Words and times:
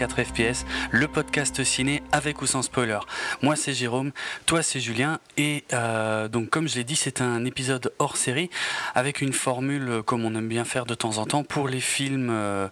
104 0.00 0.24
FPS, 0.24 0.64
le 0.92 1.08
podcast 1.08 1.62
ciné 1.62 2.02
avec 2.10 2.40
ou 2.40 2.46
sans 2.46 2.62
spoiler. 2.62 3.00
Moi 3.42 3.54
c'est 3.54 3.74
Jérôme, 3.74 4.12
toi 4.46 4.62
c'est 4.62 4.80
Julien, 4.80 5.18
et 5.36 5.64
euh, 5.74 6.26
donc 6.28 6.48
comme 6.48 6.68
je 6.68 6.76
l'ai 6.76 6.84
dit, 6.84 6.96
c'est 6.96 7.20
un 7.20 7.44
épisode 7.44 7.92
hors 7.98 8.16
série 8.16 8.48
avec 8.94 9.20
une 9.20 9.34
formule 9.34 10.02
comme 10.06 10.24
on 10.24 10.34
aime 10.34 10.48
bien 10.48 10.64
faire 10.64 10.86
de 10.86 10.94
temps 10.94 11.18
en 11.18 11.26
temps 11.26 11.44
pour 11.44 11.68
les 11.68 11.80
films, 11.80 12.30
euh, 12.30 12.68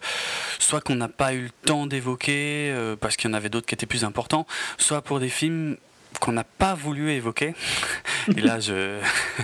soit 0.58 0.80
qu'on 0.80 0.94
n'a 0.94 1.08
pas 1.08 1.34
eu 1.34 1.42
le 1.42 1.50
temps 1.66 1.86
d'évoquer 1.86 2.70
euh, 2.70 2.96
parce 2.96 3.16
qu'il 3.18 3.28
y 3.28 3.34
en 3.34 3.36
avait 3.36 3.50
d'autres 3.50 3.66
qui 3.66 3.74
étaient 3.74 3.84
plus 3.84 4.04
importants, 4.04 4.46
soit 4.78 5.02
pour 5.02 5.20
des 5.20 5.28
films 5.28 5.76
qu'on 6.18 6.32
n'a 6.32 6.44
pas 6.44 6.74
voulu 6.74 7.10
évoquer. 7.10 7.54
Et 8.36 8.40
là, 8.40 8.60
je, 8.60 8.98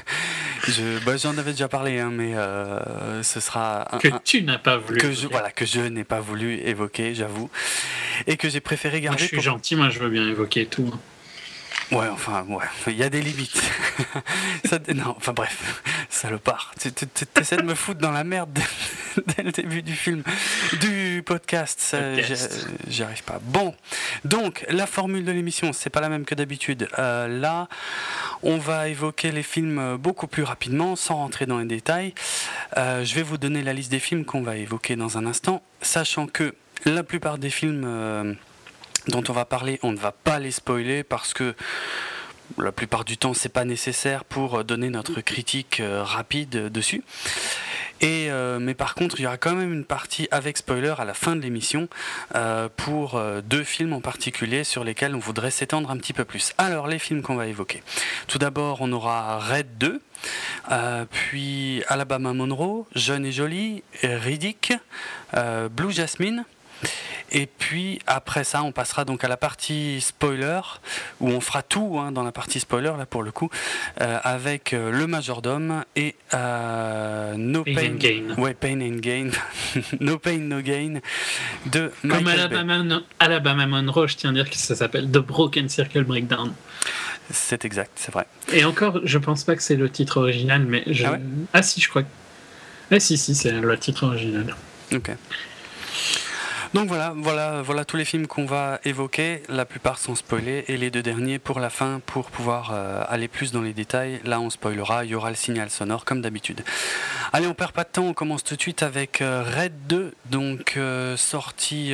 je 0.68 1.04
bah, 1.04 1.16
j'en 1.16 1.36
avais 1.38 1.52
déjà 1.52 1.68
parlé, 1.68 1.98
hein, 1.98 2.10
mais 2.12 2.34
euh, 2.34 3.22
ce 3.22 3.40
sera 3.40 3.88
que 4.00 4.08
tu 4.24 4.42
n'as 4.42 4.58
pas 4.58 4.76
voulu. 4.76 5.00
Que 5.00 5.12
je, 5.12 5.26
voilà, 5.26 5.50
que 5.50 5.64
je 5.64 5.80
n'ai 5.80 6.04
pas 6.04 6.20
voulu 6.20 6.54
évoquer, 6.60 7.14
j'avoue, 7.14 7.50
et 8.26 8.36
que 8.36 8.48
j'ai 8.48 8.60
préféré 8.60 9.00
garder. 9.00 9.22
Moi, 9.22 9.28
je 9.28 9.34
suis 9.34 9.42
gentil, 9.42 9.76
moi, 9.76 9.88
je 9.90 9.98
veux 9.98 10.10
bien 10.10 10.28
évoquer 10.28 10.66
tout. 10.66 10.92
Ouais, 11.92 12.08
enfin, 12.08 12.44
ouais, 12.48 12.64
il 12.86 12.96
y 12.96 13.02
a 13.02 13.10
des 13.10 13.20
limites. 13.20 13.62
ça, 14.64 14.78
non, 14.94 15.14
enfin 15.16 15.32
bref, 15.32 15.82
salopard. 16.08 16.74
Tu 16.80 16.90
essaies 17.40 17.56
de 17.56 17.62
me 17.62 17.74
foutre 17.74 18.00
dans 18.00 18.10
la 18.10 18.24
merde 18.24 18.58
dès 19.36 19.42
le 19.42 19.52
début 19.52 19.82
du 19.82 19.94
film, 19.94 20.22
du 20.80 21.22
podcast. 21.24 21.96
J'y 22.88 23.02
arrive 23.02 23.22
pas. 23.24 23.38
Bon, 23.42 23.74
donc 24.24 24.64
la 24.68 24.86
formule 24.86 25.24
de 25.24 25.32
l'émission, 25.32 25.72
c'est 25.72 25.90
pas 25.90 26.00
la 26.00 26.08
même 26.08 26.24
que 26.24 26.34
d'habitude. 26.34 26.88
Euh, 26.98 27.28
là, 27.28 27.68
on 28.42 28.58
va 28.58 28.88
évoquer 28.88 29.30
les 29.30 29.42
films 29.42 29.96
beaucoup 29.96 30.26
plus 30.26 30.42
rapidement, 30.42 30.96
sans 30.96 31.16
rentrer 31.16 31.46
dans 31.46 31.58
les 31.58 31.66
détails. 31.66 32.14
Euh, 32.76 33.04
je 33.04 33.14
vais 33.14 33.22
vous 33.22 33.38
donner 33.38 33.62
la 33.62 33.72
liste 33.72 33.90
des 33.90 34.00
films 34.00 34.24
qu'on 34.24 34.42
va 34.42 34.56
évoquer 34.56 34.96
dans 34.96 35.18
un 35.18 35.26
instant, 35.26 35.62
sachant 35.80 36.26
que 36.26 36.54
la 36.84 37.02
plupart 37.02 37.38
des 37.38 37.50
films 37.50 37.84
euh, 37.86 38.34
dont 39.08 39.22
on 39.28 39.32
va 39.32 39.44
parler, 39.44 39.78
on 39.82 39.92
ne 39.92 39.98
va 39.98 40.12
pas 40.12 40.38
les 40.38 40.50
spoiler 40.50 41.02
parce 41.02 41.34
que 41.34 41.54
la 42.58 42.72
plupart 42.72 43.04
du 43.04 43.16
temps 43.16 43.34
c'est 43.34 43.48
pas 43.48 43.64
nécessaire 43.64 44.24
pour 44.24 44.64
donner 44.64 44.90
notre 44.90 45.20
critique 45.20 45.80
euh, 45.80 46.02
rapide 46.02 46.68
dessus. 46.70 47.02
Euh, 48.02 48.58
mais 48.58 48.74
par 48.74 48.94
contre, 48.94 49.18
il 49.18 49.22
y 49.22 49.26
aura 49.26 49.38
quand 49.38 49.54
même 49.54 49.72
une 49.72 49.86
partie 49.86 50.28
avec 50.30 50.58
spoiler 50.58 50.92
à 50.98 51.06
la 51.06 51.14
fin 51.14 51.36
de 51.36 51.40
l'émission 51.40 51.88
euh, 52.34 52.68
pour 52.76 53.18
deux 53.44 53.64
films 53.64 53.94
en 53.94 54.02
particulier 54.02 54.62
sur 54.62 54.84
lesquels 54.84 55.14
on 55.14 55.18
voudrait 55.18 55.50
s'étendre 55.50 55.90
un 55.90 55.96
petit 55.96 56.12
peu 56.12 56.26
plus. 56.26 56.52
Alors, 56.58 56.86
les 56.86 56.98
films 56.98 57.22
qu'on 57.22 57.34
va 57.34 57.46
évoquer. 57.46 57.82
Tout 58.26 58.36
d'abord, 58.36 58.82
on 58.82 58.92
aura 58.92 59.38
Red 59.38 59.78
2, 59.78 60.02
puis 61.10 61.82
Alabama 61.88 62.34
Monroe, 62.34 62.86
Jeune 62.94 63.24
et 63.24 63.32
Jolie, 63.32 63.82
Riddick, 64.02 64.74
Blue 65.70 65.92
Jasmine, 65.92 66.44
et 67.34 67.46
puis 67.46 67.98
après 68.06 68.44
ça, 68.44 68.62
on 68.62 68.70
passera 68.70 69.04
donc 69.04 69.24
à 69.24 69.28
la 69.28 69.36
partie 69.36 70.00
spoiler, 70.00 70.60
où 71.20 71.28
on 71.28 71.40
fera 71.40 71.62
tout 71.62 71.98
hein, 71.98 72.12
dans 72.12 72.22
la 72.22 72.30
partie 72.30 72.60
spoiler, 72.60 72.92
là 72.96 73.06
pour 73.06 73.24
le 73.24 73.32
coup, 73.32 73.50
euh, 74.00 74.18
avec 74.22 74.72
euh, 74.72 74.92
le 74.92 75.08
majordome 75.08 75.84
et 75.96 76.14
euh, 76.32 77.34
No 77.36 77.64
Pain, 77.64 77.92
and 77.92 77.96
Gain. 77.96 78.22
Ouais, 78.38 78.54
Pain 78.54 78.80
and 78.80 78.98
Gain. 79.00 79.30
no 80.00 80.18
Pain, 80.18 80.38
No 80.38 80.60
Gain 80.60 81.00
de 81.66 81.90
Comme 82.02 82.28
Alabama, 82.28 83.00
Alabama 83.18 83.66
Monroe, 83.66 84.06
je 84.06 84.16
tiens 84.16 84.30
à 84.30 84.34
dire 84.34 84.48
que 84.48 84.56
ça 84.56 84.76
s'appelle 84.76 85.10
The 85.10 85.18
Broken 85.18 85.68
Circle 85.68 86.04
Breakdown. 86.04 86.52
C'est 87.30 87.64
exact, 87.64 87.92
c'est 87.96 88.12
vrai. 88.12 88.26
Et 88.52 88.64
encore, 88.64 89.00
je 89.02 89.18
pense 89.18 89.42
pas 89.42 89.56
que 89.56 89.62
c'est 89.62 89.76
le 89.76 89.90
titre 89.90 90.18
original, 90.18 90.64
mais 90.66 90.84
je... 90.86 91.04
ah, 91.06 91.18
ah 91.52 91.62
si, 91.62 91.80
je 91.80 91.88
crois. 91.88 92.02
Ah 92.92 93.00
si, 93.00 93.18
si, 93.18 93.34
c'est 93.34 93.50
le 93.50 93.78
titre 93.78 94.04
original. 94.06 94.54
Ok. 94.92 95.10
Donc 96.74 96.88
voilà, 96.88 97.14
voilà, 97.16 97.62
voilà 97.62 97.84
tous 97.84 97.96
les 97.96 98.04
films 98.04 98.26
qu'on 98.26 98.46
va 98.46 98.80
évoquer. 98.84 99.44
La 99.48 99.64
plupart 99.64 99.96
sont 99.96 100.16
spoilés 100.16 100.64
et 100.66 100.76
les 100.76 100.90
deux 100.90 101.04
derniers 101.04 101.38
pour 101.38 101.60
la 101.60 101.70
fin 101.70 102.00
pour 102.04 102.32
pouvoir 102.32 102.72
euh, 102.74 103.04
aller 103.06 103.28
plus 103.28 103.52
dans 103.52 103.62
les 103.62 103.72
détails. 103.72 104.20
Là, 104.24 104.40
on 104.40 104.50
spoilera, 104.50 105.04
il 105.04 105.12
y 105.12 105.14
aura 105.14 105.30
le 105.30 105.36
signal 105.36 105.70
sonore 105.70 106.04
comme 106.04 106.20
d'habitude. 106.20 106.64
Allez, 107.32 107.46
on 107.46 107.54
perd 107.54 107.70
pas 107.70 107.84
de 107.84 107.90
temps, 107.90 108.06
on 108.06 108.12
commence 108.12 108.42
tout 108.42 108.56
de 108.56 108.60
suite 108.60 108.82
avec 108.82 109.22
euh, 109.22 109.44
Red 109.44 109.72
2, 109.86 110.14
donc 110.32 110.74
euh, 110.76 111.16
sorti 111.16 111.92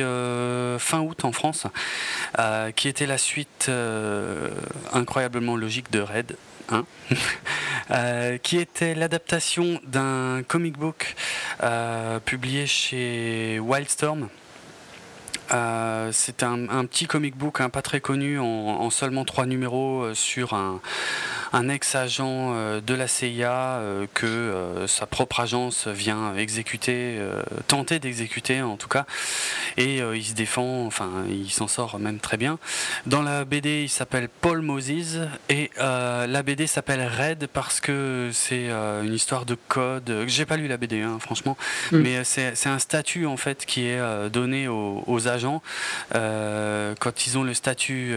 fin 0.79 1.01
août 1.01 1.25
en 1.25 1.31
France, 1.31 1.67
qui 2.75 2.87
était 2.87 3.05
la 3.05 3.19
suite 3.19 3.69
incroyablement 4.91 5.55
logique 5.55 5.91
de 5.91 5.99
Red. 5.99 6.37
qui 8.43 8.57
était 8.57 8.95
l'adaptation 8.95 9.79
d'un 9.85 10.41
comic 10.47 10.77
book 10.77 11.15
publié 12.25 12.65
chez 12.65 13.59
Wildstorm, 13.59 14.29
euh, 15.53 16.09
c'est 16.13 16.43
un, 16.43 16.85
petit 16.85 17.07
comic 17.07 17.35
book 17.35 17.59
hein, 17.59 17.69
pas 17.69 17.81
très 17.81 17.99
connu 17.99 18.39
en, 18.39 18.89
seulement 18.89 19.25
trois 19.25 19.45
numéros 19.45 20.03
euh, 20.03 20.13
sur 20.13 20.53
un, 20.53 20.79
un 21.51 21.67
ex-agent 21.67 22.53
euh, 22.53 22.79
de 22.79 22.93
la 22.93 23.07
CIA 23.07 23.81
que 24.13 24.85
sa 24.87 25.05
propre 25.05 25.41
agence 25.41 25.87
vient 25.87 26.35
exécuter, 26.35 27.19
tenter 27.67 27.99
d'exécuter 27.99 28.61
en 28.61 28.77
tout 28.77 28.87
cas, 28.87 29.05
et 29.77 29.97
il 29.97 30.23
se 30.23 30.33
défend, 30.33 30.85
enfin 30.85 31.09
il 31.29 31.49
s'en 31.51 31.67
sort 31.67 31.99
même 31.99 32.19
très 32.19 32.37
bien. 32.37 32.59
Dans 33.05 33.21
la 33.21 33.45
BD, 33.45 33.83
il 33.83 33.89
s'appelle 33.89 34.29
Paul 34.29 34.61
Moses 34.61 35.19
et 35.49 35.69
la 35.77 36.43
BD 36.43 36.67
s'appelle 36.67 37.07
Red 37.07 37.47
parce 37.47 37.79
que 37.79 38.29
c'est 38.33 38.69
une 38.69 39.13
histoire 39.13 39.45
de 39.45 39.55
code. 39.67 40.25
J'ai 40.27 40.45
pas 40.45 40.57
lu 40.57 40.67
la 40.67 40.77
BD, 40.77 41.01
hein, 41.01 41.17
franchement, 41.19 41.57
mm. 41.91 41.97
mais 41.97 42.23
c'est 42.23 42.69
un 42.69 42.79
statut 42.79 43.25
en 43.25 43.37
fait 43.37 43.65
qui 43.65 43.85
est 43.85 44.29
donné 44.29 44.67
aux, 44.67 45.03
aux 45.07 45.27
agents 45.27 45.40
quand 46.11 47.27
ils 47.27 47.37
ont 47.37 47.43
le 47.43 47.53
statut 47.53 48.15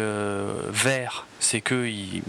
vert 0.68 1.26
c'est 1.44 1.60
qu'il 1.60 2.22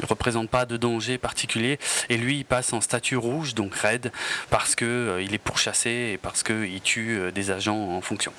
ne 0.00 0.06
représente 0.06 0.50
pas 0.50 0.66
de 0.66 0.76
danger 0.76 1.18
particulier. 1.18 1.78
Et 2.08 2.16
lui, 2.16 2.38
il 2.38 2.44
passe 2.44 2.72
en 2.72 2.80
statut 2.80 3.16
rouge, 3.16 3.54
donc 3.54 3.74
raid, 3.74 4.12
parce 4.50 4.74
qu'il 4.74 4.86
euh, 4.86 5.18
est 5.20 5.38
pourchassé 5.38 6.12
et 6.12 6.18
parce 6.18 6.42
qu'il 6.42 6.80
tue 6.82 7.18
euh, 7.18 7.30
des 7.30 7.50
agents 7.50 7.96
en 7.96 8.00
fonction. 8.00 8.32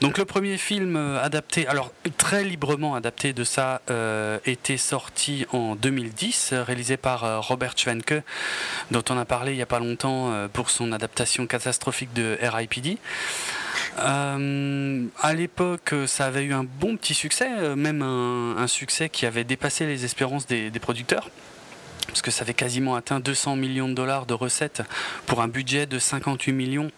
Donc 0.00 0.18
le 0.18 0.24
premier 0.24 0.58
film 0.58 0.96
euh, 0.96 1.22
adapté, 1.22 1.66
alors 1.66 1.92
très 2.16 2.44
librement 2.44 2.94
adapté 2.94 3.32
de 3.32 3.44
ça, 3.44 3.82
était 4.44 4.76
sorti 4.76 5.46
en 5.52 5.74
2010, 5.74 6.54
réalisé 6.54 6.96
par 6.96 7.46
Robert 7.46 7.76
Schwenke, 7.76 8.22
dont 8.90 9.02
on 9.10 9.18
a 9.18 9.24
parlé 9.24 9.52
il 9.52 9.56
n'y 9.56 9.62
a 9.62 9.66
pas 9.66 9.78
longtemps 9.78 10.32
pour 10.52 10.70
son 10.70 10.92
adaptation 10.92 11.46
catastrophique 11.46 12.12
de 12.12 12.38
RIPD. 12.40 12.98
À 13.96 15.34
l'époque, 15.34 15.94
ça 16.06 16.26
avait 16.26 16.44
eu 16.44 16.52
un 16.52 16.64
bon 16.64 16.96
petit 16.96 17.14
succès, 17.14 17.48
même 17.76 18.02
un, 18.02 18.66
succès 18.66 19.08
qui 19.08 19.26
avait 19.28 19.44
dépassé 19.44 19.86
les 19.86 20.04
espérances 20.04 20.46
des, 20.46 20.70
producteurs 20.80 21.30
parce 22.06 22.22
que 22.22 22.30
ça 22.30 22.42
avait 22.42 22.54
quasiment 22.54 22.94
atteint 22.94 23.20
200 23.20 23.56
millions 23.56 23.88
de 23.88 23.94
dollars 23.94 24.26
de 24.26 24.34
recettes 24.34 24.82
pour 25.26 25.42
un 25.42 25.48
budget 25.48 25.86
de 25.86 25.98
58 25.98 26.52
millions. 26.52 26.90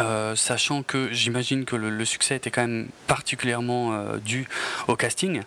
Euh, 0.00 0.34
sachant 0.34 0.82
que 0.82 1.12
j'imagine 1.12 1.64
que 1.64 1.76
le, 1.76 2.04
succès 2.04 2.34
était 2.34 2.50
quand 2.50 2.62
même 2.62 2.88
particulièrement 3.06 4.16
dû 4.24 4.46
au 4.88 4.96
casting, 4.96 5.40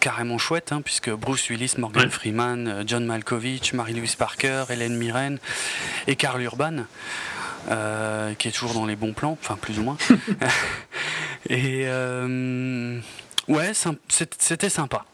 carrément 0.00 0.38
chouette, 0.38 0.72
hein, 0.72 0.80
puisque 0.80 1.10
Bruce 1.10 1.50
Willis, 1.50 1.74
Morgan 1.76 2.08
Freeman, 2.10 2.84
John 2.86 3.04
Malkovich, 3.04 3.72
Marie-Louise 3.74 4.14
Parker, 4.14 4.64
Hélène 4.70 4.96
Mirren 4.96 5.38
et 6.06 6.16
Carl 6.16 6.40
Urban. 6.40 6.84
Euh, 7.68 8.34
qui 8.34 8.48
est 8.48 8.52
toujours 8.52 8.72
dans 8.72 8.86
les 8.86 8.96
bons 8.96 9.12
plans, 9.12 9.36
enfin 9.40 9.56
plus 9.60 9.78
ou 9.78 9.82
moins. 9.82 9.98
et 11.50 11.82
euh, 11.86 12.98
ouais, 13.50 13.72
c'était 14.08 14.70
sympa. 14.70 15.04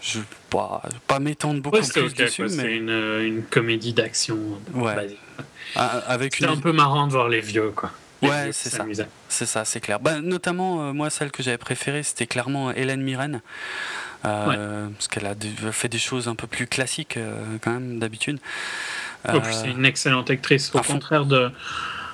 Je 0.00 0.20
pas 0.50 0.82
pas 1.06 1.18
m'étendre 1.18 1.60
beaucoup 1.60 1.78
plus 1.78 2.14
dessus, 2.14 2.42
mais 2.42 2.48
c'est 2.48 2.76
une, 2.76 2.90
une, 2.90 3.42
comédie 3.42 3.92
d'action. 3.92 4.38
Ouais. 4.72 5.16
Ah, 5.74 6.02
avec 6.06 6.38
une... 6.38 6.46
un 6.46 6.56
peu 6.56 6.72
marrant 6.72 7.06
de 7.06 7.12
voir 7.12 7.28
les 7.28 7.40
vieux, 7.40 7.72
quoi. 7.74 7.90
ouais, 8.22 8.50
c'est 8.52 8.70
ça. 8.70 8.84
C'est 9.28 9.46
ça, 9.46 9.64
c'est 9.64 9.80
clair. 9.80 9.98
Bah, 9.98 10.20
notamment, 10.20 10.82
euh, 10.88 10.92
moi, 10.92 11.10
celle 11.10 11.30
que 11.30 11.42
j'avais 11.42 11.58
préférée, 11.58 12.02
c'était 12.04 12.26
clairement 12.26 12.70
Hélène 12.70 13.02
Mirren. 13.02 13.42
Parce 14.22 15.08
qu'elle 15.08 15.26
a 15.26 15.34
fait 15.72 15.88
des 15.88 15.98
choses 15.98 16.28
un 16.28 16.34
peu 16.34 16.46
plus 16.46 16.66
classiques, 16.66 17.18
quand 17.62 17.72
même, 17.72 17.98
d'habitude. 17.98 18.38
Oh, 19.28 19.38
c'est 19.50 19.70
une 19.70 19.84
excellente 19.84 20.30
actrice, 20.30 20.74
au 20.74 20.80
contraire 20.80 21.26
de. 21.26 21.50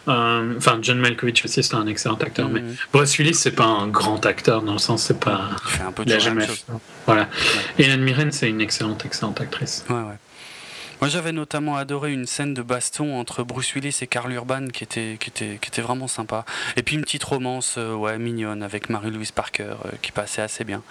Euh, 0.08 0.54
enfin, 0.56 0.78
John 0.82 0.98
Malkovich 0.98 1.44
aussi, 1.44 1.62
c'est 1.62 1.74
un 1.74 1.86
excellent 1.86 2.16
acteur, 2.16 2.48
mais 2.48 2.60
mm-hmm. 2.60 2.76
Bruce 2.92 3.18
Willis, 3.18 3.34
c'est 3.34 3.52
pas 3.52 3.64
un 3.64 3.88
grand 3.88 4.24
acteur 4.26 4.62
dans 4.62 4.74
le 4.74 4.78
sens, 4.78 5.04
c'est 5.04 5.18
pas. 5.18 5.50
Il 5.66 5.70
fait 5.70 5.82
un 5.82 5.92
peu 5.92 6.04
de 6.04 6.18
jamais... 6.18 6.46
Voilà. 7.06 7.28
Et 7.78 7.84
Hélène 7.84 8.02
Mirren, 8.02 8.32
c'est 8.32 8.48
une 8.48 8.60
excellente, 8.60 9.04
excellente 9.04 9.40
actrice. 9.40 9.84
Ouais, 9.88 9.96
ouais. 9.96 10.18
Moi, 11.00 11.08
j'avais 11.10 11.32
notamment 11.32 11.76
adoré 11.76 12.12
une 12.12 12.26
scène 12.26 12.54
de 12.54 12.62
baston 12.62 13.18
entre 13.18 13.42
Bruce 13.42 13.74
Willis 13.74 13.98
et 14.00 14.06
Carl 14.06 14.32
Urban 14.32 14.68
qui 14.68 14.84
était, 14.84 15.16
qui 15.20 15.28
était, 15.28 15.58
qui 15.60 15.68
était 15.68 15.82
vraiment 15.82 16.08
sympa. 16.08 16.44
Et 16.76 16.82
puis 16.82 16.96
une 16.96 17.02
petite 17.02 17.24
romance, 17.24 17.74
euh, 17.78 17.94
ouais, 17.94 18.18
mignonne 18.18 18.62
avec 18.62 18.88
Marie-Louise 18.88 19.32
Parker 19.32 19.74
euh, 19.84 19.90
qui 20.00 20.12
passait 20.12 20.42
assez 20.42 20.64
bien. 20.64 20.82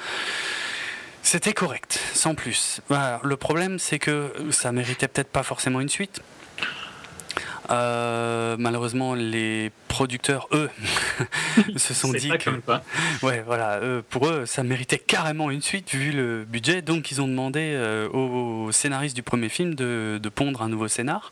C'était 1.24 1.54
correct, 1.54 2.00
sans 2.14 2.36
plus. 2.36 2.82
le 3.24 3.36
problème, 3.38 3.80
c'est 3.80 3.98
que 3.98 4.32
ça 4.52 4.72
méritait 4.74 5.08
peut-être 5.08 5.30
pas 5.30 5.42
forcément 5.42 5.80
une 5.80 5.90
suite. 5.90 6.22
Malheureusement, 7.70 9.16
les 9.16 9.72
producteurs, 9.88 10.48
eux, 10.52 10.70
se 11.78 11.94
sont 11.94 12.12
dit 12.12 12.32
que, 12.40 12.50
ouais, 13.26 13.44
voilà, 13.46 13.80
pour 14.10 14.28
eux, 14.28 14.46
ça 14.46 14.64
méritait 14.64 14.98
carrément 14.98 15.52
une 15.52 15.62
suite 15.62 15.94
vu 15.94 16.12
le 16.12 16.46
budget. 16.46 16.82
Donc, 16.82 17.12
ils 17.12 17.22
ont 17.22 17.28
demandé 17.28 17.78
aux 18.12 18.72
scénaristes 18.72 19.16
du 19.16 19.24
premier 19.24 19.50
film 19.50 19.76
de, 19.76 20.20
de 20.22 20.30
pondre 20.30 20.62
un 20.62 20.70
nouveau 20.70 20.88
scénar. 20.88 21.32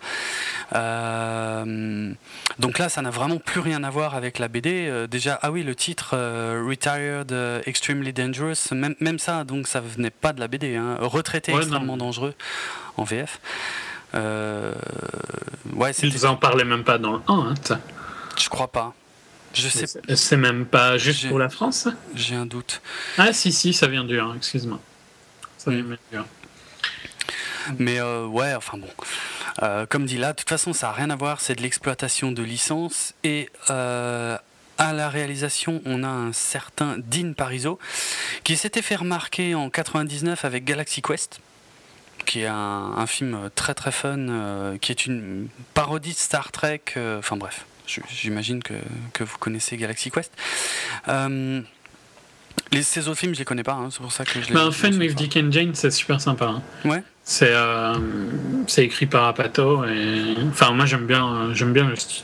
donc 0.74 2.80
là, 2.80 2.90
ça 2.90 3.02
n'a 3.02 3.10
vraiment 3.10 3.38
plus 3.38 3.60
rien 3.60 3.84
à 3.84 3.90
voir 3.90 4.16
avec 4.16 4.40
la 4.40 4.48
BD. 4.48 5.08
déjà, 5.10 5.40
ah 5.42 5.52
oui, 5.52 5.64
le 5.64 5.76
titre 5.76 6.16
Retired 6.16 7.34
Extremely 7.66 8.14
Dangerous, 8.14 8.74
même, 8.74 8.96
même 9.00 9.20
ça, 9.20 9.44
donc 9.44 9.68
ça 9.68 9.80
venait 9.80 10.10
pas 10.10 10.34
de 10.34 10.40
la 10.40 10.48
BD. 10.48 10.76
Hein. 10.76 10.98
Retraité 11.00 11.54
extrêmement 11.54 11.98
dangereux 11.98 12.34
en 12.98 13.04
VF. 13.04 13.40
Euh, 14.14 14.74
ouais, 15.74 15.92
Ils 15.92 16.26
en 16.26 16.36
parlaient 16.36 16.66
même 16.66 16.84
pas 16.84 16.98
dans 16.98 17.14
le 17.14 17.22
1, 17.28 17.34
hein, 17.34 17.80
Je 18.38 18.50
crois 18.50 18.68
pas. 18.68 18.94
Je 19.54 19.68
sais. 19.68 19.86
C'est 20.16 20.38
même 20.38 20.66
pas 20.66 20.98
juste 20.98 21.28
pour 21.28 21.40
la 21.40 21.50
France 21.50 21.88
J'ai 22.16 22.36
un 22.36 22.46
doute. 22.46 22.82
Ah 23.18 23.34
si 23.34 23.52
si, 23.52 23.74
ça 23.74 23.88
vient 23.88 24.04
du 24.04 24.20
1, 24.20 24.36
excuse-moi. 24.36 24.80
Ça 25.58 25.72
vient 25.72 25.84
mm. 25.84 25.98
du 26.12 26.18
1. 26.18 26.26
Mais 27.78 28.00
euh, 28.00 28.26
ouais, 28.26 28.54
enfin 28.56 28.78
bon. 28.78 28.88
Euh, 29.62 29.86
comme 29.86 30.06
dit 30.06 30.18
là, 30.18 30.34
de 30.34 30.38
toute 30.38 30.50
façon, 30.50 30.74
ça 30.74 30.88
n'a 30.88 30.94
rien 30.94 31.10
à 31.10 31.16
voir, 31.16 31.42
c'est 31.42 31.56
de 31.56 31.62
l'exploitation 31.62 32.32
de 32.32 32.42
licence. 32.42 33.14
Et 33.24 33.50
euh, 33.70 34.38
à 34.78 34.94
la 34.94 35.10
réalisation, 35.10 35.82
on 35.86 36.04
a 36.04 36.08
un 36.08 36.34
certain 36.34 36.98
Dean 36.98 37.34
Parizeau 37.34 37.78
qui 38.44 38.56
s'était 38.56 38.82
fait 38.82 38.96
remarquer 38.96 39.54
en 39.54 39.70
99 39.70 40.46
avec 40.46 40.64
Galaxy 40.64 41.02
Quest 41.02 41.40
qui 42.26 42.42
est 42.42 42.48
un, 42.48 43.06
film 43.08 43.50
très 43.56 43.74
très 43.74 43.92
fun, 43.92 44.18
euh, 44.18 44.78
qui 44.78 44.92
est 44.92 45.06
une 45.06 45.48
parodie 45.74 46.14
de 46.14 46.18
Star 46.18 46.52
Trek. 46.52 46.82
Euh, 46.98 47.20
enfin 47.20 47.38
bref, 47.38 47.66
j'imagine 47.86 48.64
que, 48.64 48.74
que, 49.14 49.24
vous 49.24 49.38
connaissez 49.38 49.78
Galaxy 49.78 50.12
Quest. 50.12 50.32
Euh, 51.08 51.62
les, 52.72 52.84
ces 52.84 53.08
autres 53.08 53.20
films, 53.20 53.34
je 53.34 53.40
les 53.40 53.46
connais 53.46 53.64
pas, 53.64 53.74
hein, 53.74 53.90
c'est 53.92 54.02
pour 54.02 54.12
ça 54.12 54.26
que 54.26 54.42
je 54.42 54.48
les. 54.48 54.54
Bah, 54.54 54.70
Fun 54.72 54.92
with 54.94 55.16
Dick 55.16 55.38
and 55.38 55.52
Jane, 55.52 55.76
c'est 55.76 55.92
super 55.92 56.20
sympa. 56.20 56.46
Hein. 56.46 56.62
Ouais. 56.86 57.04
C'est 57.24 57.54
c'est 58.68 58.84
écrit 58.84 59.06
par 59.06 59.26
Apato 59.26 59.86
et 59.86 60.36
enfin 60.50 60.72
moi 60.72 60.88
j'aime 60.88 61.06
bien 61.06 61.54
j'aime 61.54 61.72
bien 61.72 61.88
le 61.88 61.96
style. 61.96 62.24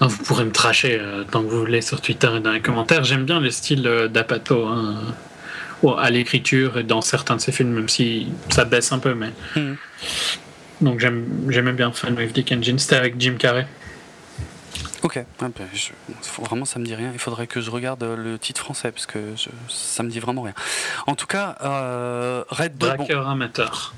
vous 0.00 0.16
pourrez 0.18 0.44
me 0.44 0.52
tracher 0.52 1.02
tant 1.32 1.42
que 1.42 1.48
vous 1.48 1.58
voulez 1.58 1.82
sur 1.82 2.00
Twitter 2.00 2.30
et 2.36 2.40
dans 2.40 2.52
les 2.52 2.60
commentaires. 2.60 3.02
J'aime 3.02 3.24
bien 3.24 3.40
le 3.40 3.50
style 3.50 3.82
d'Apato. 4.12 4.66
Hein 4.66 5.00
à 5.98 6.10
l'écriture 6.10 6.78
et 6.78 6.82
dans 6.82 7.00
certains 7.00 7.36
de 7.36 7.40
ses 7.40 7.52
films, 7.52 7.72
même 7.72 7.88
si 7.88 8.28
ça 8.48 8.64
baisse 8.64 8.92
un 8.92 8.98
peu. 8.98 9.14
Mais... 9.14 9.32
Hmm. 9.54 9.74
Donc 10.80 11.00
j'aimais 11.00 11.72
bien 11.72 11.92
Fun 11.92 12.12
with 12.12 12.32
Dick 12.32 12.52
Engine. 12.52 12.78
C'était 12.78 12.96
avec 12.96 13.14
Jim 13.18 13.36
Carrey. 13.38 13.66
Ok, 15.02 15.24
ben, 15.38 15.52
vraiment 16.42 16.64
ça 16.64 16.78
me 16.78 16.84
dit 16.84 16.94
rien. 16.94 17.10
Il 17.12 17.18
faudrait 17.18 17.46
que 17.46 17.60
je 17.60 17.70
regarde 17.70 18.02
le 18.02 18.38
titre 18.38 18.60
français 18.60 18.90
parce 18.90 19.06
que 19.06 19.34
ça 19.68 20.02
me 20.02 20.10
dit 20.10 20.18
vraiment 20.18 20.42
rien. 20.42 20.54
En 21.06 21.14
tout 21.14 21.26
cas, 21.26 21.56
euh, 21.62 22.42
Red 22.48 22.76
2. 22.76 22.86
Braqueur 22.86 23.28
amateur. 23.28 23.94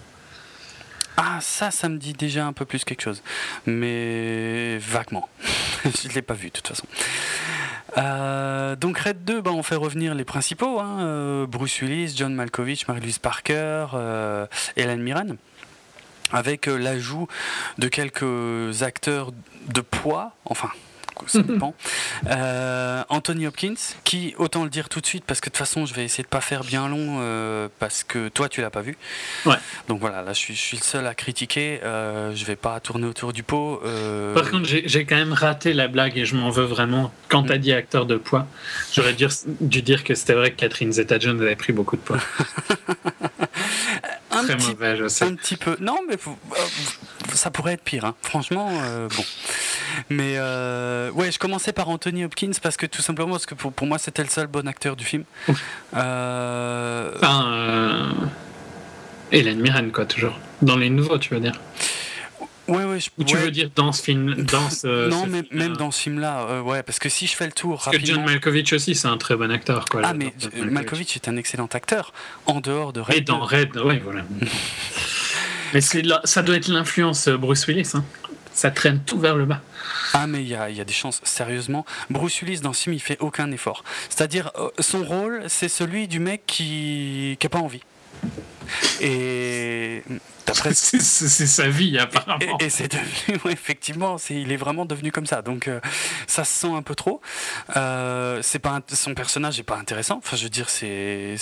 Ah, 1.17 1.39
ça, 1.41 1.71
ça 1.71 1.89
me 1.89 1.97
dit 1.97 2.13
déjà 2.13 2.47
un 2.47 2.53
peu 2.53 2.65
plus 2.65 2.85
quelque 2.85 3.03
chose. 3.03 3.23
Mais 3.67 4.79
vaguement. 4.79 5.29
je 5.85 6.09
ne 6.09 6.13
l'ai 6.13 6.23
pas 6.23 6.35
vu 6.35 6.49
de 6.49 6.53
toute 6.53 6.69
façon. 6.69 6.85
Euh, 7.97 8.77
donc 8.77 8.99
Red 8.99 9.25
2, 9.25 9.41
bah, 9.41 9.51
on 9.53 9.63
fait 9.63 9.77
revenir 9.77 10.15
les 10.15 10.25
principaux, 10.25 10.79
hein, 10.81 11.01
euh, 11.01 11.47
Bruce 11.47 11.81
Willis, 11.81 12.15
John 12.17 12.35
Malkovich, 12.35 12.87
Marie-Louise 12.87 13.19
Parker, 13.19 13.87
euh, 13.95 14.47
Helen 14.77 15.03
Mirren, 15.03 15.37
avec 16.33 16.67
l'ajout 16.67 17.29
de 17.79 17.89
quelques 17.89 18.83
acteurs 18.83 19.33
de 19.69 19.81
poids, 19.81 20.33
enfin 20.45 20.71
Euh, 22.27 23.05
Anthony 23.09 23.47
Hopkins, 23.47 23.75
qui, 24.05 24.35
autant 24.39 24.65
le 24.65 24.71
dire 24.71 24.89
tout 24.89 25.01
de 25.01 25.07
suite, 25.07 25.25
parce 25.25 25.41
que 25.41 25.47
de 25.47 25.53
toute 25.53 25.59
façon, 25.59 25.87
je 25.87 25.95
vais 25.95 26.05
essayer 26.05 26.25
de 26.25 26.29
pas 26.29 26.41
faire 26.41 26.65
bien 26.65 26.89
long, 26.89 27.19
euh, 27.21 27.69
parce 27.79 28.05
que 28.05 28.29
toi, 28.29 28.49
tu 28.49 28.61
l'as 28.61 28.71
pas 28.71 28.83
vu. 28.83 28.97
Ouais. 29.47 29.57
Donc 29.87 30.01
voilà, 30.01 30.23
là, 30.23 30.33
je 30.33 30.39
suis, 30.39 30.55
je 30.55 30.61
suis 30.61 30.77
le 30.77 30.83
seul 30.83 31.07
à 31.07 31.15
critiquer. 31.15 31.81
Euh, 31.85 32.35
je 32.35 32.45
vais 32.45 32.57
pas 32.57 32.81
tourner 32.81 33.07
autour 33.07 33.33
du 33.33 33.43
pot. 33.43 33.81
Euh. 33.85 34.35
Par 34.35 34.51
contre, 34.51 34.69
j'ai 34.69 35.05
quand 35.05 35.17
même 35.17 35.33
raté 35.33 35.73
la 35.73 35.89
blague 35.89 36.19
et 36.19 36.25
je 36.25 36.35
m'en 36.35 36.51
veux 36.51 36.65
vraiment. 36.65 37.13
Quand 37.29 37.45
tu 37.45 37.53
as 37.53 37.59
dit 37.59 37.73
acteur 37.73 38.07
de 38.07 38.17
poids, 38.17 38.47
j'aurais 38.93 39.15
dû, 39.15 39.27
dû 39.61 39.83
dire 39.83 40.05
que 40.05 40.15
c'était 40.15 40.35
vrai 40.35 40.51
que 40.51 40.57
Catherine 40.57 40.93
Zeta-Jones 40.93 41.41
avait 41.41 41.57
pris 41.57 41.73
beaucoup 41.73 41.97
de 41.97 42.03
poids. 42.03 42.19
un 44.39 44.45
Très 44.45 44.57
petit, 44.57 44.69
mauvais, 44.71 44.97
je 44.97 45.09
sais. 45.09 45.25
Un 45.25 45.35
petit 45.35 45.57
peu. 45.57 45.77
Non, 45.81 45.99
mais 46.09 46.17
ça 47.35 47.51
pourrait 47.51 47.75
être 47.75 47.85
pire. 47.85 48.05
Hein. 48.05 48.15
Franchement, 48.23 48.71
bon. 48.71 49.25
Mais 50.11 50.35
euh, 50.37 51.11
ouais, 51.13 51.31
je 51.31 51.39
commençais 51.39 51.73
par 51.73 51.89
Anthony 51.89 52.25
Hopkins 52.25 52.53
parce 52.63 52.77
que 52.77 52.87
tout 52.87 53.03
simplement 53.03 53.33
parce 53.33 53.47
que 53.47 53.55
pour, 53.55 53.73
pour 53.73 53.87
moi 53.87 53.99
c'était 53.99 54.23
le 54.23 54.29
seul 54.29 54.47
bon 54.47 54.67
acteur 54.69 54.97
du 54.97 55.05
film. 55.05 55.25
Euh... 55.97 57.13
Enfin, 57.17 57.53
euh... 57.53 58.13
Hélène 59.33 59.61
Mirren 59.61 59.91
quoi 59.91 60.07
toujours. 60.07 60.39
Dans 60.63 60.77
les 60.77 60.91
nouveaux, 60.91 61.19
tu 61.19 61.35
veux 61.35 61.41
dire. 61.41 61.61
Ouais, 62.69 62.85
ouais, 62.85 62.99
Ou 63.17 63.25
tu 63.25 63.37
veux 63.37 63.51
dire 63.51 63.71
dans 63.75 63.93
ce 63.93 64.03
film 64.03 64.35
dans 64.35 64.69
ce, 64.69 65.09
Non, 65.11 65.27
mais 65.27 65.43
même 65.51 65.77
dans 65.77 65.91
ce 65.91 66.03
film-là, 66.03 66.47
euh, 66.49 66.61
ouais, 66.61 66.83
parce 66.83 66.99
que 66.99 67.09
si 67.09 67.27
je 67.27 67.35
fais 67.35 67.47
le 67.47 67.53
tour. 67.53 67.81
Parce 67.83 67.97
que 67.97 68.05
John 68.05 68.25
Malkovich 68.25 68.73
aussi, 68.75 68.95
c'est 68.95 69.09
un 69.09 69.17
très 69.17 69.37
bon 69.37 69.51
acteur. 69.51 69.87
Quoi, 69.87 70.03
ah, 70.05 70.13
mais 70.13 70.33
Malkovich. 70.55 71.17
est 71.17 71.29
un 71.29 71.37
excellent 71.37 71.69
acteur, 71.73 72.13
en 72.47 72.61
dehors 72.61 72.93
de 72.93 73.01
Red. 73.01 73.17
Et 73.17 73.21
dans 73.23 73.41
Red, 73.41 73.77
ouais, 73.79 74.01
voilà. 74.05 74.23
mais 75.75 75.81
ça 75.81 76.43
doit 76.43 76.57
être 76.57 76.69
l'influence 76.69 77.29
euh, 77.29 77.39
Bruce 77.39 77.67
Willis. 77.67 77.93
Hein. 77.95 78.05
Ça 78.53 78.71
traîne 78.71 79.01
tout 79.07 79.19
vers 79.19 79.37
le 79.37 79.45
bas. 79.45 79.63
Ah 80.15 80.27
mais 80.27 80.43
il 80.43 80.49
y 80.49 80.55
a, 80.55 80.85
des 80.85 80.93
chances, 80.93 81.21
sérieusement. 81.23 81.87
Bruce 82.11 82.41
Willis 82.43 82.61
dans 82.61 82.73
ce 82.73 82.85
film, 82.85 82.95
il 82.95 83.01
fait 83.01 83.19
aucun 83.21 83.51
effort. 83.53 83.85
C'est-à-dire, 84.09 84.51
euh, 84.59 84.69
son 84.79 85.05
rôle, 85.05 85.43
c'est 85.47 85.69
celui 85.69 86.09
du 86.09 86.19
mec 86.19 86.43
qui 86.47 87.39
n'a 87.43 87.49
pas 87.49 87.61
envie. 87.61 87.83
Et 89.01 90.03
c'est 90.73 91.47
sa 91.47 91.69
vie 91.69 91.99
apparemment. 91.99 92.59
Et, 92.61 92.71
c'est 92.71 92.91
devenu, 92.91 93.39
effectivement, 93.51 94.17
il 94.31 94.51
est 94.53 94.57
vraiment 94.57 94.85
devenu 94.85 95.13
comme 95.13 95.27
ça. 95.27 95.43
Donc 95.43 95.69
euh, 95.69 95.81
ça 96.27 96.45
se 96.45 96.61
sent 96.61 96.73
un 96.75 96.83
peu 96.83 96.95
trop. 96.95 97.21
Euh, 97.77 98.41
c'est 98.43 98.59
pas 98.59 98.81
son 98.93 99.15
personnage 99.15 99.59
est 99.59 99.65
pas 99.65 99.77
intéressant. 99.77 100.19
Enfin, 100.19 100.37
je 100.37 100.45
veux 100.45 100.51
dire, 100.51 100.71
c'est, 100.71 101.37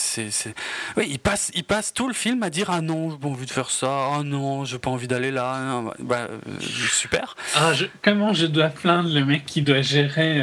oui, 0.97 1.07
il 1.09 1.19
passe, 1.19 1.51
il 1.55 1.65
passe 1.65 1.93
tout 1.93 2.09
le 2.09 2.15
film 2.15 2.43
à 2.43 2.51
dire 2.51 2.71
ah 2.71 2.81
non, 2.81 3.11
j'ai 3.11 3.19
pas 3.19 3.29
envie 3.29 3.47
de 3.47 3.51
faire 3.51 3.71
ça, 3.71 4.09
ah 4.15 4.23
non, 4.25 4.65
j'ai 4.65 4.79
pas 4.79 4.91
envie 4.91 5.09
d'aller 5.09 5.31
là. 5.31 5.83
Bah, 6.01 6.29
euh, 6.31 6.39
super. 6.61 7.37
Ah, 7.55 7.73
comment 8.03 8.33
je 8.33 8.47
dois 8.47 8.69
plaindre 8.69 9.13
le 9.13 9.25
mec 9.25 9.47
qui 9.47 9.63
doit 9.63 9.83
gérer, 9.83 10.43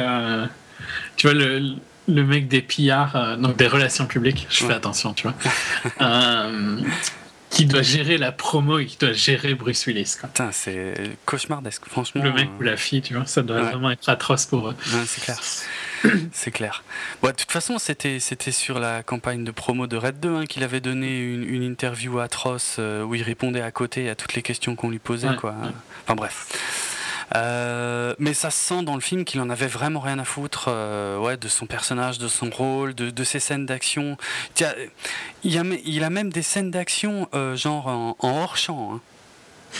tu 1.16 1.26
vois 1.26 1.34
le 1.34 1.76
le 2.08 2.24
mec 2.24 2.48
des 2.48 2.62
pillards, 2.62 3.38
donc 3.38 3.56
des 3.56 3.66
relations 3.66 4.06
publiques, 4.06 4.46
je 4.50 4.64
fais 4.64 4.72
attention, 4.74 5.14
tu 5.14 5.26
vois, 5.28 5.34
qui 7.50 7.66
doit 7.66 7.82
gérer 7.82 8.18
la 8.18 8.32
promo 8.32 8.78
et 8.80 8.86
qui 8.86 8.96
doit 8.98 9.12
gérer 9.12 9.54
Bruce 9.54 9.86
Willis. 9.86 10.16
Putain, 10.20 10.50
c'est 10.52 10.94
cauchemardesque, 11.24 11.84
franchement. 11.88 12.22
Le 12.22 12.32
mec 12.32 12.48
ou 12.58 12.62
la 12.62 12.76
fille, 12.76 13.00
tu 13.00 13.14
vois, 13.14 13.26
ça 13.26 13.42
doit 13.42 13.62
vraiment 13.62 13.90
être 13.90 14.08
atroce 14.08 14.46
pour 14.46 14.70
eux. 14.70 14.76
c'est 15.06 15.22
clair. 15.22 15.38
c'est 16.32 16.50
clair. 16.50 16.82
Bon, 17.22 17.28
de 17.28 17.34
toute 17.34 17.50
façon, 17.50 17.78
c'était, 17.78 18.18
c'était 18.20 18.50
sur 18.50 18.78
la 18.78 19.02
campagne 19.02 19.44
de 19.44 19.50
promo 19.50 19.86
de 19.86 19.96
Red 19.96 20.20
2 20.20 20.34
hein, 20.34 20.46
qu'il 20.46 20.62
avait 20.62 20.80
donné 20.80 21.20
une, 21.20 21.44
une 21.44 21.62
interview 21.62 22.18
atroce 22.18 22.76
euh, 22.78 23.02
où 23.04 23.14
il 23.14 23.22
répondait 23.22 23.62
à 23.62 23.70
côté 23.70 24.10
à 24.10 24.14
toutes 24.14 24.34
les 24.34 24.42
questions 24.42 24.76
qu'on 24.76 24.90
lui 24.90 24.98
posait. 24.98 25.34
quoi. 25.36 25.54
Enfin 26.04 26.14
bref. 26.14 26.46
Euh, 27.36 28.14
mais 28.18 28.32
ça 28.32 28.50
se 28.50 28.58
sent 28.58 28.82
dans 28.82 28.94
le 28.94 29.00
film 29.00 29.24
qu'il 29.24 29.40
en 29.40 29.50
avait 29.50 29.66
vraiment 29.66 30.00
rien 30.00 30.18
à 30.18 30.24
foutre 30.24 30.66
euh, 30.68 31.18
ouais, 31.18 31.36
de 31.36 31.48
son 31.48 31.66
personnage, 31.66 32.18
de 32.18 32.28
son 32.28 32.48
rôle, 32.50 32.94
de, 32.94 33.24
ses 33.24 33.40
scènes 33.40 33.66
d'action. 33.66 34.16
Il, 35.42 35.80
il 35.84 36.04
a 36.04 36.10
même 36.10 36.32
des 36.32 36.42
scènes 36.42 36.70
d'action 36.70 37.28
euh, 37.34 37.56
genre 37.56 37.88
en, 37.88 38.16
hors-champ. 38.20 38.94
Hein. 38.94 39.00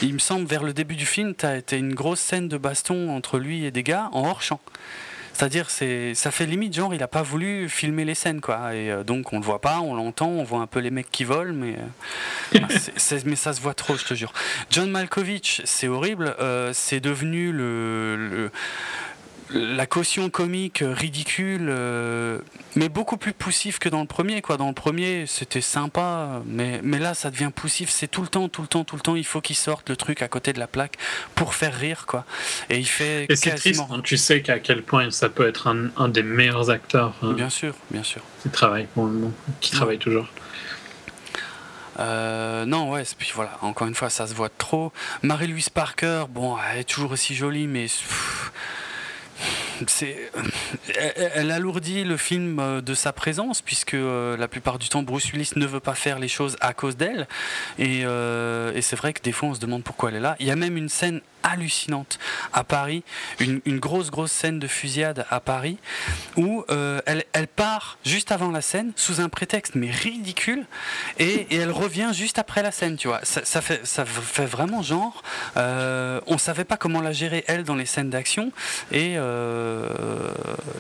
Il 0.03 0.15
me 0.15 0.19
semble, 0.19 0.47
vers 0.47 0.65
le 0.65 0.73
début 0.73 0.97
du 0.97 1.07
film, 1.07 1.35
tu 1.37 1.47
as, 1.47 1.61
as, 1.71 1.77
une 1.77 1.95
grosse 1.95 2.21
scène 2.21 2.49
de 2.49 2.57
baston 2.57 3.11
entre 3.15 3.39
lui 3.39 3.65
et 3.65 3.71
des 3.71 3.85
gars 3.85 4.09
en 4.13 4.29
hors-champ. 4.29 4.61
C'est-à-dire, 5.35 5.69
c'est, 5.69 6.15
ça 6.15 6.31
fait 6.31 6.47
limite 6.47 6.75
genre, 6.75 6.95
il 6.95 7.03
a 7.03 7.09
pas 7.09 7.23
voulu 7.23 7.69
filmer 7.69 8.05
les 8.05 8.15
scènes, 8.15 8.41
quoi. 8.41 8.75
Et 8.75 8.91
euh, 8.91 9.03
donc, 9.03 9.33
on 9.33 9.39
le 9.41 9.45
voit 9.45 9.61
pas, 9.61 9.81
on 9.81 9.95
l'entend, 9.95 10.29
on 10.29 10.45
voit 10.45 10.61
un 10.61 10.69
peu 10.69 10.79
les 10.79 10.91
mecs 10.91 11.11
qui 11.11 11.25
volent, 11.25 11.53
mais, 11.53 11.77
euh, 12.55 12.61
mais 13.27 13.37
ça 13.37 13.53
se 13.53 13.61
voit 13.61 13.75
trop, 13.75 13.97
je 13.97 14.05
te 14.05 14.15
jure. 14.15 14.33
John 14.71 14.91
Malkovich, 14.91 15.61
c'est 15.65 15.89
horrible. 15.89 16.37
Euh, 16.39 16.71
c'est 16.73 17.01
devenu 17.01 17.51
le 17.51 18.51
la 19.55 19.87
caution 19.87 20.31
comique 20.31 20.83
ridicule, 20.85 21.69
euh, 21.69 22.41
mais 22.75 22.89
beaucoup 22.89 23.17
plus 23.17 23.33
poussif 23.33 23.79
que 23.79 23.89
dans 23.89 24.01
le 24.01 24.07
premier. 24.07 24.43
Quoi. 24.43 24.57
Dans 24.57 24.69
le 24.69 24.75
premier, 24.75 25.27
c'était 25.27 25.61
sympa, 25.61 26.43
mais, 26.47 26.81
mais 26.83 26.99
là, 26.99 27.15
ça 27.15 27.31
devient 27.31 27.51
poussif. 27.55 27.89
C'est 27.91 28.09
tout 28.09 28.23
le 28.23 28.29
temps, 28.29 28.49
tout 28.49 28.63
le 28.63 28.69
temps, 28.69 28.85
tout 28.85 28.97
le 28.97 29.01
temps. 29.01 29.17
Il 29.17 29.25
faut 29.25 29.41
qu'il 29.41 29.57
sorte 29.57 29.89
le 29.89 29.97
truc 29.97 30.23
à 30.23 30.29
côté 30.29 30.53
de 30.53 30.59
la 30.59 30.67
plaque 30.67 30.97
pour 31.35 31.55
faire 31.55 31.75
rire. 31.75 32.05
Quoi. 32.07 32.25
Et 32.69 32.79
il 32.79 32.87
fait. 32.87 33.27
Et 33.29 33.37
c'est 33.37 33.55
triste, 33.55 33.81
hein. 33.91 34.01
tu 34.03 34.17
sais 34.17 34.43
qu'à 34.43 34.59
quel 34.59 34.83
point 34.83 35.11
ça 35.11 35.29
peut 35.29 35.47
être 35.47 35.69
un, 35.69 35.89
un 35.97 36.09
des 36.09 36.23
meilleurs 36.23 36.71
acteurs. 36.71 37.15
Bien 37.23 37.51
sûr, 37.51 37.75
bien 37.91 38.03
sûr. 38.03 38.23
Qui 38.43 38.51
travaille, 38.51 38.89
bon, 38.97 39.33
qui 39.61 39.71
travaille 39.71 39.99
toujours. 39.99 40.27
non, 41.99 42.91
ouais, 42.91 43.05
puis 43.17 43.31
voilà, 43.35 43.57
encore 43.63 43.87
une 43.87 43.95
fois, 43.95 44.11
ça 44.11 44.27
se 44.27 44.35
voit 44.35 44.51
trop. 44.51 44.93
Marie-Louise 45.23 45.71
Parker, 45.71 46.25
bon, 46.29 46.57
elle 46.73 46.81
est 46.81 46.85
toujours 46.85 47.13
aussi 47.13 47.35
jolie, 47.35 47.69
mais 47.69 47.87
elle, 51.35 51.51
alourdit 51.51 52.05
le 52.05 52.17
film 52.17 52.59
euh, 52.59 52.81
de 52.81 52.95
sa 52.95 53.13
présence 53.13 53.63
puisque 53.63 53.95
euh, 53.95 54.37
la 54.37 54.49
plupart 54.49 54.79
du 54.79 54.89
temps 54.89 55.03
Bruce 55.03 55.33
Willis 55.33 55.53
ne 55.57 55.67
veut 55.67 55.81
pas 55.81 55.95
faire 55.95 56.19
les 56.19 56.29
choses 56.29 56.57
à 56.61 56.75
cause 56.75 56.97
d'elle 56.97 57.27
et, 57.79 58.03
euh, 58.05 58.73
et 58.75 58.83
c'est 58.83 58.97
vrai 58.97 59.13
que 59.13 59.23
des 59.23 59.33
fois 59.33 59.49
on 59.49 59.55
se 59.55 59.61
demande 59.61 59.83
pourquoi 59.83 60.11
elle 60.11 60.17
est 60.17 60.21
là. 60.21 60.37
Il 60.41 60.47
y 60.47 60.51
a 60.51 60.57
même 60.57 60.77
une 60.77 60.89
scène 60.89 61.21
hallucinante 61.45 62.19
à 62.53 62.65
Paris, 62.65 63.05
une, 63.39 63.61
grosse 63.79 64.11
grosse 64.11 64.33
scène 64.33 64.59
de 64.59 64.67
fusillade 64.67 65.27
à 65.31 65.41
Paris, 65.41 65.77
où 66.37 66.65
elle, 67.07 67.25
part 67.55 67.99
juste 68.05 68.33
avant 68.33 68.51
la 68.51 68.63
scène 68.63 68.93
sous 68.97 69.21
un 69.21 69.29
prétexte 69.29 69.75
mais 69.75 69.91
ridicule, 69.91 70.65
et, 71.19 71.47
elle 71.55 71.71
revient 71.71 72.11
juste 72.13 72.39
après 72.39 72.63
la 72.63 72.73
scène, 72.73 72.97
tu 72.97 73.09
vois. 73.09 73.21
Ça, 73.23 73.61
fait, 73.61 73.83
vraiment 74.47 74.83
genre, 74.83 75.23
euh, 75.57 76.21
on 76.27 76.39
savait 76.39 76.65
pas 76.65 76.77
comment 76.77 77.01
la 77.01 77.13
gérer 77.13 77.45
elle 77.47 77.63
dans 77.63 77.77
les 77.77 77.87
scènes 77.87 78.11
d'action, 78.11 78.51
et, 78.91 79.17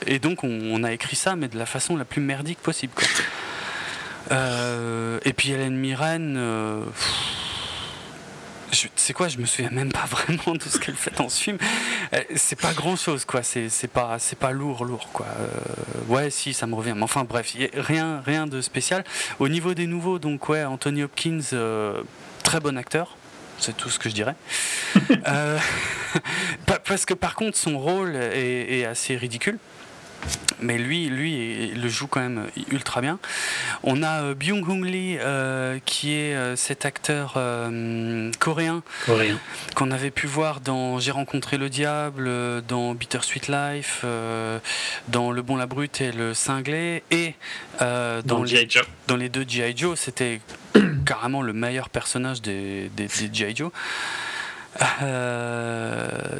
et 0.06 0.18
donc 0.18 0.44
on, 0.44 0.84
a 0.84 0.92
écrit 0.92 1.16
ça, 1.16 1.36
mais 1.36 1.48
de 1.48 1.58
la 1.58 1.66
façon 1.66 1.96
la 1.96 2.04
plus 2.04 2.20
merdique 2.20 2.58
possible. 2.58 2.92
Quoi. 2.94 4.36
et 5.24 5.32
puis 5.32 5.50
Hélène 5.50 5.76
Mirren 5.76 6.84
c'est 8.96 9.12
quoi, 9.12 9.28
je 9.28 9.38
me 9.38 9.46
souviens 9.46 9.70
même 9.70 9.92
pas 9.92 10.04
vraiment 10.10 10.56
de 10.56 10.62
ce 10.62 10.78
qu'elle 10.78 10.96
fait 10.96 11.14
dans 11.16 11.28
ce 11.28 11.42
film. 11.42 11.58
Euh, 12.12 12.22
c'est 12.36 12.60
pas 12.60 12.72
grand 12.72 12.96
chose, 12.96 13.24
quoi. 13.24 13.42
C'est 13.42 13.88
pas, 13.88 14.18
c'est 14.18 14.38
pas 14.38 14.52
lourd, 14.52 14.84
lourd, 14.84 15.08
quoi. 15.12 15.26
Euh, 15.38 15.48
ouais, 16.08 16.30
si, 16.30 16.54
ça 16.54 16.66
me 16.66 16.74
revient. 16.74 16.94
Mais 16.96 17.02
enfin, 17.02 17.24
bref, 17.24 17.54
rien, 17.74 18.22
rien 18.24 18.46
de 18.46 18.60
spécial. 18.60 19.04
Au 19.38 19.48
niveau 19.48 19.74
des 19.74 19.86
nouveaux, 19.86 20.18
donc, 20.18 20.48
ouais, 20.48 20.64
Anthony 20.64 21.02
Hopkins, 21.02 21.40
euh, 21.52 22.02
très 22.42 22.60
bon 22.60 22.76
acteur. 22.76 23.16
C'est 23.64 23.74
tout 23.74 23.88
ce 23.88 23.98
que 23.98 24.10
je 24.10 24.14
dirais. 24.14 24.34
parce 26.84 27.06
que 27.06 27.14
par 27.14 27.34
contre, 27.34 27.56
son 27.56 27.78
rôle 27.78 28.14
est 28.14 28.84
assez 28.84 29.16
ridicule. 29.16 29.58
Mais 30.60 30.78
lui, 30.78 31.08
lui, 31.08 31.70
il 31.72 31.82
le 31.82 31.88
joue 31.88 32.06
quand 32.06 32.20
même 32.20 32.46
ultra 32.70 33.00
bien. 33.00 33.18
On 33.82 34.02
a 34.02 34.22
euh, 34.22 34.34
Byung-Hung 34.34 34.84
Lee, 34.84 35.18
euh, 35.20 35.78
qui 35.84 36.12
est 36.12 36.34
euh, 36.34 36.56
cet 36.56 36.86
acteur 36.86 37.34
coréen, 38.38 38.82
qu'on 39.74 39.90
avait 39.90 40.10
pu 40.10 40.26
voir 40.26 40.60
dans 40.60 40.98
J'ai 40.98 41.10
rencontré 41.10 41.58
le 41.58 41.68
diable, 41.68 42.30
dans 42.66 42.94
Bittersweet 42.94 43.48
Life, 43.48 44.04
dans 45.08 45.30
Le 45.30 45.42
Bon, 45.42 45.56
la 45.56 45.66
Brute 45.66 46.00
et 46.00 46.12
Le 46.12 46.34
Cinglé, 46.34 47.02
et 47.10 47.34
dans, 47.80 48.42
les, 48.42 48.68
dans 49.06 49.16
les 49.16 49.28
deux 49.28 49.44
G.I. 49.46 49.76
Joe. 49.76 49.98
C'était 49.98 50.40
carrément 51.06 51.42
le 51.42 51.52
meilleur 51.52 51.90
personnage 51.90 52.40
des, 52.42 52.90
des, 52.96 53.06
des 53.06 53.30
G.I. 53.32 53.56
Joe. 53.56 53.70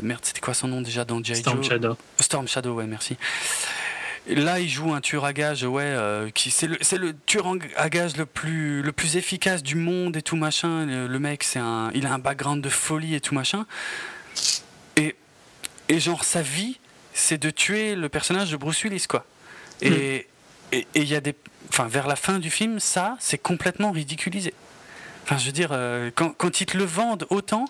Merde, 0.02 0.20
c'était 0.22 0.40
quoi 0.40 0.54
son 0.54 0.68
nom 0.68 0.80
déjà 0.80 1.04
dans 1.04 1.22
G.I. 1.22 1.36
Joe 1.36 1.42
Storm 1.42 1.62
Shadow. 1.62 1.96
Storm 2.20 2.48
Shadow, 2.48 2.74
ouais, 2.74 2.86
merci. 2.86 3.16
Là, 4.26 4.58
il 4.58 4.68
joue 4.70 4.94
un 4.94 5.02
tueur 5.02 5.26
à 5.26 5.34
gage, 5.34 5.64
ouais, 5.64 5.82
euh, 5.84 6.30
qui 6.30 6.50
c'est 6.50 6.66
le, 6.66 6.78
c'est 6.80 6.96
le 6.96 7.14
tueur 7.26 7.46
à 7.76 7.90
gage 7.90 8.16
le 8.16 8.24
plus, 8.24 8.80
le 8.80 8.90
plus 8.90 9.16
efficace 9.16 9.62
du 9.62 9.74
monde 9.74 10.16
et 10.16 10.22
tout 10.22 10.36
machin. 10.36 10.86
Le, 10.86 11.18
mec, 11.18 11.44
c'est 11.44 11.58
un, 11.58 11.90
il 11.94 12.06
a 12.06 12.14
un 12.14 12.18
background 12.18 12.62
de 12.62 12.70
folie 12.70 13.14
et 13.14 13.20
tout 13.20 13.34
machin. 13.34 13.66
Et, 14.96 15.14
et 15.90 16.00
genre 16.00 16.24
sa 16.24 16.40
vie, 16.40 16.78
c'est 17.12 17.36
de 17.36 17.50
tuer 17.50 17.96
le 17.96 18.08
personnage 18.08 18.50
de 18.50 18.56
Bruce 18.56 18.82
Willis, 18.82 19.04
quoi. 19.06 19.26
Et 19.82 20.26
hmm. 20.72 20.74
et 20.74 20.86
il 20.94 21.08
y 21.08 21.14
a 21.14 21.20
des, 21.20 21.34
enfin, 21.68 21.86
vers 21.86 22.06
la 22.06 22.16
fin 22.16 22.38
du 22.38 22.50
film, 22.50 22.80
ça, 22.80 23.16
c'est 23.20 23.38
complètement 23.38 23.92
ridiculisé. 23.92 24.54
Enfin, 25.24 25.38
je 25.38 25.46
veux 25.46 25.52
dire, 25.52 25.70
euh, 25.72 26.10
quand, 26.14 26.34
quand, 26.36 26.60
ils 26.60 26.66
te 26.66 26.76
le 26.76 26.84
vendent 26.84 27.26
autant 27.30 27.64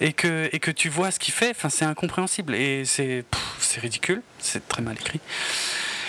et 0.00 0.12
que, 0.12 0.48
et 0.52 0.60
que 0.60 0.70
tu 0.70 0.88
vois 0.88 1.10
ce 1.10 1.18
qu'il 1.18 1.34
fait, 1.34 1.50
enfin, 1.50 1.68
c'est 1.68 1.84
incompréhensible 1.84 2.54
et 2.54 2.84
c'est, 2.84 3.24
c'est 3.58 3.80
ridicule, 3.80 4.22
c'est 4.38 4.68
très 4.68 4.80
mal 4.80 4.94
écrit. 4.94 5.20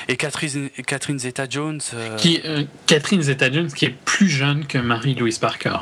Et 0.08 0.15
Catherine, 0.15 0.70
Catherine 0.86 1.17
Zeta-Jones. 1.17 1.81
Euh, 1.93 2.15
qui, 2.17 2.41
euh, 2.46 2.63
Catherine 2.86 3.22
Zeta-Jones 3.22 3.72
qui 3.72 3.86
est 3.86 3.96
plus 4.05 4.29
jeune 4.29 4.67
que 4.67 4.77
Marie-Louise 4.77 5.39
Parker. 5.39 5.77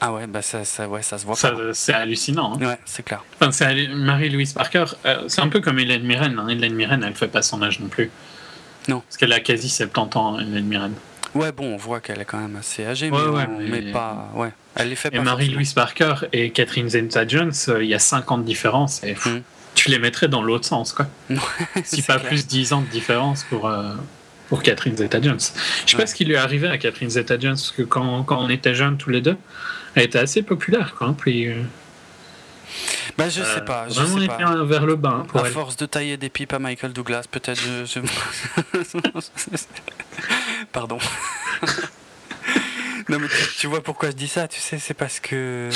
Ah 0.00 0.12
ouais, 0.12 0.26
bah 0.26 0.42
ça, 0.42 0.64
ça, 0.64 0.88
ouais, 0.88 1.02
ça 1.02 1.16
se 1.16 1.24
voit 1.24 1.36
ça, 1.36 1.54
C'est 1.72 1.94
hallucinant. 1.94 2.58
Hein. 2.60 2.66
Ouais, 2.66 2.78
c'est 2.84 3.02
clair. 3.02 3.24
Enfin, 3.40 3.74
Marie-Louise 3.94 4.52
Parker, 4.52 4.84
euh, 5.06 5.24
c'est 5.28 5.40
un 5.40 5.48
peu 5.48 5.60
comme 5.60 5.78
Hélène 5.78 6.02
Mirren. 6.02 6.38
Hein. 6.38 6.48
Hélène 6.48 6.74
Mirren, 6.74 7.02
elle 7.02 7.14
fait 7.14 7.28
pas 7.28 7.42
son 7.42 7.62
âge 7.62 7.80
non 7.80 7.88
plus. 7.88 8.10
Non. 8.88 9.00
Parce 9.00 9.16
qu'elle 9.16 9.32
a 9.32 9.40
quasi 9.40 9.70
70 9.70 10.18
ans, 10.18 10.38
Hélène 10.38 10.66
Mirren. 10.66 10.92
Ouais, 11.36 11.52
bon, 11.52 11.74
on 11.74 11.76
voit 11.76 12.00
qu'elle 12.00 12.20
est 12.20 12.24
quand 12.24 12.40
même 12.40 12.56
assez 12.56 12.84
âgée, 12.84 13.10
mais, 13.10 13.92
pas. 13.92 14.30
Ouais, 14.34 14.52
elle 14.74 14.88
les 14.88 14.96
fait 14.96 15.10
pas. 15.10 15.18
Et 15.18 15.20
Marie-Louise 15.20 15.72
Parker 15.72 16.14
et 16.32 16.50
Catherine 16.50 16.88
Zeta-Jones, 16.88 17.52
il 17.80 17.86
y 17.86 17.94
a 17.94 17.98
5 17.98 18.30
ans 18.30 18.38
de 18.38 18.44
différence. 18.44 19.02
Et 19.04 19.14
hum 19.26 19.42
tu 19.76 19.90
les 19.90 19.98
mettrais 20.00 20.26
dans 20.26 20.42
l'autre 20.42 20.64
sens, 20.64 20.92
quoi. 20.92 21.06
si 21.84 22.02
pas 22.02 22.18
plus 22.18 22.48
10 22.48 22.72
ans 22.72 22.80
de 22.80 22.88
différence 22.88 23.44
pour, 23.44 23.68
euh, 23.68 23.92
pour 24.48 24.62
Catherine 24.62 24.96
Zeta-Jones. 24.96 25.38
Je 25.84 25.90
sais 25.90 25.96
pas 25.96 26.06
ce 26.06 26.14
qui 26.14 26.24
lui 26.24 26.34
est 26.34 26.38
arrivé 26.38 26.66
à 26.66 26.78
Catherine 26.78 27.10
Zeta-Jones, 27.10 27.54
parce 27.54 27.70
que 27.70 27.82
quand, 27.82 28.24
quand, 28.24 28.42
on 28.42 28.48
était 28.48 28.74
jeunes 28.74 28.96
tous 28.96 29.10
les 29.10 29.20
deux, 29.20 29.36
elle 29.94 30.04
était 30.04 30.18
assez 30.18 30.42
populaire, 30.42 30.94
quoi. 30.96 31.14
Puis, 31.16 31.48
euh, 31.48 31.62
bah, 33.16 33.28
je 33.28 33.42
sais 33.42 33.64
pas. 33.64 33.88
Je 33.88 34.00
vraiment 34.00 34.20
sais 34.20 34.26
pas. 34.26 34.64
vers 34.64 34.86
le 34.86 34.96
bas. 34.96 35.20
Hein, 35.20 35.26
pour 35.28 35.40
à 35.40 35.44
force 35.44 35.76
de 35.76 35.86
tailler 35.86 36.16
des 36.16 36.28
pipes 36.28 36.52
à 36.52 36.58
Michael 36.58 36.92
Douglas, 36.92 37.24
peut-être 37.30 37.60
je... 37.60 38.00
Pardon. 40.72 40.98
non, 43.08 43.18
mais 43.18 43.28
tu, 43.58 43.66
vois 43.66 43.82
pourquoi 43.82 44.10
je 44.10 44.16
dis 44.16 44.28
ça, 44.28 44.48
tu 44.48 44.60
sais, 44.60 44.78
c'est 44.78 44.94
parce 44.94 45.20
que. 45.20 45.70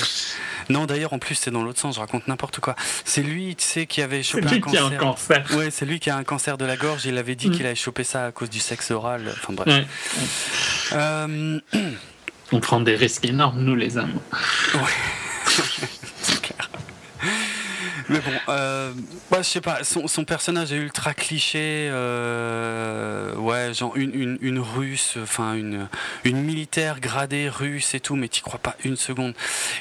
Non, 0.69 0.87
d'ailleurs, 0.87 1.13
en 1.13 1.19
plus, 1.19 1.35
c'est 1.35 1.51
dans 1.51 1.63
l'autre 1.63 1.81
sens, 1.81 1.95
je 1.95 2.01
raconte 2.01 2.29
n'importe 2.29 2.61
quoi. 2.61 2.77
C'est 3.05 3.23
lui, 3.23 3.57
tu 3.57 3.65
sais, 3.65 3.87
qui 3.87 4.03
avait 4.03 4.23
chopé 4.23 4.47
un 4.47 4.61
cancer. 4.61 4.71
Qui 4.71 4.77
a 4.77 4.85
un 4.85 4.99
cancer. 4.99 5.47
Ouais, 5.57 5.71
c'est 5.71 5.87
lui 5.87 6.01
qui 6.01 6.11
a 6.11 6.17
un 6.17 6.25
cancer 6.25 6.59
de 6.59 6.65
la 6.65 6.77
gorge. 6.77 7.07
Il 7.07 7.19
avait 7.19 7.35
dit 7.35 7.49
mm. 7.49 7.53
qu'il 7.53 7.67
avait 7.67 7.75
chopé 7.75 8.05
ça 8.05 8.27
à 8.27 8.33
cause 8.33 8.51
du 8.51 8.61
sexe 8.61 8.91
oral. 8.91 9.33
Enfin, 9.33 9.53
bref. 9.53 9.85
Euh, 10.93 11.61
On 12.53 12.61
prend 12.61 12.81
des 12.81 12.97
risques 12.97 13.25
énormes, 13.25 13.61
nous, 13.61 13.77
les 13.77 13.97
hommes. 13.97 14.21
Ouais. 14.75 14.81
Mais 18.11 18.19
bon, 18.19 18.33
euh, 18.49 18.93
je 19.39 19.43
sais 19.43 19.61
pas, 19.61 19.85
son, 19.85 20.25
personnage 20.25 20.73
est 20.73 20.77
ultra 20.77 21.15
cliché. 21.15 21.89
Euh, 21.93 23.37
ouais, 23.37 23.73
genre 23.73 23.97
une, 23.97 24.37
une, 24.41 24.59
russe, 24.59 25.17
enfin 25.23 25.55
une, 25.55 25.87
une 26.25 26.43
militaire 26.43 26.99
gradée 26.99 27.49
russe 27.49 27.95
et 27.95 28.01
tout, 28.01 28.17
mais 28.17 28.27
t'y 28.27 28.41
crois 28.41 28.59
pas 28.59 28.75
une 28.83 28.97
seconde. 28.97 29.35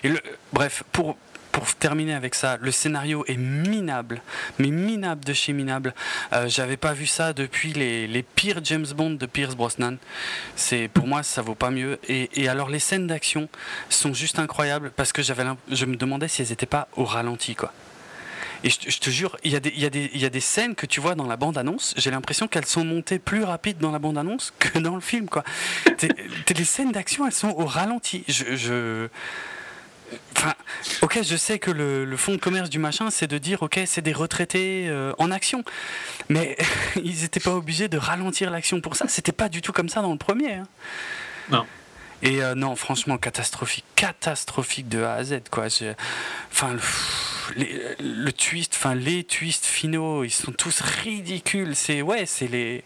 Et 0.04 0.10
le, 0.10 0.20
bref, 0.54 0.84
pour, 0.92 1.18
pour 1.52 1.74
terminer 1.74 2.14
avec 2.14 2.36
ça, 2.36 2.58
le 2.62 2.70
scénario 2.70 3.26
est 3.28 3.36
minable, 3.36 4.22
mais 4.60 4.68
minable 4.68 5.26
de 5.26 5.34
chez 5.34 5.52
minable. 5.52 5.96
Euh, 6.32 6.48
j'avais 6.48 6.78
pas 6.78 6.94
vu 6.94 7.08
ça 7.08 7.34
depuis 7.34 7.74
les, 7.74 8.06
les, 8.06 8.22
pires 8.22 8.60
James 8.64 8.86
Bond 8.96 9.16
de 9.16 9.26
Pierce 9.26 9.56
Brosnan. 9.56 9.98
Pour 10.94 11.08
moi 11.08 11.24
ça 11.24 11.42
vaut 11.42 11.56
pas 11.56 11.72
mieux. 11.72 11.98
Et, 12.08 12.30
et 12.40 12.48
alors 12.48 12.70
les 12.70 12.80
scènes 12.80 13.08
d'action 13.08 13.50
sont 13.90 14.14
juste 14.14 14.38
incroyables 14.38 14.92
parce 14.96 15.14
que 15.14 15.24
je 15.24 15.86
me 15.86 15.96
demandais 15.96 16.28
si 16.28 16.44
elles 16.44 16.52
étaient 16.52 16.68
pas 16.68 16.88
au 16.96 17.06
ralenti 17.06 17.56
quoi. 17.56 17.74
Et 18.64 18.70
je, 18.70 19.00
te 19.00 19.10
jure, 19.10 19.38
il 19.44 19.52
y, 19.52 19.56
a 19.56 19.60
des, 19.60 19.70
il, 19.70 19.80
y 19.80 19.86
a 19.86 19.90
des, 19.90 20.12
il 20.14 20.20
y, 20.20 20.26
a 20.26 20.30
des 20.30 20.40
scènes 20.42 20.76
que 20.76 20.86
tu 20.86 21.00
vois 21.00 21.16
dans 21.16 21.28
la 21.28 21.38
bande-annonce, 21.38 21.94
j'ai 21.96 22.12
l'impression 22.12 22.48
qu'elles 22.48 22.66
sont 22.66 22.84
montées 22.84 23.20
plus 23.20 23.44
rapides 23.44 23.78
dans 23.78 23.92
la 23.92 24.00
bande-annonce 24.00 24.54
que 24.60 24.80
dans 24.80 24.96
le 24.96 25.02
film. 25.02 25.28
Quoi. 25.30 25.44
les 26.56 26.66
scènes 26.66 26.92
d'action, 26.92 27.26
elles 27.26 27.34
sont 27.34 27.50
au 27.50 27.66
ralenti. 27.66 28.24
Je, 28.28 28.56
je... 28.56 29.08
Enfin, 30.36 30.56
ok, 31.02 31.20
je 31.24 31.36
sais 31.36 31.60
que 31.60 31.72
le, 31.72 32.04
le, 32.04 32.18
fond 32.18 32.32
de 32.32 32.38
commerce 32.38 32.70
du 32.70 32.80
machin, 32.80 33.12
c'est 33.12 33.28
de 33.28 33.38
dire, 33.38 33.62
ok, 33.62 33.80
c'est 33.86 34.02
des 34.02 34.14
retraités 34.14 34.88
euh, 34.90 35.14
en 35.20 35.32
action. 35.32 35.64
Mais 36.30 36.58
ils 36.96 37.22
n'étaient 37.22 37.40
pas 37.40 37.54
obligés 37.54 37.88
de 37.88 37.98
ralentir 37.98 38.50
l'action 38.50 38.82
pour 38.82 38.96
ça. 38.96 39.08
C'était 39.08 39.32
pas 39.32 39.50
du 39.50 39.62
tout 39.62 39.72
comme 39.72 39.90
ça 39.90 40.02
dans 40.02 40.12
le 40.12 40.18
premier. 40.18 40.56
Hein. 40.56 40.68
Non. 41.52 41.66
Et 42.22 42.44
euh, 42.44 42.56
non, 42.56 42.76
franchement, 42.76 43.18
catastrophique. 43.18 43.86
Catastrophique 43.96 44.90
de 44.90 45.04
A 45.04 45.14
à 45.14 45.24
Z, 45.24 45.42
quoi. 45.50 45.68
Enfin, 46.52 46.74
le, 46.74 46.80
twist, 48.38 48.74
enfin 48.76 48.96
les 48.96 49.24
twists 49.24 49.66
finaux, 49.66 50.24
ils 50.24 50.32
sont 50.32 50.52
tous 50.52 50.82
ridicules. 50.82 51.76
C'est 51.76 52.02
ouais, 52.02 52.26
c'est 52.26 52.48
les 52.48 52.84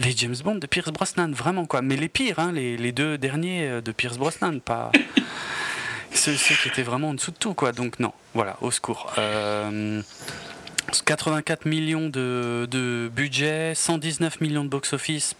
les 0.00 0.16
James 0.16 0.36
Bond 0.42 0.56
de 0.56 0.66
Pierce 0.66 0.90
Brosnan, 0.90 1.32
vraiment 1.32 1.66
quoi. 1.66 1.82
Mais 1.82 1.96
les 1.96 2.08
pires, 2.08 2.38
hein, 2.38 2.52
les, 2.52 2.76
les, 2.76 2.92
deux 2.92 3.18
derniers 3.18 3.68
euh, 3.68 3.80
de 3.80 3.92
Pierce 3.92 4.18
Brosnan, 4.18 4.60
pas 4.60 4.90
ceux, 6.12 6.32
qui 6.32 6.68
étaient 6.68 6.82
vraiment 6.82 7.10
en 7.10 7.14
dessous 7.14 7.30
de 7.30 7.36
tout 7.36 7.54
quoi. 7.54 7.72
Donc 7.72 8.00
non, 8.00 8.12
voilà, 8.34 8.56
au 8.62 8.70
secours. 8.70 9.12
84 9.14 9.18
euh, 11.66 11.68
millions 11.68 12.08
de, 12.08 12.66
de, 12.70 13.10
budget, 13.14 13.74
119 13.74 14.40
millions 14.40 14.64
de 14.64 14.70
box-office. 14.70 15.34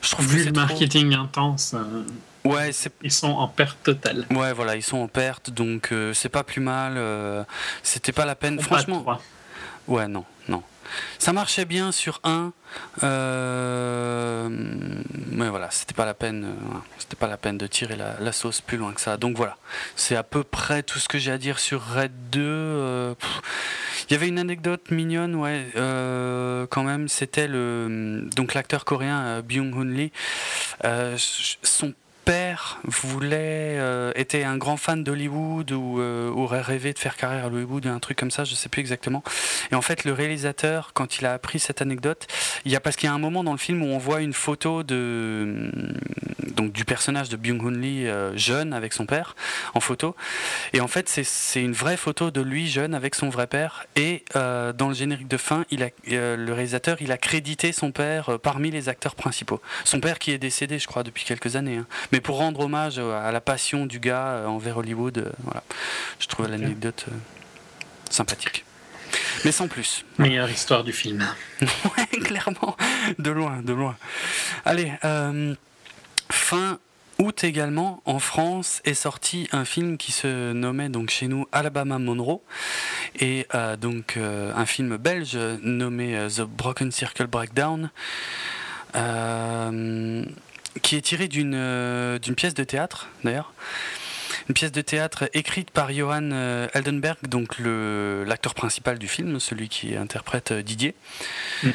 Je 0.00 0.10
trouve 0.10 0.26
Vu 0.26 0.44
le 0.44 0.52
marketing 0.52 1.14
intense. 1.14 1.74
Euh, 1.74 2.02
Ouais, 2.44 2.70
ils 3.02 3.12
sont 3.12 3.30
en 3.30 3.48
perte 3.48 3.82
totale. 3.82 4.26
Ouais, 4.30 4.52
voilà, 4.52 4.76
ils 4.76 4.82
sont 4.82 4.98
en 4.98 5.08
perte, 5.08 5.50
donc 5.50 5.92
euh, 5.92 6.12
c'est 6.12 6.28
pas 6.28 6.42
plus 6.42 6.60
mal. 6.60 6.94
Euh, 6.96 7.44
c'était 7.82 8.12
pas 8.12 8.24
la 8.24 8.34
peine, 8.34 8.60
franchement. 8.60 9.04
Ouais, 9.86 10.08
non, 10.08 10.24
non. 10.48 10.62
Ça 11.18 11.32
marchait 11.32 11.64
bien 11.64 11.92
sur 11.92 12.20
un, 12.24 12.52
euh, 13.02 14.48
mais 15.30 15.48
voilà, 15.48 15.70
c'était 15.70 15.94
pas 15.94 16.04
la 16.04 16.14
peine, 16.14 16.44
euh, 16.44 16.76
c'était 16.98 17.16
pas 17.16 17.28
la 17.28 17.36
peine 17.36 17.58
de 17.58 17.66
tirer 17.66 17.96
la, 17.96 18.32
sauce 18.32 18.60
plus 18.60 18.76
loin 18.76 18.92
que 18.92 19.00
ça. 19.00 19.16
Donc 19.16 19.36
voilà, 19.36 19.56
c'est 19.96 20.16
à 20.16 20.22
peu 20.22 20.42
près 20.42 20.82
tout 20.82 20.98
ce 20.98 21.08
que 21.08 21.18
j'ai 21.18 21.30
à 21.30 21.38
dire 21.38 21.58
sur 21.58 21.82
Red 21.94 22.12
2. 22.30 22.40
Euh, 22.40 23.14
il 24.08 24.12
y 24.12 24.16
avait 24.16 24.28
une 24.28 24.38
anecdote 24.38 24.90
mignonne, 24.90 25.34
ouais, 25.36 25.66
quand 25.74 26.82
même. 26.82 27.08
C'était 27.08 27.46
le 27.46 28.28
donc 28.34 28.54
l'acteur 28.54 28.84
coréen 28.84 29.40
Byung 29.42 29.74
Hun 29.74 29.84
Lee. 29.84 30.12
son 31.62 31.94
père 32.24 32.78
voulait 32.84 33.76
euh, 33.78 34.12
était 34.14 34.44
un 34.44 34.56
grand 34.56 34.76
fan 34.76 35.02
d'Hollywood 35.02 35.72
ou 35.72 36.00
euh, 36.00 36.30
aurait 36.30 36.60
rêvé 36.60 36.92
de 36.92 36.98
faire 36.98 37.16
carrière 37.16 37.44
à 37.44 37.46
Hollywood 37.48 37.86
un 37.86 37.98
truc 37.98 38.18
comme 38.18 38.30
ça 38.30 38.44
je 38.44 38.54
sais 38.54 38.68
plus 38.68 38.80
exactement. 38.80 39.22
Et 39.70 39.74
en 39.74 39.82
fait 39.82 40.04
le 40.04 40.12
réalisateur 40.12 40.92
quand 40.94 41.18
il 41.18 41.26
a 41.26 41.32
appris 41.32 41.58
cette 41.58 41.82
anecdote 41.82 42.26
il 42.64 42.72
y 42.72 42.76
a 42.76 42.80
parce 42.80 42.96
qu'il 42.96 43.08
y 43.08 43.10
a 43.10 43.14
un 43.14 43.18
moment 43.18 43.44
dans 43.44 43.52
le 43.52 43.58
film 43.58 43.82
où 43.82 43.86
on 43.86 43.98
voit 43.98 44.20
une 44.20 44.32
photo 44.32 44.82
de 44.82 45.70
donc 46.54 46.72
du 46.72 46.84
personnage 46.84 47.28
de 47.28 47.36
Byung 47.36 47.62
Hun 47.62 47.80
Lee 47.80 48.06
euh, 48.06 48.36
jeune 48.36 48.72
avec 48.72 48.92
son 48.92 49.06
père 49.06 49.34
en 49.74 49.80
photo. 49.80 50.14
Et 50.72 50.80
en 50.80 50.88
fait 50.88 51.08
c'est 51.08 51.62
une 51.62 51.72
vraie 51.72 51.96
photo 51.96 52.30
de 52.30 52.40
lui 52.40 52.68
jeune 52.68 52.94
avec 52.94 53.14
son 53.14 53.28
vrai 53.30 53.46
père. 53.46 53.86
Et 53.96 54.24
dans 54.34 54.88
le 54.88 54.94
générique 54.94 55.28
de 55.28 55.36
fin 55.36 55.64
il 55.70 55.82
a 55.82 55.88
le 56.06 56.52
réalisateur 56.52 56.98
il 57.00 57.10
a 57.12 57.18
crédité 57.18 57.72
son 57.72 57.90
père 57.90 58.38
parmi 58.40 58.70
les 58.70 58.88
acteurs 58.88 59.14
principaux. 59.14 59.60
Son 59.84 60.00
père 60.00 60.18
qui 60.18 60.30
est 60.30 60.38
décédé 60.38 60.78
je 60.78 60.86
crois 60.86 61.02
depuis 61.02 61.24
quelques 61.24 61.56
années 61.56 61.78
hein. 61.78 61.86
Mais 62.12 62.20
pour 62.20 62.36
rendre 62.36 62.60
hommage 62.60 62.98
à 62.98 63.32
la 63.32 63.40
passion 63.40 63.86
du 63.86 63.98
gars 63.98 64.28
euh, 64.28 64.46
envers 64.46 64.76
Hollywood, 64.76 65.18
euh, 65.18 65.32
voilà. 65.44 65.64
je 66.18 66.26
trouve 66.26 66.46
l'anecdote 66.46 67.06
euh, 67.08 67.14
sympathique. 68.10 68.66
Mais 69.46 69.52
sans 69.52 69.66
plus. 69.66 70.04
Meilleure 70.18 70.50
histoire 70.50 70.84
du 70.84 70.92
film. 70.92 71.26
ouais, 71.62 72.20
clairement. 72.20 72.76
De 73.18 73.30
loin, 73.30 73.62
de 73.62 73.72
loin. 73.72 73.96
Allez, 74.64 74.92
fin 76.30 76.78
août 77.18 77.44
également, 77.44 78.02
en 78.04 78.18
France, 78.18 78.80
est 78.84 78.94
sorti 78.94 79.48
un 79.52 79.64
film 79.64 79.96
qui 79.96 80.12
se 80.12 80.52
nommait 80.52 80.88
donc 80.88 81.10
chez 81.10 81.28
nous 81.28 81.46
Alabama 81.50 81.98
Monroe, 81.98 82.40
et 83.20 83.46
donc 83.80 84.16
un 84.16 84.66
film 84.66 84.96
belge 84.96 85.36
nommé 85.62 86.26
The 86.34 86.42
Broken 86.42 86.92
Circle 86.92 87.26
Breakdown 87.26 87.90
qui 90.82 90.96
est 90.96 91.00
tiré 91.00 91.28
d'une 91.28 91.54
euh, 91.54 92.18
d'une 92.18 92.34
pièce 92.34 92.54
de 92.54 92.64
théâtre 92.64 93.08
d'ailleurs. 93.24 93.52
Une 94.48 94.54
pièce 94.54 94.72
de 94.72 94.80
théâtre 94.80 95.30
écrite 95.34 95.70
par 95.70 95.92
Johan 95.92 96.30
euh, 96.32 96.66
Eldenberg, 96.74 97.16
donc 97.28 97.60
l'acteur 97.60 98.54
principal 98.54 98.98
du 98.98 99.06
film, 99.06 99.38
celui 99.38 99.68
qui 99.68 99.96
interprète 99.96 100.50
euh, 100.50 100.62
Didier. 100.62 100.96
Mm. 101.62 101.70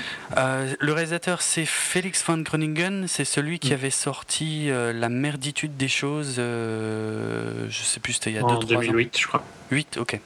le 0.80 0.94
réalisateur, 0.94 1.42
c'est 1.42 1.66
Félix 1.66 2.22
van 2.26 2.40
Groningen, 2.40 3.08
c'est 3.08 3.24
celui 3.24 3.60
qui 3.60 3.70
mm. 3.70 3.74
avait 3.74 3.90
sorti 3.90 4.70
La 4.70 5.08
merditude 5.08 5.78
des 5.78 5.88
choses, 5.88 6.36
je 6.36 7.84
sais 7.84 8.02
plus, 8.02 8.14
c'était 8.14 8.32
il 8.32 8.36
y 8.36 8.40
a 8.40 8.42
2-3 8.42 8.54
ans. 8.54 8.58
2008, 8.58 9.18
je 9.18 9.28
crois. 9.28 9.44
8, 9.72 9.98
ok. 9.98 10.20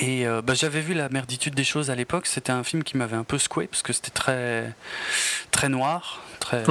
Et 0.00 0.26
bah, 0.42 0.54
j'avais 0.54 0.80
vu 0.80 0.92
La 0.94 1.08
merditude 1.08 1.54
des 1.54 1.64
choses 1.64 1.88
à 1.88 1.94
l'époque, 1.94 2.26
c'était 2.26 2.52
un 2.52 2.64
film 2.64 2.82
qui 2.82 2.96
m'avait 2.96 3.16
un 3.16 3.24
peu 3.24 3.38
secoué, 3.38 3.68
parce 3.68 3.82
que 3.82 3.92
c'était 3.92 4.10
très, 4.10 4.74
très 5.52 5.68
noir, 5.68 6.23
très. 6.38 6.64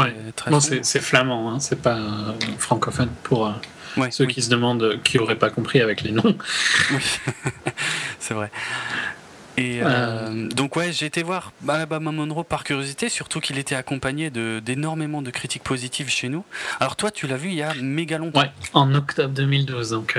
c'est 0.62 1.00
flamand, 1.02 1.52
hein, 1.52 1.60
c'est 1.60 1.82
pas 1.82 1.98
euh, 1.98 2.34
francophone 2.58 3.10
pour 3.24 3.48
euh, 3.48 4.10
ceux 4.10 4.26
qui 4.26 4.42
se 4.42 4.50
demandent, 4.50 4.84
euh, 4.84 4.98
qui 5.04 5.18
n'auraient 5.18 5.38
pas 5.38 5.50
compris 5.50 5.82
avec 5.82 6.02
les 6.02 6.12
noms. 6.12 6.38
Oui, 6.92 7.20
c'est 8.20 8.34
vrai. 8.34 8.52
Et 9.56 9.82
donc 10.56 10.76
ouais, 10.78 10.92
j'ai 10.92 11.06
été 11.06 11.22
voir 11.22 11.52
Alabama 11.68 12.12
Monroe 12.12 12.44
par 12.44 12.64
curiosité, 12.64 13.08
surtout 13.08 13.40
qu'il 13.40 13.60
était 13.60 13.76
accompagné 13.76 14.32
d'énormément 14.32 15.22
de, 15.22 15.30
critiques 15.30 15.62
positives 15.62 16.10
chez 16.10 16.28
nous. 16.28 16.44
Alors 16.80 16.96
toi, 16.96 17.12
tu 17.12 17.28
l'as 17.28 17.38
vu 17.38 17.50
il 17.50 17.56
y 17.56 17.62
a 17.62 17.76
méga 17.76 18.18
longtemps. 18.18 18.42
Ouais, 18.42 18.52
en 18.74 18.96
octobre 18.96 19.34
2012, 19.36 19.92
donc. 19.92 20.18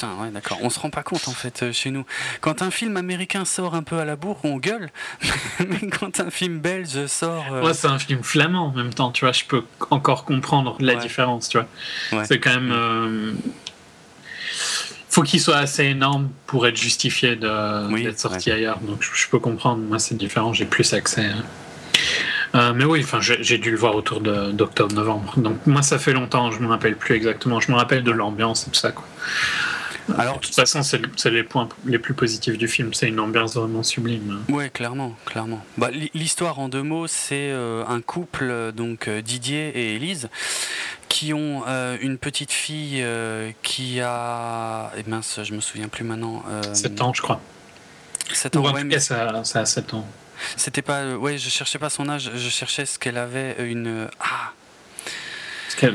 Putain, 0.00 0.14
ouais, 0.22 0.30
d'accord. 0.30 0.56
On 0.62 0.70
se 0.70 0.80
rend 0.80 0.88
pas 0.88 1.02
compte 1.02 1.28
en 1.28 1.32
fait 1.32 1.62
euh, 1.62 1.72
chez 1.72 1.90
nous. 1.90 2.06
Quand 2.40 2.62
un 2.62 2.70
film 2.70 2.96
américain 2.96 3.44
sort 3.44 3.74
un 3.74 3.82
peu 3.82 3.98
à 3.98 4.06
la 4.06 4.16
bourre, 4.16 4.38
on 4.44 4.56
gueule. 4.56 4.88
Mais 5.68 5.90
quand 5.90 6.20
un 6.20 6.30
film 6.30 6.58
belge 6.58 7.04
sort. 7.04 7.44
Euh, 7.52 7.70
c'est 7.74 7.86
un 7.86 7.98
film 7.98 8.22
flamand 8.22 8.68
en 8.68 8.72
même 8.72 8.94
temps, 8.94 9.12
tu 9.12 9.26
vois. 9.26 9.32
Je 9.32 9.44
peux 9.44 9.62
encore 9.90 10.24
comprendre 10.24 10.78
la 10.80 10.94
différence, 10.94 11.50
tu 11.50 11.58
vois. 11.58 12.24
C'est 12.24 12.38
quand 12.38 12.54
même. 12.54 12.72
Euh, 12.72 13.32
faut 15.10 15.22
qu'il 15.22 15.38
soit 15.38 15.58
assez 15.58 15.84
énorme 15.84 16.30
pour 16.46 16.66
être 16.66 16.78
justifié 16.78 17.36
d'être 17.36 18.18
sorti 18.18 18.50
ailleurs. 18.50 18.78
Donc 18.80 19.02
je, 19.02 19.28
peux 19.28 19.38
comprendre. 19.38 19.82
Moi, 19.82 19.98
c'est 19.98 20.16
différent. 20.16 20.54
J'ai 20.54 20.64
plus 20.64 20.94
accès. 20.94 21.26
Hein. 22.54 22.72
mais 22.72 22.86
oui, 22.86 23.02
enfin, 23.04 23.20
j'ai 23.20 23.58
dû 23.58 23.70
le 23.70 23.76
voir 23.76 23.94
autour 23.96 24.22
d'octobre-novembre. 24.22 25.34
Donc 25.36 25.58
moi, 25.66 25.82
ça 25.82 25.98
fait 25.98 26.14
longtemps, 26.14 26.50
je 26.50 26.60
me 26.60 26.68
rappelle 26.68 26.96
plus 26.96 27.16
exactement. 27.16 27.60
Je 27.60 27.70
me 27.70 27.76
rappelle 27.76 28.02
de 28.02 28.12
l'ambiance 28.12 28.66
et 28.66 28.70
tout 28.70 28.80
ça. 28.80 28.92
Quoi. 28.92 29.04
Alors, 30.18 30.36
de 30.36 30.40
toute 30.40 30.54
façon, 30.54 30.82
c'est 30.82 31.30
les 31.30 31.42
points 31.42 31.68
les 31.84 31.98
plus 31.98 32.14
positifs 32.14 32.58
du 32.58 32.68
film. 32.68 32.92
C'est 32.94 33.08
une 33.08 33.20
ambiance 33.20 33.54
vraiment 33.54 33.82
sublime. 33.82 34.40
Ouais, 34.48 34.70
clairement, 34.70 35.16
clairement. 35.24 35.64
Bah, 35.78 35.90
L'histoire 36.14 36.58
en 36.58 36.68
deux 36.68 36.82
mots, 36.82 37.06
c'est 37.06 37.50
euh, 37.50 37.84
un 37.86 38.00
couple, 38.00 38.72
donc 38.72 39.08
euh, 39.08 39.22
Didier 39.22 39.68
et 39.68 39.94
Élise, 39.94 40.28
qui 41.08 41.32
ont 41.32 41.62
euh, 41.66 41.96
une 42.00 42.18
petite 42.18 42.52
fille 42.52 43.04
qui 43.62 44.00
a. 44.00 44.92
Eh 44.96 45.08
mince, 45.08 45.40
je 45.42 45.54
me 45.54 45.60
souviens 45.60 45.88
plus 45.88 46.04
maintenant. 46.04 46.42
7 46.72 47.00
ans, 47.02 47.12
je 47.14 47.22
crois. 47.22 47.40
7 48.32 48.56
ans, 48.56 48.72
ouais, 48.72 48.84
mais... 48.84 49.00
ça, 49.00 49.42
ça 49.44 49.60
a 49.60 49.64
7 49.64 49.94
ans. 49.94 50.06
C'était 50.56 50.82
pas. 50.82 51.14
Ouais, 51.16 51.36
je 51.36 51.50
cherchais 51.50 51.78
pas 51.78 51.90
son 51.90 52.08
âge, 52.08 52.30
je 52.34 52.48
cherchais 52.48 52.86
ce 52.86 52.98
qu'elle 52.98 53.18
avait. 53.18 53.56
Une. 53.70 54.08
Ah 54.20 54.52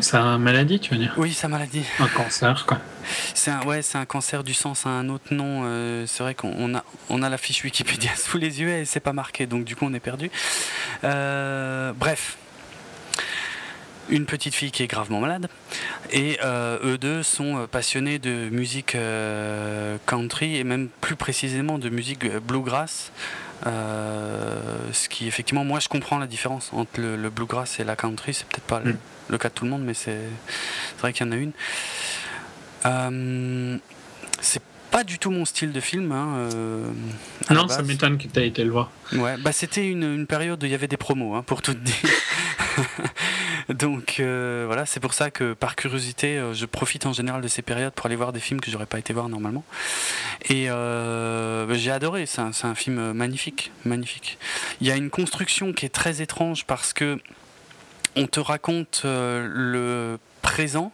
sa 0.01 0.37
maladie, 0.37 0.79
tu 0.79 0.91
veux 0.91 0.99
dire 0.99 1.13
Oui, 1.17 1.33
sa 1.33 1.47
maladie. 1.47 1.83
Un 1.99 2.07
cancer, 2.07 2.65
quoi. 2.65 2.79
C'est 3.33 3.51
un, 3.51 3.63
ouais, 3.65 3.81
c'est 3.81 3.97
un 3.97 4.05
cancer 4.05 4.43
du 4.43 4.53
sang, 4.53 4.73
c'est 4.73 4.89
un 4.89 5.09
autre 5.09 5.33
nom. 5.33 5.63
Euh, 5.65 6.05
c'est 6.07 6.23
vrai 6.23 6.35
qu'on 6.35 6.75
a, 6.75 6.83
on 7.09 7.21
a 7.21 7.29
la 7.29 7.37
fiche 7.37 7.63
Wikipédia 7.63 8.11
sous 8.15 8.37
les 8.37 8.61
yeux 8.61 8.69
et 8.69 8.85
c'est 8.85 8.99
pas 8.99 9.13
marqué, 9.13 9.45
donc 9.45 9.63
du 9.63 9.75
coup 9.75 9.85
on 9.85 9.93
est 9.93 9.99
perdu. 9.99 10.31
Euh, 11.03 11.93
bref, 11.95 12.37
une 14.09 14.25
petite 14.25 14.55
fille 14.55 14.71
qui 14.71 14.83
est 14.83 14.87
gravement 14.87 15.19
malade. 15.19 15.47
Et 16.11 16.37
euh, 16.43 16.77
eux 16.83 16.97
deux 16.97 17.23
sont 17.23 17.67
passionnés 17.69 18.19
de 18.19 18.49
musique 18.49 18.97
country 20.05 20.57
et 20.57 20.63
même 20.63 20.89
plus 21.01 21.15
précisément 21.15 21.77
de 21.77 21.89
musique 21.89 22.25
bluegrass. 22.37 23.11
Ce 23.65 25.09
qui 25.09 25.27
effectivement, 25.27 25.63
moi 25.63 25.79
je 25.79 25.89
comprends 25.89 26.19
la 26.19 26.27
différence 26.27 26.71
entre 26.73 26.99
le, 26.99 27.29
bluegrass 27.29 27.79
et 27.79 27.83
la 27.83 27.95
country, 27.95 28.33
c'est 28.33 28.47
peut-être 28.47 28.63
pas 28.63 28.79
mm 28.79 28.95
le 29.29 29.37
cas 29.37 29.49
de 29.49 29.53
tout 29.53 29.65
le 29.65 29.71
monde, 29.71 29.83
mais 29.83 29.93
c'est 29.93 30.19
vrai 30.99 31.13
qu'il 31.13 31.25
y 31.25 31.29
en 31.29 31.31
a 31.31 31.35
une. 31.35 31.51
Euh, 32.85 33.77
c'est 34.41 34.61
pas 34.95 35.03
du 35.03 35.19
tout 35.19 35.29
mon 35.29 35.43
style 35.43 35.73
de 35.73 35.81
film. 35.81 36.13
Hein, 36.13 36.47
euh, 36.53 36.87
non, 37.49 37.67
ça 37.67 37.81
m'étonne 37.81 38.17
que 38.17 38.29
tu 38.29 38.39
aies 38.39 38.47
été 38.47 38.63
le 38.63 38.71
voir. 38.71 38.91
Ouais, 39.11 39.35
bah 39.35 39.51
c'était 39.51 39.85
une, 39.85 40.03
une, 40.03 40.25
période 40.25 40.63
où 40.63 40.65
il 40.65 40.71
y 40.71 40.73
avait 40.73 40.87
des 40.87 40.95
promos, 40.95 41.35
hein, 41.35 41.43
pour 41.45 41.61
tout 41.61 41.73
dire. 41.73 41.95
Donc 43.69 44.21
euh, 44.21 44.63
voilà, 44.67 44.85
c'est 44.85 45.01
pour 45.01 45.13
ça 45.13 45.31
que 45.31 45.51
par 45.51 45.75
curiosité, 45.75 46.41
je 46.53 46.65
profite 46.65 47.05
en 47.05 47.11
général 47.11 47.41
de 47.41 47.47
ces 47.49 47.61
périodes 47.61 47.91
pour 47.91 48.05
aller 48.05 48.15
voir 48.15 48.31
des 48.31 48.39
films 48.39 48.61
que 48.61 48.71
j'aurais 48.71 48.85
pas 48.85 48.97
été 48.97 49.11
voir 49.11 49.27
normalement. 49.27 49.65
Et 50.47 50.67
bah, 50.69 51.73
j'ai 51.73 51.91
adoré, 51.91 52.25
c'est 52.25 52.39
un, 52.39 52.51
un, 52.63 52.75
film 52.75 53.11
magnifique, 53.11 53.73
magnifique. 53.83 54.37
Il 54.79 54.87
y 54.87 54.91
a 54.91 54.95
une 54.95 55.09
construction 55.09 55.73
qui 55.73 55.85
est 55.85 55.93
très 55.93 56.21
étrange 56.21 56.63
parce 56.63 56.93
que 56.93 57.19
on 58.15 58.27
te 58.27 58.39
raconte 58.39 59.01
euh, 59.05 59.47
le 59.49 60.19
présent 60.41 60.91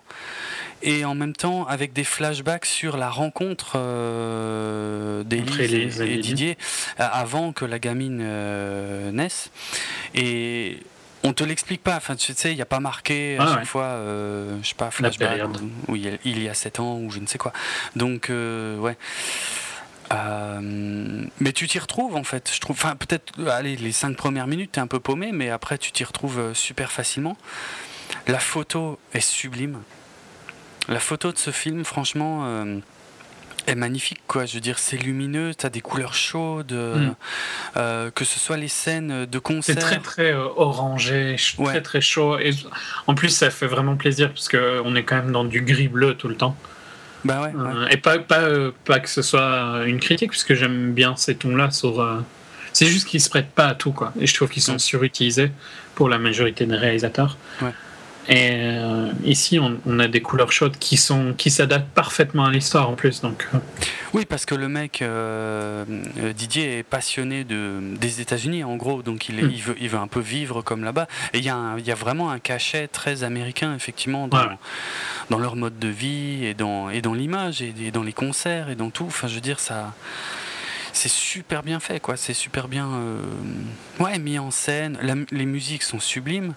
et 0.84 1.06
en 1.06 1.16
même 1.16 1.34
temps 1.34 1.66
avec 1.66 1.94
des 1.94 2.04
flashbacks 2.04 2.66
sur 2.66 2.98
la 2.98 3.10
rencontre 3.10 3.74
euh, 3.76 5.24
d'Élise 5.24 6.02
et, 6.02 6.18
Didier 6.18 6.58
euh, 7.00 7.08
avant 7.12 7.54
que 7.54 7.66
la 7.66 7.80
gamine 7.80 8.24
naisse. 9.12 9.52
Et 10.16 10.80
on 11.24 11.34
te 11.34 11.44
l'explique 11.44 11.84
pas. 11.84 11.98
Enfin, 11.98 12.16
tu 12.16 12.34
sais, 12.34 12.52
il 12.52 12.56
n'y 12.56 12.62
a 12.62 12.66
pas 12.66 12.80
marqué 12.80 13.38
à 13.38 13.44
ah 13.44 13.56
chaque 13.56 13.66
fois, 13.66 14.00
je 14.62 14.68
sais 14.68 14.76
pas, 14.76 14.92
flashback 14.92 15.42
où, 15.88 15.96
il, 15.96 16.06
y 16.06 16.08
a, 16.10 16.12
il 16.26 16.42
y 16.42 16.50
a 16.50 16.54
7 16.54 16.80
ans 16.80 16.98
ou 16.98 17.12
je 17.12 17.20
ne 17.20 17.28
sais 17.28 17.38
quoi. 17.38 17.54
Donc, 17.96 18.30
ouais. 18.30 18.98
Euh, 20.12 20.60
mais 21.40 21.54
tu 21.54 21.68
t'y 21.68 21.80
retrouves 21.80 22.16
en 22.16 22.24
fait. 22.24 22.52
Je 22.54 22.60
trouve, 22.60 22.76
enfin 22.76 22.96
peut-être, 22.96 23.34
allez, 23.48 23.76
les 23.76 23.92
cinq 23.92 24.18
premières 24.18 24.48
minutes, 24.48 24.74
t'es 24.74 24.82
un 24.82 24.88
peu 24.88 25.00
paumé, 25.00 25.32
mais 25.32 25.50
après 25.50 25.78
tu 25.78 25.92
t'y 25.92 26.04
retrouves 26.04 26.40
euh, 26.40 26.54
super 26.54 26.92
facilement. 26.92 27.38
La 28.28 28.40
photo 28.40 29.00
est 29.14 29.22
sublime. 29.22 29.80
La 30.90 31.00
photo 31.00 31.32
de 31.32 31.38
ce 31.38 31.52
film, 31.52 31.86
franchement, 31.86 32.42
euh, 32.46 32.78
est 33.68 33.76
magnifique 33.76 34.22
quoi. 34.28 34.46
Je 34.46 34.56
veux 34.56 34.60
dire, 34.60 34.80
c'est 34.80 34.98
lumineux, 34.98 35.54
t'as 35.56 35.70
des 35.70 35.82
couleurs 35.82 36.14
chaudes, 36.14 36.74
mm. 36.74 38.12
que 38.16 38.26
ce 38.26 38.40
soit 38.40 38.58
les 38.58 38.68
scènes 38.68 39.26
de 39.26 39.40
concert. 39.40 39.76
C'est 39.76 39.82
très 39.82 40.00
très 40.00 40.34
orangé, 40.34 41.36
très 41.64 41.82
très 41.82 42.02
chaud. 42.02 42.40
Et 42.40 42.52
en 43.08 43.16
plus, 43.16 43.30
ça 43.30 43.50
fait 43.52 43.68
vraiment 43.68 43.96
plaisir 43.96 44.30
parce 44.30 44.50
qu'on 44.50 44.96
est 44.96 45.04
quand 45.04 45.16
même 45.16 45.32
dans 45.32 45.46
du 45.46 45.62
gris 45.62 45.88
bleu 45.88 46.16
tout 46.16 46.28
le 46.28 46.36
temps. 46.36 46.58
Bah 47.24 47.42
ouais. 47.42 47.52
Euh, 47.56 47.88
et 47.88 47.98
pas, 47.98 48.20
pas, 48.20 48.42
euh, 48.42 48.72
pas 48.86 49.00
que 49.00 49.10
ce 49.10 49.22
soit 49.22 49.84
une 49.86 50.00
critique, 50.00 50.32
puisque 50.32 50.54
j'aime 50.54 50.94
bien 50.94 51.16
ces 51.16 51.36
tons-là 51.36 51.72
sur. 51.72 52.02
euh, 52.02 52.20
c'est 52.74 52.86
juste 52.86 53.08
qu'ils 53.08 53.22
se 53.22 53.30
prêtent 53.30 53.52
pas 53.52 53.68
à 53.68 53.76
tout, 53.76 53.92
quoi. 53.92 54.14
Et 54.20 54.26
je 54.26 54.34
trouve 54.34 54.50
qu'ils 54.50 54.62
sont 54.62 54.80
surutilisés 54.80 55.52
pour 55.94 56.08
la 56.10 56.18
majorité 56.18 56.66
des 56.66 56.76
réalisateurs. 56.76 57.38
Ouais. 57.62 57.74
Et 58.30 58.52
euh, 58.54 59.12
ici, 59.26 59.60
on, 59.60 59.78
on 59.86 60.00
a 60.00 60.08
des 60.08 60.22
couleurs 60.22 60.52
chaudes 60.52 60.78
qui 60.78 60.96
sont 60.96 61.34
qui 61.38 61.50
s'adaptent 61.50 61.90
parfaitement 61.94 62.46
à 62.46 62.52
l'histoire 62.52 62.90
en 62.90 62.94
plus. 62.94 63.22
Donc, 63.22 63.48
euh, 63.54 63.58
Oui, 64.14 64.26
parce 64.26 64.46
que 64.46 64.54
le 64.56 64.68
mec, 64.70 65.02
euh, 65.02 65.84
Didier, 66.36 66.78
est 66.80 66.84
passionné 66.84 67.44
de, 67.44 67.80
des 68.00 68.22
États-Unis, 68.22 68.64
en 68.64 68.76
gros, 68.76 69.02
donc 69.02 69.28
il, 69.30 69.40
est- 69.40 69.44
Mm. 69.44 69.52
il, 69.56 69.62
veut, 69.64 69.76
il 69.82 69.90
veut 69.90 69.98
un 69.98 70.08
peu 70.08 70.20
vivre 70.20 70.62
comme 70.62 70.84
là-bas. 70.84 71.08
Et 71.34 71.40
il 71.40 71.44
y, 71.44 71.50
a 71.50 71.56
un- 71.56 71.78
il 71.80 71.86
y 71.86 71.92
a 71.92 71.96
vraiment 71.96 72.30
un 72.30 72.40
cachet 72.40 72.88
très 72.88 73.24
américain, 73.24 73.74
effectivement, 73.76 74.28
dans, 74.28 74.38
dans 75.32 75.40
leur 75.40 75.56
mode 75.56 75.80
de 75.80 75.88
vie 75.88 76.46
et 76.46 76.54
dans, 76.54 76.90
et 76.90 77.02
dans 77.02 77.14
l'image 77.16 77.62
et, 77.62 77.74
et 77.84 77.92
dans 77.92 78.04
les 78.04 78.14
concerts 78.14 78.70
et 78.70 78.76
dans 78.76 78.92
tout. 78.92 79.06
Enfin, 79.08 79.28
je 79.28 79.36
veux 79.36 79.42
dire, 79.42 79.60
ça. 79.60 79.94
C'est 80.94 81.10
super 81.10 81.64
bien 81.64 81.80
fait, 81.80 82.00
quoi. 82.00 82.18
C'est 82.18 82.34
super 82.34 82.68
bien 82.68 82.88
euh, 82.88 83.22
ouais, 84.00 84.20
mis 84.20 84.38
en 84.40 84.52
scène. 84.52 84.98
La- 85.02 85.16
les 85.32 85.46
musiques 85.46 85.84
sont 85.84 86.00
sublimes. 86.00 86.54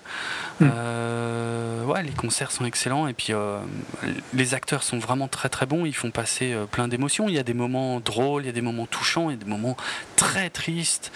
Mm. 0.60 0.68
Euh, 0.72 1.84
ouais, 1.84 2.02
les 2.02 2.12
concerts 2.12 2.50
sont 2.50 2.64
excellents. 2.64 3.06
Et 3.06 3.12
puis, 3.12 3.32
euh, 3.32 3.58
les 4.32 4.54
acteurs 4.54 4.82
sont 4.82 4.98
vraiment 4.98 5.28
très 5.28 5.48
très 5.48 5.66
bons. 5.66 5.86
Ils 5.86 5.94
font 5.94 6.10
passer 6.10 6.54
plein 6.72 6.88
d'émotions. 6.88 7.28
Il 7.28 7.34
y 7.34 7.38
a 7.38 7.42
des 7.42 7.54
moments 7.54 8.00
drôles, 8.00 8.42
il 8.42 8.46
y 8.46 8.50
a 8.50 8.52
des 8.52 8.60
moments 8.60 8.86
touchants, 8.86 9.30
il 9.30 9.34
y 9.34 9.40
a 9.40 9.44
des 9.44 9.50
moments 9.50 9.76
très 10.16 10.50
tristes. 10.50 11.12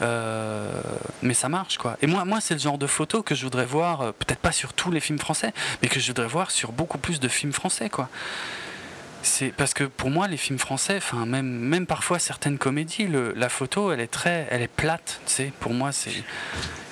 Mais 0.00 1.34
ça 1.34 1.48
marche, 1.48 1.78
quoi. 1.78 1.96
Et 2.02 2.06
moi, 2.06 2.24
moi 2.24 2.40
c'est 2.40 2.54
le 2.54 2.60
genre 2.60 2.78
de 2.78 2.86
photo 2.86 3.22
que 3.22 3.34
je 3.34 3.42
voudrais 3.44 3.66
voir, 3.66 4.12
peut-être 4.14 4.38
pas 4.40 4.52
sur 4.52 4.72
tous 4.72 4.90
les 4.90 5.00
films 5.00 5.18
français, 5.18 5.52
mais 5.82 5.88
que 5.88 6.00
je 6.00 6.06
voudrais 6.08 6.26
voir 6.28 6.50
sur 6.50 6.72
beaucoup 6.72 6.98
plus 6.98 7.20
de 7.20 7.28
films 7.28 7.52
français, 7.52 7.90
quoi. 7.90 8.08
C'est 9.22 9.52
parce 9.54 9.74
que 9.74 9.84
pour 9.84 10.10
moi, 10.10 10.28
les 10.28 10.36
films 10.38 10.58
français, 10.58 10.96
enfin 10.96 11.26
même 11.26 11.46
même 11.46 11.86
parfois 11.86 12.18
certaines 12.18 12.56
comédies, 12.58 13.06
le- 13.06 13.32
la 13.36 13.48
photo, 13.48 13.92
elle 13.92 14.00
est 14.00 14.06
très, 14.10 14.46
elle 14.50 14.62
est 14.62 14.70
plate. 14.70 15.20
Tu 15.26 15.32
sais, 15.32 15.52
pour 15.60 15.72
moi, 15.74 15.92
c'est. 15.92 16.10
il 16.10 16.22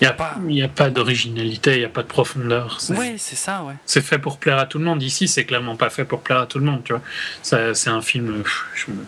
n'y 0.03 0.07
a 0.07 0.13
Pas- 0.13 0.37
il 0.49 0.63
a 0.63 0.69
pas 0.69 0.91
d'originalité, 0.91 1.75
il 1.77 1.79
n'y 1.79 1.85
a 1.85 1.89
pas 1.89 2.03
de 2.03 2.09
profondeur. 2.09 2.79
Ouais, 2.91 3.15
c'est 3.19 3.35
ça, 3.37 3.63
ouais. 3.65 3.75
C'est 3.87 4.03
fait 4.03 4.19
pour 4.19 4.39
plaire 4.39 4.59
à 4.59 4.67
tout 4.67 4.79
le 4.79 4.85
monde. 4.85 5.03
Ici, 5.03 5.27
c'est 5.27 5.45
clairement 5.47 5.77
pas 5.77 5.89
fait 5.91 6.05
pour 6.05 6.21
plaire 6.21 6.39
à 6.41 6.47
tout 6.47 6.59
le 6.59 6.65
monde, 6.67 6.83
tu 6.85 6.93
vois. 6.93 7.03
C'est 7.43 7.89
un 7.91 8.03
film. 8.03 8.43
je 8.75 8.91
me- 8.93 9.07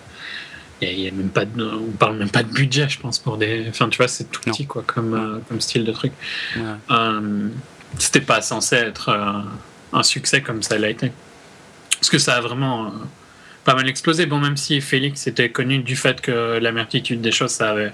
Il 0.82 0.88
y 0.88 0.90
a- 0.90 0.94
il 0.94 1.00
y 1.00 1.08
a 1.08 1.10
même 1.12 1.28
pas 1.28 1.44
de, 1.44 1.62
on 1.62 1.90
parle 1.92 2.16
même 2.16 2.30
pas 2.30 2.42
de 2.42 2.50
budget, 2.50 2.88
je 2.88 2.98
pense, 2.98 3.18
pour 3.18 3.36
des. 3.36 3.66
Enfin, 3.68 3.90
tu 3.90 3.98
vois, 3.98 4.08
c'est 4.08 4.30
tout 4.30 4.40
petit, 4.40 4.64
quoi, 4.66 4.82
comme, 4.86 5.12
euh, 5.12 5.38
comme 5.46 5.60
style 5.60 5.84
de 5.84 5.92
truc. 5.92 6.12
ouais. 6.56 6.62
Euh, 6.90 7.48
C'était 7.98 8.20
pas 8.22 8.40
censé 8.40 8.76
être 8.76 9.08
euh, 9.10 9.42
un 9.92 10.02
succès 10.04 10.40
comme 10.40 10.62
ça 10.62 10.78
l'a 10.78 10.88
été. 10.88 11.12
Parce 12.00 12.10
que 12.10 12.18
ça 12.18 12.34
a 12.36 12.40
vraiment 12.40 12.86
euh, 12.86 12.90
pas 13.64 13.74
mal 13.74 13.88
explosé. 13.88 14.26
Bon, 14.26 14.38
même 14.38 14.56
si 14.56 14.80
Félix 14.80 15.26
était 15.26 15.50
connu 15.50 15.78
du 15.80 15.96
fait 15.96 16.20
que 16.20 16.58
l'amertitude 16.58 17.20
des 17.20 17.32
choses, 17.32 17.50
ça 17.52 17.70
avait 17.70 17.92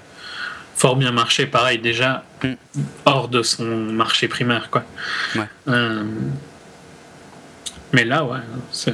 fort 0.75 0.95
bien 0.95 1.11
marché, 1.11 1.45
pareil, 1.45 1.79
déjà 1.79 2.23
Mm. 2.43 2.53
hors 3.05 3.27
de 3.29 3.41
son 3.43 3.65
marché 3.65 4.27
primaire, 4.27 4.69
quoi. 4.69 4.83
Ouais. 5.35 5.47
Euh, 5.67 6.03
mais 7.93 8.03
là, 8.05 8.23
ouais, 8.23 8.39
c'est- 8.71 8.93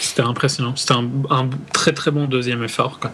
c'était 0.00 0.22
impressionnant. 0.22 0.74
C'était 0.76 0.94
un, 0.94 1.08
un 1.30 1.50
très 1.72 1.92
très 1.92 2.10
bon 2.10 2.24
deuxième 2.26 2.62
effort, 2.64 2.98
quoi. 3.00 3.12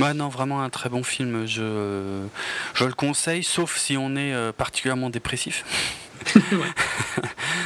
Ouais, 0.00 0.12
non, 0.12 0.28
vraiment 0.28 0.60
un 0.60 0.70
très 0.70 0.88
bon 0.88 1.04
film. 1.04 1.46
Je, 1.46 2.24
je 2.74 2.84
le 2.84 2.92
conseille, 2.94 3.44
sauf 3.44 3.76
si 3.78 3.96
on 3.96 4.16
est 4.16 4.34
euh, 4.34 4.50
particulièrement 4.50 5.08
dépressif. 5.08 5.64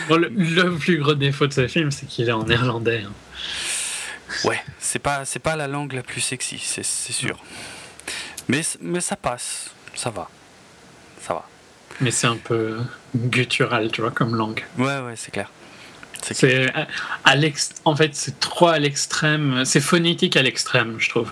Bon, 0.08 0.16
le, 0.16 0.28
le 0.28 0.74
plus 0.76 0.98
gros 0.98 1.14
défaut 1.14 1.46
de 1.46 1.52
ce 1.52 1.68
film, 1.68 1.90
c'est 1.90 2.06
qu'il 2.06 2.28
est 2.28 2.32
en 2.32 2.44
néerlandais. 2.44 3.04
hein. 3.06 3.12
Ouais, 4.44 4.60
c'est 4.78 4.98
pas, 4.98 5.24
c'est 5.24 5.38
pas 5.38 5.56
la 5.56 5.66
langue 5.66 5.92
la 5.92 6.02
plus 6.02 6.20
sexy, 6.20 6.58
c'est, 6.58 6.82
sûr. 6.84 7.38
Mais, 8.48 8.62
mais 8.80 9.00
ça 9.00 9.16
passe, 9.16 9.70
ça 9.94 10.10
va, 10.10 10.28
ça 11.20 11.34
va. 11.34 11.48
Mais 12.00 12.10
c'est 12.10 12.26
un 12.26 12.36
peu 12.36 12.78
guttural, 13.16 13.90
tu 13.90 14.00
vois, 14.02 14.10
comme 14.10 14.34
langue. 14.36 14.64
Ouais, 14.76 14.98
ouais, 15.00 15.14
c'est 15.16 15.30
clair. 15.30 15.50
C'est 16.22 16.68
à, 16.74 16.86
à 17.24 17.36
l'ex- 17.36 17.70
en 17.84 17.96
fait, 17.96 18.14
c'est 18.14 18.38
trop 18.40 18.68
à 18.68 18.78
l'extrême. 18.78 19.64
C'est 19.64 19.80
phonétique 19.80 20.36
à 20.36 20.42
l'extrême, 20.42 20.96
je 20.98 21.08
trouve. 21.08 21.30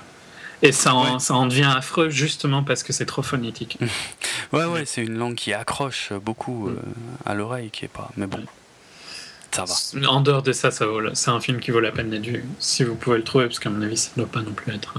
Et 0.63 0.73
ça 0.73 0.95
en, 0.95 1.15
Ouais. 1.15 1.19
ça 1.21 1.35
en 1.35 1.47
devient 1.47 1.71
affreux 1.77 2.09
justement 2.09 2.63
parce 2.63 2.83
que 2.83 2.93
c'est 2.93 3.07
trop 3.07 3.23
phonétique. 3.23 3.79
Ouais, 4.53 4.65
ouais, 4.65 4.85
c'est 4.87 5.03
une 5.03 5.19
langue 5.19 5.35
qui 5.35 5.53
accroche 5.53 6.13
beaucoup 6.13 6.69
euh, 6.69 6.77
à 7.25 7.35
l'oreille, 7.35 7.71
qui 7.71 7.85
est 7.85 7.89
pas. 7.89 8.11
Mais 8.17 8.29
bon, 8.29 8.41
ça 9.51 9.65
va. 9.65 10.09
En 10.09 10.21
dehors 10.21 10.43
de 10.43 10.53
ça, 10.53 10.71
ça 10.71 10.87
vaut, 10.87 11.01
c'est 11.15 11.31
un 11.31 11.41
film 11.41 11.59
qui 11.59 11.73
vaut 11.73 11.81
la 11.81 11.91
peine 11.91 12.11
d'être 12.11 12.25
vu. 12.27 12.45
Si 12.61 12.85
vous 12.85 12.95
pouvez 12.95 13.17
le 13.19 13.25
trouver, 13.25 13.47
parce 13.47 13.59
qu'à 13.59 13.71
mon 13.71 13.83
avis, 13.83 13.97
ça 13.97 14.11
ne 14.17 14.23
doit 14.23 14.31
pas 14.31 14.43
non 14.43 14.53
plus 14.53 14.73
être 14.73 14.95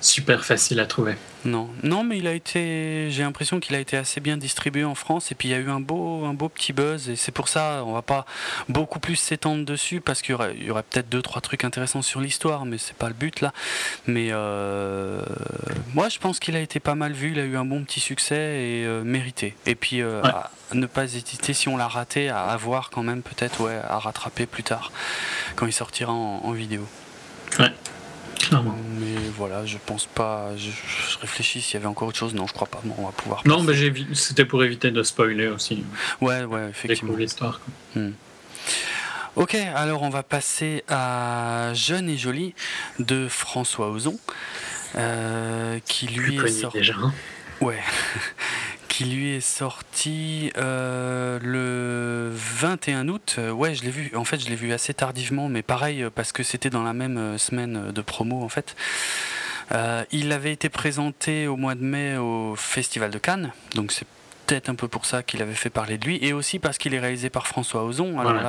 super 0.00 0.44
facile 0.44 0.80
à 0.80 0.86
trouver. 0.86 1.16
Non, 1.44 1.70
non, 1.82 2.04
mais 2.04 2.18
il 2.18 2.26
a 2.26 2.34
été. 2.34 3.08
J'ai 3.10 3.22
l'impression 3.22 3.60
qu'il 3.60 3.74
a 3.74 3.78
été 3.80 3.96
assez 3.96 4.20
bien 4.20 4.36
distribué 4.36 4.84
en 4.84 4.94
France 4.94 5.32
et 5.32 5.34
puis 5.34 5.48
il 5.48 5.52
y 5.52 5.54
a 5.54 5.58
eu 5.58 5.70
un 5.70 5.80
beau, 5.80 6.24
un 6.26 6.34
beau 6.34 6.48
petit 6.50 6.74
buzz 6.74 7.08
et 7.08 7.16
c'est 7.16 7.32
pour 7.32 7.48
ça 7.48 7.82
on 7.86 7.92
va 7.92 8.02
pas 8.02 8.26
beaucoup 8.68 9.00
plus 9.00 9.16
s'étendre 9.16 9.64
dessus 9.64 10.02
parce 10.02 10.20
qu'il 10.20 10.34
y 10.34 10.70
aurait, 10.70 10.82
peut-être 10.82 11.08
deux 11.08 11.22
trois 11.22 11.40
trucs 11.40 11.64
intéressants 11.64 12.02
sur 12.02 12.20
l'histoire, 12.20 12.66
mais 12.66 12.76
c'est 12.76 12.94
pas 12.96 13.08
le 13.08 13.14
but 13.14 13.40
là. 13.40 13.52
Mais 14.06 14.28
euh, 14.32 15.22
moi 15.94 16.10
je 16.10 16.18
pense 16.18 16.40
qu'il 16.40 16.56
a 16.56 16.60
été 16.60 16.78
pas 16.78 16.94
mal 16.94 17.12
vu, 17.12 17.32
il 17.32 17.38
a 17.40 17.44
eu 17.44 17.56
un 17.56 17.64
bon 17.64 17.84
petit 17.84 18.00
succès 18.00 18.34
et 18.36 18.84
euh, 18.86 19.02
mérité. 19.02 19.54
Et 19.66 19.74
puis 19.74 20.02
euh, 20.02 20.20
Ouais. 20.22 20.28
à 20.30 20.50
ne 20.74 20.84
pas 20.86 21.04
hésiter 21.04 21.54
si 21.54 21.68
on 21.68 21.76
l'a 21.78 21.88
raté 21.88 22.28
à 22.28 22.44
avoir 22.44 22.90
quand 22.90 23.02
même 23.02 23.22
peut-être 23.22 23.60
ouais 23.62 23.80
à 23.88 23.98
rattraper 23.98 24.44
plus 24.44 24.62
tard 24.62 24.92
quand 25.56 25.66
il 25.66 25.72
sortira 25.72 26.12
en, 26.12 26.40
en 26.44 26.52
vidéo. 26.52 26.86
Mais 28.52 29.28
voilà, 29.36 29.64
je 29.66 29.78
pense 29.84 30.06
pas. 30.06 30.50
Je, 30.56 30.70
je 30.70 31.18
réfléchis 31.20 31.60
s'il 31.60 31.74
y 31.74 31.76
avait 31.76 31.86
encore 31.86 32.08
autre 32.08 32.18
chose. 32.18 32.34
Non, 32.34 32.46
je 32.46 32.52
crois 32.52 32.66
pas. 32.66 32.80
Bon, 32.84 32.94
on 32.98 33.06
va 33.06 33.12
pouvoir. 33.12 33.42
Non, 33.46 33.62
mais 33.62 33.74
j'ai 33.74 33.92
c'était 34.14 34.44
pour 34.44 34.62
éviter 34.64 34.90
de 34.90 35.02
spoiler 35.02 35.46
aussi. 35.48 35.84
Ouais, 36.20 36.44
ouais, 36.44 36.68
effectivement. 36.70 37.16
L'histoire. 37.16 37.60
quoi. 37.94 38.02
Ok, 39.36 39.54
alors 39.54 40.02
on 40.02 40.10
va 40.10 40.22
passer 40.24 40.82
à 40.88 41.70
Jeune 41.74 42.08
et 42.08 42.16
Jolie 42.18 42.54
de 42.98 43.28
François 43.28 43.88
Ozon, 43.90 44.18
euh, 44.96 45.78
qui 45.86 46.06
Plus 46.06 46.16
lui 46.16 46.34
est 46.34 46.38
connu 46.38 46.50
sorti. 46.60 46.78
déjà. 46.78 46.94
hein. 47.00 47.12
Ouais. 47.60 47.78
qui 48.88 49.04
lui 49.04 49.30
est 49.36 49.40
sorti 49.40 50.52
euh, 50.56 51.38
le 51.42 52.30
21 52.34 53.08
août. 53.08 53.36
Euh, 53.38 53.50
Ouais, 53.50 53.74
je 53.74 53.82
l'ai 53.84 53.90
vu. 53.90 54.10
En 54.14 54.24
fait, 54.24 54.38
je 54.42 54.48
l'ai 54.48 54.56
vu 54.56 54.72
assez 54.72 54.92
tardivement, 54.94 55.48
mais 55.48 55.62
pareil 55.62 56.02
euh, 56.02 56.10
parce 56.14 56.32
que 56.32 56.42
c'était 56.42 56.70
dans 56.70 56.82
la 56.82 56.92
même 56.92 57.16
euh, 57.18 57.38
semaine 57.38 57.92
de 57.92 58.00
promo 58.02 58.42
en 58.42 58.48
fait. 58.48 58.74
Euh, 59.72 60.04
il 60.10 60.32
avait 60.32 60.52
été 60.52 60.68
présenté 60.68 61.46
au 61.46 61.56
mois 61.56 61.74
de 61.76 61.82
mai 61.84 62.16
au 62.16 62.56
Festival 62.56 63.10
de 63.12 63.18
Cannes, 63.18 63.52
donc 63.76 63.92
c'est 63.92 64.04
peut-être 64.46 64.68
un 64.68 64.74
peu 64.74 64.88
pour 64.88 65.06
ça 65.06 65.22
qu'il 65.22 65.40
avait 65.42 65.54
fait 65.54 65.70
parler 65.70 65.96
de 65.96 66.04
lui, 66.04 66.18
et 66.22 66.32
aussi 66.32 66.58
parce 66.58 66.76
qu'il 66.76 66.92
est 66.92 66.98
réalisé 66.98 67.30
par 67.30 67.46
François 67.46 67.84
Ozon. 67.84 68.18
Alors 68.18 68.32
Voilà. 68.32 68.42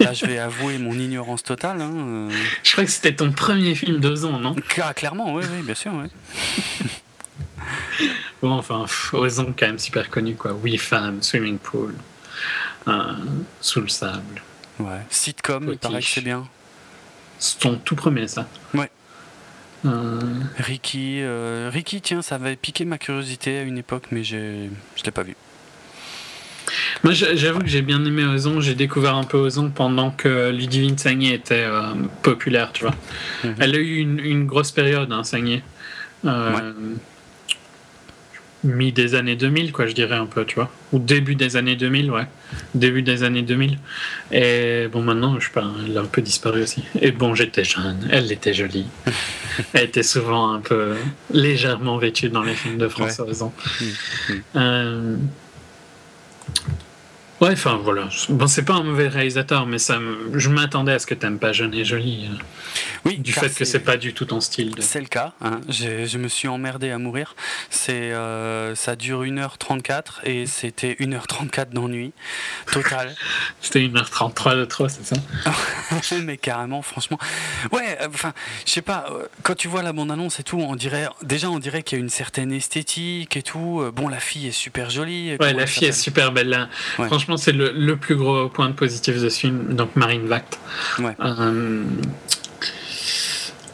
là, 0.00 0.06
là, 0.06 0.12
je 0.12 0.26
vais 0.26 0.38
avouer 0.38 0.78
mon 0.78 0.94
ignorance 0.94 1.44
totale. 1.44 1.80
hein. 1.80 2.26
Je 2.64 2.72
crois 2.72 2.82
que 2.84 2.90
c'était 2.90 3.14
ton 3.14 3.30
premier 3.30 3.76
film 3.76 4.00
d'Ozon, 4.00 4.36
non? 4.40 4.56
Cla- 4.68 4.92
Clairement, 4.94 5.32
oui, 5.32 5.44
oui, 5.48 5.62
bien 5.62 5.76
sûr. 5.76 5.92
oui. 5.94 6.08
Bon, 8.42 8.50
enfin, 8.52 8.86
Ozon, 9.12 9.54
quand 9.56 9.66
même 9.66 9.78
super 9.78 10.10
connu, 10.10 10.34
quoi. 10.34 10.52
Oui, 10.52 10.76
femme, 10.76 11.22
swimming 11.22 11.58
pool, 11.58 11.94
euh, 12.88 13.12
sous 13.60 13.80
le 13.80 13.86
sable. 13.88 14.42
Ouais. 14.80 14.98
Sitcom, 15.10 15.68
il 15.70 15.78
paraît 15.78 15.92
que 15.94 15.96
Potiche. 15.98 16.14
c'est 16.14 16.20
bien. 16.22 16.48
C'est 17.38 17.60
ton 17.60 17.76
tout 17.76 17.94
premier, 17.94 18.26
ça 18.26 18.48
Ouais. 18.74 18.90
Euh, 19.84 20.18
Ricky, 20.58 21.18
euh, 21.22 21.70
Ricky, 21.72 22.00
tiens, 22.00 22.20
ça 22.22 22.34
avait 22.36 22.56
piqué 22.56 22.84
ma 22.84 22.98
curiosité 22.98 23.58
à 23.58 23.62
une 23.62 23.78
époque, 23.78 24.06
mais 24.10 24.24
je 24.24 24.36
l'ai 25.04 25.10
pas 25.12 25.22
vu. 25.22 25.36
Moi, 27.04 27.12
j'a- 27.12 27.34
j'avoue 27.36 27.60
que 27.60 27.66
j'ai 27.68 27.82
bien 27.82 28.04
aimé 28.04 28.24
Ozon. 28.24 28.60
J'ai 28.60 28.74
découvert 28.74 29.14
un 29.16 29.24
peu 29.24 29.36
Ozon 29.38 29.70
pendant 29.70 30.10
que 30.10 30.50
Ludivine 30.50 30.98
Sagné 30.98 31.34
était 31.34 31.64
euh, 31.64 31.94
populaire, 32.22 32.70
tu 32.72 32.84
vois. 32.84 32.94
Mhm. 33.44 33.54
Elle 33.60 33.74
a 33.74 33.78
eu 33.78 33.96
une, 33.98 34.18
une 34.20 34.46
grosse 34.46 34.70
période, 34.72 35.12
hein, 35.12 35.22
Sagné. 35.24 35.62
Euh, 36.24 36.72
Mi 38.64 38.92
des 38.92 39.16
années 39.16 39.34
2000, 39.34 39.72
quoi, 39.72 39.86
je 39.86 39.92
dirais 39.92 40.14
un 40.14 40.26
peu, 40.26 40.44
tu 40.44 40.54
vois. 40.54 40.70
Ou 40.92 41.00
début 41.00 41.34
des 41.34 41.56
années 41.56 41.74
2000, 41.74 42.10
ouais. 42.12 42.26
Début 42.74 43.02
des 43.02 43.24
années 43.24 43.42
2000. 43.42 43.78
Et 44.30 44.86
bon, 44.92 45.02
maintenant, 45.02 45.38
je 45.40 45.46
sais 45.46 45.52
pas, 45.52 45.64
elle 45.84 45.98
a 45.98 46.02
un 46.02 46.06
peu 46.06 46.22
disparu 46.22 46.62
aussi. 46.62 46.84
Et 47.00 47.10
bon, 47.10 47.34
j'étais 47.34 47.64
jeune, 47.64 48.08
elle 48.10 48.30
était 48.30 48.54
jolie. 48.54 48.86
elle 49.72 49.84
était 49.84 50.04
souvent 50.04 50.52
un 50.52 50.60
peu 50.60 50.94
légèrement 51.32 51.98
vêtue 51.98 52.28
dans 52.28 52.42
les 52.42 52.54
films 52.54 52.78
de 52.78 52.86
François 52.88 53.26
Ozon. 53.26 53.52
Euh, 54.54 55.16
Ouais, 57.42 57.50
enfin 57.52 57.80
voilà. 57.82 58.08
Bon, 58.28 58.46
c'est 58.46 58.64
pas 58.64 58.74
un 58.74 58.84
mauvais 58.84 59.08
réalisateur, 59.08 59.66
mais 59.66 59.78
ça 59.78 59.98
me... 59.98 60.38
je 60.38 60.48
m'attendais 60.48 60.92
à 60.92 60.98
ce 61.00 61.06
que 61.06 61.14
t'aimes 61.14 61.38
pas 61.40 61.52
Jeune 61.52 61.74
et 61.74 61.84
Jolie. 61.84 62.30
Oui, 63.04 63.18
du 63.18 63.32
fait 63.32 63.52
que 63.52 63.64
c'est 63.64 63.80
pas 63.80 63.96
du 63.96 64.14
tout 64.14 64.26
ton 64.26 64.40
style. 64.40 64.76
De... 64.76 64.80
C'est 64.80 65.00
le 65.00 65.06
cas. 65.06 65.32
hein. 65.40 65.60
Je 65.68 66.18
me 66.18 66.28
suis 66.28 66.46
emmerdé 66.46 66.90
à 66.90 66.98
mourir. 66.98 67.34
C'est, 67.68 68.12
euh, 68.12 68.76
ça 68.76 68.94
dure 68.94 69.24
1h34 69.24 70.22
et 70.24 70.46
c'était 70.46 70.92
1h34 71.00 71.70
d'ennui 71.70 72.12
total. 72.72 73.12
C'était 73.60 73.80
1h33 73.80 74.56
de 74.58 74.64
trop, 74.64 74.88
c'est 74.88 75.04
ça? 75.04 75.16
Mais 76.22 76.36
carrément, 76.36 76.80
franchement. 76.82 77.18
Ouais, 77.72 77.98
euh, 78.00 78.06
enfin, 78.08 78.32
je 78.66 78.70
sais 78.70 78.82
pas, 78.82 79.06
euh, 79.10 79.26
quand 79.42 79.56
tu 79.56 79.66
vois 79.66 79.82
la 79.82 79.92
bande-annonce 79.92 80.38
et 80.38 80.44
tout, 80.44 80.58
on 80.58 80.76
dirait, 80.76 81.08
déjà, 81.22 81.50
on 81.50 81.58
dirait 81.58 81.82
qu'il 81.82 81.98
y 81.98 82.00
a 82.00 82.04
une 82.04 82.10
certaine 82.10 82.52
esthétique 82.52 83.36
et 83.36 83.42
tout. 83.42 83.80
Euh, 83.80 83.90
Bon, 83.90 84.08
la 84.08 84.20
fille 84.20 84.46
est 84.46 84.52
super 84.52 84.90
jolie. 84.90 85.36
Ouais, 85.40 85.52
la 85.52 85.66
fille 85.66 85.88
est 85.88 85.92
super 85.92 86.32
belle 86.32 86.48
là. 86.48 86.68
Ouais. 86.98 87.06
Franchement, 87.06 87.31
c'est 87.36 87.52
le, 87.52 87.72
le 87.72 87.96
plus 87.96 88.16
gros 88.16 88.48
point 88.48 88.68
de 88.68 88.74
positif 88.74 89.20
de 89.20 89.28
ce 89.28 89.38
film. 89.38 89.74
Donc, 89.74 89.94
Marine 89.96 90.26
Vact. 90.26 90.58
Ouais. 90.98 91.16
Euh, 91.20 91.82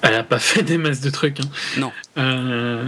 Elle 0.03 0.15
a 0.15 0.23
pas 0.23 0.39
fait 0.51 0.63
des 0.63 0.79
masses 0.79 1.01
de 1.01 1.11
trucs. 1.11 1.41
hein. 1.41 1.49
Non. 1.79 1.93
Euh, 2.19 2.85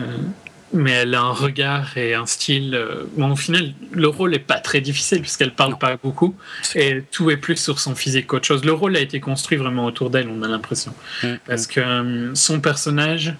Mais 0.72 0.92
elle 0.92 1.14
a 1.16 1.20
un 1.22 1.32
regard 1.32 1.96
et 1.98 2.14
un 2.14 2.26
style. 2.26 2.74
euh, 2.74 3.04
Bon, 3.16 3.32
au 3.32 3.36
final, 3.36 3.72
le 3.92 4.06
rôle 4.08 4.34
est 4.34 4.38
pas 4.38 4.60
très 4.60 4.80
difficile 4.80 5.20
puisqu'elle 5.20 5.52
parle 5.54 5.72
Non. 5.72 5.76
pas 5.78 5.96
beaucoup. 5.96 6.34
Et 6.76 7.02
tout 7.10 7.28
est 7.30 7.36
plus 7.36 7.56
sur 7.56 7.80
son 7.80 7.94
physique 7.96 8.28
qu'autre 8.28 8.46
chose. 8.46 8.64
Le 8.64 8.72
rôle 8.72 8.96
a 8.96 9.00
été 9.00 9.18
construit 9.20 9.58
vraiment 9.58 9.84
autour 9.86 10.10
d'elle, 10.10 10.28
on 10.28 10.42
a 10.42 10.48
l'impression. 10.48 10.94
Mm, 11.24 11.26
Parce 11.46 11.66
que 11.66 11.80
euh, 11.80 12.34
son 12.34 12.60
personnage 12.60 13.34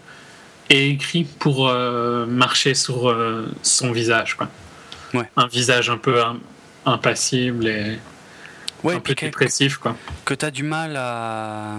est 0.71 0.89
écrit 0.89 1.25
pour 1.25 1.69
euh, 1.69 2.27
marcher 2.27 2.75
sur 2.75 3.09
euh, 3.11 3.47
son 3.63 3.93
visage. 3.93 4.37
Quoi. 4.37 4.49
Ouais. 5.15 5.29
Un 5.37 5.47
visage 5.49 5.91
un 5.91 5.99
peu 5.99 6.21
impassible 6.87 7.67
et 7.67 7.99
Ouais, 8.83 8.95
un 8.95 9.01
peu 9.01 9.13
que, 9.13 9.27
dépressif. 9.27 9.77
Quoi. 9.77 9.95
que 10.25 10.33
tu 10.33 10.43
as 10.47 10.51
du 10.51 10.63
mal 10.63 10.97
à, 10.97 11.77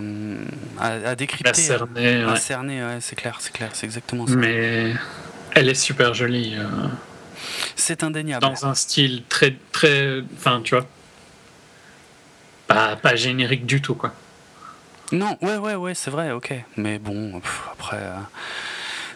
à, 0.80 0.88
à 1.10 1.16
décrypter. 1.16 1.54
Cerner, 1.60 2.22
à 2.24 2.28
ouais. 2.34 2.36
cerner, 2.40 2.84
ouais, 2.84 2.98
c'est 3.02 3.16
clair, 3.16 3.38
c'est 3.40 3.52
clair, 3.52 3.72
c'est 3.74 3.88
exactement 3.88 4.28
ça. 4.28 4.36
Mais 4.36 4.94
elle 5.56 5.68
est 5.68 5.74
super 5.74 6.14
jolie. 6.14 6.54
euh, 6.60 6.68
C'est 7.76 8.04
indéniable. 8.04 8.42
dans 8.46 8.68
un 8.68 8.76
style 8.76 9.24
très, 9.28 9.56
très. 9.72 10.22
Enfin, 10.38 10.62
tu 10.64 10.76
vois. 10.76 10.86
Pas, 12.68 12.96
pas 12.96 13.16
générique 13.16 13.66
du 13.66 13.82
tout, 13.82 13.96
quoi. 13.96 14.14
Non, 15.12 15.38
ouais, 15.42 15.58
ouais, 15.58 15.76
ouais, 15.76 15.96
c'est 15.96 16.12
vrai, 16.12 16.32
ok. 16.32 16.54
Mais 16.78 17.00
bon, 17.00 17.40
pff, 17.40 17.62
après. 17.74 17.98
euh, 17.98 18.14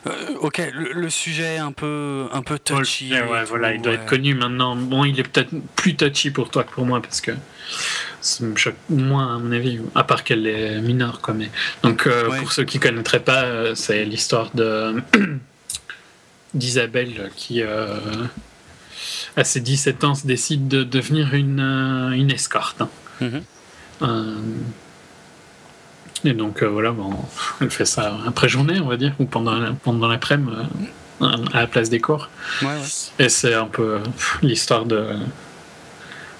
euh, 0.07 0.11
ok, 0.39 0.61
le, 0.73 0.93
le 0.93 1.09
sujet 1.09 1.57
un 1.57 1.71
peu, 1.71 2.27
un 2.31 2.41
peu 2.41 2.59
touchy. 2.59 3.11
Ouais, 3.11 3.21
ouais, 3.23 3.43
voilà, 3.45 3.69
tout, 3.69 3.75
il 3.75 3.81
doit 3.81 3.93
ouais. 3.93 3.99
être 3.99 4.05
connu 4.05 4.35
maintenant. 4.35 4.75
Bon, 4.75 5.03
il 5.05 5.19
est 5.19 5.23
peut-être 5.23 5.51
plus 5.75 5.95
touchy 5.95 6.31
pour 6.31 6.49
toi 6.49 6.63
que 6.63 6.71
pour 6.71 6.85
moi 6.85 7.01
parce 7.01 7.21
que 7.21 7.31
ça 8.21 8.43
me 8.43 8.55
choque 8.55 8.75
moins 8.89 9.35
à 9.35 9.39
mon 9.39 9.51
avis, 9.51 9.79
à 9.95 10.03
part 10.03 10.23
qu'elle 10.23 10.47
est 10.47 10.79
mineure, 10.81 11.21
quoi. 11.21 11.33
Mais 11.33 11.49
donc, 11.83 12.07
euh, 12.07 12.29
pour 12.39 12.51
ceux 12.51 12.63
qui 12.63 12.79
connaîtraient 12.79 13.19
pas, 13.23 13.43
euh, 13.43 13.75
c'est 13.75 14.03
l'histoire 14.05 14.51
de 14.53 14.95
d'Isabelle 16.53 17.31
qui, 17.35 17.61
euh, 17.61 17.97
à 19.35 19.43
ses 19.43 19.59
17 19.59 20.03
ans, 20.03 20.15
se 20.15 20.25
décide 20.25 20.67
de 20.67 20.83
devenir 20.83 21.33
une, 21.33 21.59
une 22.15 22.31
escorte. 22.31 22.81
hein. 22.81 22.89
Mhm. 23.21 23.43
Euh, 24.01 24.35
et 26.25 26.33
donc 26.33 26.61
euh, 26.63 26.67
voilà, 26.67 26.91
bon, 26.91 27.11
elle 27.61 27.69
fait 27.71 27.85
ça 27.85 28.17
après 28.27 28.49
journée, 28.49 28.79
on 28.79 28.87
va 28.87 28.97
dire, 28.97 29.13
ou 29.19 29.25
pendant, 29.25 29.55
la- 29.57 29.71
pendant 29.73 30.07
l'après-midi, 30.07 30.51
euh, 31.21 31.27
à 31.53 31.61
la 31.61 31.67
place 31.67 31.89
des. 31.89 32.01
Ouais, 32.07 32.67
ouais. 32.67 32.73
Et 33.19 33.29
c'est 33.29 33.53
un 33.53 33.65
peu 33.67 33.99
pff, 33.99 34.39
l'histoire 34.41 34.85
de 34.85 35.07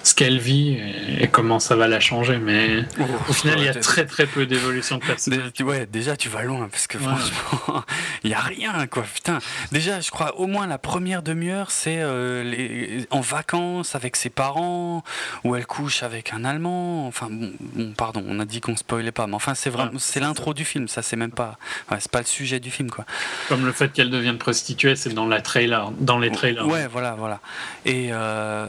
ce 0.06 0.14
qu'elle 0.14 0.38
vit 0.38 0.74
et, 1.18 1.24
et 1.24 1.28
comment 1.28 1.58
ça 1.58 1.74
va 1.74 1.88
la 1.88 1.98
changer. 2.00 2.38
Mais 2.38 2.84
au 3.28 3.32
final, 3.32 3.58
il 3.58 3.64
y 3.64 3.68
a 3.68 3.74
très 3.74 4.06
très 4.06 4.26
peu 4.26 4.46
d'évolution 4.46 4.98
de 4.98 5.04
personnage. 5.04 5.52
Dé- 5.56 5.64
Ouais, 5.64 5.84
déjà 5.86 6.16
tu 6.16 6.28
vas 6.28 6.42
loin 6.42 6.68
parce 6.70 6.86
que 6.86 6.96
Ouais. 6.98 7.04
franchement, 7.04 7.82
il 8.24 8.30
y 8.30 8.34
a 8.34 8.40
rien 8.40 8.86
quoi. 8.86 9.02
Putain, 9.02 9.38
déjà 9.72 10.00
je 10.00 10.10
crois 10.12 10.38
au 10.38 10.46
moins 10.46 10.66
la 10.68 10.78
première 10.78 11.22
demi-heure 11.22 11.70
c'est 11.72 11.98
euh, 12.00 13.02
en 13.10 13.20
vacances 13.20 13.94
avec 13.96 14.14
ses 14.14 14.30
parents 14.30 15.02
où 15.42 15.56
elle 15.56 15.66
couche 15.66 16.04
avec 16.04 16.32
un 16.32 16.44
Allemand. 16.44 17.06
Enfin 17.08 17.26
bon, 17.30 17.52
bon, 17.60 17.92
pardon, 17.96 18.24
on 18.28 18.38
a 18.38 18.44
dit 18.44 18.60
qu'on 18.60 18.76
spoilait 18.76 19.10
pas, 19.12 19.26
mais 19.26 19.34
enfin 19.34 19.54
c'est 19.54 19.70
vraiment 19.70 19.90
Ouais, 19.92 19.98
c'est 19.98 20.20
l'intro 20.20 20.54
du 20.54 20.64
film, 20.64 20.86
ça 20.86 21.02
c'est 21.02 21.16
même 21.16 21.32
pas, 21.32 21.58
ouais, 21.90 21.96
c'est 22.00 22.10
pas 22.10 22.20
le 22.20 22.26
sujet 22.26 22.60
du 22.60 22.70
film 22.70 22.90
quoi. 22.90 23.04
Comme 23.48 23.66
le 23.66 23.72
fait 23.72 23.92
qu'elle 23.92 24.10
devienne 24.10 24.38
prostituée, 24.38 24.94
c'est 24.94 25.12
dans 25.14 25.26
la 25.26 25.40
trailer, 25.40 25.90
dans 25.98 26.18
les 26.20 26.30
trailers. 26.30 26.66
Ouais, 26.66 26.86
voilà, 26.86 27.14
voilà. 27.18 27.40
Et 27.84 28.10
euh, 28.12 28.66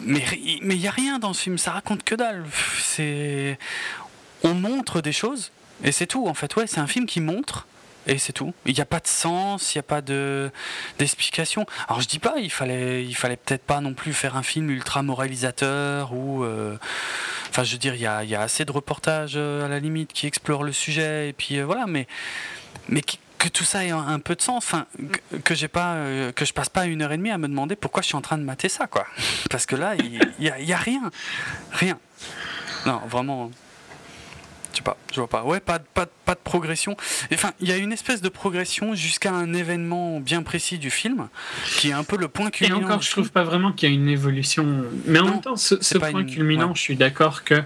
mais 0.00 0.22
mais 0.62 0.77
il 0.78 0.84
y 0.84 0.88
a 0.88 0.92
rien 0.92 1.18
dans 1.18 1.32
ce 1.32 1.42
film, 1.42 1.58
ça 1.58 1.72
raconte 1.72 2.04
que 2.04 2.14
dalle. 2.14 2.44
C'est 2.80 3.58
on 4.44 4.54
montre 4.54 5.00
des 5.00 5.12
choses 5.12 5.50
et 5.82 5.90
c'est 5.90 6.06
tout 6.06 6.28
en 6.28 6.34
fait. 6.34 6.54
Ouais, 6.54 6.66
c'est 6.66 6.78
un 6.78 6.86
film 6.86 7.06
qui 7.06 7.20
montre 7.20 7.66
et 8.06 8.16
c'est 8.16 8.32
tout. 8.32 8.54
Il 8.64 8.74
n'y 8.74 8.80
a 8.80 8.86
pas 8.86 9.00
de 9.00 9.08
sens, 9.08 9.74
il 9.74 9.78
n'y 9.78 9.80
a 9.80 9.82
pas 9.82 10.00
de 10.00 10.50
d'explication. 10.98 11.66
Alors 11.88 12.00
je 12.00 12.06
dis 12.06 12.20
pas, 12.20 12.34
il 12.38 12.50
fallait 12.50 13.04
il 13.04 13.14
fallait 13.14 13.36
peut-être 13.36 13.64
pas 13.64 13.80
non 13.80 13.92
plus 13.92 14.12
faire 14.12 14.36
un 14.36 14.44
film 14.44 14.70
ultra 14.70 15.02
moralisateur 15.02 16.12
ou 16.12 16.44
euh, 16.44 16.76
Enfin, 17.50 17.64
je 17.64 17.72
veux 17.72 17.78
dire, 17.78 17.94
il 17.94 18.00
y 18.00 18.06
a, 18.06 18.24
y 18.24 18.34
a 18.34 18.40
assez 18.40 18.64
de 18.64 18.72
reportages 18.72 19.34
euh, 19.36 19.64
à 19.64 19.68
la 19.68 19.80
limite 19.80 20.12
qui 20.12 20.26
explorent 20.26 20.64
le 20.64 20.72
sujet, 20.72 21.30
et 21.30 21.32
puis 21.32 21.58
euh, 21.58 21.64
voilà, 21.64 21.86
mais, 21.86 22.06
mais 22.88 23.02
que 23.38 23.48
tout 23.48 23.64
ça 23.64 23.84
ait 23.84 23.90
un, 23.90 24.18
peu 24.18 24.34
de 24.34 24.42
sens, 24.42 24.58
enfin, 24.58 24.86
que, 25.30 25.36
que 25.36 25.54
j'ai 25.54 25.68
pas, 25.68 25.94
euh, 25.94 26.32
que 26.32 26.44
je 26.44 26.52
passe 26.52 26.68
pas 26.68 26.86
une 26.86 27.02
heure 27.02 27.12
et 27.12 27.16
demie 27.16 27.30
à 27.30 27.38
me 27.38 27.48
demander 27.48 27.76
pourquoi 27.76 28.02
je 28.02 28.08
suis 28.08 28.16
en 28.16 28.20
train 28.20 28.38
de 28.38 28.42
mater 28.42 28.68
ça, 28.68 28.86
quoi. 28.86 29.06
Parce 29.50 29.66
que 29.66 29.76
là, 29.76 29.94
il 29.94 30.20
y, 30.38 30.64
y 30.64 30.72
a 30.72 30.76
rien, 30.76 31.10
rien. 31.72 31.98
Non, 32.86 33.00
vraiment. 33.06 33.50
Je 34.78 34.84
sais 34.84 34.84
pas, 34.84 34.96
je 35.12 35.18
vois 35.20 35.28
pas. 35.28 35.42
Ouais, 35.42 35.58
pas, 35.58 35.78
de- 35.80 35.84
pas, 35.92 36.04
de- 36.04 36.10
pas 36.24 36.34
de 36.34 36.40
progression. 36.44 36.96
Enfin, 37.32 37.50
il 37.60 37.68
y 37.68 37.72
a 37.72 37.76
une 37.78 37.90
espèce 37.92 38.22
de 38.22 38.28
progression 38.28 38.94
jusqu'à 38.94 39.32
un 39.32 39.52
événement 39.52 40.20
bien 40.20 40.44
précis 40.44 40.78
du 40.78 40.90
film, 40.90 41.26
qui 41.78 41.88
est 41.88 41.92
un 41.92 42.04
peu 42.04 42.16
le 42.16 42.28
point 42.28 42.46
Et 42.46 42.50
culminant. 42.52 42.84
encore, 42.84 42.98
du 42.98 43.06
je 43.06 43.10
trouve 43.10 43.30
pas 43.32 43.42
vraiment 43.42 43.72
qu'il 43.72 43.88
y 43.88 43.92
a 43.92 43.94
une 43.96 44.08
évolution. 44.08 44.84
Mais 45.06 45.18
en 45.18 45.24
Non, 45.24 45.30
même 45.32 45.40
temps, 45.40 45.56
ce, 45.56 45.74
c'est 45.80 45.98
point 45.98 46.10
une- 46.20 46.26
culminant, 46.32 46.68
ouais. 46.68 46.74
je 46.76 46.80
suis 46.80 46.94
d'accord 46.94 47.42
que 47.42 47.60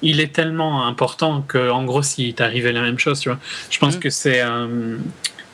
il 0.00 0.20
est 0.20 0.32
tellement 0.32 0.86
important 0.86 1.42
que, 1.42 1.68
en 1.70 1.84
gros, 1.84 2.02
s'il 2.02 2.34
t'arrivait 2.34 2.72
la 2.72 2.80
même 2.80 2.98
chose, 2.98 3.20
tu 3.20 3.28
vois, 3.28 3.38
je 3.68 3.78
pense 3.78 3.96
Mhm. 3.96 4.00
que 4.00 4.08
c'est 4.10 4.40
euh, 4.40 4.96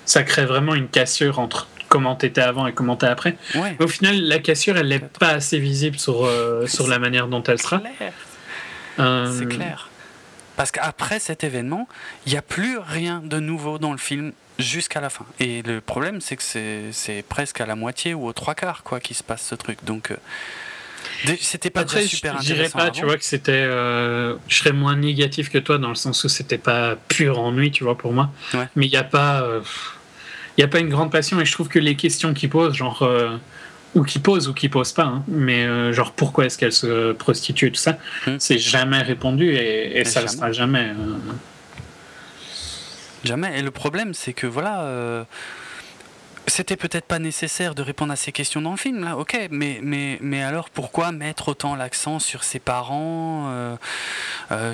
ça 0.05 0.23
crée 0.23 0.45
vraiment 0.47 0.77
une 0.77 0.87
cassure 0.89 1.41
entre 1.41 1.67
comment 1.89 2.15
t'étais 2.15 2.41
avant 2.41 2.69
et 2.69 2.73
comment 2.73 2.95
t'es 2.95 3.07
après. 3.09 3.37
Ouais. 3.57 3.77
Au 3.81 3.89
final, 3.89 4.17
la 4.23 4.39
cassure, 4.39 4.77
elle 4.77 4.87
n'est 4.89 5.01
pas 5.01 5.31
assez 5.31 5.59
visible 5.59 5.99
sur, 5.99 6.25
euh, 6.25 6.69
sur 6.69 6.87
la 6.87 7.01
manière 7.01 7.27
dont 7.27 7.43
elle 7.43 7.61
sera. 7.61 7.79
Clair. 7.81 8.13
Euh, 9.01 9.33
C'est 9.37 9.47
clair. 9.49 9.89
Parce 10.61 10.73
qu'après 10.73 11.21
cet 11.21 11.43
événement, 11.43 11.89
il 12.27 12.33
n'y 12.33 12.39
a 12.39 12.43
plus 12.43 12.77
rien 12.77 13.23
de 13.25 13.41
nouveau 13.41 13.79
dans 13.79 13.93
le 13.93 13.97
film 13.99 14.33
jusqu'à 14.59 15.01
la 15.01 15.09
fin. 15.09 15.25
Et 15.39 15.63
le 15.63 15.81
problème, 15.81 16.21
c'est 16.21 16.37
que 16.37 16.43
c'est 16.93 17.25
presque 17.27 17.63
à 17.63 17.67
la 17.67 17.77
moitié 17.77 18.13
ou 18.13 18.27
aux 18.27 18.35
trois 18.35 18.55
quarts 18.55 18.83
quoi 18.83 19.01
qui 19.01 19.15
se 19.15 19.23
passe 19.23 19.41
ce 19.41 19.55
truc. 19.55 19.79
Donc, 19.85 20.11
euh, 20.11 20.17
c'était 21.41 21.71
pas 21.71 21.81
Après, 21.81 22.01
déjà 22.01 22.07
je 22.11 22.15
super 22.15 22.35
je 22.37 22.41
dirais 22.45 22.67
intéressant. 22.67 22.77
pas, 22.79 22.85
avant. 22.85 22.93
tu 22.93 23.05
vois, 23.07 23.17
que 23.17 23.25
c'était. 23.25 23.53
euh, 23.53 24.37
je 24.49 24.57
serais 24.57 24.73
moins 24.73 24.97
négatif 24.97 25.49
que 25.49 25.57
toi 25.57 25.79
dans 25.79 25.89
le 25.89 25.95
sens 25.95 26.25
où 26.25 26.29
c'était 26.29 26.59
pas 26.59 26.97
pur 27.09 27.39
ennui, 27.39 27.71
tu 27.71 27.85
vois, 27.85 27.97
pour 27.97 28.13
moi. 28.13 28.31
Ouais. 28.53 28.69
Mais 28.77 28.85
il 28.85 28.91
n'y 28.91 28.99
a 28.99 29.03
pas. 29.05 29.41
euh, 29.41 29.63
Il 30.59 30.61
y 30.61 30.65
a 30.65 30.69
pas 30.69 30.81
une 30.81 30.91
grande 30.91 31.11
passion 31.11 31.41
et 31.41 31.47
je 31.47 31.53
trouve 31.53 31.69
que 31.69 31.79
les 31.79 31.97
questions 31.97 32.35
qu'il 32.35 32.51
pose, 32.51 32.75
genre. 32.75 33.03
Ou 33.95 34.05
qui 34.05 34.19
pose 34.21 34.49
ou 34.49 34.55
qui 34.55 34.69
pose 34.69 34.93
pas, 34.93 35.05
hein, 35.05 35.25
mais 35.27 35.65
euh, 35.65 35.93
genre 35.93 36.13
pourquoi 36.13 36.47
est-ce 36.47 36.57
qu'elle 36.59 36.73
se 36.73 37.13
prostitue 37.13 37.67
et 37.67 37.73
tout 37.73 37.81
ça, 37.81 37.99
Hmm. 38.27 38.37
c'est 38.39 38.59
jamais 38.59 39.03
répondu 39.03 39.53
et, 39.55 40.05
ça 40.05 40.23
ne 40.23 40.29
sera 40.29 40.53
jamais. 40.53 40.91
euh, 40.91 41.17
Jamais. 43.25 43.59
Et 43.59 43.63
le 43.63 43.71
problème, 43.71 44.15
c'est 44.15 44.33
que 44.33 44.47
voilà. 44.47 44.83
euh, 44.83 45.25
c'était 46.47 46.77
peut-être 46.77 47.05
pas 47.05 47.19
nécessaire 47.19 47.75
de 47.75 47.83
répondre 47.83 48.13
à 48.13 48.17
ces 48.17 48.33
questions 48.33 48.61
dans 48.63 48.71
le 48.73 48.77
film, 48.77 49.05
là, 49.05 49.17
ok, 49.17 49.49
mais, 49.51 49.79
mais, 49.83 50.19
mais 50.21 50.43
alors 50.43 50.69
pourquoi 50.71 51.13
mettre 51.13 51.49
autant 51.49 51.77
l'accent 51.77 52.19
sur 52.19 52.43
ses 52.43 52.59
parents, 52.59 53.53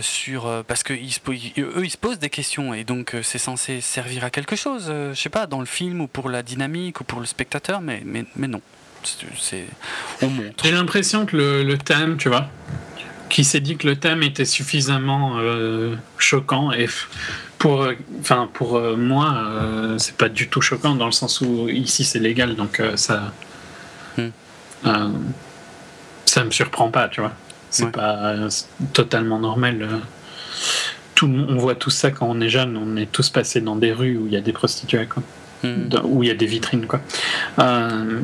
sur, 0.01 0.65
parce 0.67 0.83
qu'eux, 0.85 0.97
ils, 0.97 1.13
se 1.13 1.97
posent 1.99 2.19
des 2.19 2.31
questions, 2.31 2.73
et 2.73 2.85
donc 2.85 3.15
c'est 3.23 3.37
censé 3.39 3.83
servir 3.83 4.25
à 4.25 4.31
quelque 4.31 4.57
chose, 4.57 4.87
je 4.87 5.13
sais 5.21 5.29
pas, 5.29 5.47
dans 5.47 5.61
le 5.61 5.67
film, 5.67 6.01
ou 6.01 6.07
pour 6.07 6.31
la 6.31 6.43
dynamique, 6.43 7.01
ou 7.03 7.05
pour 7.05 7.21
le 7.21 7.27
spectateur, 7.27 7.83
mais, 7.83 8.01
mais, 8.07 8.25
mais 8.37 8.49
non. 8.49 8.63
C'est- 9.39 9.67
on. 10.23 10.29
J'ai 10.63 10.73
l'impression 10.73 11.27
que 11.27 11.37
le, 11.37 11.63
le 11.63 11.79
thème, 11.79 12.17
tu 12.17 12.29
vois, 12.29 12.49
qui 13.29 13.45
s'est 13.45 13.61
dit 13.61 13.77
que 13.77 13.87
le 13.87 13.97
thème 13.97 14.23
était 14.23 14.45
suffisamment 14.45 15.35
euh, 15.39 15.95
choquant 16.19 16.73
et 16.73 16.89
pour, 17.59 17.83
euh, 17.83 17.95
enfin 18.21 18.49
pour 18.53 18.77
euh, 18.77 18.97
moi, 18.97 19.35
euh, 19.47 19.99
c'est 19.99 20.17
pas 20.17 20.29
du 20.29 20.49
tout 20.49 20.61
choquant 20.61 20.95
dans 20.95 21.07
le 21.07 21.13
sens 21.13 21.41
où 21.41 21.69
ici 21.69 22.05
c'est 22.05 22.19
légal, 22.19 22.55
donc 22.57 22.83
ça, 22.97 23.33
euh, 24.19 25.09
ça 26.25 26.45
me 26.45 26.51
surprend 26.51 26.91
pas, 26.91 27.09
tu 27.09 27.21
vois. 27.21 27.33
C'est 27.71 27.85
Ouais. 27.85 27.91
pas 27.91 28.35
totalement 28.93 29.39
normal. 29.39 30.01
Tout, 31.15 31.27
on 31.27 31.57
voit 31.57 31.75
tout 31.75 31.91
ça 31.91 32.11
quand 32.11 32.27
on 32.29 32.41
est 32.41 32.49
jeune, 32.49 32.77
on 32.77 32.97
est 32.97 33.11
tous 33.11 33.31
passés 33.31 33.61
dans 33.61 33.77
des 33.77 33.93
rues 33.93 34.17
où 34.17 34.27
il 34.27 34.33
y 34.33 34.37
a 34.37 34.41
des 34.41 34.53
prostituées, 34.53 35.07
quoi 35.07 35.23
Hmm. 35.65 35.89
dans- 35.89 36.03
où 36.05 36.23
il 36.23 36.29
y 36.29 36.31
a 36.31 36.35
des 36.35 36.45
vitrines 36.45 36.87
quoi. 36.87 37.01
Euh, 37.61 38.21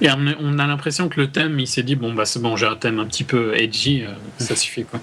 et 0.00 0.08
on 0.10 0.26
a, 0.26 0.32
on 0.40 0.58
a 0.58 0.66
l'impression 0.66 1.08
que 1.08 1.20
le 1.20 1.28
thème, 1.30 1.58
il 1.60 1.66
s'est 1.66 1.82
dit 1.82 1.94
bon 1.96 2.12
bah 2.14 2.24
c'est 2.24 2.40
bon, 2.40 2.56
j'ai 2.56 2.66
un 2.66 2.76
thème 2.76 2.98
un 2.98 3.06
petit 3.06 3.24
peu 3.24 3.54
edgy, 3.56 4.02
euh, 4.04 4.08
ça 4.38 4.56
suffit 4.56 4.84
quoi. 4.84 5.00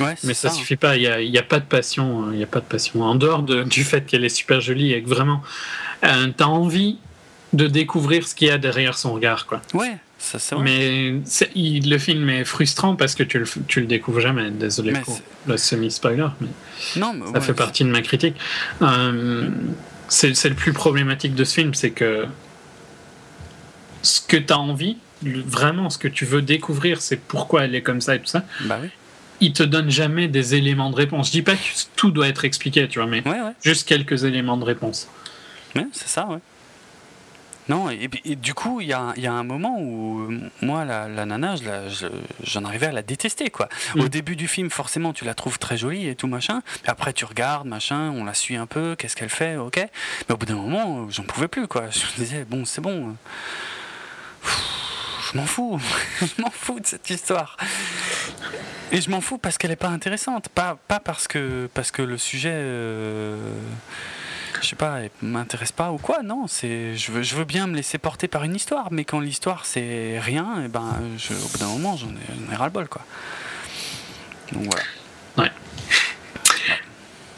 Ouais, 0.00 0.16
Mais 0.24 0.34
ça, 0.34 0.48
ça. 0.48 0.54
hein. 0.54 0.58
suffit 0.58 0.76
pas. 0.76 0.96
Il 0.96 1.00
n'y 1.02 1.06
a, 1.06 1.20
il 1.20 1.30
y 1.30 1.38
a 1.38 1.42
pas 1.42 1.60
de 1.60 1.64
passion. 1.64 2.28
euh, 2.28 2.30
Il 2.34 2.38
y 2.40 2.42
a 2.42 2.46
pas 2.48 2.58
de 2.60 2.64
passion. 2.66 3.02
En 3.02 3.14
dehors 3.14 3.42
de- 3.42 3.62
du 3.62 3.84
fait 3.84 4.04
qu'elle 4.04 4.24
est 4.24 4.28
super 4.28 4.60
jolie 4.60 4.92
et 4.92 5.02
que 5.02 5.08
vraiment, 5.08 5.40
euh, 6.04 6.26
t'as 6.36 6.46
envie 6.46 6.98
de 7.52 7.68
découvrir 7.68 8.26
ce 8.26 8.34
qu'il 8.34 8.48
y 8.48 8.50
a 8.50 8.58
derrière 8.58 8.98
son 8.98 9.12
regard, 9.14 9.46
quoi. 9.46 9.62
Ouais, 9.72 9.96
ça 10.18 10.38
c'est 10.40 10.56
vrai. 10.56 10.64
Mais 10.64 11.14
il- 11.54 11.88
le 11.88 11.98
film 11.98 12.28
est 12.28 12.44
frustrant 12.44 12.96
parce 12.96 13.14
que 13.14 13.22
tu 13.22 13.38
le, 13.38 13.46
tu 13.68 13.80
le 13.80 13.86
découvres 13.86 14.20
jamais. 14.20 14.50
Désolé 14.50 14.92
Mais 14.92 15.00
pour 15.00 15.18
le 15.46 15.56
semi-spoiler, 15.56 16.26
mais 16.40 16.48
Non, 16.96 17.14
mais 17.14 17.26
ça 17.26 17.32
ouais, 17.32 17.40
fait 17.40 17.54
partie 17.54 17.84
de 17.84 17.90
ma 17.90 18.02
critique. 18.02 18.34
Euh, 18.82 19.48
c'est 20.08 20.34
c'est 20.34 20.48
le 20.48 20.54
plus 20.56 20.72
problématique 20.72 21.34
de 21.34 21.44
ce 21.44 21.54
film, 21.54 21.72
c'est 21.72 21.90
que 21.92 22.26
ce 24.02 24.20
que 24.20 24.36
tu 24.36 24.52
as 24.52 24.58
envie, 24.58 24.96
vraiment 25.22 25.88
ce 25.90 25.98
que 25.98 26.08
tu 26.08 26.24
veux 26.24 26.42
découvrir, 26.42 27.00
c'est 27.00 27.16
pourquoi 27.16 27.64
elle 27.64 27.74
est 27.74 27.82
comme 27.82 28.00
ça 28.00 28.14
et 28.16 28.18
tout 28.20 28.26
ça. 28.26 28.44
Bah 28.62 28.78
oui. 28.82 28.88
Il 29.40 29.52
te 29.52 29.62
donne 29.62 29.90
jamais 29.90 30.28
des 30.28 30.54
éléments 30.54 30.90
de 30.90 30.96
réponse. 30.96 31.26
Je 31.28 31.32
dis 31.32 31.42
pas 31.42 31.54
que 31.56 31.60
tout 31.96 32.10
doit 32.12 32.28
être 32.28 32.44
expliqué, 32.44 32.86
tu 32.88 32.98
vois, 33.00 33.08
mais 33.08 33.22
Ouais, 33.26 33.40
ouais. 33.40 33.52
juste 33.62 33.88
quelques 33.88 34.24
éléments 34.24 34.56
de 34.56 34.64
réponse. 34.64 35.08
Ouais, 35.74 35.86
c'est 35.92 36.08
ça, 36.08 36.26
ouais. 36.26 36.38
Non, 37.68 37.88
et, 37.90 38.08
du 38.34 38.54
coup, 38.54 38.80
il 38.80 38.88
y 38.88 38.92
a, 38.92 39.12
y 39.16 39.26
a 39.28 39.32
un 39.32 39.44
moment 39.44 39.78
où 39.80 40.20
euh, 40.32 40.40
moi, 40.62 40.84
la, 40.84 41.06
la 41.08 41.24
nana, 41.26 41.54
je 41.54 41.62
la- 41.64 41.88
je- 41.88 42.06
j'en 42.42 42.64
arrivais 42.64 42.86
à 42.86 42.92
la 42.92 43.02
détester, 43.02 43.50
quoi. 43.50 43.68
Au 43.96 44.02
Mm. 44.04 44.08
début 44.08 44.34
du 44.36 44.48
film, 44.48 44.68
forcément, 44.68 45.12
tu 45.12 45.24
la 45.24 45.34
trouves 45.34 45.60
très 45.60 45.76
jolie 45.76 46.08
et 46.08 46.16
tout, 46.16 46.26
machin. 46.26 46.62
Après, 46.86 47.12
tu 47.12 47.24
regardes, 47.24 47.68
machin, 47.68 48.10
on 48.16 48.24
la 48.24 48.34
suit 48.34 48.56
un 48.56 48.66
peu, 48.66 48.96
qu'est-ce 48.96 49.14
qu'elle 49.14 49.28
fait, 49.30 49.56
ok. 49.56 49.76
Mais 49.76 50.34
au 50.34 50.36
bout 50.36 50.46
d'un 50.46 50.56
moment, 50.56 51.02
euh, 51.02 51.10
j'en 51.10 51.22
pouvais 51.22 51.46
plus, 51.46 51.68
quoi. 51.68 51.84
Je 51.90 52.00
me 52.00 52.24
disais, 52.26 52.44
bon, 52.44 52.64
c'est 52.64 52.80
bon. 52.80 53.14
Je 55.32 55.36
m'en 55.36 55.46
fous. 55.46 55.80
je 56.20 56.42
m'en 56.42 56.50
fous 56.50 56.80
de 56.80 56.86
cette 56.86 57.08
histoire. 57.10 57.56
Et 58.90 59.00
je 59.00 59.10
m'en 59.10 59.20
fous 59.20 59.38
parce 59.38 59.58
qu'elle 59.58 59.70
est 59.70 59.76
pas 59.76 59.88
intéressante. 59.88 60.48
Pas, 60.48 60.78
pas 60.88 61.00
parce, 61.00 61.28
que, 61.28 61.68
parce 61.74 61.90
que 61.90 62.02
le 62.02 62.18
sujet... 62.18 62.52
euh, 62.52 63.36
je 64.60 64.68
sais 64.68 64.76
pas, 64.76 64.98
m'intéresse 65.22 65.72
pas 65.72 65.90
ou 65.90 65.98
quoi, 65.98 66.22
non, 66.22 66.46
c'est 66.46 66.94
je 66.96 67.10
veux, 67.10 67.22
je 67.22 67.34
veux 67.34 67.44
bien 67.44 67.66
me 67.66 67.74
laisser 67.74 67.98
porter 67.98 68.28
par 68.28 68.44
une 68.44 68.54
histoire, 68.54 68.92
mais 68.92 69.04
quand 69.04 69.18
l'histoire 69.18 69.66
c'est 69.66 70.20
rien, 70.20 70.62
et 70.64 70.68
ben 70.68 71.00
je, 71.18 71.34
au 71.34 71.48
bout 71.48 71.58
d'un 71.58 71.66
moment 71.66 71.96
j'en 71.96 72.06
ai, 72.08 72.54
ras-le-bol 72.54 72.86
quoi. 72.86 73.02
Donc 74.52 74.64
voilà. 74.66 74.82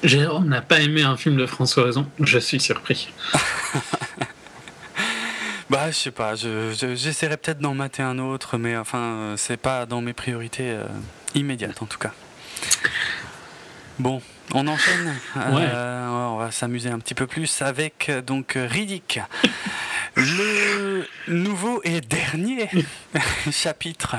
Jérôme 0.03 0.49
n'a 0.49 0.61
pas 0.61 0.81
aimé 0.81 1.03
un 1.03 1.17
film 1.17 1.37
de 1.37 1.47
François 1.47 1.85
Ozon. 1.85 2.07
Je 2.21 2.39
suis 2.39 2.61
surpris. 2.61 3.09
Bah 5.71 5.91
je 5.91 5.97
sais 5.97 6.11
pas, 6.11 6.35
je- 6.35 6.73
je- 6.79 6.95
j'essaierai 6.95 7.37
peut-être 7.39 7.59
d'en 7.59 7.75
mater 7.75 8.03
un 8.03 8.19
autre, 8.19 8.59
mais 8.59 8.77
enfin 8.77 8.99
euh, 8.99 9.37
c'est 9.37 9.57
pas 9.57 9.87
dans 9.87 10.01
mes 10.03 10.13
priorités 10.13 10.71
euh, 10.71 10.85
immédiates 11.35 11.81
en 11.83 11.87
tout 11.87 11.99
cas. 11.99 12.13
Bon, 13.99 14.21
on 14.53 14.67
enchaîne. 14.67 15.15
Euh, 15.37 16.09
on 16.09 16.37
va 16.37 16.51
s'amuser 16.51 16.91
un 16.91 16.99
petit 16.99 17.15
peu 17.15 17.27
plus 17.27 17.63
avec 17.63 18.11
donc 18.27 18.55
Riddick. 18.57 19.21
Le 20.17 21.07
nouveau 21.29 21.81
et 21.85 22.01
dernier 22.01 22.69
chapitre 23.51 24.17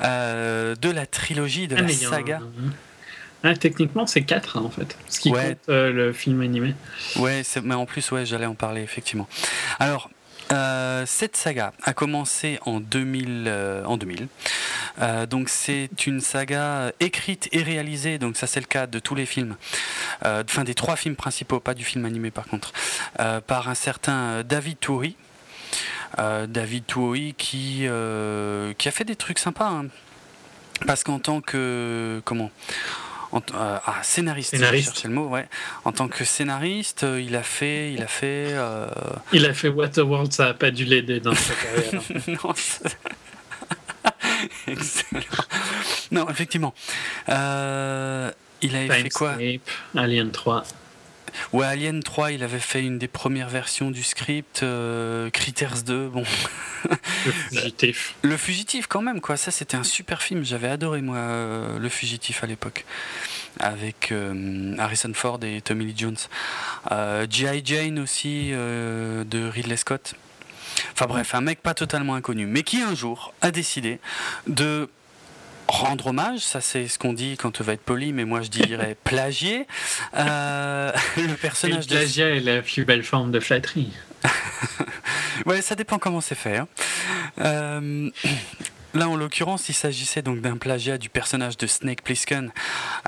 euh, 0.00 0.74
de 0.76 0.90
la 0.90 1.06
trilogie 1.06 1.66
de 1.66 1.76
Ah, 1.76 1.80
la 1.80 1.86
mais 1.86 1.94
il 1.94 2.02
y 2.02 2.04
a 2.04 2.08
un- 2.08 2.10
saga. 2.10 2.40
Ah, 3.46 3.54
techniquement, 3.54 4.06
c'est 4.06 4.22
4 4.22 4.58
en 4.58 4.70
fait. 4.70 4.96
Ce 5.08 5.20
qui 5.20 5.30
Ouais. 5.30 5.48
compte 5.48 5.68
euh, 5.68 5.92
le 5.92 6.12
film 6.12 6.40
animé. 6.40 6.74
Ouais, 7.16 7.42
mais 7.62 7.74
en 7.74 7.84
plus, 7.84 8.10
ouais, 8.12 8.24
j'allais 8.24 8.46
en 8.46 8.54
parler 8.54 8.80
effectivement. 8.82 9.28
Alors, 9.78 10.08
euh, 10.52 11.04
cette 11.06 11.36
saga 11.36 11.72
a 11.82 11.92
commencé 11.92 12.58
en 12.66 12.80
2000. 12.80 13.44
euh, 13.46 13.84
en 13.84 13.96
2000. 13.96 14.28
Euh, 15.00 15.26
donc, 15.26 15.48
c'est 15.48 16.06
une 16.06 16.20
saga 16.20 16.92
écrite 17.00 17.48
et 17.52 17.62
réalisée. 17.62 18.18
Donc, 18.18 18.36
ça, 18.36 18.46
c'est 18.46 18.60
le 18.60 18.66
cas 18.66 18.86
de 18.86 18.98
tous 18.98 19.14
les 19.14 19.26
films. 19.26 19.56
Enfin, 20.24 20.64
des 20.64 20.74
trois 20.74 20.96
films 20.96 21.16
principaux, 21.16 21.60
pas 21.60 21.74
du 21.74 21.84
film 21.84 22.04
animé 22.04 22.30
par 22.30 22.46
contre. 22.46 22.72
par 23.46 23.68
un 23.68 23.74
certain 23.74 24.42
David 24.42 24.78
Toury. 24.80 25.16
David 26.16 26.86
Toury 26.86 27.34
qui, 27.36 27.86
qui 28.78 28.88
a 28.88 28.90
fait 28.90 29.04
des 29.04 29.16
trucs 29.16 29.38
sympas. 29.38 29.68
hein. 29.68 29.86
Parce 30.86 31.04
qu'en 31.04 31.18
tant 31.18 31.40
que. 31.40 32.20
Comment 32.24 32.50
en 33.34 33.40
euh, 33.54 33.78
ah, 33.84 33.96
scénariste, 34.02 34.50
Scénariste. 34.50 35.02
le 35.04 35.10
mot, 35.10 35.26
ouais. 35.26 35.46
En 35.84 35.90
tant 35.90 36.06
que 36.06 36.24
scénariste, 36.24 37.02
euh, 37.02 37.20
il 37.20 37.34
a 37.34 37.42
fait, 37.42 37.92
il 37.92 38.00
a 38.00 38.06
fait, 38.06 38.46
euh, 38.52 38.86
Il 39.32 39.44
a 39.44 39.52
fait 39.52 39.68
Waterworld, 39.68 40.32
ça 40.32 40.46
a 40.50 40.54
pas 40.54 40.70
dû 40.70 40.84
l'aider 40.84 41.18
dans 41.18 41.34
sa 41.34 41.52
carrière. 41.54 42.02
non, 42.44 42.54
excellent. 44.68 45.20
Non, 46.12 46.28
effectivement, 46.30 46.74
Euh, 47.28 48.30
il 48.62 48.76
avait 48.76 49.02
fait 49.02 49.08
quoi? 49.10 49.36
Alien 49.96 50.30
3. 50.30 50.62
Ouais, 51.52 51.66
Alien 51.66 52.02
3, 52.02 52.32
il 52.32 52.42
avait 52.42 52.58
fait 52.58 52.82
une 52.82 52.98
des 52.98 53.08
premières 53.08 53.48
versions 53.48 53.90
du 53.90 54.02
script, 54.02 54.62
euh, 54.62 55.30
Critters 55.30 55.82
2, 55.84 56.08
bon. 56.08 56.24
Le 57.24 57.32
fugitif. 57.32 58.14
Le 58.22 58.36
Fugitif, 58.36 58.86
quand 58.86 59.02
même, 59.02 59.20
quoi. 59.20 59.36
Ça, 59.36 59.50
c'était 59.50 59.76
un 59.76 59.84
super 59.84 60.22
film. 60.22 60.44
J'avais 60.44 60.68
adoré, 60.68 61.00
moi, 61.00 61.16
euh, 61.16 61.78
Le 61.78 61.88
Fugitif 61.88 62.44
à 62.44 62.46
l'époque. 62.46 62.84
Avec 63.60 64.10
euh, 64.12 64.74
Harrison 64.78 65.12
Ford 65.14 65.38
et 65.42 65.60
Tommy 65.60 65.86
Lee 65.86 65.94
Jones. 65.96 66.16
G.I. 67.30 67.62
Jane 67.64 67.98
aussi, 67.98 68.50
de 68.50 69.48
Ridley 69.48 69.76
Scott. 69.76 70.14
Enfin 70.92 71.06
bref, 71.06 71.34
un 71.34 71.40
mec 71.40 71.60
pas 71.62 71.74
totalement 71.74 72.14
inconnu, 72.14 72.46
mais 72.46 72.62
qui 72.62 72.82
un 72.82 72.94
jour 72.94 73.32
a 73.40 73.50
décidé 73.50 74.00
de 74.46 74.88
rendre 75.68 76.08
hommage, 76.08 76.40
ça 76.40 76.60
c'est 76.60 76.88
ce 76.88 76.98
qu'on 76.98 77.12
dit 77.12 77.36
quand 77.36 77.60
on 77.60 77.64
va 77.64 77.72
être 77.74 77.82
poli, 77.84 78.12
mais 78.12 78.24
moi 78.24 78.42
je 78.42 78.48
dirais 78.48 78.96
plagier, 79.04 79.66
euh, 80.16 80.92
le 81.16 81.34
personnage 81.34 81.84
Le 81.86 81.90
de 81.90 81.96
plagiat 81.96 82.28
est 82.30 82.40
la 82.40 82.62
plus 82.62 82.84
belle 82.84 83.02
forme 83.04 83.30
de 83.32 83.40
flatterie. 83.40 83.92
Ouais, 85.46 85.60
ça 85.62 85.74
dépend 85.74 85.98
comment 85.98 86.20
c'est 86.20 86.36
fait. 86.36 86.58
hein. 86.58 86.68
Euh, 87.40 88.08
là, 88.94 89.08
en 89.08 89.16
l'occurrence, 89.16 89.68
il 89.68 89.74
s'agissait 89.74 90.22
donc 90.22 90.40
d'un 90.40 90.56
plagiat 90.56 90.96
du 90.96 91.08
personnage 91.08 91.56
de 91.58 91.66
Snake 91.66 92.02
Plissken 92.02 92.52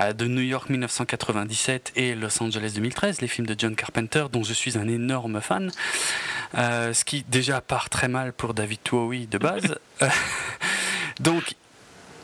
euh, 0.00 0.12
de 0.12 0.26
New 0.26 0.42
York 0.42 0.68
1997 0.68 1.92
et 1.94 2.16
Los 2.16 2.42
Angeles 2.42 2.72
2013, 2.74 3.20
les 3.20 3.28
films 3.28 3.46
de 3.46 3.54
John 3.56 3.76
Carpenter, 3.76 4.24
dont 4.32 4.42
je 4.42 4.52
suis 4.52 4.76
un 4.76 4.88
énorme 4.88 5.40
fan. 5.40 5.70
Euh, 6.56 6.92
ce 6.92 7.04
qui 7.04 7.24
déjà 7.28 7.60
part 7.60 7.90
très 7.90 8.08
mal 8.08 8.32
pour 8.32 8.54
David 8.54 8.80
Tuohy 8.82 9.28
de 9.28 9.38
base. 9.38 9.78
Donc, 11.20 11.54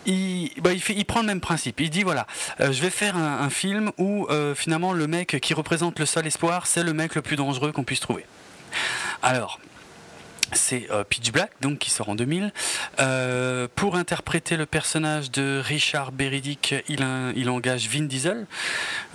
il, 0.06 0.50
bah, 0.60 0.70
il, 0.72 1.04
prend 1.04 1.20
le 1.20 1.26
même 1.26 1.40
principe. 1.40 1.80
Il 1.80 1.90
dit 1.90 2.02
voilà, 2.02 2.26
euh, 2.60 2.72
je 2.72 2.82
vais 2.82 2.90
faire 2.90 3.16
un, 3.16 3.40
un 3.40 3.50
film 3.50 3.92
où 3.98 4.26
euh, 4.30 4.54
finalement 4.54 4.92
le 4.92 5.06
mec 5.06 5.38
qui 5.40 5.54
représente 5.54 5.98
le 5.98 6.06
seul 6.06 6.26
espoir, 6.26 6.66
c'est 6.66 6.82
le 6.82 6.92
mec 6.92 7.14
le 7.14 7.22
plus 7.22 7.36
dangereux 7.36 7.72
qu'on 7.72 7.84
puisse 7.84 8.00
trouver. 8.00 8.24
Alors, 9.22 9.60
c'est 10.52 10.88
euh, 10.90 11.04
Pitch 11.04 11.32
Black, 11.32 11.50
donc 11.60 11.78
qui 11.78 11.90
sort 11.90 12.08
en 12.08 12.14
2000. 12.14 12.52
Euh, 13.00 13.68
pour 13.74 13.96
interpréter 13.96 14.56
le 14.56 14.66
personnage 14.66 15.30
de 15.30 15.60
Richard 15.64 16.12
Beredick, 16.12 16.74
il, 16.88 17.06
il 17.36 17.50
engage 17.50 17.88
Vin 17.88 18.04
Diesel, 18.04 18.46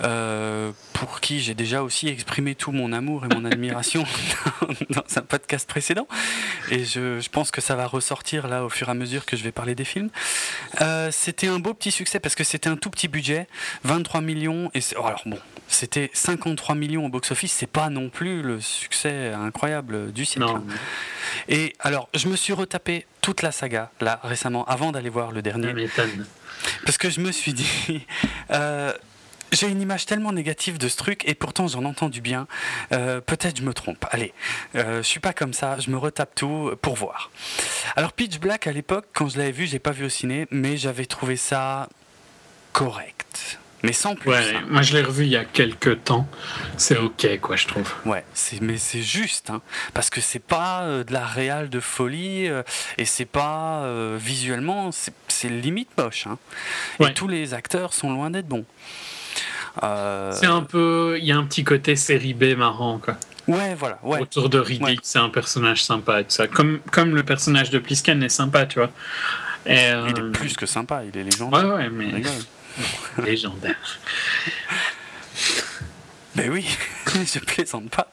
euh, 0.02 0.70
pour 0.92 1.20
qui 1.20 1.40
j'ai 1.40 1.54
déjà 1.54 1.82
aussi 1.82 2.08
exprimé 2.08 2.54
tout 2.54 2.72
mon 2.72 2.92
amour 2.92 3.24
et 3.24 3.34
mon 3.34 3.44
admiration 3.50 4.04
dans, 4.60 5.02
dans 5.02 5.04
un 5.16 5.22
podcast 5.22 5.68
précédent. 5.68 6.08
Et 6.70 6.84
je, 6.84 7.20
je 7.20 7.28
pense 7.28 7.50
que 7.50 7.60
ça 7.60 7.76
va 7.76 7.86
ressortir 7.86 8.48
là 8.48 8.64
au 8.64 8.68
fur 8.68 8.88
et 8.88 8.90
à 8.90 8.94
mesure 8.94 9.26
que 9.26 9.36
je 9.36 9.42
vais 9.42 9.52
parler 9.52 9.74
des 9.74 9.84
films. 9.84 10.10
Euh, 10.80 11.10
c'était 11.10 11.48
un 11.48 11.58
beau 11.58 11.74
petit 11.74 11.90
succès 11.90 12.20
parce 12.20 12.34
que 12.34 12.44
c'était 12.44 12.68
un 12.68 12.76
tout 12.76 12.90
petit 12.90 13.08
budget, 13.08 13.46
23 13.84 14.20
millions. 14.20 14.70
Et 14.74 14.80
oh, 14.96 15.04
alors 15.04 15.22
bon, 15.26 15.38
c'était 15.68 16.10
53 16.12 16.74
millions 16.74 17.06
au 17.06 17.08
box-office, 17.08 17.52
c'est 17.52 17.66
pas 17.66 17.90
non 17.90 18.08
plus 18.08 18.42
le 18.42 18.60
succès 18.60 19.32
incroyable 19.32 20.12
du 20.12 20.24
siècle. 20.24 20.46
Non, 20.46 20.64
Et 21.48 21.74
alors, 21.80 22.08
je 22.14 22.28
me 22.28 22.36
suis 22.36 22.52
retapé 22.52 23.06
toute 23.20 23.42
la 23.42 23.52
saga, 23.52 23.90
là, 24.00 24.20
récemment, 24.22 24.64
avant 24.66 24.92
d'aller 24.92 25.10
voir 25.10 25.32
le 25.32 25.42
dernier. 25.42 25.88
Parce 26.84 26.98
que 26.98 27.10
je 27.10 27.20
me 27.20 27.32
suis 27.32 27.52
dit, 27.52 28.06
euh, 28.50 28.92
j'ai 29.52 29.68
une 29.68 29.80
image 29.80 30.06
tellement 30.06 30.32
négative 30.32 30.78
de 30.78 30.88
ce 30.88 30.96
truc, 30.96 31.28
et 31.28 31.34
pourtant 31.34 31.68
j'en 31.68 31.84
entends 31.84 32.08
du 32.08 32.20
bien. 32.20 32.46
Euh, 32.92 33.20
Peut-être 33.20 33.58
je 33.58 33.62
me 33.62 33.74
trompe. 33.74 34.04
Allez, 34.10 34.32
euh, 34.74 34.98
je 34.98 35.06
suis 35.06 35.20
pas 35.20 35.32
comme 35.32 35.52
ça, 35.52 35.78
je 35.78 35.90
me 35.90 35.96
retape 35.96 36.34
tout 36.34 36.72
pour 36.82 36.96
voir. 36.96 37.30
Alors, 37.96 38.12
Pitch 38.12 38.38
Black, 38.38 38.66
à 38.66 38.72
l'époque, 38.72 39.06
quand 39.12 39.28
je 39.28 39.38
l'avais 39.38 39.52
vu, 39.52 39.66
j'ai 39.66 39.78
pas 39.78 39.92
vu 39.92 40.04
au 40.04 40.08
ciné, 40.08 40.46
mais 40.50 40.76
j'avais 40.76 41.06
trouvé 41.06 41.36
ça 41.36 41.88
correct. 42.72 43.58
Mais 43.84 43.92
sans 43.92 44.16
plus. 44.16 44.30
Ouais, 44.30 44.54
hein. 44.56 44.64
moi 44.68 44.82
je 44.82 44.92
l'ai 44.96 45.02
revu 45.02 45.24
il 45.24 45.30
y 45.30 45.36
a 45.36 45.44
quelques 45.44 46.02
temps. 46.02 46.26
C'est 46.76 46.96
ok, 46.98 47.38
quoi, 47.40 47.54
je 47.54 47.66
trouve. 47.68 47.92
Ouais, 48.06 48.24
c'est 48.34 48.60
mais 48.60 48.76
c'est 48.76 49.02
juste, 49.02 49.50
hein, 49.50 49.60
parce 49.94 50.10
que 50.10 50.20
c'est 50.20 50.42
pas 50.42 50.82
euh, 50.82 51.04
de 51.04 51.12
la 51.12 51.24
réal 51.24 51.68
de 51.68 51.78
folie 51.78 52.48
euh, 52.48 52.62
et 52.96 53.04
c'est 53.04 53.24
pas 53.24 53.82
euh, 53.84 54.18
visuellement, 54.20 54.90
c'est 54.92 55.48
limite 55.48 55.90
moche. 55.96 56.26
Hein. 56.26 56.38
Ouais. 56.98 57.10
Et 57.10 57.14
tous 57.14 57.28
les 57.28 57.54
acteurs 57.54 57.94
sont 57.94 58.12
loin 58.12 58.30
d'être 58.30 58.48
bons. 58.48 58.64
Euh, 59.84 60.32
C'est 60.32 60.46
un 60.46 60.62
peu. 60.62 61.16
Il 61.20 61.24
y 61.24 61.30
a 61.30 61.36
un 61.36 61.44
petit 61.44 61.62
côté 61.62 61.94
série 61.94 62.34
B 62.34 62.56
marrant, 62.56 62.98
quoi. 62.98 63.14
Ouais, 63.46 63.74
voilà, 63.76 63.98
ouais. 64.02 64.20
Autour 64.20 64.50
de 64.50 64.58
Riddick, 64.58 64.82
Ouais. 64.88 64.96
c'est 65.02 65.20
un 65.20 65.30
personnage 65.30 65.82
sympa 65.84 66.20
et 66.20 66.24
tout 66.24 66.32
ça. 66.32 66.48
Comme, 66.48 66.80
comme 66.90 67.14
le 67.14 67.22
personnage 67.22 67.70
de 67.70 67.78
Plisken 67.78 68.22
est 68.22 68.28
sympa, 68.28 68.66
tu 68.66 68.80
vois. 68.80 68.90
Et, 69.66 69.90
Il 70.08 70.18
est 70.18 70.32
plus 70.32 70.54
que 70.56 70.66
sympa, 70.66 71.02
il 71.04 71.18
est 71.18 71.24
légendaire. 71.24 71.64
Ouais, 71.64 71.74
ouais, 71.74 71.90
mais. 71.90 72.22
Légendaire. 73.18 73.98
Ben 76.34 76.50
oui, 76.50 76.66
je 77.06 77.38
plaisante 77.40 77.90
pas. 77.90 78.08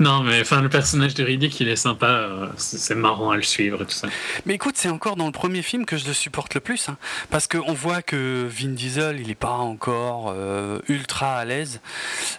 Non, 0.00 0.22
mais 0.22 0.40
enfin, 0.40 0.60
le 0.60 0.68
personnage 0.68 1.14
de 1.14 1.24
Riddick, 1.24 1.58
il 1.60 1.68
est 1.68 1.76
sympa. 1.76 2.06
euh, 2.06 2.46
c'est 2.56 2.94
marrant 2.94 3.30
à 3.30 3.36
le 3.36 3.42
suivre 3.42 3.82
et 3.82 3.84
tout 3.84 3.90
ça. 3.92 4.08
Mais 4.46 4.54
écoute, 4.54 4.74
c'est 4.76 4.88
encore 4.88 5.16
dans 5.16 5.26
le 5.26 5.32
premier 5.32 5.62
film 5.62 5.84
que 5.86 5.96
je 5.96 6.06
le 6.06 6.12
supporte 6.12 6.54
le 6.54 6.60
plus. 6.60 6.88
hein, 6.88 6.96
parce 7.30 7.46
qu'on 7.48 7.72
voit 7.72 8.02
que 8.02 8.46
Vin 8.48 8.68
Diesel, 8.70 9.18
il 9.20 9.28
n'est 9.28 9.34
pas 9.34 9.50
encore 9.50 10.32
euh, 10.36 10.78
ultra 10.88 11.36
à 11.36 11.44
l'aise. 11.44 11.80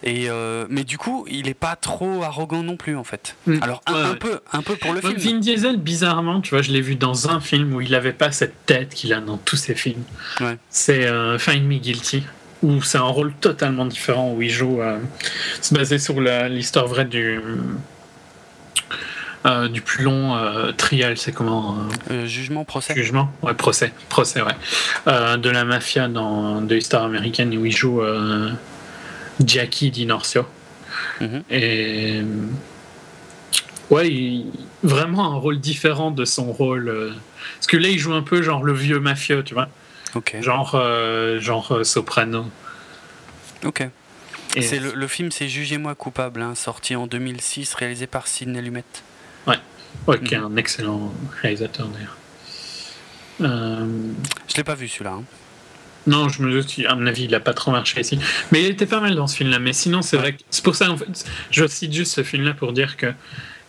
Et 0.04 0.30
euh, 0.30 0.66
mais 0.70 0.84
du 0.84 0.98
coup, 0.98 1.26
il 1.30 1.46
n'est 1.46 1.54
pas 1.54 1.76
trop 1.76 2.24
arrogant 2.24 2.64
non 2.64 2.78
plus, 2.78 2.96
en 2.96 3.04
fait. 3.04 3.36
Mm. 3.46 3.58
Alors, 3.62 3.82
un, 3.86 3.94
Ouais, 3.94 4.00
un 4.02 4.10
ouais. 4.12 4.16
peu, 4.18 4.40
un 4.54 4.62
peu 4.62 4.76
pour 4.76 4.94
le 4.94 5.02
Vin 5.02 5.16
film. 5.16 5.40
Diesel, 5.40 5.78
bizarrement, 5.78 6.42
tu 6.42 6.52
vois, 6.52 6.62
je 6.62 6.72
l'ai 6.72 6.82
vu 6.82 6.96
dans 6.96 7.30
un 7.30 7.40
film 7.42 7.74
où 7.74 7.82
il 7.82 7.92
n'avait 7.92 8.14
pas 8.14 8.32
cette 8.32 8.66
tête 8.66 8.94
qu'il 8.94 9.14
a 9.14 9.20
dans 9.20 9.38
tous 9.38 9.58
ses 9.58 9.76
films. 9.76 10.04
Ouais. 10.40 10.58
C'est 10.70 11.06
euh, 11.06 11.38
Find 11.38 11.66
Me 11.66 11.78
Guilty, 11.78 12.24
où 12.64 12.82
c'est 12.82 12.98
un 12.98 13.02
rôle 13.04 13.34
totalement 13.34 13.86
différent, 13.86 14.34
où 14.34 14.42
il 14.42 14.50
joue. 14.50 14.82
euh, 14.82 14.98
c'est 15.62 15.76
basé 15.76 15.98
sur 16.00 16.20
l'histoire 16.22 16.88
vraie 16.88 17.06
du. 17.06 17.40
euh, 19.46 19.68
du 19.70 19.82
plus 19.82 20.04
long 20.04 20.36
euh, 20.36 20.72
trial, 20.74 21.18
c'est 21.18 21.32
comment 21.32 21.78
euh, 22.12 22.26
jugement, 22.26 22.66
procès. 22.66 22.94
Jugement 22.96 23.32
Ouais, 23.42 23.54
procès. 23.54 23.94
Procès, 24.10 24.42
ouais. 24.42 25.38
De 25.38 25.50
la 25.50 25.64
mafia 25.64 26.08
dans 26.10 26.62
de 26.62 26.76
l'histoire 26.76 27.04
américaine 27.04 27.56
où 27.58 27.66
il 27.66 27.72
joue 27.76 28.02
Jackie 29.46 29.92
Dinorcio. 29.92 30.46
Mhm. 31.22 31.44
Et. 31.52 32.22
Ouais, 33.90 34.08
il- 34.10 34.46
vraiment 34.84 35.34
un 35.34 35.38
rôle 35.38 35.60
différent 35.60 36.12
de 36.12 36.24
son 36.26 36.52
rôle. 36.52 37.14
Parce 37.56 37.68
que 37.68 37.78
là, 37.78 37.88
il 37.90 37.98
joue 37.98 38.14
un 38.14 38.22
peu 38.22 38.42
genre 38.42 38.64
le 38.64 38.74
vieux 38.74 39.00
mafieux, 39.00 39.44
tu 39.44 39.54
vois. 39.54 39.68
Genre, 40.42 40.72
euh, 40.76 41.40
genre 41.40 41.72
euh, 41.72 41.84
soprano. 41.84 42.46
Ok. 43.64 43.82
Et- 44.56 44.62
C'est 44.62 44.80
le, 44.80 44.94
le 44.94 45.08
film, 45.08 45.32
c'est 45.32 45.48
Jugez-moi 45.48 45.94
coupable, 45.96 46.42
hein, 46.42 46.56
sorti 46.56 46.96
en 46.96 47.06
2006, 47.08 47.74
réalisé 47.76 48.08
par 48.08 48.28
Sidney 48.28 48.62
Lumet. 48.62 48.84
Ouais, 50.08 50.20
qui 50.20 50.36
est 50.36 50.38
un 50.38 50.56
excellent 50.56 51.14
réalisateur 51.42 51.88
d'ailleurs. 51.88 52.16
Euh, 53.42 53.86
Je 54.48 54.56
l'ai 54.56 54.64
pas 54.64 54.76
vu 54.76 54.88
celui-là. 54.88 55.14
hein. 55.14 55.24
Non, 56.08 56.30
je 56.30 56.42
me 56.44 56.62
dis, 56.62 56.86
à 56.86 56.96
mon 56.96 57.06
avis, 57.08 57.24
il 57.26 57.36
a 57.36 57.40
pas 57.40 57.54
trop 57.54 57.72
marché 57.72 58.00
ici. 58.02 58.20
Mais 58.52 58.62
il 58.64 58.68
était 58.68 58.86
pas 58.86 59.00
mal 59.02 59.16
dans 59.16 59.28
ce 59.28 59.36
film-là. 59.38 59.60
Mais 59.60 59.74
sinon, 59.74 60.02
c'est 60.02 60.18
vrai 60.18 60.34
que 60.34 60.42
c'est 60.50 60.64
pour 60.64 60.76
ça, 60.76 60.90
en 60.92 60.98
fait, 60.98 61.08
je 61.52 61.66
cite 61.68 61.92
juste 61.94 62.14
ce 62.14 62.24
film-là 62.24 62.54
pour 62.54 62.72
dire 62.74 62.98
que 62.98 63.14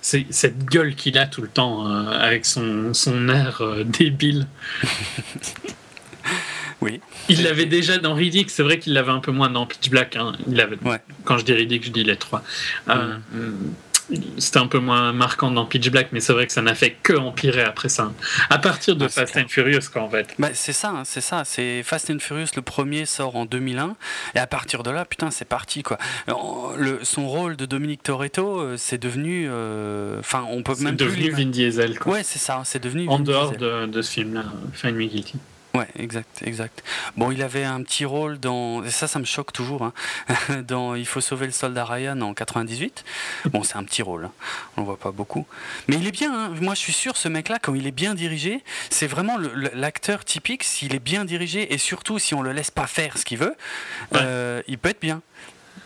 c'est 0.03 0.27
cette 0.31 0.65
gueule 0.67 0.95
qu'il 0.95 1.19
a 1.19 1.27
tout 1.27 1.43
le 1.43 1.49
temps, 1.49 1.89
euh, 1.91 2.11
avec 2.19 2.47
son, 2.47 2.93
son 2.95 3.29
air 3.29 3.61
euh, 3.63 3.83
débile. 3.85 4.47
Oui. 6.81 7.01
Il 7.29 7.43
l'avait 7.43 7.67
déjà 7.67 7.99
dans 7.99 8.15
Riddick, 8.15 8.51
c'est 8.51 8.63
vrai 8.63 8.79
qu'il 8.79 8.93
l'avait 8.95 9.13
un 9.13 9.21
peu 9.21 9.33
moins 9.33 9.51
dans 9.51 9.67
Pitch 9.67 9.91
Black. 9.91 10.17
hein. 10.17 10.33
Il 10.47 10.57
Ouais. 10.85 11.01
Quand 11.25 11.39
je 11.39 11.45
dis 11.45 11.53
Riddick, 11.53 11.85
je 11.85 11.91
dis 11.91 12.05
les 12.05 12.17
trois. 12.17 12.43
Euh, 12.89 13.17
C'était 14.39 14.59
un 14.59 14.67
peu 14.67 14.81
moins 14.81 15.13
marquant 15.13 15.53
dans 15.53 15.65
Pitch 15.67 15.89
Black, 15.89 16.09
mais 16.11 16.19
c'est 16.19 16.33
vrai 16.33 16.45
que 16.49 16.53
ça 16.53 16.63
n'a 16.63 16.75
fait 16.75 16.97
que 17.01 17.13
empirer 17.13 17.63
après 17.63 17.89
ça. 17.89 18.11
À 18.49 18.59
partir 18.59 18.97
de 18.97 19.05
Ah, 19.05 19.09
c'est 19.09 19.21
Fast 19.21 19.33
clair. 19.35 19.45
and 19.45 19.49
Furious, 19.49 19.89
quoi, 19.93 20.03
en 20.03 20.11
fait. 20.11 20.35
Bah, 20.37 20.49
c'est 20.53 20.73
ça, 20.73 20.89
hein, 20.91 21.03
c'est 21.05 21.21
ça. 21.21 21.45
C'est 21.45 21.85
Fast 21.85 22.11
and 22.11 22.19
Furious, 22.19 22.49
le 22.57 22.63
premier 22.63 23.07
sort 23.07 23.37
en 23.37 23.45
2001. 23.45 23.95
Et 24.35 24.41
à 24.41 24.49
partir 24.49 24.83
de 24.83 24.91
là, 24.91 25.05
putain, 25.05 25.31
c'est 25.31 25.45
parti, 25.45 25.85
quoi. 25.85 25.97
Le, 26.77 26.99
son 27.05 27.29
rôle 27.29 27.55
de 27.55 27.67
Dominique 27.67 28.03
Toretto, 28.03 28.59
euh, 28.61 28.75
c'est 28.77 28.99
devenu. 28.99 29.47
euh, 29.49 30.19
Enfin, 30.19 30.45
on 30.51 30.65
peut 30.65 30.75
C'est 30.75 30.83
même 30.83 30.97
plus 30.97 31.07
devenu. 31.07 31.31
Vin 31.31 31.47
Diesel, 31.47 31.97
quoi. 31.97 32.15
Ouais, 32.15 32.23
c'est 32.25 32.41
ça, 32.41 32.63
c'est 32.65 32.83
devenu. 32.83 33.07
en 33.09 33.19
Vin 33.19 33.23
dehors 33.23 33.53
Diesel. 33.53 33.61
de, 33.61 33.87
de 33.93 34.03
ce 34.03 34.11
film-là, 34.11 34.43
Find 34.73 34.97
Me 34.97 35.05
Guilty. 35.07 35.35
Ouais, 35.73 35.87
exact, 35.97 36.43
exact. 36.45 36.83
Bon, 37.17 37.31
il 37.31 37.43
avait 37.43 37.63
un 37.63 37.81
petit 37.85 38.05
rôle 38.05 38.39
dans. 38.41 38.83
Et 38.83 38.91
ça, 38.91 39.07
ça 39.07 39.21
me 39.21 39.25
choque 39.25 39.53
toujours. 39.53 39.85
hein, 39.85 39.93
dans 40.67 40.97
Il 40.97 41.07
faut 41.07 41.21
sauver 41.21 41.47
le 41.47 41.53
soldat 41.53 41.85
Ryan 41.85 42.21
en 42.23 42.35
98. 42.35 43.05
Bon, 43.53 43.63
c'est 43.63 43.77
un 43.77 43.85
petit 43.85 44.03
rôle. 44.03 44.25
hein, 44.25 44.33
On 44.77 44.81
le 44.81 44.87
voit 44.87 44.97
pas 44.99 45.13
beaucoup. 45.13 45.47
Mais 45.87 45.97
il 45.97 46.07
est 46.09 46.11
bien. 46.11 46.33
hein, 46.35 46.53
Moi, 46.61 46.75
je 46.75 46.81
suis 46.81 46.93
sûr, 46.93 47.17
ce 47.17 47.29
mec-là, 47.29 47.59
quand 47.63 47.75
il 47.75 47.87
est 47.87 47.93
bien 47.93 48.15
dirigé, 48.15 48.65
c'est 48.91 49.07
vraiment 49.07 49.39
l'acteur 49.75 50.25
typique. 50.25 50.65
S'il 50.65 50.93
est 50.95 50.99
bien 50.99 51.25
dirigé 51.25 51.73
et 51.73 51.79
surtout 51.79 52.19
si 52.19 52.35
on 52.35 52.43
le 52.43 52.51
laisse 52.53 52.73
pas 52.73 52.89
faire 52.89 53.17
ce 53.17 53.25
qu'il 53.25 53.39
veut, 53.39 53.55
Ouais. 54.13 54.19
euh, 54.23 54.63
il 54.67 54.77
peut 54.79 54.89
être 54.89 55.01
bien. 55.01 55.23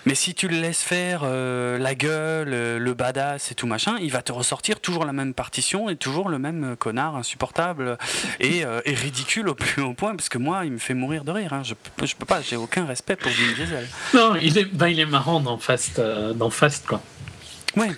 Mais 0.06 0.14
si 0.14 0.34
tu 0.34 0.48
le 0.48 0.56
laisses 0.60 0.82
faire 0.82 1.20
euh, 1.24 1.78
la 1.78 1.94
gueule, 1.94 2.50
euh, 2.52 2.78
le 2.78 2.92
badass 2.94 3.50
et 3.50 3.54
tout 3.54 3.66
machin, 3.66 3.96
il 4.02 4.10
va 4.10 4.20
te 4.20 4.32
ressortir 4.32 4.80
toujours 4.80 5.06
la 5.06 5.12
même 5.14 5.32
partition 5.32 5.88
et 5.88 5.96
toujours 5.96 6.28
le 6.28 6.38
même 6.38 6.72
euh, 6.72 6.76
connard 6.76 7.16
insupportable 7.16 7.96
et, 8.38 8.66
euh, 8.66 8.82
et 8.84 8.92
ridicule 8.94 9.48
au 9.48 9.54
plus 9.54 9.80
haut 9.82 9.94
point 9.94 10.14
parce 10.14 10.28
que 10.28 10.36
moi 10.36 10.66
il 10.66 10.72
me 10.72 10.78
fait 10.78 10.92
mourir 10.94 11.24
de 11.24 11.30
rire. 11.30 11.54
hein. 11.54 11.62
Je, 11.64 11.72
je 12.04 12.14
peux 12.16 12.26
pas, 12.26 12.42
j'ai 12.42 12.56
aucun 12.56 12.84
respect 12.84 13.16
pour 13.16 13.30
Vin 13.30 13.52
Diesel. 13.54 13.88
Non, 14.12 14.34
il 14.42 14.58
est, 14.58 14.64
bah, 14.66 14.90
il 14.90 15.00
est 15.00 15.06
marrant 15.06 15.40
dans 15.40 15.56
Fast, 15.56 15.98
euh, 15.98 16.34
dans 16.34 16.50
Fast 16.50 16.86
quoi. 16.86 17.00
Ouais. 17.76 17.90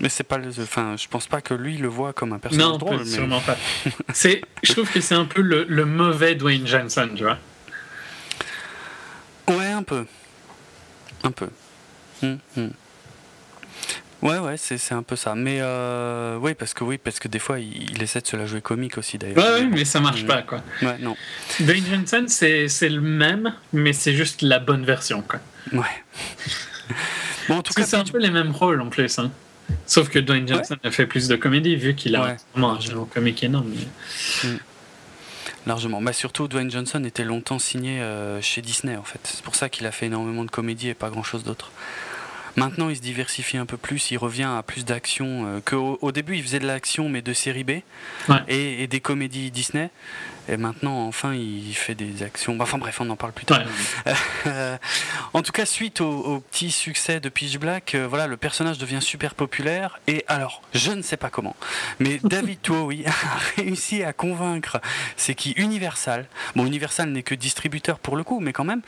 Mais 0.00 0.08
c'est 0.08 0.22
pas 0.22 0.38
le. 0.38 0.50
Enfin, 0.62 0.94
je 0.96 1.08
pense 1.08 1.26
pas 1.26 1.40
que 1.40 1.54
lui 1.54 1.76
le 1.76 1.88
voit 1.88 2.12
comme 2.12 2.32
un 2.32 2.38
personnage 2.38 2.68
Non, 2.68 2.76
drôle. 2.78 2.98
mais- 2.98 3.04
sûrement 3.04 3.40
pas. 3.40 3.56
C'est, 4.14 4.42
je 4.62 4.72
trouve 4.74 4.88
que 4.88 5.00
c'est 5.00 5.16
un 5.16 5.24
peu 5.24 5.40
le, 5.42 5.64
le 5.68 5.84
mauvais 5.84 6.36
Dwayne 6.36 6.64
Johnson, 6.68 7.08
tu 7.16 7.24
vois. 7.24 7.36
Ouais, 9.48 9.66
un 9.72 9.82
peu. 9.82 10.06
Un 11.28 11.32
peu. 11.32 11.48
Hum, 12.22 12.38
hum. 12.56 12.70
Ouais, 14.20 14.38
ouais, 14.38 14.56
c'est 14.56 14.78
c'est 14.78 14.94
un 14.94 15.04
peu 15.04 15.14
ça. 15.14 15.36
Mais 15.36 15.58
euh, 15.60 16.36
oui, 16.40 16.54
parce 16.54 16.74
que 16.74 16.82
oui, 16.82 16.98
parce 16.98 17.20
que 17.20 17.28
des 17.28 17.38
fois, 17.38 17.60
il, 17.60 17.92
il 17.92 18.02
essaie 18.02 18.20
de 18.20 18.26
se 18.26 18.36
la 18.36 18.46
jouer 18.46 18.60
comique 18.60 18.98
aussi 18.98 19.16
d'ailleurs. 19.18 19.36
Ouais, 19.36 19.60
ouais, 19.60 19.66
mais 19.66 19.84
ça 19.84 20.00
marche 20.00 20.24
Mm. 20.24 20.26
pas, 20.26 20.42
quoi. 20.42 20.60
Ouais, 20.82 20.96
non. 20.98 21.14
Dwayne 21.60 21.84
Johnson, 21.88 22.24
c'est, 22.26 22.66
c'est 22.68 22.88
le 22.88 23.00
même, 23.00 23.54
mais 23.72 23.92
c'est 23.92 24.14
juste 24.14 24.42
la 24.42 24.58
bonne 24.58 24.84
version, 24.84 25.22
quoi. 25.22 25.38
Ouais. 25.72 25.84
bon, 27.48 27.56
en 27.58 27.62
tout 27.62 27.72
Parce 27.74 27.76
cas, 27.76 27.84
c'est 27.84 27.96
un 27.96 28.10
peu 28.10 28.18
les 28.18 28.30
mêmes 28.30 28.50
rôles 28.50 28.80
en 28.80 28.88
plus, 28.88 29.18
hein. 29.20 29.30
Sauf 29.86 30.08
que 30.08 30.18
Dwayne 30.18 30.48
Johnson 30.48 30.76
a 30.82 30.90
fait 30.90 31.06
plus 31.06 31.28
de 31.28 31.36
comédie, 31.36 31.76
vu 31.76 31.94
qu'il 31.94 32.16
a 32.16 32.22
Ouais, 32.24 32.36
vraiment 32.54 32.72
un 32.72 32.78
talent 32.78 33.04
comique 33.04 33.44
énorme. 33.44 33.70
mais- 34.44 34.50
largement. 35.68 36.00
Mais 36.00 36.12
surtout, 36.12 36.48
Dwayne 36.48 36.70
Johnson 36.70 37.04
était 37.04 37.24
longtemps 37.24 37.58
signé 37.60 38.00
euh, 38.00 38.40
chez 38.42 38.60
Disney 38.62 38.96
en 38.96 39.04
fait. 39.04 39.20
C'est 39.22 39.42
pour 39.42 39.54
ça 39.54 39.68
qu'il 39.68 39.86
a 39.86 39.92
fait 39.92 40.06
énormément 40.06 40.44
de 40.44 40.50
comédie 40.50 40.88
et 40.88 40.94
pas 40.94 41.10
grand 41.10 41.22
chose 41.22 41.44
d'autre. 41.44 41.70
Maintenant, 42.56 42.88
il 42.88 42.96
se 42.96 43.00
diversifie 43.02 43.56
un 43.56 43.66
peu 43.66 43.76
plus, 43.76 44.10
il 44.10 44.16
revient 44.16 44.48
à 44.58 44.64
plus 44.64 44.84
d'action. 44.84 45.46
euh, 45.46 45.60
que 45.64 45.76
au, 45.76 45.96
au 46.02 46.10
début, 46.10 46.36
il 46.36 46.42
faisait 46.42 46.58
de 46.58 46.66
l'action, 46.66 47.08
mais 47.08 47.22
de 47.22 47.32
série 47.32 47.62
B 47.62 47.70
Ouais. 48.28 48.36
et, 48.48 48.82
et 48.82 48.86
des 48.88 48.98
comédies 49.00 49.52
Disney. 49.52 49.90
Et 50.48 50.56
maintenant, 50.56 51.06
enfin, 51.06 51.34
il 51.34 51.74
fait 51.74 51.94
des 51.94 52.22
actions. 52.22 52.56
Bah, 52.56 52.64
Enfin 52.64 52.78
bref, 52.78 53.00
on 53.00 53.10
en 53.10 53.16
parle 53.16 53.32
plus 53.32 53.46
tard. 53.46 53.60
Ouais. 54.06 54.14
Euh, 54.46 54.78
en 55.34 55.42
tout 55.42 55.52
cas, 55.52 55.66
suite 55.66 56.00
au, 56.00 56.08
au 56.10 56.40
petit 56.40 56.70
succès 56.70 57.20
de 57.20 57.28
Pitch 57.28 57.58
Black, 57.58 57.94
euh, 57.94 58.06
voilà, 58.08 58.26
le 58.26 58.36
personnage 58.36 58.78
devient 58.78 59.00
super 59.02 59.34
populaire. 59.34 60.00
Et 60.06 60.24
alors, 60.26 60.62
je 60.72 60.90
ne 60.92 61.02
sais 61.02 61.16
pas 61.16 61.28
comment, 61.28 61.54
mais 61.98 62.18
David 62.24 62.60
Towie 62.62 63.04
a 63.04 63.12
réussi 63.56 64.02
à 64.02 64.12
convaincre, 64.12 64.80
c'est 65.16 65.34
qui 65.34 65.52
Universal. 65.52 66.26
Bon, 66.56 66.64
Universal 66.64 67.10
n'est 67.10 67.22
que 67.22 67.34
distributeur 67.34 67.98
pour 67.98 68.16
le 68.16 68.24
coup, 68.24 68.40
mais 68.40 68.52
quand 68.52 68.64
même, 68.64 68.80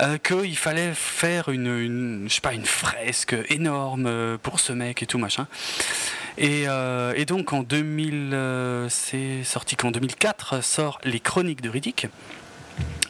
euh, 0.00 0.18
qu'il 0.18 0.56
fallait 0.56 0.92
faire 0.94 1.48
une, 1.48 1.66
une, 1.66 2.24
je 2.28 2.34
sais 2.34 2.40
pas, 2.40 2.54
une 2.54 2.66
fresque 2.66 3.34
énorme 3.48 4.38
pour 4.42 4.60
ce 4.60 4.72
mec 4.72 5.02
et 5.02 5.06
tout 5.06 5.18
machin. 5.18 5.46
Et, 6.38 6.64
euh, 6.68 7.12
et 7.16 7.24
donc 7.24 7.52
en 7.52 7.62
2000, 7.62 8.30
euh, 8.32 8.86
c'est 8.88 9.44
sorti 9.44 9.76
qu'en 9.76 9.90
2004 9.90 10.62
sort 10.64 10.98
Les 11.04 11.20
Chroniques 11.20 11.60
de 11.60 11.68
Riddick, 11.68 12.06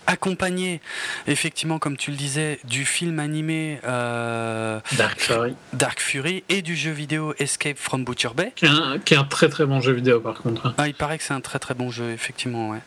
accompagné 0.06 0.80
effectivement, 1.28 1.78
comme 1.78 1.96
tu 1.96 2.10
le 2.10 2.16
disais, 2.16 2.58
du 2.64 2.84
film 2.84 3.20
animé 3.20 3.78
euh, 3.84 4.80
Dark 4.96 5.20
Fury. 5.20 5.54
Dark 5.72 6.00
Fury 6.00 6.42
et 6.48 6.60
du 6.62 6.74
jeu 6.76 6.90
vidéo 6.90 7.34
Escape 7.38 7.78
from 7.78 8.04
Butcher 8.04 8.30
Bay. 8.36 8.52
Qui 8.56 8.66
est, 8.66 8.68
un, 8.68 8.98
qui 8.98 9.14
est 9.14 9.16
un 9.16 9.24
très 9.24 9.48
très 9.48 9.64
bon 9.64 9.80
jeu 9.80 9.92
vidéo, 9.92 10.20
par 10.20 10.34
contre. 10.34 10.66
hein. 10.66 10.74
Ah, 10.78 10.88
il 10.88 10.94
paraît 10.94 11.18
que 11.18 11.24
c'est 11.24 11.34
un 11.34 11.40
très 11.40 11.58
très 11.60 11.74
bon 11.74 11.90
jeu, 11.90 12.10
effectivement. 12.10 12.70
Ouais. 12.70 12.80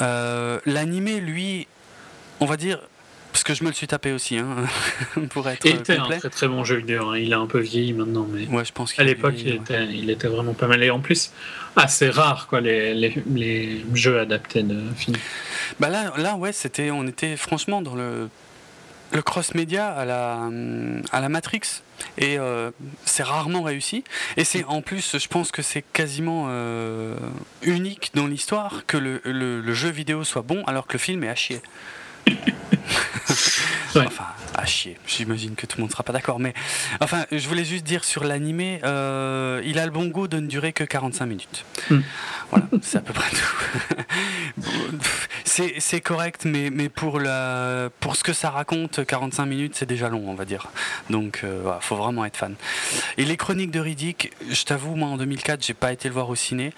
Euh, 0.00 0.58
L'animé, 0.66 1.20
lui, 1.20 1.68
on 2.40 2.46
va 2.46 2.56
dire, 2.56 2.80
parce 3.32 3.44
que 3.44 3.54
je 3.54 3.62
me 3.64 3.68
le 3.68 3.74
suis 3.74 3.86
tapé 3.86 4.12
aussi, 4.12 4.38
hein, 4.38 4.56
pour 5.30 5.48
être 5.48 5.64
Et 5.66 5.72
euh, 5.72 5.78
était 5.78 5.96
un 5.96 6.08
très 6.08 6.30
très 6.30 6.48
bon 6.48 6.64
jeu 6.64 6.76
vidéo. 6.76 7.10
hein. 7.10 7.18
Il 7.18 7.32
a 7.32 7.38
un 7.38 7.46
peu 7.46 7.60
vieilli 7.60 7.92
maintenant, 7.92 8.26
mais 8.30 8.46
Ouais, 8.48 8.64
je 8.64 8.72
pense 8.72 8.92
qu'il 8.92 9.02
à 9.02 9.04
l'époque, 9.04 9.34
il, 9.38 9.48
ouais. 9.48 9.54
était, 9.56 9.86
il 9.86 10.10
était 10.10 10.28
vraiment 10.28 10.54
pas 10.54 10.66
mal. 10.66 10.82
Et 10.82 10.90
en 10.90 11.00
plus, 11.00 11.32
assez 11.76 12.10
rare, 12.10 12.46
quoi, 12.48 12.60
les, 12.60 12.94
les, 12.94 13.14
les 13.34 13.84
jeux 13.94 14.18
adaptés 14.18 14.62
de 14.62 14.80
films. 14.96 15.16
Bah 15.78 15.88
là, 15.88 16.12
là, 16.16 16.34
ouais, 16.36 16.52
c'était, 16.52 16.90
on 16.90 17.06
était 17.06 17.36
franchement 17.36 17.82
dans 17.82 17.94
le 17.94 18.28
le 19.12 19.22
cross-média 19.22 19.88
à 19.88 20.04
la 20.04 20.48
à 21.10 21.20
la 21.20 21.28
Matrix 21.28 21.62
et 22.16 22.38
euh, 22.38 22.70
c'est 23.04 23.24
rarement 23.24 23.62
réussi 23.62 24.04
et 24.36 24.44
c'est 24.44 24.62
en 24.66 24.82
plus 24.82 25.18
je 25.18 25.26
pense 25.26 25.50
que 25.50 25.62
c'est 25.62 25.82
quasiment 25.92 26.46
euh, 26.48 27.16
unique 27.62 28.12
dans 28.14 28.28
l'histoire 28.28 28.84
que 28.86 28.96
le, 28.96 29.20
le- 29.24 29.60
le 29.62 29.74
jeu 29.74 29.88
vidéo 29.88 30.22
soit 30.22 30.42
bon 30.42 30.62
alors 30.68 30.86
que 30.86 30.92
le 30.92 31.00
film 31.00 31.24
est 31.24 31.28
à 31.28 31.34
chier 31.34 31.60
Ouais. 33.96 34.04
enfin 34.06 34.26
à 34.54 34.66
chier 34.66 34.96
j'imagine 35.06 35.56
que 35.56 35.66
tout 35.66 35.78
le 35.78 35.82
monde 35.82 35.90
sera 35.90 36.04
pas 36.04 36.12
d'accord 36.12 36.38
mais 36.38 36.54
enfin 37.00 37.26
je 37.32 37.48
voulais 37.48 37.64
juste 37.64 37.82
dire 37.82 38.04
sur 38.04 38.22
l'animé 38.22 38.80
euh, 38.84 39.60
il 39.64 39.80
a 39.80 39.84
le 39.84 39.90
bon 39.90 40.06
goût 40.06 40.28
de 40.28 40.38
ne 40.38 40.46
durer 40.46 40.72
que 40.72 40.84
45 40.84 41.26
minutes 41.26 41.64
Hmm. 41.90 42.02
voilà 42.50 42.66
c'est 42.82 42.98
à 42.98 43.00
peu 43.00 43.12
près 43.12 43.30
tout 43.30 44.60
c'est 45.78 46.00
correct, 46.00 46.44
mais, 46.44 46.70
mais 46.70 46.88
pour, 46.88 47.18
la, 47.18 47.90
pour 48.00 48.16
ce 48.16 48.22
que 48.22 48.32
ça 48.32 48.50
raconte, 48.50 49.04
45 49.04 49.46
minutes, 49.46 49.74
c'est 49.76 49.86
déjà 49.86 50.08
long, 50.08 50.24
on 50.26 50.34
va 50.34 50.44
dire. 50.44 50.68
Donc, 51.10 51.40
il 51.42 51.48
euh, 51.48 51.80
faut 51.80 51.96
vraiment 51.96 52.24
être 52.24 52.36
fan. 52.36 52.54
Et 53.16 53.24
les 53.24 53.36
chroniques 53.36 53.70
de 53.70 53.80
Riddick, 53.80 54.32
je 54.48 54.64
t'avoue, 54.64 54.94
moi 54.94 55.08
en 55.08 55.16
2004, 55.16 55.64
j'ai 55.64 55.74
pas 55.74 55.92
été 55.92 56.08
le 56.08 56.14
voir 56.14 56.28
au 56.28 56.34
ciné, 56.34 56.72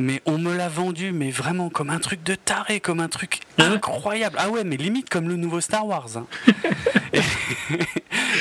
mais 0.00 0.22
on 0.26 0.38
me 0.38 0.54
l'a 0.56 0.68
vendu, 0.68 1.12
mais 1.12 1.30
vraiment 1.30 1.68
comme 1.68 1.90
un 1.90 1.98
truc 1.98 2.22
de 2.22 2.34
taré, 2.34 2.80
comme 2.80 3.00
un 3.00 3.08
truc 3.08 3.40
incroyable. 3.58 4.36
Ah 4.38 4.50
ouais, 4.50 4.64
mais 4.64 4.76
limite 4.76 5.10
comme 5.10 5.28
le 5.28 5.36
nouveau 5.36 5.53
Star 5.60 5.86
Wars. 5.86 6.16
Hein. 6.16 6.26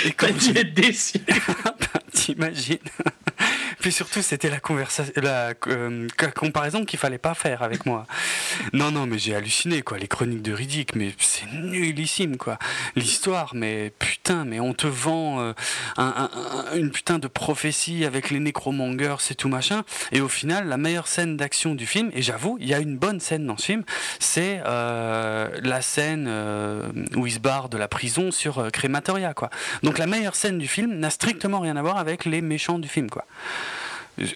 et, 0.05 0.11
quand 0.11 0.37
tu 0.37 0.57
es 0.57 0.63
déçu. 0.63 1.19
T'imagines 2.13 2.77
puis 3.79 3.91
surtout, 3.91 4.21
c'était 4.21 4.49
la, 4.49 4.59
la 5.21 5.53
euh, 5.67 6.07
comparaison 6.35 6.85
qu'il 6.85 6.99
fallait 6.99 7.17
pas 7.17 7.33
faire 7.33 7.63
avec 7.63 7.85
moi. 7.85 8.05
Non, 8.71 8.91
non, 8.91 9.05
mais 9.05 9.17
j'ai 9.17 9.35
halluciné, 9.35 9.81
quoi. 9.81 9.97
Les 9.97 10.07
chroniques 10.07 10.41
de 10.41 10.53
Riddick, 10.53 10.95
mais 10.95 11.13
c'est 11.19 11.51
nullissime, 11.51 12.37
quoi. 12.37 12.57
L'histoire, 12.95 13.51
mais 13.53 13.91
putain, 13.99 14.45
mais 14.45 14.59
on 14.59 14.73
te 14.73 14.87
vend 14.87 15.41
euh, 15.41 15.53
une 16.75 16.91
putain 16.91 17.19
de 17.19 17.27
prophétie 17.27 18.05
avec 18.05 18.29
les 18.29 18.39
nécromongers, 18.39 19.15
c'est 19.19 19.35
tout 19.35 19.49
machin. 19.49 19.83
Et 20.11 20.21
au 20.21 20.29
final, 20.29 20.67
la 20.67 20.77
meilleure 20.77 21.07
scène 21.07 21.37
d'action 21.37 21.75
du 21.75 21.85
film, 21.85 22.09
et 22.13 22.21
j'avoue, 22.21 22.57
il 22.59 22.67
y 22.67 22.73
a 22.73 22.79
une 22.79 22.97
bonne 22.97 23.19
scène 23.19 23.45
dans 23.45 23.57
ce 23.57 23.65
film, 23.65 23.83
c'est 24.19 24.61
euh, 24.65 25.49
la 25.61 25.81
scène 25.81 26.27
où 27.15 27.27
il 27.27 27.33
se 27.33 27.39
barre 27.39 27.69
de 27.69 27.77
la 27.77 27.87
prison 27.87 28.31
sur 28.31 28.71
Crématoria, 28.71 29.33
quoi. 29.33 29.49
Donc 29.83 29.97
la 29.97 30.07
meilleure 30.07 30.35
scène 30.35 30.57
du 30.57 30.67
film 30.67 30.93
n'a 30.95 31.09
strictement 31.09 31.59
rien 31.59 31.75
à 31.75 31.81
voir 31.81 31.97
avec 31.97 32.25
les 32.25 32.41
méchants 32.41 32.79
du 32.79 32.87
film, 32.87 33.09
quoi 33.09 33.25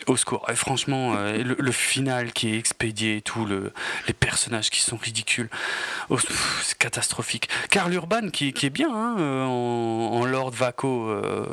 au 0.08 0.18
secours. 0.18 0.46
Franchement, 0.56 1.16
euh, 1.18 1.44
le, 1.58 1.72
final 1.72 2.32
qui 2.34 2.50
est 2.50 2.58
expédié 2.58 3.18
et 3.18 3.22
tout, 3.22 3.46
le, 3.46 3.72
les 4.08 4.14
personnages 4.14 4.70
qui 4.70 4.82
sont 4.82 4.98
ridicules, 4.98 5.50
oh, 6.10 6.18
c'est 6.64 6.78
catastrophique. 6.78 7.50
Karl 7.70 7.94
Urban 7.94 8.30
qui, 8.30 8.50
est 8.50 8.70
bien 8.70 8.90
hein, 8.92 9.16
euh, 9.20 9.44
en, 9.44 10.26
Lord 10.26 10.52
Vaco. 10.52 11.10
Euh, 11.10 11.46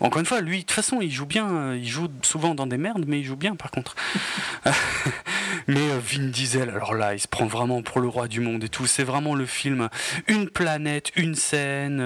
encore 0.00 0.20
une 0.20 0.26
fois, 0.26 0.40
lui, 0.40 0.58
de 0.58 0.62
toute 0.62 0.72
façon, 0.72 1.00
il 1.00 1.10
joue 1.10 1.26
bien. 1.26 1.74
Il 1.74 1.88
joue 1.88 2.08
souvent 2.22 2.54
dans 2.54 2.66
des 2.66 2.78
merdes, 2.78 3.04
mais 3.06 3.20
il 3.20 3.24
joue 3.24 3.36
bien 3.36 3.56
par 3.56 3.70
contre. 3.70 3.94
mais 5.66 5.88
Vin 5.98 6.28
Diesel, 6.28 6.70
alors 6.70 6.94
là, 6.94 7.14
il 7.14 7.20
se 7.20 7.28
prend 7.28 7.46
vraiment 7.46 7.82
pour 7.82 8.00
le 8.00 8.08
roi 8.08 8.28
du 8.28 8.40
monde 8.40 8.64
et 8.64 8.68
tout. 8.68 8.86
C'est 8.86 9.04
vraiment 9.04 9.34
le 9.34 9.46
film, 9.46 9.88
une 10.28 10.48
planète, 10.48 11.12
une 11.16 11.34
scène 11.34 11.98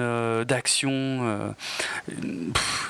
d'action. 0.43 1.53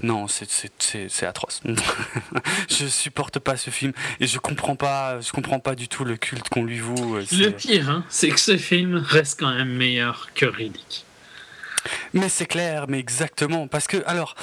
non, 0.03 0.27
c'est 0.27 1.25
atroce. 1.25 1.61
je 2.69 2.85
supporte 2.87 3.39
pas 3.39 3.57
ce 3.57 3.69
film 3.69 3.93
et 4.19 4.27
je 4.27 4.39
comprends 4.39 4.75
pas, 4.75 5.19
je 5.21 5.31
comprends 5.31 5.59
pas 5.59 5.75
du 5.75 5.87
tout 5.87 6.05
le 6.05 6.17
culte 6.17 6.49
qu'on 6.49 6.63
lui 6.63 6.79
voue. 6.79 7.15
Euh, 7.15 7.25
le 7.31 7.49
pire, 7.49 7.89
hein, 7.89 8.05
c'est 8.09 8.29
que 8.29 8.39
ce 8.39 8.57
film 8.57 8.95
reste 8.95 9.39
quand 9.39 9.53
même 9.53 9.73
meilleur 9.73 10.29
que 10.35 10.45
Riddick. 10.45 11.05
Mais 12.13 12.29
c'est 12.29 12.45
clair, 12.45 12.85
mais 12.87 12.99
exactement, 12.99 13.67
parce 13.67 13.87
que 13.87 13.97
alors. 14.05 14.35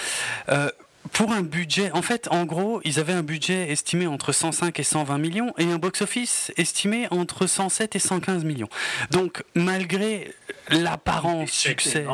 Euh, 0.48 0.70
pour 1.12 1.32
un 1.32 1.40
budget, 1.40 1.90
en 1.92 2.02
fait, 2.02 2.28
en 2.30 2.44
gros, 2.44 2.82
ils 2.84 2.98
avaient 2.98 3.14
un 3.14 3.22
budget 3.22 3.70
estimé 3.70 4.06
entre 4.06 4.32
105 4.32 4.78
et 4.78 4.82
120 4.82 5.16
millions 5.16 5.54
et 5.56 5.64
un 5.64 5.78
box-office 5.78 6.52
estimé 6.58 7.06
entre 7.10 7.46
107 7.46 7.96
et 7.96 7.98
115 7.98 8.44
millions. 8.44 8.68
Donc, 9.10 9.42
malgré 9.54 10.34
l'apparent 10.68 11.46
succès. 11.46 12.06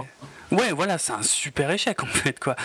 Ouais, 0.55 0.73
voilà, 0.73 0.99
c'est 0.99 1.13
un 1.13 1.23
super 1.23 1.71
échec 1.71 2.03
en 2.03 2.07
fait, 2.07 2.39
quoi. 2.39 2.57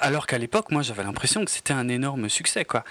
alors 0.00 0.26
qu'à 0.26 0.38
l'époque, 0.38 0.70
moi, 0.70 0.82
j'avais 0.82 1.02
l'impression 1.02 1.44
que 1.44 1.50
c'était 1.50 1.72
un 1.72 1.88
énorme 1.88 2.28
succès, 2.28 2.64
quoi. 2.64 2.84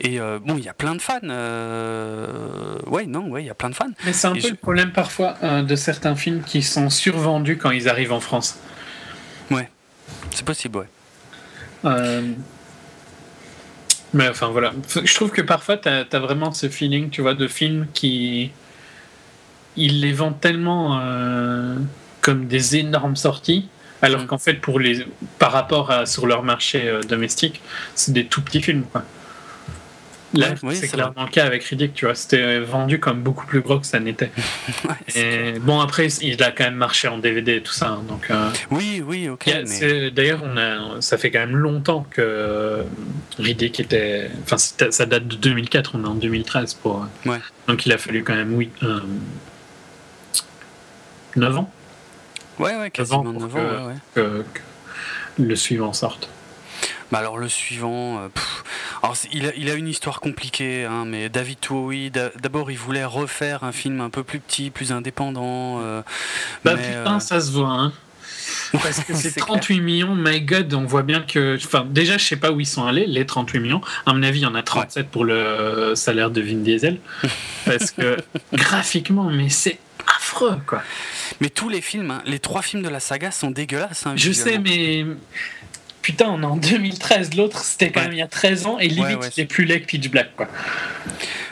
Et 0.00 0.20
euh, 0.20 0.38
bon, 0.38 0.56
il 0.58 0.64
y 0.64 0.68
a 0.68 0.74
plein 0.74 0.94
de 0.94 1.02
fans. 1.02 1.18
Euh... 1.24 2.78
Ouais, 2.86 3.06
non, 3.06 3.28
ouais, 3.28 3.42
il 3.42 3.46
y 3.46 3.50
a 3.50 3.54
plein 3.54 3.70
de 3.70 3.74
fans. 3.74 3.90
Mais 4.04 4.12
c'est 4.12 4.26
un 4.26 4.34
peu 4.34 4.48
le 4.48 4.56
problème 4.56 4.92
parfois 4.92 5.36
euh, 5.42 5.62
de 5.62 5.76
certains 5.76 6.16
films 6.16 6.42
qui 6.42 6.62
sont 6.62 6.90
survendus 6.90 7.58
quand 7.58 7.70
ils 7.70 7.88
arrivent 7.88 8.12
en 8.12 8.20
France. 8.20 8.58
Ouais, 9.50 9.70
c'est 10.32 10.44
possible, 10.44 10.78
ouais. 10.78 10.88
Euh, 11.84 12.32
mais 14.12 14.28
enfin, 14.28 14.48
voilà. 14.48 14.72
Je 15.02 15.14
trouve 15.14 15.30
que 15.30 15.42
parfois, 15.42 15.76
tu 15.76 15.88
as, 15.88 16.18
vraiment 16.18 16.52
ce 16.52 16.68
feeling, 16.68 17.10
tu 17.10 17.22
vois, 17.22 17.34
de 17.34 17.46
films 17.46 17.86
qui. 17.92 18.50
Ils 19.76 20.00
les 20.00 20.12
vendent 20.12 20.40
tellement 20.40 20.98
comme 22.20 22.46
des 22.46 22.76
énormes 22.76 23.16
sorties, 23.16 23.68
alors 24.02 24.22
mm. 24.22 24.26
qu'en 24.26 24.38
fait, 24.38 24.54
pour 24.54 24.78
les, 24.78 25.06
par 25.38 25.52
rapport 25.52 25.90
à 25.90 26.06
sur 26.06 26.26
leur 26.26 26.42
marché 26.42 26.88
euh, 26.88 27.00
domestique, 27.02 27.60
c'est 27.94 28.12
des 28.12 28.26
tout 28.26 28.42
petits 28.42 28.62
films. 28.62 28.84
Quoi. 28.90 29.04
Là, 30.34 30.48
c'est 30.74 30.88
clairement 30.88 31.24
le 31.24 31.30
cas 31.30 31.46
avec 31.46 31.64
Riddick, 31.64 31.94
tu 31.94 32.04
vois. 32.04 32.14
C'était 32.14 32.58
vendu 32.58 33.00
comme 33.00 33.22
beaucoup 33.22 33.46
plus 33.46 33.62
gros 33.62 33.78
que 33.78 33.86
ça 33.86 33.98
n'était. 33.98 34.30
bon, 35.62 35.80
après, 35.80 36.08
il 36.20 36.42
a 36.42 36.50
quand 36.50 36.64
même 36.64 36.74
marché 36.74 37.08
en 37.08 37.16
DVD 37.16 37.56
et 37.56 37.62
tout 37.62 37.72
ça. 37.72 37.88
Hein, 37.88 38.02
donc, 38.06 38.30
euh, 38.30 38.50
oui, 38.70 39.02
oui, 39.04 39.28
ok. 39.30 39.48
D'ailleurs, 40.12 40.42
on 40.44 40.56
a, 40.58 41.00
ça 41.00 41.16
fait 41.16 41.30
quand 41.30 41.38
même 41.38 41.56
longtemps 41.56 42.06
que 42.10 42.20
euh, 42.20 42.82
Riddick 43.38 43.80
était. 43.80 44.30
Enfin, 44.42 44.58
ça 44.58 45.06
date 45.06 45.26
de 45.28 45.36
2004, 45.36 45.92
on 45.94 46.04
est 46.04 46.08
en 46.08 46.14
2013 46.14 46.74
pour. 46.74 47.06
Ouais. 47.24 47.38
Donc, 47.66 47.86
il 47.86 47.92
a 47.92 47.98
fallu 47.98 48.22
quand 48.22 48.34
même, 48.34 48.52
oui, 48.54 48.68
9 51.36 51.56
ans 51.56 51.72
Ouais, 52.58 52.76
ouais, 52.76 52.90
quasiment 52.90 53.32
9 53.32 53.56
ans. 53.56 53.92
Que, 54.14 54.44
le 55.38 55.56
suivant 55.56 55.92
sorte. 55.92 56.28
Bah 57.10 57.18
alors 57.18 57.38
le 57.38 57.48
suivant, 57.48 58.18
euh, 58.18 58.28
alors 59.02 59.16
il 59.32 59.46
a, 59.46 59.54
il 59.56 59.70
a, 59.70 59.74
une 59.74 59.88
histoire 59.88 60.20
compliquée, 60.20 60.84
hein, 60.84 61.04
mais 61.06 61.30
David 61.30 61.58
Towie, 61.58 62.10
d'abord 62.10 62.70
il 62.70 62.76
voulait 62.76 63.06
refaire 63.06 63.64
un 63.64 63.72
film 63.72 64.02
un 64.02 64.10
peu 64.10 64.22
plus 64.22 64.40
petit, 64.40 64.68
plus 64.68 64.92
indépendant. 64.92 65.80
Euh, 65.80 66.02
bah 66.66 66.76
putain, 66.76 67.16
euh, 67.16 67.18
ça 67.20 67.40
se 67.40 67.50
voit, 67.50 67.70
hein. 67.70 67.92
Parce 68.72 69.00
que 69.04 69.14
c'est 69.14 69.34
38 69.34 69.80
millions, 69.80 70.14
my 70.14 70.42
god, 70.42 70.74
on 70.74 70.84
voit 70.84 71.02
bien 71.02 71.20
que. 71.20 71.56
Enfin, 71.56 71.86
déjà, 71.88 72.18
je 72.18 72.24
sais 72.24 72.36
pas 72.36 72.52
où 72.52 72.60
ils 72.60 72.66
sont 72.66 72.84
allés, 72.84 73.06
les 73.06 73.24
38 73.24 73.60
millions. 73.60 73.80
À 74.04 74.12
mon 74.12 74.22
avis, 74.22 74.40
il 74.40 74.42
y 74.42 74.46
en 74.46 74.54
a 74.54 74.62
37 74.62 75.08
pour 75.08 75.24
le 75.24 75.94
salaire 75.94 76.30
de 76.30 76.42
Vin 76.42 76.56
Diesel. 76.56 76.98
Parce 77.64 77.90
que 77.90 78.18
graphiquement, 78.52 79.30
mais 79.30 79.48
c'est 79.48 79.78
affreux, 80.06 80.58
quoi. 80.66 80.82
Mais 81.40 81.50
tous 81.50 81.68
les 81.68 81.80
films, 81.80 82.10
hein, 82.10 82.22
les 82.26 82.38
trois 82.38 82.62
films 82.62 82.82
de 82.82 82.88
la 82.88 83.00
saga 83.00 83.30
sont 83.30 83.50
dégueulasses. 83.50 84.06
Hein, 84.06 84.14
je 84.16 84.32
sais, 84.32 84.58
mais 84.58 85.04
putain, 86.02 86.28
on 86.28 86.42
est 86.42 86.46
en 86.46 86.56
2013. 86.56 87.34
L'autre, 87.34 87.62
c'était 87.62 87.90
quand 87.90 88.02
même 88.02 88.12
il 88.12 88.18
y 88.18 88.22
a 88.22 88.26
13 88.26 88.66
ans 88.66 88.78
et 88.78 88.88
limite, 88.88 89.18
ouais, 89.18 89.30
c'est 89.32 89.44
plus 89.44 89.64
laid 89.64 89.80
que 89.80 89.86
Pitch 89.86 90.08
Black, 90.10 90.34
quoi. 90.36 90.48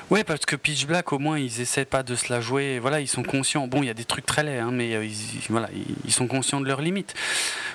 Ouais, 0.09 0.23
parce 0.23 0.47
que 0.47 0.55
Pitch 0.55 0.87
Black, 0.87 1.13
au 1.13 1.19
moins, 1.19 1.37
ils 1.37 1.61
essaient 1.61 1.85
pas 1.85 2.05
de 2.05 2.15
se 2.15 2.33
la 2.33 2.41
jouer. 2.41 2.79
Voilà, 2.79 3.01
ils 3.01 3.09
sont 3.09 3.25
conscients. 3.25 3.67
Bon, 3.67 3.83
il 3.83 3.87
y 3.87 3.91
a 3.91 3.95
des 3.95 4.05
trucs 4.05 4.25
très 4.25 4.45
laids, 4.45 4.61
hein, 4.61 4.71
mais 4.73 4.95
euh, 4.95 5.05
ils, 5.05 5.41
voilà, 5.49 5.69
ils, 6.05 6.13
sont 6.13 6.29
conscients 6.29 6.61
de 6.61 6.67
leurs 6.67 6.81
limites. 6.81 7.15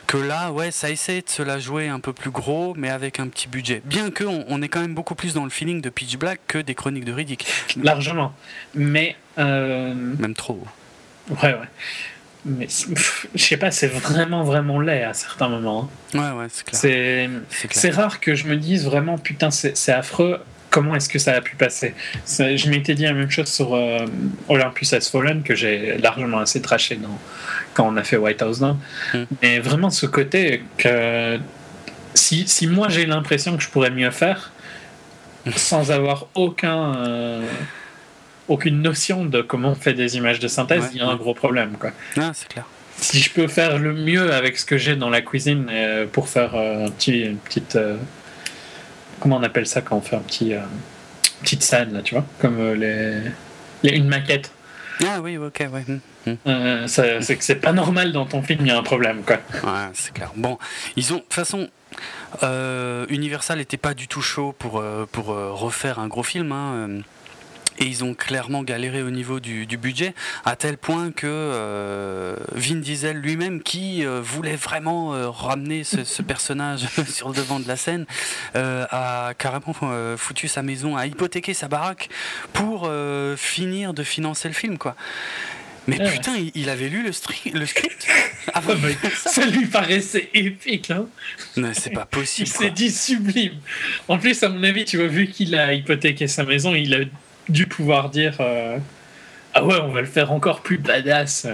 Que 0.08 0.16
là, 0.16 0.52
ouais, 0.52 0.72
ça 0.72 0.90
essaie 0.90 1.22
de 1.22 1.30
se 1.30 1.44
la 1.44 1.60
jouer 1.60 1.90
un 1.90 2.00
peu 2.00 2.14
plus 2.14 2.32
gros, 2.32 2.74
mais 2.78 2.90
avec 2.90 3.20
un 3.20 3.28
petit 3.28 3.50
budget. 3.50 3.82
Bien 3.84 4.12
que 4.12 4.24
on, 4.24 4.62
est 4.62 4.70
quand 4.70 4.80
même 4.80 4.94
beaucoup 4.94 5.16
plus 5.16 5.34
dans 5.34 5.44
le 5.44 5.50
feeling 5.50 5.82
de 5.82 5.90
Pitch 5.90 6.18
Black 6.18 6.40
que 6.48 6.58
des 6.58 6.74
chroniques 6.74 7.06
de 7.06 7.12
Riddick. 7.12 7.46
Largement. 7.84 8.34
Mais. 8.76 9.18
Euh, 9.38 9.94
même 9.94 10.36
trop. 10.36 10.64
Ouais, 11.32 11.54
ouais. 11.54 11.68
Mais 12.46 12.68
je 13.36 13.44
sais 13.44 13.58
pas, 13.58 13.72
c'est 13.72 13.88
vraiment, 13.88 14.44
vraiment 14.44 14.80
laid 14.80 15.04
à 15.04 15.14
certains 15.14 15.48
moments. 15.48 15.90
Hein. 16.14 16.20
Ouais, 16.20 16.40
ouais, 16.40 16.48
c'est 16.50 16.66
clair. 16.66 17.30
C'est 17.70 17.90
rare 17.92 18.20
que 18.20 18.36
je 18.36 18.48
me 18.48 18.56
dise 18.56 18.86
vraiment, 18.86 19.18
putain, 19.18 19.52
c'est 19.52 19.92
affreux. 19.92 20.40
Comment 20.70 20.96
est-ce 20.96 21.10
que 21.10 21.20
ça 21.20 21.34
a 21.34 21.42
pu 21.42 21.58
passer? 21.58 21.94
Je 22.26 22.70
m'étais 22.70 22.96
dit 22.96 23.04
la 23.04 23.14
même 23.14 23.30
chose 23.30 23.50
sur 23.50 23.76
euh, 23.76 24.06
Olympus 24.48 24.94
Has 24.94 25.10
Fallen, 25.12 25.44
que 25.44 25.54
j'ai 25.54 25.98
largement 25.98 26.40
assez 26.40 26.62
traché 26.62 26.96
dans, 26.96 27.20
quand 27.74 27.86
on 27.86 27.98
a 27.98 28.04
fait 28.04 28.16
White 28.16 28.42
House 28.42 28.60
Down. 28.60 28.78
Hmm. 29.14 29.26
Mais 29.42 29.60
vraiment, 29.60 29.90
ce 29.90 30.06
côté 30.06 30.64
que 30.78 31.38
si, 32.14 32.48
si 32.48 32.68
moi 32.68 32.88
j'ai 32.88 33.06
l'impression 33.06 33.58
que 33.58 33.64
je 33.64 33.68
pourrais 33.68 33.92
mieux 33.92 34.12
faire, 34.12 34.54
hmm. 35.46 35.52
sans 35.58 35.92
avoir 35.92 36.28
aucun. 36.36 36.96
Euh, 36.96 37.42
aucune 38.52 38.82
notion 38.82 39.26
de 39.26 39.42
comment 39.42 39.70
on 39.70 39.76
fait 39.76 39.94
des 39.94 40.18
images 40.18 40.40
de 40.40 40.48
synthèse, 40.48 40.90
il 40.94 41.00
y 41.00 41.02
a 41.02 41.08
un 41.08 41.16
gros 41.16 41.34
problème. 41.34 41.78
Quoi. 41.80 41.92
Ah, 42.18 42.32
c'est 42.34 42.48
clair. 42.48 42.66
Si 42.98 43.20
je 43.20 43.32
peux 43.32 43.48
faire 43.48 43.80
le 43.80 43.94
mieux 43.94 44.34
avec 44.34 44.58
ce 44.58 44.66
que 44.66 44.78
j'ai 44.78 44.96
dans 44.96 45.10
la 45.10 45.22
cuisine 45.22 45.68
euh, 45.72 46.06
pour 46.06 46.28
faire 46.30 46.54
euh, 46.56 46.86
un 46.86 46.92
petit, 46.92 47.22
une 47.22 47.38
petite. 47.38 47.76
Euh, 47.76 47.98
comment 49.20 49.38
on 49.38 49.44
appelle 49.44 49.66
ça 49.66 49.82
quand 49.82 49.96
on 49.96 50.02
fait 50.02 50.18
un 50.18 50.22
petit. 50.22 50.54
petite 51.42 51.64
scène, 51.64 51.94
là, 51.94 52.02
tu 52.02 52.14
vois 52.14 52.26
Comme 52.40 52.74
les, 52.74 53.22
les, 53.84 53.96
une 53.96 54.08
maquette. 54.08 54.52
Ah 55.04 55.20
oui, 55.22 55.38
ok, 55.38 55.68
ouais. 55.72 55.86
Hum, 56.28 56.38
hum. 56.46 56.88
c'est 56.88 57.38
que 57.38 57.44
c'est 57.44 57.56
pas 57.56 57.72
normal 57.72 58.12
dans 58.12 58.26
ton 58.26 58.44
film, 58.44 58.60
il 58.62 58.68
y 58.68 58.72
a 58.72 58.78
un 58.78 58.84
problème, 58.84 59.24
quoi. 59.24 59.38
Ouais, 59.64 59.90
c'est 59.94 60.14
clair. 60.14 60.32
Bon, 60.36 60.60
ils 60.96 61.14
ont. 61.14 61.18
De 61.18 61.22
toute 61.22 61.34
façon. 61.34 61.70
Universal 63.10 63.58
n'était 63.58 63.78
pas 63.78 63.94
du 63.94 64.08
tout 64.08 64.22
chaud 64.22 64.56
pour, 64.58 64.84
pour 65.12 65.26
refaire 65.26 66.00
un 66.00 66.08
gros 66.08 66.24
film. 66.24 66.52
Hein 66.52 67.02
Et 67.80 67.86
ils 67.86 68.04
ont 68.04 68.14
clairement 68.14 68.64
galéré 68.64 69.02
au 69.02 69.10
niveau 69.10 69.40
du, 69.40 69.66
budget, 69.78 70.14
à 70.46 70.56
tel 70.56 70.78
point 70.78 71.12
que 71.12 71.28
euh, 71.28 72.36
Vin 72.54 72.76
Diesel 72.76 73.18
lui-même, 73.18 73.64
qui 73.64 74.06
euh, 74.06 74.22
voulait 74.22 74.56
vraiment 74.56 75.14
euh, 75.14 75.30
ramener 75.30 75.84
ce, 75.84 76.22
personnage 76.22 76.88
sur 77.08 77.30
le 77.30 77.36
devant 77.36 77.60
de 77.60 77.68
la 77.68 77.78
scène, 77.78 78.06
a 78.54 79.34
carrément 79.38 79.74
foutu 80.18 80.48
sa 80.48 80.62
maison, 80.62 80.98
a 80.98 81.06
hypothéqué 81.08 81.54
sa 81.54 81.68
baraque 81.68 82.10
pour 82.54 82.90
finir 83.38 83.94
de 83.94 84.04
financer 84.04 84.48
le 84.48 84.54
film, 84.54 84.78
quoi. 84.78 84.96
Mais 85.88 85.98
putain, 85.98 86.34
il, 86.54 86.70
avait 86.70 86.90
lu 86.90 87.02
le, 87.02 87.12
le 87.60 87.66
script 87.66 88.08
ça. 89.16 89.46
lui 89.48 89.66
paraissait 89.66 90.30
épique, 90.34 90.92
hein 90.92 91.08
Non, 91.58 91.72
c'est 91.74 91.90
pas 91.90 92.06
possible. 92.06 92.48
Il 92.48 92.52
s'est 92.52 92.70
dit 92.70 92.92
sublime. 92.92 93.56
En 94.08 94.18
plus, 94.18 94.42
à 94.44 94.50
mon 94.50 94.64
avis, 94.64 94.86
tu 94.86 94.98
vois, 94.98 95.08
vu 95.08 95.28
qu'il 95.28 95.56
a 95.56 95.74
hypothéqué 95.74 96.28
sa 96.28 96.44
maison, 96.44 96.76
il 96.76 96.94
a 96.94 97.00
dû 97.50 97.68
pouvoir 97.68 98.10
dire 98.10 98.36
euh, 98.40 98.78
Ah 99.54 99.64
ouais, 99.66 99.80
on 99.82 99.92
va 99.92 100.02
le 100.02 100.08
faire 100.08 100.32
encore 100.32 100.62
plus 100.62 100.78
badass 100.78 101.48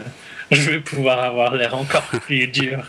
je 0.51 0.71
vais 0.71 0.79
pouvoir 0.79 1.23
avoir 1.23 1.55
l'air 1.55 1.75
encore 1.75 2.03
plus 2.03 2.47
dur. 2.47 2.85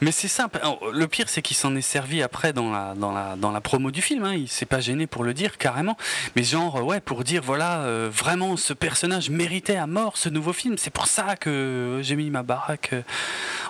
Mais 0.00 0.12
c'est 0.12 0.28
simple. 0.28 0.60
Le 0.92 1.06
pire, 1.06 1.28
c'est 1.28 1.42
qu'il 1.42 1.56
s'en 1.56 1.74
est 1.76 1.80
servi 1.80 2.22
après 2.22 2.52
dans 2.52 2.70
la, 2.70 2.94
dans 2.94 3.12
la, 3.12 3.36
dans 3.36 3.50
la 3.50 3.60
promo 3.60 3.90
du 3.90 4.02
film. 4.02 4.24
Hein. 4.24 4.34
Il 4.34 4.48
s'est 4.48 4.66
pas 4.66 4.80
gêné 4.80 5.06
pour 5.06 5.24
le 5.24 5.34
dire 5.34 5.58
carrément. 5.58 5.96
Mais 6.36 6.42
genre, 6.42 6.84
ouais, 6.84 7.00
pour 7.00 7.24
dire, 7.24 7.42
voilà, 7.44 7.80
euh, 7.80 8.08
vraiment, 8.12 8.56
ce 8.56 8.72
personnage 8.72 9.30
méritait 9.30 9.76
à 9.76 9.86
mort 9.86 10.16
ce 10.16 10.28
nouveau 10.28 10.52
film. 10.52 10.76
C'est 10.78 10.92
pour 10.92 11.06
ça 11.06 11.36
que 11.36 12.00
j'ai 12.02 12.16
mis 12.16 12.30
ma 12.30 12.42
baraque 12.42 12.90
euh, 12.92 13.02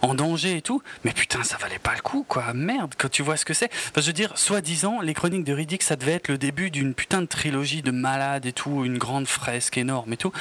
en 0.02 0.14
danger 0.14 0.56
et 0.56 0.62
tout. 0.62 0.82
Mais 1.04 1.12
putain, 1.12 1.42
ça 1.42 1.56
valait 1.58 1.78
pas 1.78 1.94
le 1.94 2.00
coup, 2.00 2.24
quoi. 2.28 2.52
Merde, 2.54 2.94
quand 2.96 3.10
tu 3.10 3.22
vois 3.22 3.36
ce 3.36 3.44
que 3.44 3.54
c'est. 3.54 3.70
Je 3.96 4.02
veux 4.02 4.12
dire, 4.12 4.36
soi-disant, 4.36 5.00
les 5.00 5.14
chroniques 5.14 5.44
de 5.44 5.52
Riddick, 5.52 5.82
ça 5.82 5.96
devait 5.96 6.12
être 6.12 6.28
le 6.28 6.38
début 6.38 6.70
d'une 6.70 6.94
putain 6.94 7.22
de 7.22 7.26
trilogie 7.26 7.82
de 7.82 7.90
malades 7.90 8.46
et 8.46 8.52
tout, 8.52 8.84
une 8.84 8.98
grande 8.98 9.26
fresque 9.26 9.78
énorme 9.78 10.12
et 10.12 10.16
tout. 10.16 10.32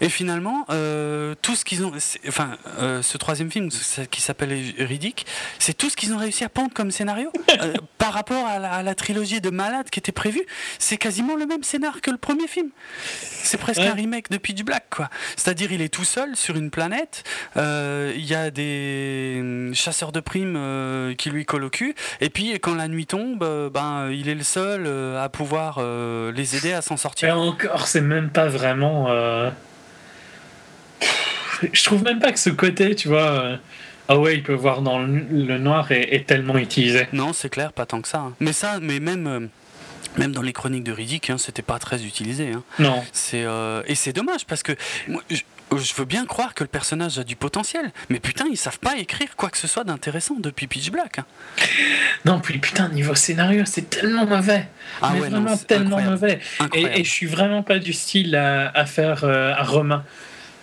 Et 0.00 0.08
finalement, 0.08 0.66
euh, 0.70 1.34
tout 1.42 1.54
ce 1.56 1.64
qu'ils 1.76 1.84
ont, 1.84 1.92
enfin, 2.28 2.56
euh, 2.78 3.02
ce 3.02 3.18
troisième 3.18 3.50
film 3.50 3.68
qui 4.10 4.20
s'appelle 4.20 4.50
Riddick, 4.78 5.26
c'est 5.58 5.76
tout 5.76 5.90
ce 5.90 5.96
qu'ils 5.96 6.12
ont 6.12 6.18
réussi 6.18 6.44
à 6.44 6.48
pondre 6.48 6.72
comme 6.74 6.90
scénario 6.90 7.30
euh, 7.60 7.74
par 7.98 8.12
rapport 8.12 8.46
à 8.46 8.82
la, 8.82 8.94
trilogie 8.94 9.40
de 9.40 9.50
malades 9.50 9.90
qui 9.90 9.98
était 9.98 10.12
prévue. 10.12 10.44
C'est 10.78 10.96
quasiment 10.96 11.36
le 11.36 11.46
même 11.46 11.62
scénar 11.62 12.00
que 12.00 12.10
le 12.10 12.16
premier 12.16 12.46
film. 12.46 12.70
C'est 13.02 13.58
presque 13.58 13.80
un 13.80 13.92
remake 13.92 14.30
de 14.30 14.38
Pitch 14.38 14.62
Black, 14.62 14.86
quoi. 14.90 15.10
C'est-à-dire, 15.36 15.70
il 15.70 15.82
est 15.82 15.92
tout 15.92 16.04
seul 16.04 16.34
sur 16.34 16.56
une 16.56 16.70
planète. 16.70 17.24
Il 17.56 18.24
y 18.24 18.34
a 18.34 18.50
des 18.50 19.36
hum, 19.40 19.74
chasseurs 19.74 20.12
de 20.12 20.20
primes 20.20 21.14
qui 21.18 21.30
lui 21.30 21.44
collent 21.44 21.64
au 21.64 21.70
cul. 21.70 21.94
Et 22.20 22.30
puis, 22.30 22.58
quand 22.60 22.74
la 22.74 22.88
nuit 22.88 23.06
tombe, 23.06 23.70
ben, 23.72 24.10
il 24.10 24.28
est 24.28 24.34
le 24.34 24.42
seul 24.42 24.86
à 25.16 25.28
pouvoir 25.28 25.80
les 26.32 26.56
aider 26.56 26.72
à 26.72 26.80
s'en 26.80 26.96
sortir. 26.96 27.28
Et 27.28 27.32
encore, 27.32 27.86
c'est 27.86 28.00
même 28.00 28.30
pas 28.30 28.48
vraiment 28.48 29.08
je 31.72 31.84
trouve 31.84 32.02
même 32.02 32.18
pas 32.18 32.32
que 32.32 32.38
ce 32.38 32.50
côté, 32.50 32.94
tu 32.94 33.08
vois, 33.08 33.30
euh, 33.30 33.56
ah 34.08 34.18
ouais, 34.18 34.34
il 34.34 34.42
peut 34.42 34.54
voir 34.54 34.82
dans 34.82 34.98
le, 35.00 35.58
noir 35.58 35.90
est, 35.90 36.26
tellement 36.26 36.56
utilisé. 36.58 37.08
Non, 37.12 37.32
c'est 37.32 37.48
clair, 37.48 37.72
pas 37.72 37.86
tant 37.86 38.00
que 38.00 38.08
ça. 38.08 38.18
Hein. 38.18 38.34
Mais 38.40 38.52
ça, 38.52 38.78
mais 38.80 39.00
même. 39.00 39.26
Euh, 39.26 39.40
même 40.18 40.32
dans 40.32 40.40
les 40.40 40.54
chroniques 40.54 40.84
de 40.84 40.92
Riddick, 40.92 41.28
hein, 41.28 41.36
c'était 41.36 41.62
pas 41.62 41.78
très 41.78 42.02
utilisé. 42.04 42.50
Hein. 42.50 42.62
Non. 42.78 43.04
C'est 43.12 43.44
euh, 43.44 43.82
et 43.86 43.94
c'est 43.94 44.14
dommage 44.14 44.46
parce 44.46 44.62
que 44.62 44.72
moi, 45.08 45.22
je, 45.28 45.94
veux 45.94 46.06
bien 46.06 46.24
croire 46.24 46.54
que 46.54 46.64
le 46.64 46.68
personnage 46.68 47.18
a 47.18 47.24
du 47.24 47.36
potentiel, 47.36 47.90
mais 48.08 48.18
putain, 48.18 48.46
ils 48.50 48.56
savent 48.56 48.78
pas 48.78 48.96
écrire 48.96 49.36
quoi 49.36 49.50
que 49.50 49.58
ce 49.58 49.66
soit 49.66 49.84
d'intéressant 49.84 50.36
depuis 50.38 50.68
Pitch 50.68 50.90
Black. 50.90 51.20
Non, 52.24 52.40
puis 52.40 52.58
putain, 52.58 52.88
niveau 52.88 53.14
scénario, 53.14 53.64
c'est 53.66 53.90
tellement 53.90 54.24
mauvais. 54.24 54.68
Ah 55.02 55.12
ouais, 55.12 55.28
vraiment 55.28 55.56
tellement 55.58 56.00
mauvais. 56.00 56.40
Et, 56.72 57.04
je 57.04 57.10
suis 57.10 57.26
vraiment 57.26 57.62
pas 57.62 57.78
du 57.78 57.92
style 57.92 58.36
à, 58.36 58.70
à 58.70 58.86
faire 58.86 59.24
à 59.24 59.62
Romain 59.64 60.02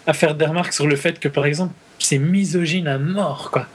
à 0.05 0.13
faire 0.13 0.35
des 0.35 0.45
remarques 0.45 0.73
sur 0.73 0.87
le 0.87 0.95
fait 0.95 1.19
que, 1.19 1.27
par 1.27 1.45
exemple, 1.45 1.73
c'est 1.99 2.17
misogyne 2.17 2.87
à 2.87 2.97
mort, 2.97 3.49
quoi. 3.51 3.67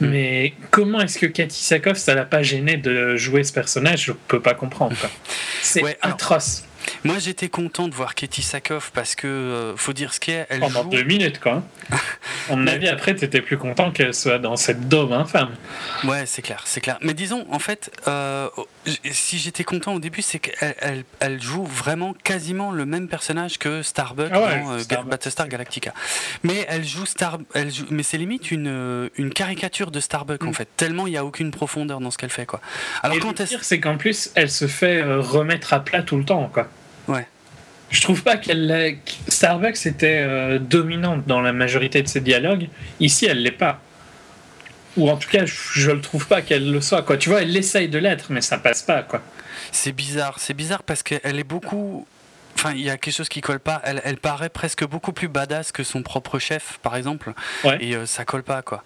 Mm. 0.00 0.06
Mais 0.06 0.54
comment 0.70 1.00
est-ce 1.00 1.18
que 1.18 1.26
Cathy 1.26 1.62
Sakoff, 1.62 1.98
ça 1.98 2.14
l'a 2.14 2.24
pas 2.24 2.42
gêné 2.42 2.76
de 2.76 3.16
jouer 3.16 3.44
ce 3.44 3.52
personnage? 3.52 4.06
Je 4.06 4.12
peux 4.12 4.40
pas 4.40 4.54
comprendre, 4.54 4.96
quoi. 4.98 5.10
C'est 5.62 5.98
atroce. 6.02 6.64
Moi, 7.04 7.18
j'étais 7.18 7.48
content 7.48 7.88
de 7.88 7.94
voir 7.94 8.14
Katie 8.14 8.42
Sackhoff 8.42 8.90
parce 8.92 9.14
que 9.14 9.26
euh, 9.26 9.76
faut 9.76 9.92
dire 9.92 10.14
ce 10.14 10.20
qu'elle 10.20 10.46
est. 10.48 10.58
Pendant 10.60 10.84
deux 10.84 11.02
minutes, 11.02 11.38
quoi. 11.38 11.62
À 12.50 12.56
mon 12.56 12.66
avis, 12.66 12.88
après, 12.88 13.14
tu 13.14 13.24
étais 13.24 13.40
plus 13.40 13.58
content 13.58 13.90
qu'elle 13.90 14.14
soit 14.14 14.38
dans 14.38 14.56
cette 14.56 14.88
dôme 14.88 15.12
infâme. 15.12 15.50
Ouais, 16.04 16.24
c'est 16.26 16.42
clair, 16.42 16.62
c'est 16.64 16.80
clair. 16.80 16.98
Mais 17.02 17.14
disons, 17.14 17.46
en 17.50 17.58
fait, 17.58 17.90
euh, 18.08 18.48
si 19.10 19.38
j'étais 19.38 19.64
content 19.64 19.94
au 19.94 19.98
début, 19.98 20.22
c'est 20.22 20.38
qu'elle 20.38 21.04
elle, 21.20 21.42
joue 21.42 21.64
vraiment 21.64 22.14
quasiment 22.24 22.70
le 22.70 22.86
même 22.86 23.08
personnage 23.08 23.58
que 23.58 23.82
Starbuck 23.82 24.30
ah 24.32 24.56
dans 24.56 24.72
euh, 24.72 25.02
Battlestar 25.06 25.48
Galactica. 25.48 25.92
Mais 26.42 26.64
elle 26.68 26.84
joue 26.84 27.06
Star, 27.06 27.38
elle 27.54 27.72
joue, 27.72 27.86
mais 27.90 28.02
c'est 28.02 28.18
limite 28.18 28.50
une, 28.50 29.10
une 29.16 29.30
caricature 29.30 29.90
de 29.90 30.00
Starbuck 30.00 30.42
en 30.44 30.50
mm. 30.50 30.54
fait. 30.54 30.68
Tellement 30.76 31.06
il 31.06 31.10
n'y 31.10 31.18
a 31.18 31.24
aucune 31.24 31.50
profondeur 31.50 32.00
dans 32.00 32.10
ce 32.10 32.18
qu'elle 32.18 32.30
fait, 32.30 32.46
quoi. 32.46 32.60
Alors 33.02 33.16
Et 33.16 33.20
quand 33.20 33.38
le 33.38 33.46
pire, 33.46 33.64
c'est 33.64 33.80
qu'en 33.80 33.96
plus, 33.96 34.30
elle 34.34 34.50
se 34.50 34.66
fait 34.66 35.02
remettre 35.02 35.72
à 35.72 35.80
plat 35.80 36.02
tout 36.02 36.16
le 36.16 36.24
temps, 36.24 36.50
quoi. 36.52 36.68
Ouais. 37.08 37.26
Je 37.90 38.00
trouve 38.00 38.22
pas 38.22 38.36
qu'elle. 38.36 38.98
Starbucks 39.28 39.86
était 39.86 40.20
euh, 40.22 40.58
dominante 40.58 41.26
dans 41.26 41.40
la 41.40 41.52
majorité 41.52 42.02
de 42.02 42.08
ses 42.08 42.20
dialogues. 42.20 42.68
Ici, 42.98 43.26
elle 43.26 43.42
l'est 43.42 43.52
pas. 43.52 43.80
Ou 44.96 45.10
en 45.10 45.16
tout 45.16 45.28
cas, 45.28 45.44
je, 45.44 45.90
ne 45.90 45.94
le 45.94 46.00
trouve 46.00 46.26
pas 46.26 46.42
qu'elle 46.42 46.70
le 46.70 46.80
soit. 46.80 47.02
Quoi. 47.02 47.16
Tu 47.16 47.28
vois, 47.28 47.42
elle 47.42 47.56
essaye 47.56 47.88
de 47.88 47.98
l'être, 47.98 48.26
mais 48.30 48.40
ça 48.40 48.58
passe 48.58 48.82
pas. 48.82 49.02
quoi. 49.02 49.22
C'est 49.70 49.92
bizarre. 49.92 50.36
C'est 50.38 50.54
bizarre 50.54 50.82
parce 50.82 51.02
qu'elle 51.02 51.38
est 51.38 51.44
beaucoup. 51.44 52.06
Enfin, 52.56 52.72
il 52.72 52.82
y 52.82 52.90
a 52.90 52.96
quelque 52.96 53.14
chose 53.14 53.28
qui 53.28 53.40
colle 53.40 53.60
pas. 53.60 53.80
Elle, 53.84 54.00
elle, 54.04 54.16
paraît 54.16 54.48
presque 54.48 54.86
beaucoup 54.86 55.12
plus 55.12 55.28
badass 55.28 55.72
que 55.72 55.82
son 55.82 56.02
propre 56.02 56.38
chef, 56.38 56.78
par 56.82 56.96
exemple. 56.96 57.32
Et 57.80 57.94
euh, 57.94 58.06
ça 58.06 58.24
colle 58.24 58.44
pas, 58.44 58.62
quoi. 58.62 58.82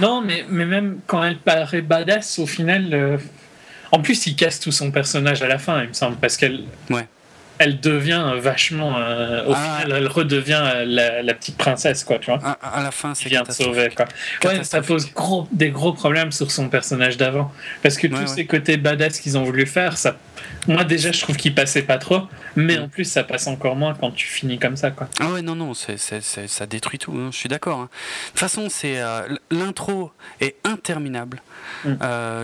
Non, 0.00 0.22
mais, 0.22 0.44
mais 0.48 0.66
même 0.66 1.00
quand 1.06 1.22
elle 1.22 1.38
paraît 1.38 1.82
badass, 1.82 2.38
au 2.38 2.46
final. 2.46 2.92
Euh, 2.92 3.18
en 3.92 4.00
plus, 4.00 4.26
il 4.26 4.34
casse 4.34 4.60
tout 4.60 4.72
son 4.72 4.90
personnage 4.90 5.42
à 5.42 5.46
la 5.46 5.58
fin, 5.58 5.82
il 5.82 5.88
me 5.88 5.94
semble, 5.94 6.16
parce 6.16 6.36
qu'elle. 6.36 6.64
Ouais 6.90 7.06
elle 7.58 7.80
devient 7.80 8.34
vachement. 8.38 8.98
Euh, 8.98 9.46
au 9.46 9.52
ah. 9.54 9.78
final, 9.80 9.98
elle 9.98 10.08
redevient 10.08 10.62
euh, 10.62 11.22
la, 11.22 11.34
petite 11.34 11.56
princesse, 11.56 12.04
quoi, 12.04 12.18
tu 12.18 12.30
vois. 12.30 12.40
À, 12.62 12.82
la 12.82 12.90
fin, 12.90 13.14
c'est 13.14 13.28
vient 13.28 13.42
de 13.42 13.52
sauver, 13.52 13.90
quoi. 13.94 14.06
Ouais, 14.44 14.64
ça 14.64 14.82
pose 14.82 15.12
gros, 15.12 15.48
des 15.52 15.70
gros 15.70 15.92
problèmes 15.92 16.32
sur 16.32 16.50
son 16.50 16.68
personnage 16.68 17.16
d'avant. 17.16 17.52
Parce 17.82 17.96
que 17.96 18.06
tous 18.06 18.26
ces 18.26 18.46
côtés 18.46 18.76
badass 18.76 19.20
qu'ils 19.20 19.38
ont 19.38 19.44
voulu 19.44 19.66
faire, 19.66 19.96
ça. 19.96 20.16
Moi, 20.66 20.84
déjà, 20.84 21.12
je 21.12 21.20
trouve 21.20 21.36
qu'il 21.36 21.54
passait 21.54 21.82
pas 21.82 21.98
trop. 21.98 22.22
Mais 22.56 22.78
en 22.78 22.88
plus, 22.88 23.04
ça 23.04 23.24
passe 23.24 23.46
encore 23.46 23.76
moins 23.76 23.94
quand 23.94 24.10
tu 24.10 24.26
finis 24.26 24.58
comme 24.58 24.76
ça, 24.76 24.90
quoi. 24.90 25.08
Ah 25.20 25.32
ouais, 25.32 25.42
non, 25.42 25.54
non, 25.54 25.72
ça 25.74 26.66
détruit 26.66 26.98
tout. 26.98 27.12
Hein, 27.12 27.28
je 27.30 27.36
suis 27.36 27.48
d'accord. 27.48 27.78
Hein. 27.80 27.88
De 27.92 28.30
toute 28.30 28.40
façon, 28.40 28.68
c'est 28.68 29.00
euh, 29.00 29.36
l'intro 29.50 30.12
est 30.40 30.56
interminable. 30.64 31.42
Mm. 31.84 31.94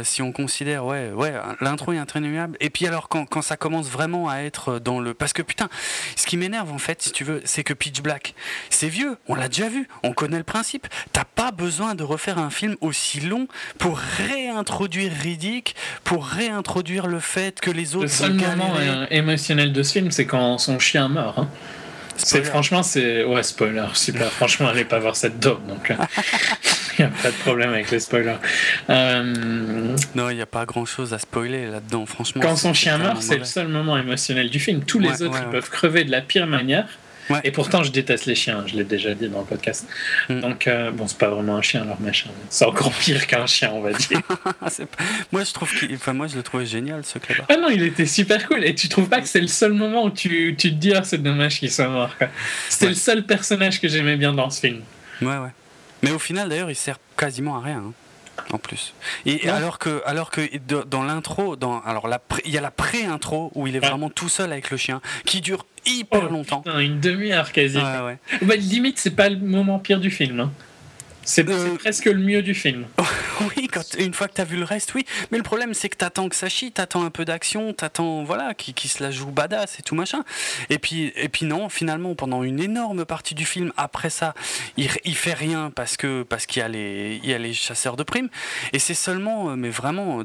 si 0.03 0.23
on 0.23 0.33
considère, 0.33 0.85
ouais, 0.85 1.11
ouais, 1.13 1.33
l'intro 1.61 1.93
est 1.93 1.99
interminable. 1.99 2.57
Et 2.61 2.71
puis 2.71 2.87
alors, 2.87 3.09
quand, 3.09 3.27
quand 3.27 3.43
ça 3.43 3.57
commence 3.57 3.89
vraiment 3.89 4.29
à 4.29 4.39
être 4.39 4.79
dans 4.79 5.01
parce 5.15 5.33
que 5.33 5.43
putain, 5.43 5.69
ce 6.17 6.27
qui 6.27 6.37
m'énerve 6.37 6.73
en 6.73 6.79
fait, 6.79 7.03
si 7.03 7.13
tu 7.13 7.25
veux, 7.25 7.41
c'est 7.45 7.65
que 7.65 7.75
Pitch 7.75 8.03
Black, 8.03 8.35
c'est 8.69 8.89
vieux, 8.89 9.17
on 9.29 9.35
l'a 9.35 9.49
déjà 9.49 9.69
vu, 9.69 9.89
on 10.03 10.13
connaît 10.13 10.39
le 10.39 10.45
principe. 10.45 10.87
T'as 11.13 11.25
pas 11.25 11.51
besoin 11.53 11.95
de 11.95 12.05
refaire 12.05 12.39
un 12.39 12.51
film 12.51 12.77
aussi 12.81 13.21
long 13.21 13.49
pour 13.79 13.99
réintroduire 13.99 15.13
Riddick, 15.13 15.75
pour 16.05 16.27
réintroduire 16.27 17.07
le 17.07 17.21
fait 17.21 17.61
que 17.61 17.71
les 17.71 17.97
autres. 17.97 18.10
Le 18.11 18.39
seul 18.39 18.57
moment 18.57 18.75
émotionnel 19.11 19.73
de 19.73 19.83
ce 19.83 19.93
film, 19.93 20.11
c'est 20.11 20.27
quand 20.27 20.59
son 20.59 20.79
chien 20.79 21.09
meurt. 21.09 21.39
Hein. 21.39 21.49
C'est 22.17 22.45
franchement, 22.45 22.83
c'est 22.83 23.25
ouais 23.25 23.43
spoiler. 23.43 23.87
Super. 23.95 24.31
franchement, 24.31 24.69
allez 24.69 24.85
pas 24.85 24.99
voir 24.99 25.17
cette 25.17 25.39
dôme 25.41 25.61
donc. 25.69 25.91
il 25.91 25.95
euh, 25.95 26.99
n'y 26.99 27.05
a 27.05 27.09
pas 27.09 27.31
de 27.31 27.37
problème 27.37 27.71
avec 27.71 27.91
les 27.91 28.01
spoilers. 28.01 28.37
Euh, 28.91 29.97
non, 30.15 30.31
il 30.31 30.37
n'y 30.37 30.43
a 30.43 30.47
pas 30.47 30.67
grand 30.67 30.85
chose 30.85 31.15
à 31.15 31.19
spoiler 31.19 31.67
là-dedans, 31.67 32.07
franchement. 32.07 32.43
Quand 32.43 32.57
son 32.57 32.75
chien 32.75 32.99
meurt, 32.99 33.23
c'est 33.23 33.39
le 33.39 33.45
seul 33.45 33.69
moment 33.69 33.97
émotionnel 33.97 34.51
du 34.51 34.61
film. 34.61 34.85
Tous 34.85 34.99
les 34.99 35.23
autres, 35.23 35.39
ils 35.43 35.51
peuvent 35.51 35.71
crever 35.71 36.05
de 36.05 36.11
la 36.11 36.21
pire 36.21 36.47
manière. 36.47 36.89
Et 37.45 37.51
pourtant, 37.51 37.83
je 37.83 37.93
déteste 37.93 38.27
les 38.27 38.35
chiens, 38.35 38.65
je 38.67 38.77
l'ai 38.77 38.85
déjà 38.85 39.15
dit 39.15 39.29
dans 39.29 39.41
le 39.41 39.45
podcast. 39.45 39.87
Mm. 40.29 40.41
Donc, 40.41 40.67
euh, 40.67 40.91
bon, 40.91 41.07
c'est 41.07 41.19
pas 41.19 41.29
vraiment 41.31 41.57
un 41.57 41.63
chien, 41.63 41.85
leur 41.85 42.01
machin. 42.01 42.31
C'est 42.49 42.65
encore 42.65 42.93
pire 42.93 43.27
qu'un 43.27 43.47
chien, 43.47 43.73
on 43.73 43.81
va 43.81 43.93
dire. 43.93 44.21
moi, 45.33 45.45
je 45.45 45.53
trouve 45.53 45.71
enfin, 45.95 46.13
moi, 46.13 46.27
je 46.27 46.37
le 46.37 46.43
trouvais 46.43 46.67
génial, 46.67 47.05
ce 47.05 47.19
club. 47.19 47.45
Ah 47.49 47.57
non, 47.57 47.69
il 47.69 47.83
était 47.83 48.07
super 48.07 48.47
cool. 48.49 48.65
Et 48.65 48.75
tu 48.75 48.89
trouves 48.89 49.09
pas 49.09 49.21
que 49.21 49.29
c'est 49.29 49.41
le 49.41 49.47
seul 49.47 49.73
moment 49.73 50.05
où 50.05 50.11
tu, 50.11 50.55
tu 50.59 50.71
te 50.71 50.77
dis, 50.77 50.95
ah, 50.95 51.03
c'est 51.05 51.23
dommage 51.23 51.59
qu'il 51.59 51.71
soit 51.71 51.89
mort, 51.89 52.15
C'était 52.69 52.89
le 52.89 52.95
seul 52.95 53.25
personnage 53.25 53.81
que 53.81 53.89
j'aimais 53.89 54.17
bien 54.17 54.33
dans 54.33 54.51
ce 54.51 54.61
film. 54.61 54.81
Ouais, 55.23 55.29
ouais. 55.29 55.51
Mais 56.03 56.11
au 56.13 56.19
final, 56.19 56.49
d'ailleurs, 56.49 56.71
il 56.71 56.77
sert 56.77 56.99
quasiment 57.17 57.59
à 57.59 57.61
rien. 57.61 57.85
Hein 57.87 57.93
en 58.53 58.59
plus. 58.59 58.95
Et 59.27 59.49
alors 59.49 59.79
que, 59.79 60.03
alors 60.07 60.31
que 60.31 60.43
dans 60.85 61.03
l'intro, 61.03 61.57
dans 61.57 61.81
alors 61.81 62.09
la 62.09 62.21
il 62.45 62.53
y 62.53 62.59
a 62.59 62.61
la 62.61 62.71
pré-intro 62.71 63.51
où 63.55 63.67
il 63.67 63.77
est 63.77 63.81
vraiment 63.81 64.11
tout 64.11 64.29
seul 64.29 64.53
avec 64.53 64.71
le 64.71 64.77
chien, 64.77 65.01
qui 65.25 65.41
dure 65.41 65.67
hyper 65.87 66.25
oh, 66.29 66.33
longtemps. 66.33 66.63
une 66.79 67.01
demi-heure 67.01 67.53
quasi. 67.53 67.79
Ouais, 67.79 68.01
ouais. 68.01 68.19
Bah, 68.43 68.57
limite, 68.57 68.99
c'est 68.99 69.15
pas 69.15 69.29
le 69.29 69.39
moment 69.39 69.79
pire 69.79 70.01
du 70.01 70.11
film. 70.11 70.41
Hein. 70.41 70.53
C'est 71.23 71.49
euh, 71.49 71.77
presque 71.77 72.07
le 72.07 72.19
mieux 72.19 72.43
du 72.43 72.55
film. 72.55 72.87
oui, 73.57 73.69
quand, 73.69 73.95
une 73.99 74.15
fois 74.15 74.29
que 74.29 74.35
t'as 74.35 74.45
vu 74.45 74.57
le 74.57 74.65
reste, 74.65 74.95
oui. 74.95 75.05
Mais 75.31 75.39
le 75.39 75.43
problème, 75.43 75.75
c'est 75.75 75.89
que 75.89 75.97
t'attends 75.97 76.29
que 76.29 76.37
ça 76.37 76.49
chie, 76.49 76.73
t'attends 76.73 77.05
un 77.05 77.11
peu 77.11 77.25
d'action, 77.25 77.73
t'attends, 77.73 78.25
voilà, 78.25 78.55
qui, 78.55 78.75
qui 78.75 78.89
se 78.89 79.03
la 79.03 79.11
joue 79.11 79.31
badass 79.31 79.79
et 79.79 79.83
tout 79.83 79.95
machin. 79.95 80.25
Et 80.69 80.79
puis, 80.79 81.13
et 81.17 81.29
puis 81.29 81.47
non, 81.47 81.69
finalement, 81.69 82.15
pendant 82.15 82.43
une 82.43 82.61
énorme 82.61 83.05
partie 83.05 83.35
du 83.35 83.45
film, 83.45 83.73
après 83.77 84.11
ça, 84.11 84.35
il, 84.77 84.89
il 85.05 85.17
fait 85.17 85.35
rien 85.35 85.71
parce 85.75 85.97
que 85.97 86.23
parce 86.23 86.47
qu'il 86.47 86.61
y 86.61 86.65
a 86.65 86.69
les, 86.69 87.21
il 87.23 87.29
y 87.29 87.35
a 87.35 87.39
les 87.39 87.53
chasseurs 87.53 87.97
de 87.97 88.03
primes. 88.03 88.29
Et 88.73 88.79
c'est 88.79 88.95
seulement, 88.95 89.51
euh, 89.51 89.57
mais 89.57 89.71
vraiment 89.71 90.23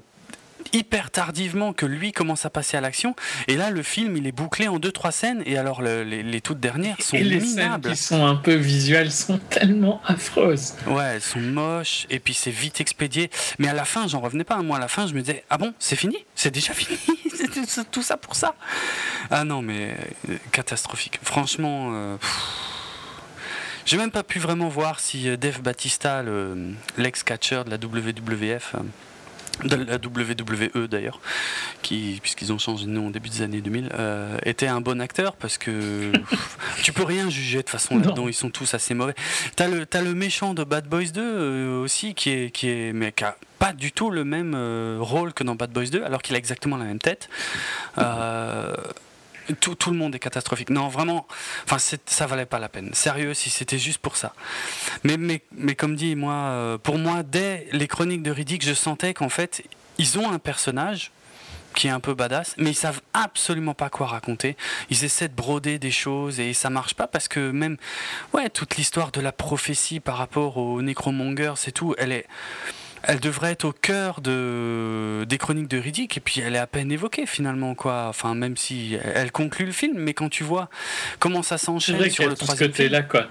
hyper 0.74 1.12
tardivement 1.12 1.74
que 1.74 1.86
lui 1.86 2.12
commence 2.12 2.46
à 2.46 2.50
passer 2.50 2.78
à 2.78 2.82
l'action. 2.82 3.16
Et 3.48 3.56
là, 3.56 3.70
le 3.72 3.84
film, 3.84 4.18
il 4.18 4.28
est 4.28 4.32
bouclé 4.32 4.68
en 4.68 4.80
deux 4.80 4.92
trois 4.92 5.12
scènes. 5.12 5.42
Et 5.46 5.58
alors, 5.58 5.82
le- 5.82 6.04
les, 6.04 6.24
les 6.24 6.42
toutes 6.42 6.60
dernières 6.60 7.02
sont 7.02 7.18
Et 7.18 7.24
les 7.24 7.40
minables. 7.40 7.84
scènes 7.86 7.94
qui 7.96 8.02
sont 8.02 8.26
un 8.26 8.36
peu 8.36 8.54
visuelles 8.56 9.12
sont 9.12 9.38
tellement 9.38 10.02
affreuses. 10.06 10.74
Ouais, 10.88 11.04
elles 11.16 11.22
sont 11.22 11.40
moches, 11.40 12.06
et 12.10 12.20
puis 12.20 12.34
c'est 12.34 12.52
vite 12.52 12.82
expédié. 12.82 13.30
Mais 13.60 13.68
à 13.68 13.74
la 13.74 13.86
fin, 13.86 14.08
j'en 14.08 14.20
revenais 14.20 14.44
pas. 14.44 14.62
Moi, 14.62 14.78
à 14.78 14.80
la 14.80 14.88
fin, 14.88 15.08
je 15.08 15.14
me 15.14 15.22
disais, 15.22 15.44
ah 15.50 15.58
bon, 15.58 15.74
c'est 15.80 15.96
fini? 15.96 16.18
C'est 16.36 16.52
déjà 16.52 16.74
fini? 16.76 16.98
C'est 17.68 17.90
tout 17.92 18.02
ça- 18.04 18.18
pour 18.18 18.36
ça? 18.36 18.56
Ah 19.32 19.44
non, 19.44 19.62
mais 19.62 19.96
euh, 20.30 20.36
catastrophique. 20.52 21.20
Franchement, 21.24 21.92
euh, 21.94 22.18
j'ai 23.86 23.98
même 23.98 24.12
pas 24.12 24.24
pu 24.24 24.40
vraiment 24.40 24.68
voir 24.68 25.00
si 25.00 25.30
euh, 25.30 25.38
Dave 25.38 25.62
Batista, 25.62 26.24
le- 26.24 26.74
l'ex-catcher 26.98 27.64
de 27.66 27.70
la 27.70 27.78
WWF, 27.78 28.76
de 29.64 29.76
la 29.76 29.96
WWE 29.96 30.88
d'ailleurs, 30.88 31.20
qui, 31.82 32.20
puisqu'ils 32.22 32.52
ont 32.52 32.58
changé 32.58 32.86
de 32.86 32.92
nom 32.92 33.08
au 33.08 33.12
début 33.12 33.30
des 33.30 33.42
années 33.42 33.62
2000, 33.62 33.90
euh, 33.94 34.38
était 34.44 34.68
un 34.68 34.82
bon 34.82 35.02
acteur 35.02 35.36
parce 35.36 35.58
que 35.58 36.12
tu 36.84 36.94
peux 36.94 37.04
rien 37.04 37.30
juger 37.30 37.64
de 37.64 37.70
façon 37.70 37.98
là-dedans, 37.98 38.28
ils 38.28 38.34
sont 38.34 38.50
tous 38.50 38.74
assez 38.74 38.94
mauvais. 38.94 39.16
T'as 39.56 39.68
le, 39.68 39.86
t'as 39.86 40.02
le 40.02 40.14
méchant 40.14 40.54
de 40.54 40.64
Bad 40.64 40.88
Boys 40.88 41.12
2 41.14 41.22
euh, 41.22 41.82
aussi 41.82 42.14
qui 42.14 42.30
est, 42.30 42.52
qui 42.52 42.70
est, 42.70 42.94
mais 42.94 43.12
qui 43.12 43.24
a 43.24 43.36
pas 43.60 43.74
du 43.74 43.92
tout 43.92 44.12
le 44.12 44.26
même 44.26 44.54
euh, 44.56 44.98
rôle 45.00 45.34
que 45.34 45.44
dans 45.44 45.56
Bad 45.56 45.72
Boys 45.72 45.86
2, 45.86 46.04
alors 46.04 46.22
qu'il 46.22 46.36
a 46.36 46.38
exactement 46.38 46.78
la 46.78 46.86
même 46.86 47.00
tête. 47.00 47.30
Tout, 49.60 49.92
le 49.92 49.98
monde 49.98 50.16
est 50.16 50.20
catastrophique. 50.20 50.70
Non, 50.70 50.88
vraiment, 50.88 51.28
enfin, 51.66 51.78
ça 52.06 52.28
valait 52.28 52.46
pas 52.46 52.60
la 52.60 52.70
peine. 52.70 52.94
Sérieux, 52.94 53.34
si 53.34 53.50
c'était 53.50 53.78
juste 53.78 54.00
pour 54.00 54.18
ça. 54.18 54.34
Mais, 55.04 55.76
comme 55.76 55.96
dit, 55.96 56.16
moi, 56.16 56.34
euh, 56.34 56.78
pour 56.78 56.98
moi, 56.98 57.24
dès 57.24 57.68
les 57.72 57.88
chroniques 57.88 58.24
de 58.24 58.32
Riddick, 58.32 58.66
je 58.66 58.74
sentais 58.74 59.14
qu'en 59.14 59.30
fait, 59.30 59.64
ils 59.98 60.18
ont 60.18 60.32
un 60.32 60.40
personnage 60.40 61.12
qui 61.76 61.88
est 61.88 61.92
un 61.92 62.00
peu 62.00 62.14
badass, 62.14 62.56
mais 62.58 62.72
ils 62.72 62.76
savent 62.76 63.02
absolument 63.14 63.74
pas 63.74 63.90
quoi 63.90 64.08
raconter. 64.08 64.56
Ils 64.90 65.04
essaient 65.04 65.28
de 65.28 65.36
broder 65.36 65.78
des 65.78 65.92
choses 65.92 66.40
et 66.40 66.54
ça 66.54 66.70
marche 66.70 66.94
pas 66.94 67.06
parce 67.06 67.28
que 67.28 67.52
même, 67.52 67.78
ouais, 68.34 68.50
toute 68.50 68.78
l'histoire 68.78 69.12
de 69.12 69.20
la 69.20 69.34
prophétie 69.34 70.00
par 70.00 70.18
rapport 70.18 70.58
aux 70.58 70.82
Necromongers, 70.82 71.54
c'est 71.58 71.74
tout, 71.74 71.94
elle 71.98 72.14
est, 72.14 72.26
elle 73.08 73.20
devrait 73.20 73.52
être 73.52 73.66
au 73.66 73.72
cœur 73.72 74.22
de, 74.22 75.24
des 75.28 75.38
chroniques 75.38 75.68
de 75.68 75.78
Riddick 75.78 76.18
et 76.18 76.20
puis 76.20 76.42
elle 76.42 76.56
est 76.56 76.60
à 76.60 76.68
peine 76.68 76.92
évoquée 76.92 77.26
finalement, 77.26 77.76
quoi. 77.76 78.06
Enfin, 78.10 78.36
même 78.36 78.58
si 78.58 78.98
elle 79.16 79.32
conclut 79.32 79.66
le 79.66 79.72
film, 79.72 79.94
mais 79.98 80.14
quand 80.14 80.30
tu 80.30 80.44
vois 80.44 80.70
comment 81.20 81.44
ça 81.44 81.58
s'enchaîne 81.58 82.10
sur 82.10 82.28
le 82.28 82.36
troisième 82.36 82.58
film. 82.58 82.72
côté-là, 82.72 83.02
quoi. 83.04 83.28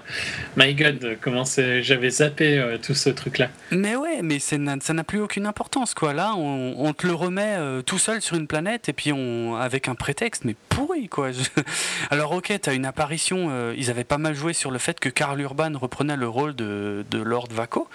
My 0.57 0.73
God, 0.75 1.17
comment. 1.21 1.43
J'avais 1.81 2.09
zappé 2.09 2.57
euh, 2.57 2.77
tout 2.77 2.93
ce 2.93 3.09
truc-là. 3.09 3.49
Mais 3.71 3.95
ouais, 3.95 4.21
mais 4.21 4.39
ça 4.39 4.57
n'a 4.57 5.03
plus 5.03 5.19
aucune 5.21 5.45
importance 5.45 5.93
quoi. 5.93 6.13
Là, 6.13 6.33
on, 6.35 6.75
on 6.77 6.93
te 6.93 7.05
le 7.07 7.13
remet 7.13 7.55
euh, 7.57 7.81
tout 7.81 7.99
seul 7.99 8.21
sur 8.21 8.35
une 8.37 8.47
planète 8.47 8.89
et 8.89 8.93
puis 8.93 9.11
on 9.13 9.55
avec 9.55 9.87
un 9.87 9.95
prétexte 9.95 10.43
mais 10.45 10.55
pourri 10.69 11.07
quoi. 11.09 11.31
Je- 11.31 11.39
Alors 12.09 12.31
ok, 12.33 12.53
t'as 12.61 12.73
une 12.73 12.85
apparition. 12.85 13.47
euh, 13.49 13.73
ils 13.77 13.89
avaient 13.89 14.03
pas 14.03 14.17
mal 14.17 14.33
joué 14.35 14.53
sur 14.53 14.71
le 14.71 14.79
fait 14.79 14.99
que 14.99 15.09
Karl 15.09 15.39
Urban 15.39 15.71
reprenait 15.75 16.15
le 16.17 16.27
rôle 16.27 16.55
de, 16.55 17.05
de 17.11 17.17
Lord 17.21 17.47
Vaco. 17.51 17.87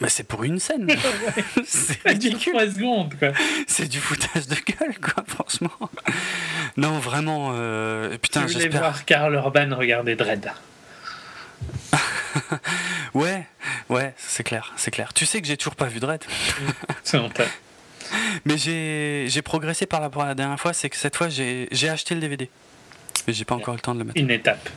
Mais 0.00 0.08
c'est 0.08 0.24
pour 0.24 0.44
une 0.44 0.58
scène. 0.58 0.88
c'est 1.66 2.00
ridicule. 2.06 2.52
3 2.52 2.70
secondes, 2.70 3.14
quoi. 3.18 3.28
C'est 3.66 3.88
du 3.88 3.98
foutage 4.00 4.46
de 4.46 4.54
gueule 4.56 4.98
quoi, 5.00 5.24
franchement. 5.26 5.70
Non, 6.76 6.98
vraiment. 6.98 7.50
euh, 7.54 8.16
Putain, 8.18 8.42
Je 8.46 8.52
voulais 8.52 8.64
j'espère. 8.64 8.80
voir 8.80 9.04
Karl 9.04 9.34
Urban 9.34 9.74
regarder 9.76 10.14
Dredd. 10.16 10.50
Ouais, 13.14 13.46
ouais, 13.88 14.14
c'est 14.18 14.42
clair, 14.44 14.74
c'est 14.76 14.90
clair. 14.90 15.14
Tu 15.14 15.24
sais 15.24 15.40
que 15.40 15.46
j'ai 15.46 15.56
toujours 15.56 15.74
pas 15.76 15.86
vu 15.86 16.00
Dredd. 16.00 16.22
C'est 17.02 17.16
honteux. 17.16 17.46
Mais 18.44 18.58
j'ai 18.58 19.42
progressé 19.42 19.86
par 19.86 20.02
rapport 20.02 20.22
à 20.22 20.26
la 20.26 20.34
dernière 20.34 20.60
fois, 20.60 20.72
c'est 20.74 20.90
que 20.90 20.96
cette 20.96 21.16
fois 21.16 21.28
j'ai 21.30 21.66
j'ai 21.72 21.88
acheté 21.88 22.14
le 22.14 22.20
DVD. 22.20 22.50
Mais 23.26 23.32
j'ai 23.32 23.44
pas 23.46 23.54
encore 23.54 23.74
le 23.74 23.80
temps 23.80 23.94
de 23.94 24.00
le 24.00 24.04
mettre. 24.04 24.20
Une 24.20 24.30
étape. 24.30 24.68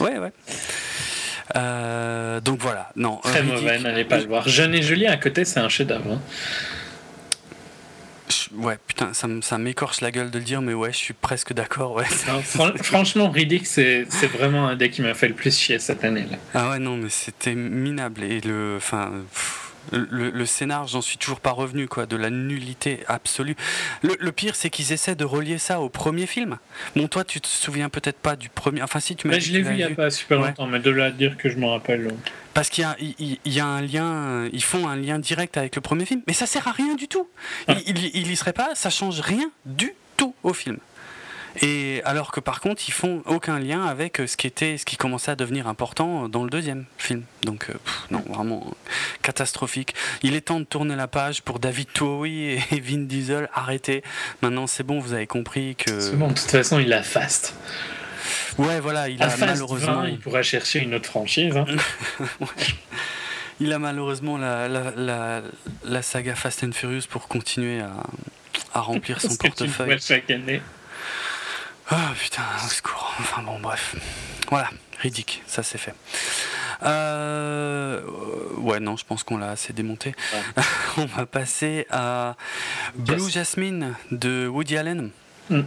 Ouais, 0.00 0.18
ouais. 0.18 0.32
Euh, 1.56 2.40
donc 2.40 2.60
voilà, 2.60 2.90
non. 2.96 3.18
Très 3.22 3.40
euh, 3.40 3.42
mauvais, 3.42 3.78
n'allez 3.78 4.04
pas 4.04 4.18
le 4.18 4.26
voir. 4.26 4.48
Jeune 4.48 4.74
et 4.74 4.82
Jolie 4.82 5.06
à 5.06 5.16
côté, 5.16 5.44
c'est 5.44 5.60
un 5.60 5.68
chef-d'œuvre. 5.68 6.12
hein. 6.12 6.20
Ouais, 8.56 8.78
putain, 8.86 9.10
ça, 9.12 9.58
m'écorche 9.58 10.00
la 10.00 10.10
gueule 10.10 10.30
de 10.30 10.38
le 10.38 10.44
dire, 10.44 10.62
mais 10.62 10.72
ouais, 10.74 10.92
je 10.92 10.96
suis 10.96 11.12
presque 11.14 11.52
d'accord, 11.52 11.92
ouais. 11.94 12.04
Non, 12.28 12.40
fran- 12.40 12.72
franchement, 12.82 13.30
Riddick, 13.30 13.66
c'est 13.66 14.06
vraiment 14.32 14.68
un 14.68 14.76
des 14.76 14.90
qui 14.90 15.02
m'a 15.02 15.12
fait 15.14 15.28
le 15.28 15.34
plus 15.34 15.56
chier 15.58 15.78
cette 15.78 16.04
année. 16.04 16.26
là. 16.30 16.36
Ah 16.54 16.70
ouais, 16.70 16.78
non, 16.78 16.96
mais 16.96 17.10
c'était 17.10 17.54
minable. 17.54 18.22
Et 18.22 18.40
le. 18.40 18.74
Enfin. 18.76 19.12
pff, 19.32 19.63
Le, 19.92 20.30
le 20.30 20.46
scénar, 20.46 20.86
j'en 20.86 21.00
suis 21.02 21.18
toujours 21.18 21.40
pas 21.40 21.50
revenu, 21.50 21.86
quoi, 21.88 22.06
de 22.06 22.16
la 22.16 22.30
nullité 22.30 23.00
absolue. 23.08 23.54
Le, 24.02 24.16
le 24.18 24.32
pire, 24.32 24.56
c'est 24.56 24.70
qu'ils 24.70 24.92
essaient 24.92 25.14
de 25.14 25.24
relier 25.24 25.58
ça 25.58 25.80
au 25.80 25.88
premier 25.88 26.26
film. 26.26 26.58
Bon, 26.96 27.06
toi, 27.08 27.24
tu 27.24 27.40
te 27.40 27.46
souviens 27.46 27.88
peut-être 27.88 28.18
pas 28.18 28.36
du 28.36 28.48
premier. 28.48 28.82
Enfin, 28.82 29.00
si 29.00 29.14
tu 29.16 29.28
m'as 29.28 29.38
je 29.38 29.52
l'ai 29.52 29.62
vu 29.62 29.72
il 29.74 29.78
y 29.80 29.82
a 29.84 29.90
pas 29.90 30.10
super 30.10 30.40
Ouais. 30.40 30.48
longtemps, 30.48 30.66
mais 30.66 30.80
de 30.80 30.90
là 30.90 31.06
à 31.06 31.10
dire 31.10 31.36
que 31.36 31.48
je 31.48 31.56
m'en 31.58 31.72
rappelle. 31.72 32.06
euh, 32.06 32.10
Parce 32.54 32.70
qu'il 32.70 32.82
y 32.82 32.84
a, 32.86 32.96
il- 33.00 33.14
il- 33.18 33.38
il 33.44 33.52
y 33.52 33.60
a 33.60 33.66
un 33.66 33.82
lien, 33.82 34.48
ils 34.52 34.62
font 34.64 34.88
un 34.88 34.96
lien 34.96 35.18
direct 35.18 35.56
avec 35.56 35.74
le 35.76 35.80
premier 35.82 36.06
film, 36.06 36.22
mais 36.26 36.32
ça 36.32 36.46
sert 36.46 36.66
à 36.68 36.72
rien 36.72 36.94
du 36.94 37.08
tout. 37.08 37.28
Il, 37.68 37.82
il, 37.86 38.04
il 38.16 38.30
y 38.30 38.36
serait 38.36 38.52
pas, 38.52 38.74
ça 38.74 38.90
change 38.90 39.20
rien 39.20 39.50
du 39.66 39.92
tout 40.16 40.34
au 40.42 40.52
film. 40.52 40.78
Et 41.62 42.02
alors 42.04 42.32
que 42.32 42.40
par 42.40 42.60
contre, 42.60 42.82
ils 42.88 42.92
font 42.92 43.22
aucun 43.26 43.58
lien 43.60 43.84
avec 43.84 44.20
euh, 44.20 44.26
ce 44.26 44.36
qui 44.36 44.46
était, 44.46 44.76
ce 44.76 44.84
qui 44.84 44.96
commençait 44.96 45.30
à 45.30 45.36
devenir 45.36 45.68
important 45.68 46.28
dans 46.28 46.42
le 46.44 46.50
deuxième 46.50 46.84
film. 46.98 47.22
Donc 47.44 47.66
euh, 47.70 47.74
pff, 47.74 48.06
non, 48.10 48.24
vraiment 48.28 48.74
catastrophique. 49.22 49.94
Il 50.22 50.34
est 50.34 50.40
temps 50.42 50.58
de 50.60 50.64
tourner 50.64 50.96
la 50.96 51.06
page 51.06 51.42
pour 51.42 51.58
David 51.60 51.92
Towie 51.92 52.58
et 52.70 52.80
Vin 52.80 53.04
Diesel. 53.04 53.48
Arrêtez. 53.54 54.02
Maintenant, 54.42 54.66
c'est 54.66 54.82
bon, 54.82 54.98
vous 55.00 55.12
avez 55.12 55.26
compris 55.26 55.76
que. 55.76 56.00
C'est 56.00 56.16
bon, 56.16 56.28
de 56.28 56.34
toute 56.34 56.50
façon, 56.50 56.78
il 56.80 56.92
a 56.92 57.02
Fast. 57.02 57.54
Ouais, 58.58 58.80
voilà, 58.80 59.08
il 59.08 59.22
a 59.22 59.28
Fast 59.28 59.40
malheureusement. 59.52 60.02
20, 60.02 60.08
il 60.08 60.18
pourra 60.18 60.42
chercher 60.42 60.80
une 60.80 60.94
autre 60.94 61.06
franchise. 61.06 61.56
hein. 61.56 61.66
Il 63.60 63.72
a 63.72 63.78
malheureusement 63.78 64.36
la, 64.36 64.66
la, 64.68 64.90
la, 64.96 65.42
la 65.84 66.02
saga 66.02 66.34
Fast 66.34 66.64
and 66.64 66.72
Furious 66.72 67.02
pour 67.08 67.28
continuer 67.28 67.80
à, 67.80 67.92
à 68.72 68.80
remplir 68.80 69.20
son 69.20 69.36
portefeuille. 69.36 69.96
chaque 70.00 70.28
année. 70.30 70.60
Ah 71.90 72.12
putain, 72.18 72.42
au 72.64 72.68
secours. 72.68 73.14
Enfin 73.20 73.42
bon, 73.42 73.58
bref. 73.58 73.96
Voilà, 74.50 74.70
ridicule, 74.98 75.42
ça 75.46 75.62
c'est 75.62 75.78
fait. 75.78 75.94
Euh, 76.82 78.02
ouais, 78.58 78.80
non, 78.80 78.96
je 78.96 79.04
pense 79.04 79.22
qu'on 79.22 79.38
l'a 79.38 79.50
assez 79.50 79.72
démonté. 79.72 80.14
On 80.96 81.06
va 81.06 81.26
passer 81.26 81.86
à 81.90 82.36
Blue 82.94 83.22
Yes. 83.22 83.32
Jasmine 83.32 83.94
de 84.10 84.46
Woody 84.46 84.76
Allen. 84.76 85.10
Mm. 85.50 85.60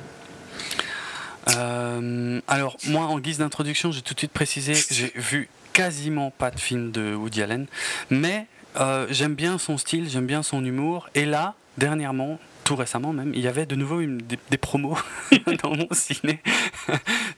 Euh, 1.55 2.41
alors, 2.47 2.75
moi, 2.87 3.05
en 3.05 3.19
guise 3.19 3.37
d'introduction, 3.37 3.91
j'ai 3.91 4.01
tout 4.01 4.13
de 4.13 4.19
suite 4.19 4.33
précisé 4.33 4.73
que 4.73 4.93
j'ai 4.93 5.13
vu 5.15 5.49
quasiment 5.73 6.31
pas 6.31 6.51
de 6.51 6.59
film 6.59 6.91
de 6.91 7.13
Woody 7.15 7.41
Allen, 7.41 7.67
mais 8.09 8.47
euh, 8.79 9.07
j'aime 9.09 9.35
bien 9.35 9.57
son 9.57 9.77
style, 9.77 10.09
j'aime 10.09 10.25
bien 10.25 10.43
son 10.43 10.65
humour, 10.65 11.09
et 11.15 11.25
là, 11.25 11.53
dernièrement, 11.77 12.39
tout 12.67 12.75
récemment 12.75 13.13
même, 13.13 13.31
il 13.33 13.39
y 13.39 13.47
avait 13.47 13.65
de 13.65 13.75
nouveau 13.75 14.01
une- 14.01 14.17
des, 14.17 14.37
des 14.49 14.57
promos 14.57 14.97
dans 15.63 15.73
mon 15.73 15.87
ciné. 15.93 16.39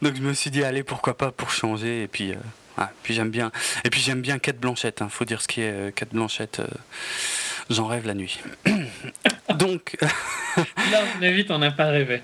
Donc 0.02 0.16
je 0.16 0.22
me 0.22 0.34
suis 0.34 0.50
dit, 0.50 0.64
allez, 0.64 0.82
pourquoi 0.82 1.16
pas 1.16 1.32
pour 1.32 1.52
changer, 1.52 2.02
et 2.04 2.08
puis, 2.08 2.32
euh, 2.32 2.36
ouais, 2.80 2.88
puis 3.04 3.14
j'aime 3.14 3.30
bien, 3.30 3.52
et 3.84 3.92
puis 3.92 4.02
j'aime 4.02 4.22
bien 4.22 4.40
Kate 4.40 4.58
Blanchett, 4.58 5.04
hein, 5.04 5.08
faut 5.10 5.26
dire 5.26 5.40
ce 5.42 5.48
qui 5.48 5.62
est 5.62 5.72
euh, 5.72 5.92
Kate 5.92 6.10
Blanchett, 6.14 6.60
euh, 6.62 6.68
j'en 7.70 7.86
rêve 7.86 8.08
la 8.08 8.16
nuit. 8.16 8.40
Donc, 9.56 9.98
Là, 10.92 11.04
est 11.22 11.32
vite, 11.32 11.52
on 11.52 11.60
n'a 11.60 11.70
pas 11.72 11.86
rêvé. 11.90 12.22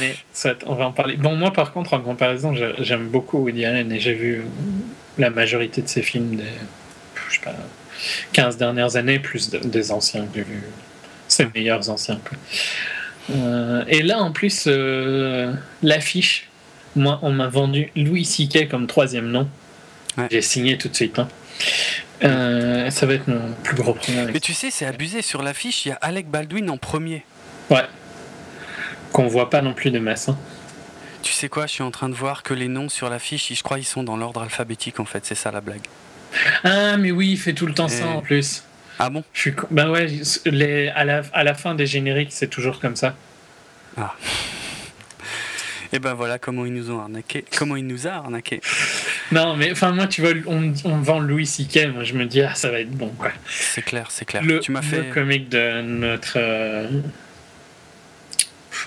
Mais 0.00 0.16
soit, 0.34 0.58
on 0.66 0.74
va 0.74 0.86
en 0.88 0.92
parler. 0.92 1.16
Bon, 1.16 1.36
moi, 1.36 1.52
par 1.52 1.72
contre, 1.72 1.94
en 1.94 2.00
comparaison, 2.00 2.52
j'aime 2.80 3.06
beaucoup 3.08 3.38
Woody 3.38 3.64
Allen 3.64 3.92
et 3.92 4.00
j'ai 4.00 4.14
vu 4.14 4.42
la 5.16 5.30
majorité 5.30 5.80
de 5.80 5.86
ses 5.88 6.02
films 6.02 6.34
des 6.36 6.44
je 7.30 7.34
sais 7.36 7.40
pas, 7.40 7.54
15 8.32 8.56
dernières 8.56 8.96
années, 8.96 9.20
plus 9.20 9.48
de- 9.50 9.58
des 9.58 9.92
anciens 9.92 10.26
que 10.26 10.34
j'ai 10.38 10.42
vus. 10.42 10.62
Ses 11.28 11.46
meilleurs 11.54 11.88
anciens. 11.90 12.20
Euh, 13.30 13.84
et 13.88 14.02
là, 14.02 14.18
en 14.18 14.30
plus, 14.32 14.64
euh, 14.68 15.52
l'affiche, 15.82 16.48
moi, 16.94 17.18
on 17.22 17.32
m'a 17.32 17.48
vendu 17.48 17.90
Louis 17.96 18.24
C.K. 18.24 18.68
comme 18.68 18.86
troisième 18.86 19.28
nom. 19.28 19.48
Ouais. 20.16 20.28
J'ai 20.30 20.42
signé 20.42 20.78
tout 20.78 20.88
de 20.88 20.94
suite. 20.94 21.18
hein. 21.18 21.28
Euh, 22.24 22.88
ça 22.90 23.04
va 23.06 23.14
être 23.14 23.28
mon 23.28 23.52
plus 23.62 23.74
gros 23.76 23.92
problème. 23.92 24.30
mais 24.32 24.40
tu 24.40 24.54
sais, 24.54 24.70
c'est 24.70 24.86
abusé, 24.86 25.20
sur 25.22 25.42
l'affiche, 25.42 25.84
il 25.84 25.90
y 25.90 25.92
a 25.92 25.96
Alec 26.00 26.28
Baldwin 26.28 26.70
en 26.70 26.78
premier. 26.78 27.24
Ouais. 27.70 27.84
Qu'on 29.12 29.26
voit 29.26 29.50
pas 29.50 29.60
non 29.62 29.74
plus 29.74 29.90
de 29.90 29.98
masse. 29.98 30.28
hein. 30.28 30.38
Tu 31.22 31.32
sais 31.32 31.48
quoi, 31.48 31.66
je 31.66 31.72
suis 31.72 31.82
en 31.82 31.90
train 31.90 32.08
de 32.08 32.14
voir 32.14 32.42
que 32.44 32.54
les 32.54 32.68
noms 32.68 32.88
sur 32.88 33.10
l'affiche, 33.10 33.52
je 33.52 33.62
crois 33.62 33.78
ils 33.80 33.84
sont 33.84 34.04
dans 34.04 34.16
l'ordre 34.16 34.42
alphabétique 34.42 35.00
en 35.00 35.04
fait, 35.04 35.26
c'est 35.26 35.34
ça 35.34 35.50
la 35.50 35.60
blague. 35.60 35.80
Ah, 36.62 36.96
mais 36.96 37.10
oui, 37.10 37.32
il 37.32 37.36
fait 37.36 37.52
tout 37.52 37.66
le 37.66 37.74
temps 37.74 37.88
Et- 37.88 37.90
ça 37.90 38.06
en 38.06 38.20
plus. 38.20 38.62
Ah 38.98 39.10
bon? 39.10 39.24
Je 39.32 39.40
suis... 39.40 39.54
Bah 39.70 39.90
ouais, 39.90 40.06
les... 40.46 40.88
à, 40.88 41.04
la... 41.04 41.22
à 41.32 41.44
la 41.44 41.54
fin 41.54 41.74
des 41.74 41.86
génériques, 41.86 42.32
c'est 42.32 42.48
toujours 42.48 42.80
comme 42.80 42.96
ça. 42.96 43.14
Ah. 43.96 44.14
Et 45.92 45.98
ben 46.00 46.14
voilà 46.14 46.38
comment 46.38 46.66
ils 46.66 46.72
nous 46.72 46.90
ont 46.90 47.00
arnaqué. 47.00 47.44
Comment 47.56 47.76
il 47.76 47.86
nous 47.86 48.06
a 48.08 48.10
arnaqué. 48.10 48.60
Non, 49.30 49.56
mais 49.56 49.70
enfin, 49.70 49.92
moi, 49.92 50.06
tu 50.08 50.20
vois, 50.20 50.32
on, 50.46 50.72
on 50.84 50.96
vend 50.98 51.20
Louis 51.20 51.46
C.K. 51.46 51.88
Moi, 51.94 52.02
je 52.02 52.14
me 52.14 52.26
dis, 52.26 52.42
ah, 52.42 52.54
ça 52.54 52.70
va 52.70 52.80
être 52.80 52.90
bon, 52.90 53.08
quoi. 53.10 53.30
C'est 53.48 53.82
clair, 53.82 54.08
c'est 54.10 54.24
clair. 54.24 54.42
Le, 54.42 54.58
tu 54.58 54.72
m'as 54.72 54.82
fait. 54.82 55.02
le 55.04 55.12
comique 55.14 55.48
de 55.48 55.82
notre. 55.82 56.34
euh, 56.36 56.88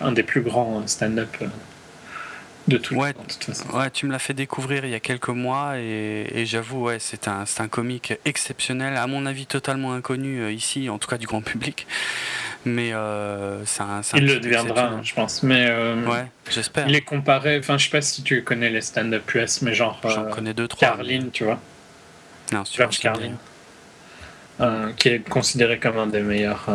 un 0.02 0.12
des 0.12 0.24
plus 0.24 0.42
grands 0.42 0.86
stand-up 0.88 1.30
euh, 1.42 1.48
de 2.70 2.78
tout 2.78 2.96
Ouais. 2.96 3.10
le 3.10 3.14
temps, 3.16 3.24
de 3.24 3.34
toute 3.34 3.44
façon. 3.44 3.70
Ouais, 3.78 3.90
tu 3.92 4.06
me 4.06 4.12
l'as 4.12 4.20
fait 4.20 4.34
découvrir 4.34 4.86
il 4.86 4.92
y 4.92 4.96
a 4.96 5.00
quelques 5.00 5.30
mois 5.30 5.74
et, 5.78 6.28
et 6.34 6.46
j'avoue, 6.46 6.86
ouais, 6.86 6.98
c'est 7.00 7.28
un, 7.28 7.44
un 7.60 7.68
comique 7.68 8.14
exceptionnel, 8.26 8.96
à 8.96 9.08
mon 9.08 9.26
avis 9.26 9.46
totalement 9.46 9.94
inconnu 9.94 10.42
euh, 10.42 10.52
ici, 10.52 10.90
en 10.90 10.98
tout 10.98 11.08
cas 11.10 11.18
du 11.18 11.28
grand 11.28 11.42
public. 11.42 11.88
Mais 12.66 12.94
euh, 12.94 13.64
c'est 13.66 13.82
un, 13.84 14.02
Il 14.16 14.26
le 14.26 14.40
deviendra, 14.40 14.84
hein, 14.86 15.02
je 15.04 15.14
pense. 15.14 15.44
Mais 15.44 15.68
euh, 15.70 16.06
Ouais, 16.06 16.26
j'espère. 16.50 16.88
il 16.90 16.96
est 16.96 17.02
comparé. 17.02 17.58
Enfin, 17.60 17.78
je 17.78 17.86
sais 17.86 17.90
pas 17.90 18.02
si 18.02 18.22
tu 18.22 18.44
connais 18.44 18.70
les 18.70 18.82
stand-up 18.82 19.34
US, 19.34 19.62
mais 19.62 19.74
genre. 19.74 20.00
J'en 20.04 20.26
euh, 20.26 20.30
connais 20.30 20.54
deux, 20.54 20.68
trois. 20.68 20.90
Carlin, 20.90 21.28
tu 21.32 21.46
vois. 21.46 21.60
Non, 22.52 22.64
George 22.76 23.00
Carlin. 23.00 23.32
Qui 24.98 25.08
est 25.08 25.30
considéré 25.30 25.80
comme 25.80 25.98
un 25.98 26.08
des 26.08 26.20
meilleurs 26.20 26.66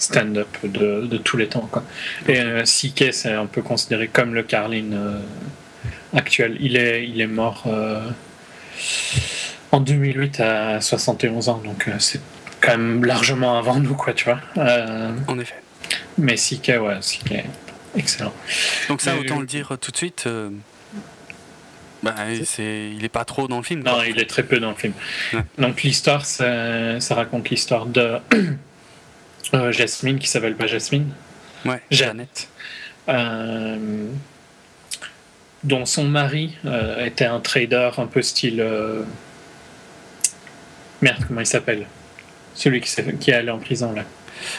stand-up 0.00 0.48
de, 0.64 1.06
de 1.06 1.16
tous 1.18 1.36
les 1.36 1.46
temps. 1.46 1.68
Quoi. 1.70 1.84
Et 2.26 2.40
euh, 2.40 2.64
CK, 2.64 3.12
c'est 3.12 3.32
un 3.32 3.46
peu 3.46 3.62
considéré 3.62 4.08
comme 4.08 4.34
le 4.34 4.42
Carlin 4.42 4.92
euh, 4.92 5.20
actuel. 6.14 6.56
Il 6.58 6.76
est, 6.76 7.06
il 7.08 7.20
est 7.20 7.26
mort 7.28 7.64
euh, 7.66 8.00
en 9.72 9.80
2008 9.80 10.40
à 10.40 10.80
71 10.80 11.48
ans, 11.48 11.62
donc 11.64 11.86
euh, 11.88 11.92
c'est 11.98 12.20
quand 12.60 12.72
même 12.76 13.04
largement 13.04 13.58
avant 13.58 13.78
nous, 13.78 13.94
quoi, 13.94 14.12
tu 14.12 14.24
vois. 14.24 14.40
En 15.28 15.38
effet. 15.38 15.54
mais 16.18 16.34
CK, 16.34 16.72
ouais, 16.80 16.98
CK, 17.00 17.44
excellent. 17.96 18.32
Donc 18.88 19.00
ça, 19.00 19.12
Mais- 19.14 19.20
autant 19.20 19.40
le 19.40 19.46
dire 19.46 19.76
tout 19.80 19.90
de 19.92 19.96
suite. 19.96 20.26
bah, 22.02 22.14
c'est, 22.44 22.90
il 22.96 23.04
est 23.04 23.08
pas 23.10 23.24
trop 23.24 23.48
dans 23.48 23.58
le 23.58 23.62
film. 23.62 23.82
quoi. 23.82 23.92
Non, 23.92 23.98
il 24.02 24.18
est 24.18 24.28
très 24.28 24.42
peu 24.42 24.58
dans 24.58 24.70
le 24.70 24.76
film. 24.76 24.92
Ouais. 25.34 25.40
Donc 25.58 25.82
l'histoire, 25.82 26.24
ça, 26.26 26.98
ça 27.00 27.14
raconte 27.14 27.50
l'histoire 27.50 27.86
de 27.86 28.16
euh, 29.54 29.72
Jasmine, 29.72 30.18
qui 30.18 30.28
s'appelle 30.28 30.56
pas 30.56 30.66
Jasmine, 30.66 31.12
Ouais, 31.64 31.80
Jeannette, 31.90 32.48
euh, 33.08 34.06
dont 35.62 35.84
son 35.84 36.04
mari 36.04 36.56
euh, 36.64 37.04
était 37.04 37.26
un 37.26 37.40
trader 37.40 37.90
un 37.98 38.06
peu 38.06 38.22
style... 38.22 38.60
euh, 38.60 39.02
Merde, 41.02 41.24
comment 41.26 41.40
il 41.40 41.46
s'appelle? 41.46 41.86
Celui 42.54 42.80
qui, 42.80 43.30
est 43.30 43.34
allé 43.34 43.50
en 43.50 43.58
prison, 43.58 43.92
là. 43.92 44.04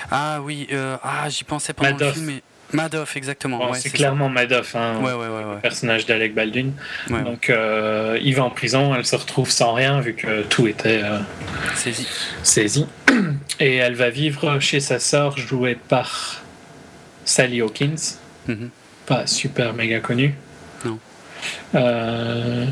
Ah 0.09 0.39
oui, 0.41 0.67
ah, 1.03 1.27
j'y 1.29 1.43
pensais 1.43 1.73
pendant 1.73 1.91
Madoff. 1.91 2.07
le 2.07 2.13
film. 2.13 2.25
Mais... 2.25 2.41
Madoff, 2.74 3.15
exactement. 3.17 3.57
Bon, 3.57 3.72
ouais, 3.72 3.80
c'est 3.80 3.89
ça. 3.89 3.95
clairement 3.97 4.30
Madoff, 4.30 4.76
hein, 4.76 4.97
Ouais, 5.01 5.11
ouais, 5.13 5.28
ouais. 5.28 5.43
ouais. 5.43 5.59
personnage 5.61 6.05
d'Alec 6.05 6.34
Baldwin. 6.34 6.74
Donc 7.09 7.49
euh, 7.49 8.17
il 8.22 8.36
va 8.36 8.43
en 8.43 8.49
prison, 8.49 8.93
elle 8.95 9.05
se 9.05 9.15
retrouve 9.15 9.49
sans 9.49 9.74
rien 9.74 9.99
vu 10.01 10.13
que 10.13 10.43
tout 10.43 10.67
était... 10.67 11.01
euh, 11.03 11.19
Saisi. 11.76 12.07
saisie. 12.43 12.86
Et 13.59 13.76
elle 13.76 13.95
va 13.95 14.09
vivre 14.09 14.59
chez 14.59 14.80
sa 14.80 14.99
sœur, 14.99 15.38
jouée 15.38 15.76
par 15.76 16.41
Sally 17.26 17.61
Hawkins, 17.61 17.95
Mhm. 18.47 18.69
pas 19.05 19.28
super 19.28 19.74
méga 19.74 19.99
connue. 19.99 20.34
Non. 20.86 20.97
Euh, 21.76 22.65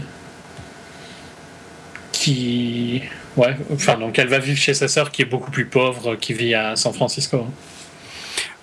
qui. 2.12 3.02
Ouais, 3.38 3.56
enfin, 3.74 3.98
donc 3.98 4.18
elle 4.20 4.28
va 4.28 4.40
vivre 4.40 4.58
chez 4.58 4.74
sa 4.74 4.88
sœur 4.88 5.12
qui 5.12 5.22
est 5.22 5.26
beaucoup 5.26 5.52
plus 5.52 5.66
pauvre, 5.66 6.16
qui 6.16 6.34
vit 6.34 6.56
à 6.56 6.76
San 6.76 6.94
Francisco. 6.94 7.48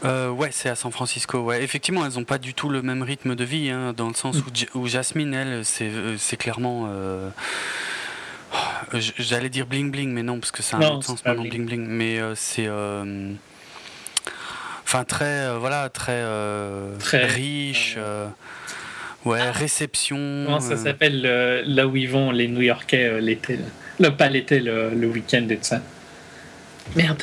Euh, 0.04 0.28
ouais, 0.30 0.50
c'est 0.52 0.68
à 0.68 0.74
San 0.74 0.92
Francisco. 0.92 1.38
Ouais, 1.40 1.62
effectivement, 1.62 2.04
elles 2.04 2.18
ont 2.18 2.24
pas 2.24 2.38
du 2.38 2.54
tout 2.54 2.68
le 2.68 2.82
même 2.82 3.02
rythme 3.02 3.34
de 3.34 3.44
vie, 3.44 3.70
hein, 3.70 3.92
dans 3.96 4.08
le 4.08 4.14
sens 4.14 4.36
où, 4.36 4.44
Ja- 4.54 4.66
où 4.74 4.86
Jasmine, 4.86 5.32
elle, 5.34 5.64
c'est, 5.64 5.88
euh, 5.90 6.16
clairement. 6.38 6.86
euh, 6.90 7.30
oh, 8.52 8.96
J'allais 9.18 9.48
dire 9.48 9.66
bling 9.66 9.90
bling, 9.90 10.10
mais 10.12 10.22
non, 10.22 10.38
parce 10.38 10.52
que 10.52 10.62
c'est 10.62 10.76
un 10.76 10.80
Non, 10.80 10.96
autre 10.96 11.06
sens 11.06 11.24
maintenant 11.24 11.42
bling. 11.42 11.66
bling 11.66 11.66
bling. 11.66 11.86
Mais 11.88 12.20
euh, 12.20 12.34
c'est. 12.34 12.68
Enfin, 14.84 15.04
très. 15.04 15.56
voilà, 15.58 15.88
très. 15.88 16.22
Très, 17.00 17.24
riche. 17.26 17.96
ouais, 19.24 19.50
réception. 19.50 20.16
Comment 20.46 20.60
ça 20.60 20.76
s'appelle 20.76 21.22
là 21.66 21.86
où 21.88 21.96
ils 21.96 22.08
vont 22.10 22.30
les 22.32 22.48
New 22.48 22.60
Yorkais 22.62 23.20
l'été. 23.20 23.58
Le, 23.98 24.10
pas 24.10 24.28
l'été, 24.28 24.60
le, 24.60 24.90
le 24.90 25.06
week-end 25.06 25.46
et 25.48 25.56
tout 25.56 25.64
ça. 25.64 25.80
Merde. 26.94 27.22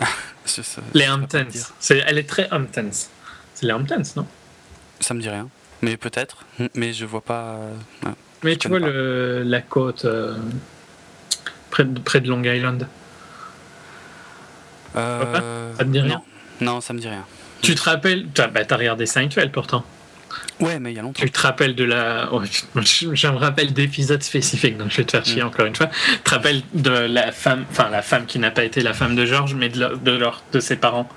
je- 0.56 0.62
ça- 0.62 0.82
Les 0.94 1.08
Hamptons. 1.08 1.46
Elle 2.06 2.18
est 2.18 2.28
très 2.28 2.48
Hamptons. 2.52 2.90
C'est 3.54 3.66
les 3.66 3.72
Hamptons, 3.72 4.02
non? 4.16 4.26
Ça 5.00 5.14
me 5.14 5.20
dit 5.20 5.28
rien. 5.28 5.48
Mais 5.82 5.96
peut-être. 5.96 6.44
Mais 6.74 6.92
je 6.92 7.04
vois 7.06 7.20
pas. 7.22 7.54
euh, 7.56 7.74
ouais. 8.04 8.12
Mais 8.42 8.56
tu 8.56 8.68
vois 8.68 8.78
le, 8.78 9.42
la 9.44 9.60
côte 9.62 10.04
euh, 10.04 10.36
près, 11.70 11.84
de, 11.84 11.98
près 12.00 12.20
de 12.20 12.28
Long 12.28 12.42
Island. 12.42 12.86
Euh, 14.96 15.72
Ça 15.76 15.84
te 15.84 15.88
dit 15.90 16.00
rien? 16.00 16.22
non. 16.60 16.74
Non, 16.74 16.80
ça 16.80 16.92
me 16.92 16.98
dit 16.98 17.08
rien. 17.08 17.24
Tu 17.62 17.74
te 17.74 17.82
rappelles 17.82 18.26
T'as 18.34 18.48
bah, 18.48 18.64
t'as 18.64 18.76
regardé 18.76 19.06
Seinfeld 19.06 19.52
pourtant. 19.52 19.84
Ouais, 20.60 20.78
mais 20.78 20.92
il 20.92 20.96
y 20.96 20.98
a 20.98 21.02
longtemps. 21.02 21.22
Tu 21.22 21.30
te 21.30 21.40
rappelles 21.40 21.74
de 21.74 21.84
la. 21.84 22.28
oh, 22.32 22.42
je, 22.76 23.14
je 23.14 23.26
me 23.28 23.36
rappelle 23.36 23.72
d'épisodes 23.72 24.22
spécifiques, 24.22 24.76
donc 24.78 24.90
je 24.90 24.98
vais 24.98 25.04
te 25.04 25.10
faire 25.12 25.24
chier 25.24 25.42
Mm. 25.42 25.46
encore 25.46 25.66
une 25.66 25.74
fois. 25.76 25.86
Tu 25.88 26.18
te 26.24 26.30
rappelles 26.30 26.62
de 26.74 26.90
la 26.90 27.32
femme, 27.32 27.64
enfin 27.70 27.88
la 27.90 28.02
femme 28.02 28.26
qui 28.26 28.38
n'a 28.38 28.50
pas 28.50 28.64
été 28.64 28.80
la 28.82 28.92
femme 28.94 29.16
de 29.16 29.24
George, 29.26 29.54
mais 29.54 29.68
de, 29.68 29.80
leur- 29.80 29.98
de, 29.98 30.12
leur, 30.12 30.42
de 30.52 30.60
ses 30.60 30.76
parents, 30.76 31.08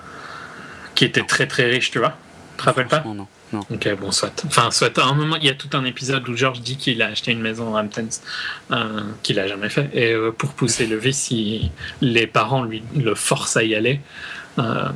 qui 0.95 1.05
étaient 1.05 1.23
très 1.23 1.47
très 1.47 1.65
riches, 1.69 1.91
tu 1.91 1.99
vois? 1.99 2.17
Tu 2.57 2.57
te 2.57 2.63
rappelles 2.63 2.87
pas? 2.87 3.01
Non. 3.05 3.13
non. 3.51 3.59
Ok, 3.69 3.87
bon, 3.99 4.11
soit. 4.11 4.43
Enfin, 4.47 4.71
soit. 4.71 4.97
À 4.97 5.05
un 5.05 5.13
moment, 5.13 5.35
il 5.37 5.45
y 5.45 5.49
a 5.49 5.53
tout 5.55 5.69
un 5.73 5.85
épisode 5.85 6.27
où 6.29 6.35
George 6.35 6.61
dit 6.61 6.77
qu'il 6.77 7.01
a 7.01 7.07
acheté 7.07 7.31
une 7.31 7.41
maison 7.41 7.75
à 7.75 7.81
Hamptons, 7.81 8.07
euh, 8.71 9.01
qu'il 9.21 9.39
a 9.39 9.47
jamais 9.47 9.69
fait. 9.69 9.89
Et 9.93 10.11
euh, 10.13 10.31
pour 10.31 10.51
pousser 10.53 10.85
le 10.87 10.97
vice, 10.97 11.29
il- 11.31 11.69
les 12.01 12.25
parents 12.27 12.63
lui 12.63 12.83
le 12.95 13.13
forcent 13.15 13.57
à 13.57 13.63
y 13.63 13.75
aller. 13.75 13.99
Euh, 14.59 14.89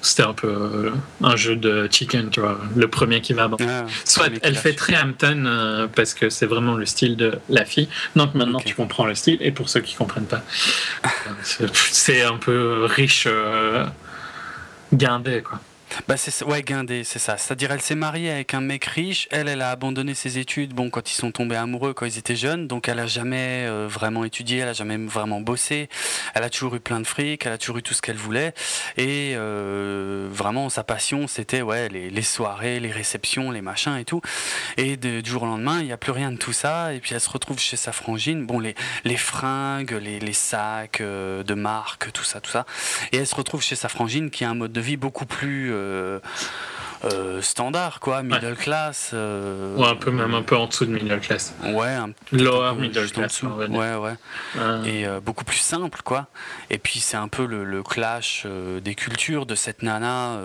C'était 0.00 0.22
un 0.22 0.32
peu 0.32 0.46
euh, 0.46 0.90
un 1.24 1.34
jeu 1.34 1.56
de 1.56 1.88
chicken, 1.90 2.30
tu 2.30 2.40
vois. 2.40 2.60
Le 2.76 2.86
premier 2.88 3.20
qui 3.20 3.32
va. 3.32 3.48
Bon. 3.48 3.56
Ah, 3.60 3.84
Soit 4.04 4.28
elle 4.42 4.54
fait 4.54 4.74
très 4.74 4.96
Hampton 4.96 5.44
euh, 5.46 5.86
parce 5.94 6.14
que 6.14 6.30
c'est 6.30 6.46
vraiment 6.46 6.74
le 6.74 6.86
style 6.86 7.16
de 7.16 7.38
la 7.48 7.64
fille. 7.64 7.88
Donc 8.14 8.34
maintenant 8.34 8.60
tu 8.60 8.74
comprends 8.76 9.06
le 9.06 9.14
style. 9.16 9.38
Et 9.40 9.50
pour 9.50 9.68
ceux 9.68 9.80
qui 9.80 9.96
comprennent 9.96 10.26
pas, 10.26 10.42
c'est- 11.42 11.74
c'est 11.74 12.22
un 12.22 12.36
peu 12.36 12.84
riche, 12.84 13.24
euh, 13.26 13.84
guindé 14.92 15.42
quoi. 15.42 15.60
Bah 16.06 16.14
ouais 16.46 16.62
guindé 16.62 17.04
c'est 17.04 17.18
ça. 17.18 17.36
C'est-à-dire 17.36 17.72
elle 17.72 17.80
s'est 17.80 17.94
mariée 17.94 18.30
avec 18.30 18.54
un 18.54 18.60
mec 18.60 18.84
riche. 18.84 19.28
Elle 19.30 19.48
elle 19.48 19.62
a 19.62 19.70
abandonné 19.70 20.14
ses 20.14 20.38
études. 20.38 20.74
Bon 20.74 20.90
quand 20.90 21.10
ils 21.10 21.14
sont 21.14 21.32
tombés 21.32 21.56
amoureux 21.56 21.94
quand 21.94 22.06
ils 22.06 22.18
étaient 22.18 22.36
jeunes. 22.36 22.66
Donc 22.66 22.88
elle 22.88 22.98
a 22.98 23.06
jamais 23.06 23.66
euh, 23.66 23.86
vraiment 23.88 24.24
étudié. 24.24 24.58
Elle 24.58 24.68
a 24.68 24.72
jamais 24.72 24.96
vraiment 24.96 25.40
bossé. 25.40 25.88
Elle 26.34 26.42
a 26.42 26.50
toujours 26.50 26.74
eu 26.74 26.80
plein 26.80 27.00
de 27.00 27.06
fric. 27.06 27.46
Elle 27.46 27.52
a 27.52 27.58
toujours 27.58 27.78
eu 27.78 27.82
tout 27.82 27.94
ce 27.94 28.02
qu'elle 28.02 28.16
voulait. 28.16 28.54
Et 28.96 29.34
euh, 29.36 30.28
vraiment 30.30 30.68
sa 30.68 30.84
passion 30.84 31.26
c'était 31.26 31.62
ouais 31.62 31.88
les, 31.88 32.22
soirées 32.22 32.80
les 32.80 32.90
réceptions 32.90 33.50
les 33.50 33.62
machins 33.62 33.96
et 33.96 34.04
tout. 34.04 34.20
Et 34.76 34.96
du 34.96 35.22
jour 35.24 35.42
au 35.42 35.46
lendemain 35.46 35.80
il 35.80 35.86
n'y 35.86 35.92
a 35.92 35.98
plus 35.98 36.12
rien 36.12 36.32
de 36.32 36.38
tout 36.38 36.52
ça. 36.52 36.92
Et 36.94 37.00
puis 37.00 37.14
elle 37.14 37.20
se 37.20 37.30
retrouve 37.30 37.58
chez 37.58 37.76
sa 37.76 37.92
frangine. 37.92 38.46
Bon 38.46 38.60
les 38.60 38.74
fringues 39.16 39.92
les, 39.92 40.20
les 40.20 40.32
sacs 40.32 41.00
euh, 41.00 41.42
de 41.42 41.54
marque 41.54 42.12
tout 42.12 42.24
ça 42.24 42.40
tout 42.40 42.50
ça. 42.50 42.66
Et 43.12 43.18
elle 43.18 43.26
se 43.26 43.34
retrouve 43.34 43.62
chez 43.62 43.76
sa 43.76 43.88
frangine 43.88 44.30
qui 44.30 44.44
a 44.44 44.50
un 44.50 44.54
mode 44.54 44.72
de 44.72 44.80
vie 44.80 44.96
beaucoup 44.96 45.26
plus 45.26 45.72
euh, 45.78 46.20
euh, 47.04 47.40
standard, 47.42 48.00
quoi, 48.00 48.22
middle 48.22 48.56
class. 48.56 49.10
euh, 49.14 49.76
Ou 49.76 49.84
un 49.84 49.94
peu 49.94 50.10
même 50.10 50.34
un 50.34 50.42
peu 50.42 50.56
en 50.56 50.66
dessous 50.66 50.84
de 50.84 50.90
middle 50.92 51.20
class. 51.20 51.54
Ouais, 51.64 51.88
un 51.94 52.10
Lower 52.32 52.66
un 52.68 52.74
peu 52.74 52.80
middle 52.82 53.00
juste 53.02 53.16
en 53.18 53.20
class. 53.20 53.32
dessous. 53.32 53.46
Ouais, 53.70 53.94
ouais. 53.94 54.14
Et 54.84 55.06
euh, 55.06 55.20
beaucoup 55.20 55.44
plus 55.44 55.58
simple, 55.58 56.00
quoi. 56.04 56.26
Et 56.70 56.78
puis 56.78 56.98
c'est 57.00 57.16
un 57.16 57.28
peu 57.28 57.46
le, 57.46 57.64
le 57.64 57.82
clash 57.82 58.46
des 58.82 58.94
cultures 58.94 59.46
de 59.46 59.54
cette 59.54 59.82
nana 59.82 60.38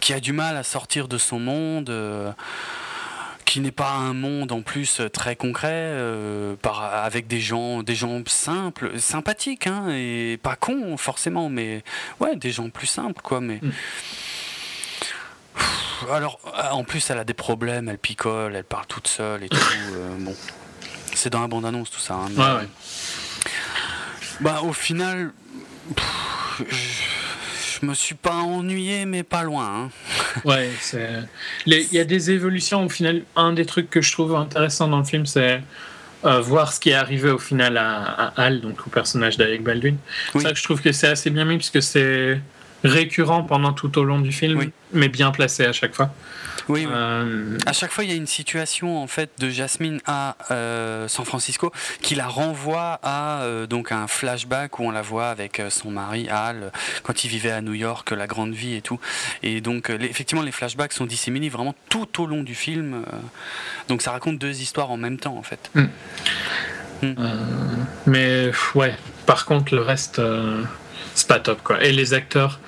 qui 0.00 0.12
a 0.14 0.20
du 0.20 0.32
mal 0.32 0.56
à 0.56 0.62
sortir 0.62 1.06
de 1.08 1.18
son 1.18 1.38
monde. 1.38 1.92
qui 3.44 3.58
n'est 3.60 3.72
pas 3.72 3.90
un 3.90 4.14
monde 4.14 4.52
en 4.52 4.62
plus 4.62 5.00
très 5.12 5.34
concret, 5.34 5.92
par, 6.62 6.82
avec 6.82 7.26
des 7.26 7.40
gens, 7.40 7.82
des 7.82 7.96
gens 7.96 8.22
simples, 8.26 8.96
sympathiques, 8.98 9.66
hein, 9.66 9.88
et 9.90 10.38
pas 10.40 10.54
cons 10.54 10.96
forcément, 10.96 11.48
mais 11.48 11.82
ouais, 12.20 12.36
des 12.36 12.52
gens 12.52 12.70
plus 12.70 12.86
simples, 12.86 13.20
quoi. 13.22 13.40
Mais 13.40 13.58
Mm. 13.60 13.70
Alors, 16.10 16.38
euh, 16.46 16.70
en 16.70 16.84
plus, 16.84 17.10
elle 17.10 17.18
a 17.18 17.24
des 17.24 17.34
problèmes, 17.34 17.88
elle 17.88 17.98
picole, 17.98 18.56
elle 18.56 18.64
parle 18.64 18.86
toute 18.86 19.06
seule 19.08 19.44
et 19.44 19.48
tout. 19.48 19.58
euh, 19.94 20.08
bon, 20.18 20.34
c'est 21.14 21.30
dans 21.30 21.40
la 21.40 21.46
bande 21.48 21.66
annonce 21.66 21.90
tout 21.90 22.00
ça. 22.00 22.14
hein, 22.14 22.28
mais, 22.30 22.38
Ouais, 22.42 22.48
euh, 22.48 22.58
ouais. 22.60 22.68
bah, 24.40 24.60
au 24.62 24.72
final, 24.72 25.30
pff, 25.94 26.62
je, 26.70 27.80
je 27.80 27.86
me 27.86 27.92
suis 27.94 28.14
pas 28.14 28.34
ennuyé, 28.34 29.04
mais 29.04 29.22
pas 29.22 29.42
loin. 29.42 29.84
hein. 29.84 29.90
Ouais, 30.44 30.70
Il 31.66 31.92
y 31.92 31.98
a 31.98 32.04
des 32.04 32.30
évolutions. 32.30 32.84
Au 32.84 32.88
final, 32.88 33.22
un 33.36 33.52
des 33.52 33.66
trucs 33.66 33.90
que 33.90 34.00
je 34.00 34.12
trouve 34.12 34.34
intéressant 34.36 34.88
dans 34.88 34.98
le 34.98 35.04
film, 35.04 35.26
c'est 35.26 35.60
voir 36.22 36.72
ce 36.72 36.78
qui 36.80 36.90
est 36.90 36.94
arrivé 36.94 37.30
au 37.30 37.38
final 37.38 37.76
à, 37.76 38.32
Hal, 38.36 38.60
donc 38.60 38.86
au 38.86 38.90
personnage 38.90 39.36
d'Alec 39.36 39.62
Baldwin. 39.62 39.96
Ça, 40.40 40.54
je 40.54 40.62
trouve 40.62 40.80
que 40.80 40.92
c'est 40.92 41.08
assez 41.08 41.30
bien 41.30 41.44
mis 41.44 41.56
puisque 41.56 41.82
c'est 41.82 42.40
récurrent 42.84 43.42
pendant 43.42 43.72
tout 43.72 43.98
au 43.98 44.04
long 44.04 44.20
du 44.20 44.32
film, 44.32 44.70
mais 44.92 45.08
bien 45.08 45.30
placé 45.30 45.64
à 45.64 45.72
chaque 45.72 45.94
fois. 45.94 46.10
Oui, 46.68 46.86
euh, 46.88 47.58
à 47.66 47.72
chaque 47.72 47.90
fois, 47.90 48.04
il 48.04 48.10
y 48.10 48.12
a 48.12 48.16
une 48.16 48.28
situation 48.28 49.02
en 49.02 49.08
fait 49.08 49.30
de 49.38 49.50
Jasmine 49.50 50.00
à 50.06 50.36
euh, 50.50 51.08
San 51.08 51.24
Francisco 51.24 51.72
qui 52.00 52.14
la 52.14 52.28
renvoie 52.28 53.00
à 53.02 53.42
euh, 53.42 53.66
donc 53.66 53.90
un 53.90 54.06
flashback 54.06 54.78
où 54.78 54.84
on 54.84 54.92
la 54.92 55.02
voit 55.02 55.30
avec 55.30 55.60
son 55.68 55.90
mari 55.90 56.28
Al 56.28 56.70
quand 57.02 57.24
il 57.24 57.28
vivait 57.28 57.50
à 57.50 57.60
New 57.60 57.74
York, 57.74 58.12
la 58.12 58.28
grande 58.28 58.52
vie 58.52 58.74
et 58.74 58.82
tout. 58.82 59.00
Et 59.42 59.60
donc, 59.60 59.90
effectivement, 59.90 60.42
les 60.42 60.52
flashbacks 60.52 60.92
sont 60.92 61.06
disséminés 61.06 61.48
vraiment 61.48 61.74
tout 61.88 62.22
au 62.22 62.26
long 62.26 62.42
du 62.42 62.54
film. 62.54 63.02
donc, 63.88 64.02
ça 64.02 64.12
raconte 64.12 64.38
deux 64.38 64.60
histoires 64.60 64.90
en 64.90 64.96
même 64.96 65.18
temps 65.18 65.36
en 65.36 65.42
fait. 65.42 65.70
Hmm. 65.74 65.86
Hmm. 67.02 67.14
mais 68.06 68.50
ouais, 68.74 68.94
par 69.24 69.46
contre, 69.46 69.74
le 69.74 69.80
reste, 69.80 70.20
c'est 71.14 71.28
pas 71.28 71.40
top 71.40 71.62
quoi. 71.62 71.82
Et 71.82 71.92
les 71.92 72.14
acteurs. 72.14 72.60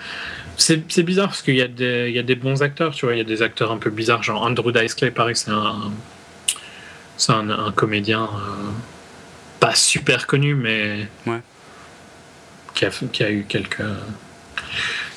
C'est 0.57 1.03
bizarre 1.03 1.29
parce 1.29 1.43
qu'il 1.43 1.57
y, 1.57 1.63
a 1.63 1.67
des, 1.67 2.07
il 2.09 2.15
y 2.15 2.19
a 2.19 2.23
des 2.23 2.37
bons 2.37 2.63
acteurs, 2.63 2.95
tu 2.95 3.07
vois. 3.07 3.15
Il 3.15 3.19
y 3.19 3.23
a 3.23 3.25
des 3.25 3.43
acteurs 3.43 3.73
un 3.73 3.79
peu 3.79 3.91
bizarres, 3.91 4.23
genre 4.23 4.43
Andrew 4.43 4.71
Dice 4.71 4.95
Clay, 4.95 5.11
pareil, 5.11 5.35
c'est 5.35 5.51
un, 5.51 5.91
c'est 7.17 7.33
un, 7.33 7.73
comédien 7.75 8.25
euh, 8.25 8.71
pas 9.59 9.75
super 9.75 10.27
connu, 10.27 10.55
mais 10.55 11.09
ouais. 11.27 11.41
qui, 12.75 12.85
a, 12.85 12.91
qui 12.91 13.25
a 13.25 13.31
eu 13.31 13.45
quelques, 13.49 13.83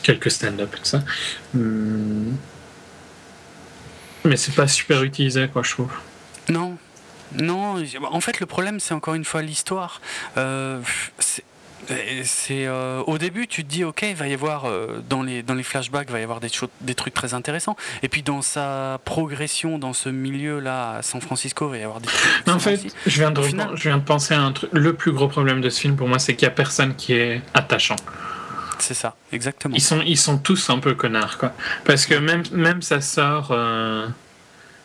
quelques 0.01 0.32
stand-up 0.32 0.73
et 0.73 0.78
tout 0.78 0.86
ça. 0.86 1.03
Hmm. 1.53 2.34
Mais 4.23 4.38
c'est 4.38 4.55
pas 4.55 4.67
super 4.67 5.03
utilisé, 5.03 5.47
quoi, 5.47 5.61
je 5.61 5.71
trouve. 5.71 5.91
Non, 6.49 6.78
non. 7.34 7.84
En 8.09 8.21
fait, 8.21 8.39
le 8.39 8.45
problème, 8.45 8.80
c'est 8.80 8.93
encore 8.93 9.13
une 9.13 9.26
fois 9.26 9.41
l'histoire. 9.41 10.01
Euh, 10.38 10.80
c'est 12.23 12.65
euh, 12.65 13.01
au 13.05 13.17
début 13.17 13.47
tu 13.47 13.63
te 13.63 13.69
dis 13.69 13.83
ok 13.83 14.03
il 14.03 14.15
va 14.15 14.27
y 14.27 14.33
avoir 14.33 14.65
euh, 14.65 15.01
dans 15.09 15.21
les 15.21 15.43
dans 15.43 15.53
les 15.53 15.63
flashbacks 15.63 16.07
il 16.09 16.13
va 16.13 16.19
y 16.19 16.23
avoir 16.23 16.39
des 16.39 16.49
des 16.81 16.95
trucs 16.95 17.13
très 17.13 17.33
intéressants. 17.33 17.75
Et 18.03 18.09
puis 18.09 18.23
dans 18.23 18.41
sa 18.41 18.99
progression 19.05 19.77
dans 19.77 19.93
ce 19.93 20.09
milieu 20.09 20.59
là 20.59 20.97
à 20.97 21.01
San 21.01 21.21
Francisco 21.21 21.67
il 21.67 21.71
va 21.71 21.77
y 21.77 21.83
avoir 21.83 22.01
des 22.01 22.07
trucs 22.07 22.47
en 22.47 22.59
fait 22.59 22.81
je 23.05 23.19
viens 23.19 23.31
de 23.31 23.41
je 23.41 23.89
viens 23.89 23.97
de 23.97 24.03
penser 24.03 24.33
à 24.33 24.41
un 24.41 24.51
truc 24.51 24.69
le 24.73 24.93
plus 24.93 25.11
gros 25.11 25.27
problème 25.27 25.61
de 25.61 25.69
ce 25.69 25.81
film 25.81 25.95
pour 25.95 26.07
moi 26.07 26.19
c'est 26.19 26.36
qu'il 26.36 26.45
y 26.45 26.49
a 26.49 26.51
personne 26.51 26.95
qui 26.95 27.13
est 27.13 27.41
attachant. 27.53 27.97
C'est 28.79 28.93
ça 28.93 29.15
exactement. 29.31 29.75
Ils 29.75 29.81
sont 29.81 30.01
ils 30.01 30.17
sont 30.17 30.38
tous 30.38 30.69
un 30.69 30.79
peu 30.79 30.95
connards 30.95 31.38
quoi. 31.38 31.53
Parce 31.86 32.05
que 32.05 32.15
même 32.15 32.43
même 32.51 32.81
sa 32.81 33.01
sœur 33.01 33.49
euh, 33.51 34.07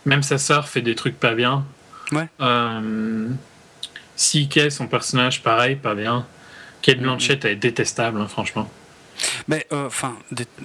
même 0.07 0.23
sa 0.23 0.39
sœur 0.39 0.69
fait 0.69 0.83
des 0.83 0.95
trucs 0.95 1.19
pas 1.19 1.35
bien. 1.35 1.65
Ouais. 2.13 2.29
Euh, 2.41 3.29
CK 4.17 4.71
son 4.71 4.87
personnage 4.87 5.43
pareil 5.43 5.77
pas 5.77 5.95
bien 5.95 6.27
Kate. 6.83 7.01
Blanchett 7.01 7.45
est 7.45 7.57
détestable, 7.57 8.21
hein, 8.21 8.29
franchement. 8.29 8.69
Mais 9.49 9.67
euh, 9.73 9.87
enfin, 9.87 10.17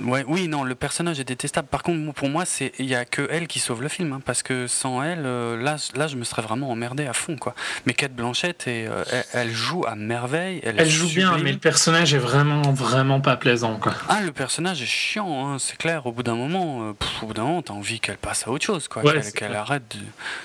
ouais, 0.04 0.24
oui, 0.28 0.48
non, 0.48 0.64
le 0.64 0.76
personnage 0.76 1.20
est 1.20 1.26
détestable. 1.26 1.68
Par 1.68 1.84
contre, 1.84 2.14
pour 2.14 2.30
moi, 2.30 2.46
c'est 2.46 2.72
il 2.80 2.86
y 2.86 2.96
a 2.96 3.06
que 3.06 3.28
elle 3.32 3.48
qui 3.48 3.60
sauve 3.60 3.82
le 3.82 3.90
film, 3.90 4.14
hein, 4.14 4.22
parce 4.24 4.44
que 4.44 4.68
sans 4.68 5.02
elle, 5.04 5.24
euh, 5.26 5.62
là, 5.62 5.78
là, 5.96 6.08
je 6.08 6.16
me 6.16 6.24
serais 6.24 6.42
vraiment 6.42 6.72
emmerdé 6.72 7.06
à 7.06 7.14
fond, 7.14 7.36
quoi. 7.38 7.56
Mais 7.86 7.94
Kate 7.94 8.14
Blanchett, 8.14 8.68
et, 8.68 8.88
euh, 8.88 9.04
elle, 9.34 9.52
joue 9.52 9.86
à 9.88 9.96
merveille. 9.96 10.62
Elle, 10.64 10.90
joue 10.90 11.08
bien, 11.08 11.38
mais 11.38 11.52
le 11.52 11.58
personnage 11.58 12.14
est 12.14 12.20
vraiment, 12.20 12.62
vraiment 12.74 13.22
pas 13.22 13.38
plaisant, 13.38 13.78
quoi. 13.78 13.94
Ah, 14.10 14.22
le 14.22 14.32
personnage 14.32 14.82
est 14.82 14.88
chiant, 14.88 15.48
hein, 15.48 15.58
c'est 15.60 15.78
clair. 15.78 16.06
Au 16.06 16.12
bout 16.12 16.24
d'un 16.24 16.36
moment, 16.36 16.94
au 17.22 17.26
bout 17.26 17.34
d'un 17.34 17.44
moment, 17.44 17.62
t'as 17.62 17.74
envie 17.74 18.00
qu'elle 18.00 18.18
passe 18.18 18.48
à 18.48 18.52
autre 18.52 18.66
chose, 18.66 18.88
quoi. 18.88 19.04
qu'elle 19.36 19.56
arrête 19.56 19.84
de 19.96 20.02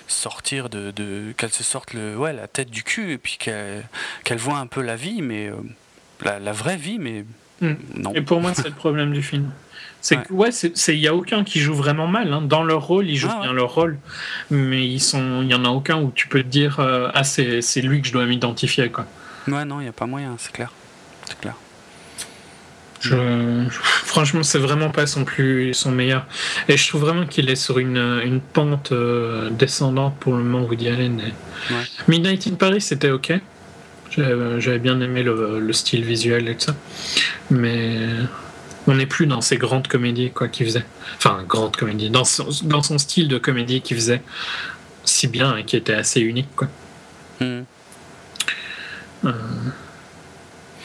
sortir 0.09 0.69
de, 0.69 0.91
de 0.91 1.33
qu'elle 1.37 1.53
se 1.53 1.63
sorte 1.63 1.95
le, 1.95 2.17
ouais, 2.17 2.33
la 2.33 2.49
tête 2.49 2.71
du 2.71 2.83
cul, 2.83 3.13
et 3.13 3.19
puis 3.19 3.37
qu'elle 3.39 3.87
qu'elle 4.25 4.39
voit 4.39 4.59
un 4.59 4.67
peu 4.67 4.83
la 4.83 4.97
vie, 4.97 5.23
mais 5.23 5.51
la, 6.23 6.39
la 6.39 6.53
vraie 6.53 6.77
vie, 6.77 6.99
mais 6.99 7.25
Hmm. 7.61 7.75
Et 8.15 8.23
pour 8.23 8.41
moi, 8.41 8.53
c'est 8.55 8.69
le 8.69 8.75
problème 8.75 9.13
du 9.13 9.23
film. 9.23 9.51
C'est 10.01 10.17
ouais. 10.31 10.51
ouais, 10.51 10.51
il 10.89 10.95
y 10.95 11.09
a 11.09 11.15
aucun 11.15 11.45
qui 11.45 11.61
joue 11.61 11.75
vraiment 11.75 12.07
mal. 12.07 12.33
Hein. 12.33 12.43
Dans 12.43 12.63
leur 12.63 12.87
rôle, 12.87 13.09
ils 13.09 13.17
jouent 13.17 13.29
ah, 13.31 13.41
bien 13.43 13.53
leur 13.53 13.75
rôle, 13.75 13.99
mais 14.51 14.87
il 14.87 15.47
y 15.47 15.55
en 15.55 15.65
a 15.65 15.69
aucun 15.69 16.01
où 16.01 16.11
tu 16.15 16.27
peux 16.27 16.43
te 16.43 16.49
dire 16.49 16.81
euh, 16.81 17.11
ah 17.13 17.25
c'est, 17.25 17.61
lui 17.83 18.01
que 18.01 18.09
je 18.09 18.13
dois 18.13 18.27
m'identifier 18.27 18.89
quoi. 18.91 19.07
Ouais 19.47 19.65
non, 19.65 19.81
il 19.81 19.87
y 19.87 19.89
a 19.89 19.93
pas 19.93 20.07
moyen, 20.07 20.35
c'est 20.39 20.53
clair, 20.53 20.73
c'est 21.27 21.39
clair. 21.39 21.55
Je, 23.01 23.15
franchement, 23.71 24.43
c'est 24.43 24.59
vraiment 24.59 24.91
pas 24.91 25.07
son 25.07 25.25
plus 25.25 25.73
son 25.73 25.91
meilleur. 25.91 26.27
Et 26.69 26.77
je 26.77 26.87
trouve 26.87 27.01
vraiment 27.01 27.25
qu'il 27.27 27.49
est 27.49 27.57
sur 27.57 27.79
une, 27.79 28.21
une 28.23 28.41
pente 28.41 28.93
euh, 28.93 29.49
descendante 29.49 30.17
pour 30.21 30.35
le 30.35 30.43
moment 30.43 30.67
Woody 30.67 30.89
Allen. 30.89 31.19
Ouais. 31.71 31.77
Midnight 32.09 32.47
in 32.47 32.57
Paris, 32.57 32.83
c'était 32.83 33.11
ok. 33.11 33.33
J'avais 34.11 34.79
bien 34.79 35.01
aimé 35.01 35.23
le, 35.23 35.73
style 35.73 36.05
visuel 36.05 36.49
et 36.49 36.57
tout 36.57 36.67
ça. 36.67 36.75
Mais 37.51 37.99
on 38.87 38.95
n'est 38.95 39.07
plus 39.07 39.27
dans 39.27 39.41
ces 39.41 39.57
grandes 39.57 39.89
comédies 39.89 40.31
quoi 40.31 40.49
qu'il 40.49 40.67
faisait. 40.67 40.85
Enfin, 41.17 41.45
grande 41.47 41.77
comédie. 41.77 42.11
Dans 42.11 42.25
son, 42.25 42.49
dans 42.65 42.83
son 42.83 42.99
style 42.99 43.29
de 43.29 43.39
comédie 43.39 43.81
qu'il 43.81 43.97
faisait 43.97 44.23
si 45.05 45.29
bien 45.29 45.57
et 45.57 45.65
qui 45.65 45.77
était 45.77 45.95
assez 45.95 46.21
unique. 46.21 46.49
Quoi. 46.57 46.69
Hmm. 47.41 47.63
Euh, 49.25 49.33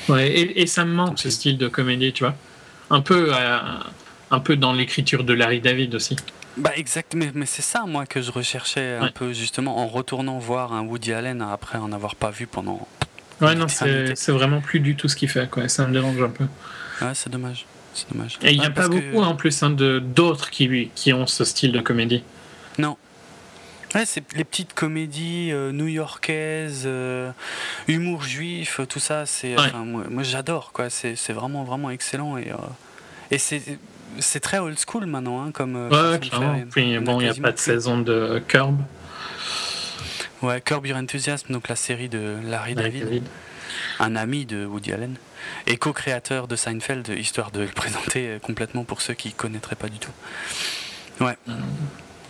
ouais, 0.10 0.32
et, 0.32 0.68
ça 0.68 0.86
me 0.86 0.94
manque 0.94 1.20
ce 1.20 1.30
style 1.30 1.58
de 1.58 1.68
comédie, 1.68 2.14
tu 2.14 2.24
vois. 2.24 2.36
Un 2.90 3.02
peu, 3.02 3.34
euh, 3.34 3.60
un 4.32 4.40
peu 4.40 4.56
dans 4.56 4.74
l'écriture 4.74 5.24
de 5.24 5.34
Larry 5.34 5.62
David 5.62 5.96
aussi. 5.96 6.16
Bah 6.58 6.72
exact, 6.76 7.16
mais, 7.16 7.32
mais 7.34 7.46
c'est 7.46 7.62
ça 7.62 7.84
moi 7.86 8.06
que 8.06 8.22
je 8.22 8.32
recherchais 8.32 8.98
un 9.02 9.12
peu 9.12 9.34
justement 9.34 9.80
en 9.80 9.88
retournant 9.88 10.40
voir 10.40 10.72
un 10.72 10.84
Woody 10.84 11.12
Allen 11.12 11.42
après 11.42 11.78
en 11.78 11.92
avoir 11.92 12.16
pas 12.16 12.32
vu 12.32 12.48
pendant 12.48 12.88
Ouais, 13.42 13.56
non, 13.56 13.68
c'est 13.68 14.32
vraiment 14.32 14.62
plus 14.62 14.80
du 14.80 14.96
tout 14.96 15.08
ce 15.08 15.16
qu'il 15.16 15.30
fait, 15.30 15.50
quoi. 15.50 15.68
Ça 15.68 15.86
me 15.88 15.94
dérange 15.94 16.22
un 16.22 16.30
peu. 16.30 16.46
Ouais, 17.02 17.12
c'est 17.14 17.30
dommage. 17.30 17.66
C'est 17.94 18.12
dommage. 18.12 18.38
Et 18.42 18.52
il 18.52 18.60
n'y 18.60 18.66
a 18.66 18.70
pas 18.70 18.88
beaucoup 18.88 19.22
en 19.22 19.36
plus 19.36 19.64
hein, 19.64 19.70
d'autres 19.70 20.50
qui, 20.50 20.90
qui 20.96 21.14
ont 21.14 21.28
ce 21.28 21.44
style 21.44 21.72
de 21.72 21.80
comédie. 21.80 22.24
Non. 22.78 22.98
Ouais, 23.94 24.06
c'est 24.06 24.24
les 24.36 24.44
petites 24.44 24.74
comédies 24.74 25.52
euh, 25.54 25.72
new-yorkaises, 25.72 26.84
euh, 26.86 27.32
humour 27.88 28.24
juif, 28.24 28.82
tout 28.90 29.00
ça. 29.00 29.26
C'est, 29.26 29.56
moi, 29.86 30.24
j'adore, 30.24 30.74
quoi. 30.74 30.90
C'est 30.90 31.32
vraiment, 31.32 31.64
vraiment 31.64 31.90
excellent. 31.90 32.38
Et, 32.38 32.52
euh, 32.52 32.56
et 33.32 33.38
c'est 33.38 34.40
très 34.42 34.60
old 34.60 34.78
school 34.78 35.06
maintenant, 35.06 35.42
hein, 35.44 35.52
comme. 35.54 35.76
ouais, 35.90 36.20
clairement. 36.20 36.62
Puis 36.70 37.00
bon, 37.00 37.22
il 37.22 37.30
n'y 37.30 37.30
a 37.30 37.42
pas 37.42 37.54
de 37.54 37.60
saison 37.60 37.98
de 38.00 38.42
Curb. 38.46 38.78
Ouais, 40.46 40.62
Curb 40.62 40.86
Your 40.86 41.00
Enthusiasm, 41.00 41.52
donc 41.52 41.68
la 41.70 41.76
série 41.76 42.08
de 42.08 42.38
Larry 42.46 42.76
David, 42.76 43.24
un 44.00 44.16
ami 44.16 44.46
de 44.46 44.64
Woody 44.64 44.94
Allen, 44.94 45.16
et 45.66 45.78
co-créateur 45.78 46.48
de 46.48 46.56
Seinfeld, 46.56 47.10
histoire 47.18 47.50
de 47.50 47.62
le 47.62 47.68
présenter 47.68 48.38
complètement 48.44 48.84
pour 48.84 49.02
ceux 49.02 49.16
qui 49.16 49.30
ne 49.30 49.34
connaîtraient 49.34 49.76
pas 49.76 49.90
du 49.90 49.98
tout. 49.98 50.12
Ouais. 51.20 51.36
Euh, 51.50 51.54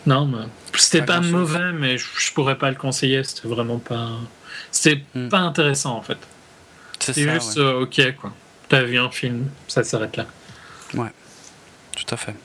non, 0.06 0.26
mais 0.28 0.46
c'était 0.78 1.02
pas, 1.02 1.20
mauvais, 1.20 1.74
mais 1.74 1.98
je, 1.98 2.32
pourrais 2.34 2.58
pas 2.58 2.70
le 2.70 2.78
conseiller, 2.78 3.22
c'était 3.26 3.50
vraiment 3.50 3.80
pas. 3.80 4.12
C'était 4.72 5.04
hmm. 5.14 5.28
pas 5.28 5.40
intéressant 5.40 5.98
en 5.98 6.02
fait. 6.02 6.20
C'est 7.00 7.30
juste 7.30 7.58
euh, 7.58 7.82
ok 7.82 8.16
quoi. 8.16 8.34
T'as 8.70 8.84
vu 8.84 8.98
un 8.98 9.12
film, 9.12 9.50
ça 9.68 9.84
s'arrête 9.84 10.16
là. 10.16 10.26
Ouais, 10.94 11.12
tout 11.98 12.14
à 12.14 12.18
fait. 12.18 12.36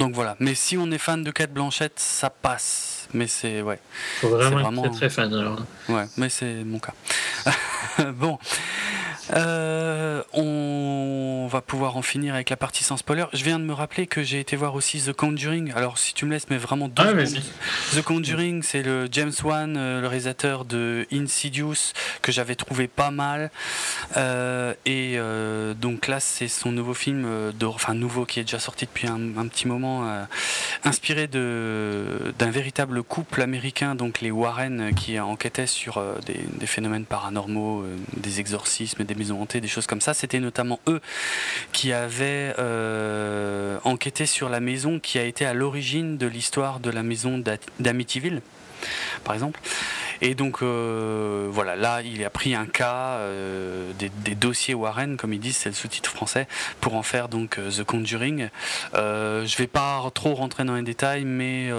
Donc 0.00 0.14
voilà. 0.14 0.36
Mais 0.40 0.56
si 0.56 0.76
on 0.76 0.90
est 0.90 0.98
fan 0.98 1.22
de 1.22 1.30
Kate 1.30 1.52
Blanchette, 1.52 2.00
ça 2.00 2.28
passe. 2.28 2.95
Mais 3.14 3.26
c'est 3.26 3.62
ouais. 3.62 3.78
Faut 4.20 4.28
vraiment, 4.28 4.84
être 4.84 4.92
très 4.92 5.10
fan 5.10 5.32
alors. 5.32 5.60
Ouais, 5.88 6.04
mais 6.16 6.28
c'est 6.28 6.64
mon 6.64 6.78
cas. 6.78 6.94
bon. 8.14 8.38
Euh, 9.34 10.22
on 10.32 11.48
va 11.50 11.60
pouvoir 11.60 11.96
en 11.96 12.02
finir 12.02 12.34
avec 12.34 12.50
la 12.50 12.56
partie 12.56 12.84
sans 12.84 12.96
spoiler. 12.96 13.24
Je 13.32 13.42
viens 13.44 13.58
de 13.58 13.64
me 13.64 13.72
rappeler 13.72 14.06
que 14.06 14.22
j'ai 14.22 14.40
été 14.40 14.56
voir 14.56 14.74
aussi 14.74 15.00
The 15.00 15.12
Conjuring. 15.12 15.72
Alors, 15.74 15.98
si 15.98 16.14
tu 16.14 16.26
me 16.26 16.30
laisses, 16.30 16.48
mais 16.48 16.58
vraiment 16.58 16.88
deux 16.88 17.02
ah, 17.04 17.96
The 17.96 18.02
Conjuring, 18.02 18.62
c'est 18.62 18.82
le 18.82 19.08
James 19.10 19.32
Wan, 19.42 19.76
euh, 19.76 20.00
le 20.00 20.06
réalisateur 20.06 20.64
de 20.64 21.06
Insidious, 21.12 21.92
que 22.22 22.30
j'avais 22.30 22.54
trouvé 22.54 22.86
pas 22.88 23.10
mal. 23.10 23.50
Euh, 24.16 24.74
et 24.84 25.18
donc 25.80 26.06
là, 26.06 26.20
c'est 26.20 26.48
son 26.48 26.72
nouveau 26.72 26.94
film, 26.94 27.26
de, 27.52 27.66
enfin 27.66 27.94
nouveau, 27.94 28.24
qui 28.24 28.40
est 28.40 28.44
déjà 28.44 28.58
sorti 28.58 28.86
depuis 28.86 29.08
un, 29.08 29.46
petit 29.48 29.66
moment, 29.66 30.26
inspiré 30.84 31.26
d'un 31.26 32.50
véritable 32.50 33.02
couple 33.02 33.42
américain, 33.42 33.94
donc 33.94 34.20
les 34.20 34.30
Warren, 34.30 34.94
qui 34.94 35.18
enquêtaient 35.18 35.66
sur 35.66 36.02
des, 36.24 36.40
des, 36.58 36.66
phénomènes 36.66 37.04
paranormaux, 37.04 37.84
des 38.16 38.40
exorcismes, 38.40 39.04
des 39.04 39.15
maisons 39.16 39.40
hantées, 39.40 39.60
des 39.60 39.68
choses 39.68 39.86
comme 39.86 40.00
ça. 40.00 40.14
C'était 40.14 40.40
notamment 40.40 40.80
eux 40.86 41.00
qui 41.72 41.92
avaient 41.92 42.54
euh, 42.58 43.78
enquêté 43.84 44.26
sur 44.26 44.48
la 44.48 44.60
maison 44.60 44.98
qui 45.00 45.18
a 45.18 45.24
été 45.24 45.44
à 45.44 45.54
l'origine 45.54 46.16
de 46.16 46.26
l'histoire 46.26 46.80
de 46.80 46.90
la 46.90 47.02
maison 47.02 47.42
d'Amityville, 47.80 48.42
par 49.24 49.34
exemple. 49.34 49.60
Et 50.20 50.34
donc 50.34 50.62
voilà, 50.62 51.76
là 51.76 52.02
il 52.02 52.24
a 52.24 52.30
pris 52.30 52.54
un 52.54 52.66
cas 52.66 53.20
des, 53.98 54.34
dossiers 54.34 54.74
Warren, 54.74 55.16
comme 55.16 55.32
ils 55.32 55.40
disent, 55.40 55.56
c'est 55.56 55.68
le 55.68 55.74
sous-titre 55.74 56.10
français, 56.10 56.46
pour 56.80 56.94
en 56.94 57.02
faire 57.02 57.28
donc 57.28 57.56
The 57.56 57.84
Conjuring. 57.84 58.48
je 58.94 59.56
vais 59.56 59.66
pas 59.66 60.02
trop 60.14 60.34
rentrer 60.34 60.64
dans 60.64 60.74
les 60.74 60.82
détails, 60.82 61.24
mais 61.24 61.70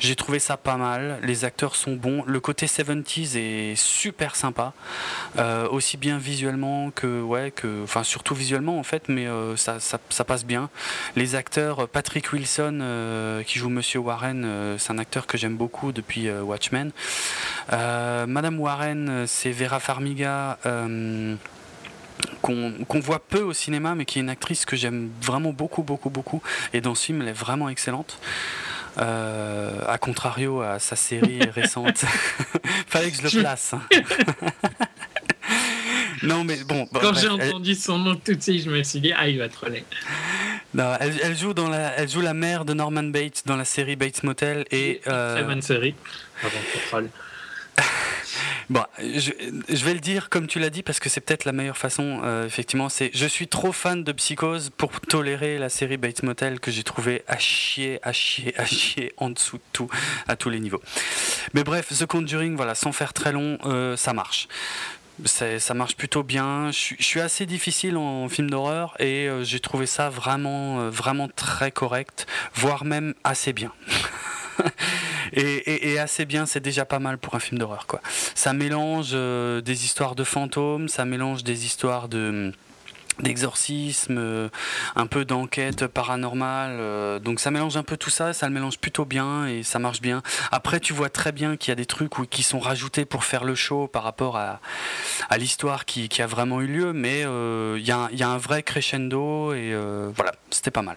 j'ai 0.00 0.16
trouvé 0.16 0.38
ça 0.38 0.56
pas 0.56 0.76
mal. 0.76 1.18
Les 1.22 1.44
acteurs 1.44 1.76
sont 1.76 1.94
bons. 1.94 2.24
Le 2.26 2.40
côté 2.40 2.66
70s 2.66 3.36
est 3.36 3.76
super 3.76 4.36
sympa, 4.36 4.72
aussi 5.70 5.96
bien 5.96 6.18
visuellement 6.18 6.90
que 6.90 7.20
ouais 7.20 7.50
que, 7.50 7.82
enfin 7.82 8.02
surtout 8.02 8.34
visuellement 8.34 8.78
en 8.78 8.82
fait, 8.82 9.08
mais 9.08 9.26
ça, 9.56 10.24
passe 10.24 10.44
bien. 10.44 10.70
Les 11.16 11.34
acteurs, 11.34 11.88
Patrick 11.88 12.32
Wilson 12.32 13.42
qui 13.46 13.58
joue 13.58 13.68
Monsieur 13.68 14.00
Warren, 14.00 14.76
c'est 14.78 14.92
un 14.92 14.98
acteur 14.98 15.26
que 15.26 15.38
j'aime 15.38 15.56
beaucoup 15.56 15.87
depuis 15.92 16.30
Watchmen. 16.30 16.90
Madame 17.70 18.60
Warren, 18.60 19.26
c'est 19.26 19.50
Vera 19.50 19.80
Farmiga. 19.80 20.58
qu'on 22.42 23.00
voit 23.00 23.20
peu 23.20 23.42
au 23.42 23.52
cinéma, 23.52 23.94
mais 23.94 24.04
qui 24.04 24.18
est 24.18 24.22
une 24.22 24.30
actrice 24.30 24.64
que 24.64 24.76
j'aime 24.76 25.10
vraiment 25.22 25.52
beaucoup, 25.52 25.82
beaucoup, 25.82 26.10
beaucoup. 26.10 26.42
Et 26.72 26.80
dans 26.80 26.94
ce 26.94 27.06
film, 27.06 27.22
elle 27.22 27.28
est 27.28 27.32
vraiment 27.32 27.68
excellente. 27.68 28.18
Euh, 29.00 29.80
à 29.86 29.96
contrario 29.98 30.60
à 30.60 30.78
sa 30.78 30.96
série 30.96 31.40
récente. 31.54 31.98
Fallait 32.86 33.10
que 33.10 33.16
je 33.16 33.36
le 33.36 33.40
place. 33.42 33.74
Hein. 33.74 33.82
non, 36.22 36.42
mais 36.44 36.56
bon. 36.64 36.86
Quand 36.92 37.14
j'ai 37.14 37.28
entendu 37.28 37.74
son 37.74 37.98
nom 37.98 38.16
tout 38.16 38.34
de 38.34 38.42
suite, 38.42 38.64
je 38.64 38.70
me 38.70 38.82
suis 38.82 39.00
dit, 39.00 39.12
ah, 39.16 39.28
il 39.28 39.38
va 39.38 39.48
troller. 39.48 39.84
Non, 40.74 40.96
elle, 41.00 41.36
joue 41.36 41.54
dans 41.54 41.68
la, 41.68 41.94
elle 41.96 42.08
joue 42.08 42.20
la 42.20 42.34
mère 42.34 42.64
de 42.64 42.74
Norman 42.74 43.04
Bates 43.04 43.42
dans 43.46 43.56
la 43.56 43.64
série 43.64 43.96
Bates 43.96 44.22
Motel 44.22 44.64
et. 44.70 45.00
Euh... 45.06 45.34
Très 45.34 45.44
bonne 45.44 45.62
série. 45.62 45.94
Avant 46.42 47.02
Bon, 48.70 48.84
je, 48.98 49.84
vais 49.84 49.94
le 49.94 50.00
dire 50.00 50.28
comme 50.28 50.46
tu 50.46 50.58
l'as 50.58 50.68
dit 50.68 50.82
parce 50.82 51.00
que 51.00 51.08
c'est 51.08 51.22
peut-être 51.22 51.46
la 51.46 51.52
meilleure 51.52 51.78
façon. 51.78 52.20
Euh, 52.22 52.44
effectivement, 52.44 52.90
c'est 52.90 53.10
je 53.14 53.24
suis 53.24 53.48
trop 53.48 53.72
fan 53.72 54.04
de 54.04 54.12
Psychose 54.12 54.70
pour 54.76 55.00
tolérer 55.00 55.56
la 55.58 55.70
série 55.70 55.96
Bates 55.96 56.22
Motel 56.22 56.60
que 56.60 56.70
j'ai 56.70 56.82
trouvé 56.82 57.22
à 57.28 57.38
chier, 57.38 57.98
à 58.02 58.12
chier, 58.12 58.52
à 58.60 58.66
chier 58.66 59.14
en 59.16 59.30
dessous 59.30 59.56
de 59.56 59.62
tout, 59.72 59.88
à 60.26 60.36
tous 60.36 60.50
les 60.50 60.60
niveaux. 60.60 60.82
Mais 61.54 61.64
bref, 61.64 61.88
The 61.98 62.04
Conjuring, 62.04 62.56
voilà, 62.56 62.74
sans 62.74 62.92
faire 62.92 63.14
très 63.14 63.32
long, 63.32 63.56
euh, 63.64 63.96
ça 63.96 64.12
marche. 64.12 64.48
Ça 65.24 65.74
marche 65.74 65.96
plutôt 65.96 66.22
bien. 66.22 66.70
Je, 66.70 66.94
suis 67.02 67.20
assez 67.20 67.46
difficile 67.46 67.96
en 67.96 68.28
film 68.28 68.50
d'horreur 68.50 68.94
et 69.00 69.28
euh, 69.28 69.44
j'ai 69.44 69.60
trouvé 69.60 69.86
ça 69.86 70.10
vraiment, 70.10 70.88
vraiment 70.90 71.28
très 71.28 71.70
correct, 71.72 72.26
voire 72.54 72.84
même 72.84 73.14
assez 73.24 73.52
bien. 73.52 73.72
et, 75.32 75.98
assez 75.98 76.24
bien, 76.24 76.46
c'est 76.46 76.60
déjà 76.60 76.84
pas 76.84 76.98
mal 76.98 77.18
pour 77.18 77.34
un 77.34 77.40
film 77.40 77.58
d'horreur. 77.58 77.86
quoi. 77.86 78.00
Ça 78.34 78.52
mélange 78.52 79.10
euh, 79.12 79.60
des 79.60 79.84
histoires 79.84 80.14
de 80.14 80.24
fantômes, 80.24 80.88
ça 80.88 81.04
mélange 81.04 81.44
des 81.44 81.66
histoires 81.66 82.08
de 82.08 82.52
d'exorcisme, 83.20 84.16
euh, 84.18 84.48
un 84.96 85.06
peu 85.06 85.24
d'enquête 85.24 85.86
paranormale. 85.86 86.76
Euh, 86.78 87.18
donc 87.18 87.40
ça 87.40 87.50
mélange 87.50 87.76
un 87.76 87.82
peu 87.82 87.96
tout 87.96 88.10
ça, 88.10 88.32
ça 88.32 88.46
le 88.46 88.52
mélange 88.52 88.78
plutôt 88.78 89.04
bien 89.04 89.46
et 89.46 89.62
ça 89.62 89.78
marche 89.78 90.00
bien. 90.00 90.22
Après, 90.52 90.80
tu 90.80 90.92
vois 90.92 91.10
très 91.10 91.32
bien 91.32 91.56
qu'il 91.56 91.70
y 91.70 91.72
a 91.72 91.76
des 91.76 91.86
trucs 91.86 92.12
qui 92.30 92.42
sont 92.42 92.58
rajoutés 92.58 93.04
pour 93.04 93.24
faire 93.24 93.44
le 93.44 93.54
show 93.54 93.86
par 93.86 94.02
rapport 94.02 94.36
à, 94.36 94.60
l'histoire 95.36 95.84
qui, 95.84 96.08
qui, 96.08 96.22
a 96.22 96.26
vraiment 96.26 96.60
eu 96.60 96.66
lieu, 96.66 96.92
mais 96.92 97.20
il 97.20 97.86
y, 97.86 97.92
a, 97.92 98.08
y, 98.12 98.22
a 98.22 98.28
un 98.28 98.38
vrai 98.38 98.62
crescendo 98.62 99.52
et 99.52 99.74
voilà, 100.14 100.32
c'était 100.50 100.70
pas 100.70 100.82
mal. 100.82 100.96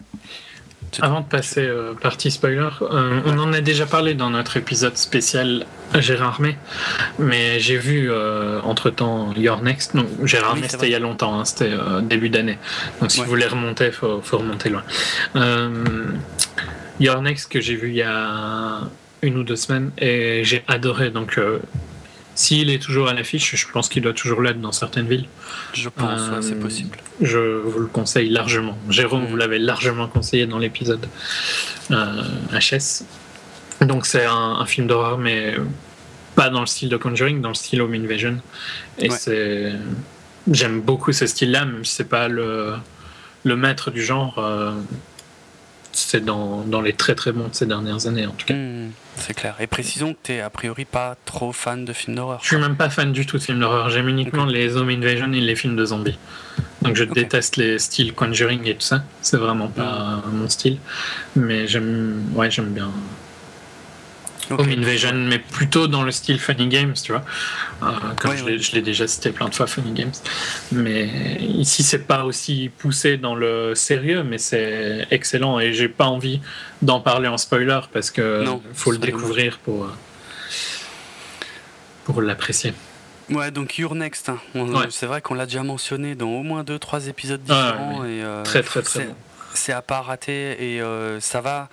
Avant 1.00 1.22
de 1.22 1.26
passer 1.26 1.62
euh, 1.62 1.94
partie 1.94 2.32
spoiler, 2.32 2.68
euh, 2.82 3.22
on 3.26 3.38
en 3.40 3.54
a 3.54 3.62
déjà 3.62 3.86
parlé 3.86 4.14
dans 4.14 4.30
notre 4.30 4.58
épisode 4.58 4.98
spécial 4.98 5.66
Gérard 5.98 6.36
Armé, 6.36 6.58
mais 7.18 7.60
j'ai 7.60 7.78
vu 7.78 8.12
euh, 8.12 8.60
entre 8.62 8.90
temps 8.90 9.34
Your 9.36 9.62
Next. 9.62 9.94
Non, 9.94 10.06
Gérard 10.24 10.52
Armé 10.52 10.68
c'était 10.68 10.88
il 10.88 10.92
y 10.92 10.96
a 10.96 11.00
longtemps, 11.00 11.40
hein, 11.40 11.46
c'était 11.46 11.72
début 12.04 12.30
d'année. 12.30 12.58
Donc 13.00 13.12
si 13.12 13.22
vous 13.22 13.28
voulez 13.28 13.48
remonter, 13.48 13.88
il 13.88 13.92
faut, 13.92 14.22
faut, 14.22 14.40
remonter 14.40 14.70
loin. 14.70 14.84
Your 17.00 17.22
Next 17.22 17.50
que 17.52 17.62
j'ai 17.62 17.76
vu 17.76 17.90
il 17.90 17.96
y 17.96 18.04
a 18.04 18.82
une 19.22 19.38
ou 19.38 19.44
deux 19.44 19.56
semaines 19.56 19.92
et 19.98 20.44
j'ai 20.44 20.64
adoré. 20.68 21.10
Donc 21.10 21.40
s'il 22.42 22.72
est 22.72 22.82
toujours 22.82 23.08
à 23.08 23.14
l'affiche, 23.14 23.56
je 23.56 23.68
pense 23.72 23.88
qu'il 23.88 24.02
doit 24.02 24.14
toujours 24.14 24.42
l'être 24.42 24.60
dans 24.60 24.72
certaines 24.72 25.08
villes. 25.08 25.28
Je 25.74 25.90
pense, 25.90 26.20
c'est 26.42 26.54
euh, 26.54 26.60
possible. 26.60 26.98
Je 27.22 27.38
vous 27.38 27.80
le 27.80 27.86
conseille 27.86 28.30
largement. 28.30 28.76
Jérôme, 28.90 29.26
vous 29.26 29.36
mm. 29.36 29.40
l'avez 29.40 29.60
largement 29.60 30.08
conseillé 30.08 30.48
dans 30.48 30.58
l'épisode 30.58 31.06
euh, 31.92 32.24
HS. 32.52 33.06
Donc 33.86 34.08
c'est 34.08 34.26
un, 34.26 34.66
film 34.66 34.88
d'horreur, 34.88 35.20
mais 35.20 35.56
pas 36.36 36.50
dans 36.50 36.62
le 36.62 36.66
style 36.66 36.90
de 36.90 36.98
Conjuring, 36.98 37.42
dans 37.42 37.50
le 37.50 37.56
style 37.56 37.82
Home 37.82 37.94
Invasion. 37.94 38.38
Et 38.98 39.12
c'est, 39.12 39.74
j'aime 40.52 40.82
beaucoup 40.82 41.14
ce 41.14 41.28
style-là, 41.28 41.66
même 41.66 41.86
si 41.86 41.96
c'est 41.96 42.10
pas 42.10 42.28
le, 42.28 42.74
le 43.44 43.56
maître 43.56 43.92
du 43.92 44.02
genre. 44.02 44.40
Euh, 44.40 44.72
c'est 45.92 46.24
dans, 46.24 46.62
dans, 46.62 46.82
les 46.82 46.94
très 46.94 47.16
très 47.16 47.32
bons 47.32 47.48
de 47.48 47.54
ces 47.56 47.66
dernières 47.66 48.08
années 48.08 48.26
en 48.26 48.32
tout 48.32 48.46
cas. 48.46 48.54
Mm. 48.54 48.92
C'est 49.18 49.34
clair. 49.34 49.56
Et 49.60 49.68
précisons 49.68 50.14
que 50.14 50.20
tu 50.24 50.34
es 50.34 50.42
a 50.42 50.50
priori 50.50 50.86
pas 50.86 51.16
trop 51.26 51.52
fan 51.52 51.86
de 51.86 51.94
films 51.94 52.16
d'horreur. 52.16 52.40
Je 52.42 52.48
suis 52.48 52.58
même 52.58 52.76
pas 52.76 52.90
fan 52.90 53.12
du 53.12 53.26
tout 53.26 53.38
de 53.38 53.44
films 53.44 53.60
d'horreur. 53.60 53.90
J'aime 53.90 54.08
uniquement 54.08 54.46
les 54.46 54.76
Home 54.78 54.90
Invasion 54.90 55.32
et 55.34 55.42
les 55.42 55.56
films 55.56 55.76
de 55.76 55.86
zombies. 55.86 56.18
Donc 56.82 56.96
je 56.96 57.04
déteste 57.04 57.58
les 57.58 57.78
styles 57.78 58.14
Conjuring 58.14 58.66
et 58.66 58.76
tout 58.76 58.82
ça. 58.82 59.04
C'est 59.22 59.38
vraiment 59.38 59.68
pas 59.68 60.24
mon 60.32 60.50
style. 60.50 60.78
Mais 61.36 61.68
j'aime 61.68 62.24
ouais, 62.34 62.50
j'aime 62.50 62.74
bien 62.74 62.90
Home 64.52 64.70
Invasion, 64.70 65.14
mais 65.14 65.40
plutôt 65.40 65.88
dans 65.88 66.04
le 66.04 66.12
style 66.12 66.40
Funny 66.40 66.68
Games, 66.68 66.94
tu 66.94 67.12
vois. 67.12 67.24
Euh, 67.84 67.88
comme 68.20 68.36
je 68.36 68.72
l'ai 68.74 68.82
déjà 68.82 69.08
cité 69.08 69.32
plein 69.32 69.50
de 69.50 69.56
fois, 69.56 69.68
Funny 69.68 69.92
Games. 69.92 70.12
Mais 70.72 71.08
ici, 71.40 71.84
c'est 71.84 72.06
pas 72.06 72.26
aussi 72.26 72.70
poussé 72.78 73.18
dans 73.18 73.36
le 73.36 73.76
sérieux, 73.76 74.24
mais 74.24 74.38
c'est 74.38 75.08
excellent 75.12 75.60
et 75.60 75.74
j'ai 75.74 75.90
pas 75.90 76.06
envie 76.06 76.42
d'en 76.82 77.00
parler 77.00 77.28
en 77.28 77.38
spoiler 77.38 77.82
parce 77.92 78.12
que 78.12 78.46
faut 78.74 78.92
le 78.92 78.98
découvrir 78.98 79.58
pour, 79.60 79.86
euh, 79.86 79.94
pour 82.06 82.22
l'apprécier. 82.22 82.74
Ouais, 83.30 83.50
donc 83.52 83.78
Your 83.78 83.96
Next, 83.96 84.30
hein. 84.30 84.40
c'est 84.90 85.06
vrai 85.06 85.22
qu'on 85.22 85.36
l'a 85.36 85.46
déjà 85.46 85.64
mentionné 85.64 86.16
dans 86.16 86.30
au 86.30 86.44
moins 86.44 86.64
2-3 86.64 87.08
épisodes 87.08 87.42
différents. 87.42 88.04
et, 88.04 88.22
euh, 88.22 88.44
très, 88.44 88.62
très, 88.62 88.82
très 88.82 89.06
bon. 89.06 89.16
C'est 89.54 89.74
à 89.74 89.82
pas 89.82 90.02
rater 90.02 90.78
et 90.78 90.82
ça 91.20 91.42
va 91.42 91.68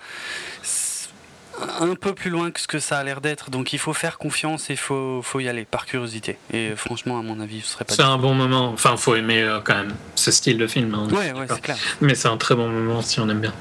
un 1.79 1.95
peu 1.95 2.13
plus 2.13 2.29
loin 2.29 2.51
que 2.51 2.59
ce 2.59 2.67
que 2.67 2.79
ça 2.79 2.97
a 2.97 3.03
l'air 3.03 3.21
d'être. 3.21 3.49
Donc 3.49 3.73
il 3.73 3.79
faut 3.79 3.93
faire 3.93 4.17
confiance 4.17 4.69
et 4.69 4.73
il 4.73 4.79
faut, 4.79 5.21
faut, 5.21 5.39
y 5.39 5.47
aller 5.47 5.65
par 5.65 5.85
curiosité. 5.85 6.37
Et 6.51 6.71
franchement, 6.75 7.19
à 7.19 7.21
mon 7.21 7.39
avis, 7.39 7.61
ce 7.61 7.73
serait 7.73 7.85
pas. 7.85 7.93
C'est 7.93 8.01
un 8.01 8.17
bon 8.17 8.33
moment. 8.33 8.71
Enfin, 8.71 8.97
faut 8.97 9.15
aimer 9.15 9.41
euh, 9.41 9.59
quand 9.63 9.75
même 9.75 9.93
ce 10.15 10.31
style 10.31 10.57
de 10.57 10.67
film. 10.67 10.93
Hein, 10.93 11.07
ouais, 11.11 11.31
ouais, 11.31 11.45
c'est 11.49 11.61
clair. 11.61 11.77
Mais 12.01 12.15
c'est 12.15 12.27
un 12.27 12.37
très 12.37 12.55
bon 12.55 12.69
moment 12.69 13.01
si 13.01 13.19
on 13.19 13.29
aime 13.29 13.41
bien. 13.41 13.53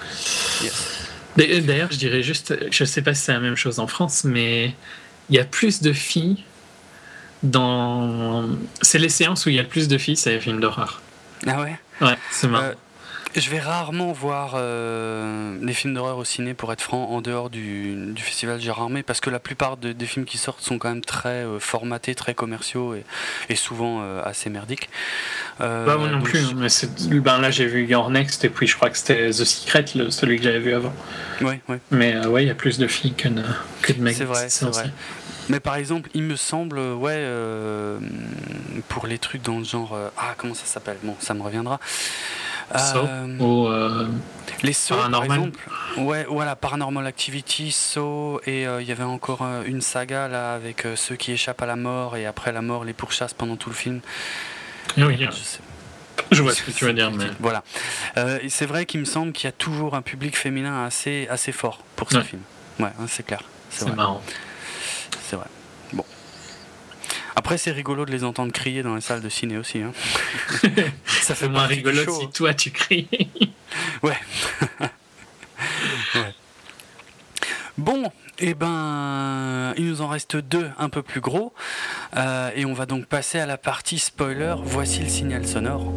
D'ailleurs, 1.37 1.93
je 1.93 1.99
dirais 1.99 2.23
juste, 2.23 2.57
je 2.71 2.85
sais 2.85 3.03
pas 3.03 3.15
si 3.15 3.23
c'est 3.23 3.33
la 3.33 3.41
même 3.41 3.57
chose 3.57 3.79
en 3.79 3.87
France, 3.87 4.25
mais 4.25 4.75
il 5.31 5.37
y 5.37 5.39
a 5.39 5.45
plus 5.45 5.83
de 5.83 5.93
filles 5.93 6.45
dans. 7.43 8.49
C'est 8.83 8.99
les 8.99 9.09
séances 9.09 9.47
où 9.47 9.51
il 9.51 9.57
y 9.57 9.61
a 9.61 9.65
plus 9.65 9.89
de 9.89 9.99
filles, 9.99 10.17
c'est 10.17 10.33
les 10.33 10.41
films 10.41 10.61
d'horreur. 10.61 11.01
Ah 11.47 11.61
ouais? 11.61 11.79
Ouais, 12.01 12.17
c'est 12.31 12.49
marrant. 12.49 12.65
Euh, 12.67 12.75
je 13.35 13.51
vais 13.51 13.59
rarement 13.59 14.13
voir 14.13 14.53
euh, 14.55 15.57
des 15.61 15.73
films 15.73 15.95
d'horreur 15.95 16.19
au 16.19 16.25
ciné, 16.25 16.55
pour 16.55 16.73
être 16.73 16.81
franc, 16.81 17.11
en 17.11 17.21
dehors 17.21 17.51
du, 17.51 18.15
festival 18.17 18.61
Gérard 18.61 18.85
Armé, 18.85 19.03
parce 19.03 19.21
que 19.21 19.31
la 19.31 19.39
plupart 19.39 19.77
des 19.77 20.07
films 20.07 20.25
qui 20.25 20.39
sortent 20.39 20.63
sont 20.63 20.79
quand 20.79 20.89
même 20.89 21.05
très 21.05 21.45
euh, 21.45 21.59
formatés, 21.59 22.15
très 22.15 22.35
commerciaux 22.35 22.95
et, 23.49 23.55
souvent 23.55 24.01
euh, 24.03 24.23
assez 24.25 24.51
merdiques. 24.51 24.89
bah, 25.59 25.97
moi 25.99 26.09
non 26.09 26.23
plus, 26.23 26.55
mais 26.55 26.69
ben, 27.21 27.39
là 27.39 27.51
j'ai 27.51 27.67
vu 27.67 27.87
Your 27.87 28.11
Next 28.11 28.45
et 28.45 28.49
puis 28.49 28.67
je 28.67 28.77
crois 28.77 28.91
que 28.91 28.99
c'était 28.99 29.31
The 29.31 29.45
Secret, 29.45 29.87
celui 30.11 30.39
que 30.39 30.45
j'avais 30.45 30.61
vu 30.61 30.75
avant. 30.75 30.93
Oui, 31.41 31.55
oui. 31.69 31.77
Mais 31.91 32.25
ouais, 32.27 32.45
il 32.45 32.47
y 32.47 32.51
a 32.51 32.55
plus 32.55 32.79
de 32.79 32.87
filles 32.87 33.15
que, 33.15 33.29
que 33.83 33.93
de 33.93 34.01
mecs. 34.01 34.17
C'est 34.17 34.25
vrai, 34.25 34.49
c'est 34.49 34.67
vrai. 34.67 34.91
Mais 35.49 35.61
par 35.61 35.77
exemple, 35.77 36.11
il 36.13 36.23
me 36.23 36.37
semble, 36.37 36.79
ouais, 36.79 37.27
pour 38.89 39.07
les 39.07 39.19
trucs 39.19 39.43
dans 39.43 39.59
le 39.59 39.65
genre. 39.65 39.97
ah, 40.17 40.35
comment 40.37 40.55
ça 40.55 40.67
s'appelle? 40.67 40.99
Bon, 41.03 41.17
ça 41.21 41.35
me 41.35 41.43
reviendra. 41.43 41.81
Euh, 42.75 43.27
euh, 43.41 44.09
les 44.63 44.73
sauts, 44.73 44.97
par 45.11 45.25
exemple. 45.25 45.59
Ouais, 45.97 46.27
voilà, 46.29 46.57
Paranormal 46.57 47.07
Activity, 47.07 47.73
Saw, 47.73 48.41
et 48.47 48.67
euh, 48.67 48.83
il 48.83 48.89
y 48.89 48.93
avait 48.93 49.05
encore 49.05 49.43
une 49.65 49.81
saga 49.81 50.29
là 50.29 50.55
avec 50.55 50.87
ceux 50.97 51.17
qui 51.17 51.33
échappent 51.33 51.63
à 51.63 51.67
la 51.67 51.77
mort 51.77 52.17
et 52.17 52.27
après 52.27 52.53
la 52.53 52.63
mort 52.63 52.85
les 52.85 52.93
pourchassent 52.93 53.35
pendant 53.35 53.57
tout 53.57 53.71
le 53.71 53.75
film. 53.75 54.01
Oui, 54.97 55.19
je, 56.31 56.43
vois 56.43 56.53
ce 56.53 56.63
que 56.63 56.71
tu 56.71 56.85
veux 56.85 56.93
dire. 56.93 57.11
Mais... 57.11 57.27
Voilà. 57.41 57.63
c'est 58.49 58.67
vrai 58.67 58.87
qu'il 58.87 59.01
me 59.01 59.07
semble 59.07 59.33
qu'il 59.33 59.47
y 59.47 59.49
a 59.49 59.53
toujours 59.53 59.95
un 59.95 60.03
public 60.03 60.37
féminin 60.37 60.85
assez, 60.85 61.27
assez 61.31 61.53
fort 61.53 61.83
pour 61.97 62.11
ce 62.11 62.23
film. 62.23 62.43
Ouais, 62.81 62.91
hein, 63.01 63.07
c'est 63.07 63.25
clair. 63.25 63.41
C'est 63.71 63.95
marrant. 63.95 64.23
C'est 65.29 65.37
vrai. 65.37 65.47
Après, 67.39 67.57
c'est 67.57 67.71
rigolo 67.71 68.05
de 68.05 68.11
les 68.11 68.25
entendre 68.25 68.51
crier 68.51 68.83
dans 68.83 68.97
les 68.97 69.01
salles 69.01 69.21
de 69.21 69.29
ciné 69.29 69.59
aussi. 69.59 69.79
Hein. 69.79 69.93
ça 71.07 71.37
fait 71.37 71.49
moins 71.49 71.67
rigolo 71.67 72.03
si 72.03 72.25
hein. 72.25 72.31
toi 72.35 72.53
tu 72.53 72.73
cries. 72.73 73.07
ouais. 74.03 74.17
ouais. 76.17 76.35
Bon, 77.77 78.11
Eh 78.41 78.55
ben, 78.55 79.73
il 79.77 79.87
nous 79.87 80.01
en 80.01 80.09
reste 80.09 80.37
deux 80.37 80.69
un 80.81 80.89
peu 80.89 81.03
plus 81.03 81.21
gros. 81.21 81.53
Euh, 82.17 82.51
et 82.57 82.65
on 82.65 82.73
va 82.73 82.87
donc 82.87 83.07
passer 83.07 83.39
à 83.39 83.47
la 83.47 83.57
partie 83.57 84.01
spoiler. 84.01 84.57
Voici 84.65 84.99
le 84.99 85.09
signal 85.09 85.47
sonore. 85.47 85.93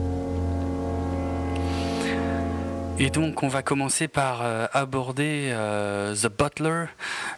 Et 3.03 3.09
donc 3.09 3.41
on 3.41 3.47
va 3.47 3.63
commencer 3.63 4.07
par 4.07 4.41
euh, 4.43 4.67
aborder 4.73 5.49
euh, 5.51 6.13
The 6.13 6.27
Butler, 6.27 6.85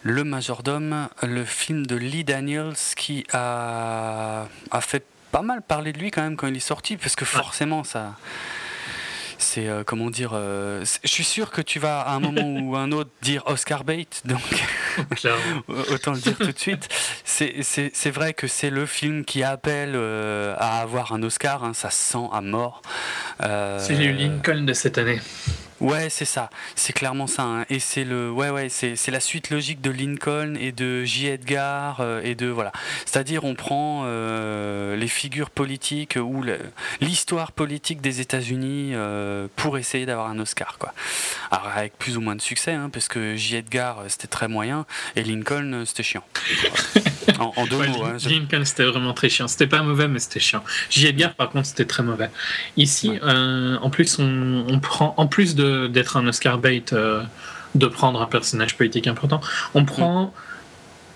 le 0.02 0.26
majordome, 0.26 1.07
le 1.22 1.45
film 1.45 1.85
de 1.85 1.95
Lee 1.95 2.26
Daniels 2.26 2.73
qui 2.98 3.26
a, 3.31 4.48
a 4.72 4.81
fait 4.81 5.06
pas 5.31 5.41
mal 5.41 5.61
parler 5.61 5.94
de 5.94 5.99
lui 5.99 6.11
quand 6.11 6.22
même 6.22 6.35
quand 6.35 6.48
il 6.48 6.57
est 6.57 6.60
sorti, 6.60 6.98
parce 6.98 7.15
que 7.15 7.23
forcément 7.23 7.85
ça 7.85 8.18
c'est 9.38 9.69
euh, 9.69 9.85
comment 9.85 10.10
dire. 10.10 10.34
Je 10.34 10.84
suis 11.06 11.23
sûr 11.23 11.49
que 11.49 11.61
tu 11.61 11.80
vas 11.80 12.02
à 12.02 12.11
un 12.11 12.19
moment 12.19 12.60
ou 12.61 12.76
un 12.76 12.91
autre 12.91 13.11
dire 13.22 13.44
Oscar 13.45 13.85
bait, 13.85 14.07
donc 14.26 14.41
autant 15.91 16.14
le 16.14 16.20
dire 16.20 16.38
tout 16.38 16.52
de 16.52 16.60
suite. 16.60 16.88
C'est 17.24 18.11
vrai 18.11 18.34
que 18.34 18.48
c'est 18.48 18.70
le 18.70 18.86
film 18.86 19.26
qui 19.26 19.44
appelle 19.44 19.94
euh, 19.95 20.56
à 20.57 20.82
avoir 20.82 21.14
un 21.14 21.24
Oscar, 21.24 21.64
hein, 21.64 21.74
ça 21.74 21.90
sent 21.90 22.28
à 22.32 22.41
mort. 22.41 22.82
c'est 23.40 23.95
le 23.95 24.11
Lincoln 24.11 24.64
de 24.65 24.74
cette 24.74 24.98
année. 24.98 25.20
Ouais, 25.84 26.10
c'est 26.10 26.23
ça. 26.23 26.49
C'est 26.76 26.93
clairement 26.93 27.27
ça. 27.27 27.43
Hein. 27.43 27.65
Et 27.69 27.80
c'est 27.80 28.05
le, 28.05 28.31
ouais, 28.31 28.49
ouais, 28.49 28.69
c'est, 28.69 28.95
la 29.11 29.19
suite 29.19 29.49
logique 29.49 29.81
de 29.81 29.91
Lincoln 29.91 30.55
et 30.57 30.72
de 30.72 31.03
J. 31.03 31.27
Edgar 31.27 31.99
euh, 31.99 32.22
et 32.23 32.35
de 32.35 32.47
voilà. 32.47 32.72
C'est-à-dire, 33.05 33.43
on 33.43 33.53
prend 33.53 34.03
euh, 34.05 34.95
les 34.95 35.10
figures 35.10 35.49
politiques 35.49 36.18
ou 36.18 36.41
l'histoire 37.01 37.51
politique 37.51 37.99
des 37.99 38.22
États-Unis 38.22 38.91
euh, 38.93 39.47
pour 39.57 39.77
essayer 39.77 40.05
d'avoir 40.05 40.30
un 40.30 40.39
Oscar, 40.39 40.77
quoi. 40.80 40.93
Alors 41.51 41.68
avec 41.76 41.97
plus 41.97 42.15
ou 42.15 42.22
moins 42.22 42.38
de 42.38 42.41
succès, 42.41 42.72
hein, 42.72 42.89
parce 42.91 43.10
que 43.10 43.35
J. 43.35 43.57
Edgar 43.57 44.03
c'était 44.07 44.27
très 44.27 44.47
moyen 44.47 44.85
et 45.18 45.23
Lincoln 45.23 45.84
c'était 45.85 46.03
chiant. 46.03 46.23
en, 47.39 47.65
deux 47.65 47.77
mots. 47.77 48.05
Hein, 48.05 48.18
Lincoln 48.26 48.64
c'était 48.64 48.85
vraiment 48.85 49.14
très 49.14 49.27
chiant. 49.27 49.49
C'était 49.49 49.68
pas 49.68 49.84
mauvais, 49.84 50.07
mais 50.07 50.19
c'était 50.19 50.39
chiant. 50.39 50.64
J. 50.89 51.07
Edgar 51.07 51.34
par 51.34 51.49
contre 51.49 51.68
c'était 51.68 51.85
très 51.85 52.03
mauvais. 52.03 52.30
Ici, 52.77 53.11
en 53.22 53.89
plus, 53.89 54.18
on, 54.19 54.65
on 54.69 54.80
prend 54.80 55.14
en 55.18 55.27
plus 55.27 55.55
de 55.55 55.73
d'être 55.88 56.18
un 56.18 56.28
Oscar 56.28 56.58
bait, 56.58 56.84
euh, 56.94 57.22
de 57.76 57.88
prendre 57.88 58.22
un 58.22 58.26
personnage 58.26 58.78
politique 58.78 59.08
important. 59.08 59.41
On 59.74 59.86
prend 59.86 60.34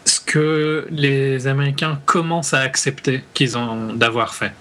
ce 0.06 0.20
que 0.20 0.88
les 0.90 1.48
Américains 1.48 2.00
commencent 2.06 2.54
à 2.54 2.60
accepter 2.60 3.24
qu'ils 3.34 3.58
ont 3.58 3.94
d'avoir 3.94 4.34
fait, 4.34 4.54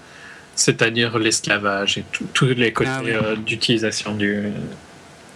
c'est-à-dire 0.55 1.17
l'esclavage 1.17 1.97
et 1.97 2.05
tous 2.33 2.45
les 2.45 2.73
côtés 2.73 2.89
ah 2.91 3.01
euh, 3.05 3.35
d'utilisation 3.35 4.13
du, 4.13 4.43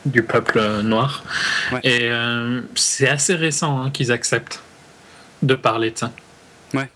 du 0.06 0.24
peuple 0.24 0.82
noir. 0.84 1.24
Et 1.84 2.10
euh, 2.10 2.62
c'est 2.76 3.08
assez 3.08 3.36
récent 3.36 3.82
hein, 3.82 3.90
qu'ils 3.92 4.12
acceptent 4.12 4.62
de 5.42 5.56
parler 5.56 5.92
de 5.92 5.98
ça. 5.98 6.12
Ouais. 6.74 6.90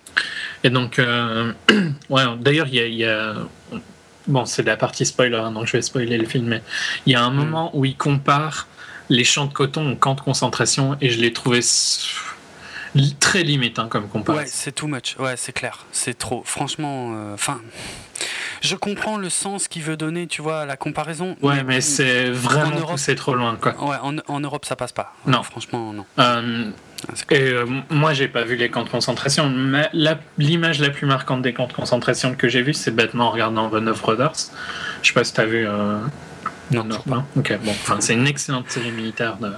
Et 0.63 0.69
donc, 0.69 0.99
ouais, 2.09 2.23
d'ailleurs, 2.39 2.67
il 2.67 2.93
y 2.93 3.05
a 3.05 3.35
Bon, 4.27 4.45
c'est 4.45 4.63
la 4.63 4.77
partie 4.77 5.05
spoiler, 5.05 5.37
hein, 5.37 5.51
donc 5.51 5.67
je 5.67 5.73
vais 5.73 5.81
spoiler 5.81 6.17
le 6.17 6.25
film, 6.25 6.45
mais 6.45 6.61
il 7.05 7.13
y 7.13 7.15
a 7.15 7.23
un 7.23 7.29
mm. 7.29 7.35
moment 7.35 7.71
où 7.73 7.85
il 7.85 7.95
compare 7.95 8.67
les 9.09 9.23
champs 9.23 9.45
de 9.45 9.53
coton 9.53 9.91
au 9.91 9.95
camp 9.95 10.15
de 10.15 10.21
concentration 10.21 10.97
et 11.01 11.09
je 11.09 11.19
l'ai 11.19 11.31
trouvé 11.31 11.61
très 13.19 13.43
limite 13.43 13.79
hein, 13.79 13.87
comme 13.89 14.07
comparaison. 14.07 14.43
Ouais, 14.43 14.49
c'est 14.49 14.71
too 14.73 14.87
much, 14.87 15.15
ouais, 15.19 15.35
c'est 15.37 15.51
clair, 15.51 15.85
c'est 15.91 16.17
trop. 16.17 16.41
Franchement, 16.45 17.13
euh, 17.13 17.33
enfin. 17.33 17.61
je 18.61 18.75
comprends 18.75 19.17
le 19.17 19.29
sens 19.29 19.67
qu'il 19.67 19.83
veut 19.83 19.97
donner, 19.97 20.27
tu 20.27 20.41
vois, 20.41 20.61
à 20.61 20.65
la 20.65 20.77
comparaison. 20.77 21.35
Ouais, 21.41 21.63
mais, 21.63 21.81
c'est 21.81 22.29
vraiment 22.29 22.97
c'est 22.97 23.15
trop 23.15 23.35
loin, 23.35 23.57
quoi. 23.57 23.75
Ouais, 23.83 23.97
en, 24.27 24.39
Europe, 24.39 24.65
ça 24.65 24.75
passe 24.75 24.93
pas. 24.93 25.13
Non. 25.25 25.43
franchement, 25.43 25.93
non. 25.93 26.05
Euh, 26.19 26.71
et 27.31 27.41
euh, 27.41 27.65
moi, 27.89 28.13
j'ai 28.13 28.27
pas 28.27 28.43
vu 28.43 28.55
les 28.55 28.69
camps 28.69 28.83
de 28.83 28.89
concentration, 28.89 29.51
l'image 30.37 30.79
la, 30.79 30.89
plus 30.89 31.05
marquante 31.07 31.41
des 31.41 31.53
camps 31.53 31.67
de 31.67 31.73
concentration 31.73 32.35
que 32.35 32.47
j'ai 32.47 32.61
vu, 32.61 32.73
c'est 32.73 32.91
bêtement 32.91 33.27
en 33.27 33.31
regardant 33.31 33.69
The 33.69 33.75
Neuf 33.75 34.01
Brothers. 34.01 34.51
Je 35.01 35.07
sais 35.07 35.13
pas 35.13 35.23
si 35.23 35.33
t'as 35.33 35.45
vu. 35.45 35.65
Euh... 35.67 35.99
Non, 36.71 36.83
non, 36.83 36.99
pas. 36.99 37.25
Ok, 37.35 37.57
bon, 37.63 37.71
enfin, 37.71 37.97
c'est 37.99 38.13
une 38.13 38.27
excellente 38.27 38.69
série 38.69 38.91
militaire 38.91 39.37
de 39.37 39.51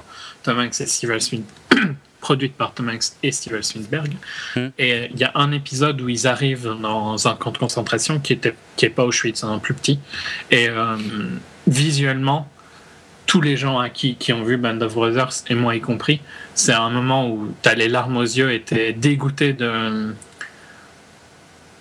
Tom 0.44 0.60
Hanks 0.60 0.82
et 0.82 0.86
Steven 0.86 1.19
Spielberg, 1.19 1.95
produite 2.19 2.56
par 2.56 2.74
Tom 2.74 2.90
Hanks 2.90 3.14
et 3.24 3.32
Steven 3.32 3.64
Spielberg. 3.64 4.14
Hmm. 4.56 4.68
Et 4.78 5.10
il 5.11 5.18
y 5.18 5.24
a 5.24 5.32
un 5.36 5.52
épisode 5.52 6.02
où 6.02 6.10
ils 6.10 6.28
arrivent 6.28 6.76
dans 6.82 7.28
un 7.28 7.36
camp 7.36 7.52
de 7.52 7.57
concentration 7.57 8.19
qui 8.19 8.34
était 8.34 8.56
qui 8.76 8.86
est 8.86 8.90
pas 8.90 9.06
Auschwitz, 9.06 9.44
un 9.44 9.60
plus 9.60 9.74
petit. 9.74 9.99
Et 10.52 10.68
euh, 10.68 10.98
visuellement, 11.65 12.49
tous 13.28 13.41
les 13.41 13.58
gens 13.58 13.78
à 13.78 13.90
qui, 13.90 14.16
qui 14.16 14.34
ont 14.34 14.44
vu 14.44 14.58
Band 14.58 14.82
of 14.82 14.95
Brothers, 14.95 15.44
et 15.49 15.54
moi 15.54 15.76
y 15.76 15.82
compris, 15.82 16.22
c'est 16.56 16.74
un 16.74 16.90
moment 16.90 17.30
où 17.30 17.54
tu 17.62 17.70
as 17.70 17.76
les 17.76 17.90
larmes 17.90 18.18
aux 18.18 18.24
yeux 18.24 18.52
et 18.52 18.64
tu 18.64 18.76
es 18.76 18.94
dégoûté 18.94 19.54
de, 19.54 20.16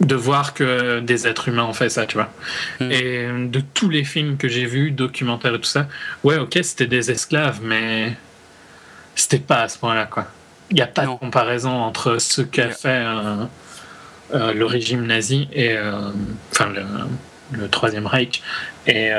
de 0.00 0.14
voir 0.14 0.52
que 0.52 1.00
des 1.00 1.26
êtres 1.26 1.48
humains 1.48 1.64
ont 1.64 1.72
fait 1.72 1.88
ça, 1.88 2.04
tu 2.04 2.16
vois. 2.16 2.30
Hmm. 2.80 2.90
Et 2.90 3.28
de 3.48 3.62
tous 3.72 3.88
les 3.88 4.04
films 4.04 4.36
que 4.36 4.48
j'ai 4.48 4.66
vus, 4.66 4.90
documentaires 4.90 5.54
et 5.54 5.60
tout 5.60 5.64
ça, 5.64 5.86
ouais, 6.24 6.36
ok, 6.36 6.58
c'était 6.62 6.86
des 6.86 7.10
esclaves, 7.10 7.60
mais 7.62 8.12
c'était 9.14 9.38
pas 9.38 9.62
à 9.62 9.68
ce 9.68 9.78
point-là, 9.78 10.06
quoi. 10.06 10.26
Il 10.70 10.74
n'y 10.74 10.82
a 10.82 10.88
pas 10.88 11.06
de 11.06 11.10
comparaison 11.10 11.70
entre 11.70 12.18
ce 12.18 12.42
qu'a 12.42 12.70
fait 12.70 12.88
euh, 12.88 13.44
euh, 14.34 14.52
le 14.52 14.66
régime 14.66 15.06
nazi 15.06 15.48
et. 15.52 15.76
Euh, 15.76 16.10
enfin, 16.50 16.70
le, 16.70 16.82
le, 17.52 17.68
Troisième 17.68 18.08
Reich 18.08 18.42
et 18.88 19.12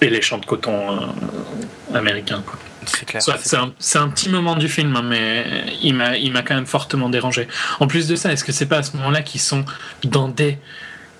et 0.00 0.10
les 0.10 0.22
champs 0.22 0.38
de 0.38 0.46
coton 0.46 0.92
euh, 0.92 1.96
américains. 1.96 2.42
C'est 2.86 3.06
clair. 3.06 3.22
C'est 3.22 3.98
un, 3.98 4.08
petit 4.08 4.28
moment 4.28 4.56
du 4.56 4.68
film, 4.68 4.96
hein, 4.96 5.02
mais 5.04 5.64
il 5.82 5.94
m'a 5.94 6.42
quand 6.42 6.54
même 6.54 6.66
fortement 6.66 7.08
dérangé. 7.08 7.46
En 7.78 7.86
plus 7.86 8.08
de 8.08 8.16
ça, 8.16 8.32
est-ce 8.32 8.42
que 8.42 8.52
c'est 8.52 8.66
pas 8.66 8.78
à 8.78 8.82
ce 8.82 8.96
moment-là 8.96 9.22
qu'ils 9.22 9.40
sont 9.40 9.64
dans 10.04 10.28
des 10.28 10.58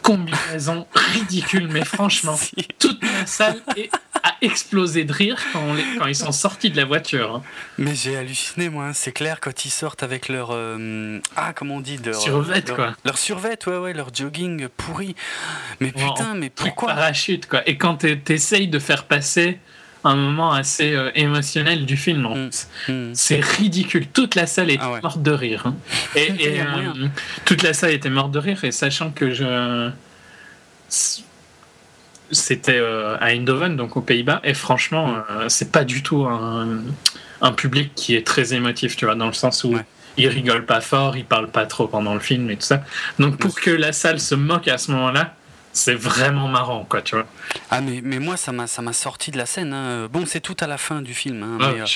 combinaisons 0.02 0.86
ridicules, 0.94 1.68
mais 1.68 1.84
franchement, 1.84 2.38
toute 2.78 3.02
la 3.02 3.26
salle 3.26 3.62
a 4.22 4.34
explosé 4.40 5.04
de 5.04 5.12
rire 5.12 5.40
quand, 5.52 5.76
quand 5.98 6.06
ils 6.06 6.16
sont 6.16 6.32
sortis 6.32 6.70
de 6.70 6.76
la 6.76 6.84
voiture. 6.84 7.36
Hein. 7.36 7.42
Mais 7.78 7.94
j'ai 7.94 8.16
halluciné, 8.16 8.68
moi. 8.68 8.86
Hein. 8.86 8.92
C'est 8.92 9.12
clair 9.12 9.40
quand 9.40 9.64
ils 9.64 9.70
sortent 9.70 10.02
avec 10.02 10.28
leur 10.28 10.50
euh, 10.52 11.18
ah 11.36 11.52
comment 11.54 11.76
on 11.76 11.80
dit 11.80 11.98
leur 12.04 12.20
survêt 12.20 12.62
quoi. 12.62 12.94
Leur 13.04 13.18
survêt, 13.18 13.58
ouais 13.66 13.78
ouais, 13.78 13.92
leur 13.92 14.14
jogging 14.14 14.68
pourri. 14.68 15.14
Mais 15.80 15.92
putain, 15.92 16.34
mais 16.34 16.50
pourquoi 16.50 16.88
Parachute 16.88 17.48
quoi. 17.48 17.62
Et 17.68 17.76
quand 17.76 18.04
t'essayes 18.24 18.68
de 18.68 18.78
faire 18.78 19.04
passer 19.04 19.58
un 20.04 20.16
moment 20.16 20.52
assez 20.52 20.94
euh, 20.94 21.10
émotionnel 21.14 21.86
du 21.86 21.96
film. 21.96 22.22
Mm. 22.22 22.92
Mm. 22.92 23.10
C'est 23.14 23.40
ridicule. 23.40 24.06
Toute 24.08 24.34
la 24.34 24.46
salle 24.46 24.70
était 24.70 24.82
ah 24.82 25.00
morte 25.02 25.22
de 25.22 25.30
rire. 25.30 25.66
Hein. 25.66 25.74
Et, 26.16 26.60
euh, 26.60 26.64
toute 27.44 27.62
la 27.62 27.72
salle 27.72 27.92
était 27.92 28.10
morte 28.10 28.32
de 28.32 28.38
rire. 28.38 28.64
Et 28.64 28.72
sachant 28.72 29.10
que 29.10 29.30
je 29.30 29.90
c'était 32.30 32.78
euh, 32.78 33.16
à 33.20 33.32
Eindhoven, 33.32 33.76
donc 33.76 33.96
aux 33.96 34.00
Pays-Bas, 34.00 34.40
et 34.42 34.54
franchement, 34.54 35.08
mm. 35.08 35.48
c'est 35.48 35.70
pas 35.70 35.84
du 35.84 36.02
tout 36.02 36.26
un, 36.26 37.52
public 37.52 37.92
qui 37.94 38.14
est 38.14 38.26
très 38.26 38.54
émotif, 38.54 38.96
tu 38.96 39.04
vois, 39.04 39.14
dans 39.14 39.26
le 39.26 39.32
sens 39.32 39.64
où 39.64 39.74
il 40.16 40.28
rigole 40.28 40.64
pas 40.64 40.80
fort, 40.80 41.16
il 41.16 41.24
parle 41.24 41.48
pas 41.48 41.66
trop 41.66 41.88
pendant 41.88 42.14
le 42.14 42.20
film 42.20 42.50
et 42.50 42.56
tout 42.56 42.66
ça. 42.66 42.84
Donc 43.18 43.36
pour 43.36 43.58
que 43.58 43.70
la 43.70 43.92
salle 43.92 44.20
se 44.20 44.34
moque 44.34 44.68
à 44.68 44.78
ce 44.78 44.92
moment-là, 44.92 45.34
c'est 45.72 45.94
vraiment 45.94 46.48
marrant, 46.48 46.84
quoi, 46.84 47.00
tu 47.00 47.14
vois. 47.14 47.26
Ah, 47.70 47.80
mais, 47.80 48.00
mais 48.02 48.18
moi, 48.18 48.36
ça 48.36 48.52
m'a, 48.52 48.66
ça 48.66 48.82
m'a 48.82 48.92
sorti 48.92 49.30
de 49.30 49.38
la 49.38 49.46
scène. 49.46 49.72
Hein. 49.72 50.08
Bon, 50.12 50.26
c'est 50.26 50.40
tout 50.40 50.56
à 50.60 50.66
la 50.66 50.76
fin 50.76 51.00
du 51.00 51.14
film. 51.14 51.42
Hein, 51.42 51.58
ah, 51.60 51.72
mais, 51.72 51.80
euh, 51.80 51.86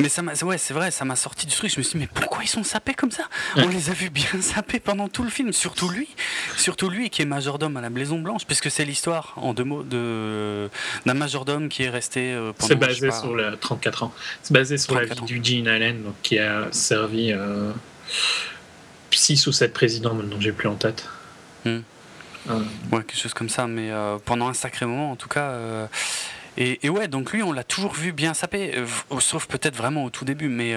mais, 0.00 0.08
ça 0.10 0.20
m'a, 0.20 0.34
ouais, 0.34 0.58
c'est 0.58 0.74
vrai, 0.74 0.90
ça 0.90 1.06
m'a 1.06 1.16
sorti 1.16 1.46
du 1.46 1.54
truc. 1.54 1.72
Je 1.72 1.78
me 1.78 1.82
suis 1.82 1.98
dit, 1.98 2.00
mais 2.00 2.10
pourquoi 2.12 2.44
ils 2.44 2.48
sont 2.48 2.62
sapés 2.62 2.92
comme 2.92 3.10
ça? 3.10 3.24
On 3.56 3.68
les 3.68 3.88
a 3.88 3.94
vus 3.94 4.10
bien 4.10 4.28
sapés 4.40 4.80
pendant 4.80 5.08
tout 5.08 5.22
le 5.22 5.30
film, 5.30 5.52
surtout 5.52 5.88
lui. 5.88 6.08
Surtout 6.58 6.90
lui 6.90 7.08
qui 7.08 7.22
est 7.22 7.26
majordome 7.26 7.78
à 7.78 7.80
la 7.80 7.88
Blaison 7.88 8.18
Blanche, 8.18 8.44
puisque 8.46 8.70
c'est 8.70 8.84
l'histoire, 8.84 9.32
en 9.36 9.54
deux 9.54 9.64
mots, 9.64 9.82
de, 9.82 10.68
d'un 11.06 11.14
majordome 11.14 11.70
qui 11.70 11.84
est 11.84 11.90
resté 11.90 12.32
euh, 12.32 12.52
pendant. 12.52 12.68
C'est 12.68 12.76
basé 12.76 13.10
sur 13.10 13.34
le 13.34 13.56
34 13.56 14.02
ans. 14.02 14.14
C'est 14.42 14.52
basé 14.52 14.76
sur 14.76 14.94
la 14.94 15.06
vie 15.06 15.20
du 15.22 15.40
Gene 15.42 15.68
Allen, 15.68 16.02
donc, 16.02 16.14
qui 16.22 16.38
a 16.38 16.68
servi 16.70 17.32
6 19.10 19.46
euh, 19.46 19.50
ou 19.50 19.52
7 19.52 19.72
présidents, 19.72 20.12
maintenant 20.12 20.36
j'ai 20.38 20.52
plus 20.52 20.68
en 20.68 20.74
tête. 20.74 21.08
Hmm. 21.64 21.80
Ouais, 22.48 23.02
quelque 23.04 23.16
chose 23.16 23.34
comme 23.34 23.48
ça, 23.48 23.66
mais 23.66 23.90
euh, 23.90 24.18
pendant 24.24 24.48
un 24.48 24.54
sacré 24.54 24.86
moment 24.86 25.12
en 25.12 25.16
tout 25.16 25.28
cas. 25.28 25.50
Euh, 25.50 25.86
et, 26.56 26.88
ouais, 26.90 27.08
donc 27.08 27.32
lui, 27.32 27.42
on 27.42 27.52
l'a 27.52 27.64
toujours 27.64 27.94
vu 27.94 28.12
bien 28.12 28.34
sapé, 28.34 28.72
euh, 28.76 28.86
sauf 29.20 29.46
peut-être 29.46 29.76
vraiment 29.76 30.04
au 30.04 30.10
tout 30.10 30.24
début, 30.24 30.48
mais. 30.48 30.74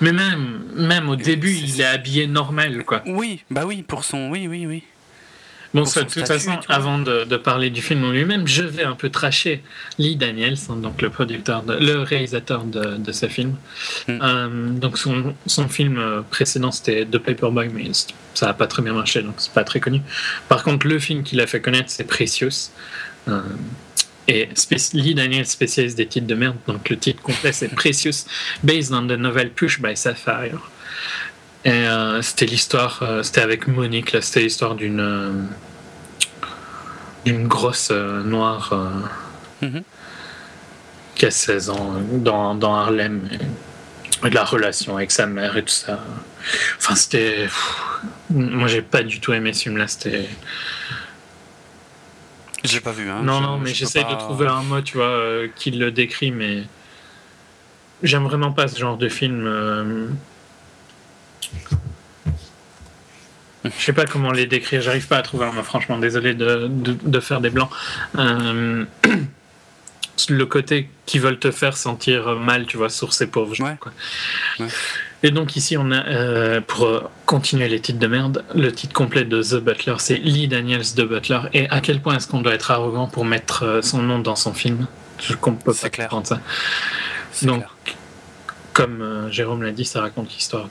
Mais 0.00 0.12
même, 0.12 0.64
même 0.74 1.08
au 1.08 1.16
début, 1.16 1.52
il 1.52 1.80
est 1.80 1.84
habillé 1.84 2.26
normal, 2.26 2.84
quoi. 2.84 3.02
Oui, 3.06 3.44
bah 3.50 3.64
oui, 3.66 3.82
pour 3.82 4.04
son. 4.04 4.30
Oui, 4.30 4.48
oui, 4.48 4.66
oui. 4.66 4.82
Bon, 5.74 5.82
de 5.82 6.00
toute 6.02 6.26
façon, 6.26 6.58
avant 6.68 6.98
de, 6.98 7.36
parler 7.36 7.70
du 7.70 7.80
film 7.80 8.04
en 8.04 8.10
lui-même, 8.10 8.46
je 8.46 8.62
vais 8.62 8.84
un 8.84 8.94
peu 8.94 9.08
tracher 9.08 9.62
Lee 9.98 10.16
Daniels, 10.16 10.58
hein, 10.68 10.76
donc 10.76 11.00
le 11.00 11.08
producteur, 11.08 11.64
le 11.66 12.02
réalisateur 12.02 12.64
de, 12.64 12.96
de 12.98 13.12
ce 13.12 13.26
film. 13.26 13.56
Hmm. 14.06 14.18
Euh, 14.22 14.68
donc 14.70 14.98
son, 14.98 15.34
son, 15.46 15.68
film 15.68 16.00
précédent 16.30 16.70
c'était 16.70 17.06
The 17.06 17.18
Paperboy, 17.18 17.70
mais 17.72 17.90
ça 18.34 18.46
n'a 18.46 18.54
pas 18.54 18.66
très 18.66 18.82
bien 18.82 18.92
marché, 18.92 19.22
donc 19.22 19.34
c'est 19.38 19.52
pas 19.52 19.64
très 19.64 19.80
connu. 19.80 20.02
Par 20.48 20.62
contre, 20.62 20.86
le 20.86 20.98
film 20.98 21.22
qu'il 21.22 21.40
a 21.40 21.46
fait 21.46 21.60
connaître, 21.60 21.90
c'est 21.90 22.04
Precious. 22.04 22.70
Euh, 23.28 23.40
Et 24.28 24.48
Lee 24.92 25.14
Daniel, 25.14 25.46
spécialiste 25.46 25.96
des 25.96 26.06
titres 26.06 26.26
de 26.26 26.34
merde, 26.34 26.56
donc 26.66 26.88
le 26.88 26.96
titre 26.96 27.22
complet 27.22 27.52
c'est 27.52 27.68
Precious, 27.74 28.26
based 28.62 28.92
on 28.92 29.06
the 29.06 29.18
novel 29.18 29.50
Push 29.50 29.80
by 29.80 29.96
Sapphire. 29.96 30.70
Et 31.64 31.70
euh, 31.70 32.22
c'était 32.22 32.46
l'histoire, 32.46 33.00
euh, 33.02 33.22
c'était 33.22 33.40
avec 33.40 33.68
Monique, 33.68 34.12
là, 34.12 34.20
c'était 34.20 34.40
l'histoire 34.40 34.74
d'une 34.74 35.00
euh, 35.00 35.32
d'une 37.24 37.46
grosse 37.46 37.92
noire 37.92 38.74
mm-hmm. 39.62 39.82
qui 41.14 41.26
a 41.26 41.30
16 41.30 41.70
ans 41.70 41.94
dans, 42.14 42.56
dans 42.56 42.74
Harlem. 42.74 43.28
Et, 43.32 43.38
de 44.28 44.34
la 44.36 44.44
relation 44.44 44.96
avec 44.96 45.10
sa 45.10 45.26
mère 45.26 45.56
et 45.56 45.64
tout 45.64 45.72
ça. 45.72 45.98
Enfin, 46.78 46.94
c'était. 46.94 47.48
Moi, 48.30 48.68
j'ai 48.68 48.82
pas 48.82 49.02
du 49.02 49.18
tout 49.18 49.32
aimé 49.32 49.52
ce 49.52 49.64
film-là. 49.64 49.88
C'était. 49.88 50.28
J'ai 52.62 52.80
pas 52.80 52.92
vu. 52.92 53.10
Hein. 53.10 53.22
Non, 53.24 53.40
non, 53.40 53.58
mais 53.58 53.74
j'essaie 53.74 54.04
de 54.04 54.14
trouver 54.14 54.46
un 54.46 54.62
mot, 54.62 54.80
tu 54.80 54.96
vois, 54.96 55.48
qui 55.56 55.72
le 55.72 55.90
décrit, 55.90 56.30
mais 56.30 56.62
j'aime 58.04 58.22
vraiment 58.24 58.52
pas 58.52 58.68
ce 58.68 58.78
genre 58.78 58.96
de 58.96 59.08
film. 59.08 60.16
Je 63.64 63.70
sais 63.84 63.92
pas 63.92 64.06
comment 64.06 64.32
les 64.32 64.46
décrire, 64.46 64.80
j'arrive 64.80 65.06
pas 65.06 65.18
à 65.18 65.22
trouver 65.22 65.46
un 65.46 65.52
mot, 65.52 65.62
franchement, 65.62 65.98
désolé 65.98 66.34
de, 66.34 66.68
de, 66.68 67.20
faire 67.20 67.40
des 67.40 67.50
blancs. 67.50 67.70
Euh, 68.18 68.84
le 70.28 70.46
côté 70.46 70.88
qui 71.06 71.18
veulent 71.18 71.38
te 71.38 71.50
faire 71.50 71.76
sentir 71.76 72.36
mal, 72.36 72.66
tu 72.66 72.76
vois, 72.76 72.88
sur 72.88 73.12
ces 73.12 73.28
pauvres 73.28 73.54
gens. 73.54 73.76
Et 75.22 75.30
donc 75.30 75.54
ici, 75.54 75.76
on 75.76 75.92
a, 75.92 76.04
euh, 76.06 76.60
pour 76.60 77.10
continuer 77.26 77.68
les 77.68 77.80
titres 77.80 78.00
de 78.00 78.06
merde, 78.08 78.44
le 78.54 78.72
titre 78.72 78.92
complet 78.92 79.24
de 79.24 79.40
The 79.40 79.62
Butler, 79.62 79.94
c'est 79.98 80.16
Lee 80.16 80.48
Daniels 80.48 80.94
The 80.94 81.02
Butler. 81.02 81.40
Et 81.52 81.68
à 81.70 81.80
quel 81.80 82.00
point 82.00 82.16
est-ce 82.16 82.26
qu'on 82.26 82.40
doit 82.40 82.54
être 82.54 82.72
arrogant 82.72 83.06
pour 83.06 83.24
mettre 83.24 83.62
euh, 83.62 83.82
son 83.82 84.02
nom 84.02 84.18
dans 84.18 84.36
son 84.36 84.52
film? 84.52 84.86
Je 85.20 85.34
comprends 85.34 85.72
pas 85.72 85.88
clair. 85.88 86.10
ça. 86.24 86.40
Donc, 87.42 87.64
comme 88.72 89.02
euh, 89.02 89.30
Jérôme 89.30 89.62
l'a 89.62 89.72
dit, 89.72 89.84
ça 89.84 90.00
raconte 90.00 90.32
l'histoire 90.32 90.68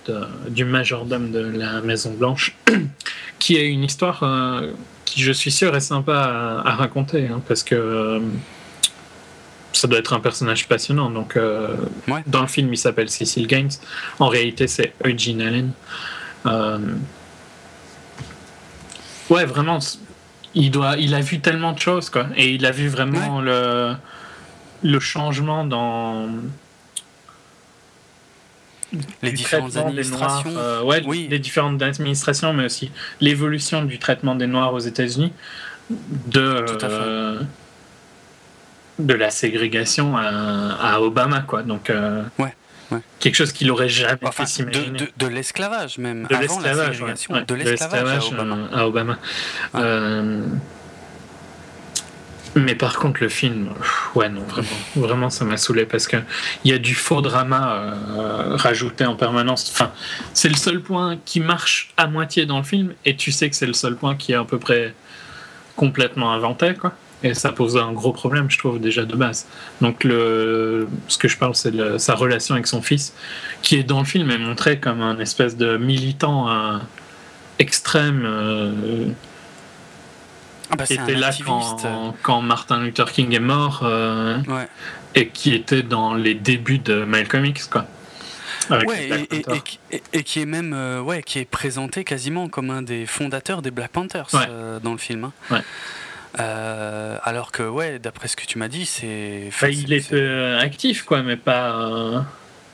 du 0.49 0.65
majordome 0.65 1.31
de 1.31 1.39
la 1.39 1.81
Maison 1.81 2.11
Blanche, 2.11 2.55
qui 3.39 3.57
est 3.57 3.67
une 3.67 3.83
histoire 3.83 4.23
euh, 4.23 4.71
qui, 5.05 5.21
je 5.21 5.31
suis 5.31 5.51
sûr, 5.51 5.75
est 5.75 5.81
sympa 5.81 6.61
à, 6.65 6.75
raconter, 6.75 7.27
hein, 7.27 7.41
parce 7.47 7.63
que 7.63 7.75
euh, 7.75 8.19
ça 9.73 9.87
doit 9.87 9.99
être 9.99 10.13
un 10.13 10.19
personnage 10.19 10.67
passionnant. 10.67 11.09
Donc, 11.09 11.39
dans 12.27 12.41
le 12.41 12.47
film, 12.47 12.73
il 12.73 12.77
s'appelle 12.77 13.09
Cecil 13.09 13.47
Gaines. 13.47 13.71
En 14.19 14.27
réalité, 14.27 14.67
c'est 14.67 14.93
Eugene 15.03 15.41
Allen. 15.41 15.71
ouais, 19.29 19.45
vraiment, 19.45 19.79
il 20.53 20.71
doit, 20.71 20.97
il 20.97 21.15
a 21.15 21.21
vu 21.21 21.39
tellement 21.39 21.71
de 21.71 21.79
choses, 21.79 22.09
quoi, 22.09 22.27
et 22.35 22.49
il 22.49 22.65
a 22.65 22.71
vu 22.71 22.89
vraiment 22.89 23.41
le 23.41 23.95
le 24.83 24.99
changement 24.99 25.63
dans 25.65 26.27
les 29.21 29.31
différentes 29.31 29.77
administrations. 29.77 30.53
Euh, 30.57 30.83
ouais, 30.83 31.01
oui. 31.05 31.27
les 31.29 31.39
différentes 31.39 31.81
administrations, 31.81 32.53
mais 32.53 32.65
aussi 32.65 32.91
l'évolution 33.19 33.83
du 33.83 33.99
traitement 33.99 34.35
des 34.35 34.47
Noirs 34.47 34.73
aux 34.73 34.79
États-Unis, 34.79 35.33
de, 35.89 36.65
euh, 36.83 37.39
de 38.99 39.13
la 39.13 39.29
ségrégation 39.29 40.15
à, 40.17 40.99
Obama, 41.01 41.41
quoi. 41.41 41.63
Donc, 41.63 41.89
euh, 41.89 42.23
ouais. 42.39 42.53
Quelque 43.19 43.35
chose 43.35 43.53
qu'il 43.53 43.67
n'aurait 43.67 43.87
jamais 43.87 44.17
enfin, 44.23 44.45
fait 44.45 44.65
De, 44.65 45.07
de, 45.15 45.27
l'esclavage 45.27 45.97
même. 45.97 46.27
De 46.27 46.35
l'esclavage, 46.35 46.99
de 46.99 47.55
l'esclavage 47.55 48.33
à 48.33 48.33
Obama. 48.33 48.57
À 48.73 48.87
Obama. 48.87 49.17
Mais 52.55 52.75
par 52.75 52.97
contre, 52.97 53.21
le 53.21 53.29
film, 53.29 53.69
ouais, 54.15 54.27
non, 54.27 54.41
vraiment, 54.41 54.67
vraiment, 54.95 55.29
ça 55.29 55.45
m'a 55.45 55.55
saoulé 55.55 55.85
parce 55.85 56.07
qu'il 56.07 56.23
y 56.65 56.73
a 56.73 56.77
du 56.77 56.95
faux 56.95 57.21
drama 57.21 57.75
euh, 57.75 58.55
rajouté 58.57 59.05
en 59.05 59.15
permanence. 59.15 59.71
Enfin, 59.73 59.91
c'est 60.33 60.49
le 60.49 60.55
seul 60.55 60.81
point 60.81 61.17
qui 61.23 61.39
marche 61.39 61.93
à 61.95 62.07
moitié 62.07 62.45
dans 62.45 62.57
le 62.57 62.63
film 62.63 62.93
et 63.05 63.15
tu 63.15 63.31
sais 63.31 63.49
que 63.49 63.55
c'est 63.55 63.67
le 63.67 63.73
seul 63.73 63.95
point 63.95 64.15
qui 64.15 64.33
est 64.33 64.35
à 64.35 64.43
peu 64.43 64.59
près 64.59 64.93
complètement 65.77 66.33
inventé, 66.33 66.73
quoi. 66.73 66.93
Et 67.23 67.35
ça 67.35 67.51
pose 67.51 67.77
un 67.77 67.91
gros 67.93 68.11
problème, 68.11 68.49
je 68.49 68.57
trouve, 68.57 68.79
déjà 68.79 69.05
de 69.05 69.15
base. 69.15 69.45
Donc, 69.79 70.03
le, 70.03 70.87
ce 71.07 71.17
que 71.17 71.27
je 71.27 71.37
parle, 71.37 71.55
c'est 71.55 71.99
sa 71.99 72.15
relation 72.15 72.55
avec 72.55 72.65
son 72.65 72.81
fils, 72.81 73.13
qui 73.61 73.75
est 73.75 73.83
dans 73.83 73.99
le 73.99 74.05
film 74.05 74.31
est 74.31 74.39
montré 74.39 74.79
comme 74.79 75.01
un 75.01 75.19
espèce 75.19 75.55
de 75.55 75.77
militant 75.77 76.49
euh, 76.49 76.79
extrême. 77.59 78.23
Euh, 78.25 79.05
ah 80.71 80.75
bah, 80.77 80.85
qui 80.85 80.93
était 80.93 81.15
là 81.15 81.31
quand, 82.23 82.41
Martin 82.41 82.81
Luther 82.81 83.11
King 83.11 83.33
est 83.33 83.39
mort 83.39 83.81
euh, 83.83 84.39
et 85.15 85.27
qui 85.27 85.53
était 85.53 85.83
dans 85.83 86.13
les 86.13 86.33
débuts 86.33 86.79
de 86.79 87.03
Malcolm 87.03 87.45
X 87.45 87.67
quoi. 87.67 87.85
Ouais, 88.69 89.27
et, 90.13 90.23
qui 90.23 90.39
est 90.39 90.45
même 90.45 90.73
euh, 90.73 91.01
ouais, 91.01 91.23
qui 91.23 91.39
est 91.39 91.45
présenté 91.45 92.05
quasiment 92.05 92.47
comme 92.47 92.69
un 92.69 92.81
des 92.81 93.05
fondateurs 93.05 93.61
des 93.61 93.71
Black 93.71 93.91
Panthers 93.91 94.29
euh, 94.33 94.79
dans 94.79 94.93
le 94.93 94.97
film. 94.97 95.31
Hein. 95.49 95.61
alors 97.23 97.51
que 97.51 97.63
ouais, 97.63 97.99
d'après 97.99 98.29
ce 98.29 98.37
que 98.37 98.45
tu 98.45 98.57
m'as 98.57 98.69
dit, 98.69 98.85
c'est. 98.85 99.49
il 99.63 99.91
est, 99.91 100.13
actif 100.59 101.03
quoi, 101.03 101.21
mais 101.21 101.35
pas 101.35 102.25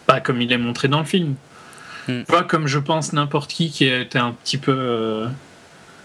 pas 0.05 0.19
comme 0.21 0.39
il 0.41 0.51
est 0.51 0.57
montré 0.59 0.87
dans 0.87 0.99
le 0.99 1.05
film. 1.05 1.35
Hmm. 2.07 2.23
Pas 2.23 2.43
comme 2.43 2.67
je 2.67 2.79
pense 2.79 3.11
n'importe 3.11 3.51
qui 3.51 3.71
qui 3.71 3.85
était 3.85 4.19
un 4.19 4.33
petit 4.33 4.57
peu 4.57 5.27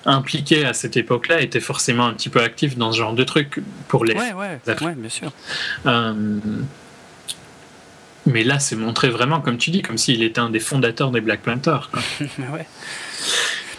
impliqué 0.05 0.65
à 0.65 0.73
cette 0.73 0.97
époque-là 0.97 1.41
était 1.41 1.61
forcément 1.61 2.07
un 2.07 2.15
petit 2.15 2.29
peu 2.29 2.41
actif 2.41 2.77
dans 2.77 2.93
ce 2.93 2.99
genre 2.99 3.15
de 3.15 3.24
truc 3.24 3.61
pour 3.89 4.05
les. 4.05 4.15
Ouais, 4.15 4.33
ouais, 4.33 4.59
ouais 4.66 4.95
bien 4.95 5.09
sûr. 5.09 5.33
Euh, 5.87 6.39
mais 8.27 8.45
là, 8.45 8.59
c'est 8.59 8.77
montré 8.77 9.09
vraiment, 9.09 9.41
comme 9.41 9.59
tu 9.59 9.70
dis, 9.70 9.83
comme 9.83 9.99
s'il 9.99 10.23
était 10.23 10.41
un 10.41 10.51
des 10.51 10.61
fondateurs 10.61 11.11
des 11.11 11.20
Black 11.20 11.41
Panthers. 11.41 11.91
ouais. 12.20 12.66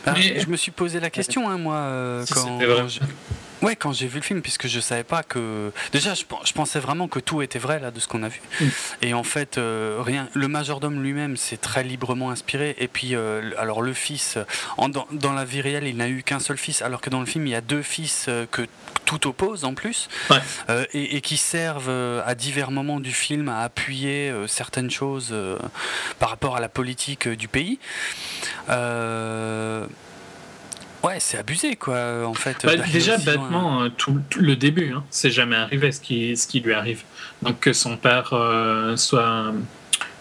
Bah, 0.06 0.16
je 0.18 0.48
me 0.48 0.58
suis 0.58 0.72
posé 0.72 1.00
la 1.00 1.10
question, 1.10 1.50
hein, 1.50 1.58
moi, 1.58 1.76
euh, 1.76 2.26
quand, 2.30 2.60
Ouais, 3.64 3.77
quand 3.77 3.94
j'ai 3.94 4.07
vu 4.07 4.18
le 4.18 4.23
film, 4.23 4.41
puisque 4.41 4.68
je 4.68 4.81
savais 4.81 5.06
pas 5.06 5.23
que. 5.23 5.72
Déjà, 5.94 6.14
je, 6.14 6.23
pensais 6.53 6.80
vraiment 6.80 7.07
que 7.07 7.19
tout 7.19 7.41
était 7.41 7.60
vrai 7.60 7.80
là 7.80 7.91
de 7.91 7.99
ce 8.02 8.10
qu'on 8.10 8.22
a 8.23 8.27
vu. 8.27 8.41
Et 9.02 9.14
en 9.14 9.23
fait, 9.23 9.57
euh, 9.57 9.99
rien. 10.02 10.27
Le 10.34 10.49
majordome 10.49 11.02
lui-même 11.02 11.38
s'est 11.38 11.57
très 11.57 11.84
librement 11.84 12.30
inspiré. 12.30 12.76
Et 12.77 12.90
puis, 12.90 13.15
euh, 13.15 13.52
alors 13.57 13.81
le 13.81 13.94
fils, 13.94 14.38
en, 14.77 14.90
dans, 14.90 15.34
la 15.34 15.45
vie 15.45 15.61
réelle, 15.61 15.88
il 15.88 15.95
n'a 15.95 16.10
eu 16.10 16.23
qu'un 16.23 16.40
seul 16.40 16.57
fils, 16.57 16.81
alors 16.81 16.99
que 16.99 17.10
dans 17.10 17.22
le 17.22 17.26
film, 17.26 17.48
il 17.48 17.52
y 17.52 17.56
a 17.56 17.61
deux 17.61 17.81
fils 17.81 18.26
euh, 18.27 18.45
que 18.52 18.68
tout 19.06 19.27
oppose 19.27 19.64
en 19.64 19.73
plus, 19.73 20.10
et, 20.94 21.18
et, 21.18 21.22
qui 21.22 21.35
servent 21.35 21.90
à 22.26 22.35
divers 22.35 22.72
moments 22.72 23.02
du 23.02 23.11
film 23.11 23.49
à 23.49 23.60
appuyer 23.60 24.34
certaines 24.48 24.90
choses 24.90 25.35
par 26.19 26.30
rapport 26.30 26.56
à 26.56 26.61
la 26.61 26.69
politique 26.69 27.27
du 27.27 27.49
pays. 27.49 27.80
Ouais, 31.03 31.19
c'est 31.19 31.38
abusé, 31.38 31.75
quoi, 31.75 32.25
en 32.25 32.34
fait. 32.34 32.57
Bah, 32.63 32.77
déjà, 32.77 33.17
bêtement, 33.17 33.84
euh, 33.84 33.89
tout, 33.89 34.21
le 34.38 34.55
début, 34.55 34.93
hein, 34.93 35.03
c'est 35.09 35.31
jamais 35.31 35.57
arrivé 35.57 35.91
ce 35.91 35.99
qui, 35.99 36.38
ce 36.38 36.47
qui 36.47 36.61
lui 36.61 36.73
arrive. 36.73 37.03
Donc 37.41 37.59
que 37.59 37.73
son 37.73 37.97
père 37.97 38.30
euh, 38.31 38.95
soit 38.95 39.53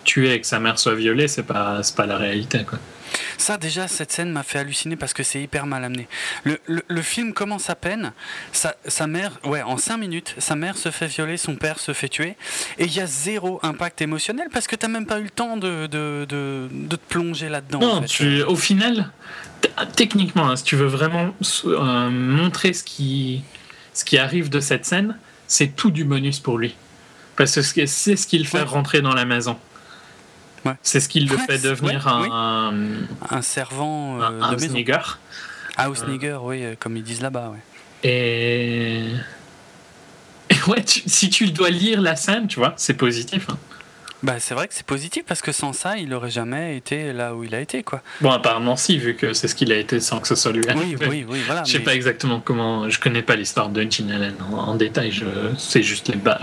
tué 0.03 0.33
et 0.33 0.41
que 0.41 0.47
sa 0.47 0.59
mère 0.59 0.81
soit 0.81 0.97
violée, 0.97 1.29
c'est 1.29 1.45
pas, 1.45 1.81
pas 1.97 2.07
la 2.07 2.17
réalité, 2.17 2.65
quoi. 2.65 2.79
Ça, 3.39 3.59
déjà, 3.59 3.89
cette 3.89 4.13
scène 4.13 4.31
m'a 4.31 4.43
fait 4.43 4.59
halluciner 4.59 4.97
parce 4.97 5.13
que 5.13 5.23
c'est 5.23 5.41
hyper 5.41 5.67
mal 5.67 5.85
amené. 5.85 6.09
Le, 6.45 6.59
le, 6.67 7.03
film 7.03 7.33
commence 7.33 7.69
à 7.71 7.75
peine. 7.75 8.13
Sa, 8.53 8.75
sa, 8.87 9.07
mère, 9.07 9.33
ouais, 9.45 9.63
en 9.63 9.77
5 9.77 9.97
minutes, 9.97 10.35
sa 10.39 10.57
mère 10.57 10.77
se 10.77 10.91
fait 10.91 11.09
violer, 11.09 11.37
son 11.37 11.57
père 11.57 11.79
se 11.79 11.93
fait 11.93 12.09
tuer. 12.09 12.37
Et 12.79 12.85
il 12.85 12.95
y 12.95 13.01
a 13.01 13.07
zéro 13.07 13.61
impact 13.63 14.01
émotionnel 14.01 14.49
parce 14.53 14.67
que 14.67 14.77
tu 14.77 14.87
n'as 14.87 14.93
même 14.93 15.07
pas 15.07 15.19
eu 15.19 15.25
le 15.25 15.31
temps 15.31 15.57
de, 15.57 15.87
de, 15.87 16.27
de, 16.29 16.69
de 16.71 16.97
te 16.97 17.09
plonger 17.09 17.49
là-dedans. 17.49 17.81
Non, 17.81 18.03
tu, 18.03 18.43
au 18.43 18.57
final, 18.57 19.11
techniquement, 19.97 20.51
hein, 20.51 20.57
si 20.57 20.65
tu 20.65 20.77
veux 20.77 20.87
vraiment 20.87 21.35
euh, 21.65 22.11
montrer 22.11 22.73
ce 22.73 22.83
qui, 22.83 23.43
ce 23.95 24.05
qui 24.05 24.19
arrive 24.19 24.49
de 24.49 24.61
cette 24.61 24.85
scène, 24.85 25.17
c'est 25.47 25.77
tout 25.77 25.91
du 25.91 26.05
bonus 26.05 26.41
pour 26.41 26.59
lui. 26.59 26.75
Parce 27.37 27.55
que 27.73 27.87
c'est 27.87 28.17
ce 28.17 28.27
qu'il 28.27 28.47
fait 28.47 28.63
rentrer 28.63 29.01
dans 29.01 29.15
la 29.15 29.25
maison. 29.25 29.59
C'est 30.83 31.01
ce 31.01 31.09
qui 31.09 31.21
le 31.21 31.37
fait 31.37 31.59
devenir 31.59 32.07
un, 32.07 32.73
un, 33.31 33.43
servant 33.43 34.21
euh, 34.21 34.41
un, 34.41 34.55
de 34.55 34.65
nigger. 34.67 34.99
House 35.77 36.07
nigger, 36.07 36.39
oui, 36.41 36.63
euh, 36.63 36.75
comme 36.79 36.97
ils 36.97 37.03
disent 37.03 37.21
là-bas. 37.21 37.53
Et... 38.05 39.09
ouais, 40.69 40.85
si 40.87 41.31
tu 41.31 41.51
dois 41.51 41.71
lire 41.71 42.01
la 42.01 42.15
scène, 42.15 42.47
tu 42.47 42.61
vois, 42.61 42.75
c'est 42.77 42.95
positif. 42.95 43.47
Hein. 43.51 43.59
Bah, 44.23 44.39
c'est 44.39 44.55
vrai 44.55 44.69
que 44.69 44.75
c'est 44.75 44.87
positif 44.87 45.25
parce 45.27 45.43
que 45.43 45.51
sans 45.51 45.73
ça, 45.73 45.97
il 45.97 46.15
aurait 46.15 46.31
jamais 46.31 46.77
été 46.77 47.13
là 47.13 47.35
où 47.35 47.43
il 47.43 47.55
a 47.55 47.61
été, 47.61 47.83
quoi. 47.83 48.03
Bon, 48.21 48.31
apparemment 48.31 48.77
si, 48.77 48.97
vu 48.97 49.17
que 49.17 49.33
c'est 49.33 49.49
ce 49.49 49.55
qu'il 49.55 49.73
a 49.73 49.77
été 49.77 49.99
sans 49.99 50.21
que 50.21 50.29
ce 50.29 50.37
soit 50.37 50.53
lui. 50.53 50.65
Oui, 50.77 50.97
oui, 51.09 51.27
oui, 51.29 51.43
voilà. 51.45 51.65
Je 51.65 51.73
sais 51.73 51.81
pas 51.81 51.95
exactement 51.95 52.41
comment. 52.41 52.89
Je 52.89 53.01
connais 53.01 53.23
pas 53.23 53.35
l'histoire 53.35 53.69
de 53.69 53.83
Gene 53.83 54.13
Allen 54.13 54.37
en, 54.53 54.75
détail. 54.77 55.11
Je 55.11 55.27
sais 55.59 55.83
juste 55.83 56.09
les 56.09 56.17
bas. 56.17 56.41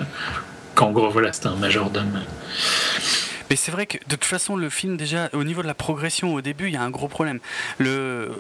Qu'en 0.76 0.92
gros, 0.92 1.10
voilà, 1.10 1.32
c'était 1.32 1.48
un 1.48 1.56
majordome. 1.56 2.22
Mais 3.50 3.56
c'est 3.56 3.72
vrai 3.72 3.86
que 3.86 3.98
de 3.98 4.16
toute 4.16 4.26
façon, 4.26 4.56
le 4.58 4.70
film, 4.70 4.98
déjà, 4.98 5.30
au 5.34 5.44
niveau 5.44 5.62
de 5.62 5.68
la 5.68 5.74
progression 5.74 6.34
au 6.34 6.42
début, 6.42 6.68
il 6.68 6.74
y 6.74 6.78
a 6.78 6.84
un 6.84 6.92
gros 6.92 7.08
problème. 7.08 7.40
Le 7.78 8.32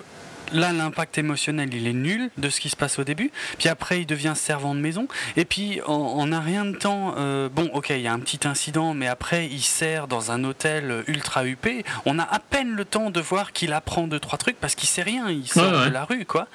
là, 0.53 0.71
l'impact 0.71 1.17
émotionnel, 1.17 1.73
il 1.73 1.87
est 1.87 1.93
nul 1.93 2.29
de 2.37 2.49
ce 2.49 2.59
qui 2.59 2.69
se 2.69 2.75
passe 2.75 2.99
au 2.99 3.03
début. 3.03 3.31
Puis 3.57 3.69
après, 3.69 4.01
il 4.01 4.05
devient 4.05 4.33
servant 4.35 4.75
de 4.75 4.79
maison. 4.79 5.07
Et 5.37 5.45
puis, 5.45 5.81
en, 5.85 6.31
un 6.31 6.39
rien 6.39 6.65
de 6.65 6.75
temps, 6.75 7.15
euh, 7.17 7.49
bon, 7.49 7.69
ok, 7.73 7.89
il 7.91 8.01
y 8.01 8.07
a 8.07 8.13
un 8.13 8.19
petit 8.19 8.47
incident, 8.47 8.93
mais 8.93 9.07
après, 9.07 9.47
il 9.47 9.61
sert 9.61 10.07
dans 10.07 10.31
un 10.31 10.43
hôtel 10.43 11.03
ultra 11.07 11.45
huppé. 11.45 11.83
On 12.05 12.19
a 12.19 12.23
à 12.23 12.39
peine 12.39 12.71
le 12.71 12.85
temps 12.85 13.09
de 13.09 13.19
voir 13.19 13.53
qu'il 13.53 13.73
apprend 13.73 14.07
deux, 14.07 14.19
trois 14.19 14.37
trucs 14.37 14.59
parce 14.59 14.75
qu'il 14.75 14.89
sait 14.89 15.03
rien. 15.03 15.29
Il 15.29 15.47
sort 15.47 15.85
de 15.85 15.89
la 15.89 16.05
rue, 16.05 16.25
quoi. 16.25 16.47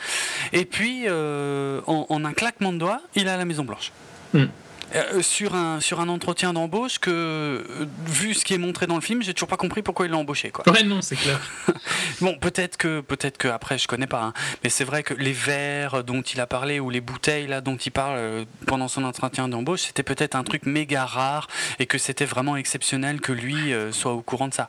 Et 0.53 0.65
puis, 0.65 1.05
euh, 1.07 1.81
en, 1.87 2.25
un 2.25 2.33
claquement 2.33 2.73
de 2.73 2.79
doigts, 2.79 3.01
il 3.15 3.27
est 3.27 3.31
à 3.31 3.37
la 3.37 3.45
Maison 3.45 3.65
Blanche. 3.65 3.93
Hmm. 4.33 4.47
Euh, 4.95 5.23
sur, 5.23 5.55
un, 5.55 5.81
sur 5.81 6.01
un 6.01 6.09
entretien 6.09 6.53
d'embauche 6.53 6.99
que, 6.99 7.11
euh, 7.11 7.87
vu 8.07 8.33
ce 8.33 8.45
qui 8.45 8.55
est 8.55 8.59
montré 8.59 8.87
dans 8.87 8.95
le 8.95 9.01
film, 9.01 9.23
j'ai 9.23 9.35
toujours 9.35 9.49
pas 9.49 9.57
compris 9.57 9.83
pourquoi 9.83 10.07
il 10.07 10.13
l'a 10.13 10.19
embauché. 10.19 10.51
Quoi. 10.51 10.69
Ouais, 10.73 10.85
non, 10.85 11.03
c'est 11.03 11.17
clair. 11.17 11.41
bon, 12.21 12.39
peut-être 12.39 12.77
que, 12.77 13.01
peut-être 13.01 13.37
que 13.37 13.49
après, 13.49 13.77
je 13.77 13.89
connais 13.89 14.07
pas, 14.07 14.23
hein, 14.23 14.33
mais 14.63 14.71
c'est 14.71 14.85
vrai 14.85 15.03
que 15.03 15.13
les 15.15 15.33
verres 15.33 16.05
dont 16.05 16.23
il 16.23 16.41
a 16.41 16.47
parlé 16.47 16.79
ou 16.79 16.91
les 16.91 17.01
bouteilles 17.01 17.49
là 17.49 17.61
dont 17.61 17.77
il 17.77 17.91
parle 17.91 18.17
euh, 18.17 18.45
pendant 18.67 18.87
son 18.87 19.03
entretien 19.05 19.49
d'embauche, 19.49 19.83
c'était 19.83 20.05
peut-être 20.05 20.37
un 20.37 20.45
truc 20.45 20.65
méga 20.65 21.05
rare 21.05 21.49
et 21.81 21.87
que 21.87 21.99
c'était 21.99 22.27
vraiment 22.27 22.57
exceptionnel 22.57 23.21
que 23.21 23.33
lui 23.33 23.73
soit 23.91 24.13
au 24.13 24.23
courant 24.23 24.49
de 24.49 24.55
ça. 24.55 24.69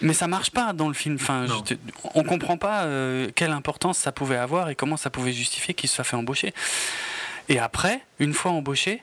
Mais 0.00 0.12
ça 0.12 0.28
marche 0.28 0.50
pas 0.50 0.72
dans 0.72 0.88
le 0.88 0.94
film. 0.94 1.16
Enfin, 1.20 1.46
on 2.14 2.22
comprend 2.22 2.56
pas 2.56 2.86
quelle 3.34 3.52
importance 3.52 3.98
ça 3.98 4.12
pouvait 4.12 4.36
avoir 4.36 4.70
et 4.70 4.74
comment 4.74 4.96
ça 4.96 5.10
pouvait 5.10 5.32
justifier 5.32 5.74
qu'il 5.74 5.88
se 5.88 5.96
soit 5.96 6.04
fait 6.04 6.16
embaucher. 6.16 6.52
Et 7.48 7.58
après, 7.58 8.00
une 8.18 8.34
fois 8.34 8.52
embauché, 8.52 9.02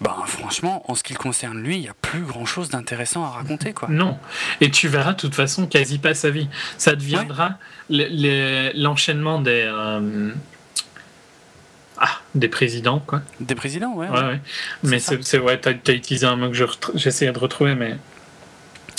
bah, 0.00 0.16
franchement, 0.26 0.84
en 0.88 0.94
ce 0.94 1.02
qui 1.02 1.12
le 1.12 1.18
concerne, 1.18 1.60
lui, 1.60 1.76
il 1.76 1.80
n'y 1.80 1.88
a 1.88 1.94
plus 1.94 2.20
grand 2.20 2.46
chose 2.46 2.68
d'intéressant 2.68 3.24
à 3.24 3.30
raconter. 3.30 3.72
Quoi. 3.72 3.88
Non. 3.90 4.16
Et 4.60 4.70
tu 4.70 4.86
verras, 4.86 5.12
de 5.12 5.18
toute 5.18 5.34
façon, 5.34 5.66
quasi 5.66 5.98
pas 5.98 6.14
sa 6.14 6.30
vie. 6.30 6.48
Ça 6.76 6.94
deviendra 6.94 7.58
l'enchaînement 7.88 9.40
des. 9.40 9.64
Euh, 9.66 10.30
ah, 11.96 12.20
des 12.36 12.48
présidents, 12.48 13.00
quoi. 13.04 13.22
Des 13.40 13.56
présidents, 13.56 13.92
ouais. 13.94 14.08
ouais, 14.08 14.40
Mais 14.84 15.00
c'est 15.00 15.38
vrai, 15.38 15.60
tu 15.60 15.68
as, 15.68 15.94
utilisé 15.94 16.26
un 16.26 16.36
mot 16.36 16.50
que 16.50 16.56
j'essayais 16.94 17.32
de 17.32 17.38
retrouver, 17.38 17.74
mais. 17.74 17.96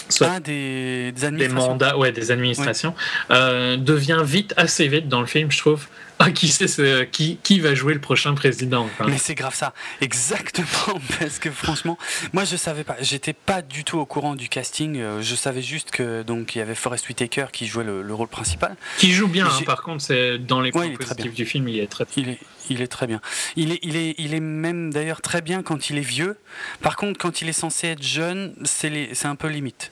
Soit 0.10 0.32
ah, 0.36 0.40
des, 0.40 1.14
des, 1.14 1.24
administrations. 1.24 1.68
Des 1.68 1.70
mandats, 1.70 1.98
ouais, 1.98 2.12
des 2.12 2.32
administrations. 2.32 2.94
Euh, 3.32 3.78
devient 3.78 4.22
vite, 4.26 4.54
assez 4.58 4.88
vite 4.88 5.08
dans 5.08 5.22
le 5.22 5.28
film, 5.28 5.50
je 5.52 5.60
trouve, 5.60 5.88
ah, 6.22 6.32
qui 6.32 6.50
sait 6.50 7.10
qui, 7.12 7.38
qui 7.42 7.62
va 7.62 7.74
jouer 7.74 7.94
le 7.94 8.02
prochain 8.02 8.34
président 8.34 8.90
Mais 9.08 9.18
c'est 9.18 9.36
grave 9.36 9.56
ça, 9.56 9.74
exactement, 10.02 11.00
parce 11.20 11.40
que 11.40 11.50
franchement, 11.50 11.98
moi 12.34 12.44
je 12.44 12.58
savais 12.58 12.84
pas, 12.84 12.98
j'étais 13.00 13.32
pas 13.32 13.62
du 13.62 13.86
tout 13.86 13.98
au 13.98 14.06
courant 14.06 14.36
du 14.36 14.50
casting. 14.50 14.98
Euh, 15.00 15.22
je 15.22 15.36
savais 15.36 15.62
juste 15.62 15.92
que 15.92 16.22
donc 16.24 16.56
il 16.56 16.60
y 16.60 16.62
avait 16.62 16.76
Forest 16.76 17.08
Whitaker 17.08 17.48
qui 17.54 17.68
jouait 17.68 17.86
le, 17.86 18.14
rôle 18.14 18.28
principal. 18.28 18.76
Qui 18.98 19.14
joue 19.14 19.30
bien, 19.30 19.48
hein, 19.48 19.64
par 19.66 19.82
contre, 19.82 20.04
c'est 20.04 20.38
dans 20.38 20.60
les 20.60 20.72
positifs 20.72 21.34
du 21.34 21.46
film, 21.46 21.70
il 21.70 21.80
est 21.80 21.88
très. 21.88 22.06
Il 22.18 22.30
est, 22.30 22.40
il 22.70 22.82
est 22.82 22.88
très 22.88 23.08
bien. 23.08 23.22
Il 23.56 23.72
est, 23.72 23.80
il 23.82 23.96
est, 23.96 24.16
il 24.18 24.34
est 24.34 24.42
même 24.42 24.92
d'ailleurs 24.92 25.22
très 25.22 25.42
bien 25.42 25.64
quand 25.64 25.90
il 25.90 25.98
est 25.98 26.02
vieux. 26.02 26.38
Par 26.82 26.98
contre, 26.98 27.18
quand 27.18 27.42
il 27.42 27.48
est 27.48 27.54
censé 27.54 27.88
être 27.88 28.04
jeune, 28.04 28.54
c'est 28.66 29.26
un 29.26 29.36
peu 29.36 29.48
limite. 29.48 29.92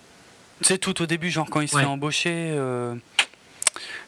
C'est 0.62 0.78
tout 0.78 1.02
au 1.02 1.06
début, 1.06 1.30
genre 1.30 1.50
quand 1.50 1.62
il 1.62 1.70
se 1.70 1.78
fait 1.78 1.86
embaucher. 1.86 2.52
Euh, 2.56 2.96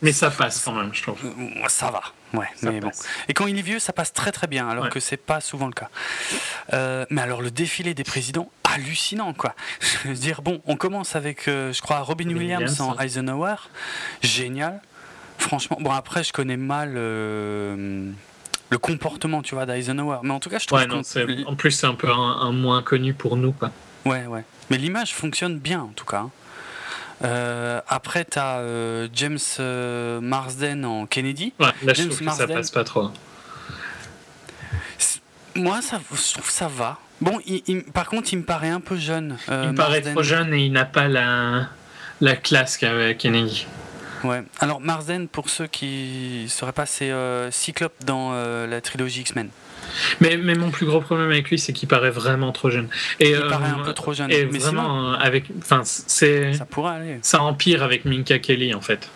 mais 0.01 0.11
ça 0.11 0.30
passe 0.31 0.61
quand 0.63 0.73
même, 0.73 0.93
je 0.93 1.03
trouve. 1.03 1.17
Euh, 1.26 1.67
ça 1.67 1.91
va, 1.91 2.01
ouais. 2.34 2.47
mais 2.63 2.80
bon. 2.80 2.91
Et 3.27 3.34
quand 3.34 3.47
il 3.47 3.57
est 3.57 3.61
vieux, 3.61 3.80
ça 3.80 3.93
passe 3.93 4.13
très 4.13 4.31
très 4.31 4.47
bien, 4.47 4.67
alors 4.67 4.89
que 4.89 4.99
c'est 4.99 5.17
pas 5.17 5.41
souvent 5.41 5.67
le 5.67 5.73
cas. 5.73 5.89
Euh, 6.73 7.05
mais 7.09 7.21
alors 7.21 7.41
le 7.41 7.51
défilé 7.51 7.93
des 7.93 8.03
présidents, 8.03 8.51
hallucinant 8.63 9.34
quoi. 9.34 9.55
Je 9.81 10.09
veux 10.09 10.15
dire, 10.15 10.41
bon, 10.41 10.61
on 10.65 10.76
commence 10.76 11.15
avec, 11.15 11.47
euh, 11.47 11.73
je 11.73 11.81
crois, 11.81 11.99
Robin, 11.99 12.30
Williams, 12.30 12.80
en 12.81 12.97
Eisenhower, 12.97 13.55
génial. 14.21 14.81
Franchement, 15.38 15.77
bon 15.80 15.91
après 15.91 16.23
je 16.23 16.34
connais 16.34 16.57
mal 16.57 16.97
le 18.69 18.77
comportement, 18.77 19.41
tu 19.41 19.55
vois, 19.55 19.65
d'Eisenhower, 19.65 20.19
mais 20.23 20.31
en 20.31 20.39
tout 20.39 20.49
cas 20.49 20.59
je 20.59 20.67
trouve. 20.67 20.80
Ouais, 20.80 20.88
non, 20.88 21.01
en 21.47 21.55
plus 21.55 21.71
c'est 21.71 21.88
un 21.88 21.95
peu 21.95 22.09
un, 22.09 22.51
moins 22.51 22.81
connu 22.81 23.13
pour 23.13 23.35
nous 23.38 23.51
quoi. 23.51 23.71
Ouais, 24.05 24.26
ouais. 24.26 24.43
Mais 24.69 24.77
l'image 24.77 25.13
fonctionne 25.13 25.57
bien 25.59 25.81
en 25.81 25.93
tout 25.95 26.05
cas. 26.05 26.19
Hein. 26.19 26.31
Euh, 27.23 27.81
après, 27.87 28.25
tu 28.25 28.39
as 28.39 28.59
euh, 28.59 29.07
James 29.13 29.37
euh, 29.59 30.21
Marsden 30.21 30.85
en 30.85 31.05
Kennedy. 31.05 31.53
Ouais, 31.59 31.67
là, 31.83 31.93
je 31.93 32.03
trouve 32.03 32.19
que 32.19 32.31
ça 32.31 32.47
passe 32.47 32.71
pas 32.71 32.83
trop. 32.83 33.09
Moi, 35.55 35.81
ça, 35.81 35.99
je 36.11 36.33
trouve 36.33 36.49
ça 36.49 36.67
va. 36.67 36.97
Bon, 37.19 37.39
il, 37.45 37.83
par 37.83 38.07
contre, 38.07 38.31
il 38.31 38.37
me 38.37 38.43
paraît 38.43 38.69
un 38.69 38.79
peu 38.79 38.95
jeune. 38.95 39.37
il 39.49 39.53
me 39.53 39.75
paraît 39.75 40.01
trop 40.01 40.23
jeune 40.23 40.53
et 40.53 40.65
il 40.65 40.71
n'a 40.71 40.85
pas 40.85 41.07
la, 41.09 41.67
la 42.21 42.35
classe 42.35 42.77
qu'avait 42.77 43.15
Kennedy. 43.15 43.67
Ouais. 44.23 44.43
Alors, 44.59 44.79
Marsden, 44.79 45.27
pour 45.27 45.49
ceux 45.49 45.67
qui 45.67 46.41
ne 46.43 46.49
sauraient 46.49 46.71
pas, 46.71 46.85
c'est 46.85 47.11
Cyclope 47.51 48.05
dans 48.05 48.31
la 48.31 48.79
trilogie 48.79 49.21
X-Men. 49.21 49.49
Mais, 50.19 50.37
mais, 50.37 50.55
mon 50.55 50.69
plus 50.71 50.85
gros 50.85 51.01
problème 51.01 51.29
avec 51.29 51.49
lui, 51.49 51.59
c'est 51.59 51.73
qu'il 51.73 51.87
paraît 51.87 52.09
vraiment 52.09 52.51
trop 52.51 52.69
jeune. 52.69 52.87
Et, 53.19 53.31
il 53.31 53.41
paraît 53.47 53.69
un 53.69 53.81
euh, 53.81 53.85
peu 53.85 53.93
trop 53.93 54.13
jeune. 54.13 54.31
Et 54.31 54.45
vraiment, 54.45 55.13
euh, 55.13 55.15
avec, 55.15 55.45
enfin, 55.59 55.81
c'est 55.83 56.53
ça 56.53 56.65
pourrait 56.65 56.95
aller. 56.95 57.19
Ça 57.21 57.41
empire 57.41 57.83
avec 57.83 58.05
Minka 58.05 58.39
Kelly 58.39 58.73
en 58.73 58.81
fait. 58.81 59.09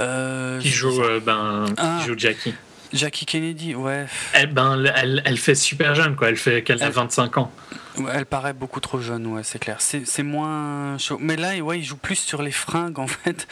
Euh, 0.00 0.58
qui 0.60 0.70
joue, 0.70 1.02
ben, 1.24 1.66
ah. 1.76 2.00
joue 2.06 2.14
Jackie. 2.16 2.54
Jackie 2.92 3.24
Kennedy, 3.24 3.74
ouais. 3.74 4.06
Elle, 4.34 4.52
ben, 4.52 4.84
elle, 4.94 5.22
elle 5.24 5.38
fait 5.38 5.54
super 5.54 5.94
jeune, 5.94 6.14
quoi. 6.14 6.28
Elle 6.28 6.36
fait 6.36 6.62
qu'elle 6.62 6.82
a 6.82 6.90
25 6.90 7.38
ans. 7.38 7.50
Elle 8.12 8.26
paraît 8.26 8.52
beaucoup 8.52 8.80
trop 8.80 9.00
jeune, 9.00 9.26
ouais, 9.26 9.42
c'est 9.44 9.58
clair. 9.58 9.78
C'est 9.80 10.22
moins 10.22 10.96
chaud. 10.98 11.18
Mais 11.20 11.36
là, 11.36 11.56
ouais, 11.58 11.78
il 11.78 11.84
joue 11.84 11.96
plus 11.96 12.16
sur 12.16 12.42
les 12.42 12.50
fringues, 12.50 12.98
en 12.98 13.06
fait, 13.06 13.46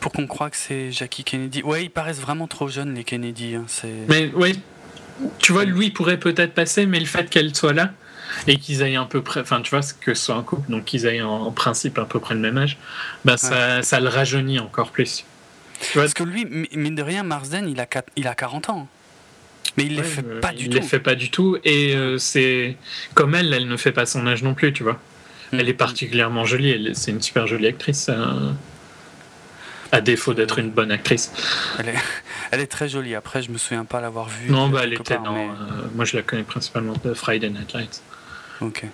pour 0.00 0.12
qu'on 0.12 0.26
croie 0.26 0.50
que 0.50 0.56
c'est 0.56 0.92
Jackie 0.92 1.24
Kennedy. 1.24 1.62
Ouais, 1.62 1.84
ils 1.84 1.90
paraissent 1.90 2.20
vraiment 2.20 2.46
trop 2.46 2.68
jeunes, 2.68 2.94
les 2.94 3.04
Kennedy. 3.04 3.54
Hein, 3.54 3.66
mais 4.08 4.30
oui, 4.34 4.60
tu 5.38 5.52
vois, 5.52 5.64
lui 5.64 5.90
pourrait 5.90 6.18
peut-être 6.18 6.54
passer, 6.54 6.86
mais 6.86 7.00
le 7.00 7.06
fait 7.06 7.28
qu'elle 7.28 7.54
soit 7.54 7.72
là 7.72 7.92
et 8.46 8.56
qu'ils 8.58 8.82
aient 8.82 8.96
un 8.96 9.06
peu 9.06 9.22
près, 9.22 9.40
enfin, 9.40 9.60
tu 9.60 9.70
vois, 9.70 9.80
que 10.00 10.14
ce 10.14 10.24
soit 10.26 10.36
un 10.36 10.42
couple, 10.42 10.70
donc 10.70 10.84
qu'ils 10.84 11.06
aient 11.06 11.20
en, 11.20 11.50
principe 11.50 11.98
à 11.98 12.04
peu 12.04 12.20
près 12.20 12.34
le 12.34 12.40
même 12.40 12.56
âge, 12.58 12.78
bah, 13.24 13.36
ça, 13.36 13.82
ça, 13.82 14.00
le 14.00 14.08
rajeunit 14.08 14.58
encore 14.58 14.90
plus. 14.90 15.24
Tu 15.80 15.94
vois? 15.94 16.02
Parce 16.02 16.14
que 16.14 16.22
lui, 16.22 16.46
mine 16.46 16.94
de 16.94 17.02
rien, 17.02 17.22
Marsden, 17.22 17.68
il 17.68 17.80
a, 17.80 17.86
il 18.16 18.26
a 18.26 18.34
40 18.34 18.70
ans. 18.70 18.88
Mais 19.76 19.84
il 19.84 19.92
ne 19.92 19.98
les 19.98 20.02
fait 20.02 20.22
pas 20.22 20.52
du 20.52 20.64
tout. 20.64 20.70
Il 20.70 20.74
les 20.74 20.82
fait 20.82 21.00
pas 21.00 21.14
du 21.14 21.30
tout. 21.30 21.58
Et 21.64 21.94
euh, 21.94 22.18
c'est 22.18 22.76
comme 23.14 23.34
elle, 23.34 23.52
elle 23.52 23.68
ne 23.68 23.76
fait 23.76 23.92
pas 23.92 24.06
son 24.06 24.26
âge 24.26 24.42
non 24.42 24.54
plus, 24.54 24.72
tu 24.72 24.82
vois. 24.82 25.00
Elle 25.52 25.68
est 25.68 25.72
mm. 25.72 25.76
particulièrement 25.76 26.44
jolie. 26.44 26.90
C'est 26.94 27.10
une 27.10 27.22
super 27.22 27.46
jolie 27.46 27.68
actrice. 27.68 28.08
Euh, 28.08 28.50
à 29.92 30.00
défaut 30.00 30.34
d'être 30.34 30.58
une 30.58 30.70
bonne 30.70 30.90
actrice. 30.90 31.32
Elle 31.78 31.90
est, 31.90 31.94
elle 32.50 32.60
est, 32.60 32.66
très 32.66 32.88
jolie. 32.88 33.14
Après, 33.14 33.42
je 33.42 33.50
me 33.50 33.58
souviens 33.58 33.84
pas 33.84 34.00
l'avoir 34.00 34.28
vue. 34.28 34.50
Non, 34.50 34.68
bah, 34.68 34.80
elle 34.84 34.94
était 34.94 35.18
dans. 35.18 35.36
Euh, 35.36 35.48
moi, 35.94 36.04
je 36.04 36.16
la 36.16 36.22
connais 36.22 36.42
principalement 36.42 36.94
de 37.04 37.14
Friday 37.14 37.50
Night 37.50 37.72
Lights. 37.72 38.02
Ok. 38.60 38.84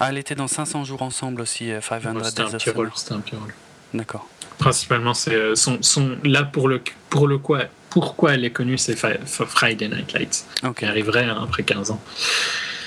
Ah, 0.00 0.08
elle 0.10 0.18
était 0.18 0.34
dans 0.34 0.48
500 0.48 0.84
jours 0.84 1.02
ensemble 1.02 1.40
aussi, 1.40 1.70
500 1.80 2.14
ouais, 2.14 2.24
C'était 2.24 2.42
un 2.42 2.50
petit 2.50 2.70
rôle. 2.70 2.90
C'était 2.94 3.12
un 3.12 3.20
petit 3.20 3.36
rôle. 3.36 3.54
D'accord. 3.94 4.26
Principalement, 4.58 5.14
c'est 5.14 5.54
son, 5.54 5.78
son, 5.80 6.16
là 6.24 6.44
pour 6.44 6.68
le 6.68 6.82
pour 7.08 7.26
le 7.26 7.38
quoi 7.38 7.66
pourquoi 7.92 8.34
elle 8.34 8.44
est 8.44 8.50
connue, 8.50 8.78
c'est 8.78 8.96
Friday 8.96 9.88
Night 9.88 10.12
Lights. 10.14 10.46
qui 10.76 10.84
arriverait 10.86 11.28
après 11.28 11.62
15 11.62 11.90
ans. 11.90 12.00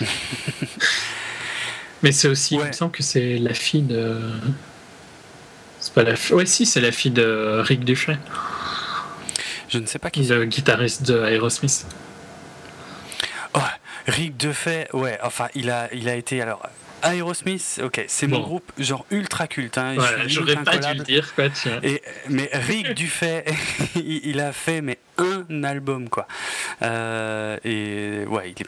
Mais 2.04 2.12
c'est 2.12 2.28
aussi, 2.28 2.56
il 2.56 2.64
me 2.64 2.72
semble 2.72 2.92
que 2.92 3.04
c'est 3.04 3.38
la 3.38 3.54
fille 3.54 3.84
de. 3.84 4.20
Pas 5.96 6.04
la 6.04 6.16
fille. 6.16 6.36
Ouais, 6.36 6.46
si, 6.46 6.66
c'est 6.66 6.82
la 6.82 6.92
fille 6.92 7.12
de 7.12 7.62
Rick 7.64 7.86
Dufay. 7.86 8.18
Je 9.70 9.80
ne 9.80 9.86
sais 9.86 9.98
pas 9.98 10.10
qui. 10.10 10.24
Le 10.28 10.46
guitariste 10.46 11.04
de 11.04 11.24
Aerosmith. 11.24 11.86
Oh, 13.54 13.60
Rick 14.08 14.38
Dufay, 14.38 14.88
ouais, 14.94 15.18
enfin, 15.24 15.48
il 15.56 15.70
a, 15.70 15.88
il 15.94 16.10
a 16.10 16.16
été. 16.16 16.42
Alors, 16.42 16.62
Aerosmith, 17.02 17.80
ok, 17.84 18.04
c'est 18.08 18.28
mon 18.28 18.42
groupe 18.42 18.72
genre 18.78 19.06
ultra 19.10 19.48
culte. 19.48 19.78
Hein, 19.78 19.96
J'aurais 20.28 20.56
pas 20.56 20.78
dû 20.78 20.98
le 20.98 21.04
dire, 21.04 21.34
quoi. 21.34 21.46
Et, 21.82 22.02
mais 22.30 22.50
Rick 22.52 22.94
Dufay, 22.94 23.46
il 23.96 24.40
a 24.42 24.52
fait 24.52 24.82
mais 24.82 24.98
un 25.18 25.64
album, 25.64 26.10
quoi. 26.10 26.28
Euh, 26.82 27.58
et 27.64 28.26
ouais, 28.28 28.54
il 28.56 28.62
est 28.62 28.68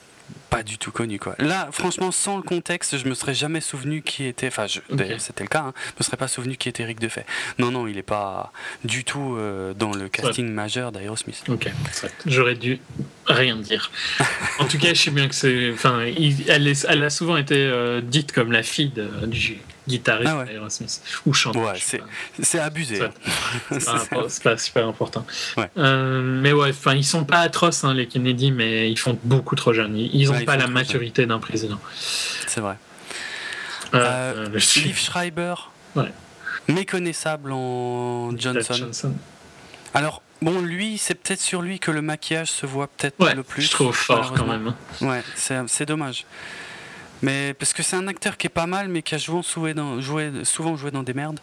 pas 0.49 0.63
du 0.63 0.77
tout 0.77 0.91
connu 0.91 1.19
quoi. 1.19 1.35
Là, 1.39 1.69
franchement, 1.71 2.11
sans 2.11 2.37
le 2.37 2.43
contexte, 2.43 2.97
je 2.97 3.07
me 3.07 3.13
serais 3.13 3.33
jamais 3.33 3.61
souvenu 3.61 4.01
qui 4.01 4.25
était. 4.25 4.47
Enfin, 4.47 4.65
c'était 4.67 5.43
le 5.43 5.49
cas. 5.49 5.61
Hein, 5.61 5.73
je 5.87 5.99
me 5.99 6.03
serais 6.03 6.17
pas 6.17 6.27
souvenu 6.27 6.57
qui 6.57 6.69
était 6.69 6.85
Rick 6.85 6.99
Defay. 6.99 7.25
Non, 7.59 7.71
non, 7.71 7.87
il 7.87 7.97
est 7.97 8.03
pas 8.03 8.51
du 8.83 9.03
tout 9.03 9.35
euh, 9.37 9.73
dans 9.73 9.91
le 9.91 10.09
casting 10.09 10.49
majeur 10.49 10.91
d'Aerosmith. 10.91 11.43
Ok, 11.49 11.69
j'aurais 12.25 12.55
dû 12.55 12.79
rien 13.25 13.57
dire. 13.57 13.91
en 14.59 14.65
tout 14.65 14.77
cas, 14.77 14.93
je 14.93 15.01
sais 15.01 15.11
bien 15.11 15.27
que 15.27 15.35
c'est. 15.35 15.71
Enfin, 15.71 16.01
elle, 16.01 16.73
elle, 16.87 17.03
a 17.03 17.09
souvent 17.09 17.37
été 17.37 17.55
euh, 17.55 18.01
dite 18.01 18.31
comme 18.31 18.51
la 18.51 18.63
fille 18.63 18.89
de, 18.89 19.25
du 19.25 19.59
guitariste 19.88 20.34
ah 20.34 20.45
d'Aerosmith 20.45 21.01
ou 21.26 21.34
chanteur. 21.34 21.73
Ouais, 21.73 22.01
c'est 22.41 22.59
abusé. 22.59 23.01
C'est 23.72 24.43
pas, 24.43 24.57
super 24.57 24.88
important. 24.88 25.26
Euh, 25.77 26.22
mais 26.22 26.53
ouais, 26.53 26.69
enfin, 26.69 26.93
ils 26.93 27.05
sont 27.05 27.26
pas 27.26 27.39
atroces 27.39 27.84
hein, 27.84 27.93
les 27.93 28.07
Kennedy, 28.07 28.51
mais 28.51 28.91
ils 28.91 28.99
font 28.99 29.18
beaucoup 29.23 29.55
trop 29.55 29.73
jeunes. 29.73 29.97
Ils, 29.97 30.31
ont 30.31 30.45
pas 30.45 30.57
la 30.57 30.68
maturité 30.68 31.26
d'un 31.26 31.39
président. 31.39 31.80
C'est 31.95 32.61
vrai. 32.61 32.77
Euh, 33.93 34.49
euh 34.53 34.59
Schreiber. 34.59 35.55
Méconnaissable 36.68 37.51
en 37.53 38.38
Johnson. 38.38 39.14
Alors, 39.93 40.22
bon, 40.41 40.61
lui, 40.61 40.97
c'est 40.97 41.15
peut-être 41.15 41.39
sur 41.39 41.61
lui 41.61 41.80
que 41.80 41.91
le 41.91 42.01
maquillage 42.01 42.51
se 42.51 42.65
voit 42.65 42.88
peut-être 42.88 43.19
Ouais, 43.23 43.34
le 43.34 43.43
plus. 43.43 43.64
je 43.64 43.72
trouve 43.72 43.95
fort 43.95 44.34
quand 44.34 44.45
même. 44.45 44.73
Ouais, 45.01 45.23
c'est 45.35 45.57
c'est 45.68 45.85
dommage. 45.85 46.26
Mais 47.22 47.53
parce 47.53 47.73
que 47.73 47.84
c'est 47.84 47.95
un 47.95 48.07
acteur 48.07 48.38
qui 48.38 48.48
est 48.48 48.52
pas 48.52 48.68
mal, 48.68 48.89
mais 48.89 49.02
qui 49.02 49.15
a 49.15 49.19
souvent 49.19 49.41
joué 49.41 49.73
dans, 49.73 49.99
joué, 50.02 50.31
souvent 50.44 50.76
joué 50.76 50.91
dans 50.91 51.03
des 51.03 51.14
merdes. 51.14 51.39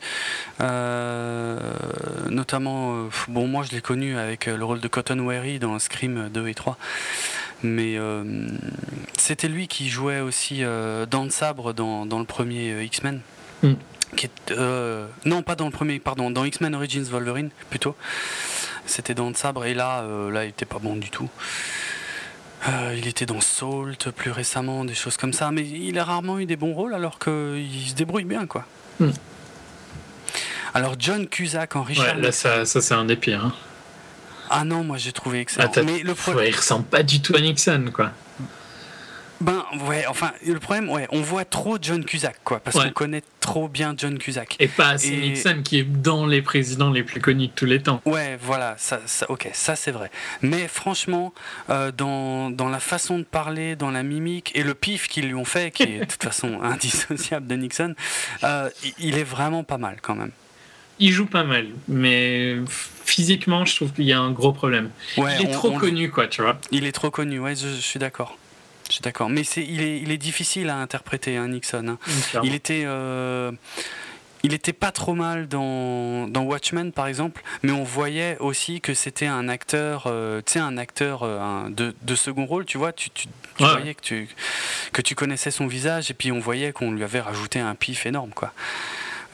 Euh, 0.61 1.59
notamment, 2.31 2.95
euh, 2.97 3.09
bon, 3.29 3.47
moi 3.47 3.65
je 3.65 3.75
l'ai 3.75 3.81
connu 3.81 4.17
avec 4.17 4.49
euh, 4.49 4.57
le 4.57 4.65
rôle 4.65 4.81
de 4.81 4.89
Cotton 4.89 5.19
Wary 5.21 5.59
dans 5.59 5.79
Scream 5.79 6.29
2 6.33 6.49
et 6.49 6.55
3. 6.55 6.79
Mais 7.63 7.97
euh, 7.97 8.47
c'était 9.17 9.49
lui 9.49 9.69
qui 9.69 9.89
jouait 9.89 10.21
aussi 10.21 10.63
dans 10.63 11.25
le 11.25 11.31
sabre 11.31 11.73
dans, 11.73 12.05
dans 12.07 12.19
le 12.19 12.27
premier 12.27 12.83
X-Men. 12.85 13.21
Mm. 13.63 13.73
Qui 14.17 14.27
est, 14.27 14.55
non, 15.25 15.43
pas 15.43 15.57
dans 15.57 15.65
le 15.65 15.73
premier, 15.73 15.99
pardon, 15.99 16.31
dans 16.31 16.45
X-Men 16.45 16.75
Origins 16.75 17.05
Wolverine 17.05 17.51
plutôt. 17.71 17.97
C'était 18.87 19.15
dans 19.15 19.29
le 19.29 19.35
sabre 19.35 19.65
et 19.65 19.75
là, 19.75 20.05
là, 20.31 20.45
il 20.45 20.51
était 20.51 20.67
pas 20.67 20.79
bon 20.79 20.95
du 20.95 21.11
tout. 21.11 21.31
Euh, 22.69 22.95
il 22.97 23.07
était 23.07 23.27
dans 23.27 23.41
Salt 23.41 24.11
plus 24.16 24.31
récemment, 24.31 24.85
des 24.85 24.95
choses 24.95 25.16
comme 25.16 25.32
ça, 25.35 25.51
mais 25.51 25.62
il 25.62 25.99
a 25.99 26.05
rarement 26.05 26.39
eu 26.39 26.47
des 26.47 26.57
bons 26.57 26.73
rôles 26.73 26.95
alors 26.95 27.19
qu'il 27.19 27.89
se 27.89 27.95
débrouille 27.95 28.24
bien, 28.24 28.47
quoi. 28.47 28.65
Hmm. 29.01 29.11
Alors 30.73 30.95
John 30.99 31.27
Cusack 31.28 31.77
en 31.77 31.82
Richard. 31.82 32.16
Ouais, 32.16 32.23
là, 32.23 32.32
ça, 32.32 32.65
ça 32.65 32.81
c'est 32.81 32.95
un 32.95 33.05
des 33.05 33.16
pires. 33.16 33.45
hein. 33.45 33.53
Ah 34.51 34.65
non, 34.65 34.82
moi 34.85 34.97
j'ai 34.99 35.12
trouvé 35.12 35.41
excellent. 35.41 35.66
Ah, 35.69 35.73
t'as- 35.73 35.82
mais 35.82 36.01
le 36.03 36.15
problème, 36.15 36.45
Ouais, 36.45 36.51
il 36.51 36.57
ressemble 36.57 36.85
pas 36.86 37.03
du 37.03 37.20
tout 37.20 37.35
à 37.36 37.41
Nixon, 37.41 37.91
quoi. 37.93 38.12
Ben 39.40 39.65
ouais, 39.89 40.06
enfin 40.09 40.32
le 40.47 40.59
problème, 40.61 40.89
ouais, 40.89 41.06
on 41.11 41.20
voit 41.20 41.44
trop 41.44 41.77
John 41.81 42.05
Cusack, 42.05 42.36
quoi, 42.44 42.61
parce 42.61 42.77
Ouais. 42.77 42.85
qu'on 42.86 42.93
connaît 42.93 43.23
trop 43.40 43.69
bien 43.69 43.94
John 43.97 44.19
Cusack. 44.19 44.56
Et 44.61 44.69
pas 44.69 44.90
assez 44.90 45.09
Et- 45.12 45.16
Nixon 45.31 45.61
qui 45.62 45.78
est 45.81 45.85
dans 45.85 46.27
les 46.27 46.40
présidents 46.40 46.90
les 46.90 47.02
plus 47.02 47.20
connus 47.20 47.48
de 47.48 47.52
tous 47.52 47.66
les 47.66 47.82
temps. 47.82 48.01
Ouais, 48.05 48.39
voilà, 48.40 48.74
ça, 48.78 49.01
ça- 49.06 49.31
ok, 49.31 49.51
ça 49.52 49.77
c'est 49.77 49.90
vrai. 49.90 50.11
Mais 50.43 50.69
franchement, 50.69 51.35
euh, 51.70 51.93
dans, 51.93 52.51
dans 52.51 52.69
la 52.69 52.81
façon 52.81 53.19
de 53.19 53.24
parler, 53.24 53.77
dans 53.77 53.90
la 53.90 54.02
mimique 54.02 54.52
et 54.55 54.62
le 54.62 54.74
pif 54.74 55.09
qu'ils 55.09 55.27
lui 55.27 55.35
ont 55.35 55.44
fait, 55.44 55.70
qui 55.73 55.82
est 55.82 55.98
de 56.01 56.05
toute 56.05 56.23
façon 56.23 56.61
indissociable 56.62 57.47
de 57.47 57.56
Nixon, 57.56 57.94
euh, 58.44 58.70
il- 58.98 59.19
est 59.19 59.24
vraiment 59.24 59.62
pas 59.65 59.78
mal 59.78 59.98
quand 60.02 60.15
même. 60.15 60.31
Il 61.01 61.11
joue 61.12 61.27
pas 61.27 61.43
mal, 61.44 61.66
mais 61.89 62.56
physiquement, 63.05 63.65
je 63.65 63.74
trouve 63.77 63.93
qu'il 63.93 64.05
y 64.05 64.12
a 64.12 64.20
un 64.20 64.31
gros 64.31 64.52
problème. 64.52 64.90
Ouais, 65.16 65.32
il 65.40 65.47
est 65.47 65.48
on- 65.48 65.52
trop 65.59 65.70
on- 65.73 65.78
connu, 65.78 66.09
quoi, 66.11 66.28
tu 66.28 66.40
vois. 66.43 66.56
Il 66.70 66.85
est 66.86 66.93
trop 66.93 67.11
connu, 67.11 67.40
ouais, 67.40 67.55
je, 67.56 67.66
je 67.69 67.81
suis 67.81 67.98
d'accord. 67.98 68.39
Je 68.89 68.93
suis 68.94 69.02
d'accord. 69.02 69.28
Mais 69.31 69.43
il, 69.43 69.81
est, 69.81 69.98
il 70.01 70.11
est 70.11 70.19
difficile 70.19 70.69
à 70.69 70.77
interpréter, 70.77 71.36
hein, 71.36 71.48
Nixon. 71.48 71.89
hein. 71.89 71.98
Il 72.43 72.55
était. 72.55 72.82
euh, 72.85 73.51
il 74.47 74.52
était 74.52 74.74
pas 74.74 74.93
trop 74.93 75.15
mal 75.15 75.48
dans, 75.48 76.28
dans 76.28 76.43
Watchmen 76.43 76.93
par 76.93 77.06
exemple, 77.06 77.40
mais 77.62 77.73
on 77.73 77.82
voyait 77.82 78.36
aussi 78.40 78.82
que 78.82 78.93
c'était 78.93 79.24
un 79.27 79.48
acteur, 79.48 80.05
euh, 80.06 80.43
tu 80.44 80.52
sais, 80.52 80.59
un 80.59 80.77
acteur 80.77 81.23
euh, 81.23 81.40
un- 81.40 81.70
de, 81.70 81.94
de 82.02 82.15
second 82.15 82.44
rôle, 82.44 82.66
tu 82.66 82.77
vois, 82.77 82.93
tu, 82.93 83.09
tu, 83.09 83.27
tu 83.56 83.65
Ouais. 83.65 83.70
voyais 83.70 83.94
que 83.94 84.02
tu, 84.02 84.28
que 84.93 85.01
tu 85.01 85.15
connaissais 85.15 85.51
son 85.51 85.66
visage 85.66 86.11
et 86.11 86.15
puis 86.15 86.31
on 86.31 86.40
voyait 86.40 86.73
qu'on 86.73 86.90
lui 86.93 87.02
avait 87.05 87.20
rajouté 87.23 87.59
un 87.59 87.74
pif 87.74 88.05
énorme, 88.05 88.32
quoi. 88.35 88.52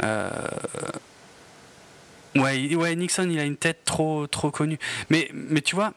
Euh, 0.05 0.31
Ouais, 2.37 2.77
ouais, 2.77 2.95
Nixon, 2.95 3.29
il 3.29 3.41
a 3.41 3.45
une 3.45 3.57
tête 3.57 3.85
trop, 3.85 4.29
trop 4.29 4.53
connue. 4.53 4.79
Mais, 5.09 5.29
mais 5.33 5.61
tu 5.63 5.75
vois, 5.75 5.93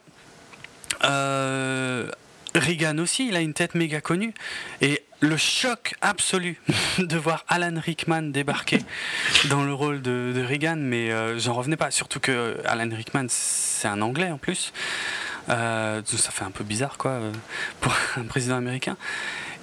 euh, 1.03 2.09
Reagan 2.55 2.97
aussi, 2.99 3.27
il 3.27 3.35
a 3.35 3.41
une 3.41 3.53
tête 3.53 3.75
méga 3.75 4.01
connue. 4.01 4.33
Et 4.81 5.01
le 5.21 5.37
choc 5.37 5.95
absolu 6.01 6.59
de 6.99 7.17
voir 7.17 7.45
Alan 7.47 7.79
Rickman 7.79 8.23
débarquer 8.23 8.79
dans 9.49 9.63
le 9.63 9.73
rôle 9.73 10.01
de, 10.01 10.33
de 10.35 10.41
Reagan, 10.43 10.75
mais 10.77 11.11
euh, 11.11 11.39
j'en 11.39 11.53
revenais 11.53 11.77
pas. 11.77 11.91
Surtout 11.91 12.19
que 12.19 12.57
Alan 12.65 12.89
Rickman, 12.93 13.25
c'est 13.29 13.87
un 13.87 14.01
Anglais 14.01 14.31
en 14.31 14.37
plus. 14.37 14.73
Euh, 15.49 16.01
ça 16.05 16.31
fait 16.31 16.45
un 16.45 16.51
peu 16.51 16.63
bizarre, 16.63 16.97
quoi, 16.97 17.11
euh, 17.11 17.31
pour 17.81 17.93
un 18.17 18.23
président 18.23 18.55
américain. 18.57 18.97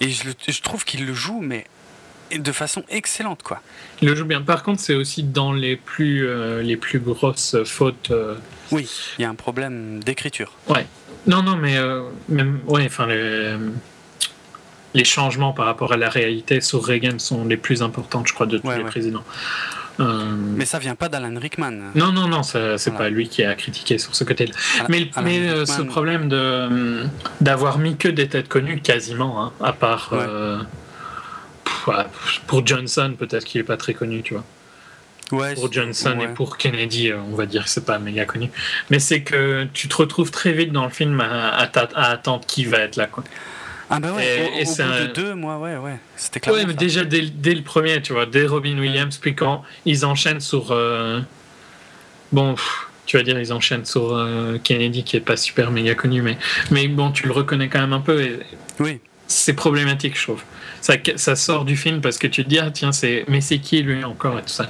Et 0.01 0.11
je, 0.11 0.25
le- 0.29 0.35
je 0.49 0.61
trouve 0.61 0.85
qu'il 0.85 1.07
le 1.07 1.15
joue, 1.15 1.41
mais 1.41 1.67
de 2.35 2.53
façon 2.53 2.85
excellente, 2.91 3.43
quoi. 3.43 3.61
Il 4.03 4.09
le 4.09 4.15
joue 4.15 4.25
bien. 4.25 4.41
Par 4.43 4.63
contre, 4.63 4.81
c'est 4.81 4.95
aussi 4.95 5.23
dans 5.25 5.53
les 5.53 5.77
plus, 5.77 6.27
euh, 6.29 6.63
les 6.63 6.77
plus 6.77 7.01
grosses 7.01 7.57
fautes. 7.65 8.11
euh, 8.11 8.37
Oui, 8.71 8.89
il 9.19 9.23
y 9.23 9.25
a 9.25 9.29
un 9.29 9.35
problème 9.35 10.03
d'écriture. 10.05 10.53
Non, 11.27 11.43
non, 11.43 11.57
mais 11.57 11.77
euh, 11.77 12.03
même, 12.29 12.61
ouais, 12.67 12.85
enfin, 12.87 13.07
les, 13.07 13.57
les 14.95 15.05
changements 15.05 15.53
par 15.53 15.67
rapport 15.67 15.93
à 15.93 15.97
la 15.97 16.09
réalité 16.09 16.61
sur 16.61 16.85
Reagan 16.85 17.19
sont 17.19 17.45
les 17.45 17.57
plus 17.57 17.83
importants, 17.83 18.25
je 18.27 18.33
crois, 18.33 18.47
de 18.47 18.59
tous 18.59 18.67
Ouais, 18.67 18.79
les 18.79 18.85
ouais. 18.85 18.91
présidents. 18.91 19.25
Euh, 20.01 20.25
Mais 20.57 20.65
ça 20.65 20.79
vient 20.79 20.95
pas 20.95 21.11
d'Alan 21.11 21.39
Rickman. 21.39 21.73
non, 21.95 22.11
non, 22.11 22.27
non, 22.27 22.43
c'est 22.43 22.77
Voilà. 22.87 22.99
pas 22.99 23.09
lui 23.11 23.29
qui 23.29 23.45
a 23.45 23.55
critiqué 23.55 23.99
sur 23.99 24.15
ce 24.15 24.25
côté-là. 24.25 24.55
Mais, 24.89 25.03
euh, 25.03 25.05
Rickman- 25.05 25.67
ce 25.67 25.83
problème 25.83 26.29
de 26.31 27.05
d'avoir 27.43 27.79
mis 27.79 27.97
que 27.97 28.09
des 28.09 28.27
têtes 28.29 28.49
connues, 28.49 28.81
quasiment, 28.81 29.45
hein, 29.45 29.53
à 29.63 29.73
part 29.75 30.09
Ouais. 30.13 30.19
euh, 30.27 30.59
pour 32.47 32.67
Johnson, 32.67 33.15
peut-être 33.19 33.45
qu'il 33.45 33.61
est 33.61 33.65
pas 33.65 33.77
très 33.77 33.93
connu, 33.95 34.23
tu 34.23 34.35
vois. 34.35 34.45
Ouais, 35.33 35.55
Pour 35.55 35.73
Johnson 35.73 36.17
ouais. 36.19 36.25
et 36.25 36.29
pour 36.29 36.57
Kennedy, 36.59 37.11
euh, 37.11 37.19
on 37.31 37.37
va 37.37 37.47
dire 37.47 37.65
que 37.65 37.71
c'est 37.71 37.85
pas 37.85 37.99
méga 37.99 38.25
connu. 38.25 38.51
Mais 38.91 38.99
c'est 38.99 39.23
que 39.23 39.67
tu 39.73 39.87
te 39.89 39.97
retrouves 39.97 40.31
très 40.31 40.53
vite 40.53 40.73
dans 40.73 40.85
le 40.85 40.91
film 40.91 41.21
à, 41.21 41.51
à 41.51 42.11
attendre 42.11 42.45
qui 42.47 42.65
va 42.65 42.79
être 42.79 42.97
là, 42.97 43.07
quoi. 43.07 43.23
Ah 43.93 43.99
bah 44.01 44.13
ouais, 44.13 44.25
Et- 44.25 44.41
au, 44.43 44.59
et 44.61 44.63
au 44.63 44.73
c'est 44.73 44.85
bout 44.85 44.91
un- 44.93 45.01
de 45.07 45.13
deux 45.13 45.35
mois, 45.35 45.59
ouais, 45.59 45.77
ouais. 45.77 45.99
C'était 46.17 46.39
clairement 46.41 46.61
Ouais, 46.61 46.67
mais 46.67 46.73
ça. 46.75 46.79
déjà 46.79 47.05
dès, 47.05 47.23
dès 47.23 47.55
le 47.55 47.63
premier, 47.63 48.01
tu 48.03 48.13
vois, 48.13 48.27
dès 48.27 48.47
Robin 48.47 48.79
Williams, 48.79 49.17
puis 49.19 49.35
quand 49.35 49.65
ils 49.85 50.05
enchaînent 50.05 50.41
sur. 50.41 50.69
euh, 50.71 51.21
Bon, 52.33 52.55
pff, 52.55 52.87
tu 53.07 53.17
vas 53.17 53.25
dire, 53.25 53.39
ils 53.41 53.53
enchaînent 53.53 53.85
sur 53.85 54.15
euh, 54.15 54.59
Kennedy, 54.63 55.03
qui 55.03 55.17
est 55.17 55.21
pas 55.21 55.37
super 55.37 55.73
méga 55.73 55.95
connu, 55.97 56.23
mais, 56.23 56.39
mais 56.71 56.87
bon, 56.87 57.11
tu 57.11 57.27
le 57.27 57.33
reconnais 57.33 57.69
quand 57.69 57.81
même 57.81 57.93
un 57.93 58.01
peu, 58.01 58.23
et 58.23 58.39
Oui, 58.79 59.01
c'est 59.27 59.55
problématique, 59.55 60.17
je 60.17 60.23
trouve. 60.23 60.43
Ça, 60.81 60.95
ça 61.17 61.37
sort 61.37 61.65
du 61.65 61.77
film 61.77 62.01
parce 62.01 62.19
que 62.19 62.27
tu 62.27 62.43
te 62.45 62.49
dis, 62.49 62.59
ah 62.59 62.71
tiens, 62.71 62.93
c'est. 62.93 63.25
Mais 63.29 63.41
c'est 63.41 63.59
qui 63.59 63.83
lui 63.83 64.03
encore 64.05 64.39
et 64.39 64.43
tout 64.43 64.49
ça. 64.49 64.65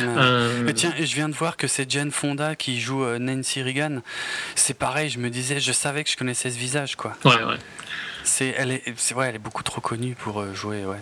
ouais. 0.00 0.06
Euh, 0.06 0.62
Mais 0.64 0.72
tiens, 0.74 0.92
je 0.98 1.14
viens 1.14 1.28
de 1.28 1.34
voir 1.34 1.56
que 1.56 1.66
c'est 1.66 1.90
Jane 1.90 2.10
Fonda 2.10 2.54
qui 2.56 2.80
joue 2.80 3.02
euh, 3.04 3.18
Nancy 3.18 3.62
Reagan. 3.62 4.00
C'est 4.54 4.74
pareil, 4.78 5.08
je 5.10 5.18
me 5.18 5.30
disais, 5.30 5.60
je 5.60 5.72
savais 5.72 6.04
que 6.04 6.10
je 6.10 6.16
connaissais 6.16 6.50
ce 6.50 6.58
visage, 6.58 6.96
quoi. 6.96 7.16
Ouais, 7.24 7.42
ouais. 7.42 7.56
C'est, 8.24 8.54
elle 8.58 8.72
est, 8.72 8.82
c'est 8.96 9.14
ouais, 9.14 9.28
elle 9.28 9.36
est 9.36 9.38
beaucoup 9.40 9.62
trop 9.62 9.80
connue 9.80 10.14
pour 10.14 10.40
euh, 10.40 10.52
jouer, 10.54 10.84
ouais. 10.84 10.98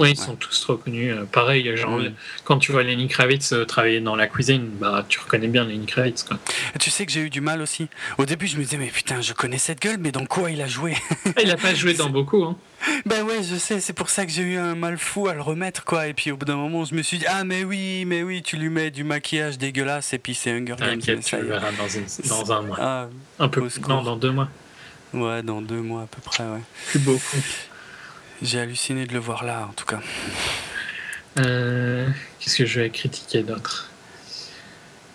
Oui, 0.00 0.10
ils 0.12 0.16
sont 0.18 0.34
tous 0.34 0.60
trop 0.62 0.76
connus. 0.76 1.12
Euh, 1.12 1.24
pareil, 1.30 1.76
genre, 1.76 1.94
Oui. 1.96 2.10
quand 2.44 2.58
tu 2.58 2.72
vois 2.72 2.82
Lenny 2.82 3.06
Kravitz 3.06 3.52
euh, 3.52 3.64
travailler 3.64 4.00
dans 4.00 4.16
la 4.16 4.26
cuisine, 4.26 4.68
bah, 4.80 5.04
tu 5.08 5.20
reconnais 5.20 5.46
bien 5.46 5.64
Lenny 5.64 5.86
Kravitz. 5.86 6.22
Quoi. 6.24 6.38
Et 6.74 6.78
tu 6.78 6.90
sais 6.90 7.04
que 7.06 7.12
j'ai 7.12 7.20
eu 7.20 7.30
du 7.30 7.40
mal 7.40 7.60
aussi. 7.60 7.88
Au 8.18 8.24
début, 8.24 8.46
je 8.46 8.56
me 8.56 8.62
disais, 8.62 8.78
mais 8.78 8.86
putain, 8.88 9.20
je 9.20 9.32
connais 9.34 9.58
cette 9.58 9.80
gueule, 9.80 9.98
mais 10.00 10.10
dans 10.10 10.24
quoi 10.26 10.50
il 10.50 10.60
a 10.62 10.66
joué? 10.66 10.96
Ah, 11.36 11.42
il 11.42 11.50
a 11.50 11.56
pas 11.56 11.74
joué 11.74 11.94
dans 11.94 12.08
beaucoup. 12.10 12.42
Hein. 12.44 12.56
Ben 13.04 13.24
ouais, 13.24 13.42
je 13.42 13.56
sais, 13.56 13.78
c'est 13.78 13.92
pour 13.92 14.08
ça 14.08 14.24
que 14.24 14.32
j'ai 14.32 14.42
eu 14.42 14.56
un 14.56 14.74
mal 14.74 14.96
fou 14.96 15.28
à 15.28 15.34
le 15.34 15.42
remettre, 15.42 15.84
quoi. 15.84 16.06
Et 16.08 16.14
puis 16.14 16.30
au 16.32 16.36
bout 16.38 16.46
d'un 16.46 16.56
moment, 16.56 16.86
je 16.86 16.94
me 16.94 17.02
suis 17.02 17.18
dit, 17.18 17.26
ah, 17.28 17.44
mais 17.44 17.62
oui, 17.62 18.04
mais 18.06 18.22
oui, 18.22 18.40
tu 18.42 18.56
lui 18.56 18.70
mets 18.70 18.90
du 18.90 19.04
maquillage 19.04 19.58
dégueulasse, 19.58 20.14
et 20.14 20.18
puis 20.18 20.34
c'est 20.34 20.50
Hunger 20.50 20.76
Games. 20.78 20.98
T'inquiète, 20.98 21.20
tu 21.22 21.36
le 21.36 21.42
verras 21.42 21.72
dans, 21.72 21.88
une- 21.88 22.28
dans 22.28 22.52
un 22.52 22.62
mois. 22.62 22.76
Ah, 22.80 23.08
Un 23.38 23.48
peu. 23.48 23.68
Non, 23.86 24.02
dans 24.02 24.16
deux 24.16 24.30
mois. 24.30 24.48
ouais, 25.12 25.42
dans 25.42 25.60
deux 25.60 25.82
mois 25.82 26.02
à 26.02 26.06
peu 26.06 26.22
près, 26.22 26.44
ouais. 26.44 26.60
Plus 26.88 27.00
beaucoup. 27.00 27.36
J'ai 28.42 28.60
halluciné 28.60 29.06
de 29.06 29.12
le 29.12 29.18
voir 29.18 29.44
là, 29.44 29.66
en 29.68 29.72
tout 29.74 29.84
cas. 29.84 30.00
Euh, 31.38 32.06
Qu'est-ce 32.38 32.56
que 32.58 32.66
je 32.66 32.80
vais 32.80 32.90
critiquer 32.90 33.42
d'autre? 33.42 33.90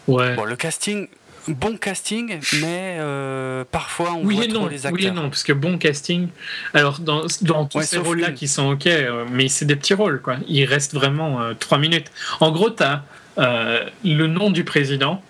Ouais. 0.08 0.36
Bon, 0.36 0.44
le 0.46 0.56
casting, 0.56 1.08
bon 1.48 1.78
casting, 1.78 2.40
mais 2.62 2.98
euh, 3.00 3.64
parfois 3.70 4.14
on 4.14 4.24
oui 4.24 4.36
voit 4.36 4.46
et 4.46 4.48
trop 4.50 4.60
non, 4.60 4.68
les 4.68 4.86
acteurs. 4.86 4.94
oui 4.94 5.06
et 5.08 5.12
non, 5.12 5.30
parce 5.30 5.44
que 5.44 5.54
bon 5.54 5.78
casting. 5.80 6.28
Alors 6.76 7.00
dans, 7.00 7.24
dans 7.42 7.66
tous 7.66 7.80
Ouais, 7.80 7.84
ces 7.86 7.98
rôles-là 7.98 8.32
qui 8.32 8.48
sont 8.48 8.70
ok, 8.72 8.86
euh, 8.88 9.26
mais 9.32 9.48
c'est 9.48 9.66
des 9.66 9.76
petits 9.76 9.96
rôles 9.96 10.22
quoi. 10.22 10.38
Il 10.48 10.64
reste 10.66 10.94
vraiment 10.94 11.42
euh, 11.42 11.54
trois 11.60 11.80
minutes. 11.80 12.12
En 12.40 12.52
gros, 12.52 12.70
t'as 12.70 13.02
le 13.38 14.28
nom 14.28 14.52
du 14.52 14.64
président 14.64 15.22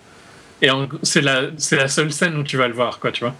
et 0.62 0.68
c'est 1.02 1.22
la 1.22 1.44
c'est 1.56 1.76
la 1.76 1.88
seule 1.88 2.12
scène 2.12 2.36
où 2.36 2.42
tu 2.44 2.56
vas 2.58 2.68
le 2.68 2.74
voir 2.74 2.98
quoi, 3.00 3.10
tu 3.12 3.24
vois. 3.24 3.34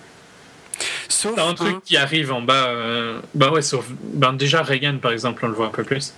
Sauf 1.08 1.34
T'as 1.36 1.46
un 1.46 1.54
truc 1.54 1.76
un- 1.76 1.80
qui 1.84 1.96
arrive 1.96 2.32
en 2.32 2.42
bas. 2.42 2.66
euh, 2.68 3.20
bah 3.34 3.50
ouais, 3.50 3.62
sauf 3.62 3.86
ben 4.02 4.32
déjà 4.32 4.62
Reagan 4.62 4.98
par 5.00 5.12
exemple, 5.12 5.44
on 5.44 5.48
le 5.48 5.54
voit 5.54 5.66
un 5.66 5.70
peu 5.70 5.84
plus. 5.84 6.12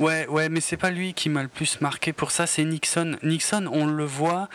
Ouais, 0.00 0.26
ouais, 0.28 0.48
mais 0.48 0.60
c'est 0.60 0.76
pas 0.76 0.90
lui 0.90 1.14
qui 1.14 1.28
m'a 1.28 1.42
le 1.42 1.48
plus 1.48 1.80
marqué 1.80 2.12
pour 2.12 2.30
ça, 2.32 2.46
c'est 2.46 2.64
Nixon. 2.64 3.16
Nixon, 3.22 3.68
on 3.72 3.86
le 3.86 4.04
voit. 4.04 4.48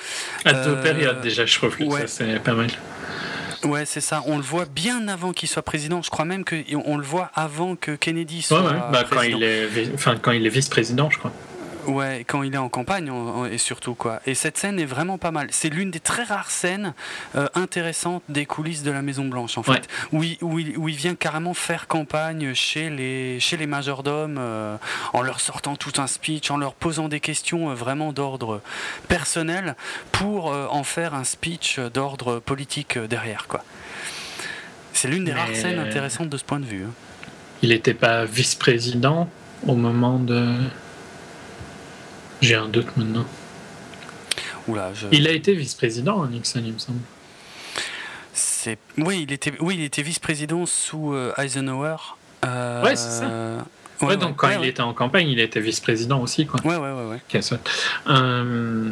À 0.46 0.54
deux 0.54 0.72
Euh, 0.76 0.84
périodes 0.84 1.22
déjà, 1.22 1.46
je 1.46 1.56
trouve 1.58 1.76
que 1.78 1.84
ouais. 1.84 2.02
ça 2.02 2.08
c'est 2.08 2.40
pas 2.44 2.54
mal. 2.54 2.70
Ouais, 3.64 3.86
c'est 3.86 4.02
ça. 4.02 4.24
On 4.28 4.38
le 4.38 4.44
voit 4.44 4.66
bien 4.66 5.08
avant 5.08 5.32
qu'il 5.34 5.48
soit 5.50 5.62
président. 5.64 6.02
Je 6.02 6.10
crois 6.10 6.26
même 6.26 6.44
qu'on 6.46 6.98
le 6.98 7.04
voit 7.04 7.32
avant 7.34 7.76
que 7.76 7.92
Kennedy 7.96 8.38
Ouais, 8.38 8.42
soit 8.42 8.62
ouais. 8.62 8.74
Bah, 8.92 9.04
quand 9.10 9.16
président. 9.18 9.38
il 9.38 9.44
est 9.44 9.66
vi- 9.68 9.92
enfin 9.96 10.16
quand 10.22 10.32
il 10.32 10.46
est 10.46 10.50
vice-président, 10.50 11.10
je 11.10 11.18
crois. 11.18 11.32
Ouais, 11.88 12.26
quand 12.28 12.44
il 12.44 12.54
est 12.54 12.58
en 12.58 12.68
campagne 12.68 13.10
et 13.50 13.58
surtout 13.58 13.96
quoi. 13.96 14.20
Et 14.26 14.36
cette 14.36 14.58
scène 14.58 14.78
est 14.78 14.86
vraiment 14.86 15.18
pas 15.18 15.32
mal. 15.32 15.48
C'est 15.52 15.70
l'une 15.70 15.90
des 15.90 16.02
très 16.02 16.24
rares 16.24 16.52
scènes 16.52 16.94
euh, 17.36 17.48
intéressantes 17.56 18.24
des 18.28 18.46
coulisses 18.46 18.84
de 18.84 18.92
la 18.92 19.02
Maison 19.02 19.26
Blanche 19.26 19.58
en 19.58 19.64
fait, 19.64 19.88
où, 20.12 20.22
il, 20.22 20.38
où, 20.42 20.60
il, 20.60 20.96
vient 20.96 21.16
carrément 21.16 21.54
faire 21.54 21.88
campagne 21.88 22.54
chez 22.54 22.90
les 22.90 23.40
chez 23.40 23.56
les 23.56 23.68
majordomes 23.68 24.38
euh, 24.38 24.76
en 25.14 25.22
leur 25.22 25.40
sortant 25.40 25.78
tout 25.78 25.94
un 26.02 26.08
speech, 26.08 26.52
en 26.52 26.58
leur 26.58 26.74
posant 26.74 27.08
des 27.08 27.22
questions 27.22 27.70
euh, 27.70 27.74
vraiment 27.74 28.12
d'ordre 28.12 28.62
personnel 29.08 29.76
pour 30.12 30.48
en 30.48 30.84
faire 30.84 31.14
un 31.14 31.24
speech 31.24 31.80
d'ordre 31.80 32.40
politique 32.40 32.98
derrière 32.98 33.48
quoi. 33.48 33.64
C'est 34.92 35.08
l'une 35.08 35.24
des 35.24 35.34
rares 35.34 35.56
scènes 35.56 35.80
intéressantes 35.80 36.30
de 36.30 36.38
ce 36.38 36.44
point 36.44 36.60
de 36.60 36.66
vue. 36.66 36.84
Hein. 36.84 36.92
Il 37.62 37.70
n'était 37.70 37.94
pas 37.94 38.26
vice-président 38.26 39.30
au 39.66 39.76
moment 39.76 40.20
de 40.20 40.54
j'ai 42.42 42.56
un 42.56 42.68
doute 42.68 42.96
maintenant. 42.98 43.26
Il 45.12 45.28
a 45.28 45.32
été 45.32 45.54
vice-président, 45.54 46.26
Nixon, 46.26 46.62
il 46.66 46.74
me 46.74 46.80
semble. 46.80 47.00
Oui, 48.98 49.24
il 49.24 49.32
était, 49.32 49.54
oui, 49.62 49.76
il 49.78 49.84
était 49.84 50.02
vice-président 50.02 50.66
sous 50.66 51.14
euh, 51.14 51.34
Eisenhower. 51.38 51.96
Euh... 52.46 52.84
Ouais, 52.84 52.96
c'est 52.96 53.20
ça. 53.22 53.66
Ouais, 54.02 54.18
donc 54.18 54.36
quand 54.36 54.50
il 54.62 54.68
était 54.68 54.82
en 54.82 54.94
campagne, 54.94 55.30
il 55.30 55.40
était 55.40 55.60
vice-président 55.60 56.22
aussi. 56.22 56.46
Quoi. 56.46 56.60
Ouais, 56.64 56.76
ouais, 56.76 56.92
ouais. 56.92 57.20
ouais. 57.34 57.60
Euh... 58.08 58.92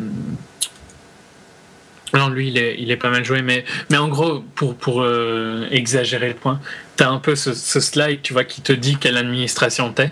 Non, 2.14 2.30
lui, 2.30 2.48
il 2.48 2.58
est, 2.58 2.76
il 2.80 2.92
est 2.92 2.98
pas 2.98 3.10
mal 3.10 3.26
joué, 3.26 3.42
mais, 3.42 3.66
mais 3.90 3.98
en 3.98 4.08
gros, 4.08 4.40
pour, 4.56 4.76
pour 4.76 5.02
euh, 5.02 5.68
exagérer 5.70 6.30
le 6.30 6.36
point, 6.36 6.62
tu 6.98 7.04
as 7.04 7.10
un 7.10 7.20
peu 7.20 7.36
ce, 7.36 7.54
ce, 7.54 7.80
slide, 7.80 8.22
tu 8.22 8.32
vois, 8.32 8.46
qui 8.46 8.62
te 8.62 8.72
dit 8.72 8.96
quelle 8.98 9.18
administration 9.18 9.92
t'es. 9.92 10.12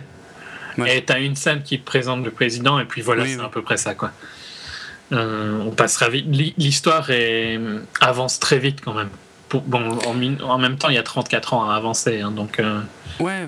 Et 0.86 1.04
tu 1.04 1.14
as 1.14 1.20
une 1.20 1.36
scène 1.36 1.64
qui 1.64 1.78
présente 1.78 2.24
le 2.24 2.32
président, 2.32 2.80
et 2.80 2.86
puis 2.86 3.02
voilà, 3.02 3.26
c'est 3.26 3.40
à 3.40 3.50
peu 3.50 3.62
près 3.62 3.78
ça. 3.78 3.95
quoi. 3.95 4.12
Euh, 5.12 5.60
on 5.62 5.72
passera 5.72 6.10
vite. 6.10 6.26
L'histoire 6.58 7.10
avance 8.02 8.40
très 8.40 8.60
vite 8.60 8.82
quand 8.82 8.94
même. 8.94 9.10
bon, 9.52 10.00
en, 10.06 10.58
même 10.58 10.78
temps, 10.78 10.90
il 10.90 10.95
y 10.95 11.00
a 11.00 11.04
34 11.04 11.54
ans 11.54 11.70
à 11.70 11.76
avancer. 11.76 12.22
Hein, 12.22 12.32
donc, 12.32 12.60
euh, 12.60 12.82
Ouais, 13.20 13.48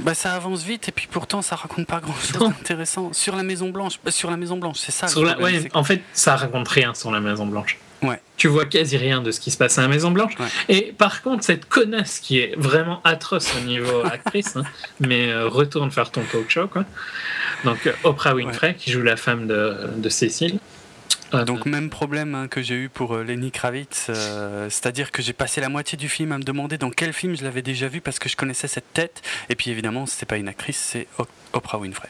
bah, 0.00 0.14
ça 0.14 0.32
avance 0.32 0.62
vite 0.62 0.88
et 0.88 0.92
puis 0.92 1.06
pourtant 1.10 1.40
ça 1.42 1.56
raconte 1.56 1.86
pas 1.86 2.00
grand 2.00 2.14
chose 2.14 2.38
d'intéressant 2.40 3.12
sur 3.12 3.36
la 3.36 3.42
Maison 3.42 3.70
Blanche. 3.70 4.00
Bah, 4.04 4.10
sur 4.10 4.30
la 4.30 4.36
Maison 4.36 4.56
Blanche, 4.56 4.78
c'est 4.78 4.92
ça. 4.92 5.06
en 5.74 5.84
fait, 5.84 6.02
ça 6.12 6.36
raconte 6.36 6.68
rien 6.68 6.94
sur 6.94 7.10
la 7.10 7.20
Maison 7.20 7.46
Blanche. 7.46 7.78
Ouais. 8.04 8.20
Tu 8.36 8.48
vois 8.48 8.66
quasi 8.66 8.96
rien 8.96 9.20
de 9.20 9.30
ce 9.30 9.40
qui 9.40 9.50
se 9.50 9.56
passe 9.56 9.78
à 9.78 9.82
la 9.82 9.88
Maison 9.88 10.10
Blanche. 10.10 10.34
Et 10.68 10.92
par 10.96 11.22
contre, 11.22 11.44
cette 11.44 11.66
connasse 11.66 12.18
qui 12.18 12.38
est 12.38 12.54
vraiment 12.56 13.00
atroce 13.04 13.54
au 13.56 13.60
niveau 13.64 14.04
actrice, 14.04 14.56
hein, 14.56 14.64
mais 15.00 15.30
euh, 15.30 15.48
retourne 15.48 15.90
faire 15.90 16.10
ton 16.10 16.22
talk 16.22 16.50
show, 16.50 16.68
quoi. 16.68 16.84
Donc 17.64 17.90
Oprah 18.02 18.34
Winfrey 18.34 18.74
qui 18.74 18.90
joue 18.90 19.02
la 19.02 19.16
femme 19.16 19.46
de, 19.46 19.74
de 19.96 20.08
Cécile. 20.08 20.58
Donc 21.42 21.66
même 21.66 21.90
problème 21.90 22.34
hein, 22.34 22.48
que 22.48 22.62
j'ai 22.62 22.76
eu 22.76 22.88
pour 22.88 23.14
euh, 23.14 23.24
Lenny 23.24 23.50
Kravitz, 23.50 24.06
euh, 24.08 24.68
c'est-à-dire 24.70 25.10
que 25.10 25.20
j'ai 25.20 25.32
passé 25.32 25.60
la 25.60 25.68
moitié 25.68 25.98
du 25.98 26.08
film 26.08 26.30
à 26.30 26.38
me 26.38 26.44
demander 26.44 26.78
dans 26.78 26.90
quel 26.90 27.12
film 27.12 27.36
je 27.36 27.42
l'avais 27.42 27.62
déjà 27.62 27.88
vu 27.88 28.00
parce 28.00 28.20
que 28.20 28.28
je 28.28 28.36
connaissais 28.36 28.68
cette 28.68 28.92
tête. 28.92 29.22
Et 29.48 29.56
puis 29.56 29.70
évidemment, 29.70 30.06
c'est 30.06 30.26
pas 30.26 30.36
une 30.36 30.46
actrice, 30.46 30.78
c'est 30.78 31.08
Oprah 31.52 31.78
Winfrey. 31.78 32.08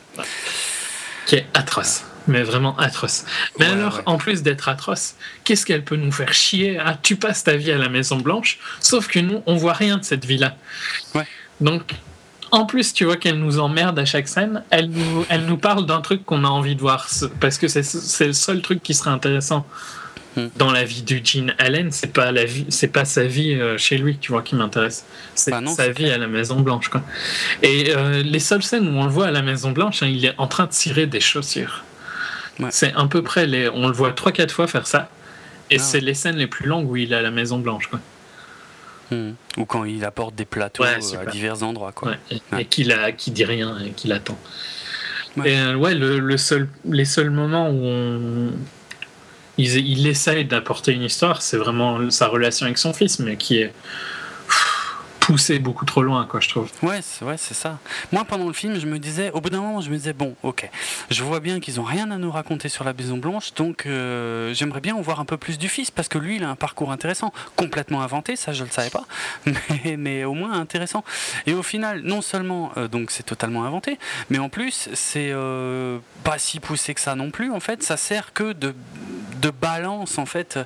Qui 1.27 1.37
est 1.37 1.47
atroce, 1.55 2.05
mais 2.27 2.43
vraiment 2.43 2.77
atroce. 2.79 3.25
Mais 3.59 3.67
alors, 3.67 4.03
en 4.07 4.17
plus 4.17 4.43
d'être 4.43 4.69
atroce, 4.69 5.15
qu'est-ce 5.45 5.67
qu'elle 5.67 5.85
peut 5.85 5.97
nous 5.97 6.13
faire 6.13 6.33
chier 6.33 6.79
ah, 6.79 6.99
Tu 7.03 7.17
passes 7.17 7.45
ta 7.45 7.57
vie 7.57 7.73
à 7.73 7.79
la 7.79 7.89
Maison 7.89 8.17
Blanche, 8.17 8.59
sauf 8.81 9.09
que 9.09 9.19
nous, 9.19 9.43
on 9.47 9.57
voit 9.57 9.75
rien 9.75 9.99
de 9.99 10.05
cette 10.05 10.25
vie-là. 10.25 10.57
Ouais. 11.15 11.27
Donc 11.61 11.95
en 12.55 12.67
plus, 12.67 12.93
tu 12.93 13.05
vois 13.05 13.17
qu'elle 13.17 13.41
nous 13.41 13.59
emmerde 13.59 13.99
à 13.99 14.05
chaque 14.05 14.29
scène. 14.29 14.63
Elle 14.71 14.89
nous, 14.89 15.27
elle 15.29 15.45
nous 15.45 15.57
parle 15.57 15.87
d'un 15.87 16.01
truc 16.01 16.25
qu'on 16.25 16.45
a 16.45 16.49
envie 16.49 16.77
de 16.77 16.81
voir. 16.81 17.09
Parce 17.41 17.59
que 17.59 17.67
c'est 17.67 18.27
le 18.27 18.33
seul 18.33 18.63
truc 18.63 18.81
qui 18.81 18.95
serait 18.95 19.11
intéressant 19.11 19.67
hmm. 20.37 20.47
dans 20.55 20.71
la 20.71 20.85
vie 20.85 21.03
du 21.03 21.21
Gene 21.25 21.53
Allen. 21.59 21.91
C'est 21.91 22.13
pas, 22.13 22.31
la 22.31 22.45
vie, 22.45 22.67
pas 22.93 23.05
sa 23.05 23.25
vie 23.25 23.55
euh, 23.55 23.77
chez 23.77 23.99
lui, 23.99 24.19
tu 24.19 24.31
vois, 24.31 24.43
qui 24.43 24.55
m'intéresse. 24.55 25.05
C'est 25.35 25.51
bah 25.51 25.63
sa 25.67 25.89
vie 25.89 26.11
à 26.11 26.17
la 26.17 26.29
Maison 26.29 26.61
Blanche. 26.61 26.89
Quoi. 26.91 27.03
Et 27.63 27.93
euh, 27.93 28.23
les 28.23 28.39
seules 28.39 28.63
scènes 28.63 28.87
où 28.87 29.01
on 29.01 29.05
le 29.05 29.11
voit 29.11 29.27
à 29.27 29.33
la 29.33 29.43
Maison 29.43 29.73
Blanche, 29.73 30.05
hein, 30.05 30.07
il 30.07 30.25
est 30.25 30.35
en 30.39 30.47
train 30.47 30.67
de 30.67 30.71
tirer 30.71 31.07
des 31.07 31.21
chaussures. 31.21 31.83
C'est 32.71 32.93
à 32.95 33.07
peu 33.07 33.23
près 33.23 33.47
les. 33.47 33.69
On 33.69 33.89
le 33.89 33.93
voit 33.93 34.11
3-4 34.11 34.51
fois 34.51 34.67
faire 34.67 34.87
ça. 34.87 35.09
Et 35.71 35.77
ah 35.77 35.83
c'est 35.83 36.01
les 36.01 36.15
scènes 36.15 36.37
les 36.37 36.47
plus 36.47 36.69
longues 36.69 36.89
où 36.89 36.97
il 36.97 37.13
est 37.13 37.17
à 37.17 37.23
la 37.23 37.31
Maison 37.31 37.59
Blanche. 37.59 37.89
Quoi. 37.89 38.01
Hmm. 39.11 39.33
Ou 39.57 39.65
quand 39.65 39.85
il 39.85 40.05
apporte 40.05 40.35
des 40.35 40.45
plateaux 40.45 40.85
euh, 40.85 41.21
à 41.21 41.31
divers 41.31 41.63
endroits. 41.63 41.93
Quoi. 41.93 42.15
Et, 42.59 42.65
qu'il 42.67 42.89
dit 43.29 43.45
rien 43.45 43.79
et 43.85 43.91
qu'il 43.91 44.13
attend. 44.13 44.39
Et 45.45 45.59
euh, 45.59 45.75
ouais, 45.75 45.95
le, 45.95 46.37
seul, 46.37 46.69
les 46.89 47.05
seuls 47.05 47.31
moments 47.31 47.69
où 47.71 47.83
on, 47.83 48.53
il, 49.59 49.77
il 49.77 50.07
essaye 50.07 50.45
d'apporter 50.45 50.93
une 50.93 51.03
histoire, 51.03 51.43
c'est 51.43 51.57
vraiment 51.57 52.09
sa 52.11 52.29
relation 52.29 52.67
avec 52.67 52.79
son 52.79 52.93
fils, 52.93 53.19
mais 53.19 53.37
qui 53.37 53.59
est 53.59 53.73
poussé 55.25 55.59
beaucoup 55.59 55.87
trop 55.87 56.03
loin, 56.03 56.27
quoi, 56.27 56.41
je 56.41 56.51
trouve. 56.51 56.69
Ouais, 56.83 57.01
ouais, 57.23 57.37
c'est 57.39 57.55
ça. 57.55 57.79
Moi, 58.13 58.27
pendant 58.27 58.47
le 58.47 58.53
film, 58.53 58.79
je 58.79 58.87
me 58.87 58.99
disais, 58.99 59.31
au 59.31 59.41
bout 59.41 59.49
d'un 59.49 59.63
moment, 59.63 59.81
je 59.81 59.89
me 59.89 59.97
disais, 59.97 60.13
bon, 60.13 60.37
ok, 60.43 60.69
je 61.11 61.23
vois 61.23 61.41
bien 61.41 61.61
qu'ils 61.61 61.81
ont 61.81 61.85
rien 61.85 62.11
à 62.11 62.19
nous 62.19 62.31
raconter 62.31 62.69
sur 62.69 62.85
la 62.85 62.93
Maison 62.93 63.17
Blanche, 63.17 63.55
donc 63.55 63.87
euh, 63.87 64.53
j'aimerais 64.53 64.83
bien 64.83 64.95
en 64.95 65.01
voir 65.01 65.21
un 65.21 65.25
peu 65.25 65.39
plus 65.39 65.57
du 65.57 65.71
fils, 65.71 65.91
parce 65.91 66.09
que 66.09 66.19
lui, 66.19 66.37
il 66.37 66.45
a 66.45 66.51
un 66.51 66.57
parcours 66.57 66.93
intéressant, 66.93 67.33
complètement 67.57 68.03
inventé, 68.03 68.37
ça, 68.37 68.53
je 68.53 68.65
le 68.65 68.71
savais 68.71 68.91
pas, 68.91 69.07
mais, 69.47 69.97
mais 69.97 70.25
au 70.25 70.35
moins 70.35 70.53
intéressant. 70.61 71.05
Et 71.47 71.55
au 71.55 71.63
final, 71.63 72.03
non 72.03 72.21
seulement, 72.21 72.73
euh, 72.77 72.87
donc 72.87 73.11
c'est 73.11 73.23
totalement 73.23 73.65
inventé, 73.65 73.99
mais 74.29 74.39
en 74.39 74.51
plus, 74.51 74.91
c'est 74.93 75.31
euh, 75.33 76.01
pas 76.23 76.37
si 76.37 76.61
poussé 76.61 76.93
que 76.93 77.01
ça 77.01 77.15
non 77.15 77.31
plus, 77.31 77.51
en 77.51 77.61
fait, 77.61 77.83
ça 77.83 77.97
sert 77.97 78.35
que 78.35 78.53
de, 78.53 78.75
de 79.41 79.51
balance, 79.51 80.19
en 80.19 80.27
fait, 80.27 80.59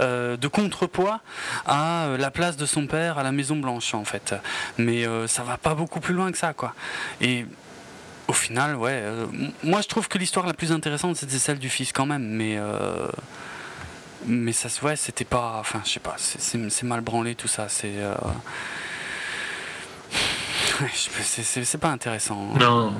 de 0.00 0.48
contrepoids 0.48 1.20
à 1.66 2.08
la 2.18 2.30
place 2.30 2.58
de 2.58 2.66
son 2.66 2.86
père 2.86 3.16
à 3.16 3.22
la 3.22 3.32
Maison 3.32 3.56
Blanche 3.56 3.94
fait. 4.04 4.34
Mais 4.78 5.06
euh, 5.06 5.26
ça 5.26 5.42
va 5.42 5.56
pas 5.56 5.74
beaucoup 5.74 6.00
plus 6.00 6.14
loin 6.14 6.32
que 6.32 6.38
ça, 6.38 6.52
quoi. 6.52 6.74
Et 7.20 7.46
au 8.28 8.32
final, 8.32 8.76
ouais, 8.76 9.00
euh, 9.02 9.26
moi 9.62 9.80
je 9.80 9.88
trouve 9.88 10.08
que 10.08 10.18
l'histoire 10.18 10.46
la 10.46 10.54
plus 10.54 10.72
intéressante 10.72 11.16
c'était 11.16 11.38
celle 11.38 11.58
du 11.58 11.68
fils 11.68 11.92
quand 11.92 12.06
même, 12.06 12.24
mais 12.24 12.56
euh, 12.56 13.08
mais 14.26 14.52
ça, 14.52 14.68
ouais, 14.84 14.94
c'était 14.96 15.24
pas, 15.24 15.56
enfin, 15.58 15.80
je 15.84 15.90
sais 15.90 16.00
pas, 16.00 16.14
c'est 16.16 16.82
mal 16.84 17.00
branlé 17.00 17.34
tout 17.34 17.48
ça, 17.48 17.68
c'est 17.68 17.94
c'est 21.24 21.80
pas 21.80 21.90
intéressant. 21.90 22.52
Hein. 22.54 22.58
Non, 22.60 22.94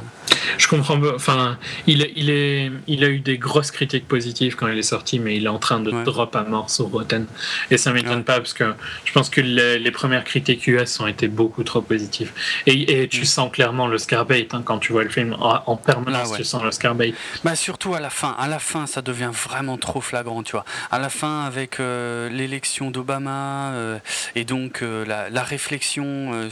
je 0.59 0.69
comprends. 0.69 1.01
Enfin, 1.15 1.59
il, 1.87 2.09
il, 2.17 2.31
est, 2.31 2.71
il 2.87 3.05
a 3.05 3.09
eu 3.09 3.21
des 3.21 3.39
grosses 3.39 3.71
critiques 3.71 4.09
positives 4.09 4.57
quand 4.57 4.69
il 4.69 4.79
est 4.79 4.83
sorti, 4.83 5.19
mais 5.19 5.37
il 5.37 5.47
est 5.47 5.49
en 5.49 5.59
train 5.59 5.81
de 5.81 5.91
drop 6.05 6.35
à 6.37 6.45
mort 6.45 6.71
sur 6.71 6.87
Rotten. 6.87 7.27
Et 7.71 7.79
ça 7.79 7.93
m'étonne 7.93 8.25
pas 8.25 8.39
parce 8.39 8.55
que 8.55 8.75
je 9.05 9.13
pense 9.13 9.31
que 9.31 9.41
les, 9.41 9.91
premières 9.93 10.25
critiques 10.25 10.67
US 10.69 11.01
ont 11.01 11.07
été 11.07 11.29
beaucoup 11.29 11.65
trop 11.65 11.83
positives. 11.83 12.33
Et, 12.67 13.03
et 13.03 13.09
tu 13.09 13.23
mm. 13.23 13.25
sens 13.25 13.53
clairement 13.53 13.87
le 13.87 13.99
scarbait 13.99 14.49
hein, 14.53 14.63
quand 14.65 14.79
tu 14.79 14.93
vois 14.93 15.05
le 15.05 15.11
film 15.11 15.37
en, 15.39 15.77
permanence. 15.77 16.31
Ah 16.33 16.37
tu 16.37 16.45
sens 16.45 16.63
le 16.63 16.71
scarbait. 16.71 17.15
Bah 17.45 17.55
surtout 17.57 17.95
à 17.95 18.01
la 18.01 18.11
fin. 18.11 18.35
À 18.39 18.49
la 18.49 18.59
fin, 18.59 18.87
ça 18.87 19.03
devient 19.03 19.31
vraiment 19.33 19.77
trop 19.77 20.01
flagrant, 20.01 20.43
tu 20.43 20.53
vois. 20.53 20.65
À 20.91 20.99
la 20.99 21.09
fin, 21.09 21.45
avec 21.45 21.81
euh, 21.81 22.29
l'élection 22.29 22.91
d'Obama 22.91 23.73
euh, 23.73 23.99
et 24.35 24.45
donc 24.45 24.83
euh, 24.83 25.05
la, 25.05 25.31
la, 25.31 25.43
réflexion, 25.43 26.49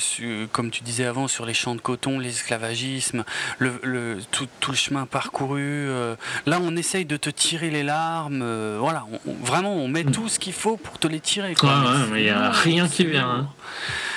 comme 0.53 0.71
tu 0.71 0.83
disais 0.83 1.07
avant 1.11 1.29
sur 1.29 1.45
les 1.45 1.55
champs 1.55 1.75
de 1.75 1.81
coton, 1.81 2.19
l'esclavagisme, 2.19 3.25
le, 3.59 4.19
tout, 4.31 4.49
le 4.69 4.77
chemin 4.77 5.07
parcouru. 5.07 5.61
Euh, 5.61 6.15
là, 6.47 6.59
on 6.63 6.77
essaye 6.77 7.05
de 7.05 7.17
te 7.17 7.29
tirer 7.29 7.69
les 7.69 7.83
larmes. 7.83 8.41
Euh, 8.43 8.79
voilà, 8.81 9.05
vraiment, 9.43 9.75
on 9.75 9.89
met 9.89 10.05
tout 10.05 10.29
ce 10.29 10.39
qu'il 10.39 10.53
faut 10.53 10.77
pour 10.77 10.99
te 10.99 11.09
les 11.09 11.21
tirer. 11.21 11.55
mais 12.11 12.21
il 12.21 12.25
n'y 12.25 12.31
a 12.31 12.51
rien 12.51 12.89
qui 12.89 13.05
vient. 13.05 13.29
Hein. 13.29 13.49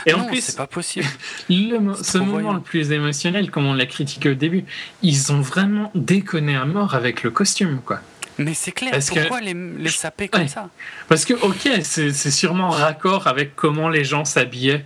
Et 0.05 0.13
en 0.13 0.25
plus, 0.25 0.41
c'est 0.41 0.55
pas 0.55 0.67
possible. 0.67 1.07
ce 1.49 2.17
moment 2.17 2.53
le 2.53 2.61
plus 2.61 2.91
émotionnel, 2.91 3.49
comme 3.51 3.65
on 3.65 3.73
l'a 3.73 3.87
critiqué 3.87 4.29
au 4.29 4.35
début, 4.35 4.65
ils 5.01 5.31
ont 5.31 5.41
vraiment 5.41 5.91
déconné 5.95 6.55
à 6.55 6.65
mort 6.65 6.95
avec 6.95 7.23
le 7.23 7.31
costume, 7.31 7.81
quoi. 7.83 7.99
Mais 8.37 8.53
c'est 8.53 8.71
clair, 8.71 8.93
pourquoi 9.07 9.41
les, 9.41 9.53
les 9.53 9.89
saper 9.89 10.27
comme 10.27 10.47
ça? 10.47 10.69
Parce 11.07 11.25
que, 11.25 11.33
ok, 11.33 11.69
c'est 11.83 12.31
sûrement 12.31 12.69
raccord 12.69 13.27
avec 13.27 13.55
comment 13.55 13.89
les 13.89 14.03
gens 14.03 14.25
s'habillaient 14.25 14.85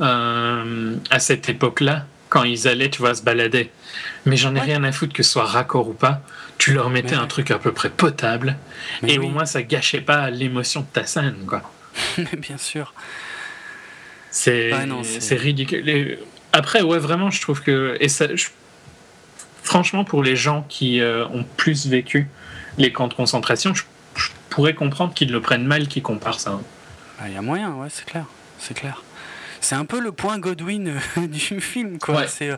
euh, 0.00 0.96
à 1.10 1.18
cette 1.18 1.48
époque-là, 1.48 2.06
quand 2.28 2.44
ils 2.44 2.66
allaient, 2.66 2.90
tu 2.90 3.00
vois, 3.00 3.14
se 3.14 3.22
balader. 3.22 3.70
Mais 4.26 4.36
j'en 4.36 4.54
ai 4.54 4.60
rien 4.60 4.82
à 4.84 4.92
foutre 4.92 5.12
que 5.12 5.22
ce 5.22 5.30
soit 5.30 5.44
raccord 5.44 5.88
ou 5.88 5.92
pas. 5.92 6.20
Tu 6.58 6.72
leur 6.72 6.90
mettais 6.90 7.14
un 7.14 7.26
truc 7.26 7.50
à 7.50 7.58
peu 7.58 7.72
près 7.72 7.90
potable, 7.90 8.56
et 9.06 9.18
au 9.18 9.28
moins 9.28 9.44
ça 9.44 9.62
gâchait 9.62 10.00
pas 10.00 10.30
l'émotion 10.30 10.80
de 10.80 10.86
ta 10.86 11.04
scène, 11.04 11.36
quoi. 11.46 11.62
Mais 12.18 12.36
bien 12.36 12.58
sûr. 12.58 12.94
C'est 14.30 14.72
c'est 15.02 15.36
ridicule. 15.36 16.18
Après, 16.52 16.82
ouais, 16.82 16.98
vraiment, 16.98 17.30
je 17.30 17.40
trouve 17.40 17.62
que. 17.62 17.96
Et 18.00 18.08
ça, 18.08 18.26
franchement, 19.62 20.04
pour 20.04 20.22
les 20.22 20.36
gens 20.36 20.64
qui 20.68 21.00
euh, 21.00 21.26
ont 21.28 21.44
plus 21.56 21.86
vécu 21.86 22.28
les 22.78 22.92
camps 22.92 23.08
de 23.08 23.14
concentration, 23.14 23.74
je, 23.74 23.82
pourrais 24.50 24.74
comprendre 24.74 25.14
qu'ils 25.14 25.32
le 25.32 25.40
prennent 25.40 25.66
mal, 25.66 25.88
qu'ils 25.88 26.02
comparent 26.02 26.38
ça. 26.38 26.60
Il 27.26 27.32
y 27.32 27.36
a 27.36 27.42
moyen, 27.42 27.72
ouais, 27.72 27.88
c'est 27.90 28.04
clair. 28.04 28.24
C'est 28.60 28.74
clair. 28.74 29.02
C'est 29.64 29.74
un 29.74 29.84
peu 29.84 30.00
le 30.00 30.12
point 30.12 30.38
Godwin 30.38 30.92
du 31.16 31.60
film, 31.60 31.98
quoi. 31.98 32.26
C'est, 32.26 32.56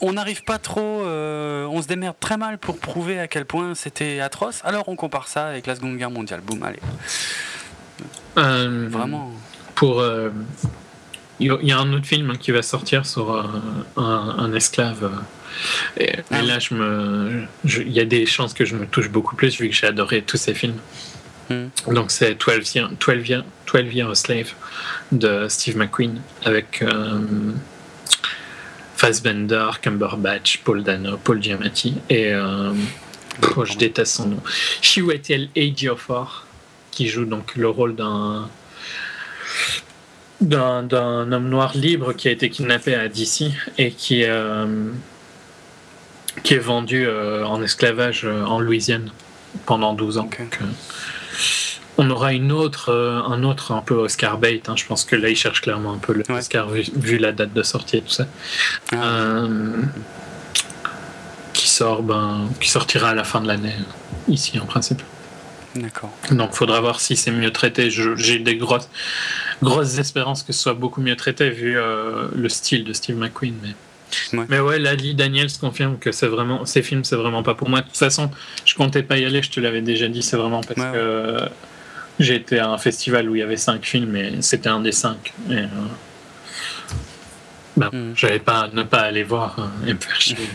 on 0.00 0.12
n'arrive 0.12 0.42
pas 0.44 0.58
trop, 0.58 1.02
on 1.04 1.82
se 1.82 1.88
démerde 1.88 2.16
très 2.18 2.36
mal 2.36 2.58
pour 2.58 2.78
prouver 2.78 3.18
à 3.20 3.28
quel 3.28 3.44
point 3.44 3.74
c'était 3.74 4.20
atroce. 4.20 4.60
Alors 4.64 4.88
on 4.88 4.96
compare 4.96 5.28
ça 5.28 5.46
avec 5.46 5.66
la 5.66 5.76
Seconde 5.76 5.96
Guerre 5.96 6.10
mondiale. 6.10 6.40
Boum, 6.40 6.62
allez. 6.62 6.80
Vraiment. 8.34 9.32
Pour 9.74 10.02
il 11.38 11.58
y 11.62 11.72
a 11.72 11.78
un 11.78 11.92
autre 11.92 12.06
film 12.06 12.36
qui 12.38 12.50
va 12.50 12.62
sortir 12.62 13.04
sur 13.04 13.46
un, 13.96 14.52
esclave. 14.54 15.10
Et, 15.98 16.12
ah 16.30 16.42
là, 16.42 16.58
je 16.58 16.74
me, 16.74 17.44
il 17.64 17.92
y 17.92 18.00
a 18.00 18.04
des 18.04 18.26
chances 18.26 18.54
que 18.54 18.64
je 18.64 18.76
me 18.76 18.86
touche 18.86 19.10
beaucoup 19.10 19.36
plus 19.36 19.58
vu 19.58 19.68
que 19.68 19.74
j'ai 19.74 19.86
adoré 19.86 20.22
tous 20.22 20.36
ces 20.36 20.54
films. 20.54 20.78
Hmm. 21.48 21.68
Donc 21.92 22.10
c'est 22.10 22.34
12 22.34 22.74
Years, 22.74 22.90
12, 22.98 23.44
12 23.72 23.94
Years 23.94 24.10
a 24.10 24.14
Slave 24.14 24.52
de 25.12 25.46
Steve 25.48 25.76
McQueen 25.76 26.20
avec 26.44 26.82
euh, 26.82 27.20
Fassbender, 28.96 29.70
Cumberbatch, 29.80 30.58
Paul 30.64 30.82
Dano, 30.82 31.16
Paul 31.18 31.42
Giamatti 31.42 31.94
et 32.10 32.32
euh, 32.32 32.72
oh, 33.56 33.64
je 33.64 33.76
déteste 33.76 34.16
son 34.16 34.28
nom. 34.28 34.42
Chiwetel 34.80 35.48
Ejiofor 35.54 36.46
qui 36.90 37.08
joue 37.08 37.26
donc 37.26 37.56
le 37.56 37.68
rôle 37.68 37.94
d'un 37.94 38.48
d'un 40.40 41.32
homme 41.32 41.48
noir 41.48 41.72
libre 41.76 42.12
qui 42.12 42.28
a 42.28 42.30
été 42.30 42.50
kidnappé 42.50 42.94
à 42.94 43.08
DC 43.08 43.52
et 43.78 43.90
qui, 43.90 44.24
euh, 44.24 44.90
qui 46.42 46.54
est 46.54 46.58
vendu 46.58 47.06
euh, 47.06 47.44
en 47.46 47.62
esclavage 47.62 48.24
euh, 48.24 48.44
en 48.44 48.60
Louisiane 48.60 49.10
pendant 49.64 49.94
12 49.94 50.18
ans. 50.18 50.28
On 51.98 52.10
aura 52.10 52.32
une 52.32 52.52
autre, 52.52 52.92
un 52.92 53.42
autre 53.42 53.72
un 53.72 53.80
peu 53.80 53.94
Oscar 53.94 54.38
bait. 54.38 54.62
Hein. 54.68 54.74
Je 54.76 54.84
pense 54.86 55.04
que 55.04 55.16
là, 55.16 55.28
il 55.28 55.36
cherche 55.36 55.62
clairement 55.62 55.94
un 55.94 55.98
peu 55.98 56.12
le 56.12 56.24
Oscar 56.28 56.68
vu, 56.68 57.18
la 57.18 57.32
date 57.32 57.52
de 57.52 57.62
sortie 57.62 57.98
et 57.98 58.02
tout 58.02 58.10
ça. 58.10 58.26
Ah. 58.92 59.44
qui 61.52 61.68
sort, 61.68 62.02
ben, 62.02 62.48
qui 62.60 62.68
sortira 62.68 63.10
à 63.10 63.14
la 63.14 63.24
fin 63.24 63.40
de 63.40 63.46
l'année 63.46 63.74
ici 64.28 64.58
en 64.58 64.66
principe. 64.66 65.02
D'accord. 65.74 66.10
Donc, 66.30 66.52
faudra 66.52 66.80
voir 66.80 67.00
si 67.00 67.16
c'est 67.16 67.30
mieux 67.30 67.50
traité. 67.50 67.90
J'ai 67.90 68.38
des 68.38 68.56
grosses 68.56 68.88
grosses 69.62 69.98
espérances 69.98 70.42
que 70.42 70.52
ce 70.52 70.60
soit 70.60 70.74
beaucoup 70.74 71.00
mieux 71.00 71.16
traité 71.16 71.50
vu 71.50 71.78
euh, 71.78 72.28
le 72.34 72.48
style 72.48 72.84
de 72.84 72.92
Steve 72.92 73.16
McQueen. 73.16 73.54
Mais 73.62 73.74
ouais, 74.32 74.46
mais 74.48 74.60
ouais 74.60 74.78
là, 74.78 74.94
Lee 74.94 75.14
Daniels 75.14 75.52
confirme 75.60 75.98
que 75.98 76.12
c'est 76.12 76.26
vraiment, 76.26 76.64
ces 76.64 76.82
films, 76.82 77.04
c'est 77.04 77.16
vraiment 77.16 77.42
pas 77.42 77.54
pour 77.54 77.68
moi. 77.68 77.80
De 77.80 77.86
toute 77.86 77.96
façon, 77.96 78.30
je 78.64 78.74
comptais 78.74 79.02
pas 79.02 79.18
y 79.18 79.24
aller, 79.24 79.42
je 79.42 79.50
te 79.50 79.60
l'avais 79.60 79.82
déjà 79.82 80.08
dit, 80.08 80.22
c'est 80.22 80.36
vraiment 80.36 80.60
parce 80.62 80.80
que 80.80 81.38
j'ai 82.18 82.36
été 82.36 82.58
à 82.58 82.70
un 82.70 82.78
festival 82.78 83.28
où 83.28 83.34
il 83.34 83.40
y 83.40 83.42
avait 83.42 83.56
cinq 83.56 83.84
films 83.84 84.16
et 84.16 84.40
c'était 84.40 84.68
un 84.68 84.80
des 84.80 84.92
cinq. 84.92 85.32
Et, 85.50 85.58
euh, 85.58 85.66
bah, 87.76 87.90
j'avais 88.14 88.38
pas 88.38 88.68
ne 88.72 88.82
pas 88.82 89.00
aller 89.00 89.22
voir 89.22 89.56
hein, 89.58 89.70
et 89.86 89.92
me 89.92 89.98
faire 89.98 90.20
chier. 90.20 90.36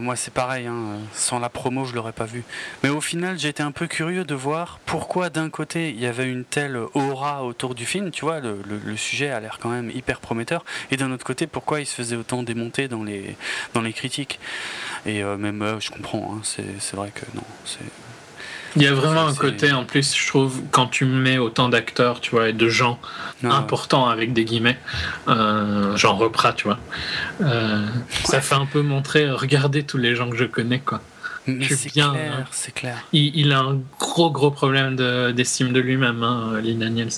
moi, 0.00 0.16
c'est 0.16 0.32
pareil, 0.32 0.66
hein. 0.66 0.98
sans 1.12 1.38
la 1.38 1.48
promo, 1.48 1.84
je 1.84 1.94
l'aurais 1.94 2.12
pas 2.12 2.24
vu. 2.24 2.44
Mais 2.82 2.88
au 2.88 3.00
final, 3.00 3.38
j'étais 3.38 3.62
un 3.62 3.72
peu 3.72 3.86
curieux 3.86 4.24
de 4.24 4.34
voir 4.34 4.78
pourquoi 4.86 5.30
d'un 5.30 5.50
côté 5.50 5.90
il 5.90 6.00
y 6.00 6.06
avait 6.06 6.28
une 6.28 6.44
telle 6.44 6.78
aura 6.94 7.44
autour 7.44 7.74
du 7.74 7.86
film, 7.86 8.10
tu 8.10 8.24
vois, 8.24 8.40
le, 8.40 8.96
sujet 8.96 9.30
a 9.30 9.40
l'air 9.40 9.58
quand 9.60 9.70
même 9.70 9.90
hyper 9.90 10.20
prometteur, 10.20 10.64
et 10.90 10.96
d'un 10.96 11.10
autre 11.12 11.24
côté, 11.24 11.46
pourquoi 11.46 11.80
il 11.80 11.86
se 11.86 11.94
faisait 11.94 12.16
autant 12.16 12.42
démonter 12.42 12.88
dans 12.88 13.02
les, 13.02 13.36
dans 13.74 13.80
les 13.80 13.92
critiques. 13.92 14.38
Et 15.06 15.22
euh, 15.22 15.36
même, 15.36 15.62
euh, 15.62 15.80
je 15.80 15.90
comprends, 15.90 16.36
hein, 16.36 16.40
c'est 16.44 16.94
vrai 16.94 17.10
que 17.10 17.24
non, 17.34 17.44
c'est 17.64 17.80
il 18.76 18.82
y 18.82 18.86
a 18.86 18.94
vraiment 18.94 19.26
un 19.26 19.34
côté, 19.34 19.72
en 19.72 19.84
plus, 19.84 20.16
je 20.16 20.26
trouve, 20.26 20.62
quand 20.70 20.86
tu 20.86 21.04
mets 21.04 21.38
autant 21.38 21.68
d'acteurs, 21.68 22.20
tu 22.20 22.30
vois, 22.30 22.48
et 22.48 22.52
de 22.52 22.68
gens 22.68 22.98
importants 23.44 24.08
avec 24.08 24.32
des 24.32 24.44
guillemets, 24.44 24.78
euh, 25.28 25.96
genre 25.96 26.18
Reprat, 26.18 26.52
tu 26.52 26.64
vois, 26.64 26.78
euh, 27.40 27.86
ça 28.24 28.40
fait 28.40 28.54
un 28.54 28.66
peu 28.66 28.82
montrer, 28.82 29.30
regardez 29.30 29.82
tous 29.82 29.98
les 29.98 30.14
gens 30.14 30.30
que 30.30 30.36
je 30.36 30.44
connais, 30.44 30.78
quoi. 30.78 31.00
c'est 31.46 31.92
bien. 31.92 32.12
Clair, 32.12 32.46
c'est 32.50 32.72
clair. 32.72 32.96
Il, 33.12 33.52
a 33.52 33.60
un 33.60 33.80
gros, 33.98 34.30
gros 34.30 34.50
problème 34.50 34.96
d'estime 35.32 35.72
de, 35.72 35.80
lui-même, 35.80 36.22
hein, 36.22 36.60
Lee 36.62 36.74
Daniels. 36.74 37.10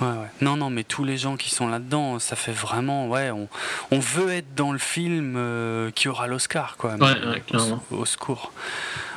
Ouais, 0.00 0.08
ouais. 0.08 0.30
Non, 0.40 0.56
non, 0.56 0.68
mais 0.68 0.84
tous 0.84 1.04
les 1.04 1.16
gens 1.16 1.36
qui 1.36 1.50
sont 1.50 1.68
là-dedans, 1.68 2.18
ça 2.18 2.36
fait 2.36 2.52
vraiment, 2.52 3.08
ouais, 3.08 3.30
on, 3.30 3.48
on 3.90 3.98
veut 3.98 4.30
être 4.30 4.54
dans 4.54 4.72
le 4.72 4.78
film 4.78 5.34
euh, 5.36 5.90
qui 5.90 6.08
aura 6.08 6.26
l'Oscar, 6.26 6.76
quoi. 6.76 6.96
Ouais, 6.96 7.14
ouais, 7.26 7.42
au, 7.90 8.04
secours 8.04 8.52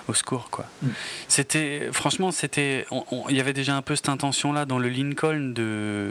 au 0.09 0.13
secours 0.13 0.49
quoi. 0.49 0.65
Mm. 0.81 0.87
C'était 1.27 1.89
franchement 1.91 2.31
c'était 2.31 2.85
il 3.29 3.35
y 3.35 3.39
avait 3.39 3.53
déjà 3.53 3.75
un 3.75 3.81
peu 3.81 3.95
cette 3.95 4.09
intention 4.09 4.51
là 4.51 4.65
dans 4.65 4.79
le 4.79 4.89
Lincoln 4.89 5.53
de, 5.53 6.09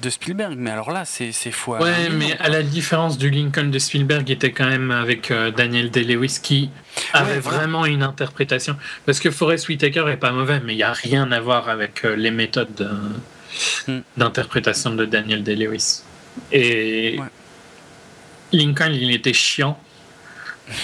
de 0.00 0.10
Spielberg 0.10 0.54
mais 0.56 0.70
alors 0.70 0.92
là 0.92 1.04
c'est 1.04 1.32
c'est 1.32 1.50
fou. 1.50 1.72
Ouais 1.72 2.08
mais 2.10 2.36
à 2.38 2.48
la 2.48 2.62
différence 2.62 3.18
du 3.18 3.30
Lincoln 3.30 3.68
de 3.70 3.78
Spielberg 3.78 4.28
il 4.28 4.32
était 4.32 4.52
quand 4.52 4.66
même 4.66 4.90
avec 4.90 5.30
euh, 5.30 5.50
Daniel 5.50 5.90
Day-Lewis 5.90 6.38
qui 6.42 6.70
avait 7.12 7.40
vraiment 7.40 7.84
une 7.84 8.02
interprétation 8.02 8.76
parce 9.04 9.20
que 9.20 9.30
Forest 9.30 9.68
Whitaker 9.68 10.06
est 10.08 10.16
pas 10.16 10.32
mauvais 10.32 10.60
mais 10.64 10.74
il 10.74 10.78
y 10.78 10.82
a 10.82 10.92
rien 10.92 11.30
à 11.32 11.40
voir 11.40 11.68
avec 11.68 12.04
euh, 12.04 12.16
les 12.16 12.30
méthodes 12.30 12.88
mm. 13.88 13.98
d'interprétation 14.16 14.94
de 14.94 15.04
Daniel 15.04 15.42
Day-Lewis 15.42 16.02
et 16.52 17.18
Lincoln 18.52 18.92
il 18.92 19.10
était 19.12 19.32
chiant 19.32 19.78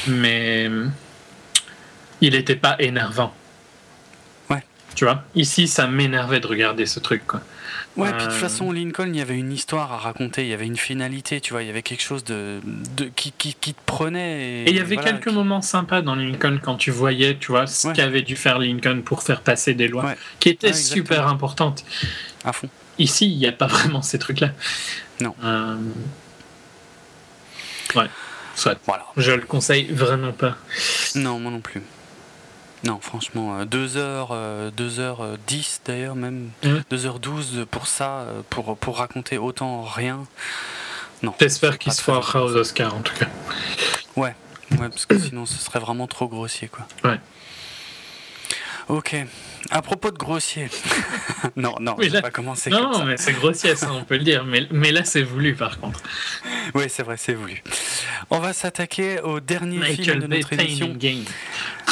mais 0.08 0.68
il 2.20 2.32
n'était 2.32 2.56
pas 2.56 2.76
énervant. 2.78 3.32
Ouais. 4.50 4.62
Tu 4.94 5.04
vois? 5.04 5.24
Ici, 5.34 5.68
ça 5.68 5.86
m'énervait 5.86 6.40
de 6.40 6.46
regarder 6.46 6.86
ce 6.86 7.00
truc, 7.00 7.26
quoi. 7.26 7.40
Ouais, 7.96 8.10
puis 8.10 8.18
de 8.18 8.24
toute 8.24 8.34
euh, 8.36 8.40
façon, 8.40 8.72
Lincoln, 8.72 9.08
il 9.08 9.16
y 9.16 9.22
avait 9.22 9.38
une 9.38 9.52
histoire 9.52 9.90
à 9.90 9.96
raconter, 9.96 10.42
il 10.42 10.48
y 10.48 10.52
avait 10.52 10.66
une 10.66 10.76
finalité, 10.76 11.40
tu 11.40 11.54
vois, 11.54 11.62
il 11.62 11.66
y 11.66 11.70
avait 11.70 11.82
quelque 11.82 12.02
chose 12.02 12.24
de, 12.24 12.60
de 12.96 13.06
qui, 13.06 13.32
qui, 13.32 13.54
qui, 13.54 13.72
te 13.72 13.80
prenait. 13.86 14.64
Et, 14.64 14.70
il 14.70 14.76
y 14.76 14.80
avait 14.80 14.98
quelques 14.98 15.28
moments 15.28 15.62
sympas 15.62 16.02
dans 16.02 16.14
Lincoln 16.14 16.60
quand 16.62 16.76
tu 16.76 16.90
voyais, 16.90 17.38
tu 17.38 17.52
vois, 17.52 17.66
ce 17.66 17.88
qu'avait 17.88 18.20
dû 18.20 18.36
faire 18.36 18.58
Lincoln 18.58 19.00
pour 19.02 19.22
faire 19.22 19.40
passer 19.40 19.72
des 19.72 19.88
lois, 19.88 20.14
qui 20.40 20.50
étaient 20.50 20.74
super 20.74 21.26
importantes. 21.26 21.84
À 22.44 22.52
fond. 22.52 22.68
Ici, 22.98 23.30
il 23.30 23.38
n'y 23.38 23.46
a 23.46 23.52
pas 23.52 23.66
vraiment 23.66 24.02
ces 24.02 24.18
trucs-là. 24.18 24.50
Non. 25.20 25.34
Euh, 25.42 25.76
ouais. 27.94 28.06
Soit. 28.54 28.78
Voilà. 28.86 29.06
Je 29.16 29.32
le 29.32 29.42
conseille 29.42 29.86
vraiment 29.86 30.32
pas. 30.32 30.56
Non, 31.14 31.38
moi 31.38 31.50
non 31.50 31.60
plus. 31.60 31.82
Non, 32.84 32.98
franchement, 33.00 33.64
2h, 33.64 34.28
euh, 34.30 34.70
2h10 34.70 35.20
euh, 35.20 35.36
d'ailleurs, 35.84 36.14
même 36.14 36.50
2h12 36.62 37.64
pour 37.66 37.86
ça, 37.86 38.20
euh, 38.20 38.42
pour, 38.50 38.76
pour 38.76 38.98
raconter 38.98 39.38
autant 39.38 39.82
rien. 39.82 40.24
Non. 41.22 41.34
J'espère 41.40 41.78
qu'il 41.78 41.92
se 41.92 42.02
fera 42.02 42.44
aux 42.44 42.54
Oscars 42.54 42.94
en 42.94 43.00
tout 43.00 43.14
cas. 43.14 43.28
Ouais, 44.16 44.34
ouais, 44.72 44.88
parce 44.88 45.06
que 45.06 45.18
sinon 45.18 45.46
ce 45.46 45.58
serait 45.58 45.80
vraiment 45.80 46.06
trop 46.06 46.28
grossier 46.28 46.68
quoi. 46.68 46.86
Ouais. 47.04 47.18
Ok. 48.88 49.16
À 49.70 49.82
propos 49.82 50.12
de 50.12 50.16
grossier. 50.16 50.68
non, 51.56 51.74
non, 51.80 51.96
je 52.00 52.08
vais 52.08 52.20
pas 52.20 52.30
commencer 52.30 52.70
non, 52.70 52.82
comme 52.82 52.94
ça. 52.94 53.04
mais 53.04 53.16
c'est 53.16 53.32
grossier, 53.32 53.74
ça, 53.74 53.92
on 53.92 54.04
peut 54.04 54.16
le 54.16 54.22
dire. 54.22 54.44
Mais, 54.44 54.66
mais 54.70 54.92
là, 54.92 55.04
c'est 55.04 55.22
voulu, 55.22 55.54
par 55.56 55.80
contre. 55.80 56.00
Oui, 56.74 56.84
c'est 56.88 57.02
vrai, 57.02 57.16
c'est 57.16 57.34
voulu. 57.34 57.62
On 58.30 58.38
va 58.38 58.52
s'attaquer 58.52 59.20
au 59.20 59.40
dernier 59.40 59.82
film 59.96 60.20
de 60.20 60.26
notre 60.28 60.52
émission. 60.52 60.96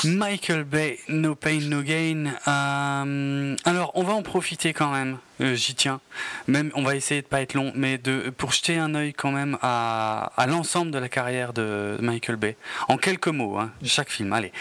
Michael 0.05 0.65
Bay, 0.65 0.99
No 1.09 1.35
Pain, 1.35 1.61
No 1.63 1.83
Gain. 1.83 2.27
Euh, 2.47 3.57
alors, 3.65 3.91
on 3.95 4.03
va 4.03 4.13
en 4.13 4.23
profiter 4.23 4.73
quand 4.73 4.93
même. 4.93 5.19
Euh, 5.41 5.55
j'y 5.55 5.75
tiens. 5.75 6.01
Même, 6.47 6.71
on 6.75 6.83
va 6.83 6.95
essayer 6.95 7.23
de 7.23 7.27
pas 7.27 7.41
être 7.41 7.55
long, 7.55 7.73
mais 7.75 7.99
de 7.99 8.31
pour 8.31 8.53
jeter 8.53 8.77
un 8.77 8.95
œil 8.95 9.15
quand 9.15 9.33
même 9.33 9.59
à, 9.63 10.31
à 10.37 10.47
l'ensemble 10.47 10.91
de 10.91 10.99
la 10.99 11.09
carrière 11.09 11.53
de 11.53 11.97
Michael 12.01 12.37
Bay. 12.37 12.57
En 12.89 12.99
quelques 12.99 13.29
mots, 13.29 13.59
hein, 13.59 13.73
chaque 13.83 14.11
film. 14.11 14.33
Allez, 14.33 14.53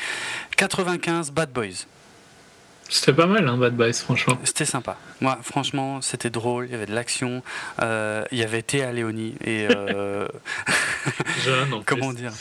95, 0.58 1.32
Bad 1.32 1.52
Boys. 1.52 1.86
C'était 2.90 3.14
pas 3.14 3.26
mal, 3.26 3.48
hein, 3.48 3.58
Bad 3.58 3.76
Boys, 3.76 3.94
franchement. 3.94 4.38
C'était 4.44 4.66
sympa. 4.66 4.98
Moi, 5.22 5.40
franchement, 5.42 6.02
c'était 6.02 6.30
drôle. 6.30 6.66
Il 6.68 6.72
y 6.72 6.76
avait 6.76 6.86
de 6.86 6.94
l'action. 6.94 7.42
Euh, 7.82 8.24
il 8.32 8.38
y 8.38 8.44
avait 8.44 8.62
Théa 8.62 8.92
Léoni 8.92 9.36
et. 9.44 9.68
Jeune, 11.44 11.74
en 11.74 11.84
Comment 11.86 12.14
dire? 12.14 12.32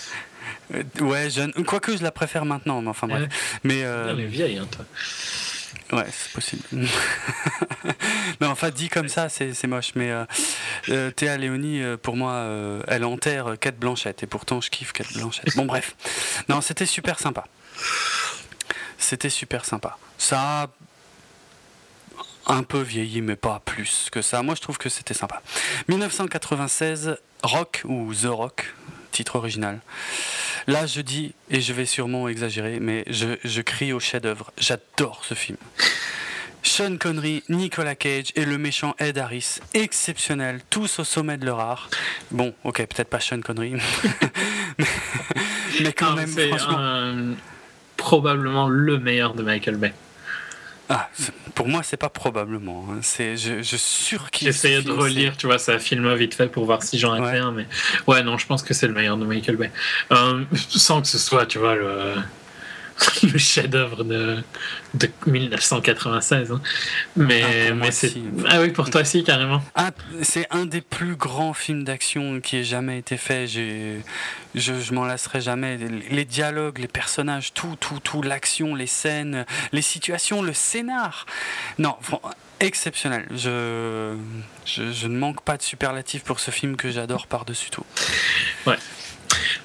Euh, 0.75 0.83
ouais, 1.01 1.31
jeune. 1.31 1.53
Quoique 1.53 1.97
je 1.97 2.03
la 2.03 2.11
préfère 2.11 2.45
maintenant, 2.45 2.81
mais 2.83 2.89
enfin 2.89 3.07
bref. 3.07 3.29
Mais, 3.65 3.85
euh... 3.85 4.11
Elle 4.11 4.21
est 4.21 4.27
vieille, 4.27 4.59
hein, 4.59 4.67
toi. 4.71 4.85
Ouais, 5.93 6.07
c'est 6.11 6.33
possible. 6.33 6.63
non, 8.41 8.49
enfin, 8.49 8.71
dit 8.71 8.89
comme 8.89 9.09
ça, 9.09 9.29
c'est 9.29 9.67
moche. 9.67 9.93
Mais 9.95 10.11
euh, 10.11 10.25
euh 10.89 11.11
Théa 11.11 11.37
Léonie, 11.37 11.83
euh, 11.83 11.99
pour 11.99 12.17
moi, 12.17 12.47
elle 12.89 13.05
enterre 13.05 13.57
Kate 13.61 13.77
Blanchette. 13.77 14.23
Et 14.23 14.27
pourtant, 14.27 14.61
je 14.61 14.71
kiffe 14.71 14.93
Kate 14.93 15.13
Blanchette. 15.13 15.55
Bon, 15.57 15.67
bref. 15.67 15.95
Non, 16.49 16.61
c'était 16.63 16.87
super 16.87 17.19
sympa. 17.19 17.45
C'était 18.97 19.31
super 19.31 19.65
sympa. 19.67 19.99
Ça 20.23 20.69
a 22.47 22.55
un 22.55 22.63
peu 22.63 22.81
vieilli, 22.81 23.21
mais 23.21 23.35
pas 23.35 23.61
plus 23.65 24.07
que 24.13 24.23
ça. 24.23 24.41
Moi, 24.45 24.55
je 24.55 24.61
trouve 24.61 24.79
que 24.79 24.89
c'était 24.89 25.15
sympa. 25.15 25.43
1996, 25.89 27.17
Rock 27.43 27.83
ou 27.87 28.15
The 28.15 28.27
Rock, 28.27 28.73
titre 29.11 29.35
original. 29.35 29.81
Là, 30.69 30.87
je 30.87 31.01
dis, 31.01 31.35
et 31.51 31.61
je 31.61 31.73
vais 31.73 31.87
sûrement 31.87 32.29
exagérer, 32.29 32.79
mais 32.79 33.05
je, 33.09 33.61
crie 33.63 33.93
au 33.93 33.99
chef-d'œuvre. 33.99 34.53
J'adore 34.59 35.25
ce 35.25 35.35
film. 35.35 35.59
Sean 36.63 36.99
Connery, 36.99 37.43
Nicolas 37.49 37.97
Cage 37.97 38.31
et 38.37 38.45
le 38.45 38.59
méchant 38.59 38.95
Ed 39.01 39.19
Harris. 39.19 39.59
Exceptionnel, 39.75 40.61
tous 40.71 41.01
au 41.01 41.05
sommet 41.05 41.37
de 41.37 41.47
leur 41.47 41.59
art. 41.59 41.91
Bon, 42.31 42.55
ok, 42.63 42.77
peut-être 42.87 43.09
pas 43.09 43.19
Sean 43.19 43.41
Connery, 43.41 43.75
mais 45.81 45.93
quand 45.93 46.15
même, 46.15 46.31
franchement. 46.31 47.35
probablement 47.97 48.69
le 48.69 49.01
meilleur 49.01 49.35
de 49.35 49.43
Michael 49.43 49.79
Bay. 49.79 49.93
Ah, 50.95 51.09
pour 51.55 51.69
moi, 51.69 51.83
c'est 51.83 51.97
pas 51.97 52.11
probablement. 52.11 52.87
Hein. 52.91 52.99
C'est, 53.01 53.39
je, 53.39 53.63
je 53.63 53.77
surkiffe. 53.77 54.49
J'essayais 54.49 54.83
de 54.83 54.93
relire, 54.93 55.39
tu 55.39 55.47
vois, 55.47 55.59
ça 55.59 55.79
film 55.79 56.13
vite 56.15 56.35
fait 56.35 56.49
pour 56.49 56.67
voir 56.67 56.83
si 56.83 56.99
j'en 56.99 57.15
ai 57.17 57.31
fait 57.31 57.39
un, 57.39 57.51
mais 57.51 57.67
ouais, 58.07 58.23
non, 58.23 58.37
je 58.37 58.47
pense 58.47 58.63
que 58.63 58.75
c'est 58.75 58.89
le 58.89 58.93
meilleur 58.93 59.17
de 59.17 59.25
Michael 59.25 59.57
Bay. 59.57 59.71
Euh, 60.11 60.45
sans 60.69 61.01
que 61.01 61.09
ce 61.09 61.17
soit, 61.17 61.47
tu 61.47 61.59
vois, 61.59 61.75
le, 61.75 62.17
le 63.23 63.39
chef-d'œuvre 63.39 64.05
de, 64.05 64.43
de 64.95 65.11
1996. 65.27 66.53
Hein. 66.53 66.61
Mais, 67.17 67.43
ah, 67.71 67.75
mais 67.75 67.91
c'est. 67.91 68.13
Ah 68.49 68.61
oui, 68.61 68.71
pour 68.71 68.91
toi 68.91 69.03
aussi, 69.03 69.25
carrément. 69.25 69.63
Ah, 69.75 69.91
c'est 70.23 70.47
un 70.51 70.67
des 70.67 70.81
plus 70.81 71.17
grands 71.17 71.55
films 71.55 71.85
d'action 71.85 72.41
qui 72.41 72.59
ait 72.59 72.65
jamais 72.65 72.99
été 72.99 73.17
fait. 73.17 73.47
Je, 73.47 73.99
je 74.55 74.93
m'en 74.93 75.05
lasserai 75.05 75.41
jamais. 75.41 75.79
Les 76.11 76.25
dialogues, 76.25 76.79
les 76.79 76.89
personnages, 76.89 77.53
tout, 77.53 77.77
tout, 77.81 78.01
tout, 78.03 78.23
l'action, 78.23 78.75
les 78.75 78.87
scènes, 78.87 79.45
les 79.73 79.83
situations, 79.83 80.43
le 80.43 80.53
scénar. 80.53 81.27
Non, 81.79 81.97
exceptionnel. 82.61 83.27
Je, 83.31 84.17
je, 84.65 84.93
je 84.93 85.07
ne 85.09 85.17
manque 85.17 85.43
pas 85.43 85.57
de 85.57 85.63
superlatifs 85.63 86.23
pour 86.23 86.41
ce 86.41 86.51
film 86.51 86.77
que 86.77 86.91
j'adore 86.91 87.27
par-dessus 87.27 87.71
tout. 87.71 87.85
Ouais. 88.67 88.77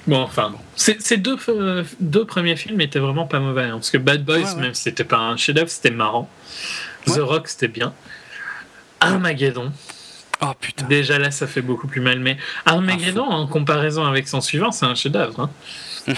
Bon, 0.08 0.22
enfin, 0.22 0.54
ces 0.74 1.18
deux, 1.18 1.36
euh, 1.50 1.84
deux 2.00 2.24
premiers 2.24 2.56
films 2.56 2.80
étaient 2.80 2.98
vraiment 2.98 3.26
pas 3.26 3.40
mauvais. 3.40 3.64
Hein, 3.64 3.72
parce 3.72 3.90
que 3.90 3.98
Bad 3.98 4.24
Boys, 4.24 4.54
même 4.56 4.72
si 4.72 4.84
c'était 4.84 5.04
pas 5.04 5.18
un 5.18 5.36
chef-d'œuvre, 5.36 5.68
c'était 5.68 5.90
marrant. 5.90 6.30
The 7.04 7.18
Rock, 7.18 7.48
c'était 7.48 7.68
bien. 7.68 7.92
Armageddon. 9.00 9.70
Oh 10.40 10.52
putain. 10.58 10.86
Déjà 10.86 11.18
là, 11.18 11.30
ça 11.30 11.46
fait 11.46 11.60
beaucoup 11.60 11.88
plus 11.88 12.00
mal. 12.00 12.20
Mais 12.20 12.38
Armageddon, 12.64 13.24
en 13.24 13.46
comparaison 13.46 14.06
avec 14.06 14.28
son 14.28 14.40
suivant, 14.40 14.72
c'est 14.72 14.86
un 14.86 14.94
chef-d'œuvre. 14.94 15.40
Hein. 15.40 15.50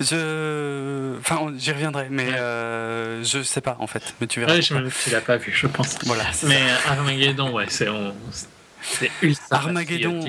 je. 0.00 1.16
Enfin, 1.20 1.52
j'y 1.56 1.70
reviendrai, 1.70 2.08
mais 2.10 2.26
euh, 2.34 3.22
je 3.22 3.40
sais 3.44 3.60
pas 3.60 3.76
en 3.78 3.86
fait. 3.86 4.14
Mais 4.20 4.26
tu 4.26 4.40
verras. 4.40 4.60
Je 4.60 4.74
me 4.74 4.90
tu 4.90 5.10
l'as 5.10 5.20
pas 5.20 5.36
vu, 5.36 5.52
je 5.54 5.68
pense. 5.68 5.96
Voilà. 6.06 6.24
Mais 6.42 6.60
Armageddon, 6.88 7.52
ouais, 7.52 7.66
c'est 7.68 7.88
ultra. 9.22 9.46
Armageddon. 9.52 10.24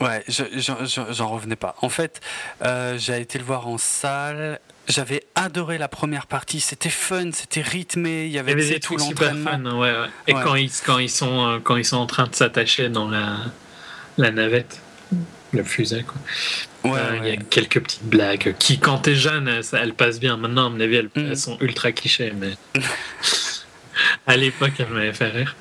Ouais, 0.00 0.24
j'en 0.28 1.28
revenais 1.28 1.56
pas. 1.56 1.74
En 1.80 1.88
fait, 1.88 2.20
euh, 2.62 2.98
j'ai 2.98 3.20
été 3.20 3.38
le 3.38 3.44
voir 3.44 3.66
en 3.66 3.78
salle. 3.78 4.60
J'avais 4.88 5.24
adoré 5.34 5.78
la 5.78 5.88
première 5.88 6.26
partie. 6.26 6.60
C'était 6.60 6.90
fun, 6.90 7.30
c'était 7.32 7.62
rythmé. 7.62 8.26
Il 8.26 8.32
y 8.32 8.38
avait, 8.38 8.54
des 8.54 8.78
tout 8.78 8.96
l'entraînement. 8.96 9.50
Fun, 9.50 9.64
ouais, 9.78 9.90
ouais. 9.90 10.08
Et 10.26 10.32
quand 10.32 10.54
ils 10.54 10.70
quand 10.84 10.98
ils 10.98 11.10
sont 11.10 11.48
euh, 11.48 11.58
quand 11.62 11.76
ils 11.76 11.84
sont 11.84 11.96
en 11.96 12.06
train 12.06 12.26
de 12.26 12.34
s'attacher 12.34 12.88
dans 12.88 13.08
la 13.08 13.36
la 14.18 14.30
navette, 14.30 14.80
le 15.52 15.64
fusil 15.64 16.04
quoi. 16.04 16.20
Ouais, 16.84 17.00
euh, 17.00 17.18
il 17.22 17.28
y 17.28 17.32
a 17.32 17.36
quelques 17.36 17.80
petites 17.80 18.04
blagues 18.04 18.54
qui, 18.58 18.78
quand 18.78 18.98
t'es 18.98 19.16
jeune, 19.16 19.62
ça, 19.62 19.80
elles 19.82 19.94
passent 19.94 20.20
bien. 20.20 20.36
Maintenant, 20.36 20.66
à 20.66 20.70
mon 20.70 20.78
avis, 20.78 20.96
elles, 20.96 21.10
mm. 21.16 21.30
elles 21.30 21.36
sont 21.36 21.58
ultra 21.60 21.90
clichés, 21.90 22.32
mais 22.36 22.52
à 24.26 24.36
l'époque, 24.36 24.72
elles 24.78 24.88
m'avaient 24.88 25.12
fait 25.12 25.28
rire. 25.28 25.56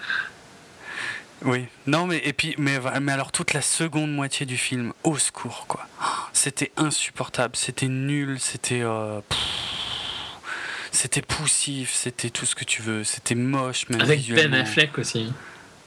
Oui, 1.46 1.66
non, 1.86 2.08
mais 2.08 2.22
et 2.26 2.34
puis, 2.34 2.56
mais, 2.58 2.80
mais 3.02 3.12
alors 3.12 3.32
toute 3.32 3.54
la 3.54 3.62
seconde 3.62 4.12
moitié 4.12 4.46
du 4.46 4.58
film, 4.58 4.94
au 5.04 5.18
secours, 5.18 5.66
quoi. 5.68 5.88
C'était 6.34 6.72
insupportable, 6.76 7.56
c'était 7.56 7.88
nul, 7.88 8.40
c'était. 8.40 8.82
Euh, 8.82 9.22
c'était 10.92 11.22
poussif, 11.22 11.92
c'était 11.94 12.30
tout 12.30 12.46
ce 12.46 12.56
que 12.56 12.64
tu 12.64 12.82
veux, 12.82 13.04
c'était 13.04 13.36
moche, 13.36 13.88
même 13.90 14.02
Avec 14.02 14.28
Ben 14.32 14.54
Affleck 14.54 14.98
aussi. 14.98 15.32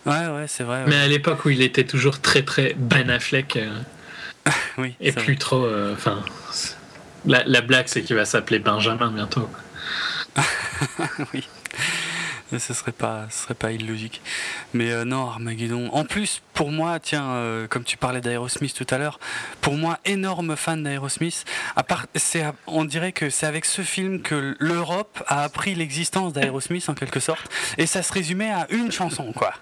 Ouais, 0.06 0.26
ouais, 0.26 0.46
c'est 0.46 0.64
vrai. 0.64 0.84
Mais 0.86 0.96
à 0.96 1.08
l'époque 1.08 1.44
où 1.44 1.50
il 1.50 1.62
était 1.62 1.84
toujours 1.84 2.20
très, 2.20 2.42
très 2.42 2.74
Ben 2.74 3.10
Affleck. 3.10 3.56
Euh, 3.56 3.70
oui. 4.78 4.94
Et 5.00 5.12
plus 5.12 5.38
trop. 5.38 5.64
Euh, 5.64 5.94
enfin. 5.94 6.22
la, 7.26 7.42
la, 7.44 7.62
blague, 7.62 7.88
c'est 7.88 8.02
qu'il 8.02 8.16
va 8.16 8.26
s'appeler 8.26 8.58
Benjamin 8.58 9.10
bientôt. 9.10 9.48
oui 11.34 11.44
ce 12.56 12.72
serait 12.72 12.92
pas, 12.92 13.26
ce 13.30 13.42
serait 13.42 13.54
pas 13.54 13.72
illogique. 13.72 14.22
Mais 14.72 14.90
euh, 14.90 15.04
non, 15.04 15.28
Armageddon. 15.28 15.90
En 15.92 16.04
plus, 16.04 16.40
pour 16.54 16.70
moi, 16.70 16.98
tiens, 16.98 17.28
euh, 17.30 17.66
comme 17.66 17.84
tu 17.84 17.96
parlais 17.96 18.20
d'Aerosmith 18.20 18.74
tout 18.74 18.86
à 18.90 18.98
l'heure, 18.98 19.20
pour 19.60 19.74
moi, 19.74 19.98
énorme 20.04 20.56
fan 20.56 20.82
d'Aerosmith. 20.82 21.44
On 22.66 22.84
dirait 22.84 23.12
que 23.12 23.28
c'est 23.28 23.46
avec 23.46 23.64
ce 23.64 23.82
film 23.82 24.22
que 24.22 24.56
l'Europe 24.58 25.22
a 25.26 25.42
appris 25.42 25.74
l'existence 25.74 26.32
d'Aerosmith 26.32 26.88
en 26.88 26.94
quelque 26.94 27.20
sorte, 27.20 27.50
et 27.76 27.86
ça 27.86 28.02
se 28.02 28.12
résumait 28.12 28.50
à 28.50 28.66
une 28.70 28.90
chanson, 28.90 29.32
quoi, 29.32 29.52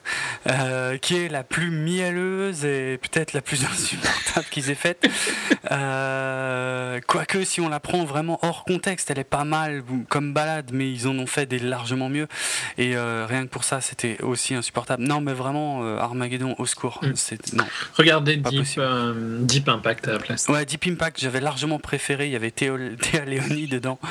euh, 0.46 0.96
qui 0.98 1.16
est 1.16 1.28
la 1.28 1.42
plus 1.42 1.70
mielleuse 1.70 2.64
et 2.64 2.98
peut-être 2.98 3.32
la 3.32 3.40
plus 3.40 3.64
insupportable 3.72 4.46
qu'ils 4.50 4.70
aient 4.70 4.74
faite. 4.74 5.08
quoique, 7.06 7.44
si 7.44 7.60
on 7.60 7.68
la 7.68 7.80
prend 7.80 8.04
vraiment 8.04 8.38
hors 8.42 8.64
contexte, 8.64 9.10
elle 9.10 9.18
est 9.18 9.24
pas 9.24 9.44
mal 9.44 9.82
comme 10.08 10.32
balade, 10.32 10.70
mais 10.72 10.90
ils 10.90 11.08
en 11.08 11.18
ont 11.18 11.26
fait 11.26 11.46
des 11.46 11.58
largement 11.58 12.08
mieux. 12.08 12.28
Et 12.78 12.94
euh, 12.94 13.27
rien 13.27 13.44
que 13.44 13.51
pour 13.51 13.65
ça, 13.65 13.81
c'était 13.81 14.20
aussi 14.23 14.55
insupportable. 14.55 15.03
Non, 15.03 15.20
mais 15.20 15.32
vraiment, 15.32 15.82
euh, 15.82 15.98
Armageddon 15.98 16.55
au 16.59 16.66
secours. 16.66 17.01
Mm. 17.03 17.15
Regardez 17.94 18.40
euh, 18.78 19.39
Deep, 19.40 19.69
Impact 19.69 20.09
à 20.09 20.12
la 20.12 20.19
place. 20.19 20.47
Ouais, 20.48 20.66
Deep 20.66 20.86
Impact, 20.86 21.19
j'avais 21.20 21.40
largement 21.40 21.78
préféré. 21.78 22.27
Il 22.27 22.32
y 22.32 22.36
avait 22.36 22.51
Théo, 22.51 22.77
Théa 23.01 23.24
Léonie 23.24 23.66
dedans. 23.66 23.98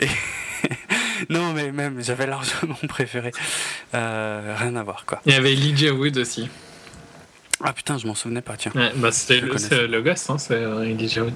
non, 1.30 1.52
mais 1.52 1.70
même, 1.70 2.02
j'avais 2.02 2.26
largement 2.26 2.78
préféré. 2.88 3.30
rien 3.92 4.74
à 4.76 4.82
voir, 4.82 5.04
quoi. 5.06 5.20
Il 5.24 5.32
y 5.32 5.36
avait 5.36 5.52
Elijah 5.52 5.92
Wood 5.92 6.18
aussi. 6.18 6.48
Ah 7.60 7.72
putain, 7.72 7.98
je 7.98 8.06
m'en 8.06 8.14
souvenais 8.14 8.42
pas, 8.42 8.56
tiens. 8.56 8.72
bah, 8.96 9.10
c'était 9.10 9.40
le, 9.40 9.86
le, 9.86 10.02
gosse, 10.02 10.30
hein, 10.30 10.38
c'est 10.38 10.62
Elijah 10.62 11.22
Wood. 11.24 11.34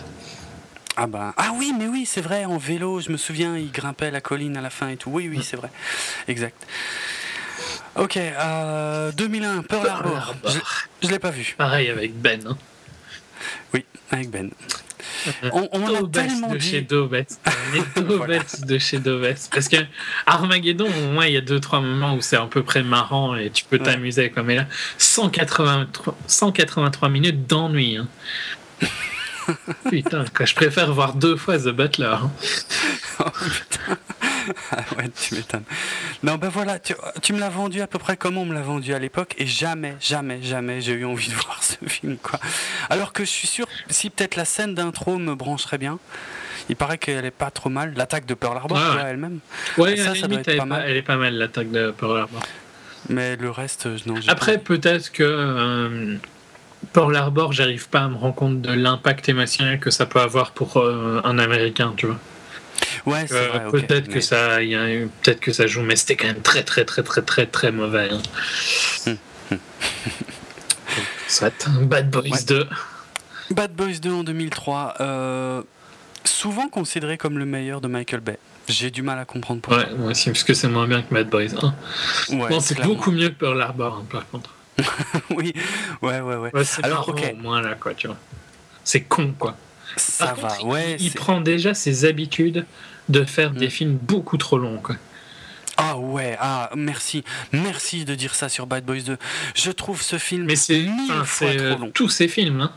Ah 0.96 1.06
bah 1.06 1.32
ah 1.36 1.52
oui 1.56 1.72
mais 1.76 1.86
oui 1.86 2.04
c'est 2.04 2.20
vrai 2.20 2.44
en 2.44 2.58
vélo 2.58 3.00
je 3.00 3.10
me 3.10 3.16
souviens 3.16 3.56
il 3.56 3.70
grimpait 3.72 4.10
la 4.10 4.20
colline 4.20 4.56
à 4.58 4.60
la 4.60 4.68
fin 4.68 4.88
et 4.88 4.96
tout 4.96 5.10
oui 5.10 5.26
oui 5.28 5.40
c'est 5.42 5.56
vrai 5.56 5.70
exact 6.28 6.66
ok 7.96 8.16
euh, 8.18 9.10
2001 9.12 9.62
Pearl 9.62 9.88
Harbor 9.88 10.34
je, 11.02 11.08
l'ai 11.08 11.18
pas 11.18 11.30
vu 11.30 11.54
pareil 11.56 11.88
avec 11.88 12.14
Ben 12.20 12.46
hein. 12.46 12.58
oui 13.72 13.86
avec 14.10 14.30
Ben 14.30 14.50
on, 15.52 15.68
on 15.72 15.82
en 15.82 16.04
a 16.04 16.08
tellement 16.08 16.48
de 16.48 16.58
dit. 16.58 16.68
chez 16.68 16.80
Dobet. 16.80 17.26
de 18.66 18.78
chez. 18.78 19.00
Parce 19.00 19.68
que 19.68 19.76
Armageddon, 20.26 20.88
au 20.88 21.12
moins, 21.12 21.26
il 21.26 21.34
y 21.34 21.36
a 21.36 21.40
deux 21.40 21.60
trois 21.60 21.80
moments 21.80 22.14
où 22.14 22.20
c'est 22.20 22.36
à 22.36 22.46
peu 22.46 22.62
près 22.62 22.82
marrant 22.82 23.36
et 23.36 23.50
tu 23.50 23.64
peux 23.64 23.78
t'amuser 23.78 24.30
comme 24.30 24.48
là. 24.48 24.66
183, 24.98 26.16
183 26.26 27.08
minutes 27.08 27.46
d'ennui. 27.46 27.98
Hein. 27.98 28.08
putain, 29.90 30.24
je 30.44 30.54
préfère 30.54 30.92
voir 30.92 31.14
deux 31.14 31.36
fois 31.36 31.58
The 31.58 31.68
Butler. 31.68 32.16
oh, 33.20 33.24
putain. 33.24 33.98
Ah 34.72 34.84
ouais, 34.98 35.08
tu 35.10 35.34
m'étonnes. 35.34 35.64
Non, 36.22 36.36
ben 36.36 36.48
voilà, 36.48 36.78
tu, 36.78 37.32
me 37.32 37.38
l'as 37.38 37.48
vendu 37.48 37.80
à 37.80 37.86
peu 37.86 37.98
près 37.98 38.16
comme 38.16 38.38
on 38.38 38.44
me 38.44 38.54
l'a 38.54 38.62
vendu 38.62 38.92
à 38.92 38.98
l'époque, 38.98 39.34
et 39.38 39.46
jamais, 39.46 39.96
jamais, 40.00 40.42
jamais 40.42 40.80
j'ai 40.80 40.92
eu 40.92 41.04
envie 41.04 41.28
de 41.28 41.34
voir 41.44 41.62
ce 41.62 41.76
film, 41.86 42.16
quoi. 42.16 42.40
Alors 42.90 43.12
que 43.12 43.24
je 43.24 43.30
suis 43.30 43.48
sûr, 43.48 43.66
si 43.88 44.10
peut-être 44.10 44.36
la 44.36 44.44
scène 44.44 44.74
d'intro 44.74 45.18
me 45.18 45.34
brancherait 45.34 45.78
bien, 45.78 45.98
il 46.68 46.76
paraît 46.76 46.98
qu'elle 46.98 47.24
est 47.24 47.30
pas 47.30 47.50
trop 47.50 47.70
mal. 47.70 47.92
L'attaque 47.96 48.26
de 48.26 48.34
Pearl 48.34 48.56
Harbor, 48.56 48.78
elle-même. 49.04 49.40
Ouais, 49.78 49.96
ça, 49.96 50.14
ça 50.14 50.28
doit 50.28 50.40
être 50.40 50.56
pas 50.56 50.64
mal. 50.64 50.84
Elle 50.86 50.96
est 50.96 51.02
pas 51.02 51.16
mal, 51.16 51.34
l'attaque 51.34 51.70
de 51.70 51.90
Pearl 51.90 52.18
Harbor. 52.18 52.42
Mais 53.08 53.36
le 53.36 53.50
reste, 53.50 53.88
non. 54.06 54.14
Après, 54.28 54.58
peut-être 54.58 55.10
que. 55.10 55.22
Euh, 55.24 56.16
Pearl 56.92 57.14
Harbor, 57.16 57.52
j'arrive 57.52 57.88
pas 57.88 58.00
à 58.00 58.08
me 58.08 58.16
rendre 58.16 58.34
compte 58.34 58.60
de 58.60 58.72
l'impact 58.72 59.28
émotionnel 59.28 59.78
que 59.80 59.90
ça 59.90 60.06
peut 60.06 60.20
avoir 60.20 60.52
pour 60.52 60.76
euh, 60.78 61.20
un 61.24 61.38
Américain, 61.38 61.94
tu 61.96 62.06
vois. 62.06 62.18
Ouais, 63.06 63.24
euh, 63.32 63.70
peut-être 63.70 64.08
que 64.08 64.20
ça, 64.20 64.58
peut-être 64.58 65.40
que 65.40 65.52
ça 65.52 65.66
joue, 65.66 65.82
mais 65.82 65.96
c'était 65.96 66.16
quand 66.16 66.26
même 66.26 66.42
très, 66.42 66.62
très, 66.62 66.84
très, 66.84 67.02
très, 67.02 67.22
très, 67.22 67.46
très 67.46 67.72
mauvais. 67.72 68.10
Hein. 69.06 69.16
Soit 71.28 71.68
Bad 71.82 72.10
Boys 72.10 72.44
2. 72.46 72.66
Bad 73.50 73.72
Boys 73.74 73.98
2 74.00 74.12
en 74.12 74.24
2003, 74.24 74.94
euh, 75.00 75.62
souvent 76.24 76.68
considéré 76.68 77.18
comme 77.18 77.38
le 77.38 77.46
meilleur 77.46 77.80
de 77.80 77.88
Michael 77.88 78.20
Bay. 78.20 78.38
J'ai 78.68 78.90
du 78.90 79.02
mal 79.02 79.18
à 79.18 79.24
comprendre 79.24 79.60
pourquoi. 79.60 79.84
Ouais, 79.84 79.94
moi 79.96 80.10
aussi, 80.12 80.30
parce 80.30 80.44
que 80.44 80.54
c'est 80.54 80.68
moins 80.68 80.86
bien 80.86 81.02
que 81.02 81.12
Bad 81.12 81.28
Boys 81.28 81.54
1. 82.30 82.36
Ouais, 82.36 82.60
c'est 82.60 82.80
beaucoup 82.82 83.10
mieux 83.10 83.30
que 83.30 83.34
Pearl 83.34 83.60
Harbor, 83.60 84.00
hein, 84.00 84.06
par 84.10 84.28
contre. 84.28 84.50
oui, 85.30 85.52
ouais, 86.00 86.20
ouais, 86.20 86.36
ouais. 86.36 86.50
Alors, 86.82 87.08
ok. 87.08 87.34
Au 87.34 87.42
moins 87.42 87.60
là, 87.60 87.74
quoi, 87.74 87.94
tu 87.94 88.06
vois. 88.06 88.16
C'est 88.84 89.02
con, 89.02 89.34
quoi. 89.38 89.56
Ça 89.96 90.34
va, 90.34 90.62
ouais. 90.64 90.96
Il, 90.98 91.12
prend 91.12 91.40
déjà 91.40 91.74
ses 91.74 92.04
habitudes 92.04 92.66
de 93.08 93.24
faire 93.24 93.50
des 93.50 93.66
mm. 93.66 93.70
films 93.70 93.98
beaucoup 94.00 94.38
trop 94.38 94.58
longs, 94.58 94.78
quoi. 94.78 94.96
Ah 95.76 95.96
ouais, 95.96 96.36
ah 96.38 96.70
merci, 96.76 97.24
merci 97.52 98.04
de 98.04 98.14
dire 98.14 98.34
ça 98.34 98.48
sur 98.48 98.66
Bad 98.66 98.84
Boys 98.84 99.00
2. 99.00 99.16
Je 99.54 99.70
trouve 99.70 100.02
ce 100.02 100.18
film 100.18 100.44
mais 100.44 100.54
c'est 100.54 100.80
mille 100.80 101.24
fois 101.24 101.54
trop 101.54 101.78
long. 101.78 101.90
Tous 101.92 102.10
ces 102.10 102.28
films, 102.28 102.60
hein. 102.60 102.72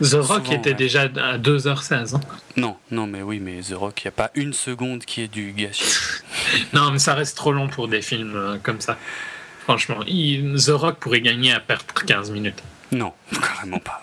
The 0.00 0.14
Rock 0.14 0.46
Souvent, 0.46 0.52
était 0.52 0.70
ouais. 0.70 0.74
déjà 0.74 1.02
à 1.02 1.38
2h16. 1.38 2.16
hein. 2.16 2.20
Non, 2.56 2.76
non, 2.90 3.06
mais 3.06 3.22
oui, 3.22 3.38
mais 3.38 3.60
The 3.60 3.74
Rock, 3.74 4.02
il 4.02 4.06
n'y 4.06 4.08
a 4.08 4.12
pas 4.12 4.30
une 4.34 4.52
seconde 4.52 5.04
qui 5.04 5.22
est 5.22 5.28
du 5.28 5.52
gâchis. 5.52 6.22
Non, 6.72 6.90
mais 6.90 6.98
ça 6.98 7.14
reste 7.14 7.36
trop 7.36 7.52
long 7.52 7.68
pour 7.68 7.88
des 7.88 8.02
films 8.02 8.34
euh, 8.34 8.58
comme 8.62 8.80
ça. 8.80 8.98
Franchement, 9.64 10.00
il- 10.06 10.54
The 10.64 10.70
Rock 10.70 10.96
pourrait 10.98 11.20
gagner 11.20 11.52
à 11.52 11.60
perdre 11.60 11.84
15 12.06 12.30
minutes. 12.30 12.62
Non, 12.90 13.12
carrément 13.32 13.78
pas. 13.78 14.02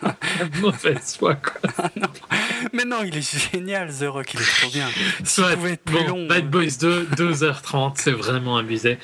Mauvaise 0.60 1.16
foi, 1.18 1.34
quoi. 1.34 1.60
mais 2.72 2.84
non, 2.86 3.02
il 3.04 3.16
est 3.18 3.50
génial, 3.52 3.92
The 3.92 4.04
Rock, 4.08 4.32
il 4.34 4.40
est 4.40 4.60
trop 4.60 4.70
bien. 4.70 4.88
S'il 5.18 5.26
Soit, 5.26 5.56
pouvait 5.56 5.72
être 5.72 5.84
plus 5.84 5.98
bon, 6.04 6.08
long. 6.08 6.26
Bad 6.26 6.44
euh, 6.44 6.48
Boys 6.48 6.76
2, 6.80 7.08
2h30, 7.16 7.92
c'est 7.96 8.12
vraiment 8.12 8.56
abusé. 8.56 8.98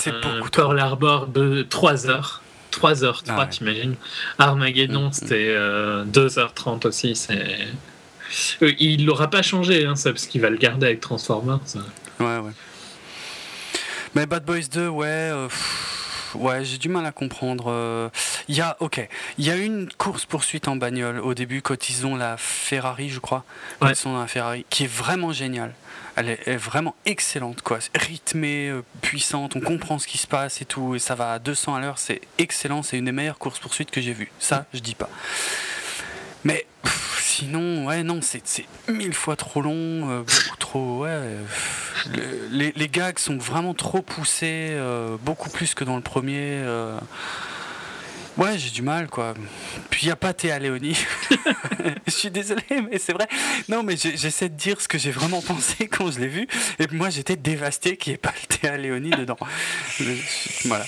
C'est 0.00 0.12
beaucoup 0.12 0.48
trop. 0.50 0.68
Pearl 0.68 0.78
Harbor, 0.78 1.26
de 1.26 1.64
3h. 1.68 2.40
3h3, 2.72 3.22
Ah 3.28 3.38
ouais. 3.40 3.48
t'imagines 3.48 3.94
Armageddon, 4.38 5.08
Mm, 5.08 5.12
c'était 5.12 5.46
euh, 5.48 6.04
2h30 6.04 6.86
aussi. 6.86 7.16
C'est... 7.16 7.58
Euh, 8.62 8.72
Il 8.78 9.04
l'aura 9.06 9.30
pas 9.30 9.42
changé, 9.42 9.84
hein, 9.86 9.96
ça, 9.96 10.10
parce 10.12 10.26
qu'il 10.26 10.40
va 10.42 10.50
le 10.50 10.58
garder 10.58 10.86
avec 10.86 11.00
Transformers. 11.00 11.58
Ouais, 12.20 12.38
ouais. 12.38 12.52
Mais 14.16 14.24
Bad 14.24 14.46
Boys 14.46 14.62
2, 14.72 14.88
ouais. 14.88 15.04
euh, 15.06 15.46
pff, 15.46 16.30
Ouais, 16.36 16.64
j'ai 16.64 16.78
du 16.78 16.88
mal 16.88 17.04
à 17.04 17.12
comprendre. 17.12 17.66
euh, 17.68 18.08
Il 18.48 18.56
y 18.56 18.62
a, 18.62 18.78
ok, 18.80 19.06
il 19.36 19.44
y 19.44 19.50
a 19.50 19.56
une 19.56 19.90
course 19.98 20.24
poursuite 20.24 20.68
en 20.68 20.76
bagnole 20.76 21.18
au 21.20 21.34
début 21.34 21.60
quand 21.60 21.90
ils 21.90 22.06
ont 22.06 22.16
la 22.16 22.38
Ferrari, 22.38 23.10
je 23.10 23.20
crois, 23.20 23.44
quand 23.78 23.86
Ouais. 23.86 23.92
ils 23.92 23.96
sont 23.96 24.14
dans 24.14 24.20
la 24.22 24.26
Ferrari, 24.26 24.64
qui 24.70 24.84
est 24.84 24.90
vraiment 24.90 25.32
géniale. 25.32 25.74
Elle 26.16 26.30
est, 26.30 26.56
vraiment 26.56 26.94
excellente, 27.04 27.60
quoi. 27.60 27.78
Rythmée, 27.94 28.70
euh, 28.70 28.82
puissante, 29.02 29.54
on 29.54 29.60
comprend 29.60 29.98
ce 29.98 30.06
qui 30.06 30.16
se 30.16 30.26
passe 30.26 30.62
et 30.62 30.64
tout, 30.64 30.94
et 30.94 30.98
ça 30.98 31.14
va 31.14 31.32
à 31.32 31.38
200 31.38 31.74
à 31.74 31.80
l'heure. 31.80 31.98
C'est 31.98 32.22
excellent, 32.38 32.82
c'est 32.82 32.96
une 32.96 33.04
des 33.04 33.12
meilleures 33.12 33.36
courses 33.38 33.58
poursuites 33.58 33.90
que 33.90 34.00
j'ai 34.00 34.14
vues. 34.14 34.32
Ça, 34.38 34.64
je 34.72 34.78
dis 34.80 34.94
pas. 34.94 35.10
Mais 36.44 36.64
sinon, 37.36 37.86
ouais, 37.86 38.02
non, 38.02 38.20
c'est 38.22 38.42
mille 38.88 39.12
fois 39.12 39.36
trop 39.36 39.60
long, 39.60 40.10
euh, 40.10 40.22
beaucoup 40.22 40.56
trop. 40.58 41.02
Ouais, 41.02 41.36
le- 42.14 42.72
les, 42.74 42.88
gags 42.88 43.18
sont 43.18 43.36
vraiment 43.36 43.74
trop 43.74 44.00
poussés, 44.00 44.70
euh, 44.70 45.16
beaucoup 45.22 45.50
plus 45.50 45.74
que 45.74 45.84
dans 45.84 45.96
le 45.96 46.02
premier. 46.02 46.60
euh. 46.62 46.98
Ouais, 48.38 48.58
j'ai 48.58 48.70
du 48.70 48.82
mal, 48.82 49.08
quoi. 49.08 49.32
Puis 49.88 50.02
il 50.02 50.06
n'y 50.06 50.12
a 50.12 50.16
pas 50.16 50.34
Théa 50.34 50.58
Léonie. 50.58 50.98
je 52.06 52.10
suis 52.10 52.30
désolé, 52.30 52.62
mais 52.90 52.98
c'est 52.98 53.14
vrai. 53.14 53.26
Non, 53.70 53.82
mais 53.82 53.96
j'essaie 53.96 54.50
de 54.50 54.54
dire 54.54 54.78
ce 54.80 54.88
que 54.88 54.98
j'ai 54.98 55.10
vraiment 55.10 55.40
pensé 55.40 55.88
quand 55.90 56.10
je 56.10 56.20
l'ai 56.20 56.28
vu. 56.28 56.46
Et 56.78 56.86
moi, 56.92 57.08
j'étais 57.08 57.36
dévasté 57.36 57.96
qu'il 57.96 58.10
n'y 58.12 58.14
ait 58.14 58.18
pas 58.18 58.34
le 58.42 58.56
Théa 58.56 58.76
Léonie 58.76 59.10
dedans. 59.10 59.38
Voilà. 60.64 60.84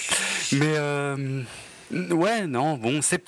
Mais. 0.53 0.75
Euh, 1.95 2.13
Ouais, 2.15 2.47
non, 2.47 2.77
bon, 2.77 3.01
c'est- 3.03 3.19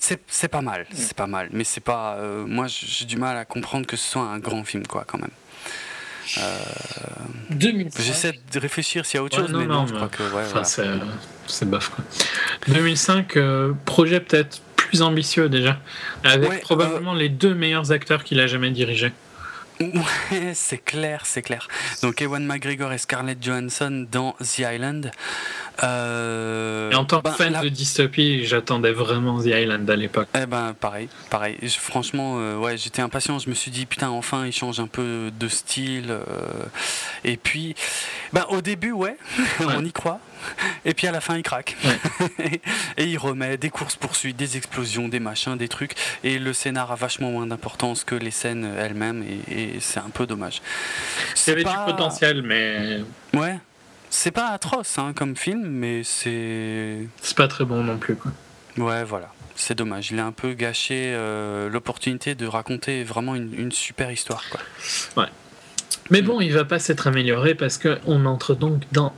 pas 0.48 0.60
mal, 0.62 0.86
c'est 0.92 1.14
pas 1.16 1.26
mal, 1.26 1.48
mais 1.52 1.64
c'est 1.64 1.80
pas. 1.82 2.14
euh, 2.16 2.44
moi, 2.46 2.66
j'ai 2.68 3.04
du 3.04 3.16
mal 3.16 3.36
à 3.36 3.44
comprendre 3.44 3.86
que 3.86 3.96
ce 3.96 4.10
soit 4.10 4.22
un 4.22 4.38
grand 4.38 4.64
film, 4.64 4.86
quoi, 4.86 5.04
quand 5.06 5.18
même. 5.18 5.30
2005. 7.50 8.02
J'essaie 8.02 8.32
de 8.52 8.58
réfléchir 8.58 9.04
s'il 9.04 9.16
y 9.16 9.18
a 9.18 9.24
autre 9.24 9.36
Ouais, 9.38 9.44
chose, 9.44 9.52
non, 9.52 9.58
mais 9.60 9.66
non, 9.66 9.74
non, 9.82 9.86
je 9.86 9.92
mais- 9.92 9.96
crois 9.98 10.08
que. 10.08 10.22
Ouais, 10.22 10.42
Enfin, 10.46 10.62
voilà. 10.84 11.04
c'est, 11.46 11.68
bof, 11.68 11.88
quoi. 11.90 12.04
2005, 12.68 13.36
euh, 13.36 13.72
projet 13.84 14.20
peut-être 14.20 14.60
plus 14.76 15.02
ambitieux 15.02 15.48
déjà, 15.48 15.78
avec 16.24 16.48
Ouais, 16.48 16.58
probablement 16.58 17.14
les 17.14 17.28
deux 17.28 17.54
meilleurs 17.54 17.90
acteurs 17.92 18.22
qu'il 18.24 18.38
a 18.40 18.46
jamais 18.46 18.70
dirigés. 18.70 19.12
Ouais, 19.80 20.52
c'est 20.54 20.78
clair, 20.84 21.22
c'est 21.24 21.40
clair. 21.42 21.66
Donc 22.02 22.20
Ewan 22.20 22.44
McGregor 22.44 22.92
et 22.92 22.98
Scarlett 22.98 23.42
Johansson 23.42 24.06
dans 24.10 24.32
The 24.40 24.58
Island. 24.58 25.10
Euh, 25.82 26.90
Et 26.90 26.94
en 26.94 27.04
tant 27.06 27.18
que 27.18 27.24
ben, 27.24 27.32
fan 27.32 27.60
de 27.62 27.68
dystopie, 27.70 28.44
j'attendais 28.44 28.92
vraiment 28.92 29.40
The 29.40 29.46
Island 29.46 29.88
à 29.88 29.96
l'époque. 29.96 30.28
Eh 30.40 30.44
ben 30.46 30.74
pareil, 30.78 31.08
pareil. 31.30 31.56
Je- 31.62 31.68
franchement, 31.78 32.36
euh, 32.38 32.56
ouais, 32.56 32.76
j'étais 32.76 33.00
impatient. 33.02 33.38
Je 33.38 33.48
me 33.48 33.54
suis 33.54 33.70
dit 33.70 33.86
putain, 33.86 34.10
enfin, 34.10 34.44
il 34.46 34.52
change 34.52 34.80
un 34.80 34.86
peu 34.86 35.30
de 35.38 35.48
style. 35.48 36.10
euh, 36.10 36.24
et 37.24 37.36
puis, 37.38 37.74
ben 38.32 38.44
au 38.50 38.60
début, 38.60 38.92
ouais, 38.92 39.16
on 39.60 39.84
y 39.84 39.92
croit. 39.92 40.20
Et 40.84 40.94
puis 40.94 41.06
à 41.06 41.12
la 41.12 41.20
fin, 41.20 41.36
il 41.36 41.42
craque. 41.42 41.76
et 42.96 43.04
il 43.04 43.18
remet 43.18 43.56
des 43.56 43.70
courses 43.70 43.96
poursuites, 43.96 44.36
des 44.36 44.56
explosions, 44.56 45.08
des 45.08 45.20
machins, 45.20 45.56
des 45.56 45.68
trucs. 45.68 45.92
Et 46.24 46.38
le 46.38 46.52
scénar 46.52 46.90
a 46.92 46.94
vachement 46.94 47.30
moins 47.30 47.46
d'importance 47.46 48.04
que 48.04 48.14
les 48.14 48.30
scènes 48.30 48.72
elles-mêmes. 48.78 49.24
Et, 49.48 49.74
et 49.76 49.80
c'est 49.80 50.00
un 50.00 50.10
peu 50.10 50.26
dommage. 50.26 50.60
Il 50.60 51.30
y 51.30 51.32
C'est 51.36 51.52
avait 51.52 51.62
pas- 51.62 51.84
du 51.86 51.92
potentiel, 51.92 52.42
mais 52.42 53.00
Ouais. 53.34 53.58
C'est 54.12 54.32
pas 54.32 54.48
atroce 54.48 54.98
hein, 54.98 55.12
comme 55.14 55.36
film, 55.36 55.62
mais 55.68 56.02
c'est 56.02 57.06
c'est 57.22 57.36
pas 57.36 57.46
très 57.46 57.64
bon 57.64 57.84
non 57.84 57.96
plus. 57.96 58.16
Quoi. 58.16 58.32
Ouais, 58.76 59.04
voilà. 59.04 59.32
C'est 59.54 59.76
dommage. 59.76 60.10
Il 60.10 60.18
a 60.18 60.24
un 60.26 60.32
peu 60.32 60.52
gâché 60.54 61.12
euh, 61.14 61.68
l'opportunité 61.68 62.34
de 62.34 62.46
raconter 62.46 63.04
vraiment 63.04 63.36
une, 63.36 63.54
une 63.56 63.70
super 63.70 64.10
histoire. 64.10 64.42
Quoi. 64.50 65.28
Mais 66.10 66.22
bon, 66.22 66.40
il 66.40 66.52
va 66.52 66.64
pas 66.64 66.78
s'être 66.80 67.06
amélioré 67.06 67.54
parce 67.54 67.78
qu'on 67.78 68.26
entre 68.26 68.54
donc 68.56 68.82
dans 68.90 69.14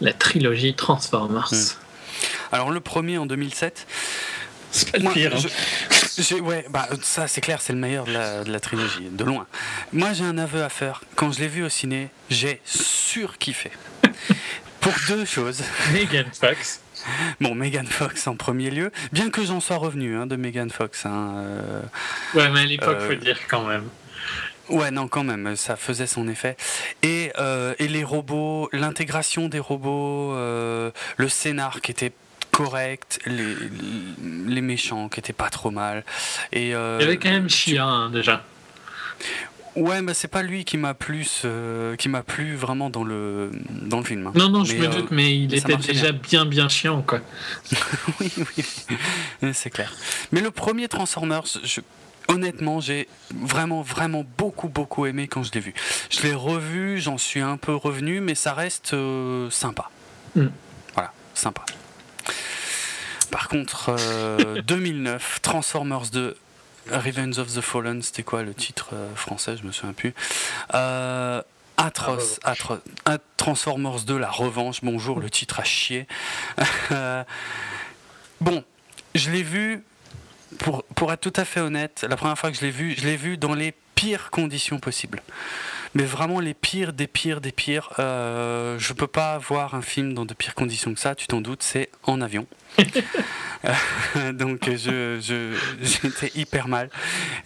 la 0.00 0.12
trilogie 0.12 0.74
Transformers. 0.74 1.48
Mm. 1.52 1.56
Alors, 2.52 2.70
le 2.70 2.80
premier 2.80 3.18
en 3.18 3.26
2007. 3.26 3.86
C'est 4.70 4.90
pas 4.90 4.98
le 4.98 5.04
moi, 5.04 5.12
pire. 5.12 5.32
hein. 5.34 5.38
je- 6.18 6.36
ouais, 6.36 6.64
bah, 6.70 6.88
ça, 7.02 7.28
c'est 7.28 7.40
clair, 7.42 7.60
c'est 7.60 7.72
le 7.74 7.78
meilleur 7.78 8.04
de 8.04 8.12
la, 8.12 8.42
de 8.44 8.50
la 8.50 8.58
trilogie, 8.60 9.08
de 9.10 9.24
loin. 9.24 9.46
Moi, 9.92 10.12
j'ai 10.14 10.24
un 10.24 10.38
aveu 10.38 10.62
à 10.62 10.68
faire. 10.70 11.02
Quand 11.14 11.30
je 11.32 11.40
l'ai 11.40 11.48
vu 11.48 11.62
au 11.62 11.68
ciné, 11.68 12.08
j'ai 12.30 12.60
surkiffé. 12.64 13.70
Pour 14.80 14.92
deux 15.08 15.24
choses. 15.26 15.60
Megan 15.92 16.26
Fox. 16.32 16.80
Bon, 17.40 17.54
Megan 17.54 17.86
Fox 17.86 18.26
en 18.26 18.36
premier 18.36 18.70
lieu, 18.70 18.90
bien 19.12 19.28
que 19.30 19.44
j'en 19.44 19.60
sois 19.60 19.76
revenu 19.76 20.16
hein, 20.16 20.26
de 20.26 20.36
Megan 20.36 20.70
Fox. 20.70 21.04
hein, 21.06 21.34
euh, 21.36 21.82
Ouais, 22.34 22.48
mais 22.50 22.60
à 22.60 22.64
l'époque, 22.64 22.96
Euh, 23.00 23.08
faut 23.08 23.14
dire 23.16 23.38
quand 23.48 23.64
même. 23.64 23.84
Ouais, 24.72 24.90
non, 24.90 25.06
quand 25.06 25.22
même, 25.24 25.54
ça 25.54 25.76
faisait 25.76 26.06
son 26.06 26.26
effet. 26.28 26.56
Et, 27.02 27.30
euh, 27.38 27.74
et 27.78 27.88
les 27.88 28.04
robots, 28.04 28.68
l'intégration 28.72 29.48
des 29.48 29.58
robots, 29.60 30.32
euh, 30.34 30.90
le 31.18 31.28
scénar 31.28 31.80
qui 31.80 31.90
était 31.90 32.12
correct, 32.50 33.20
les, 33.26 33.54
les 34.46 34.60
méchants 34.60 35.08
qui 35.08 35.20
étaient 35.20 35.32
pas 35.32 35.50
trop 35.50 35.70
mal. 35.70 36.04
Et, 36.52 36.74
euh, 36.74 36.98
Il 37.00 37.04
y 37.04 37.06
avait 37.06 37.18
quand 37.18 37.30
même 37.30 37.48
Chia 37.48 37.84
hein, 37.84 38.10
déjà. 38.10 38.42
Ouais, 39.74 40.02
mais 40.02 40.12
c'est 40.12 40.28
pas 40.28 40.42
lui 40.42 40.64
qui 40.66 40.76
m'a 40.76 40.92
plus, 40.92 41.42
euh, 41.46 41.96
qui 41.96 42.10
m'a 42.10 42.22
plu 42.22 42.54
vraiment 42.56 42.90
dans 42.90 43.04
le 43.04 43.50
dans 43.70 43.98
le 44.00 44.04
film. 44.04 44.26
hein. 44.26 44.32
Non, 44.34 44.50
non, 44.50 44.64
je 44.64 44.74
me 44.76 44.86
doute, 44.86 45.10
mais 45.10 45.34
il 45.34 45.48
mais 45.50 45.56
était 45.56 45.76
déjà 45.76 46.12
bien, 46.12 46.44
bien 46.44 46.68
chiant, 46.68 47.00
quoi. 47.00 47.20
oui, 48.20 48.30
oui, 48.36 48.64
oui. 49.40 49.52
c'est 49.54 49.70
clair. 49.70 49.94
Mais 50.30 50.42
le 50.42 50.50
premier 50.50 50.88
Transformers, 50.88 51.44
je- 51.64 51.80
honnêtement, 52.28 52.80
j'ai 52.80 53.08
vraiment, 53.34 53.82
vraiment 53.82 54.24
beaucoup, 54.38 54.68
beaucoup 54.68 55.06
aimé 55.06 55.28
quand 55.28 55.42
je 55.42 55.52
l'ai 55.52 55.60
vu. 55.60 55.74
Je 56.10 56.22
l'ai 56.22 56.34
revu, 56.34 57.00
j'en 57.00 57.18
suis 57.18 57.40
un 57.40 57.56
peu 57.56 57.74
revenu, 57.74 58.20
mais 58.20 58.34
ça 58.34 58.54
reste 58.54 58.94
euh, 58.94 59.50
sympa. 59.50 59.90
Mm. 60.34 60.46
Voilà, 60.94 61.12
sympa. 61.34 61.64
Par 63.30 63.48
contre, 63.48 63.96
euh, 63.98 64.62
2009, 64.66 65.40
Transformers 65.42 66.10
2. 66.12 66.36
Revenge 66.90 67.38
of 67.38 67.54
the 67.54 67.60
Fallen, 67.60 68.02
c'était 68.02 68.22
quoi 68.22 68.42
le 68.42 68.54
titre 68.54 68.90
euh, 68.92 69.14
français 69.14 69.56
Je 69.56 69.64
me 69.64 69.72
souviens 69.72 69.92
plus. 69.92 70.14
Euh, 70.74 71.40
atroce, 71.76 72.40
La 72.44 72.50
atroce. 72.50 72.80
Ah, 73.04 73.18
Transformers 73.36 74.00
2, 74.00 74.18
la 74.18 74.30
revanche. 74.30 74.80
Bonjour, 74.82 75.20
le 75.20 75.30
titre 75.30 75.60
a 75.60 75.64
chier. 75.64 76.06
Euh, 76.90 77.24
bon, 78.40 78.64
je 79.14 79.30
l'ai 79.30 79.42
vu, 79.42 79.82
pour, 80.62 81.12
être 81.12 81.20
tout 81.20 81.32
à 81.36 81.44
fait 81.44 81.60
honnête, 81.60 82.04
la 82.08 82.16
première 82.16 82.38
fois 82.38 82.50
que 82.50 82.56
je 82.56 82.62
l'ai 82.62 82.70
vu, 82.70 82.94
je 82.96 83.04
l'ai 83.04 83.16
vu 83.16 83.36
dans 83.36 83.54
les 83.54 83.74
pires 83.94 84.30
conditions 84.30 84.78
possibles. 84.78 85.22
Mais 85.94 86.04
vraiment 86.04 86.40
les 86.40 86.54
pires 86.54 86.92
des 86.92 87.06
pires 87.06 87.40
des 87.40 87.52
pires. 87.52 87.90
Euh, 87.98 88.78
je 88.78 88.92
peux 88.92 89.06
pas 89.06 89.38
voir 89.38 89.74
un 89.74 89.82
film 89.82 90.14
dans 90.14 90.24
de 90.24 90.34
pires 90.34 90.54
conditions 90.54 90.94
que 90.94 91.00
ça, 91.00 91.14
tu 91.14 91.26
t'en 91.26 91.40
doutes, 91.40 91.62
c'est 91.62 91.90
en 92.04 92.20
avion. 92.20 92.46
Euh, 94.16 94.32
Donc 94.32 94.68
je, 94.68 95.20
j'étais 95.80 96.32
hyper 96.36 96.66
mal. 96.66 96.90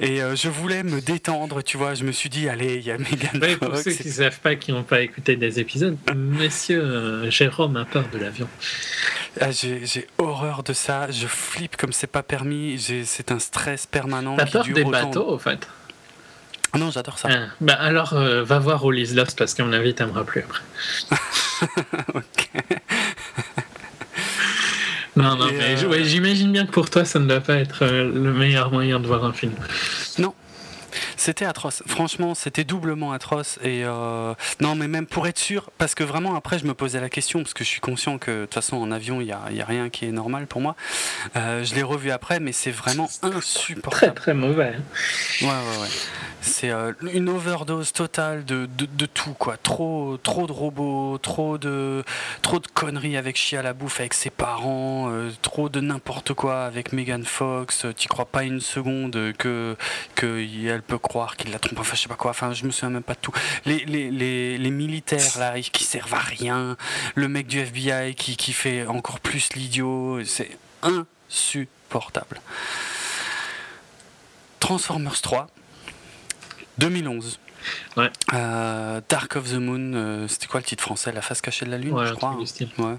Et 0.00 0.22
euh, 0.22 0.34
je 0.34 0.48
voulais 0.48 0.82
me 0.82 1.02
détendre, 1.02 1.62
tu 1.62 1.76
vois. 1.76 1.92
Je 1.92 2.04
me 2.04 2.12
suis 2.12 2.30
dit, 2.30 2.48
allez, 2.48 2.76
il 2.76 2.86
y 2.86 2.90
a 2.90 2.96
Megan 2.96 3.38
Ouais, 3.38 3.56
pour 3.56 3.76
ceux 3.76 3.92
qui 3.92 4.08
ne 4.08 4.12
savent 4.12 4.40
pas, 4.40 4.54
qui 4.54 4.72
n'ont 4.72 4.82
pas 4.82 5.02
écouté 5.02 5.36
des 5.36 5.60
épisodes, 5.60 5.98
Monsieur 6.16 6.82
euh, 6.82 7.30
Jérôme 7.30 7.76
a 7.76 7.84
peur 7.84 8.08
de 8.10 8.16
l'avion. 8.16 8.48
Ah, 9.42 9.50
j'ai, 9.50 10.06
horreur 10.16 10.62
de 10.62 10.72
ça. 10.72 11.10
Je 11.10 11.26
flippe 11.26 11.76
comme 11.76 11.92
c'est 11.92 12.06
pas 12.06 12.22
permis. 12.22 12.78
J'ai, 12.78 13.04
c'est 13.04 13.30
un 13.30 13.38
stress 13.38 13.84
permanent. 13.86 14.36
T'as 14.36 14.46
qui 14.46 14.52
peur 14.52 14.64
dure 14.64 14.74
des 14.74 14.84
autant. 14.84 14.90
bateaux, 14.90 15.28
au 15.32 15.38
fait 15.38 15.68
Non, 16.78 16.90
j'adore 16.90 17.18
ça. 17.18 17.28
Ah, 17.30 17.46
Bah 17.60 17.74
alors, 17.74 18.12
euh, 18.14 18.44
va 18.44 18.58
voir 18.58 18.84
All 18.84 18.98
is 18.98 19.14
Lost, 19.14 19.38
parce 19.38 19.54
qu'à 19.54 19.64
mon 19.64 19.72
avis, 19.72 19.94
t'aimeras 19.94 20.24
plus 20.24 20.40
après. 20.42 20.62
Ok. 22.14 22.50
Non, 25.16 25.36
non, 25.36 25.48
Et, 25.48 25.52
mais 25.52 25.82
euh, 25.82 25.88
ouais, 25.88 26.04
j'imagine 26.04 26.52
bien 26.52 26.66
que 26.66 26.72
pour 26.72 26.90
toi, 26.90 27.06
ça 27.06 27.18
ne 27.18 27.26
doit 27.26 27.40
pas 27.40 27.54
être 27.54 27.84
euh, 27.86 28.04
le 28.04 28.32
meilleur 28.34 28.70
moyen 28.70 29.00
de 29.00 29.06
voir 29.06 29.24
un 29.24 29.32
film. 29.32 29.52
C'était 31.26 31.44
atroce. 31.44 31.82
Franchement, 31.86 32.36
c'était 32.36 32.62
doublement 32.62 33.10
atroce. 33.10 33.58
Et 33.60 33.82
euh, 33.84 34.32
non, 34.60 34.76
mais 34.76 34.86
même 34.86 35.06
pour 35.06 35.26
être 35.26 35.38
sûr, 35.38 35.70
parce 35.76 35.96
que 35.96 36.04
vraiment 36.04 36.36
après, 36.36 36.60
je 36.60 36.66
me 36.66 36.72
posais 36.72 37.00
la 37.00 37.08
question, 37.08 37.42
parce 37.42 37.52
que 37.52 37.64
je 37.64 37.68
suis 37.68 37.80
conscient 37.80 38.16
que 38.18 38.30
de 38.30 38.44
toute 38.44 38.54
façon 38.54 38.76
en 38.76 38.92
avion, 38.92 39.20
il 39.20 39.26
n'y 39.26 39.32
a, 39.32 39.50
y 39.50 39.60
a, 39.60 39.64
rien 39.64 39.90
qui 39.90 40.04
est 40.04 40.12
normal 40.12 40.46
pour 40.46 40.60
moi. 40.60 40.76
Euh, 41.34 41.64
je 41.64 41.74
l'ai 41.74 41.82
revu 41.82 42.12
après, 42.12 42.38
mais 42.38 42.52
c'est 42.52 42.70
vraiment 42.70 43.10
insupportable. 43.22 43.90
Très 43.90 44.12
très 44.12 44.34
mauvais. 44.34 44.76
Ouais, 45.42 45.48
ouais, 45.48 45.80
ouais. 45.80 45.88
C'est 46.42 46.70
euh, 46.70 46.92
une 47.12 47.28
overdose 47.28 47.92
totale 47.92 48.44
de, 48.44 48.68
de, 48.78 48.86
de, 48.86 49.06
tout, 49.06 49.32
quoi. 49.32 49.56
Trop, 49.56 50.16
trop 50.22 50.46
de 50.46 50.52
robots, 50.52 51.18
trop 51.18 51.58
de, 51.58 52.04
trop 52.40 52.60
de 52.60 52.68
conneries 52.68 53.16
avec 53.16 53.36
Chia 53.36 53.62
la 53.62 53.72
bouffe, 53.72 53.98
avec 53.98 54.14
ses 54.14 54.30
parents, 54.30 55.10
trop 55.42 55.68
de 55.68 55.80
n'importe 55.80 56.34
quoi 56.34 56.62
avec 56.62 56.92
Megan 56.92 57.24
Fox. 57.24 57.84
Tu 57.96 58.06
crois 58.06 58.26
pas 58.26 58.44
une 58.44 58.60
seconde 58.60 59.32
que, 59.36 59.76
que 60.14 60.36
elle 60.68 60.82
peut 60.82 60.98
croire 60.98 61.15
qu'il 61.36 61.50
la 61.50 61.58
trompe, 61.58 61.78
enfin 61.78 61.96
je 61.96 62.02
sais 62.02 62.08
pas 62.08 62.14
quoi. 62.14 62.30
Enfin, 62.30 62.52
je 62.52 62.64
me 62.64 62.70
souviens 62.70 62.90
même 62.90 63.02
pas 63.02 63.14
de 63.14 63.20
tout. 63.20 63.32
Les, 63.64 63.84
les, 63.86 64.10
les, 64.10 64.58
les 64.58 64.70
militaires 64.70 65.38
là, 65.38 65.60
qui 65.60 65.84
servent 65.84 66.14
à 66.14 66.18
rien. 66.18 66.76
Le 67.14 67.28
mec 67.28 67.46
du 67.46 67.58
FBI 67.58 68.14
qui, 68.14 68.36
qui 68.36 68.52
fait 68.52 68.86
encore 68.86 69.20
plus 69.20 69.54
l'idiot. 69.54 70.22
C'est 70.24 70.56
insupportable. 70.82 72.40
Transformers 74.60 75.20
3 75.20 75.46
2011. 76.78 77.38
Ouais. 77.96 78.10
Euh, 78.32 79.00
Dark 79.08 79.36
of 79.36 79.50
the 79.50 79.54
Moon, 79.54 79.92
euh, 79.94 80.28
c'était 80.28 80.46
quoi 80.46 80.60
le 80.60 80.66
titre 80.66 80.82
français? 80.82 81.12
La 81.12 81.22
face 81.22 81.40
cachée 81.40 81.64
de 81.64 81.70
la 81.70 81.78
lune, 81.78 81.94
ouais, 81.94 82.06
je 82.06 82.14
crois. 82.14 82.36
Hein. 82.38 82.66
Ouais. 82.78 82.96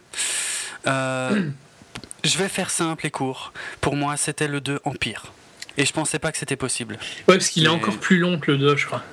Euh, 0.87 1.49
je 2.23 2.37
vais 2.37 2.49
faire 2.49 2.69
simple 2.69 3.05
et 3.05 3.11
court. 3.11 3.53
Pour 3.81 3.95
moi, 3.95 4.17
c'était 4.17 4.47
le 4.47 4.61
2 4.61 4.79
Empire. 4.83 5.31
Et 5.77 5.85
je 5.85 5.93
pensais 5.93 6.19
pas 6.19 6.31
que 6.31 6.37
c'était 6.37 6.55
possible. 6.55 6.95
Ouais, 7.27 7.35
parce 7.35 7.49
qu'il 7.49 7.63
mais... 7.63 7.69
est 7.69 7.71
encore 7.71 7.97
plus 7.97 8.17
long 8.19 8.39
que 8.39 8.51
le 8.51 8.57
2, 8.57 8.75
je 8.77 8.85
crois. 8.85 9.03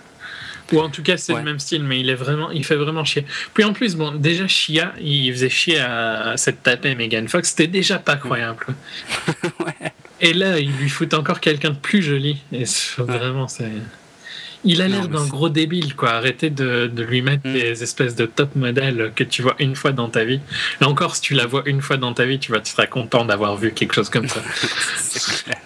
Ou 0.72 0.80
en 0.80 0.88
tout 0.88 1.02
cas, 1.02 1.18
c'est 1.18 1.34
Ouais. 1.34 1.40
le 1.40 1.44
même 1.44 1.58
style, 1.58 1.84
mais 1.84 2.00
il 2.00 2.08
est 2.08 2.14
vraiment, 2.14 2.50
il 2.50 2.64
fait 2.64 2.76
vraiment 2.76 3.04
chier. 3.04 3.26
Puis 3.52 3.64
en 3.64 3.74
plus, 3.74 3.96
bon, 3.96 4.12
déjà 4.12 4.48
Chia, 4.48 4.94
il 4.98 5.30
faisait 5.32 5.50
chier 5.50 5.78
à 5.78 6.34
cette 6.38 6.62
tapée 6.62 6.94
Megan 6.94 7.28
Fox, 7.28 7.50
c'était 7.50 7.66
déjà 7.66 7.98
pas 7.98 8.16
croyable. 8.16 8.64
ouais. 9.60 9.92
Et 10.22 10.32
là, 10.32 10.58
il 10.58 10.72
lui 10.78 10.88
fout 10.88 11.12
encore 11.12 11.40
quelqu'un 11.40 11.70
de 11.70 11.76
plus 11.76 12.02
joli. 12.02 12.38
Et 12.50 12.64
vraiment, 12.96 13.46
c'est. 13.46 13.68
Il 14.66 14.80
a 14.80 14.88
l'air 14.88 15.08
d'un 15.08 15.26
gros 15.26 15.50
débile, 15.50 15.94
quoi. 15.94 16.12
Arrêtez 16.12 16.48
de, 16.48 16.86
de 16.86 17.02
lui 17.02 17.20
mettre 17.20 17.46
Mm. 17.46 17.52
des 17.52 17.82
espèces 17.82 18.14
de 18.16 18.24
top 18.24 18.56
modèles 18.56 19.12
que 19.14 19.22
tu 19.22 19.42
vois 19.42 19.56
une 19.58 19.76
fois 19.76 19.92
dans 19.92 20.08
ta 20.08 20.24
vie. 20.24 20.40
Là 20.80 20.88
encore, 20.88 21.14
si 21.16 21.20
tu 21.20 21.34
la 21.34 21.44
vois 21.44 21.62
une 21.66 21.82
fois 21.82 21.98
dans 21.98 22.14
ta 22.14 22.24
vie, 22.24 22.38
tu 22.38 22.50
vas 22.52 22.60
tu 22.60 22.72
seras 22.72 22.86
content 22.86 23.26
d'avoir 23.26 23.56
vu 23.58 23.72
quelque 23.72 23.92
chose 23.94 24.08
comme 24.08 24.28
ça. 24.28 24.40
c'est 24.96 25.44
clair. 25.44 25.60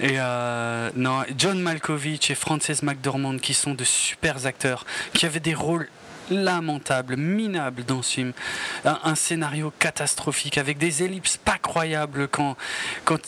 Et 0.00 0.14
euh, 0.18 0.90
non, 0.96 1.22
John 1.36 1.60
Malkovich 1.60 2.30
et 2.30 2.34
Frances 2.34 2.82
McDormand 2.82 3.38
qui 3.38 3.54
sont 3.54 3.74
de 3.74 3.84
super 3.84 4.46
acteurs, 4.46 4.86
qui 5.12 5.26
avaient 5.26 5.40
des 5.40 5.54
rôles 5.54 5.88
lamentables, 6.30 7.16
minables 7.16 7.84
dans 7.84 8.02
ce 8.02 8.14
film. 8.14 8.32
Un, 8.84 8.98
un 9.04 9.14
scénario 9.14 9.72
catastrophique 9.78 10.58
avec 10.58 10.78
des 10.78 11.02
ellipses 11.02 11.36
pas 11.36 11.58
croyables 11.58 12.28
quand, 12.28 12.56
quand, 13.04 13.18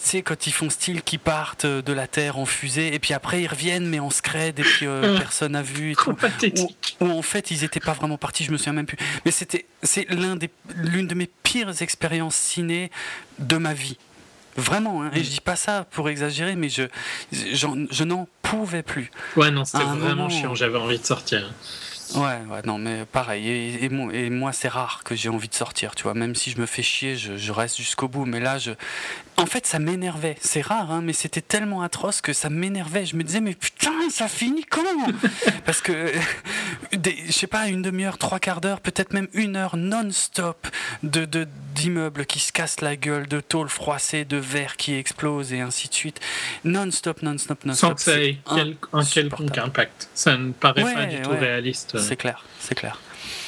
ils 0.47 0.53
font 0.53 0.71
style 0.71 1.03
qu'ils 1.03 1.19
partent 1.19 1.67
de 1.67 1.93
la 1.93 2.07
Terre 2.07 2.39
en 2.39 2.47
fusée 2.47 2.95
et 2.95 2.99
puis 2.99 3.13
après 3.13 3.43
ils 3.43 3.49
reviennent 3.49 3.89
mais 3.89 3.99
en 3.99 4.11
scred 4.11 4.59
et 4.59 4.63
puis 4.63 4.87
euh, 4.87 5.19
personne 5.19 5.53
n'a 5.53 5.63
vu 5.63 5.93
et 5.93 5.95
tout. 5.95 6.71
Ou 7.01 7.11
en 7.11 7.23
fait 7.23 7.51
ils 7.51 7.65
étaient 7.65 7.81
pas 7.81 7.93
vraiment 7.93 8.19
partis, 8.19 8.45
je 8.45 8.53
me 8.53 8.57
souviens 8.57 8.73
même 8.73 8.87
plus. 8.87 8.99
Mais 9.25 9.31
c'était 9.31 9.67
c'est 9.83 10.07
l'une 10.09 11.07
de 11.09 11.15
mes 11.15 11.29
pires 11.43 11.83
expériences 11.83 12.37
ciné 12.37 12.91
de 13.41 13.57
ma 13.57 13.75
vie. 13.75 13.99
Vraiment, 14.57 15.03
hein. 15.03 15.11
et 15.15 15.25
je 15.25 15.31
dis 15.31 15.41
pas 15.41 15.57
ça 15.57 15.87
pour 15.91 16.09
exagérer, 16.09 16.57
mais 16.57 16.69
je, 16.69 16.83
je 17.33 18.05
n'en 18.05 18.29
pouvais 18.43 18.83
plus. 18.83 19.11
Ouais, 19.37 19.51
non, 19.51 19.65
c'était 19.65 19.85
vraiment 19.85 20.15
moment- 20.25 20.29
chiant. 20.29 20.55
J'avais 20.55 20.79
envie 20.79 20.99
de 20.99 21.05
sortir. 21.07 21.53
Ouais, 22.15 22.41
ouais, 22.51 22.61
non, 22.67 22.77
mais 22.77 23.07
pareil. 23.07 23.49
Et, 23.49 23.85
et 23.85 23.89
moi, 23.89 24.13
et 24.13 24.29
moi, 24.29 24.53
c'est 24.53 24.69
rare 24.69 25.01
que 25.03 25.15
j'ai 25.15 25.31
envie 25.31 25.49
de 25.49 25.55
sortir, 25.55 25.95
tu 25.95 26.03
vois. 26.03 26.13
Même 26.13 26.35
si 26.35 26.51
je 26.51 26.61
me 26.61 26.67
fais 26.67 26.83
chier, 26.83 27.17
je, 27.17 27.39
je 27.39 27.53
reste 27.53 27.79
jusqu'au 27.79 28.07
bout. 28.09 28.27
Mais 28.27 28.39
là, 28.41 28.59
je. 28.59 28.73
En 29.43 29.47
fait, 29.47 29.67
ça 29.67 29.79
m'énervait. 29.81 30.37
C'est 30.41 30.61
rare, 30.61 30.91
hein, 30.93 31.01
mais 31.03 31.13
c'était 31.13 31.41
tellement 31.41 31.83
atroce 31.83 32.21
que 32.21 32.33
ça 32.33 32.49
m'énervait. 32.49 33.05
Je 33.07 33.17
me 33.17 33.25
disais, 33.25 33.41
mais 33.41 33.55
putain, 33.55 33.91
ça 34.11 34.29
finit 34.29 34.65
quand? 34.65 34.83
Parce 35.67 35.81
que, 35.81 36.13
des- 36.93 37.17
je 37.27 37.33
sais 37.33 37.49
pas, 37.49 37.67
une 37.67 37.83
demi-heure, 37.83 38.19
trois 38.19 38.39
quarts 38.39 38.61
d'heure, 38.61 38.81
peut-être 38.81 39.13
même 39.13 39.27
une 39.35 39.57
heure 39.57 39.77
non-stop 39.77 40.69
de, 41.03 41.25
de, 41.25 41.49
d'immeubles 41.75 42.25
qui 42.25 42.39
se 42.39 42.53
cassent 42.53 42.81
la 42.81 42.95
gueule, 42.97 43.27
de 43.27 43.41
tôles 43.41 43.69
froissées, 43.69 44.25
de 44.25 44.37
verres 44.37 44.77
qui 44.77 44.95
explosent 44.95 45.53
et 45.53 45.61
ainsi 45.61 45.89
de 45.89 45.95
suite. 45.95 46.21
Non-stop, 46.65 47.23
non-stop, 47.23 47.59
Sans 47.63 47.67
non-stop. 47.69 47.95
que 47.97 48.01
ça 48.03 48.21
ait 48.23 48.39
quel- 48.55 48.77
un 48.93 49.05
quelconque 49.05 49.59
impact. 49.59 50.09
Ça 50.15 50.37
ne 50.37 50.53
paraît 50.53 50.85
pas 50.95 51.07
du 51.07 51.21
tout 51.21 51.31
ouais. 51.31 51.39
réaliste. 51.39 51.97
euh, 51.97 51.99
C'est 52.01 52.17
clair, 52.17 52.45
c'est 52.61 52.77
clair. 52.77 53.01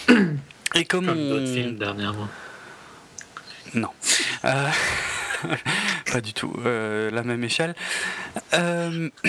Et 0.75 0.85
comme, 0.87 1.07
Comme 1.07 1.19
on- 1.19 1.29
d'autres 1.31 1.53
films 1.55 1.77
dernièrement. 1.77 2.29
Non. 3.75 3.91
Euh, 4.45 4.69
pas 6.13 6.21
du 6.21 6.33
tout. 6.33 6.53
euh, 6.65 7.11
la 7.11 7.23
même 7.23 7.43
échelle. 7.45 7.75
Euh, 8.55 9.09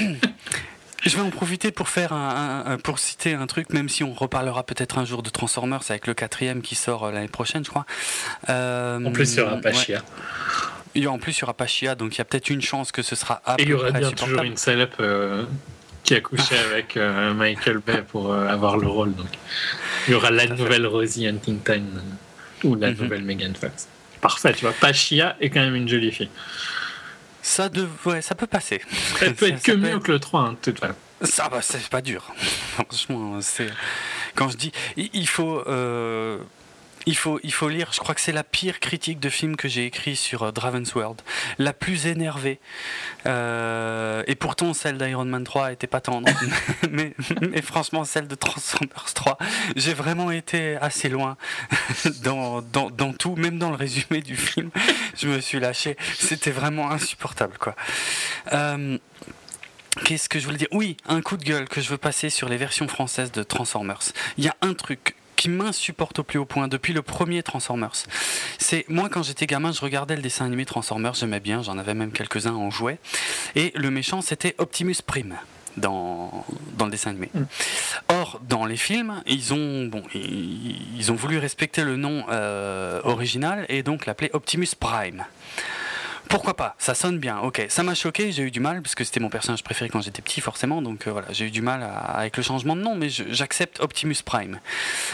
Je 1.05 1.15
vais 1.17 1.21
en 1.21 1.29
profiter 1.29 1.71
pour 1.71 1.87
faire 1.89 2.13
un, 2.13 2.77
pour 2.83 2.97
citer 2.97 3.35
un 3.35 3.45
truc, 3.45 3.69
même 3.71 3.89
si 3.89 4.03
on 4.03 4.11
reparlera 4.13 4.63
peut-être 4.63 4.97
un 4.97 5.05
jour 5.05 5.21
de 5.21 5.29
Transformers 5.29 5.81
avec 5.89 6.07
le 6.07 6.15
quatrième 6.15 6.63
qui 6.63 6.73
sort 6.73 7.05
euh, 7.05 7.11
l'année 7.11 7.27
prochaine, 7.27 7.63
je 7.63 7.69
crois. 7.69 7.85
En 8.47 9.11
plus, 9.13 9.33
il 9.35 9.37
y 9.37 9.41
aura 9.41 9.57
pas 9.57 9.69
ouais. 9.69 11.05
En 11.07 11.19
plus, 11.19 11.37
il 11.37 11.41
y 11.41 11.43
aura 11.43 11.53
pas 11.53 11.67
Chia, 11.67 11.93
donc 11.93 12.15
il 12.15 12.17
y 12.17 12.21
a 12.21 12.25
peut-être 12.25 12.49
une 12.49 12.61
chance 12.63 12.91
que 12.91 13.03
ce 13.03 13.15
sera 13.15 13.41
à 13.45 13.55
Et 13.59 13.63
il 13.63 13.69
y 13.69 13.73
aura 13.73 13.91
bien 13.91 14.09
toujours 14.11 14.41
une 14.41 14.57
salope 14.57 14.99
qui 16.03 16.15
a 16.15 16.21
couché 16.21 16.55
avec 16.71 16.97
euh, 16.97 17.33
Michael 17.33 17.79
Bay 17.79 18.03
pour 18.07 18.31
euh, 18.31 18.47
avoir 18.47 18.77
le 18.77 18.87
rôle. 18.87 19.13
Donc. 19.13 19.27
Il 20.07 20.11
y 20.11 20.15
aura 20.15 20.31
la 20.31 20.47
nouvelle 20.47 20.87
Rosie 20.87 21.27
Huntington 21.27 21.83
euh, 21.97 22.67
ou 22.67 22.75
la 22.75 22.91
Mhm. 22.91 22.97
nouvelle 23.01 23.23
Megan 23.23 23.53
Fox. 23.55 23.87
Parfait, 24.27 24.53
tu 24.53 24.61
vois. 24.65 24.73
Pas 24.73 24.91
Chia 24.91 25.35
est 25.39 25.49
quand 25.51 25.59
même 25.59 25.75
une 25.75 25.87
jolie 25.87 26.11
fille. 26.11 26.29
Ça, 27.43 27.69
ouais, 28.05 28.23
ça 28.23 28.33
peut 28.33 28.47
passer. 28.47 28.81
Elle 29.21 29.35
peut 29.35 29.45
Ça- 29.49 29.53
être 29.53 29.59
ça 29.63 29.71
que 29.73 29.77
mieux 29.77 29.99
que 29.99 30.11
le 30.11 30.19
3, 30.19 30.41
hein, 30.41 30.51
de 30.53 30.57
toute 30.71 30.79
façon. 30.79 30.95
Ça, 31.21 31.47
bah, 31.47 31.61
c'est 31.61 31.87
pas 31.89 32.01
dur. 32.01 32.33
Franchement, 32.73 33.37
c'est. 33.41 33.69
Quand 34.33 34.49
je 34.49 34.57
dis. 34.57 34.71
Il 34.97 35.09
il 35.13 35.27
faut. 35.27 35.63
euh, 35.67 36.39
Il 37.05 37.15
faut, 37.15 37.39
il 37.43 37.53
faut 37.53 37.69
lire, 37.69 37.89
je 37.93 37.99
crois 37.99 38.15
que 38.15 38.21
c'est 38.21 38.31
la 38.31 38.43
pire 38.43 38.79
critique 38.79 39.19
de 39.19 39.29
film 39.29 39.55
que 39.55 39.67
j'ai 39.67 39.85
écrit 39.85 40.15
sur 40.15 40.43
euh, 40.43 40.51
Draven's 40.51 40.93
World. 40.95 41.21
La 41.59 41.73
plus 41.73 42.07
énervée. 42.07 42.59
Euh, 43.25 44.23
et 44.27 44.35
pourtant, 44.35 44.73
celle 44.73 44.97
d'Iron 44.97 45.25
Man 45.25 45.43
3 45.43 45.71
était 45.71 45.87
pas 45.87 46.01
tendre. 46.01 46.29
mais, 46.91 47.13
franchement, 47.61 48.05
celle 48.05 48.27
de 48.27 48.35
Transformers 48.35 49.13
3, 49.13 49.37
j'ai 49.75 49.93
vraiment 49.93 50.31
été 50.31 50.77
assez 50.77 51.09
loin 51.09 51.37
dans 52.23 52.61
tout, 53.17 53.35
même 53.35 53.59
dans 53.59 53.69
le 53.69 53.75
résumé 53.75 54.21
du 54.21 54.35
film. 54.35 54.71
Je 55.15 55.27
me 55.27 55.41
suis 55.41 55.59
lâché. 55.59 55.97
C'était 56.17 56.51
vraiment 56.51 56.91
insupportable, 56.91 57.57
quoi. 57.57 57.75
Euh, 58.53 58.97
Qu'est-ce 60.03 60.27
que 60.27 60.39
je 60.39 60.45
voulais 60.45 60.57
dire? 60.57 60.67
Oui, 60.71 60.97
un 61.07 61.21
coup 61.21 61.37
de 61.37 61.43
gueule 61.43 61.69
que 61.69 61.79
je 61.79 61.89
veux 61.89 61.97
passer 61.97 62.29
sur 62.29 62.49
les 62.49 62.57
versions 62.57 62.87
françaises 62.87 63.31
de 63.31 63.43
Transformers. 63.43 64.01
Il 64.37 64.43
y 64.43 64.49
a 64.49 64.55
un 64.61 64.73
truc 64.73 65.15
qui 65.35 65.49
m'insupporte 65.49 66.19
au 66.19 66.23
plus 66.23 66.39
haut 66.39 66.45
point 66.45 66.67
depuis 66.67 66.93
le 66.93 67.01
premier 67.01 67.43
Transformers. 67.43 67.95
C'est 68.57 68.85
moi 68.87 69.09
quand 69.09 69.23
j'étais 69.23 69.45
gamin, 69.45 69.71
je 69.71 69.81
regardais 69.81 70.15
le 70.15 70.21
dessin 70.21 70.45
animé 70.45 70.65
Transformers, 70.65 71.13
j'aimais 71.13 71.39
bien, 71.39 71.61
j'en 71.61 71.77
avais 71.77 71.93
même 71.93 72.11
quelques-uns 72.11 72.55
en 72.55 72.69
jouet. 72.69 72.97
Et 73.55 73.71
le 73.75 73.91
méchant 73.91 74.21
c'était 74.21 74.55
Optimus 74.57 74.97
Prime 75.05 75.35
dans, 75.77 76.45
dans 76.77 76.85
le 76.85 76.91
dessin 76.91 77.11
animé. 77.11 77.29
Mm. 77.33 77.43
Or, 78.09 78.39
dans 78.47 78.65
les 78.65 78.77
films, 78.77 79.21
ils 79.27 79.53
ont, 79.53 79.85
bon, 79.85 80.03
ils, 80.13 80.97
ils 80.97 81.11
ont 81.11 81.15
voulu 81.15 81.37
respecter 81.37 81.83
le 81.83 81.97
nom 81.97 82.25
euh, 82.29 83.01
original 83.03 83.65
et 83.69 83.83
donc 83.83 84.05
l'appeler 84.05 84.29
Optimus 84.33 84.69
Prime. 84.79 85.25
Pourquoi 86.29 86.55
pas 86.55 86.75
Ça 86.79 86.95
sonne 86.95 87.19
bien, 87.19 87.39
ok. 87.39 87.65
Ça 87.69 87.83
m'a 87.83 87.93
choqué, 87.95 88.31
j'ai 88.31 88.43
eu 88.43 88.51
du 88.51 88.59
mal, 88.59 88.81
parce 88.81 88.95
que 88.95 89.03
c'était 89.03 89.19
mon 89.19 89.29
personnage 89.29 89.63
préféré 89.63 89.89
quand 89.89 90.01
j'étais 90.01 90.21
petit, 90.21 90.41
forcément, 90.41 90.81
donc 90.81 91.07
euh, 91.07 91.11
voilà, 91.11 91.27
j'ai 91.31 91.45
eu 91.45 91.51
du 91.51 91.61
mal 91.61 91.83
à- 91.83 91.93
avec 91.99 92.35
le 92.37 92.43
changement 92.43 92.75
de 92.75 92.81
nom, 92.81 92.95
mais 92.95 93.09
j'accepte 93.09 93.79
Optimus 93.79 94.15
Prime. 94.25 94.59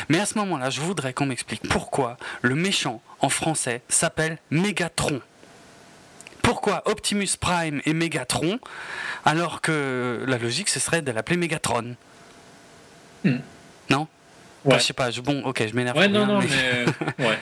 Mais 0.10 0.20
à 0.20 0.26
ce 0.26 0.38
moment-là, 0.40 0.70
je 0.70 0.80
voudrais 0.82 1.14
qu'on 1.14 1.26
m'explique 1.26 1.62
pourquoi 1.70 2.18
le 2.42 2.56
méchant 2.56 3.02
en 3.20 3.30
français 3.30 3.82
s'appelle 3.90 4.38
Mégatron. 4.52 5.22
Pourquoi 6.42 6.82
Optimus 6.90 7.30
Prime 7.40 7.82
et 7.86 7.94
Mégatron, 7.94 8.58
alors 9.26 9.62
que 9.62 10.24
la 10.28 10.38
logique 10.40 10.70
ce 10.70 10.80
serait 10.80 11.02
de 11.02 11.12
l'appeler 11.12 11.38
Mégatron 11.38 11.96
Hmm. 13.24 13.38
Non? 13.92 14.08
Ouais. 14.64 14.78
Je 14.80 14.84
sais 14.84 14.94
pas, 14.94 15.10
je- 15.12 15.22
bon, 15.22 15.44
ok, 15.44 15.64
je 15.68 15.76
m'énerve. 15.76 15.98
Ouais, 15.98 16.08
non, 16.08 16.26
rien, 16.26 16.28
non, 16.28 16.40
mais- 16.42 16.86
mais. 17.20 17.26
ouais. 17.28 17.38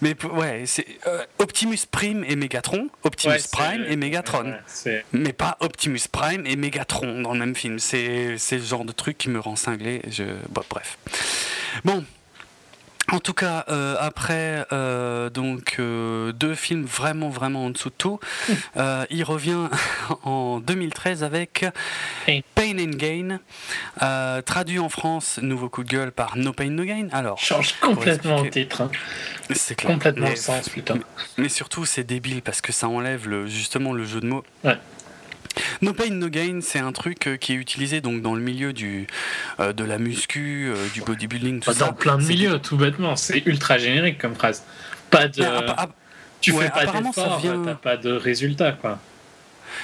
mais 0.00 0.16
ouais, 0.32 0.62
c'est 0.66 0.86
euh, 1.06 1.22
Optimus 1.38 1.78
Prime 1.90 2.24
et 2.26 2.34
Megatron, 2.36 2.88
Optimus 3.04 3.34
Ouais, 3.34 3.40
Prime 3.52 3.84
et 3.88 3.96
Megatron. 3.96 4.50
ouais, 4.86 5.04
Mais 5.12 5.32
pas 5.32 5.56
Optimus 5.60 6.00
Prime 6.10 6.46
et 6.46 6.56
Megatron 6.56 7.20
dans 7.22 7.32
le 7.34 7.38
même 7.40 7.54
film. 7.54 7.78
C'est 7.78 8.36
c'est 8.38 8.56
le 8.56 8.64
genre 8.64 8.84
de 8.84 8.92
truc 8.92 9.18
qui 9.18 9.28
me 9.28 9.38
rend 9.40 9.56
cinglé. 9.56 10.02
Je... 10.08 10.24
Bon, 10.48 10.62
bref. 10.70 10.96
Bon. 11.84 12.04
En 13.12 13.18
tout 13.18 13.34
cas, 13.34 13.64
euh, 13.68 13.96
après 13.98 14.64
euh, 14.72 15.30
donc 15.30 15.76
euh, 15.80 16.30
deux 16.32 16.54
films 16.54 16.84
vraiment 16.84 17.28
vraiment 17.28 17.64
en 17.64 17.70
dessous 17.70 17.88
de 17.90 17.94
tout, 17.98 18.20
il 19.10 19.24
revient 19.24 19.68
en 20.22 20.60
2013 20.60 21.24
avec 21.24 21.66
Pain. 22.26 22.40
Pain 22.54 22.78
and 22.78 22.96
Gain, 22.96 24.42
traduit 24.42 24.78
en 24.78 24.88
France, 24.88 25.40
nouveau 25.42 25.68
coup 25.68 25.82
de 25.82 25.88
gueule 25.88 26.12
par 26.12 26.36
No 26.36 26.52
Pain 26.52 26.70
No 26.70 26.84
Gain. 26.84 27.08
Alors, 27.12 27.38
Change 27.38 27.74
complètement 27.80 28.42
le 28.42 28.50
titre. 28.50 28.82
hein. 28.82 28.90
c'est 29.54 29.74
clair. 29.74 29.92
Complètement 29.92 30.26
Mais- 30.26 30.30
le 30.30 30.36
sens, 30.36 30.68
putain. 30.68 30.94
Mais 31.36 31.48
surtout, 31.48 31.84
c'est 31.84 32.04
débile 32.04 32.42
parce 32.42 32.60
que 32.60 32.70
ça 32.72 32.88
enlève 32.88 33.28
le, 33.28 33.46
justement 33.46 33.92
le 33.92 34.04
jeu 34.04 34.20
de 34.20 34.26
mots. 34.26 34.44
Ouais. 34.62 34.78
No 35.82 35.92
pain, 35.92 36.10
no 36.10 36.28
gain, 36.28 36.60
c'est 36.62 36.78
un 36.78 36.92
truc 36.92 37.26
euh, 37.26 37.36
qui 37.36 37.52
est 37.52 37.56
utilisé 37.56 38.00
donc 38.00 38.22
dans 38.22 38.34
le 38.34 38.40
milieu 38.40 38.72
du, 38.72 39.06
euh, 39.58 39.72
de 39.72 39.82
la 39.84 39.98
muscu, 39.98 40.68
euh, 40.68 40.76
du 40.94 41.00
bodybuilding, 41.02 41.60
tout 41.60 41.70
Bah, 41.70 41.76
ça. 41.76 41.86
Dans 41.86 41.92
plein 41.92 42.18
de 42.18 42.24
milieux, 42.24 42.58
tout 42.58 42.76
bêtement. 42.76 43.16
C'est 43.16 43.42
ultra 43.46 43.76
générique 43.78 44.18
comme 44.18 44.34
phrase. 44.34 44.62
Pas 45.10 45.26
de. 45.28 45.44
Tu 46.40 46.52
ouais, 46.52 46.64
fais 46.64 46.70
pas 46.86 47.00
d'effort, 47.00 47.38
vient- 47.40 47.62
t'as 47.64 47.74
pas 47.74 47.96
de 47.96 48.12
résultat, 48.12 48.72
quoi. 48.72 48.98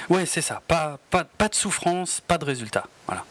Ouais, 0.09 0.25
c'est 0.25 0.41
ça. 0.41 0.61
Pas, 0.67 0.97
pas, 1.11 1.23
pas 1.23 1.47
de 1.49 1.55
souffrance, 1.55 2.21
pas 2.27 2.37
de 2.37 2.45
résultat. 2.45 2.85
Voilà. 3.05 3.23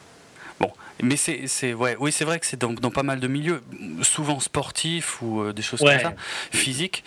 Bon, 0.61 0.71
mais 1.03 1.17
c'est, 1.17 1.47
c'est 1.49 1.75
ouais, 1.75 1.97
oui, 1.99 2.13
c'est 2.13 2.25
vrai 2.25 2.39
que 2.39 2.47
c'est 2.47 2.59
dans, 2.59 2.73
dans 2.73 2.91
pas 2.91 3.03
mal 3.03 3.19
de 3.21 3.27
milieux, 3.29 3.63
souvent 4.03 4.39
sportifs 4.41 5.21
ou 5.23 5.41
euh, 5.43 5.53
des 5.53 5.63
choses 5.63 5.81
Ouais. 5.83 6.01
comme 6.01 6.13
ça, 6.13 6.17
physiques. 6.53 7.03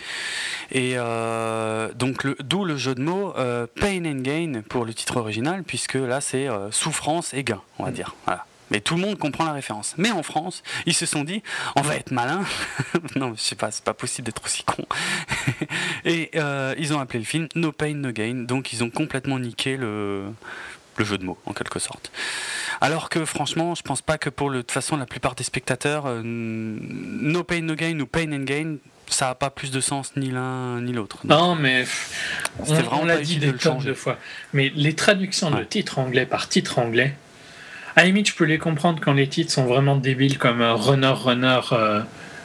Et 0.72 0.94
euh, 0.96 1.92
donc, 1.94 2.26
d'où 2.42 2.64
le 2.64 2.76
jeu 2.76 2.94
de 2.94 3.02
mots 3.02 3.34
euh, 3.36 3.66
pain 3.80 4.04
and 4.04 4.20
gain 4.20 4.62
pour 4.68 4.84
le 4.84 4.94
titre 4.94 5.16
original, 5.16 5.64
puisque 5.64 5.94
là, 5.94 6.20
c'est 6.20 6.48
euh, 6.48 6.70
souffrance 6.70 7.34
et 7.34 7.44
gain, 7.44 7.60
on 7.78 7.84
va 7.84 7.90
dire. 7.90 8.14
Voilà. 8.26 8.46
Mais 8.70 8.80
tout 8.80 8.94
le 8.94 9.00
monde 9.00 9.18
comprend 9.18 9.44
la 9.44 9.52
référence. 9.52 9.94
Mais 9.98 10.10
en 10.12 10.22
France, 10.22 10.62
ils 10.86 10.94
se 10.94 11.06
sont 11.06 11.24
dit, 11.24 11.42
on 11.76 11.82
va 11.82 11.96
être 11.96 12.12
malin. 12.12 12.44
non, 13.16 13.34
je 13.36 13.40
sais 13.40 13.56
pas, 13.56 13.70
c'est 13.70 13.84
pas 13.84 13.94
possible 13.94 14.26
d'être 14.26 14.44
aussi 14.44 14.62
con. 14.62 14.84
et 16.04 16.30
euh, 16.36 16.74
ils 16.78 16.94
ont 16.94 17.00
appelé 17.00 17.18
le 17.18 17.24
film 17.24 17.48
No 17.56 17.72
Pain 17.72 17.94
No 17.94 18.12
Gain. 18.12 18.44
Donc 18.46 18.72
ils 18.72 18.84
ont 18.84 18.90
complètement 18.90 19.40
niqué 19.40 19.76
le, 19.76 20.26
le 20.96 21.04
jeu 21.04 21.18
de 21.18 21.24
mots, 21.24 21.38
en 21.46 21.52
quelque 21.52 21.80
sorte. 21.80 22.12
Alors 22.80 23.08
que 23.08 23.24
franchement, 23.24 23.74
je 23.74 23.82
pense 23.82 24.02
pas 24.02 24.18
que 24.18 24.30
pour 24.30 24.50
le, 24.50 24.58
de 24.58 24.62
toute 24.62 24.70
façon 24.70 24.96
la 24.96 25.06
plupart 25.06 25.34
des 25.34 25.44
spectateurs, 25.44 26.04
euh, 26.06 26.22
No 26.24 27.42
Pain 27.42 27.62
No 27.62 27.74
Gain 27.74 27.98
ou 27.98 28.06
Pain 28.06 28.32
and 28.32 28.44
Gain, 28.44 28.76
ça 29.10 29.30
a 29.30 29.34
pas 29.34 29.50
plus 29.50 29.70
de 29.70 29.80
sens 29.80 30.12
ni 30.16 30.30
l'un 30.30 30.80
ni 30.80 30.92
l'autre. 30.92 31.18
Non, 31.24 31.54
mais 31.54 31.84
on, 32.58 32.64
C'était 32.64 32.82
vraiment 32.82 33.02
on 33.02 33.04
l'a 33.04 33.18
dit 33.18 33.36
des 33.38 33.52
de 33.52 33.58
tonnes 33.58 33.78
de 33.84 33.94
fois. 33.94 34.16
Mais 34.52 34.72
les 34.74 34.94
traductions 34.94 35.50
de 35.50 35.62
titres 35.64 35.98
anglais 35.98 36.26
par 36.26 36.48
titre 36.48 36.78
anglais, 36.78 37.14
à 37.96 38.00
la 38.00 38.06
limite, 38.06 38.28
je 38.28 38.34
peux 38.34 38.44
les 38.44 38.58
comprendre 38.58 39.00
quand 39.02 39.12
les 39.12 39.28
titres 39.28 39.52
sont 39.52 39.64
vraiment 39.66 39.96
débiles 39.96 40.38
comme 40.38 40.62
euh, 40.62 40.74
Runner 40.74 41.08
Runner 41.08 41.60
euh, 41.72 42.00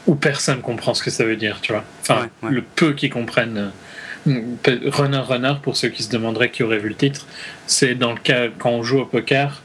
où 0.07 0.15
personne 0.15 0.61
comprend 0.61 0.93
ce 0.93 1.03
que 1.03 1.11
ça 1.11 1.23
veut 1.23 1.35
dire, 1.35 1.59
tu 1.61 1.71
vois. 1.71 1.83
Enfin, 2.01 2.21
Ouais, 2.41 2.47
ouais. 2.49 2.55
le 2.55 2.61
peu 2.61 2.93
qui 2.93 3.09
comprennent. 3.09 3.71
euh, 4.27 4.41
pe- 4.63 4.89
Runner 4.89 5.19
Runner, 5.19 5.53
pour 5.61 5.77
ceux 5.77 5.89
qui 5.89 6.01
se 6.01 6.09
demanderaient 6.09 6.49
qui 6.49 6.63
aurait 6.63 6.79
vu 6.79 6.89
le 6.89 6.95
titre, 6.95 7.27
c'est 7.67 7.93
dans 7.93 8.11
le 8.13 8.17
cas 8.19 8.47
quand 8.57 8.71
on 8.71 8.81
joue 8.83 8.99
au 9.01 9.05
poker 9.05 9.61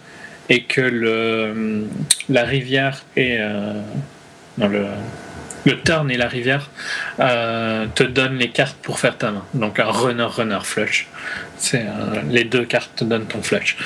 et 0.50 0.64
que 0.64 0.80
le, 0.82 1.86
la 2.28 2.44
rivière 2.44 3.02
euh, 3.16 3.80
non, 4.58 4.68
le, 4.68 4.84
le 5.64 5.80
turn 5.80 6.10
et 6.10 6.16
la 6.16 6.28
rivière 6.28 6.70
euh, 7.20 7.86
te 7.94 8.02
donnent 8.02 8.38
les 8.38 8.50
cartes 8.50 8.76
pour 8.82 8.98
faire 8.98 9.16
ta 9.18 9.30
main. 9.30 9.44
Donc 9.54 9.78
un 9.78 9.90
runner 9.90 10.24
runner 10.24 10.58
flush. 10.62 11.06
C'est 11.58 11.82
euh, 11.86 12.22
les 12.30 12.44
deux 12.44 12.64
cartes 12.64 12.90
te 12.96 13.04
donnent 13.04 13.26
ton 13.26 13.42
flush. 13.42 13.76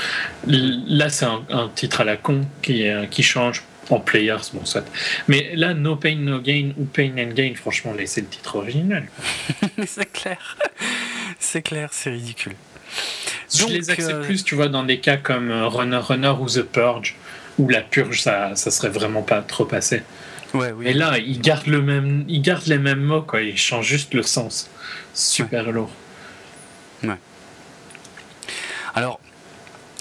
L- 0.49 0.83
Là 0.87 1.09
c'est 1.09 1.25
un, 1.25 1.43
un 1.51 1.69
titre 1.75 2.01
à 2.03 2.05
la 2.05 2.17
con 2.17 2.43
qui, 2.63 2.89
euh, 2.89 3.07
qui 3.07 3.23
change 3.23 3.63
en 3.91 4.01
players, 4.01 4.37
bon 4.55 4.65
soit. 4.65 4.87
Mais 5.29 5.51
là, 5.55 5.75
no 5.75 5.97
pain, 5.97 6.15
no 6.17 6.41
gain 6.41 6.71
ou 6.79 6.85
pain 6.87 7.11
and 7.19 7.35
gain, 7.35 7.53
franchement, 7.55 7.93
laissez 7.93 8.23
le 8.23 8.29
titre 8.29 8.57
original. 8.57 9.05
c'est 9.87 10.11
clair. 10.11 10.57
c'est 11.39 11.61
clair, 11.61 11.91
c'est 11.93 12.09
ridicule. 12.11 12.55
je 13.55 13.67
les 13.67 13.91
accepte 13.91 14.23
plus, 14.23 14.43
tu 14.43 14.55
vois, 14.55 14.69
dans 14.69 14.85
des 14.85 15.01
cas 15.01 15.19
comme 15.19 15.53
Runner 15.53 15.99
Runner 15.99 16.33
ou 16.41 16.47
The 16.47 16.63
Purge, 16.63 17.15
où 17.59 17.69
la 17.69 17.83
purge, 17.83 18.23
ça, 18.23 18.53
ça 18.57 18.71
serait 18.71 18.89
vraiment 18.89 19.23
pas 19.23 19.43
trop 19.43 19.67
passé. 19.67 20.03
Ouais, 20.59 20.71
oui. 20.71 20.87
Et 20.87 20.93
là, 20.95 21.19
ils 21.19 21.41
gardent, 21.41 21.67
le 21.67 21.83
même, 21.83 22.25
ils 22.29 22.41
gardent 22.41 22.67
les 22.67 22.79
mêmes 22.79 23.03
mots, 23.03 23.23
quoi. 23.23 23.43
Ils 23.43 23.59
changent 23.59 23.89
juste 23.89 24.15
le 24.15 24.23
sens. 24.23 24.71
Super 25.13 25.71
lourd. 25.73 25.91
Alors, 28.97 29.19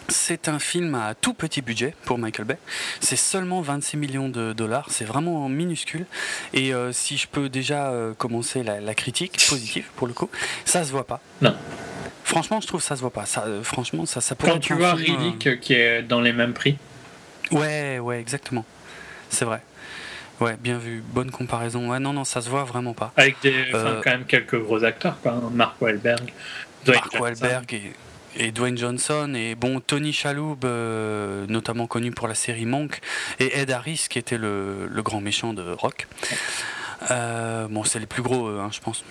c'est 0.08 0.48
un 0.48 0.60
film 0.60 0.94
à 0.94 1.16
tout 1.16 1.34
petit 1.34 1.64
budget 1.64 1.96
pour 2.06 2.20
Michael 2.20 2.46
Bay. 2.46 2.58
C'est 3.00 3.16
seulement 3.16 3.62
26 3.62 3.98
millions 3.98 4.30
de 4.30 4.54
dollars. 4.54 4.86
C'est 4.92 5.04
vraiment 5.06 5.50
minuscule. 5.50 6.06
Et 6.54 6.76
euh, 6.76 6.92
si 6.92 7.18
je 7.18 7.28
peux 7.28 7.50
déjà 7.50 7.88
euh, 7.90 8.14
commencer 8.14 8.62
la, 8.62 8.80
la 8.80 8.94
critique 8.94 9.44
positive 9.50 9.86
pour 9.96 10.06
le 10.06 10.14
coup, 10.14 10.30
ça 10.64 10.84
se 10.84 10.92
voit 10.92 11.08
pas. 11.08 11.22
Non. 11.42 11.56
Franchement, 12.24 12.62
je 12.62 12.68
trouve 12.68 12.82
que 12.82 12.86
ça 12.86 12.96
se 12.96 13.02
voit 13.02 13.10
pas. 13.10 13.26
Ça, 13.26 13.46
euh, 13.48 13.64
franchement, 13.64 14.06
ça, 14.06 14.22
ça 14.22 14.36
Quand 14.40 14.60
tu 14.60 14.74
un 14.74 14.76
vois 14.76 14.96
film, 14.96 15.16
euh, 15.16 15.24
Riddick 15.24 15.60
qui 15.60 15.74
est 15.74 16.04
dans 16.04 16.22
les 16.22 16.34
mêmes 16.34 16.54
prix, 16.54 16.78
Ouais, 17.52 18.00
ouais, 18.00 18.20
exactement. 18.20 18.66
C'est 19.30 19.46
vrai. 19.46 19.62
Ouais, 20.40 20.58
bien 20.60 20.78
vu. 20.78 21.04
Bonne 21.14 21.32
comparaison. 21.32 21.90
Ouais, 21.92 22.00
non, 22.00 22.12
non, 22.14 22.24
ça 22.24 22.42
se 22.42 22.50
voit 22.50 22.64
vraiment 22.64 22.94
pas. 22.94 23.14
avec 23.18 23.36
des, 23.42 23.54
enfin, 23.74 23.78
Euh, 23.88 24.02
quand 24.04 24.12
même 24.12 24.26
quelques 24.26 24.60
gros 24.60 24.84
acteurs, 24.84 25.16
quoi. 25.22 25.34
hein. 25.34 25.50
Mark 25.54 25.82
Wahlberg, 25.82 26.32
Dwayne 26.86 27.00
Mark. 27.12 27.22
Wahlberg 27.22 27.74
et, 27.74 27.94
et 28.36 28.52
Dwayne 28.52 28.78
Johnson 28.78 29.34
et 29.36 29.54
bon 29.56 29.80
Tony 29.80 30.12
Shalhoub 30.12 30.58
euh, 30.66 31.46
notamment 31.48 31.86
connu 31.88 32.12
pour 32.12 32.28
la 32.28 32.34
série 32.36 32.66
Monk 32.66 33.00
et 33.40 33.60
Ed 33.60 33.70
Harris 33.72 34.08
qui 34.10 34.18
était 34.20 34.40
le, 34.40 34.88
le 34.90 35.04
grand 35.04 35.22
méchant 35.22 35.54
de 35.54 35.62
Rock 35.72 36.08
Euh, 37.12 37.68
bon 37.70 37.84
c'est 37.84 38.00
les 38.00 38.06
plus 38.06 38.24
gros 38.24 38.48
hein, 38.48 38.70
je 38.72 38.80
pense 38.80 39.04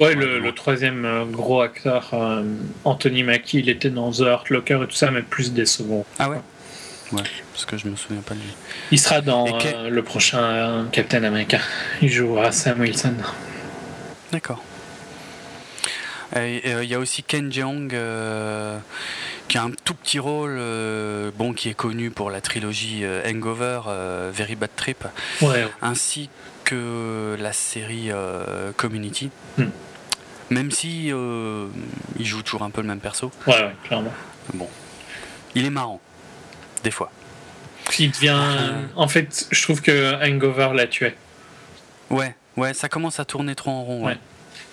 Ouais, 0.00 0.14
le, 0.14 0.38
le 0.38 0.52
troisième 0.52 1.30
gros 1.30 1.62
acteur, 1.62 2.10
euh, 2.12 2.42
Anthony 2.84 3.22
Mackie, 3.22 3.60
il 3.60 3.70
était 3.70 3.88
dans 3.88 4.10
The 4.10 4.20
Hurt 4.20 4.50
Locker 4.50 4.80
et 4.82 4.86
tout 4.86 4.94
ça, 4.94 5.10
mais 5.10 5.22
plus 5.22 5.54
des 5.54 5.64
seconds. 5.64 6.04
ah 6.18 6.28
ouais? 6.28 6.40
Ouais 7.12 7.22
parce 7.52 7.64
que 7.66 7.76
je 7.76 7.86
me 7.88 7.96
souviens 7.96 8.22
pas 8.22 8.34
de 8.34 8.40
lui 8.40 8.52
Il 8.90 8.98
sera 8.98 9.20
dans 9.20 9.44
que- 9.58 9.66
euh, 9.74 9.88
le 9.90 10.02
prochain 10.02 10.38
euh, 10.42 10.84
Captain 10.90 11.22
America. 11.24 11.58
Il 12.00 12.10
jouera 12.10 12.52
Sam 12.52 12.80
Wilson. 12.80 13.14
d'accord 14.32 14.62
euh, 16.36 16.80
il 16.82 16.88
y 16.88 16.94
a 16.94 16.98
aussi 16.98 17.22
Ken 17.22 17.52
Jeong 17.52 17.92
euh, 17.92 18.78
qui 19.48 19.58
a 19.58 19.62
un 19.64 19.70
tout 19.84 19.92
petit 19.94 20.18
rôle 20.18 20.56
euh, 20.58 21.30
bon 21.36 21.52
qui 21.52 21.68
est 21.68 21.74
connu 21.74 22.10
pour 22.10 22.30
la 22.30 22.40
trilogie 22.40 23.04
Hangover 23.26 23.80
Very 24.32 24.56
Bad 24.56 24.70
Trip 24.74 25.04
Ouais, 25.42 25.66
ainsi 25.82 26.30
que 26.64 27.36
la 27.38 27.52
série 27.52 28.10
Community. 28.78 29.30
Hmm. 29.58 29.66
Même 30.50 30.70
si 30.70 31.08
il 31.08 32.26
joue 32.26 32.42
toujours 32.42 32.62
un 32.62 32.70
peu 32.70 32.80
le 32.80 32.86
même 32.88 33.00
perso, 33.00 33.30
ouais, 33.46 33.52
ouais, 33.54 33.74
clairement. 33.84 34.12
bon, 34.54 34.68
il 35.54 35.64
est 35.66 35.70
marrant, 35.70 36.00
des 36.84 36.90
fois. 36.90 37.10
Il 37.98 38.10
devient. 38.10 38.38
En 38.96 39.08
fait, 39.08 39.46
je 39.50 39.62
trouve 39.62 39.82
que 39.82 40.14
Hangover 40.24 40.70
l'a 40.74 40.86
tué. 40.86 41.14
Ouais, 42.10 42.34
ouais, 42.56 42.74
ça 42.74 42.88
commence 42.88 43.18
à 43.20 43.24
tourner 43.24 43.54
trop 43.54 43.70
en 43.70 43.82
rond. 43.82 44.06
Ouais. 44.06 44.12
Ouais. 44.12 44.18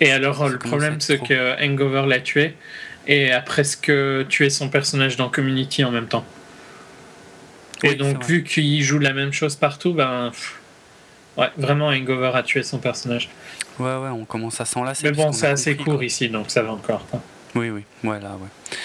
Et 0.00 0.10
alors, 0.12 0.38
Ça 0.38 0.48
le 0.48 0.58
problème, 0.58 1.00
c'est 1.00 1.16
trop. 1.18 1.26
que 1.26 1.62
Hangover 1.62 2.04
l'a 2.06 2.20
tué 2.20 2.54
et 3.06 3.32
a 3.32 3.40
presque 3.40 3.92
tué 4.28 4.48
son 4.50 4.68
personnage 4.68 5.16
dans 5.16 5.28
Community 5.28 5.84
en 5.84 5.90
même 5.90 6.06
temps. 6.06 6.24
Et 7.82 7.90
Oui, 7.90 7.96
donc, 7.96 8.24
vu 8.24 8.44
qu'il 8.44 8.82
joue 8.82 8.98
la 8.98 9.12
même 9.12 9.32
chose 9.32 9.56
partout, 9.56 9.92
ben. 9.94 10.32
Ouais, 11.36 11.48
vraiment, 11.56 11.88
Hangover 11.88 12.32
a 12.34 12.42
tué 12.42 12.62
son 12.62 12.78
personnage. 12.78 13.28
ouais, 13.78 13.86
ouais, 13.96 14.08
on 14.08 14.24
commence 14.24 14.60
à 14.60 14.64
s'enlacer. 14.64 15.04
Mais 15.04 15.12
bon, 15.12 15.32
c'est 15.32 15.46
assez 15.46 15.76
compris, 15.76 15.90
court 15.92 16.02
ici, 16.04 16.28
donc 16.28 16.50
ça 16.50 16.62
va 16.62 16.72
encore. 16.72 17.06
Oui, 17.54 17.70
oui, 17.70 17.82
ouais, 18.04 18.20
là, 18.20 18.36
ouais. 18.40 18.76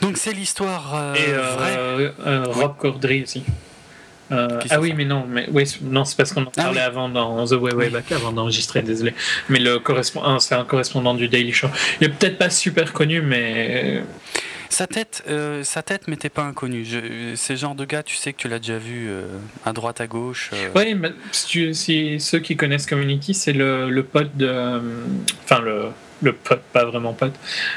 Donc 0.00 0.16
c'est 0.18 0.32
l'histoire 0.32 0.94
euh, 0.94 1.14
et 1.14 1.28
euh, 1.28 1.50
vraie. 1.56 2.12
euh, 2.26 2.44
Rob 2.48 2.76
Corddry 2.78 3.22
aussi. 3.22 3.42
Euh, 4.32 4.60
ah 4.70 4.80
oui, 4.80 4.92
mais 4.96 5.04
non, 5.04 5.24
mais 5.28 5.46
oui, 5.52 5.66
c'est- 5.68 5.82
non, 5.82 6.04
c'est 6.04 6.16
parce 6.16 6.32
qu'on 6.32 6.42
en 6.42 6.52
Ah 6.56 6.62
parlait 6.64 6.80
oui. 6.80 6.84
avant 6.84 7.08
dans 7.08 7.46
The 7.46 7.52
Way 7.52 7.74
Way 7.74 7.86
Oui. 7.86 7.90
Back 7.92 8.10
avant 8.10 8.32
d'enregistrer, 8.32 8.82
désolé. 8.82 9.14
Mais 9.48 9.60
le 9.60 9.78
correspondant, 9.78 10.40
c'est 10.40 10.56
un 10.56 10.64
correspondant 10.64 11.14
du 11.14 11.28
Daily 11.28 11.52
Show. 11.52 11.68
Il 12.00 12.08
est 12.08 12.10
peut-être 12.10 12.36
pas 12.36 12.50
super 12.50 12.92
connu, 12.92 13.20
mais 13.22 14.02
Sa 14.68 14.88
tête, 14.88 15.22
euh, 15.30 15.62
sa 15.62 15.82
tête 15.82 16.08
m'était 16.08 16.28
pas 16.28 16.42
inconnue. 16.42 16.84
Je- 16.84 17.34
C'est 17.36 17.52
le 17.52 17.58
genre 17.60 17.76
de 17.76 17.84
gars, 17.84 18.02
tu 18.02 18.16
sais 18.16 18.32
que 18.32 18.38
tu 18.38 18.48
l'as 18.48 18.58
déjà 18.58 18.78
vu 18.78 19.06
euh, 19.08 19.22
à 19.64 19.72
droite, 19.72 20.00
à 20.00 20.08
gauche. 20.08 20.50
euh, 20.52 20.68
Oui, 20.74 20.94
mais 20.96 21.12
si, 21.30 21.46
tu- 21.46 21.72
si 21.74 22.18
ceux 22.20 22.40
qui 22.40 22.56
connaissent 22.56 22.86
Community, 22.86 23.32
c'est 23.32 23.52
le, 23.52 23.88
le 23.88 24.02
pote 24.02 24.36
de. 24.36 24.46
euh, 24.48 24.80
Enfin, 25.44 25.60
le, 25.62 25.84
le 26.22 26.32
pote, 26.32 26.62
pas 26.72 26.84
vraiment 26.84 27.12
pote, 27.12 27.34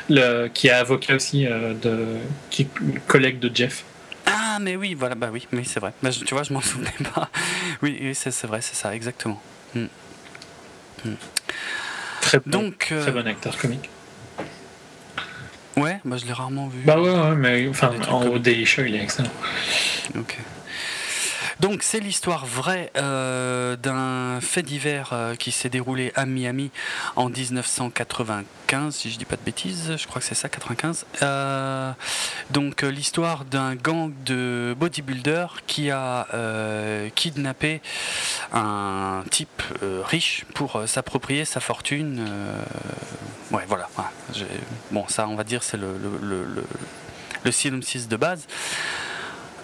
le, 0.09 0.47
qui 0.47 0.67
est 0.67 0.71
avocat 0.71 1.15
aussi, 1.15 1.45
euh, 1.45 1.73
de, 1.73 2.17
qui 2.49 2.67
collègue 3.07 3.39
de 3.39 3.53
Jeff. 3.53 3.83
Ah, 4.25 4.57
mais 4.61 4.75
oui, 4.75 4.93
voilà, 4.93 5.15
bah 5.15 5.29
oui, 5.31 5.47
mais 5.51 5.63
c'est 5.63 5.79
vrai. 5.79 5.91
Bah, 6.03 6.11
je- 6.11 6.23
tu 6.23 6.33
vois, 6.33 6.43
je 6.43 6.53
m'en 6.53 6.61
souvenais 6.61 6.93
pas. 7.13 7.29
Oui, 7.81 7.97
oui, 8.01 8.15
c'est 8.15 8.45
vrai, 8.45 8.61
c'est 8.61 8.75
ça, 8.75 8.95
exactement. 8.95 9.41
Très 12.21 12.39
bon, 12.39 12.43
Donc, 12.51 12.89
euh, 12.91 13.01
très 13.01 13.11
bon 13.11 13.25
acteur 13.27 13.57
comique. 13.57 13.89
ouais, 15.77 15.99
bah 16.03 16.17
je 16.17 16.25
l'ai 16.25 16.33
rarement 16.33 16.67
vu. 16.67 16.81
Bah 16.85 16.99
ouais, 16.99 17.09
ouais, 17.09 17.35
mais 17.35 17.67
enfin, 17.69 17.89
des 17.97 18.05
en 18.07 18.37
Daily 18.37 18.65
Show, 18.65 18.83
il 18.83 18.95
est 18.95 19.03
excellent. 19.03 19.31
Ok. 20.17 20.37
Donc 21.59 21.83
c'est 21.83 21.99
l'histoire 21.99 22.45
vraie 22.45 22.89
euh, 22.95 23.75
d'un 23.75 24.39
fait 24.39 24.63
divers 24.63 25.09
euh, 25.11 25.35
qui 25.35 25.51
s'est 25.51 25.69
déroulé 25.69 26.13
à 26.15 26.25
Miami 26.25 26.71
en 27.17 27.27
1995, 27.27 28.95
si 28.95 29.11
je 29.11 29.17
dis 29.17 29.25
pas 29.25 29.35
de 29.35 29.41
bêtises, 29.41 29.97
je 29.97 30.07
crois 30.07 30.21
que 30.21 30.27
c'est 30.27 30.35
ça, 30.35 30.47
95. 30.47 31.05
Euh, 31.21 31.91
donc 32.51 32.83
l'histoire 32.83 33.43
d'un 33.43 33.75
gang 33.75 34.13
de 34.25 34.73
bodybuilders 34.79 35.61
qui 35.67 35.91
a 35.91 36.27
kidnappé 37.15 37.81
un 38.53 39.23
type 39.29 39.61
riche 39.81 40.45
pour 40.53 40.81
s'approprier 40.85 41.43
sa 41.43 41.59
fortune. 41.59 42.25
ouais, 43.51 43.63
voilà. 43.67 43.89
bon, 44.91 45.05
ça, 45.07 45.27
on 45.27 45.35
va 45.35 45.43
dire, 45.43 45.63
c'est 45.63 45.77
le, 45.77 45.97
le, 45.97 46.63
de 47.43 48.15
base. 48.15 48.47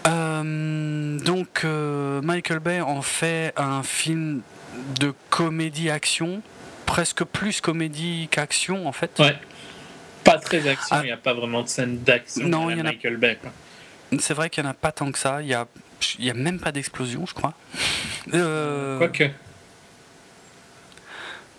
Euh, 0.07 1.19
donc 1.19 1.63
euh, 1.63 2.21
Michael 2.21 2.59
Bay 2.59 2.81
en 2.81 3.01
fait 3.01 3.53
un 3.57 3.81
film 3.83 4.41
de 4.99 5.13
comédie-action, 5.29 6.41
presque 6.85 7.23
plus 7.23 7.61
comédie 7.61 8.27
qu'action 8.29 8.87
en 8.87 8.91
fait. 8.91 9.17
Ouais. 9.19 9.35
Pas 10.23 10.37
très 10.39 10.67
action, 10.67 10.95
ah. 10.97 11.01
il 11.03 11.05
n'y 11.05 11.11
a 11.11 11.17
pas 11.17 11.33
vraiment 11.33 11.61
de 11.61 11.67
scène 11.67 11.99
d'action 11.99 12.47
non, 12.47 12.69
y 12.69 12.75
Michael 12.75 13.17
Bay. 13.17 13.37
C'est 14.19 14.33
vrai 14.33 14.49
qu'il 14.49 14.63
n'y 14.63 14.69
en 14.69 14.71
a 14.71 14.75
pas 14.75 14.91
tant 14.91 15.11
que 15.11 15.19
ça. 15.19 15.41
Il 15.41 15.47
n'y 15.47 15.53
a, 15.53 15.67
y 16.19 16.29
a 16.29 16.33
même 16.33 16.59
pas 16.59 16.71
d'explosion, 16.71 17.25
je 17.25 17.33
crois. 17.33 17.53
Euh... 18.33 18.97
Quoique. 18.97 19.29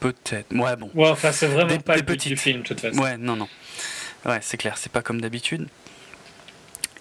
Peut-être. 0.01 0.55
Ouais, 0.55 0.77
bon. 0.77 0.91
Ouais, 0.95 1.09
enfin, 1.09 1.33
c'est 1.33 1.47
vraiment 1.47 1.79
pas 1.79 1.97
le 1.97 2.03
but 2.03 2.27
du 2.27 2.37
film, 2.37 2.63
de 2.63 2.67
toute 2.67 2.81
façon. 2.81 2.99
Ouais, 2.99 3.17
non, 3.17 3.37
non. 3.37 3.49
Ouais, 4.25 4.39
c'est 4.43 4.57
clair, 4.57 4.77
c'est 4.77 4.91
pas 4.91 5.03
comme 5.03 5.21
d'habitude. 5.21 5.69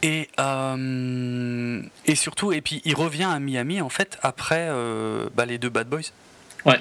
Et, 0.06 0.30
euh, 0.40 1.82
et 2.06 2.14
surtout, 2.14 2.54
et 2.54 2.62
puis 2.62 2.80
il 2.86 2.94
revient 2.94 3.24
à 3.24 3.40
Miami 3.40 3.82
en 3.82 3.90
fait 3.90 4.20
après 4.22 4.68
euh, 4.70 5.28
bah, 5.34 5.48
les 5.48 5.58
deux 5.58 5.70
Bad 5.70 5.90
Boys. 5.90 6.12
Ouais. 6.64 6.80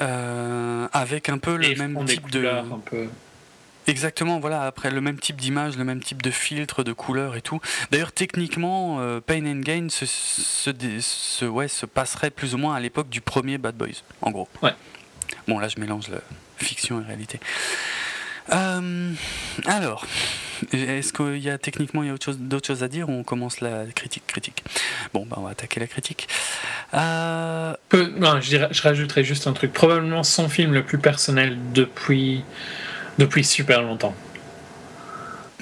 Euh, 0.00 0.88
avec 0.94 1.28
un 1.28 1.36
peu 1.36 1.56
le 1.56 1.74
même 1.74 2.02
type 2.06 2.30
de. 2.30 2.46
Un 2.46 2.78
peu... 2.78 3.08
Exactement, 3.86 4.40
voilà, 4.40 4.62
après 4.62 4.90
le 4.90 5.02
même 5.02 5.18
type 5.18 5.36
d'image, 5.36 5.76
le 5.76 5.84
même 5.84 6.02
type 6.02 6.22
de 6.22 6.30
filtre, 6.30 6.82
de 6.82 6.94
couleur 6.94 7.36
et 7.36 7.42
tout. 7.42 7.60
D'ailleurs, 7.90 8.12
techniquement, 8.12 8.98
Pain 9.26 9.44
and 9.44 9.60
Gain 9.60 9.88
se, 9.90 10.06
se, 10.06 11.44
ouais, 11.44 11.68
se 11.68 11.84
passerait 11.84 12.30
plus 12.30 12.54
ou 12.54 12.58
moins 12.58 12.74
à 12.74 12.80
l'époque 12.80 13.10
du 13.10 13.20
premier 13.20 13.58
Bad 13.58 13.76
Boys, 13.76 14.02
en 14.22 14.30
gros. 14.30 14.48
Ouais. 14.62 14.72
Bon, 15.46 15.58
là, 15.58 15.68
je 15.68 15.78
mélange 15.78 16.08
la 16.08 16.20
fiction 16.56 17.02
et 17.02 17.04
réalité. 17.04 17.38
Alors, 18.48 20.06
est-ce 20.72 21.12
qu'il 21.12 21.38
y 21.38 21.50
a 21.50 21.58
techniquement 21.58 22.02
il 22.02 22.08
y 22.08 22.12
a 22.12 22.16
d'autres 22.38 22.66
choses 22.66 22.82
à 22.82 22.88
dire 22.88 23.08
ou 23.08 23.12
on 23.12 23.22
commence 23.22 23.60
la 23.60 23.84
critique 23.94 24.26
critique? 24.26 24.64
Bon, 25.12 25.26
bah 25.26 25.36
on 25.38 25.42
va 25.42 25.50
attaquer 25.50 25.80
la 25.80 25.86
critique. 25.86 26.28
Euh... 26.94 27.74
non, 28.16 28.40
je, 28.40 28.48
dirais, 28.48 28.68
je 28.70 28.82
rajouterais 28.82 29.24
juste 29.24 29.46
un 29.46 29.52
truc. 29.52 29.72
Probablement 29.72 30.22
son 30.22 30.48
film 30.48 30.72
le 30.72 30.82
plus 30.82 30.98
personnel 30.98 31.56
depuis, 31.72 32.44
depuis 33.18 33.44
super 33.44 33.82
longtemps. 33.82 34.14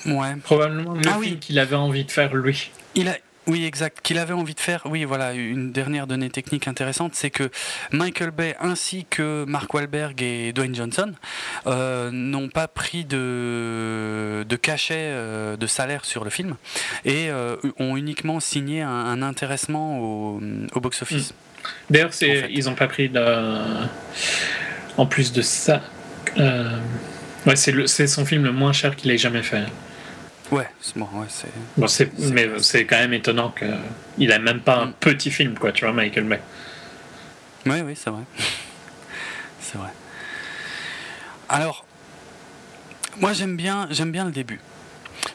Ouais. 0.07 0.37
Probablement 0.43 0.95
le 0.95 1.01
ah, 1.07 1.12
film 1.12 1.21
oui. 1.21 1.39
qu'il 1.39 1.59
avait 1.59 1.77
envie 1.77 2.05
de 2.05 2.11
faire 2.11 2.35
lui. 2.35 2.71
Il 2.95 3.09
a, 3.09 3.16
oui, 3.47 3.65
exact. 3.65 4.01
Qu'il 4.03 4.19
avait 4.19 4.33
envie 4.33 4.55
de 4.55 4.61
faire, 4.61 4.83
oui, 4.87 5.05
voilà, 5.05 5.35
une 5.35 5.71
dernière 5.71 6.07
donnée 6.07 6.31
technique 6.31 6.66
intéressante, 6.66 7.15
c'est 7.15 7.31
que 7.31 7.51
Michael 7.93 8.31
Bay 8.31 8.57
ainsi 8.61 9.07
que 9.09 9.45
Mark 9.47 9.73
Wahlberg 9.75 10.23
et 10.23 10.53
Dwayne 10.53 10.75
Johnson 10.75 11.12
euh, 11.66 12.11
n'ont 12.11 12.49
pas 12.49 12.69
pris 12.69 13.05
de, 13.05 14.45
de 14.49 14.57
cachet 14.57 14.95
euh, 14.97 15.57
de 15.57 15.66
salaire 15.66 16.05
sur 16.05 16.25
le 16.25 16.31
film 16.31 16.57
et 17.05 17.29
euh, 17.29 17.57
ont 17.79 17.97
uniquement 17.97 18.41
signé 18.41 18.81
un, 18.81 19.23
intéressement 19.23 19.99
au, 20.01 20.41
box-office. 20.77 21.31
Hmm. 21.31 21.35
D'ailleurs, 21.91 22.11
ils 22.51 22.65
n'ont 22.65 22.75
pas 22.75 22.89
pris 22.89 23.09
de... 23.09 23.25
En 24.97 25.07
plus 25.07 25.33
de 25.33 25.43
ça, 25.43 25.83
ouais, 26.37 27.57
c'est 27.57 28.07
son 28.07 28.25
film 28.25 28.45
le 28.45 28.53
moins 28.53 28.73
cher 28.73 28.97
qu'il 28.97 29.11
ait 29.11 29.19
jamais 29.19 29.43
fait. 29.43 29.65
Ouais, 30.53 30.69
bon, 30.97 31.09
ouais, 31.15 31.27
c'est. 31.29 31.49
Bon, 31.77 31.87
mais 32.33 32.49
c'est 32.61 32.85
quand 32.85 32.99
même 32.99 33.15
étonnant 33.15 33.53
qu'il 34.16 34.33
a 34.33 34.39
même 34.39 34.61
pas 34.61 34.77
un 34.77 34.87
mm. 34.87 34.93
petit 35.01 35.31
film, 35.31 35.55
quoi, 35.59 35.73
tu 35.73 35.85
vois, 35.85 35.95
Michael 35.95 36.25
Bay. 36.25 36.41
Oui, 37.66 37.81
oui, 37.81 37.95
c'est 37.97 38.11
vrai. 38.11 38.23
c'est 39.61 39.79
vrai. 39.79 39.91
Alors, 41.49 41.85
moi 43.21 43.33
j'aime 43.33 43.57
bien, 43.57 43.87
j'aime 43.91 44.11
bien 44.11 44.25
le 44.25 44.33
début. 44.33 44.61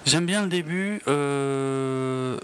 J'aime 0.05 0.25
bien 0.25 0.43
le 0.43 0.49
début. 0.49 1.01
Euh, 1.07 2.37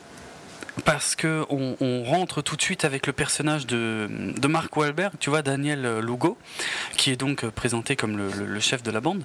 parce 0.83 1.15
que 1.15 1.45
on, 1.49 2.03
rentre 2.03 2.41
tout 2.41 2.55
de 2.55 2.61
suite 2.61 2.85
avec 2.85 3.07
le 3.07 3.13
personnage 3.13 3.65
de, 3.65 4.07
de 4.09 4.47
Mark 4.47 4.75
Wahlberg, 4.75 5.13
tu 5.19 5.29
vois, 5.29 5.41
Daniel 5.41 5.99
Lugo, 5.99 6.37
qui 6.97 7.11
est 7.11 7.15
donc 7.15 7.45
présenté 7.49 7.95
comme 7.95 8.17
le, 8.17 8.59
chef 8.59 8.83
de 8.83 8.91
la 8.91 8.99
bande. 8.99 9.23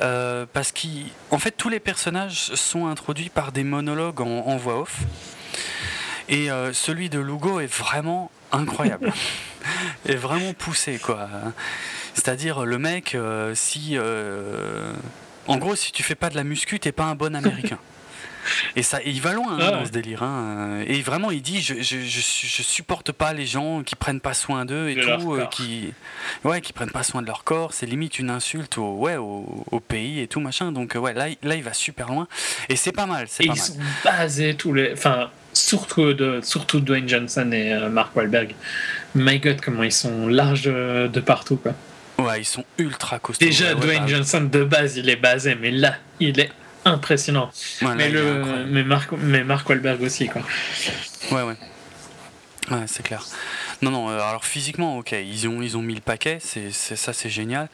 Euh, 0.00 0.46
parce 0.52 0.72
qu'en 0.72 1.38
fait, 1.38 1.52
tous 1.52 1.68
les 1.68 1.80
personnages 1.80 2.54
sont 2.54 2.86
introduits 2.86 3.28
par 3.28 3.52
des 3.52 3.64
monologues 3.64 4.20
en, 4.20 4.56
voix 4.56 4.80
off. 4.80 5.00
Et 6.28 6.50
euh, 6.50 6.72
celui 6.72 7.10
de 7.10 7.18
Lugo 7.18 7.60
est 7.60 7.72
vraiment 7.72 8.30
incroyable. 8.52 9.12
est 10.06 10.14
vraiment 10.14 10.54
poussé, 10.54 10.98
quoi. 10.98 11.28
C'est-à-dire, 12.14 12.64
le 12.64 12.78
mec, 12.78 13.14
euh, 13.14 13.54
si. 13.54 13.98
en 15.48 15.56
gros, 15.56 15.74
si 15.74 15.92
tu 15.92 16.02
fais 16.02 16.14
pas 16.14 16.30
de 16.30 16.36
la 16.36 16.44
muscu, 16.44 16.78
t'es 16.78 16.92
pas 16.92 17.04
un 17.04 17.14
bon 17.14 17.34
américain. 17.34 17.78
Et 18.76 18.82
ça, 18.82 19.00
il 19.04 19.20
va 19.20 19.32
loin 19.32 19.54
hein, 19.54 19.58
ah 19.60 19.70
dans 19.70 19.84
ce 19.84 19.90
délire. 19.90 20.22
Hein. 20.22 20.82
Et 20.86 21.00
vraiment, 21.02 21.30
il 21.30 21.42
dit 21.42 21.62
je, 21.62 21.74
je, 21.80 21.98
je, 21.98 22.62
supporte 22.62 23.12
pas 23.12 23.32
les 23.32 23.46
gens 23.46 23.82
qui 23.82 23.96
prennent 23.96 24.20
pas 24.20 24.34
soin 24.34 24.64
d'eux 24.64 24.88
et 24.88 24.96
tout, 24.96 25.34
euh, 25.34 25.46
qui, 25.46 25.92
ouais, 26.44 26.60
qui 26.60 26.72
prennent 26.72 26.90
pas 26.90 27.02
soin 27.02 27.22
de 27.22 27.26
leur 27.26 27.44
corps. 27.44 27.72
C'est 27.72 27.86
limite 27.86 28.18
une 28.18 28.30
insulte 28.30 28.78
au, 28.78 28.94
ouais, 28.94 29.16
au, 29.16 29.80
pays 29.86 30.20
et 30.20 30.28
tout 30.28 30.40
machin. 30.40 30.72
Donc 30.72 30.94
ouais, 30.94 31.12
là, 31.12 31.26
là, 31.42 31.54
il 31.54 31.62
va 31.62 31.72
super 31.72 32.08
loin. 32.08 32.26
Et 32.68 32.76
c'est 32.76 32.92
pas 32.92 33.06
mal. 33.06 33.26
Et 33.40 33.46
ils 33.46 33.56
sont 33.56 33.76
basés 34.04 34.54
tous 34.54 34.72
les, 34.72 34.92
enfin, 34.92 35.30
surtout 35.52 36.12
de, 36.12 36.40
surtout 36.42 36.80
Dwayne 36.80 37.08
Johnson 37.08 37.50
et 37.52 37.72
euh, 37.72 37.88
Mark 37.88 38.14
Wahlberg. 38.16 38.54
My 39.14 39.38
God, 39.38 39.60
comment 39.60 39.82
ils 39.82 39.92
sont 39.92 40.26
larges 40.26 40.64
de, 40.64 41.20
partout 41.20 41.56
quoi. 41.56 41.72
Ouais, 42.18 42.40
ils 42.40 42.44
sont 42.44 42.64
ultra 42.78 43.18
costauds. 43.18 43.44
Déjà, 43.44 43.74
Dwayne 43.74 44.02
bah, 44.02 44.08
Johnson 44.08 44.48
de 44.50 44.62
base, 44.62 44.96
il 44.96 45.08
est 45.08 45.16
basé, 45.16 45.56
mais 45.60 45.72
là, 45.72 45.96
il 46.20 46.38
est 46.38 46.50
impressionnant. 46.84 47.50
mais, 47.82 48.10
le, 48.10 48.64
mais, 48.68 48.84
Mark, 48.84 49.10
mais 49.16 49.44
Mark 49.44 49.68
Wahlberg 49.68 50.02
aussi, 50.02 50.28
quoi. 50.28 50.42
Ouais, 51.30 51.42
ouais. 51.42 51.56
Ouais, 52.70 52.84
c'est 52.86 53.02
clair. 53.02 53.22
Non, 53.82 53.90
non, 53.90 54.08
euh, 54.08 54.18
alors 54.20 54.44
physiquement, 54.44 54.98
ok, 54.98 55.12
ils 55.12 55.46
ont, 55.46 55.60
ils 55.60 55.76
ont 55.76 55.82
mis 55.82 55.94
le 55.94 56.00
paquet, 56.00 56.38
c'est, 56.40 56.70
ça 56.72 57.12
c'est 57.12 57.28
génial. 57.28 57.68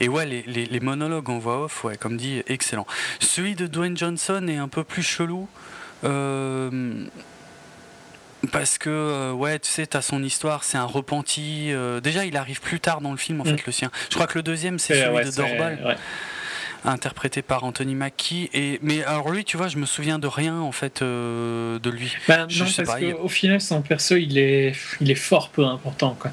Et 0.00 0.08
ouais, 0.08 0.26
les, 0.26 0.42
les, 0.42 0.80
monologues 0.80 1.30
en 1.30 1.38
voix 1.38 1.64
off, 1.64 1.84
ouais, 1.84 1.96
comme 1.96 2.16
dit, 2.16 2.42
excellent. 2.48 2.86
Celui 3.20 3.54
de 3.54 3.66
Dwayne 3.68 3.96
Johnson 3.96 4.44
est 4.48 4.56
un 4.56 4.68
peu 4.68 4.82
plus 4.82 5.02
chelou. 5.02 5.48
Euh, 6.02 7.04
parce 8.50 8.78
que, 8.78 8.90
euh, 8.90 9.32
ouais, 9.32 9.60
tu 9.60 9.70
sais, 9.70 9.86
t'as 9.86 10.02
son 10.02 10.20
histoire, 10.24 10.64
c'est 10.64 10.78
un 10.78 10.86
repenti. 10.86 11.70
déjà, 12.02 12.24
il 12.24 12.36
arrive 12.36 12.60
plus 12.60 12.80
tard 12.80 13.00
dans 13.00 13.12
le 13.12 13.16
film, 13.16 13.40
en 13.40 13.44
fait, 13.44 13.52
mm. 13.52 13.66
le 13.66 13.72
sien. 13.72 13.90
Je 14.10 14.14
crois 14.16 14.26
que 14.26 14.38
le 14.38 14.42
deuxième, 14.42 14.80
c'est 14.80 15.00
celui 15.00 15.24
de 15.24 15.36
Dorbal. 15.36 15.80
Ouais 15.86 15.96
interprété 16.84 17.42
par 17.42 17.64
Anthony 17.64 17.94
Mackie. 17.94 18.50
Et, 18.52 18.78
mais 18.82 19.04
alors 19.04 19.30
lui, 19.30 19.44
tu 19.44 19.56
vois, 19.56 19.68
je 19.68 19.78
me 19.78 19.86
souviens 19.86 20.18
de 20.18 20.26
rien 20.26 20.58
en 20.58 20.72
fait 20.72 21.02
euh, 21.02 21.78
de 21.78 21.90
lui. 21.90 22.14
Bah, 22.28 22.46
je, 22.48 22.64
non, 22.64 22.70
sais 22.70 22.82
parce 22.82 23.00
pas, 23.00 23.06
Au 23.20 23.28
final, 23.28 23.60
son 23.60 23.82
perso, 23.82 24.16
il 24.16 24.38
est, 24.38 24.74
il 25.00 25.10
est 25.10 25.16
fort 25.16 25.50
peu 25.50 25.64
important. 25.64 26.16
Quoi. 26.18 26.32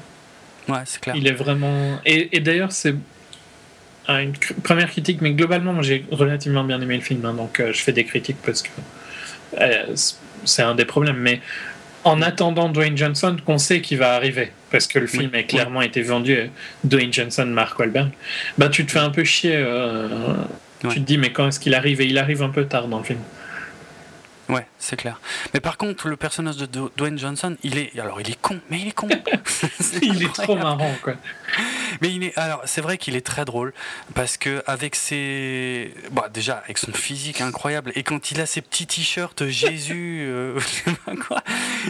Ouais, 0.68 0.82
c'est 0.84 1.00
clair. 1.00 1.16
Il 1.16 1.26
est 1.26 1.32
vraiment. 1.32 2.00
Et, 2.04 2.36
et 2.36 2.40
d'ailleurs, 2.40 2.72
c'est 2.72 2.94
une 4.08 4.32
première 4.64 4.90
critique, 4.90 5.20
mais 5.20 5.32
globalement, 5.32 5.80
j'ai 5.82 6.04
relativement 6.10 6.64
bien 6.64 6.80
aimé 6.80 6.96
le 6.96 7.02
film, 7.02 7.24
hein, 7.24 7.34
donc 7.34 7.60
euh, 7.60 7.72
je 7.72 7.80
fais 7.80 7.92
des 7.92 8.04
critiques 8.04 8.38
parce 8.44 8.62
que 8.62 8.70
euh, 9.60 9.94
c'est 10.44 10.62
un 10.62 10.74
des 10.74 10.84
problèmes. 10.84 11.18
Mais 11.18 11.40
en 12.04 12.22
attendant 12.22 12.68
Dwayne 12.68 12.96
Johnson 12.96 13.36
qu'on 13.44 13.58
sait 13.58 13.80
qu'il 13.80 13.98
va 13.98 14.14
arriver, 14.14 14.52
parce 14.70 14.86
que 14.86 14.98
le 14.98 15.06
film 15.06 15.30
a 15.34 15.42
clairement 15.42 15.82
été 15.82 16.02
vendu 16.02 16.38
à 16.38 16.44
Dwayne 16.84 17.12
Johnson, 17.12 17.46
Mark 17.46 17.78
Wahlberg, 17.78 18.10
bah 18.58 18.68
tu 18.68 18.86
te 18.86 18.92
fais 18.92 18.98
un 18.98 19.10
peu 19.10 19.24
chier. 19.24 19.56
Euh, 19.56 20.08
tu 20.80 20.88
te 20.88 20.98
dis, 21.00 21.18
mais 21.18 21.32
quand 21.32 21.48
est-ce 21.48 21.60
qu'il 21.60 21.74
arrive? 21.74 22.00
Et 22.00 22.06
il 22.06 22.18
arrive 22.18 22.42
un 22.42 22.48
peu 22.48 22.64
tard 22.64 22.88
dans 22.88 22.98
le 22.98 23.04
film. 23.04 23.20
Ouais, 24.48 24.66
c'est 24.80 24.96
clair. 24.96 25.20
Mais 25.54 25.60
par 25.60 25.76
contre, 25.76 26.08
le 26.08 26.16
personnage 26.16 26.56
de 26.56 26.66
Dwayne 26.96 27.18
Johnson, 27.18 27.56
il 27.62 27.78
est. 27.78 27.98
Alors, 28.00 28.20
il 28.20 28.30
est 28.30 28.40
con, 28.40 28.58
mais 28.70 28.80
il 28.80 28.88
est 28.88 28.92
con 28.92 29.08
Il 30.02 30.24
est 30.24 30.34
trop 30.34 30.56
marrant, 30.56 30.94
quoi. 31.02 31.14
Mais 32.00 32.12
il 32.12 32.24
est, 32.24 32.38
alors 32.38 32.62
c'est 32.64 32.80
vrai 32.80 32.98
qu'il 32.98 33.16
est 33.16 33.26
très 33.26 33.44
drôle 33.44 33.72
parce 34.14 34.36
que 34.36 34.62
avec 34.66 34.94
ses, 34.94 35.92
bah, 36.12 36.30
déjà 36.32 36.58
avec 36.64 36.78
son 36.78 36.92
physique 36.92 37.40
incroyable 37.40 37.92
et 37.94 38.02
quand 38.02 38.30
il 38.30 38.40
a 38.40 38.46
ses 38.46 38.60
petits 38.62 38.86
t-shirts 38.86 39.46
Jésus, 39.46 40.20
euh, 40.26 40.58
quoi, 41.26 41.42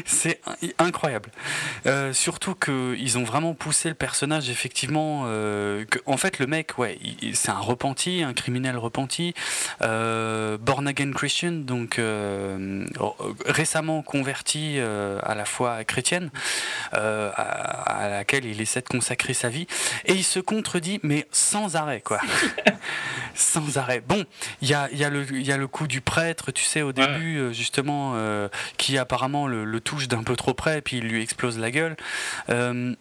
c'est 0.04 0.40
incroyable. 0.78 1.30
Euh, 1.86 2.12
surtout 2.12 2.54
qu'ils 2.54 3.18
ont 3.18 3.24
vraiment 3.24 3.54
poussé 3.54 3.88
le 3.88 3.94
personnage 3.94 4.50
effectivement. 4.50 5.24
Euh, 5.26 5.84
que, 5.84 5.98
en 6.06 6.16
fait, 6.16 6.38
le 6.38 6.46
mec, 6.46 6.78
ouais, 6.78 6.98
c'est 7.34 7.50
un 7.50 7.58
repenti, 7.58 8.22
un 8.22 8.32
criminel 8.32 8.76
repenti, 8.76 9.34
born 9.80 10.88
again 10.88 11.12
Christian, 11.12 11.52
donc 11.52 12.00
récemment 13.46 14.02
converti 14.02 14.78
à 14.78 15.34
la 15.34 15.44
foi 15.44 15.84
chrétienne, 15.84 16.30
à, 16.92 17.00
à 17.00 18.08
laquelle 18.08 18.44
il 18.44 18.60
essaie 18.60 18.80
de 18.80 18.88
consacrer 18.88 19.34
sa 19.34 19.48
vie 19.48 19.66
et 20.04 20.12
il 20.12 20.24
se 20.24 20.40
contredit, 20.40 21.00
mais 21.02 21.26
sans 21.32 21.76
arrêt, 21.76 22.00
quoi. 22.00 22.20
sans 23.34 23.78
arrêt. 23.78 24.02
Bon, 24.06 24.24
il 24.62 24.68
y 24.68 24.74
a, 24.74 24.88
y, 24.92 25.04
a 25.04 25.10
y 25.10 25.52
a, 25.52 25.56
le 25.56 25.66
coup 25.66 25.86
du 25.86 26.00
prêtre, 26.00 26.50
tu 26.52 26.64
sais, 26.64 26.82
au 26.82 26.92
début, 26.92 27.38
euh, 27.38 27.52
justement, 27.52 28.12
euh, 28.14 28.48
qui 28.76 28.98
apparemment 28.98 29.46
le, 29.46 29.80
touche 29.80 30.08
d'un 30.08 30.22
peu 30.22 30.36
trop 30.36 30.54
près, 30.54 30.78
et 30.78 30.80
puis 30.82 30.98
il 30.98 31.08
lui 31.08 31.22
explose 31.22 31.58
la 31.58 31.70
gueule. 31.70 31.96
Euh, 32.50 32.94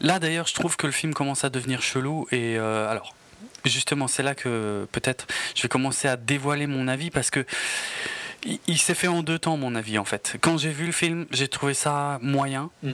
là, 0.00 0.18
d'ailleurs, 0.18 0.46
je 0.46 0.54
trouve 0.54 0.76
que 0.76 0.86
le 0.86 0.92
film 0.92 1.14
commence 1.14 1.44
à 1.44 1.50
devenir 1.50 1.82
chelou, 1.82 2.26
et 2.32 2.58
alors. 2.58 3.14
Justement, 3.66 4.08
c'est 4.08 4.22
là 4.22 4.34
que 4.34 4.88
peut-être 4.90 5.26
je 5.54 5.60
vais 5.60 5.68
commencer 5.68 6.08
à 6.08 6.16
dévoiler 6.16 6.66
mon 6.66 6.88
avis 6.88 7.10
parce 7.10 7.30
que 7.30 7.44
il, 8.66 8.78
s'est 8.78 8.94
fait 8.94 9.08
en 9.08 9.22
deux 9.22 9.38
temps, 9.38 9.56
mon 9.56 9.74
avis, 9.74 9.98
en 9.98 10.04
fait. 10.04 10.36
Quand 10.40 10.58
j'ai 10.58 10.70
vu 10.70 10.86
le 10.86 10.92
film, 10.92 11.26
j'ai 11.30 11.48
trouvé 11.48 11.74
ça 11.74 12.18
moyen. 12.22 12.70
Mm 12.82 12.92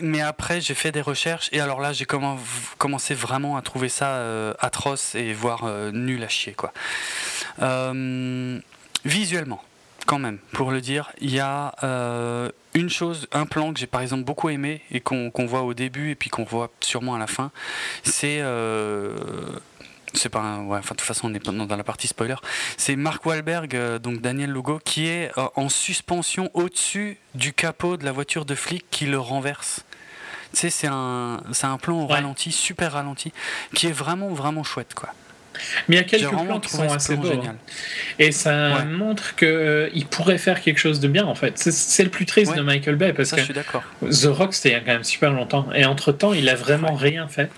mais 0.00 0.20
après, 0.20 0.60
j'ai 0.60 0.74
fait 0.74 0.92
des 0.92 1.00
recherches 1.00 1.48
et 1.52 1.60
alors 1.60 1.80
là, 1.80 1.92
j'ai 1.92 2.06
commencé 2.06 3.14
vraiment 3.14 3.56
à 3.56 3.62
trouver 3.62 3.88
ça 3.88 4.16
euh, 4.16 4.54
atroce 4.60 5.14
et 5.14 5.32
voire 5.32 5.64
euh, 5.64 5.90
nul 5.90 6.22
à 6.22 6.28
chier. 6.28 6.52
Quoi. 6.52 6.72
Euh, 7.60 8.58
visuellement, 9.04 9.62
quand 10.06 10.18
même, 10.18 10.38
pour 10.52 10.70
le 10.70 10.80
dire, 10.80 11.10
il 11.20 11.34
y 11.34 11.40
a 11.40 11.74
une 12.74 12.90
chose, 12.90 13.26
un 13.32 13.46
plan 13.46 13.72
que 13.72 13.80
j'ai 13.80 13.86
par 13.86 14.00
exemple 14.00 14.24
beaucoup 14.24 14.48
aimé 14.48 14.82
et 14.90 15.00
qu'on 15.00 15.46
voit 15.46 15.62
au 15.62 15.74
début 15.74 16.10
et 16.10 16.14
puis 16.14 16.30
qu'on 16.30 16.44
voit 16.44 16.70
sûrement 16.80 17.14
à 17.14 17.18
la 17.18 17.26
fin, 17.26 17.50
c'est 18.04 18.40
c'est 20.14 20.28
pas 20.28 20.40
un, 20.40 20.64
ouais, 20.64 20.78
enfin, 20.78 20.94
de 20.94 20.98
toute 20.98 21.06
façon 21.06 21.30
on 21.30 21.34
est 21.34 21.44
dans 21.44 21.76
la 21.76 21.84
partie 21.84 22.06
spoiler 22.06 22.36
c'est 22.76 22.96
Mark 22.96 23.24
Wahlberg 23.26 23.74
euh, 23.74 23.98
donc 23.98 24.20
Daniel 24.20 24.52
Lugo 24.52 24.80
qui 24.84 25.06
est 25.06 25.30
euh, 25.38 25.48
en 25.54 25.68
suspension 25.68 26.50
au-dessus 26.54 27.18
du 27.34 27.52
capot 27.52 27.96
de 27.96 28.04
la 28.04 28.12
voiture 28.12 28.44
de 28.44 28.54
flic 28.54 28.84
qui 28.90 29.06
le 29.06 29.18
renverse 29.18 29.84
tu 30.52 30.60
sais 30.60 30.70
c'est 30.70 30.88
un 30.88 31.42
c'est 31.52 31.66
un 31.66 31.78
plan 31.78 32.00
au 32.00 32.06
ralenti 32.06 32.52
super 32.52 32.92
ralenti 32.92 33.32
qui 33.74 33.86
est 33.86 33.92
vraiment 33.92 34.28
vraiment 34.28 34.64
chouette 34.64 34.94
quoi 34.94 35.12
mais 35.88 35.96
il 35.96 35.98
y 35.98 36.00
a 36.00 36.04
quelques 36.04 36.30
plans 36.30 36.60
qui 36.60 36.70
sont 36.70 36.88
assez 36.88 37.16
beaux. 37.16 37.30
Hein. 37.30 37.56
Et 38.18 38.32
ça 38.32 38.84
montre 38.84 39.34
qu'il 39.36 39.48
euh, 39.48 39.90
il 39.94 40.06
pourrait 40.06 40.38
faire 40.38 40.60
quelque 40.60 40.78
chose 40.78 41.00
de 41.00 41.08
bien, 41.08 41.26
en 41.26 41.34
fait. 41.34 41.58
C'est 41.58 42.04
le 42.04 42.10
plus 42.10 42.26
triste 42.26 42.54
de 42.54 42.62
Michael 42.62 42.96
Bay, 42.96 43.12
parce 43.12 43.32
que 43.32 43.42
The 43.42 44.26
Rock, 44.26 44.54
c'était 44.54 44.70
il 44.70 44.72
y 44.72 44.74
a 44.76 44.80
quand 44.80 44.92
même 44.92 45.04
super 45.04 45.32
longtemps. 45.32 45.68
Et 45.74 45.84
entre-temps, 45.84 46.32
il 46.32 46.48
a 46.48 46.54
vraiment 46.54 46.94
rien 46.94 47.28
fait. 47.28 47.50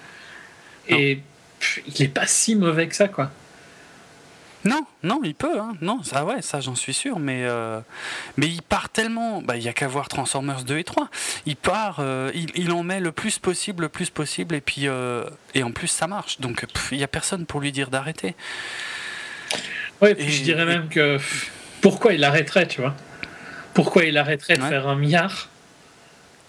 Et 0.88 1.20
il 1.86 2.02
est 2.02 2.08
pas 2.08 2.26
si 2.26 2.54
mauvais 2.54 2.88
que 2.88 2.96
ça, 2.96 3.08
quoi. 3.08 3.30
Non, 4.64 4.84
non, 5.02 5.20
il 5.24 5.34
peut, 5.34 5.58
hein. 5.58 5.72
non, 5.80 6.02
ça 6.02 6.24
ouais, 6.26 6.42
ça 6.42 6.60
j'en 6.60 6.74
suis 6.74 6.92
sûr, 6.92 7.18
mais, 7.18 7.44
euh, 7.44 7.80
mais 8.36 8.46
il 8.46 8.60
part 8.60 8.90
tellement, 8.90 9.40
bah, 9.40 9.56
il 9.56 9.62
n'y 9.62 9.68
a 9.68 9.72
qu'à 9.72 9.88
voir 9.88 10.08
Transformers 10.08 10.64
2 10.64 10.78
et 10.78 10.84
3, 10.84 11.08
il 11.46 11.56
part, 11.56 11.96
euh, 12.00 12.30
il, 12.34 12.70
en 12.70 12.82
met 12.82 13.00
le 13.00 13.10
plus 13.10 13.38
possible, 13.38 13.84
le 13.84 13.88
plus 13.88 14.10
possible, 14.10 14.54
et 14.54 14.60
puis, 14.60 14.86
euh, 14.86 15.24
et 15.54 15.62
en 15.62 15.72
plus 15.72 15.86
ça 15.86 16.06
marche, 16.06 16.40
donc 16.40 16.66
il 16.92 16.98
n'y 16.98 17.04
a 17.04 17.08
personne 17.08 17.46
pour 17.46 17.60
lui 17.60 17.72
dire 17.72 17.88
d'arrêter. 17.88 18.34
Ouais, 20.02 20.14
puis 20.14 20.30
je 20.30 20.42
dirais 20.42 20.66
même 20.66 20.88
que 20.88 21.18
pourquoi 21.80 22.12
il 22.12 22.22
arrêterait, 22.22 22.68
tu 22.68 22.82
vois? 22.82 22.94
Pourquoi 23.72 24.04
il 24.04 24.18
arrêterait 24.18 24.58
de 24.58 24.62
faire 24.62 24.88
un 24.88 24.96
milliard 24.96 25.48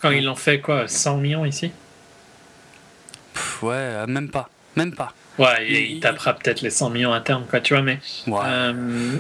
quand 0.02 0.12
il 0.12 0.28
en 0.28 0.36
fait 0.36 0.60
quoi, 0.60 0.88
100 0.88 1.18
millions 1.18 1.46
ici? 1.46 1.72
Ouais, 3.62 4.06
même 4.08 4.30
pas. 4.30 4.50
Même 4.76 4.94
pas. 4.96 5.14
Ouais, 5.38 5.68
il, 5.70 6.00
tapera 6.00 6.34
peut-être 6.34 6.62
les 6.62 6.70
100 6.70 6.90
millions 6.90 7.14
à 7.14 7.22
terme, 7.22 7.46
quoi, 7.50 7.62
tu 7.62 7.74
vois, 7.74 7.82
mais. 7.82 8.00
Euh, 8.28 9.18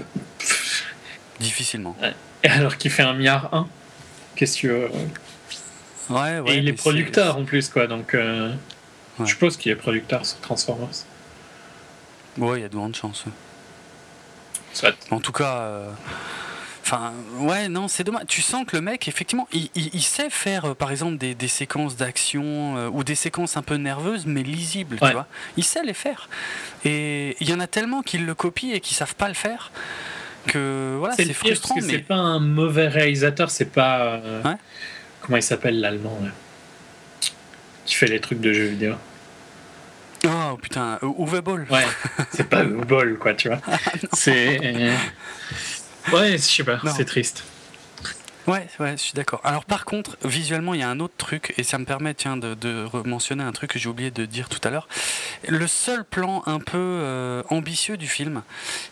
Difficilement. 1.39 1.95
Et 2.43 2.47
alors 2.47 2.77
qu'il 2.77 2.91
fait 2.91 3.03
un 3.03 3.13
milliard 3.13 3.53
1 3.53 3.67
Qu'est-ce 4.35 4.55
que 4.55 4.59
tu 4.59 4.67
veux 4.67 4.89
Ouais, 6.09 6.39
ouais. 6.39 6.53
Et 6.53 6.57
il 6.57 6.67
est 6.67 6.73
producteur 6.73 7.37
en 7.37 7.45
plus, 7.45 7.69
quoi, 7.69 7.87
donc. 7.87 8.13
Euh, 8.13 8.53
je 9.19 9.25
suppose 9.25 9.57
qu'il 9.57 9.71
est 9.71 9.75
producteur 9.75 10.25
sur 10.25 10.39
Transformers. 10.39 10.89
Ouais, 12.37 12.59
il 12.59 12.61
y 12.61 12.65
a 12.65 12.69
de 12.69 12.75
grandes 12.75 12.95
chances. 12.95 13.25
En 15.09 15.19
tout 15.19 15.31
cas. 15.31 15.57
Euh, 15.57 15.91
Enfin, 16.91 17.13
ouais, 17.37 17.69
non, 17.69 17.87
c'est 17.87 18.03
dommage. 18.03 18.25
Tu 18.27 18.41
sens 18.41 18.65
que 18.65 18.75
le 18.75 18.81
mec, 18.81 19.07
effectivement, 19.07 19.47
il, 19.53 20.01
sait 20.01 20.29
faire, 20.29 20.65
euh, 20.65 20.73
par 20.73 20.91
exemple, 20.91 21.17
des, 21.17 21.47
séquences 21.47 21.95
d'action 21.95 22.75
euh, 22.75 22.89
ou 22.91 23.05
des 23.05 23.15
séquences 23.15 23.55
un 23.55 23.61
peu 23.61 23.75
nerveuses, 23.75 24.25
mais 24.25 24.43
lisibles, 24.43 24.97
tu 25.01 25.11
vois. 25.11 25.25
Il 25.55 25.63
sait 25.63 25.83
les 25.83 25.93
faire. 25.93 26.27
Et 26.83 27.37
il 27.39 27.49
y 27.49 27.53
en 27.53 27.61
a 27.61 27.67
tellement 27.67 28.01
qui 28.01 28.17
le 28.17 28.35
copient 28.35 28.73
et 28.73 28.81
qui 28.81 28.93
savent 28.93 29.15
pas 29.15 29.29
le 29.29 29.35
faire 29.35 29.71
que 30.47 30.95
voilà, 30.97 31.15
c'est 31.15 31.31
frustrant. 31.31 31.75
mais... 31.75 31.81
c'est 31.81 31.99
pas 31.99 32.15
un 32.15 32.39
mauvais 32.39 32.89
réalisateur, 32.89 33.51
c'est 33.51 33.71
pas. 33.71 34.01
Euh, 34.01 34.41
comment 35.21 35.37
il 35.37 35.43
s'appelle 35.43 35.79
l'allemand 35.79 36.19
Qui 37.85 37.95
fait 37.95 38.07
les 38.07 38.19
trucs 38.19 38.41
de 38.41 38.51
jeux 38.51 38.65
vidéo. 38.65 38.95
Oh 40.25 40.57
putain, 40.61 40.99
Uwe 41.01 41.41
Boll. 41.41 41.67
Ouais, 41.69 41.85
c'est 42.31 42.49
pas 42.49 42.63
Uwe 42.65 42.83
Boll, 42.85 43.17
quoi, 43.17 43.33
tu 43.33 43.47
vois. 43.47 43.59
Ah, 43.65 43.77
c'est. 44.13 44.59
Ouais, 46.13 46.33
je 46.33 46.37
sais 46.37 46.63
pas, 46.63 46.79
c'est 46.95 47.05
triste. 47.05 47.43
Ouais, 48.47 48.67
ouais, 48.79 48.91
je 48.93 49.01
suis 49.01 49.13
d'accord. 49.13 49.39
Alors 49.43 49.65
par 49.65 49.85
contre, 49.85 50.17
visuellement, 50.23 50.73
il 50.73 50.79
y 50.79 50.83
a 50.83 50.89
un 50.89 50.99
autre 50.99 51.13
truc, 51.17 51.53
et 51.57 51.63
ça 51.63 51.77
me 51.77 51.85
permet 51.85 52.13
tiens, 52.13 52.37
de, 52.37 52.55
de 52.55 52.87
mentionner 53.05 53.43
un 53.43 53.51
truc 53.51 53.71
que 53.71 53.79
j'ai 53.79 53.87
oublié 53.87 54.09
de 54.09 54.25
dire 54.25 54.49
tout 54.49 54.59
à 54.67 54.71
l'heure. 54.71 54.87
Le 55.47 55.67
seul 55.67 56.03
plan 56.03 56.43
un 56.47 56.59
peu 56.59 56.77
euh, 56.77 57.43
ambitieux 57.49 57.97
du 57.97 58.07
film, 58.07 58.41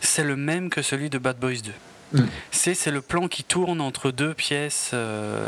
c'est 0.01 0.23
le 0.23 0.35
même 0.35 0.69
que 0.69 0.81
celui 0.81 1.09
de 1.09 1.17
Bad 1.17 1.37
Boys 1.39 1.61
2. 1.63 2.21
Mm. 2.21 2.27
C'est 2.51 2.91
le 2.91 3.01
plan 3.01 3.27
qui 3.27 3.43
tourne 3.43 3.81
entre 3.81 4.11
deux 4.11 4.33
pièces. 4.33 4.91
Euh, 4.93 5.47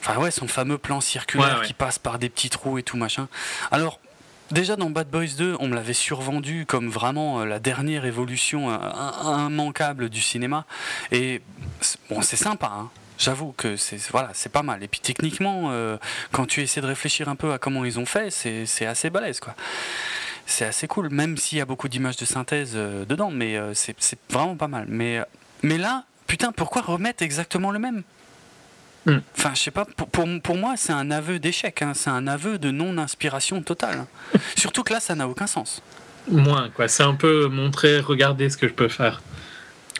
enfin 0.00 0.18
ouais, 0.18 0.30
son 0.30 0.48
fameux 0.48 0.78
plan 0.78 1.00
circulaire 1.00 1.62
qui 1.62 1.74
passe 1.74 1.98
par 1.98 2.18
des 2.18 2.28
petits 2.28 2.50
trous 2.50 2.78
et 2.78 2.82
tout 2.82 2.96
machin. 2.96 3.28
Alors, 3.70 4.00
Déjà 4.50 4.76
dans 4.76 4.88
Bad 4.88 5.10
Boys 5.10 5.36
2, 5.36 5.56
on 5.60 5.68
me 5.68 5.74
l'avait 5.74 5.92
survendu 5.92 6.64
comme 6.64 6.88
vraiment 6.88 7.40
euh, 7.40 7.44
la 7.44 7.58
dernière 7.58 8.06
évolution 8.06 8.70
euh, 8.70 8.78
immanquable 9.46 10.08
du 10.08 10.22
cinéma. 10.22 10.64
Et 11.12 11.42
bon, 12.08 12.22
c'est 12.22 12.36
sympa, 12.36 12.72
hein. 12.74 12.90
J'avoue 13.18 13.52
que 13.52 13.76
c'est 13.76 14.48
pas 14.48 14.62
mal. 14.62 14.82
Et 14.84 14.88
puis 14.88 15.00
techniquement, 15.00 15.70
euh, 15.70 15.98
quand 16.30 16.46
tu 16.46 16.62
essaies 16.62 16.80
de 16.80 16.86
réfléchir 16.86 17.28
un 17.28 17.34
peu 17.34 17.52
à 17.52 17.58
comment 17.58 17.84
ils 17.84 17.98
ont 17.98 18.06
fait, 18.06 18.30
c'est 18.30 18.86
assez 18.86 19.10
balèze 19.10 19.40
quoi. 19.40 19.56
C'est 20.46 20.64
assez 20.64 20.86
cool, 20.86 21.10
même 21.10 21.36
s'il 21.36 21.58
y 21.58 21.60
a 21.60 21.64
beaucoup 21.64 21.88
d'images 21.88 22.16
de 22.16 22.24
synthèse 22.24 22.74
dedans, 22.74 23.32
mais 23.32 23.58
c'est 23.74 23.96
vraiment 24.30 24.54
pas 24.54 24.68
mal. 24.68 24.86
Mais 24.88 25.24
là, 25.62 26.04
putain, 26.28 26.52
pourquoi 26.52 26.82
remettre 26.82 27.24
exactement 27.24 27.72
le 27.72 27.80
même? 27.80 28.04
Mm. 29.06 29.18
Enfin, 29.36 29.50
je 29.54 29.60
sais 29.62 29.70
pas, 29.70 29.84
pour, 29.84 30.08
pour, 30.08 30.56
moi, 30.56 30.74
c'est 30.76 30.92
un 30.92 31.10
aveu 31.10 31.38
d'échec, 31.38 31.82
hein. 31.82 31.92
c'est 31.94 32.10
un 32.10 32.26
aveu 32.26 32.58
de 32.58 32.70
non-inspiration 32.70 33.62
totale. 33.62 34.06
Surtout 34.56 34.82
que 34.82 34.92
là, 34.92 35.00
ça 35.00 35.14
n'a 35.14 35.28
aucun 35.28 35.46
sens. 35.46 35.82
Moins, 36.30 36.68
quoi. 36.74 36.88
C'est 36.88 37.04
un 37.04 37.14
peu 37.14 37.46
montrer, 37.48 38.00
regardez 38.00 38.50
ce 38.50 38.56
que 38.56 38.68
je 38.68 38.74
peux 38.74 38.88
faire. 38.88 39.22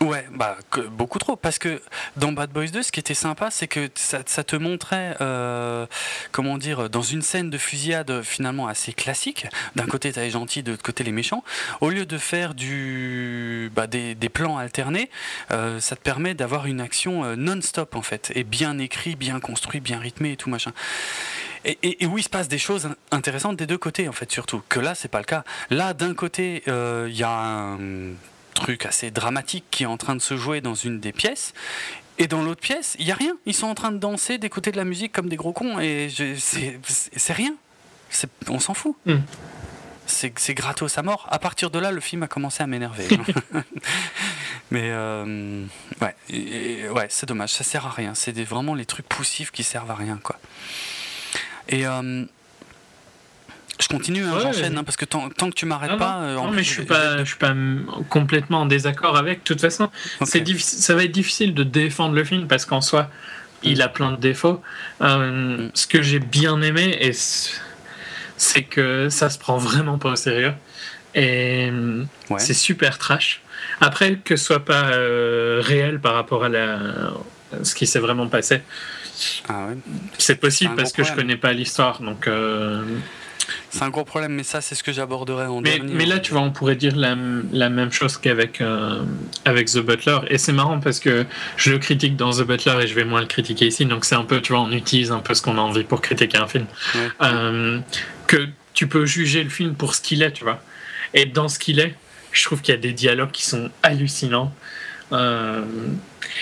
Ouais, 0.00 0.26
bah 0.32 0.56
beaucoup 0.92 1.18
trop. 1.18 1.34
Parce 1.34 1.58
que 1.58 1.82
dans 2.16 2.30
Bad 2.30 2.50
Boys 2.50 2.68
2, 2.68 2.82
ce 2.82 2.92
qui 2.92 3.00
était 3.00 3.14
sympa, 3.14 3.50
c'est 3.50 3.66
que 3.66 3.88
ça, 3.94 4.22
te 4.22 4.54
montrait, 4.54 5.16
euh, 5.20 5.86
comment 6.30 6.56
dire, 6.56 6.88
dans 6.88 7.02
une 7.02 7.22
scène 7.22 7.50
de 7.50 7.58
fusillade 7.58 8.22
finalement 8.22 8.68
assez 8.68 8.92
classique. 8.92 9.46
D'un 9.74 9.86
côté, 9.86 10.12
t'as 10.12 10.20
les 10.20 10.30
gentils, 10.30 10.62
de 10.62 10.70
l'autre 10.70 10.84
côté, 10.84 11.02
les 11.02 11.10
méchants. 11.10 11.42
Au 11.80 11.90
lieu 11.90 12.06
de 12.06 12.16
faire 12.16 12.54
du, 12.54 13.72
bah, 13.74 13.86
des, 13.88 14.14
plans 14.28 14.58
alternés, 14.58 15.10
euh, 15.50 15.80
ça 15.80 15.96
te 15.96 16.02
permet 16.02 16.34
d'avoir 16.34 16.66
une 16.66 16.80
action 16.80 17.24
euh, 17.24 17.34
non-stop 17.34 17.96
en 17.96 18.02
fait, 18.02 18.30
et 18.34 18.44
bien 18.44 18.78
écrit, 18.78 19.16
bien 19.16 19.40
construit, 19.40 19.80
bien 19.80 19.98
rythmé 19.98 20.32
et 20.32 20.36
tout 20.36 20.50
machin. 20.50 20.72
Et, 21.64 22.06
où 22.06 22.18
il 22.18 22.22
se 22.22 22.28
passe 22.28 22.46
des 22.46 22.58
choses 22.58 22.90
intéressantes 23.10 23.56
des 23.56 23.66
deux 23.66 23.78
côtés 23.78 24.08
en 24.08 24.12
fait 24.12 24.30
surtout. 24.30 24.62
Que 24.68 24.78
là, 24.78 24.94
c'est 24.94 25.08
pas 25.08 25.18
le 25.18 25.24
cas. 25.24 25.42
Là, 25.70 25.92
d'un 25.92 26.14
côté, 26.14 26.62
il 26.66 27.16
y 27.16 27.24
a 27.24 27.30
un 27.30 27.78
truc 28.58 28.86
assez 28.86 29.10
dramatique 29.10 29.64
qui 29.70 29.84
est 29.84 29.86
en 29.86 29.96
train 29.96 30.16
de 30.16 30.20
se 30.20 30.36
jouer 30.36 30.60
dans 30.60 30.74
une 30.74 31.00
des 31.00 31.12
pièces. 31.12 31.54
Et 32.18 32.26
dans 32.26 32.42
l'autre 32.42 32.60
pièce, 32.60 32.96
il 32.98 33.06
n'y 33.06 33.12
a 33.12 33.14
rien. 33.14 33.36
Ils 33.46 33.54
sont 33.54 33.68
en 33.68 33.74
train 33.74 33.92
de 33.92 33.98
danser, 33.98 34.38
d'écouter 34.38 34.72
de 34.72 34.76
la 34.76 34.84
musique 34.84 35.12
comme 35.12 35.28
des 35.28 35.36
gros 35.36 35.52
cons. 35.52 35.78
Et 35.78 36.08
c'est 36.10 37.32
rien. 37.32 37.54
On 38.48 38.58
s'en 38.58 38.74
fout. 38.74 38.96
Mm. 39.06 39.18
C'est 40.06 40.54
gratos 40.54 40.98
à 40.98 41.02
mort. 41.02 41.28
À 41.30 41.38
partir 41.38 41.70
de 41.70 41.78
là, 41.78 41.92
le 41.92 42.00
film 42.00 42.22
a 42.22 42.28
commencé 42.28 42.62
à 42.62 42.66
m'énerver. 42.66 43.06
Mais 44.70 44.90
euh, 44.90 45.64
ouais, 46.00 46.88
ouais 46.90 47.06
c'est 47.08 47.26
dommage. 47.26 47.50
Ça 47.50 47.62
sert 47.62 47.86
à 47.86 47.90
rien. 47.90 48.14
C'est 48.14 48.36
vraiment 48.42 48.74
les 48.74 48.86
trucs 48.86 49.08
poussifs 49.08 49.52
qui 49.52 49.62
servent 49.62 49.90
à 49.90 49.94
rien. 49.94 50.18
quoi. 50.22 50.38
Et, 51.68 51.86
euh, 51.86 52.24
Je 53.80 53.88
continue, 53.88 54.24
hein, 54.24 54.32
Ouais, 54.34 54.40
j'enchaîne, 54.42 54.76
hein, 54.76 54.84
parce 54.84 54.96
que 54.96 55.04
tant, 55.04 55.28
tant 55.30 55.48
que 55.50 55.54
tu 55.54 55.64
m'arrêtes 55.66 55.92
Non, 55.92 55.98
pas. 55.98 56.18
non, 56.20 56.22
euh, 56.26 56.36
en 56.36 56.42
non, 56.44 56.48
plus, 56.50 56.56
mais 56.58 56.62
je 56.64 56.70
suis 56.70 56.84
pas, 56.84 57.18
je 57.18 57.24
suis 57.24 57.36
pas 57.38 57.54
complètement 58.08 58.62
en 58.62 58.66
désaccord 58.66 59.16
avec. 59.16 59.38
De 59.40 59.44
toute 59.44 59.60
façon, 59.60 59.84
Ok. 60.20 60.28
c'est 60.28 60.58
ça 60.60 60.94
va 60.94 61.04
être 61.04 61.12
difficile 61.12 61.54
de 61.54 61.62
défendre 61.62 62.14
le 62.14 62.24
film 62.24 62.48
parce 62.48 62.64
qu'en 62.64 62.80
soi, 62.80 63.08
il 63.62 63.80
a 63.82 63.88
plein 63.88 64.10
de 64.12 64.16
défauts. 64.16 64.60
Euh, 65.02 65.66
Mm. 65.66 65.70
Ce 65.74 65.86
que 65.86 66.02
j'ai 66.02 66.18
bien 66.18 66.60
aimé, 66.62 66.96
et 67.00 67.12
c'est 68.36 68.62
que 68.62 69.08
ça 69.08 69.30
se 69.30 69.38
prend 69.38 69.58
vraiment 69.58 69.98
pas 69.98 70.10
au 70.10 70.16
sérieux. 70.16 70.54
Et 71.14 71.70
Ouais. 72.30 72.38
c'est 72.38 72.54
super 72.54 72.98
trash. 72.98 73.40
Après, 73.80 74.16
que 74.16 74.36
ce 74.36 74.44
soit 74.44 74.64
pas 74.64 74.90
euh, 74.90 75.60
réel 75.64 76.00
par 76.00 76.14
rapport 76.14 76.44
à 76.44 76.48
la, 76.48 76.78
ce 77.62 77.74
qui 77.74 77.86
s'est 77.86 77.98
vraiment 77.98 78.28
passé, 78.28 78.62
Ah 79.48 79.66
ouais. 79.68 79.76
c'est 80.18 80.36
possible 80.36 80.76
parce 80.76 80.92
que 80.92 81.02
je 81.02 81.08
problème. 81.08 81.26
connais 81.28 81.36
pas 81.40 81.52
l'histoire. 81.52 82.00
Donc, 82.02 82.28
euh, 82.28 82.82
C'est 83.70 83.82
un 83.82 83.90
gros 83.90 84.04
problème, 84.04 84.32
mais 84.32 84.42
ça, 84.44 84.60
c'est 84.60 84.74
ce 84.74 84.82
que 84.82 84.92
j'aborderai 84.92 85.44
en 85.46 85.60
Mais, 85.60 85.76
dernier. 85.78 85.92
mais 85.94 86.06
là, 86.06 86.18
tu 86.20 86.32
vois, 86.32 86.40
on 86.40 86.50
pourrait 86.50 86.74
dire 86.76 86.96
la, 86.96 87.16
la 87.52 87.68
même 87.68 87.92
chose 87.92 88.16
qu'avec 88.16 88.60
euh, 88.60 89.02
avec 89.44 89.68
The 89.68 89.78
Butler. 89.80 90.18
Et 90.28 90.38
c'est 90.38 90.52
marrant 90.54 90.80
parce 90.80 91.00
que 91.00 91.26
je 91.56 91.70
le 91.72 91.78
critique 91.78 92.16
dans 92.16 92.30
The 92.30 92.42
Butler 92.46 92.76
et 92.82 92.86
je 92.86 92.94
vais 92.94 93.04
moins 93.04 93.20
le 93.20 93.26
critiquer 93.26 93.66
ici. 93.66 93.84
Donc 93.84 94.04
c'est 94.06 94.14
un 94.14 94.24
peu, 94.24 94.40
tu 94.40 94.52
vois, 94.52 94.62
on 94.62 94.72
utilise 94.72 95.12
un 95.12 95.18
peu 95.20 95.34
ce 95.34 95.42
qu'on 95.42 95.58
a 95.58 95.60
envie 95.60 95.84
pour 95.84 96.00
critiquer 96.00 96.38
un 96.38 96.46
film. 96.46 96.66
Ouais. 96.94 97.08
Euh, 97.22 97.78
que 98.26 98.48
tu 98.72 98.86
peux 98.86 99.04
juger 99.06 99.42
le 99.44 99.50
film 99.50 99.74
pour 99.74 99.94
ce 99.94 100.00
qu'il 100.00 100.22
est, 100.22 100.32
tu 100.32 100.44
vois. 100.44 100.62
Et 101.14 101.26
dans 101.26 101.48
ce 101.48 101.58
qu'il 101.58 101.78
est, 101.80 101.94
je 102.32 102.44
trouve 102.44 102.60
qu'il 102.62 102.74
y 102.74 102.78
a 102.78 102.80
des 102.80 102.92
dialogues 102.92 103.32
qui 103.32 103.44
sont 103.44 103.70
hallucinants. 103.82 104.52
Euh, 105.12 105.62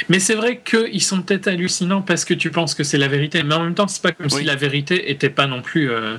mais 0.08 0.18
c'est 0.18 0.34
vrai 0.34 0.60
qu'ils 0.64 1.02
sont 1.02 1.22
peut-être 1.22 1.46
hallucinants 1.48 2.02
parce 2.02 2.24
que 2.24 2.34
tu 2.34 2.50
penses 2.50 2.74
que 2.74 2.84
c'est 2.84 2.98
la 2.98 3.08
vérité. 3.08 3.42
Mais 3.42 3.54
en 3.54 3.62
même 3.64 3.74
temps, 3.74 3.88
c'est 3.88 4.02
pas 4.02 4.12
comme 4.12 4.26
Oui. 4.26 4.38
si 4.40 4.44
la 4.44 4.56
vérité 4.56 5.10
était 5.10 5.30
pas 5.30 5.46
non 5.46 5.62
plus. 5.62 5.90
euh, 5.90 6.16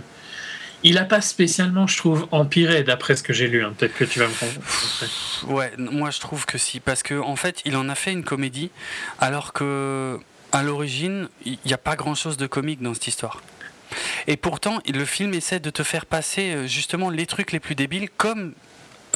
Il 0.83 0.97
a 0.97 1.05
pas 1.05 1.21
spécialement, 1.21 1.87
je 1.87 1.97
trouve, 1.97 2.27
empiré 2.31 2.83
d'après 2.83 3.15
ce 3.15 3.23
que 3.23 3.33
j'ai 3.33 3.47
lu. 3.47 3.63
hein. 3.63 3.73
Peut-être 3.77 3.95
que 3.95 4.05
tu 4.05 4.19
vas 4.19 4.27
me 4.27 4.33
comprendre. 4.33 4.65
Ouais, 5.47 5.71
moi 5.77 6.11
je 6.11 6.19
trouve 6.19 6.45
que 6.45 6.57
si, 6.57 6.79
parce 6.79 7.03
que 7.03 7.19
en 7.19 7.35
fait, 7.35 7.61
il 7.65 7.75
en 7.75 7.89
a 7.89 7.95
fait 7.95 8.11
une 8.11 8.23
comédie, 8.23 8.69
alors 9.19 9.53
que 9.53 10.19
à 10.51 10.63
l'origine, 10.63 11.29
il 11.45 11.57
n'y 11.65 11.73
a 11.73 11.77
pas 11.77 11.95
grand-chose 11.95 12.37
de 12.37 12.47
comique 12.47 12.81
dans 12.81 12.93
cette 12.93 13.07
histoire. 13.07 13.41
Et 14.27 14.37
pourtant, 14.37 14.79
le 14.87 15.05
film 15.05 15.33
essaie 15.33 15.59
de 15.59 15.69
te 15.69 15.81
faire 15.83 16.05
passer 16.05 16.53
euh, 16.53 16.67
justement 16.67 17.09
les 17.09 17.25
trucs 17.25 17.51
les 17.53 17.59
plus 17.59 17.75
débiles 17.75 18.09
comme 18.17 18.53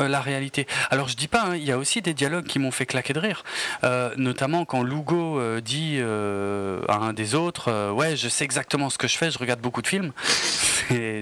la 0.08 0.22
réalité. 0.22 0.68
Alors 0.90 1.08
je 1.08 1.16
dis 1.16 1.28
pas, 1.28 1.44
hein, 1.44 1.56
il 1.56 1.64
y 1.64 1.72
a 1.72 1.78
aussi 1.78 2.02
des 2.02 2.14
dialogues 2.14 2.46
qui 2.46 2.60
m'ont 2.60 2.72
fait 2.72 2.86
claquer 2.86 3.14
de 3.14 3.20
rire, 3.20 3.44
Euh, 3.84 4.12
notamment 4.18 4.66
quand 4.66 4.84
Lugo 4.84 5.40
euh, 5.40 5.62
dit 5.62 5.98
euh, 6.00 6.82
à 6.88 6.96
un 6.98 7.14
des 7.14 7.36
autres, 7.36 7.70
euh, 7.70 7.92
ouais, 7.92 8.16
je 8.16 8.28
sais 8.30 8.44
exactement 8.44 8.90
ce 8.90 8.98
que 8.98 9.08
je 9.08 9.18
fais, 9.18 9.32
je 9.32 9.38
regarde 9.40 9.60
beaucoup 9.62 9.82
de 9.82 9.88
films. 9.88 10.12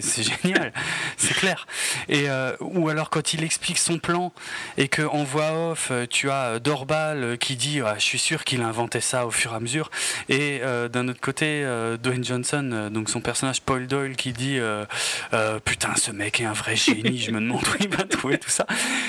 C'est 0.02 0.24
génial, 0.24 0.74
c'est 1.18 1.36
clair. 1.36 1.68
Et 2.08 2.28
euh, 2.30 2.54
ou 2.60 2.90
alors 2.90 3.12
quand 3.12 3.34
il 3.34 3.44
explique 3.44 3.78
son 3.78 4.00
plan 4.00 4.32
et 4.78 4.88
que 4.88 5.04
voix 5.26 5.72
off, 5.72 5.90
euh, 5.92 6.08
tu 6.10 6.32
as 6.32 6.46
euh, 6.46 6.60
Dorbal 6.60 7.24
euh, 7.24 7.36
qui 7.36 7.56
dit, 7.56 7.82
Ah, 7.86 7.96
je 7.98 8.04
suis 8.04 8.18
sûr 8.18 8.44
qu'il 8.46 8.62
a 8.62 8.68
inventé 8.68 9.00
ça 9.00 9.28
au 9.28 9.32
fur 9.32 9.54
et 9.54 9.56
à 9.56 9.60
mesure. 9.60 9.92
Et 10.28 10.62
euh, 10.64 10.88
d'un 10.88 11.08
autre 11.08 11.22
côté, 11.22 11.62
euh, 11.64 11.98
Dwayne 11.98 12.24
Johnson, 12.24 12.68
euh, 12.74 12.90
donc 12.90 13.10
son 13.10 13.22
personnage 13.22 13.62
Paul 13.62 13.86
Doyle, 13.86 14.16
qui 14.16 14.34
dit, 14.34 14.58
euh, 14.58 14.86
euh, 15.34 15.60
putain, 15.60 15.94
ce 15.96 16.10
mec 16.12 16.40
est 16.40 16.46
un 16.46 16.54
vrai 16.54 16.76
génie. 16.76 17.20
Je 17.20 17.30
me 17.32 17.40
demande 17.40 17.62
où 17.62 17.76
il 17.80 17.90
va 17.90 18.04
trouver 18.06 18.40
tout 18.40 18.50
ça. 18.50 18.66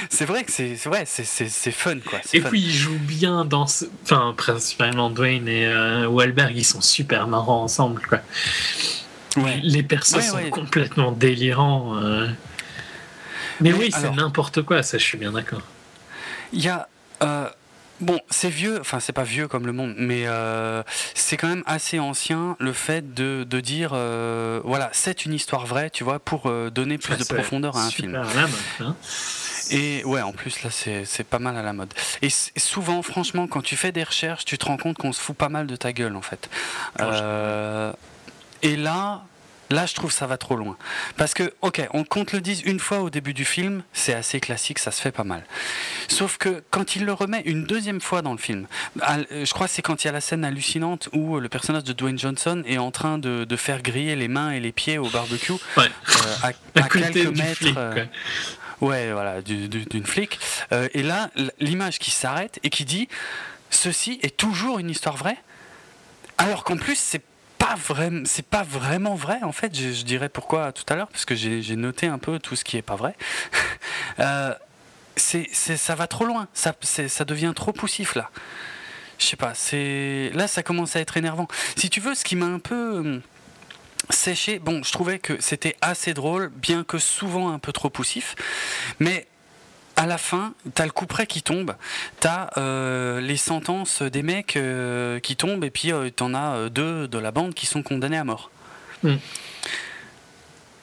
C'est 0.09 0.25
vrai 0.27 0.45
que 0.45 0.53
c'est 0.53 0.75
vrai, 0.87 1.05
c'est 1.07 1.71
fun 1.71 1.99
quoi. 2.01 2.19
Et 2.33 2.41
fun. 2.41 2.49
puis, 2.51 2.61
il 2.61 2.73
joue 2.73 2.99
bien 2.99 3.45
dans. 3.45 3.67
Ce... 3.67 3.85
Enfin, 4.05 4.35
principalement 4.37 5.11
Dwayne 5.11 5.47
et 5.49 5.67
euh, 5.67 6.07
Wahlberg, 6.07 6.53
ils 6.57 6.65
sont 6.65 6.81
super 6.81 7.27
marrants 7.27 7.63
ensemble, 7.63 8.03
quoi. 8.07 8.21
Ouais. 9.37 9.61
Les 9.63 9.83
persos 9.83 10.17
Ouais, 10.17 10.23
sont 10.23 10.37
ouais. 10.37 10.51
complètement 10.51 11.13
délirants. 11.13 11.97
euh. 12.03 12.29
Mais, 13.61 13.71
Mais 13.73 13.79
oui, 13.79 13.91
c'est 13.93 14.11
n'importe 14.11 14.63
quoi, 14.63 14.83
ça, 14.83 14.99
je 14.99 15.05
suis 15.05 15.19
bien 15.19 15.33
d'accord. 15.33 15.63
Il 16.53 16.63
y 16.65 16.69
a. 16.69 16.89
euh, 17.23 17.49
bon, 18.01 18.19
c'est 18.31 18.49
vieux, 18.49 18.79
enfin, 18.81 18.99
c'est 19.01 19.13
pas 19.13 19.23
vieux 19.23 19.47
comme 19.49 19.67
le 19.67 19.73
monde, 19.73 19.95
mais 19.99 20.25
euh, 20.27 20.83
c'est 21.15 21.37
quand 21.37 21.49
même 21.49 21.63
assez 21.67 21.99
ancien 21.99 22.57
le 22.59 22.73
fait 22.73 23.15
de, 23.15 23.45
de 23.49 23.61
dire 23.61 23.91
euh, 23.95 24.61
voilà, 24.65 24.89
c'est 24.93 25.25
une 25.27 25.35
histoire 25.35 25.67
vraie, 25.67 25.91
tu 25.91 26.03
vois, 26.05 26.19
pour 26.19 26.47
euh, 26.47 26.71
donner 26.71 26.97
plus 26.99 27.17
de 27.17 27.23
Ça, 27.23 27.35
profondeur 27.35 27.77
à 27.77 27.85
un 27.85 27.91
film. 27.91 28.17
hein. 28.81 28.97
Et 29.71 30.03
ouais, 30.05 30.21
en 30.23 30.33
plus, 30.33 30.63
là, 30.63 30.71
c'est 30.71 31.25
pas 31.25 31.39
mal 31.39 31.57
à 31.57 31.63
la 31.63 31.73
mode. 31.73 31.93
Et 32.23 32.29
souvent, 32.57 33.03
franchement, 33.03 33.47
quand 33.47 33.63
tu 33.63 33.77
fais 33.77 33.93
des 33.93 34.03
recherches, 34.05 34.45
tu 34.45 34.59
te 34.59 34.67
rends 34.67 34.77
compte 34.77 34.97
qu'on 34.99 35.13
se 35.13 35.21
fout 35.21 35.37
pas 35.37 35.49
mal 35.49 35.67
de 35.67 35.77
ta 35.77 35.93
gueule, 35.93 36.17
en 36.17 36.23
fait. 36.23 36.49
Euh, 37.01 37.93
et 38.63 38.77
là. 38.77 39.23
Là, 39.73 39.87
je 39.87 39.95
trouve 39.95 40.11
ça 40.11 40.27
va 40.27 40.37
trop 40.37 40.57
loin. 40.57 40.77
Parce 41.17 41.33
que, 41.33 41.55
ok, 41.63 41.87
on 41.95 42.03
compte 42.03 42.33
le 42.33 42.41
dise 42.41 42.61
une 42.63 42.81
fois 42.81 43.03
au 43.03 43.09
début 43.09 43.33
du 43.35 43.45
film, 43.45 43.85
c'est 43.93 44.15
assez 44.15 44.41
classique, 44.41 44.81
ça 44.81 44.91
se 44.91 45.01
fait 45.01 45.13
pas 45.13 45.23
mal. 45.23 45.45
Sauf 46.09 46.39
que 46.39 46.65
quand 46.73 46.97
il 46.97 47.05
le 47.05 47.13
remet 47.13 47.41
une 47.45 47.63
deuxième 47.63 48.01
fois 48.01 48.21
dans 48.21 48.33
le 48.33 48.39
film, 48.39 48.67
euh, 49.09 49.45
je 49.45 49.53
crois 49.53 49.69
que 49.69 49.73
c'est 49.73 49.81
quand 49.81 50.03
il 50.03 50.09
y 50.09 50.11
a 50.11 50.13
la 50.13 50.21
scène 50.21 50.45
hallucinante 50.45 51.09
où 51.13 51.39
le 51.39 51.49
personnage 51.49 51.85
de 51.85 51.93
Dwayne 51.93 52.19
Johnson 52.19 52.65
est 52.67 52.79
en 52.79 52.91
train 52.91 53.19
de, 53.19 53.45
de 53.45 53.57
faire 53.57 53.81
griller 53.81 54.17
les 54.17 54.27
mains 54.27 54.51
et 54.51 54.59
les 54.59 54.73
pieds 54.73 54.99
au 54.99 55.09
barbecue 55.09 55.53
Ouais. 55.77 55.85
euh, 55.87 56.35
à, 56.43 56.49
À 56.81 56.85
à 56.87 56.89
quelques 56.89 57.39
mètres. 57.39 57.55
flic, 57.59 57.77
euh. 57.77 58.05
Ouais, 58.81 59.13
voilà, 59.13 59.43
du- 59.43 59.69
du- 59.69 59.85
d'une 59.85 60.07
flic. 60.07 60.39
Euh, 60.73 60.89
et 60.95 61.03
là, 61.03 61.31
l'image 61.59 61.99
qui 61.99 62.11
s'arrête 62.11 62.59
et 62.63 62.71
qui 62.71 62.85
dit 62.85 63.09
Ceci 63.71 64.19
est 64.23 64.37
toujours 64.37 64.79
une 64.79 64.91
histoire 64.91 65.17
vraie. 65.17 65.39
Alors 66.39 66.65
qu'en 66.65 66.77
plus, 66.77 66.97
c'est 66.99 67.23
pas 67.59 67.75
vraiment, 67.77 68.23
c'est 68.25 68.45
pas 68.47 68.63
vraiment 68.63 69.15
vrai. 69.15 69.39
En 69.43 69.53
fait, 69.53 69.77
je, 69.79 70.03
dirais 70.03 70.29
pourquoi 70.29 70.73
tout 70.73 70.85
à 70.89 70.97
l'heure, 70.97 71.09
parce 71.09 71.25
que 71.25 71.35
j'ai 71.35 71.77
noté 71.77 72.07
un 72.07 72.19
peu 72.19 72.39
tout 72.39 72.57
ce 72.57 72.65
qui 72.65 72.77
est 72.77 72.83
pas 72.83 72.97
vrai. 72.97 73.15
Euh, 74.19 74.53
c'est, 75.17 75.49
ça 75.55 75.95
va 75.95 76.07
trop 76.07 76.27
loin. 76.27 76.49
Ça, 76.53 76.75
ça 76.83 77.25
devient 77.25 77.53
trop 77.55 77.73
poussif 77.73 78.17
là. 78.17 78.29
Je 79.19 79.25
sais 79.25 79.37
pas. 79.37 79.55
C'est 79.55 80.31
là, 80.35 80.47
ça 80.47 80.63
commence 80.63 80.95
à 80.97 81.01
être 81.01 81.17
énervant. 81.17 81.47
Si 81.77 81.89
tu 81.89 82.01
veux, 82.01 82.15
ce 82.15 82.25
qui 82.25 82.37
m'a 82.37 82.47
un 82.47 82.59
peu 82.59 82.99
hum, 82.99 83.23
séché. 84.09 84.59
Bon, 84.59 84.83
je 84.83 84.93
trouvais 84.93 85.19
que 85.19 85.41
c'était 85.41 85.77
assez 85.81 86.15
drôle, 86.15 86.49
bien 86.49 86.85
que 86.85 86.99
souvent 86.99 87.53
un 87.53 87.59
peu 87.59 87.73
trop 87.73 87.91
poussif. 87.91 88.35
Mais 88.99 89.27
à 89.97 90.07
la 90.07 90.17
fin, 90.17 90.55
t'as 90.75 90.87
le 90.87 90.93
coup 90.93 91.07
près 91.07 91.27
qui 91.27 91.43
tombe, 91.43 91.75
t'as 92.21 92.49
euh, 92.57 93.21
les 93.21 93.37
sentences 93.37 94.01
des 94.01 94.23
mecs 94.23 94.57
euh, 94.57 95.21
qui 95.21 95.37
tombent, 95.37 95.65
et 95.65 95.71
puis 95.71 95.93
euh, 95.93 96.09
t'en 96.11 96.33
as 96.33 96.55
euh, 96.55 96.69
deux 96.71 97.07
de 97.07 97.19
la 97.19 97.33
bande 97.33 97.53
qui 97.53 97.67
sont 97.67 97.83
condamnés 97.83 98.17
à 98.17 98.25
mort. 98.25 98.51
Mm. 99.03 99.17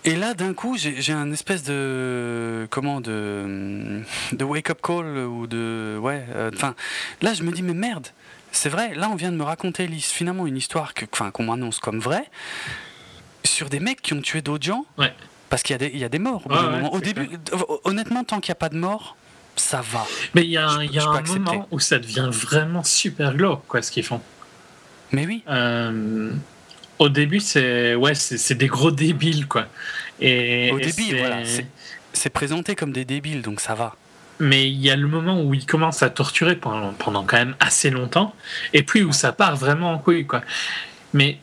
Et 0.06 0.16
là, 0.16 0.34
d'un 0.36 0.54
coup, 0.54 0.78
j'ai 0.78 1.12
un 1.14 1.32
espèce 1.34 1.64
de 1.64 2.66
comment 2.70 3.02
de 3.02 4.02
de 4.32 4.44
wake 4.46 4.70
up 4.70 4.80
call 4.82 5.18
ou 5.18 5.48
de 5.48 5.98
ouais. 6.00 6.24
euh, 6.36 6.50
Enfin, 6.54 6.76
là, 7.22 7.34
je 7.34 7.44
me 7.44 7.52
dis 7.52 7.62
mais 7.62 7.74
merde, 7.74 8.08
c'est 8.54 8.70
vrai. 8.70 8.94
Là, 8.96 9.10
on 9.12 9.16
vient 9.16 9.32
de 9.32 9.38
me 9.38 9.44
raconter 9.44 9.88
finalement 10.00 10.48
une 10.48 10.56
histoire 10.56 10.94
que 10.94 11.06
enfin 11.12 11.32
qu'on 11.32 11.44
m'annonce 11.44 11.80
comme 11.80 12.00
vraie 12.00 12.30
sur 13.48 13.70
des 13.70 13.80
mecs 13.80 14.02
qui 14.02 14.14
ont 14.14 14.22
tué 14.22 14.42
d'autres 14.42 14.66
gens. 14.66 14.86
Ouais. 14.98 15.14
Parce 15.50 15.64
qu'il 15.64 15.74
y 15.74 15.76
a 15.76 15.78
des 15.80 15.92
il 15.94 16.00
y 16.00 16.04
a 16.04 16.10
des 16.10 16.20
morts. 16.20 16.44
au 16.48 16.96
Ouais, 16.96 17.02
début, 17.02 17.30
honnêtement, 17.86 18.24
tant 18.24 18.40
qu'il 18.40 18.52
n'y 18.52 18.54
a 18.54 18.60
pas 18.60 18.70
de 18.70 18.78
mort, 18.78 19.16
ça 19.56 19.82
va. 19.82 20.06
Mais 20.36 20.44
il 20.44 20.50
y 20.52 20.58
a, 20.58 20.68
un- 20.68 20.82
Je- 20.82 20.86
il 20.86 20.94
y 20.94 20.98
a 20.98 21.02
je 21.02 21.06
peux 21.06 21.12
un 21.12 21.16
accepter. 21.16 21.40
moment 21.40 21.68
où 21.72 21.80
ça 21.80 22.00
devient 22.00 22.30
vraiment 22.32 22.84
super 22.84 23.34
glauque, 23.34 23.64
quoi, 23.68 23.82
ce 23.82 23.92
qu'ils 23.92 24.04
font. 24.04 24.22
Mais 25.12 25.26
oui. 25.26 25.44
Euh, 25.50 26.32
au 27.00 27.10
début, 27.10 27.40
c'est 27.40 27.96
ouais, 27.96 28.14
c'est 28.16 28.56
des 28.56 28.68
gros 28.68 28.92
débiles, 28.92 29.48
quoi. 29.48 29.68
Et, 30.20 30.72
Au 30.74 30.80
et 30.80 30.86
début, 30.92 31.18
voilà, 31.18 31.46
c'est- 31.46 31.68
C'est 32.14 32.30
présenté 32.32 32.76
comme 32.76 32.92
des 32.92 33.06
débiles, 33.06 33.42
donc 33.44 33.60
ça 33.62 33.76
va. 33.76 33.96
Mais 34.40 34.68
il 34.70 34.80
y 34.82 34.90
a 34.90 34.96
le 34.96 35.08
moment 35.08 35.42
où 35.44 35.54
ils 35.54 35.66
commencent 35.66 36.02
à 36.04 36.10
torturer 36.10 36.56
pendant, 36.56 36.92
pendant 36.94 37.24
quand 37.24 37.38
même 37.38 37.56
assez 37.60 37.90
longtemps, 37.92 38.34
et 38.74 38.82
puis 38.84 39.04
où 39.04 39.12
ça 39.12 39.32
part 39.32 39.56
vraiment 39.56 39.94
en 39.94 39.98
couille, 40.00 40.26
quoi. 40.26 40.42
Mais 41.14 41.38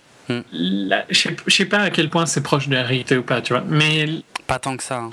Là, 0.53 1.05
je 1.11 1.29
sais- 1.49 1.65
pas 1.67 1.79
à 1.79 1.91
quel 1.91 2.09
point 2.09 2.27
c'est 2.27 2.43
proche 2.43 2.69
de 2.69 2.75
la 2.75 2.83
réalité 2.83 3.17
ou 3.17 3.23
pas, 3.23 3.41
tu 3.43 3.53
vois. 3.53 3.63
Mais 3.69 4.09
Pas 4.47 4.59
tant 4.59 4.77
que 4.77 4.83
ça. 4.83 4.99
hein. 4.99 5.11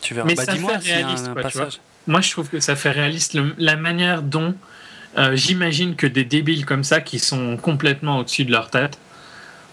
Tu 0.00 0.14
verras. 0.14 0.26
Mais 0.26 0.34
bah, 0.34 0.44
ça 0.44 0.54
fait 0.54 0.94
réaliste, 0.94 1.26
un 1.28 1.32
quoi, 1.32 1.42
tu 1.44 1.58
passage. 1.58 1.80
moi, 2.06 2.20
je 2.20 2.30
trouve 2.30 2.48
que 2.48 2.60
ça 2.60 2.76
fait 2.76 2.90
réaliste 2.90 3.34
le- 3.34 3.54
la 3.58 3.76
manière 3.76 4.22
dont 4.22 4.54
euh, 5.18 5.36
j'imagine 5.36 5.94
que 5.96 6.06
des 6.06 6.24
débiles 6.24 6.64
comme 6.64 6.84
ça, 6.84 7.00
qui 7.00 7.18
sont 7.18 7.56
complètement 7.56 8.18
au-dessus 8.18 8.44
de 8.44 8.50
leur 8.52 8.70
tête, 8.70 8.98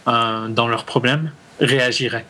euh, 0.07 0.47
dans 0.49 0.67
leurs 0.67 0.85
problèmes, 0.85 1.31
réagiraient. 1.61 2.25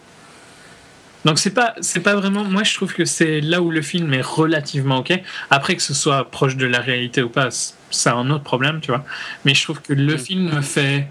Donc 1.26 1.38
c'est 1.38 1.54
pas 1.54 1.76
c'est 1.82 2.00
pas 2.00 2.16
vraiment 2.16 2.46
moi 2.46 2.64
je 2.64 2.74
trouve 2.76 2.94
que 2.94 3.04
c'est 3.04 3.42
là 3.42 3.62
où 3.62 3.72
le 3.72 3.82
film 3.82 4.14
est 4.14 4.22
relativement 4.22 5.00
ok 5.00 5.20
après 5.50 5.76
que 5.76 5.82
ce 5.82 5.94
soit 5.94 6.32
proche 6.32 6.56
de 6.56 6.66
la 6.66 6.80
réalité 6.80 7.22
ou 7.22 7.28
pas 7.28 7.50
c'est 7.92 8.10
un 8.10 8.30
autre 8.30 8.46
problème 8.46 8.80
tu 8.80 8.88
vois 8.92 9.04
mais 9.44 9.54
je 9.54 9.62
trouve 9.62 9.82
que 9.82 9.92
le 9.92 10.14
Mm. 10.16 10.18
film 10.18 10.56
me 10.56 10.62
fait 10.62 11.08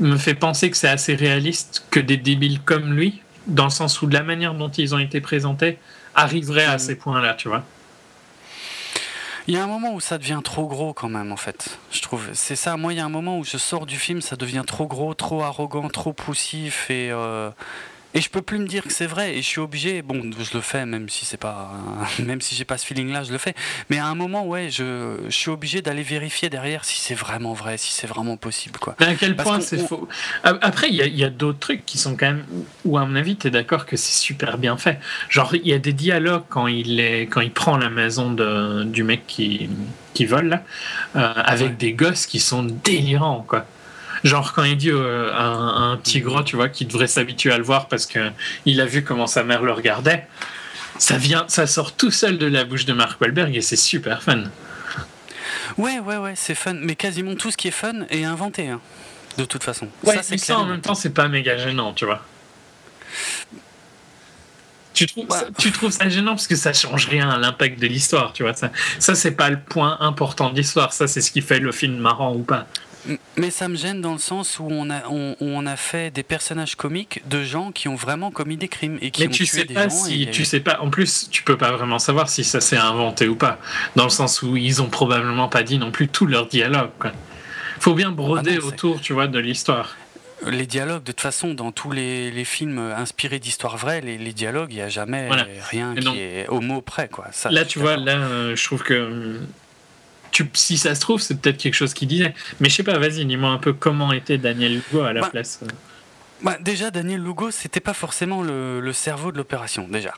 me 0.00 0.16
fait 0.16 0.34
penser 0.34 0.70
que 0.70 0.76
c'est 0.76 0.88
assez 0.88 1.14
réaliste 1.14 1.84
que 1.90 2.00
des 2.00 2.16
débiles 2.16 2.60
comme 2.60 2.92
lui 2.92 3.22
dans 3.46 3.64
le 3.64 3.70
sens 3.70 4.02
où 4.02 4.06
de 4.06 4.14
la 4.14 4.22
manière 4.22 4.54
dont 4.54 4.68
ils 4.70 4.94
ont 4.94 4.98
été 4.98 5.20
présentés 5.20 5.78
arriveraient 6.14 6.64
à 6.66 6.76
Mm. 6.76 6.80
ces 6.80 6.94
points 6.96 7.20
là 7.22 7.34
tu 7.34 7.48
vois 7.48 7.62
Il 9.46 9.54
y 9.54 9.56
a 9.56 9.62
un 9.62 9.68
moment 9.68 9.94
où 9.94 10.00
ça 10.00 10.18
devient 10.18 10.40
trop 10.42 10.66
gros 10.66 10.92
quand 10.92 11.08
même, 11.08 11.30
en 11.30 11.36
fait. 11.36 11.78
Je 11.92 12.02
trouve. 12.02 12.28
C'est 12.32 12.56
ça. 12.56 12.76
Moi, 12.76 12.92
il 12.94 12.96
y 12.96 13.00
a 13.00 13.04
un 13.04 13.08
moment 13.08 13.38
où 13.38 13.44
je 13.44 13.56
sors 13.58 13.86
du 13.86 13.96
film, 13.96 14.20
ça 14.20 14.34
devient 14.34 14.64
trop 14.66 14.86
gros, 14.88 15.14
trop 15.14 15.42
arrogant, 15.44 15.88
trop 15.88 16.12
poussif 16.12 16.90
et. 16.90 17.10
euh, 17.12 17.50
Et 18.14 18.20
je 18.20 18.30
peux 18.30 18.42
plus 18.42 18.58
me 18.58 18.66
dire 18.66 18.82
que 18.82 18.92
c'est 18.92 19.06
vrai. 19.06 19.36
Et 19.36 19.42
je 19.42 19.46
suis 19.46 19.60
obligé. 19.60 20.02
Bon, 20.02 20.20
je 20.22 20.54
le 20.54 20.60
fais, 20.60 20.86
même 20.86 21.08
si 21.08 21.24
c'est 21.24 21.36
pas, 21.36 21.72
même 22.24 22.40
si 22.40 22.54
j'ai 22.54 22.64
pas 22.64 22.78
ce 22.78 22.86
feeling-là, 22.86 23.24
je 23.24 23.32
le 23.32 23.38
fais. 23.38 23.54
Mais 23.90 23.98
à 23.98 24.06
un 24.06 24.14
moment, 24.14 24.46
ouais, 24.46 24.70
je, 24.70 25.18
je 25.28 25.36
suis 25.36 25.50
obligé 25.50 25.82
d'aller 25.82 26.02
vérifier 26.02 26.48
derrière 26.48 26.84
si 26.84 26.98
c'est 26.98 27.14
vraiment 27.14 27.52
vrai, 27.52 27.76
si 27.76 27.92
c'est 27.92 28.06
vraiment 28.06 28.36
possible, 28.36 28.78
quoi. 28.78 28.96
Mais 29.00 29.06
à 29.06 29.14
quel 29.14 29.36
point 29.36 29.60
c'est 29.60 29.86
faux? 29.86 30.08
Après, 30.42 30.88
il 30.88 30.96
y 30.96 31.24
a, 31.24 31.30
d'autres 31.30 31.58
trucs 31.58 31.84
qui 31.84 31.98
sont 31.98 32.16
quand 32.16 32.26
même. 32.26 32.44
Où 32.84 32.96
à 32.98 33.04
mon 33.04 33.16
avis, 33.16 33.36
tu 33.36 33.48
es 33.48 33.50
d'accord 33.50 33.86
que 33.86 33.96
c'est 33.96 34.18
super 34.18 34.58
bien 34.58 34.76
fait. 34.76 34.98
Genre, 35.28 35.54
il 35.54 35.66
y 35.66 35.74
a 35.74 35.78
des 35.78 35.92
dialogues 35.92 36.44
quand 36.48 36.68
il 36.68 37.00
est, 37.00 37.22
quand 37.22 37.40
il 37.40 37.52
prend 37.52 37.76
la 37.76 37.90
maison 37.90 38.30
de, 38.30 38.84
du 38.84 39.02
mec 39.02 39.26
qui, 39.26 39.68
qui 40.14 40.24
vole 40.24 40.48
là, 40.48 40.62
euh, 41.16 41.32
avec 41.36 41.76
des 41.76 41.92
gosses 41.92 42.26
qui 42.26 42.40
sont 42.40 42.62
délirants, 42.62 43.44
quoi. 43.46 43.66
Genre 44.26 44.52
quand 44.52 44.64
il 44.64 44.76
dit 44.76 44.90
euh, 44.90 45.32
à, 45.32 45.44
un, 45.44 45.92
un, 45.92 45.96
petit 45.96 46.20
gros, 46.20 46.42
tu 46.42 46.56
vois, 46.56 46.68
qui 46.68 46.84
devrait 46.84 47.06
s'habituer 47.06 47.52
à 47.52 47.58
le 47.58 47.62
voir 47.62 47.86
parce 47.86 48.06
que 48.06 48.30
il 48.64 48.80
a 48.80 48.84
vu 48.84 49.04
comment 49.04 49.28
sa 49.28 49.44
mère 49.44 49.62
le 49.62 49.72
regardait, 49.72 50.26
ça 50.98 51.16
vient, 51.16 51.44
ça 51.46 51.68
sort 51.68 51.94
tout 51.94 52.10
seul 52.10 52.36
de 52.36 52.46
la 52.46 52.64
bouche 52.64 52.86
de 52.86 52.92
Mark 52.92 53.20
Wahlberg 53.20 53.54
et 53.54 53.60
c'est 53.60 53.76
super 53.76 54.24
fun. 54.24 54.42
Ouais, 55.78 56.00
ouais, 56.00 56.16
ouais, 56.16 56.34
c'est 56.34 56.56
fun, 56.56 56.74
mais 56.74 56.96
quasiment 56.96 57.36
tout 57.36 57.52
ce 57.52 57.56
qui 57.56 57.68
est 57.68 57.72
fun 57.72 58.04
est 58.10 58.24
inventé, 58.24 58.68
hein, 58.68 58.80
de 59.38 59.44
toute 59.44 59.62
façon. 59.62 59.88
Ouais, 60.02 60.16
ça, 60.16 60.22
c'est 60.24 60.38
ça 60.38 60.58
en 60.58 60.64
même 60.64 60.80
temps, 60.80 60.96
c'est 60.96 61.14
pas 61.14 61.28
méga 61.28 61.56
gênant, 61.56 61.92
tu 61.92 62.04
vois. 62.04 62.20
Tu 64.92 65.06
trouves, 65.06 65.26
ouais. 65.30 65.38
ça, 65.38 65.46
tu 65.56 65.70
trouves 65.70 65.92
ça 65.92 66.08
gênant 66.08 66.32
parce 66.32 66.48
que 66.48 66.56
ça 66.56 66.72
change 66.72 67.06
rien 67.06 67.30
à 67.30 67.38
l'impact 67.38 67.78
de 67.78 67.86
l'histoire, 67.86 68.32
tu 68.32 68.42
vois. 68.42 68.54
Ça, 68.54 68.72
ça 68.98 69.14
c'est 69.14 69.32
pas 69.32 69.50
le 69.50 69.60
point 69.60 69.98
important 70.00 70.50
de 70.50 70.56
l'histoire. 70.56 70.92
Ça, 70.92 71.06
c'est 71.06 71.20
ce 71.20 71.30
qui 71.30 71.42
fait 71.42 71.60
le 71.60 71.70
film 71.70 71.98
marrant 71.98 72.34
ou 72.34 72.42
pas. 72.42 72.66
Mais 73.36 73.50
ça 73.50 73.68
me 73.68 73.76
gêne 73.76 74.00
dans 74.00 74.12
le 74.12 74.18
sens 74.18 74.58
où 74.58 74.66
on 74.70 74.90
a, 74.90 75.06
on, 75.08 75.36
on, 75.40 75.66
a 75.66 75.76
fait 75.76 76.10
des 76.10 76.22
personnages 76.22 76.74
comiques 76.74 77.22
de 77.28 77.42
gens 77.44 77.72
qui 77.72 77.88
ont 77.88 77.94
vraiment 77.94 78.30
commis 78.30 78.56
des 78.56 78.68
crimes 78.68 78.98
et 79.00 79.10
qui 79.10 79.22
Mais 79.22 79.28
ont 79.28 79.30
tu 79.30 79.44
tué 79.44 79.58
sais 79.60 79.64
des 79.64 79.74
pas 79.74 79.84
gens. 79.88 79.90
si 80.04 80.24
et- 80.24 80.30
tu 80.30 80.44
sais 80.44 80.60
pas. 80.60 80.80
En 80.80 80.90
plus, 80.90 81.28
tu 81.30 81.42
peux 81.42 81.56
pas 81.56 81.72
vraiment 81.72 81.98
savoir 81.98 82.28
si 82.28 82.42
ça 82.44 82.60
s'est 82.60 82.76
inventé 82.76 83.28
ou 83.28 83.36
pas. 83.36 83.58
Dans 83.96 84.04
le 84.04 84.10
sens 84.10 84.42
où 84.42 84.56
ils 84.56 84.82
ont 84.82 84.88
probablement 84.88 85.48
pas 85.48 85.62
dit 85.62 85.78
non 85.78 85.90
plus 85.90 86.08
tout 86.08 86.26
leur 86.26 86.46
dialogue. 86.46 86.90
Quoi. 86.98 87.12
Faut 87.80 87.94
bien 87.94 88.10
broder 88.10 88.56
Ah 88.56 88.60
non, 88.60 88.66
autour, 88.68 89.00
tu 89.00 89.12
vois, 89.12 89.26
de 89.28 89.38
l'histoire. 89.38 89.96
Les 90.46 90.66
dialogues, 90.66 91.02
de 91.02 91.12
toute 91.12 91.20
façon, 91.22 91.54
dans 91.54 91.72
tous 91.72 91.90
les, 91.92 92.30
les 92.30 92.44
films 92.44 92.78
inspirés 92.78 93.38
d'histoires 93.38 93.76
vraies, 93.78 94.02
les, 94.02 94.18
les 94.18 94.32
dialogues, 94.34 94.70
il 94.70 94.76
n'y 94.76 94.82
a 94.82 94.88
jamais 94.90 95.26
Voilà. 95.28 95.46
rien 95.70 95.92
Et 95.94 95.98
qui 95.98 96.04
donc- 96.04 96.16
est 96.16 96.46
au 96.48 96.60
mot 96.60 96.82
près. 96.82 97.08
Quoi. 97.08 97.26
Ça, 97.32 97.50
là, 97.50 97.62
je 97.62 97.68
tu 97.68 97.78
vois, 97.78 97.96
là, 97.96 98.16
euh, 98.18 98.54
je 98.56 98.64
trouve 98.64 98.82
que 98.82 98.94
hum, 99.06 99.46
tu, 100.44 100.50
si 100.54 100.76
ça 100.76 100.94
se 100.94 101.00
trouve, 101.00 101.20
c'est 101.20 101.40
peut-être 101.40 101.56
quelque 101.56 101.74
chose 101.74 101.94
qu'il 101.94 102.08
disait. 102.08 102.34
Mais 102.60 102.68
je 102.68 102.74
sais 102.76 102.82
pas. 102.82 102.98
Vas-y, 102.98 103.24
dis-moi 103.24 103.50
un 103.50 103.58
peu 103.58 103.72
comment 103.72 104.12
était 104.12 104.38
Daniel 104.38 104.74
Hugo 104.76 105.00
à 105.02 105.12
la 105.12 105.22
Bah, 105.22 105.28
place. 105.30 105.60
euh. 105.62 105.66
Bah, 106.42 106.58
déjà, 106.60 106.90
Daniel 106.90 107.22
Lugo, 107.22 107.50
c'était 107.50 107.80
pas 107.80 107.94
forcément 107.94 108.42
le, 108.42 108.80
le 108.80 108.92
cerveau 108.92 109.32
de 109.32 109.38
l'opération, 109.38 109.88
déjà. 109.88 110.12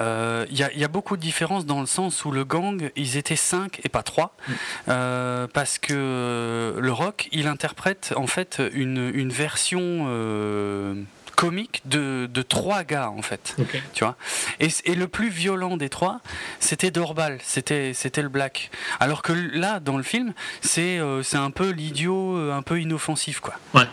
Euh, 0.00 0.44
Il 0.50 0.58
y, 0.58 0.64
a, 0.64 0.72
il 0.72 0.80
y 0.80 0.84
a 0.84 0.88
beaucoup 0.88 1.16
de 1.16 1.22
différences 1.22 1.66
dans 1.66 1.80
le 1.80 1.86
sens 1.86 2.24
où 2.24 2.32
le 2.32 2.44
gang, 2.44 2.90
ils 2.96 3.16
étaient 3.16 3.36
5 3.36 3.80
et 3.84 3.88
pas 3.88 4.02
3. 4.02 4.34
Mm. 4.48 4.52
Euh, 4.88 5.46
parce 5.54 5.78
que 5.78 6.74
le 6.76 6.92
rock, 6.92 7.28
il 7.30 7.46
interprète 7.46 8.12
en 8.16 8.26
fait 8.26 8.60
une, 8.74 9.12
une 9.14 9.30
version 9.30 10.06
euh, 10.08 10.94
comique 11.36 11.82
de, 11.84 12.28
de 12.32 12.42
trois 12.42 12.84
gars, 12.84 13.10
en 13.10 13.22
fait. 13.22 13.56
Tu 13.94 14.04
vois 14.04 14.16
et, 14.60 14.94
le 14.94 15.08
plus 15.08 15.28
violent 15.28 15.76
des 15.76 15.88
trois, 15.88 16.20
c'était 16.60 16.90
Dorbal, 16.90 17.38
c'était 17.42 17.92
c'était 17.94 18.22
le 18.22 18.28
black. 18.28 18.70
Alors 19.00 19.22
que 19.22 19.32
là, 19.32 19.80
dans 19.80 19.96
le 19.96 20.02
film, 20.02 20.32
c'est 20.60 20.98
euh, 20.98 21.22
c'est 21.22 21.36
un 21.36 21.50
peu 21.50 21.70
l'idiot, 21.70 22.36
euh, 22.36 22.52
un 22.52 22.62
peu 22.62 22.80
inoffensif, 22.80 23.40
quoi. 23.40 23.54
Ouais. 23.74 23.88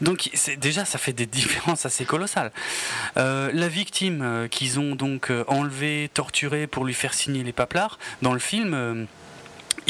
Donc 0.00 0.30
c'est 0.34 0.56
déjà, 0.56 0.84
ça 0.84 0.98
fait 0.98 1.12
des 1.12 1.26
différences 1.26 1.86
assez 1.86 2.04
colossales. 2.04 2.52
Euh, 3.16 3.50
la 3.52 3.68
victime 3.68 4.48
qu'ils 4.50 4.78
ont 4.80 4.94
donc 4.94 5.32
enlevée, 5.48 6.10
torturée 6.12 6.66
pour 6.66 6.84
lui 6.84 6.94
faire 6.94 7.14
signer 7.14 7.42
les 7.42 7.52
paplards, 7.52 7.98
dans 8.22 8.32
le 8.32 8.38
film. 8.38 9.06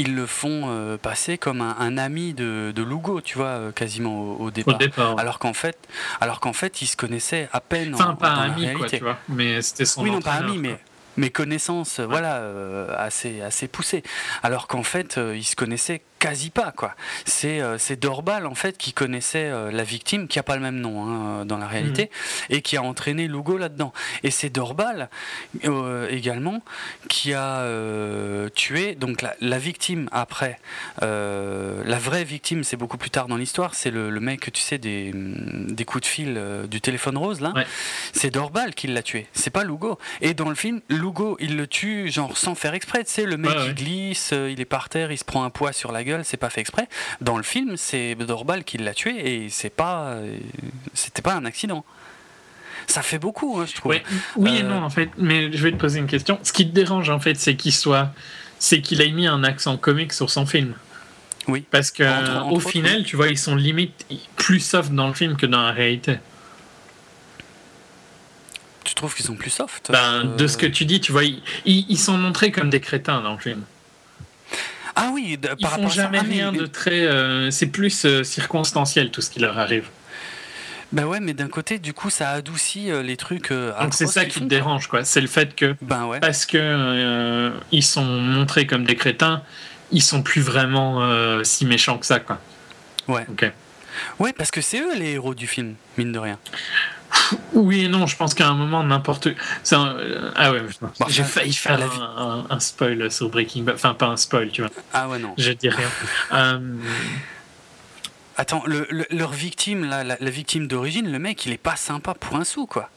Ils 0.01 0.15
le 0.15 0.27
font 0.27 0.65
euh, 0.67 0.97
passer 0.97 1.39
comme 1.39 1.61
un, 1.61 1.77
un 1.79 1.99
ami 1.99 2.35
de, 2.35 2.73
de 2.75 2.83
Lugo, 2.83 3.21
tu 3.21 3.37
vois, 3.39 3.47
euh, 3.47 3.73
quasiment 3.73 4.21
au, 4.21 4.37
au 4.37 4.47
Au 4.47 4.51
départ. 4.51 4.79
départ. 4.79 5.15
ouais. 5.15 5.21
Alors 5.21 5.39
qu'en 5.39 5.53
fait, 5.53 5.77
alors 6.21 6.41
qu'en 6.41 6.53
fait, 6.53 6.83
ils 6.83 6.87
se 6.87 6.97
connaissaient 6.97 7.49
à 7.53 7.61
peine. 7.61 7.95
Enfin, 7.95 8.11
en, 8.11 8.17
pas 8.17 8.31
dans 8.31 8.37
la 8.37 8.53
ami, 8.53 8.73
quoi, 8.75 8.89
tu 8.89 8.99
vois. 8.99 9.19
Mais 9.29 9.61
c'était 9.63 9.85
son. 9.85 10.03
Oui, 10.03 10.11
non, 10.11 10.21
pas 10.21 10.39
quoi. 10.43 10.53
mais 10.57 10.79
mes 11.17 11.31
connaissances, 11.31 12.01
voilà, 12.01 12.37
euh, 12.37 12.95
assez, 12.97 13.43
assez 13.43 13.69
poussées. 13.69 14.03
Alors 14.43 14.67
qu'en 14.69 14.83
fait, 14.83 15.19
euh, 15.19 15.37
ils 15.37 15.45
se 15.45 15.57
connaissaient 15.57 16.03
quasi 16.21 16.51
pas, 16.51 16.71
quoi. 16.71 16.95
C'est 17.25 17.61
euh, 17.61 17.77
c'est 17.79 17.97
Dorbal, 17.99 18.47
en 18.47 18.55
fait, 18.55 18.79
qui 18.79 18.93
connaissait 18.93 19.47
euh, 19.51 19.73
la 19.73 19.83
victime, 19.83 20.29
qui 20.29 20.39
a 20.39 20.43
pas 20.45 20.55
le 20.55 20.63
même 20.63 20.77
nom 20.81 21.05
hein, 21.09 21.45
dans 21.47 21.59
la 21.59 21.67
réalité, 21.67 22.11
Mhm. 22.51 22.57
et 22.57 22.63
qui 22.63 22.77
a 22.77 22.83
entraîné 22.83 23.27
Lugo 23.27 23.57
là-dedans. 23.59 23.93
Et 24.23 24.31
c'est 24.31 24.51
Dorbal 24.51 25.09
euh, 25.65 26.07
également 26.11 26.63
qui 27.09 27.33
a 27.35 27.61
euh, 27.63 28.49
tué, 28.51 28.95
donc 28.95 29.23
la, 29.23 29.35
la 29.41 29.59
victime 29.59 30.09
après, 30.13 30.59
euh, 31.03 31.83
la 31.85 31.99
vraie 31.99 32.25
victime, 32.25 32.65
c'est 32.65 32.77
beaucoup 32.77 32.99
plus 32.99 33.11
tard 33.11 33.27
dans 33.27 33.37
l'histoire, 33.37 33.75
c'est 33.75 33.91
le, 33.91 34.11
le 34.11 34.21
mec, 34.21 34.53
tu 34.53 34.61
sais, 34.61 34.79
des, 34.79 35.13
des 35.15 35.85
coups 35.85 36.03
de 36.03 36.07
fil 36.09 36.35
euh, 36.37 36.67
du 36.67 36.81
téléphone 36.81 37.17
rose, 37.17 37.41
là. 37.41 37.53
Ouais. 37.55 37.67
C'est 38.13 38.31
Dorbal 38.31 38.75
qui 38.75 38.87
l'a 38.87 39.03
tué, 39.03 39.27
c'est 39.33 39.51
pas 39.51 39.65
Lugo. 39.65 39.99
Et 40.21 40.35
dans 40.35 40.49
le 40.49 40.55
film, 40.55 40.81
Lugo, 40.91 41.37
il 41.41 41.57
le 41.57 41.67
tue 41.67 42.11
genre 42.11 42.37
sans 42.37 42.55
faire 42.55 42.75
exprès. 42.75 43.05
Tu 43.05 43.11
sais, 43.13 43.25
le 43.25 43.37
mec 43.37 43.51
Ouais, 43.51 43.57
ouais. 43.57 43.67
il 43.69 43.75
glisse, 43.75 44.31
euh, 44.33 44.51
il 44.51 44.61
est 44.61 44.65
par 44.67 44.89
terre, 44.89 45.11
il 45.13 45.19
se 45.19 45.25
prend 45.25 45.43
un 45.45 45.51
poids 45.51 45.73
sur 45.73 45.93
la 45.93 46.05
gueule, 46.05 46.10
c'est 46.25 46.37
pas 46.37 46.51
fait 46.51 46.61
exprès. 46.61 46.89
Dans 47.21 47.37
le 47.37 47.43
film, 47.43 47.77
c'est 47.77 48.15
Dorbal 48.15 48.65
qui 48.65 48.79
l'a 48.79 48.95
tué 48.95 49.45
et 49.45 49.49
c'est 49.51 49.71
pas, 49.71 50.09
euh, 50.11 50.37
c'était 50.95 51.23
pas 51.23 51.35
un 51.35 51.45
accident. 51.45 51.85
Ça 52.87 53.03
fait 53.03 53.19
beaucoup, 53.19 53.61
hein, 53.61 53.67
je 53.69 53.75
trouve. 53.77 53.91
Ouais, 53.91 54.03
oui 54.37 54.57
et 54.57 54.63
Euh, 54.63 54.69
non 54.69 54.83
en 54.83 54.91
fait, 54.91 55.11
mais 55.19 55.53
je 55.53 55.63
vais 55.63 55.71
te 55.73 55.77
poser 55.77 55.99
une 56.01 56.07
question. 56.09 56.39
Ce 56.43 56.53
qui 56.53 56.67
te 56.69 56.75
dérange 56.75 57.09
en 57.11 57.21
fait, 57.21 57.37
c'est 57.37 57.55
qu'il 57.57 57.73
soit, 57.73 58.11
c'est 58.59 58.81
qu'il 58.81 59.01
ait 59.01 59.11
mis 59.13 59.27
un 59.27 59.45
accent 59.45 59.77
comique 59.77 60.13
sur 60.13 60.29
son 60.31 60.45
film. 60.47 60.75
Oui. 61.49 61.65
Parce 61.71 61.91
que 61.91 62.03
Entre- 62.03 62.31
entre 62.37 62.53
au 62.53 62.57
autres, 62.57 62.71
final, 62.71 63.05
tu 63.05 63.17
vois, 63.17 63.29
ils 63.29 63.39
sont 63.39 63.55
limite 63.55 64.07
plus 64.37 64.61
soft 64.61 64.93
dans 64.93 65.09
le 65.09 65.15
film 65.15 65.37
que 65.37 65.47
dans 65.47 65.63
la 65.63 65.73
réalité. 65.73 66.19
Tu 68.85 68.95
trouves 68.95 69.15
qu'ils 69.15 69.25
sont 69.27 69.37
plus 69.37 69.51
soft 69.51 69.91
Ben, 69.93 69.99
euh, 70.27 70.37
de 70.37 70.47
ce 70.47 70.57
que 70.57 70.67
tu 70.67 70.85
dis, 70.85 71.01
tu 71.01 71.13
vois, 71.13 71.25
ils, 71.25 71.43
ils- 71.65 71.87
ils 71.89 71.99
sont 71.99 72.17
montrés 72.19 72.51
comme 72.51 72.71
des 72.71 72.81
crétins 72.81 73.21
dans 73.21 73.33
le 73.35 73.39
film. 73.39 73.63
Ah 75.01 75.11
oui, 75.13 75.37
de- 75.39 75.49
Ils 75.59 75.63
par 75.63 75.71
font 75.73 75.77
rapport 75.77 75.93
à 75.93 75.95
ça. 75.95 76.03
jamais 76.03 76.19
Ah, 76.21 76.25
mais- 76.27 76.35
rien 76.35 76.53
de 76.53 76.67
très. 76.67 77.07
euh, 77.07 77.51
c'est 77.51 77.67
plus 77.67 78.05
euh, 78.05 78.23
circonstanciel 78.25 79.11
tout 79.11 79.21
ce 79.21 79.31
qui 79.31 79.41
leur 79.41 79.59
arrive. 79.59 79.87
Ben 80.93 81.05
ouais, 81.05 81.21
mais 81.21 81.35
d'un 81.35 81.47
côté, 81.49 81.79
du 81.79 81.93
coup, 81.95 82.11
ça 82.11 82.31
adoucit 82.31 82.91
euh, 82.91 83.03
les 83.03 83.17
trucs. 83.17 83.51
Donc 83.53 83.93
c'est 83.95 84.07
ça 84.07 84.25
qui 84.25 84.35
te 84.35 84.39
font, 84.41 84.45
dérange, 84.47 84.89
quoi. 84.89 85.05
C'est 85.05 85.21
le 85.21 85.29
fait 85.29 85.55
que. 85.55 85.77
Ben 85.83 86.07
ouais. 86.07 86.19
parce 86.21 86.47
que 86.47 87.53
ils 87.71 87.85
sont 87.85 88.05
montrés 88.05 88.67
comme 88.67 88.85
des 88.85 88.97
crétins, 88.97 89.43
ils 89.93 90.03
sont 90.03 90.23
plus 90.23 90.41
vraiment 90.43 91.01
si 91.45 91.65
méchants 91.65 91.97
que 91.99 92.07
ça, 92.07 92.19
quoi. 92.21 92.41
Ouais. 93.09 93.25
Ok. 93.31 93.51
Ouais, 94.19 94.33
parce 94.33 94.51
que 94.51 94.61
c'est 94.61 94.81
eux 94.81 94.95
les 94.97 95.13
héros 95.13 95.35
du 95.35 95.47
film, 95.47 95.75
mine 95.99 96.11
de 96.13 96.19
rien. 96.19 96.39
Oui 97.53 97.85
et 97.85 97.89
non, 97.89 98.07
je 98.07 98.17
pense 98.17 98.35
qu'à 98.35 98.49
un 98.49 98.55
moment, 98.55 98.83
n'importe. 98.83 99.29
un- 99.73 99.87
euh, 99.97 100.31
Ah 100.37 100.53
ouais. 100.53 100.63
Bon, 100.81 100.91
j'ai 101.09 101.25
failli 101.25 101.53
faire 101.53 101.79
la 101.79 101.87
un, 101.87 102.41
un- 102.41 102.47
un 102.51 102.61
spoil 102.61 103.11
sur 103.11 103.29
Breaking 103.29 103.63
Bad. 103.65 103.75
Enfin, 103.77 103.95
pas 103.95 104.07
un 104.07 104.17
spoil, 104.17 104.51
tu 104.51 104.63
vois. 104.63 104.71
Ah 104.93 105.09
ouais, 105.09 105.19
non. 105.19 105.35
Je 105.39 105.53
dis 105.53 105.69
rien. 105.69 105.89
Euh, 106.33 106.59
Attends, 108.37 108.63
le- 108.67 108.87
le- 108.91 109.07
leur 109.11 109.33
victime, 109.33 109.85
la, 109.85 110.03
la 110.03 110.31
victime 110.31 110.67
d'origine, 110.67 111.11
le 111.13 111.19
mec, 111.19 111.45
il 111.45 111.53
est 111.53 111.59
pas 111.59 111.77
sympa 111.77 112.15
pour 112.15 112.37
un 112.37 112.45
sou, 112.45 112.67
quoi. 112.67 112.89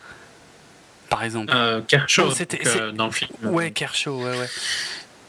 Par 1.10 1.24
exemple. 1.24 1.52
euh, 1.54 1.82
Kershaw, 1.82 2.26
Non, 2.28 2.32
c'était- 2.32 2.58
donc, 2.64 2.68
euh, 2.76 2.92
dans 2.94 3.06
le 3.08 3.12
film. 3.12 3.30
Ouais, 3.44 3.72
Kershaw, 3.72 4.24
ouais, 4.24 4.38
ouais. 4.40 4.50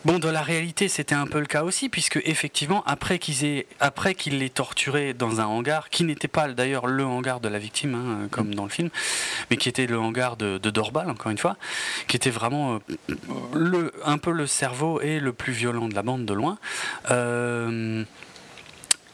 Bon, 0.05 0.19
dans 0.19 0.31
la 0.31 0.43
réalité, 0.43 0.89
c'était 0.89 1.15
un 1.15 1.27
peu 1.27 1.41
le 1.41 1.47
cas 1.47 1.63
aussi, 1.63 1.89
puisque 1.89 2.21
effectivement, 2.27 2.85
après 2.85 3.19
qu'ils 3.19 3.43
aient, 3.47 3.67
après 3.81 4.15
qu'il 4.15 4.39
les 4.39 4.51
torturé 4.51 5.15
dans 5.15 5.41
un 5.41 5.47
hangar, 5.47 5.89
qui 5.89 6.05
n'était 6.05 6.29
pas 6.29 6.47
d'ailleurs 6.49 6.87
le 6.87 7.07
hangar 7.07 7.41
de 7.41 7.49
la 7.49 7.59
victime, 7.59 7.95
hein, 7.95 8.29
comme 8.31 8.55
dans 8.55 8.65
le 8.65 8.69
film, 8.69 8.91
mais 9.51 9.57
qui 9.57 9.71
était 9.71 9.87
le 9.87 9.99
hangar 9.99 10.37
de, 10.37 10.59
de 10.59 10.71
Dorbal, 10.71 11.09
encore 11.09 11.33
une 11.33 11.39
fois, 11.39 11.57
qui 12.07 12.17
était 12.17 12.29
vraiment 12.29 12.75
euh, 12.75 13.15
le, 13.55 13.93
un 14.05 14.19
peu 14.19 14.31
le 14.31 14.47
cerveau 14.47 15.01
et 15.01 15.21
le 15.21 15.33
plus 15.33 15.55
violent 15.55 15.89
de 15.89 15.95
la 15.95 16.03
bande 16.03 16.27
de 16.27 16.35
loin. 16.35 16.59
Euh, 17.11 18.05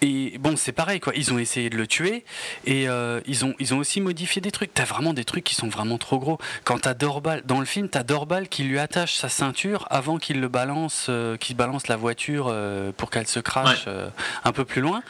et 0.02 0.38
bon, 0.38 0.56
c'est 0.56 0.72
pareil, 0.72 1.00
quoi. 1.00 1.12
Ils 1.16 1.32
ont 1.32 1.38
essayé 1.38 1.68
de 1.70 1.76
le 1.76 1.86
tuer 1.86 2.24
et 2.64 2.88
euh, 2.88 3.20
ils, 3.26 3.44
ont, 3.44 3.54
ils 3.58 3.74
ont 3.74 3.78
aussi 3.78 4.00
modifié 4.00 4.40
des 4.40 4.50
trucs. 4.50 4.72
T'as 4.72 4.84
vraiment 4.84 5.12
des 5.12 5.24
trucs 5.24 5.44
qui 5.44 5.54
sont 5.54 5.68
vraiment 5.68 5.98
trop 5.98 6.18
gros. 6.18 6.38
Quand 6.64 6.78
t'as 6.80 6.94
Dorbal, 6.94 7.42
dans 7.44 7.60
le 7.60 7.66
film, 7.66 7.88
t'as 7.88 8.02
Dorbal 8.02 8.48
qui 8.48 8.62
lui 8.64 8.78
attache 8.78 9.14
sa 9.14 9.28
ceinture 9.28 9.86
avant 9.90 10.18
qu'il 10.18 10.40
le 10.40 10.48
balance, 10.48 11.06
euh, 11.08 11.36
qu'il 11.36 11.56
balance 11.56 11.88
la 11.88 11.96
voiture 11.96 12.46
euh, 12.50 12.92
pour 12.96 13.10
qu'elle 13.10 13.26
se 13.26 13.40
crache 13.40 13.86
un 14.44 14.52
peu 14.52 14.64
plus 14.64 14.80
loin. 14.80 15.02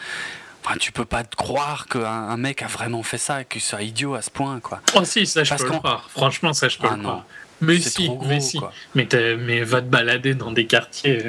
Enfin, 0.64 0.76
tu 0.78 0.92
peux 0.92 1.06
pas 1.06 1.24
te 1.24 1.36
croire 1.36 1.86
qu'un 1.86 2.04
un 2.04 2.36
mec 2.36 2.60
a 2.62 2.66
vraiment 2.66 3.02
fait 3.02 3.16
ça 3.16 3.40
et 3.40 3.44
qu'il 3.46 3.62
soit 3.62 3.82
idiot 3.82 4.14
à 4.14 4.20
ce 4.22 4.30
point, 4.30 4.60
quoi. 4.60 4.80
Oh 4.94 5.04
si, 5.04 5.24
ça 5.26 5.42
je 5.42 5.48
Parce 5.50 5.62
peux 5.62 5.72
le 5.72 5.78
croire. 5.78 6.10
Franchement, 6.10 6.52
ça 6.52 6.68
je 6.68 6.76
peux 6.76 6.86
Ah 6.90 6.96
le 6.96 7.02
croire. 7.02 7.24
Mais 7.62 7.78
si, 7.78 8.06
gros, 8.06 8.24
mais 8.26 8.40
si. 8.40 8.58
Mais, 8.94 9.06
t'as- 9.06 9.36
mais 9.36 9.62
va 9.62 9.80
te 9.80 9.86
balader 9.86 10.34
dans 10.34 10.50
des 10.52 10.66
quartiers. 10.66 11.22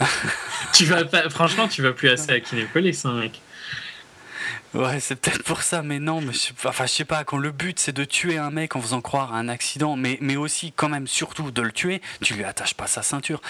tu 0.72 0.84
vas 0.84 1.04
pas, 1.04 1.28
franchement, 1.28 1.68
tu 1.68 1.82
vas 1.82 1.92
plus 1.92 2.08
assez 2.08 2.30
à 2.30 2.40
Kinépolis, 2.40 3.04
hein, 3.04 3.14
mec. 3.14 3.40
Ouais, 4.74 5.00
c'est 5.00 5.16
peut-être 5.16 5.42
pour 5.44 5.62
ça, 5.62 5.82
mais 5.82 5.98
non, 5.98 6.20
mais 6.20 6.34
je, 6.34 6.50
enfin, 6.68 6.84
je 6.84 6.92
sais 6.92 7.04
pas, 7.06 7.24
quand 7.24 7.38
le 7.38 7.52
but 7.52 7.78
c'est 7.78 7.96
de 7.96 8.04
tuer 8.04 8.36
un 8.36 8.50
mec 8.50 8.76
en 8.76 8.82
faisant 8.82 9.00
croire 9.00 9.34
à 9.34 9.38
un 9.38 9.48
accident, 9.48 9.96
mais, 9.96 10.18
mais 10.20 10.36
aussi, 10.36 10.72
quand 10.76 10.90
même, 10.90 11.06
surtout 11.06 11.50
de 11.50 11.62
le 11.62 11.72
tuer, 11.72 12.02
tu 12.20 12.34
lui 12.34 12.44
attaches 12.44 12.74
pas 12.74 12.86
sa 12.86 13.00
ceinture. 13.00 13.40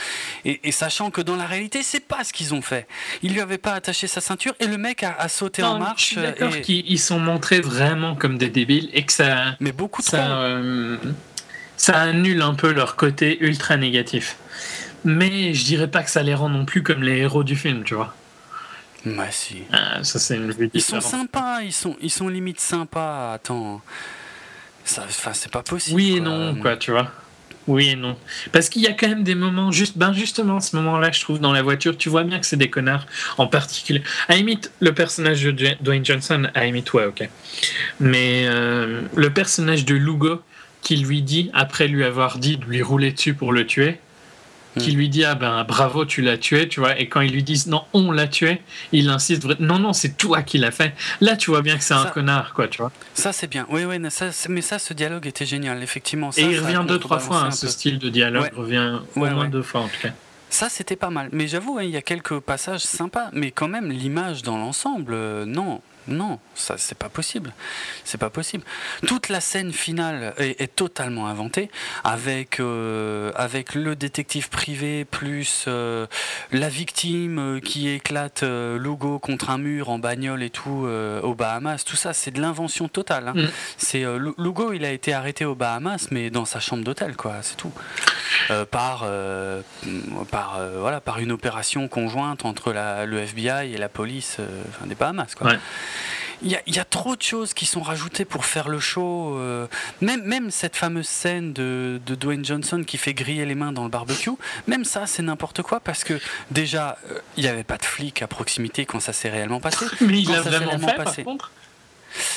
Et, 0.44 0.70
sachant 0.70 1.10
que 1.10 1.20
dans 1.20 1.35
la 1.35 1.47
réalité, 1.47 1.83
c'est 1.83 2.07
pas 2.07 2.23
ce 2.23 2.33
qu'ils 2.33 2.55
ont 2.55 2.62
fait. 2.62 2.86
Ils 3.23 3.33
lui 3.33 3.41
avaient 3.41 3.59
pas 3.59 3.73
attaché 3.73 4.07
sa 4.07 4.20
ceinture 4.20 4.55
et 4.60 4.67
le 4.67 4.78
mec 4.78 5.02
a, 5.02 5.28
sauté 5.28 5.65
en 5.65 5.78
marche. 5.78 6.15
Je 6.15 6.20
d'accord 6.20 6.55
et... 6.55 6.60
qu'ils 6.60 7.01
sont 7.01 7.18
montrés 7.18 7.60
vraiment 7.60 8.15
comme 8.15 8.39
des 8.39 8.49
débiles 8.49 8.89
et 8.93 9.05
que 9.05 9.12
ça. 9.12 9.57
Mais 9.59 9.73
beaucoup 9.73 10.02
ça, 10.02 10.18
trop. 10.18 10.31
Euh, 10.31 10.97
ça 11.77 12.01
annule 12.01 12.43
un 12.43 12.55
peu 12.55 12.73
leur 12.73 12.94
côté 12.94 13.39
ultra 13.41 13.77
négatif. 13.77 14.36
Mais 15.05 15.55
je 15.55 15.65
dirais 15.65 15.91
pas 15.91 16.02
que 16.02 16.10
ça 16.10 16.23
les 16.23 16.35
rend 16.35 16.49
non 16.49 16.65
plus 16.65 16.83
comme 16.83 17.02
les 17.02 17.18
héros 17.18 17.44
du 17.44 17.57
film, 17.57 17.85
tu 17.85 17.94
vois. 17.94 18.15
Bah 19.05 19.31
si. 19.31 19.62
Ah, 19.73 20.02
ça 20.02 20.18
c'est 20.18 20.36
une 20.36 20.52
Ils 20.75 20.83
sont 20.83 21.01
sympas, 21.01 21.62
ils 21.62 21.73
sont, 21.73 21.97
ils 22.01 22.10
sont 22.10 22.28
limite 22.28 22.60
sympas. 22.60 23.33
Attends, 23.33 23.81
ça, 24.89 25.33
c'est 25.35 25.52
pas 25.52 25.62
possible. 25.62 25.97
Oui 25.97 26.17
et 26.17 26.20
non, 26.20 26.55
quoi, 26.57 26.77
tu 26.77 26.91
vois. 26.91 27.10
Oui 27.67 27.91
et 27.91 27.97
non. 27.97 28.17
Parce 28.52 28.70
qu'il 28.70 28.81
y 28.81 28.86
a 28.86 28.93
quand 28.93 29.09
même 29.09 29.23
des 29.23 29.35
moments, 29.35 29.70
juste, 29.70 29.99
ben 29.99 30.15
justement, 30.15 30.60
ce 30.60 30.75
moment-là, 30.77 31.12
je 31.12 31.20
trouve, 31.20 31.39
dans 31.39 31.52
la 31.52 31.60
voiture, 31.60 31.97
tu 31.99 32.09
vois 32.09 32.25
bien 32.25 32.41
que 32.41 32.47
c'est 32.47 32.57
des 32.57 32.70
connards, 32.70 33.07
en 33.36 33.47
particulier. 33.47 34.02
À 34.28 34.36
limite, 34.36 34.73
le 34.81 34.94
personnage 34.94 35.43
de 35.43 35.77
Dwayne 35.83 36.05
Johnson, 36.05 36.49
à 36.55 36.65
limite, 36.65 36.91
ouais, 36.94 37.05
ok. 37.05 37.28
Mais 38.01 38.47
euh, 38.47 39.02
le 39.15 39.31
personnage 39.31 39.85
de 39.85 39.94
Lugo, 39.94 40.41
qui 40.81 40.97
lui 40.97 41.20
dit, 41.20 41.51
après 41.52 41.86
lui 41.86 42.05
avoir 42.05 42.39
dit 42.39 42.57
de 42.57 42.65
lui 42.65 42.83
rouler 42.83 43.12
dessus 43.12 43.35
pour 43.35 43.52
le 43.52 43.67
tuer, 43.67 43.99
qui 44.79 44.93
lui 44.93 45.09
dit 45.09 45.25
ah 45.25 45.35
ben 45.35 45.65
bravo 45.65 46.05
tu 46.05 46.23
l'as 46.23 46.39
tué 46.39 46.69
tu 46.69 46.81
vois. 46.81 46.99
Et 46.99 47.09
quand 47.09 47.21
ils 47.21 47.33
lui 47.33 47.43
disent 47.43 47.67
non 47.67 47.85
on 47.93 48.11
l'a 48.11 48.27
tué 48.27 48.61
il 48.93 49.09
insiste 49.09 49.45
non 49.61 49.79
non 49.79 49.93
c'est 49.93 50.17
toi 50.17 50.43
qui 50.43 50.59
l'as 50.59 50.71
fait. 50.71 50.95
Là 51.21 51.37
tu 51.37 51.51
vois 51.51 51.63
bien 51.63 51.77
que 51.77 51.85
c'est 51.85 51.95
un 51.95 52.07
connard 52.07 52.55
quoi 52.55 52.69
tu 52.69 52.79
vois. 52.79 52.93
Ça 53.15 53.33
c'est 53.33 53.49
bien. 53.49 53.67
Oui 53.71 53.85
oui 53.85 53.97
ça, 54.11 54.31
mais 54.49 54.63
ça 54.63 54.79
ce 54.79 54.95
dialogue 54.95 55.27
était 55.27 55.47
génial 55.47 55.83
effectivement. 55.83 56.31
Et 56.37 56.43
il 56.43 56.61
revient 56.61 56.85
deux 56.87 56.99
trois 56.99 57.19
fois 57.19 57.43
hein, 57.43 57.51
ce 57.51 57.69
style 57.69 57.99
de 57.99 58.09
dialogue 58.09 58.51
revient 58.55 59.01
au 59.17 59.21
moins 59.21 59.49
deux 59.49 59.63
fois 59.63 59.83
en 59.83 59.89
tout 59.89 60.01
cas. 60.03 60.11
Ça, 60.51 60.69
c'était 60.69 60.97
pas 60.97 61.11
mal. 61.11 61.29
Mais 61.33 61.47
j'avoue, 61.47 61.79
hein, 61.79 61.83
il 61.83 61.91
y 61.91 61.97
a 61.97 62.03
quelques 62.03 62.39
passages 62.41 62.81
sympas. 62.81 63.29
Mais 63.33 63.51
quand 63.51 63.69
même, 63.69 63.91
l'image 63.91 64.43
dans 64.43 64.57
l'ensemble, 64.57 65.13
euh, 65.15 65.45
non. 65.45 65.81
Non, 66.09 66.39
ça 66.55 66.75
c'est 66.78 66.97
pas 66.97 67.09
possible. 67.09 67.53
C'est 68.05 68.19
pas 68.19 68.31
possible. 68.31 68.65
Toute 69.07 69.28
la 69.28 69.41
scène 69.41 69.73
finale 69.73 70.35
est, 70.39 70.75
totalement 70.75 71.27
inventée 71.27 71.70
avec 72.05 72.61
euh, 72.61 73.33
avec 73.35 73.75
le 73.75 73.97
détective 73.97 74.49
privé 74.49 75.05
plus 75.05 75.65
euh, 75.67 76.07
la 76.53 76.69
victime 76.69 77.39
euh, 77.39 77.61
qui 77.61 77.89
éclate 77.89 78.43
Lugo 78.43 79.19
contre 79.19 79.51
un 79.51 79.59
mur 79.59 79.89
en 79.91 79.99
bagnole 79.99 80.43
et 80.43 80.51
tout 80.51 80.89
aux 81.23 81.35
Bahamas. 81.35 81.85
Tout 81.85 81.97
ça 81.97 82.12
c'est 82.12 82.31
de 82.31 82.41
l'invention 82.41 82.89
totale. 82.89 83.28
Hein. 83.28 83.35
Mm. 83.35 83.49
C'est 83.77 84.05
Lugo 84.39 84.73
il 84.73 84.85
a 84.85 84.91
été 84.91 85.12
arrêté 85.12 85.45
aux 85.45 85.55
Bahamas 85.55 86.09
mais 86.11 86.31
dans 86.31 86.45
sa 86.45 86.61
chambre 86.61 86.85
d'hôtel 86.85 87.17
quoi. 87.17 87.37
C'est 87.43 87.57
tout. 87.57 87.73
par 88.70 89.07
par 90.31 90.61
voilà 90.78 91.01
par 91.01 91.19
une 91.19 91.33
opération 91.33 91.89
conjointe 91.89 92.45
entre 92.45 92.73
la, 92.73 93.07
le 93.07 93.19
FBI 93.19 93.75
et 93.75 93.78
la 93.78 93.89
police 93.89 94.39
des 94.87 94.95
Bahamas 94.95 95.35
quoi. 95.37 95.53
Il 96.43 96.51
y, 96.51 96.78
a, 96.78 96.85
trop 96.85 97.17
de 97.17 97.23
choses 97.23 97.52
qui 97.52 97.67
sont 97.67 97.83
rajoutées 97.83 98.25
pour 98.25 98.44
faire 98.44 98.68
le 98.68 98.78
show. 98.78 99.36
Euh, 99.36 99.67
même, 100.01 100.23
même 100.23 100.51
cette 100.51 100.77
fameuse 100.77 101.09
scène 101.09 101.52
de, 101.52 102.01
de, 102.07 102.15
Dwayne 102.15 102.44
Johnson 102.44 102.85
qui 102.86 102.97
fait 102.97 103.15
griller 103.15 103.44
les 103.44 103.57
mains 103.57 103.73
dans 103.73 103.83
le 103.83 103.91
barbecue, 103.91 104.31
même 104.67 104.85
ça, 104.85 105.07
c'est 105.07 105.23
n'importe 105.23 105.62
quoi 105.62 105.81
parce 105.81 106.05
que 106.05 106.20
déjà, 106.51 106.97
euh, 107.10 107.18
il 107.36 107.43
n'y 107.43 107.49
avait 107.49 107.65
pas 107.65 107.77
de 107.77 107.85
flic 107.85 108.23
à 108.23 108.28
proximité 108.28 108.86
quand 108.86 109.01
ça 109.01 109.12
s'est 109.12 109.31
réellement 109.31 109.60
passé. 109.60 109.86
Mais 110.01 110.20
il 110.20 110.31
l'a 110.31 110.41
vraiment 110.41 110.89
fait, 110.89 110.94
passé. 110.94 111.23
par 111.25 111.33
contre 111.33 111.51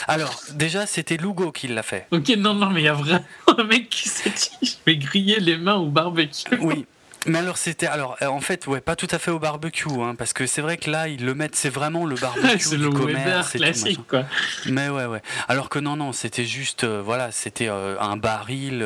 alors, 0.08 0.42
déjà, 0.52 0.86
c'était 0.86 1.18
Lugo 1.18 1.52
qui 1.52 1.68
l'a 1.68 1.84
fait. 1.84 2.08
Ok, 2.12 2.30
non, 2.38 2.54
non, 2.54 2.70
mais 2.70 2.82
il 2.82 2.86
y 2.86 2.90
a 2.90 2.94
vraiment 2.94 3.24
un 3.58 3.64
mec 3.64 3.90
qui 3.90 4.10
s'est 4.10 4.30
dit 4.30 4.50
je 4.62 4.76
vais 4.86 4.98
griller 4.98 5.40
les 5.40 5.58
mains 5.58 5.76
au 5.76 5.88
barbecue. 5.88 6.56
Oui, 6.60 6.86
mais 7.26 7.40
alors 7.40 7.58
c'était 7.58 7.88
alors 7.88 8.18
euh, 8.22 8.28
en 8.28 8.40
fait 8.42 8.66
ouais 8.68 8.82
pas 8.82 8.96
tout 8.96 9.08
à 9.12 9.20
fait 9.20 9.32
au 9.32 9.40
barbecue 9.40 9.90
hein, 10.02 10.16
parce 10.18 10.34
que 10.34 10.48
c'est 10.48 10.62
vrai 10.62 10.78
que 10.78 10.90
là 10.90 11.08
ils 11.08 11.24
le 11.24 11.36
mettent 11.36 11.56
c'est 11.56 11.70
vraiment 11.70 12.06
le 12.06 12.16
barbecue 12.16 12.60
c'est 12.60 12.78
le 12.78 12.90
commerce 12.90 13.52
classique 13.52 14.08
quoi. 14.08 14.26
Mais 14.66 14.90
ouais 14.90 15.06
ouais 15.06 15.22
alors 15.48 15.70
que 15.70 15.80
non 15.80 15.96
non 15.96 16.14
c'était 16.14 16.46
juste 16.46 16.84
euh, 16.84 17.02
voilà 17.04 17.32
c'était 17.32 17.70
euh, 17.70 18.00
un 18.00 18.18
baril 18.18 18.86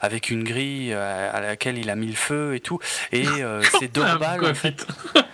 avec 0.00 0.30
une 0.30 0.44
grille 0.44 0.92
à 0.92 1.40
laquelle 1.40 1.78
il 1.78 1.90
a 1.90 1.96
mis 1.96 2.08
le 2.08 2.16
feu 2.16 2.54
et 2.54 2.60
tout 2.60 2.78
et 3.12 3.24
c'est 3.78 3.92
Dorbal 3.92 4.44
en 4.44 4.54
fait. 4.54 4.86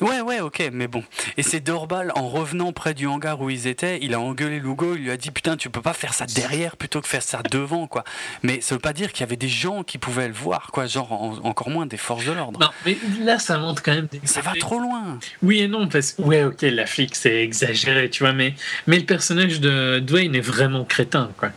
Ouais, 0.00 0.20
ouais, 0.20 0.40
ok, 0.40 0.70
mais 0.72 0.88
bon. 0.88 1.02
Et 1.36 1.42
c'est 1.42 1.60
Dorbal, 1.60 2.12
en 2.14 2.28
revenant 2.28 2.72
près 2.72 2.94
du 2.94 3.06
hangar 3.06 3.40
où 3.40 3.50
ils 3.50 3.66
étaient, 3.66 3.98
il 4.02 4.14
a 4.14 4.20
engueulé 4.20 4.60
Lugo, 4.60 4.94
il 4.94 5.02
lui 5.02 5.10
a 5.10 5.16
dit 5.16 5.30
Putain, 5.30 5.56
tu 5.56 5.70
peux 5.70 5.82
pas 5.82 5.92
faire 5.92 6.14
ça 6.14 6.26
derrière 6.26 6.76
plutôt 6.76 7.00
que 7.00 7.08
faire 7.08 7.22
ça 7.22 7.42
devant, 7.50 7.86
quoi. 7.86 8.04
Mais 8.42 8.60
ça 8.60 8.74
veut 8.74 8.80
pas 8.80 8.92
dire 8.92 9.12
qu'il 9.12 9.20
y 9.20 9.24
avait 9.24 9.36
des 9.36 9.48
gens 9.48 9.82
qui 9.82 9.98
pouvaient 9.98 10.28
le 10.28 10.34
voir, 10.34 10.70
quoi, 10.72 10.86
genre 10.86 11.40
encore 11.44 11.70
moins 11.70 11.86
des 11.86 11.96
forces 11.96 12.24
de 12.24 12.32
l'ordre. 12.32 12.60
Non, 12.60 12.68
mais 12.84 12.96
là, 13.20 13.38
ça 13.38 13.58
montre 13.58 13.82
quand 13.82 13.94
même. 13.94 14.08
Des... 14.10 14.20
Ça 14.24 14.40
va 14.40 14.52
trop 14.58 14.78
loin. 14.78 15.18
Oui 15.42 15.60
et 15.60 15.68
non, 15.68 15.88
parce 15.88 16.12
que, 16.12 16.22
ouais, 16.22 16.44
ok, 16.44 16.62
la 16.62 16.86
flic, 16.86 17.14
c'est 17.14 17.42
exagéré, 17.42 18.10
tu 18.10 18.22
vois, 18.22 18.32
mais, 18.32 18.54
mais 18.86 18.98
le 18.98 19.06
personnage 19.06 19.60
de 19.60 20.00
Dwayne 20.00 20.34
est 20.34 20.40
vraiment 20.40 20.84
crétin, 20.84 21.30
quoi. 21.38 21.50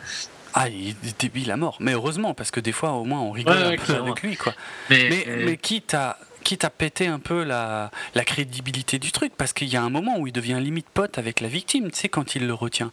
Ah, 0.53 0.67
il 0.67 0.89
est 0.89 1.21
débile 1.21 1.51
à 1.51 1.57
mort. 1.57 1.77
Mais 1.79 1.93
heureusement, 1.93 2.33
parce 2.33 2.51
que 2.51 2.59
des 2.59 2.71
fois, 2.71 2.91
au 2.91 3.03
moins, 3.03 3.19
on 3.19 3.31
rigole 3.31 3.57
un 3.57 3.75
peu 3.75 3.93
avec 3.93 4.23
lui, 4.23 4.35
quoi. 4.35 4.53
Mais, 4.89 5.07
mais, 5.09 5.43
mais 5.45 5.57
quitte 5.57 5.93
à 5.93 6.17
quitte 6.49 6.65
à 6.65 6.71
péter 6.71 7.05
un 7.05 7.19
peu 7.19 7.43
la, 7.43 7.91
crédibilité 8.25 8.97
du 8.97 9.11
truc, 9.11 9.33
parce 9.37 9.53
qu'il 9.53 9.67
y 9.67 9.75
a 9.75 9.83
un 9.83 9.91
moment 9.91 10.17
où 10.17 10.25
il 10.25 10.33
devient 10.33 10.57
limite 10.59 10.87
pote 10.91 11.19
avec 11.19 11.41
la 11.41 11.47
victime, 11.47 11.91
tu 11.91 11.99
sais, 11.99 12.09
quand 12.09 12.33
il 12.33 12.47
le 12.47 12.55
retient. 12.55 12.91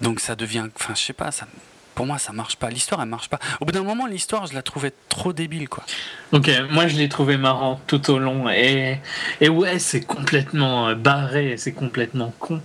Donc 0.00 0.20
ça 0.20 0.36
devient, 0.36 0.66
enfin, 0.76 0.94
je 0.94 1.00
sais 1.00 1.12
pas, 1.12 1.32
ça, 1.32 1.48
pour 1.96 2.06
moi, 2.06 2.18
ça 2.18 2.32
marche 2.32 2.54
pas. 2.54 2.70
L'histoire, 2.70 3.02
elle 3.02 3.08
marche 3.08 3.28
pas. 3.28 3.40
Au 3.60 3.64
bout 3.64 3.72
d'un 3.72 3.82
moment, 3.82 4.06
l'histoire, 4.06 4.46
je 4.46 4.54
la 4.54 4.62
trouvais 4.62 4.92
trop 5.08 5.32
débile, 5.32 5.68
quoi. 5.68 5.84
Ok, 6.30 6.48
moi, 6.70 6.86
je 6.86 6.96
l'ai 6.96 7.08
trouvé 7.08 7.36
marrant 7.38 7.80
tout 7.88 8.08
au 8.08 8.20
long. 8.20 8.48
Et, 8.48 8.98
et 9.40 9.48
ouais, 9.48 9.80
c'est 9.80 10.02
complètement 10.02 10.90
euh, 10.90 10.94
barré, 10.94 11.56
c'est 11.56 11.72
complètement 11.72 12.32
con. 12.38 12.62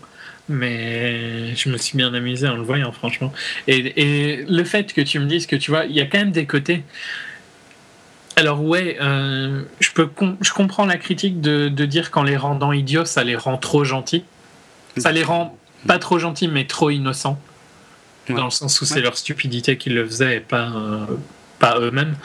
Mais 0.49 1.55
je 1.55 1.69
me 1.69 1.77
suis 1.79 1.97
bien 1.97 2.13
amusé 2.13 2.47
en 2.47 2.57
le 2.57 2.61
voyant, 2.61 2.91
franchement. 2.91 3.33
Et, 3.67 3.77
et 4.01 4.45
le 4.47 4.63
fait 4.63 4.93
que 4.93 5.01
tu 5.01 5.17
me 5.17 5.25
dises 5.25 5.47
que 5.47 5.55
tu 5.55 5.71
vois, 5.71 5.85
il 5.85 5.95
y 5.95 5.99
a 5.99 6.05
quand 6.05 6.19
même 6.19 6.31
des 6.31 6.45
côtés 6.45 6.83
alors 8.37 8.63
ouais, 8.63 8.97
euh, 9.01 9.63
je, 9.79 9.89
peux 9.91 10.07
je 10.41 10.53
comprends 10.53 10.85
la 10.85 10.97
critique 10.97 11.41
de, 11.41 11.69
dire 11.85 12.11
qu'en 12.11 12.21
les 12.21 12.37
rendant 12.37 12.71
idiots, 12.71 13.03
ça 13.03 13.23
les 13.23 13.35
rend 13.35 13.57
trop 13.57 13.83
gentils. 13.83 14.23
Ça 14.95 15.11
les 15.11 15.23
rend 15.23 15.57
pas 15.87 15.97
trop 15.97 16.19
gentils, 16.19 16.47
mais 16.47 16.67
trop 16.67 16.91
innocents. 16.91 17.39
Dans 18.29 18.45
le 18.45 18.51
sens 18.51 18.79
où 18.79 18.85
c'est 18.85 19.01
leur 19.01 19.17
stupidité 19.17 19.77
qui 19.77 19.89
le 19.89 20.05
faisait 20.05 20.37
et 20.37 20.39
pas, 20.39 20.69
euh, 20.69 21.05
pas 21.57 21.79
eux-mêmes. 21.79 22.15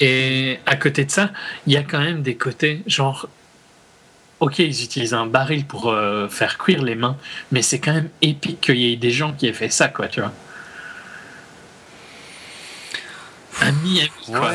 Et 0.00 0.58
à 0.66 0.74
côté 0.74 1.04
de 1.04 1.10
ça, 1.12 1.30
il 1.68 1.72
y 1.72 1.76
a 1.76 1.84
quand 1.84 2.00
même 2.00 2.22
des 2.22 2.34
côtés, 2.34 2.82
genre, 2.88 3.28
ok, 4.40 4.58
ils 4.58 4.82
utilisent 4.82 5.14
un 5.14 5.26
baril 5.26 5.66
pour 5.66 5.90
euh, 5.90 6.28
faire 6.28 6.58
cuire 6.58 6.82
les 6.82 6.96
mains, 6.96 7.16
mais 7.52 7.62
c'est 7.62 7.78
quand 7.78 7.92
même 7.92 8.08
épique 8.22 8.60
qu'il 8.60 8.78
y 8.78 8.92
ait 8.92 8.96
des 8.96 9.10
gens 9.10 9.32
qui 9.32 9.46
aient 9.46 9.52
fait 9.52 9.68
ça, 9.68 9.86
quoi, 9.86 10.08
tu 10.08 10.20
vois. 10.20 10.32
Ami, 13.60 14.00
ami, 14.00 14.10
quoi. 14.26 14.50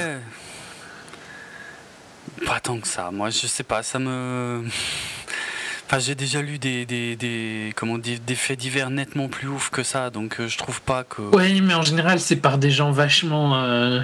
Pas 2.45 2.59
tant 2.59 2.79
que 2.79 2.87
ça. 2.87 3.09
Moi, 3.11 3.29
je 3.29 3.47
sais 3.47 3.63
pas, 3.63 3.83
ça 3.83 3.99
me. 3.99 4.63
Enfin, 5.85 5.99
j'ai 5.99 6.13
déjà 6.13 6.41
lu 6.41 6.59
des, 6.59 6.85
des, 6.85 7.15
des, 7.15 7.73
comment 7.75 7.97
des 7.97 8.35
faits 8.35 8.59
divers 8.59 8.91
nettement 8.91 9.27
plus 9.27 9.47
ouf 9.47 9.71
que 9.71 9.81
ça, 9.81 10.11
donc 10.11 10.39
euh, 10.39 10.47
je 10.47 10.55
trouve 10.57 10.81
pas 10.81 11.03
que. 11.03 11.23
Oui, 11.35 11.61
mais 11.61 11.73
en 11.73 11.81
général, 11.81 12.19
c'est 12.19 12.35
par 12.35 12.59
des 12.59 12.69
gens 12.69 12.91
vachement 12.91 13.55
euh, 13.55 13.99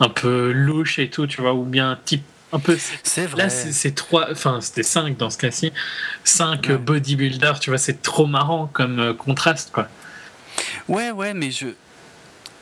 un 0.00 0.08
peu 0.08 0.50
louches 0.50 0.98
et 0.98 1.10
tout, 1.10 1.28
tu 1.28 1.40
vois, 1.40 1.54
ou 1.54 1.62
bien 1.62 1.96
type 2.04 2.24
un 2.52 2.58
peu. 2.58 2.76
C'est 3.04 3.26
vrai. 3.26 3.44
Là, 3.44 3.50
c'est 3.50 3.94
trois, 3.94 4.32
enfin, 4.32 4.60
c'était 4.60 4.82
cinq 4.82 5.16
dans 5.16 5.30
ce 5.30 5.38
cas-ci, 5.38 5.72
cinq 6.24 6.72
bodybuilders, 6.72 7.60
tu 7.60 7.70
vois, 7.70 7.78
c'est 7.78 8.02
trop 8.02 8.26
marrant 8.26 8.68
comme 8.72 8.98
euh, 8.98 9.14
contraste, 9.14 9.70
quoi. 9.72 9.88
Ouais, 10.88 11.12
ouais, 11.12 11.34
mais 11.34 11.52
je, 11.52 11.68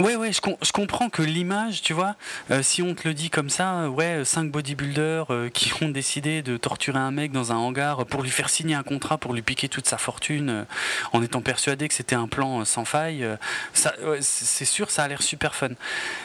Ouais, 0.00 0.16
ouais, 0.16 0.32
je, 0.32 0.40
je, 0.62 0.72
comprends 0.72 1.10
que 1.10 1.20
l'image, 1.20 1.82
tu 1.82 1.92
vois, 1.92 2.16
euh, 2.50 2.62
si 2.62 2.80
on 2.80 2.94
te 2.94 3.06
le 3.06 3.12
dit 3.12 3.28
comme 3.28 3.50
ça, 3.50 3.80
euh, 3.80 3.88
ouais, 3.88 4.24
cinq 4.24 4.50
bodybuilders 4.50 5.26
euh, 5.30 5.50
qui 5.50 5.72
ont 5.82 5.90
décidé 5.90 6.40
de 6.40 6.56
torturer 6.56 6.98
un 6.98 7.10
mec 7.10 7.32
dans 7.32 7.52
un 7.52 7.56
hangar 7.56 8.06
pour 8.06 8.22
lui 8.22 8.30
faire 8.30 8.48
signer 8.48 8.74
un 8.74 8.82
contrat, 8.82 9.18
pour 9.18 9.34
lui 9.34 9.42
piquer 9.42 9.68
toute 9.68 9.86
sa 9.86 9.98
fortune, 9.98 10.64
en 11.12 11.22
étant 11.22 11.42
persuadé 11.42 11.86
que 11.86 11.92
c'était 11.92 12.16
un 12.16 12.28
plan 12.28 12.64
sans 12.64 12.86
faille, 12.86 13.28
ça, 13.74 13.92
c'est 14.22 14.64
sûr, 14.64 14.90
ça 14.90 15.04
a 15.04 15.08
l'air 15.08 15.20
super 15.20 15.54
fun. 15.54 15.68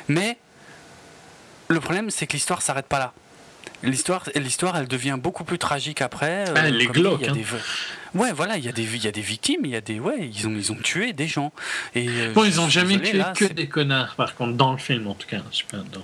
Mais 0.07 0.37
le 1.67 1.81
problème, 1.81 2.09
c'est 2.11 2.27
que 2.27 2.33
l'histoire 2.33 2.61
s'arrête 2.61 2.87
pas 2.87 2.99
là. 2.99 3.13
L'histoire, 3.83 4.23
l'histoire, 4.35 4.77
elle 4.77 4.87
devient 4.87 5.17
beaucoup 5.21 5.43
plus 5.43 5.57
tragique 5.59 6.01
après. 6.01 6.45
Ah, 6.55 6.69
les 6.69 6.87
glauques. 6.87 7.27
Hein. 7.27 7.33
Ouais, 8.15 8.31
voilà, 8.31 8.57
il 8.57 8.63
y 8.65 8.69
a 8.69 8.71
des, 8.71 8.83
il 8.83 9.03
y 9.03 9.07
a 9.07 9.11
des 9.11 9.21
victimes, 9.21 9.61
il 9.65 9.71
y 9.71 9.75
a 9.75 9.81
des, 9.81 9.99
ouais, 9.99 10.29
ils 10.33 10.47
ont, 10.47 10.51
ils 10.55 10.71
ont 10.71 10.75
tué 10.75 11.13
des 11.13 11.27
gens. 11.27 11.51
Et 11.93 12.07
euh, 12.07 12.31
bon, 12.33 12.43
ils 12.45 12.59
ont 12.61 12.69
jamais 12.69 12.99
tué 12.99 13.21
que 13.35 13.45
des 13.45 13.67
connards, 13.67 14.15
par 14.15 14.35
contre, 14.35 14.53
dans 14.53 14.71
le 14.71 14.77
film, 14.77 15.07
en 15.07 15.13
tout 15.13 15.27
cas. 15.27 15.41
Je 15.51 15.57
sais 15.57 15.63
pas, 15.69 15.77
dans... 15.77 16.01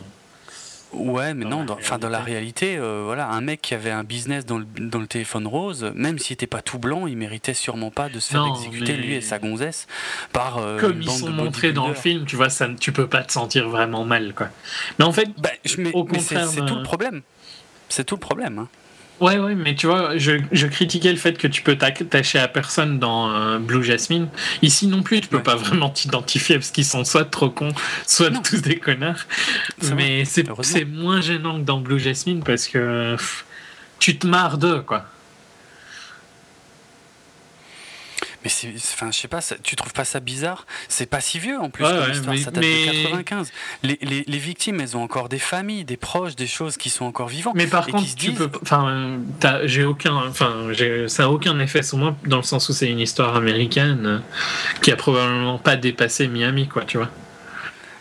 Ouais, 0.94 1.34
mais 1.34 1.46
Dans 1.46 1.60
non, 1.60 1.64
dans, 1.64 1.76
enfin, 1.76 1.98
dans 1.98 2.10
la 2.10 2.20
réalité, 2.20 2.76
euh, 2.78 3.04
voilà, 3.06 3.30
un 3.30 3.40
mec 3.40 3.62
qui 3.62 3.74
avait 3.74 3.92
un 3.92 4.04
business 4.04 4.46
dans 4.46 4.58
le, 4.58 4.66
dans 4.78 5.00
le 5.00 5.08
téléphone 5.08 5.48
rose, 5.48 5.90
même 5.96 6.20
s'il 6.20 6.34
n'était 6.34 6.48
pas 6.48 6.62
tout 6.62 6.80
blanc, 6.80 7.08
il 7.08 7.16
méritait 7.16 7.54
sûrement 7.54 7.92
pas 7.92 8.10
de 8.10 8.20
se 8.20 8.34
faire 8.34 8.42
Non, 8.46 8.54
exécuter, 8.54 8.98
mais- 8.98 9.04
lui 9.04 9.14
et 9.16 9.22
sa 9.22 9.40
gonzesse, 9.40 9.88
par 10.34 10.58
euh, 10.58 10.78
Comme 10.82 10.98
une 10.98 11.04
ils 11.04 11.06
bande 11.06 11.18
sont 11.18 11.30
montrés 11.32 11.72
dans 11.72 11.88
le 11.88 11.94
film, 11.94 12.26
tu 12.26 12.36
vois, 12.36 12.50
ça, 12.50 12.68
tu 12.78 12.92
peux 12.92 13.08
pas 13.08 13.24
te 13.24 13.32
sentir 13.32 13.70
vraiment 13.70 14.04
mal, 14.04 14.34
quoi. 14.36 14.50
Mais 15.00 15.06
en 15.06 15.14
fait, 15.14 15.30
Bah, 15.38 15.50
je- 15.64 15.80
mais, 15.80 15.94
Au 15.94 16.06
c'est 16.10 16.18
contraire 16.18 16.48
c'est 16.50 16.66
tout 16.66 16.76
le 16.76 16.84
problème. 16.84 17.22
C'est 17.92 18.04
tout 18.06 18.16
le 18.16 18.20
problème. 18.22 18.58
hein. 18.60 18.68
Ouais, 19.20 19.38
ouais, 19.38 19.54
mais 19.54 19.76
tu 19.76 19.86
vois, 19.86 20.18
je, 20.18 20.32
je 20.52 20.66
critiquais 20.66 21.12
le 21.12 21.18
fait 21.18 21.38
que 21.38 21.48
tu 21.48 21.62
peux 21.62 21.76
t'attacher 21.78 22.40
à 22.40 22.48
personne 22.48 22.98
dans 22.98 23.30
euh, 23.30 23.60
Blue 23.60 23.84
Jasmine. 23.84 24.28
Ici 24.64 24.88
non 24.88 25.04
plus, 25.04 25.22
tu 25.22 25.28
peux 25.28 25.38
Ouais. 25.38 25.44
pas 25.44 25.56
vraiment 25.56 25.90
t'identifier 25.92 26.56
parce 26.56 26.72
qu'ils 26.72 26.86
sont 26.86 27.04
soit 27.04 27.26
trop 27.26 27.52
cons, 27.52 27.74
soit 28.08 28.32
Non. 28.32 28.42
tous 28.42 28.64
des 28.64 28.78
connards. 28.78 29.28
Mais 29.96 30.26
c'est 30.26 30.86
moins 30.86 31.22
gênant 31.22 31.60
que 31.60 31.66
dans 31.66 31.80
Blue 31.80 32.00
Jasmine 32.00 32.42
parce 32.44 32.68
que 32.68 33.12
pff, 33.16 33.46
tu 34.00 34.18
te 34.18 34.26
marres 34.26 34.58
d'eux, 34.58 34.82
quoi. 34.82 35.06
Mais 38.44 38.50
c'est, 38.50 38.74
enfin, 38.76 39.12
je 39.12 39.20
sais 39.20 39.28
pas, 39.28 39.40
ça- 39.40 39.56
tu 39.62 39.76
trouves 39.76 39.94
pas 39.94 40.04
ça 40.04 40.20
bizarre? 40.20 40.66
C'est 40.88 41.06
pas 41.06 41.22
si 41.22 41.38
vieux 41.38 41.60
en 41.60 41.70
plus 41.70 41.84
Ouais, 41.86 42.12
histoire, 42.12 42.34
mais- 42.36 42.42
ça 42.42 42.50
date 42.52 42.64
mais- 42.64 42.86
de 42.88 42.92
95. 43.04 43.52
Les, 43.84 44.00
les- 44.02 44.24
les 44.28 44.38
victimes, 44.40 44.80
elles 44.82 44.98
ont 44.98 45.04
encore 45.04 45.30
des 45.30 45.38
familles, 45.38 45.86
des 45.86 45.98
proches, 45.98 46.36
des 46.36 46.48
choses 46.48 46.76
qui 46.78 46.90
sont 46.90 47.06
encore 47.06 47.28
vivantes. 47.28 47.54
Mais 47.56 47.68
par 47.68 47.84
Et 47.84 47.86
qui 47.88 47.92
contre, 47.92 48.08
se 48.08 48.16
tu 48.16 48.30
disent- 48.32 48.38
peux, 48.40 48.50
enfin, 48.64 49.20
j'ai 49.66 49.84
aucun, 49.84 50.16
enfin, 50.16 50.70
ça 51.08 51.26
a 51.26 51.28
aucun 51.28 51.60
effet 51.60 51.84
sur 51.84 52.00
moi 52.00 52.16
dans 52.26 52.38
le 52.38 52.44
sens 52.44 52.68
où 52.70 52.74
c'est 52.74 52.90
une 52.90 53.00
histoire 53.00 53.36
américaine 53.36 54.06
euh, 54.08 54.20
qui 54.82 54.92
a 54.92 54.96
probablement 54.96 55.60
pas 55.60 55.76
dépassé 55.76 56.28
Miami, 56.28 56.68
quoi, 56.68 56.84
tu 56.84 56.98
vois. 56.98 57.10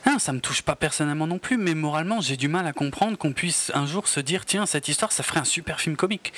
Ah, 0.07 0.19
ça 0.19 0.33
me 0.33 0.41
touche 0.41 0.63
pas 0.63 0.75
personnellement 0.75 1.27
non 1.27 1.39
plus, 1.39 1.59
mais 1.59 1.75
moralement, 1.75 2.23
j'ai 2.23 2.39
du 2.39 2.49
mal 2.49 2.67
à 2.67 2.73
comprendre 2.73 3.19
qu'on 3.19 3.33
puisse 3.35 3.71
un 3.75 3.85
jour 3.85 4.09
se 4.09 4.21
dire 4.21 4.47
tiens, 4.47 4.65
cette 4.65 4.89
histoire, 4.89 5.13
ça 5.13 5.23
ferait 5.23 5.41
un 5.41 5.45
super 5.45 5.79
film 5.83 5.97
comique. 5.97 6.33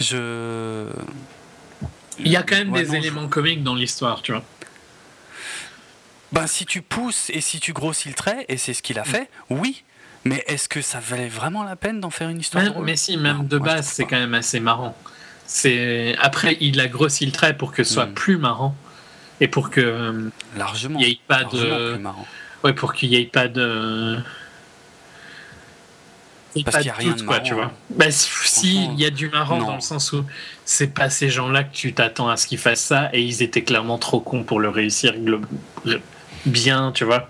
Je. 0.00 0.86
Il 2.20 2.28
y 2.28 2.36
a 2.36 2.42
quand 2.42 2.56
même 2.56 2.72
Ouais, 2.72 2.82
des 2.82 2.88
non, 2.88 2.92
je- 2.94 2.98
éléments 2.98 3.28
comiques 3.28 3.62
dans 3.62 3.74
l'histoire, 3.74 4.22
tu 4.22 4.32
vois. 4.32 4.44
Ben, 6.32 6.46
si 6.46 6.66
tu 6.66 6.82
pousses 6.82 7.30
et 7.30 7.40
si 7.40 7.58
tu 7.60 7.72
grossis 7.72 8.08
le 8.08 8.14
trait, 8.14 8.44
et 8.48 8.56
c'est 8.58 8.74
ce 8.74 8.82
qu'il 8.82 8.98
a 8.98 9.04
fait, 9.04 9.30
oui. 9.50 9.84
Mais 10.24 10.44
est-ce 10.46 10.68
que 10.68 10.82
ça 10.82 11.00
valait 11.00 11.28
vraiment 11.28 11.62
la 11.62 11.76
peine 11.76 12.00
d'en 12.00 12.10
faire 12.10 12.28
une 12.28 12.40
histoire 12.40 12.62
Même- 12.64 12.72
drôle 12.72 12.84
mais 12.84 12.96
si, 12.96 13.16
même 13.16 13.38
Non, 13.38 13.42
de 13.44 13.56
base, 13.58 13.86
c'est 13.86 14.04
quand 14.04 14.18
même 14.18 14.34
assez 14.34 14.60
marrant. 14.60 14.96
C'est 15.46 16.16
après, 16.20 16.58
il 16.60 16.78
a 16.80 16.88
grossi 16.88 17.24
le 17.24 17.32
trait 17.32 17.56
pour 17.56 17.72
que 17.72 17.82
ce 17.84 17.94
soit 17.94 18.06
Mm. 18.06 18.14
plus 18.14 18.36
marrant 18.36 18.76
et 19.40 19.48
pour 19.48 19.70
que 19.70 19.80
euh, 19.80 20.28
Largement. 20.56 20.98
il 20.98 21.06
n'y 21.06 21.12
ait 21.12 21.20
pas 21.26 21.42
largement 21.42 21.62
de, 21.78 21.92
plus 21.94 22.02
marrant. 22.02 22.26
ouais, 22.64 22.72
pour 22.74 22.92
qu'il 22.92 23.08
y 23.10 23.16
ait 23.16 23.24
pas 23.26 23.48
de 23.48 24.18
Ait 26.60 26.64
Parce 26.64 26.76
pas 26.76 26.82
qu'il 26.82 26.88
y 26.88 26.90
a 26.90 26.94
de 26.94 26.98
rien 26.98 27.12
de 27.14 27.22
quoi, 27.22 27.36
marrant, 27.36 27.46
tu 27.48 27.54
vois. 27.54 27.72
Bah, 27.90 28.10
si, 28.10 28.84
il 28.92 29.00
y 29.00 29.04
a 29.04 29.10
du 29.10 29.28
marrant 29.28 29.58
non. 29.58 29.66
dans 29.66 29.74
le 29.76 29.80
sens 29.80 30.12
où 30.12 30.24
c'est 30.64 30.92
pas 30.94 31.10
ces 31.10 31.28
gens-là 31.30 31.64
que 31.64 31.74
tu 31.74 31.92
t'attends 31.92 32.28
à 32.28 32.36
ce 32.36 32.46
qu'ils 32.46 32.58
fassent 32.58 32.80
ça 32.82 33.10
et 33.12 33.22
ils 33.22 33.42
étaient 33.42 33.62
clairement 33.62 33.98
trop 33.98 34.20
cons 34.20 34.42
pour 34.44 34.60
le 34.60 34.68
réussir 34.68 35.14
bien, 36.46 36.92
tu 36.92 37.04
vois. 37.04 37.28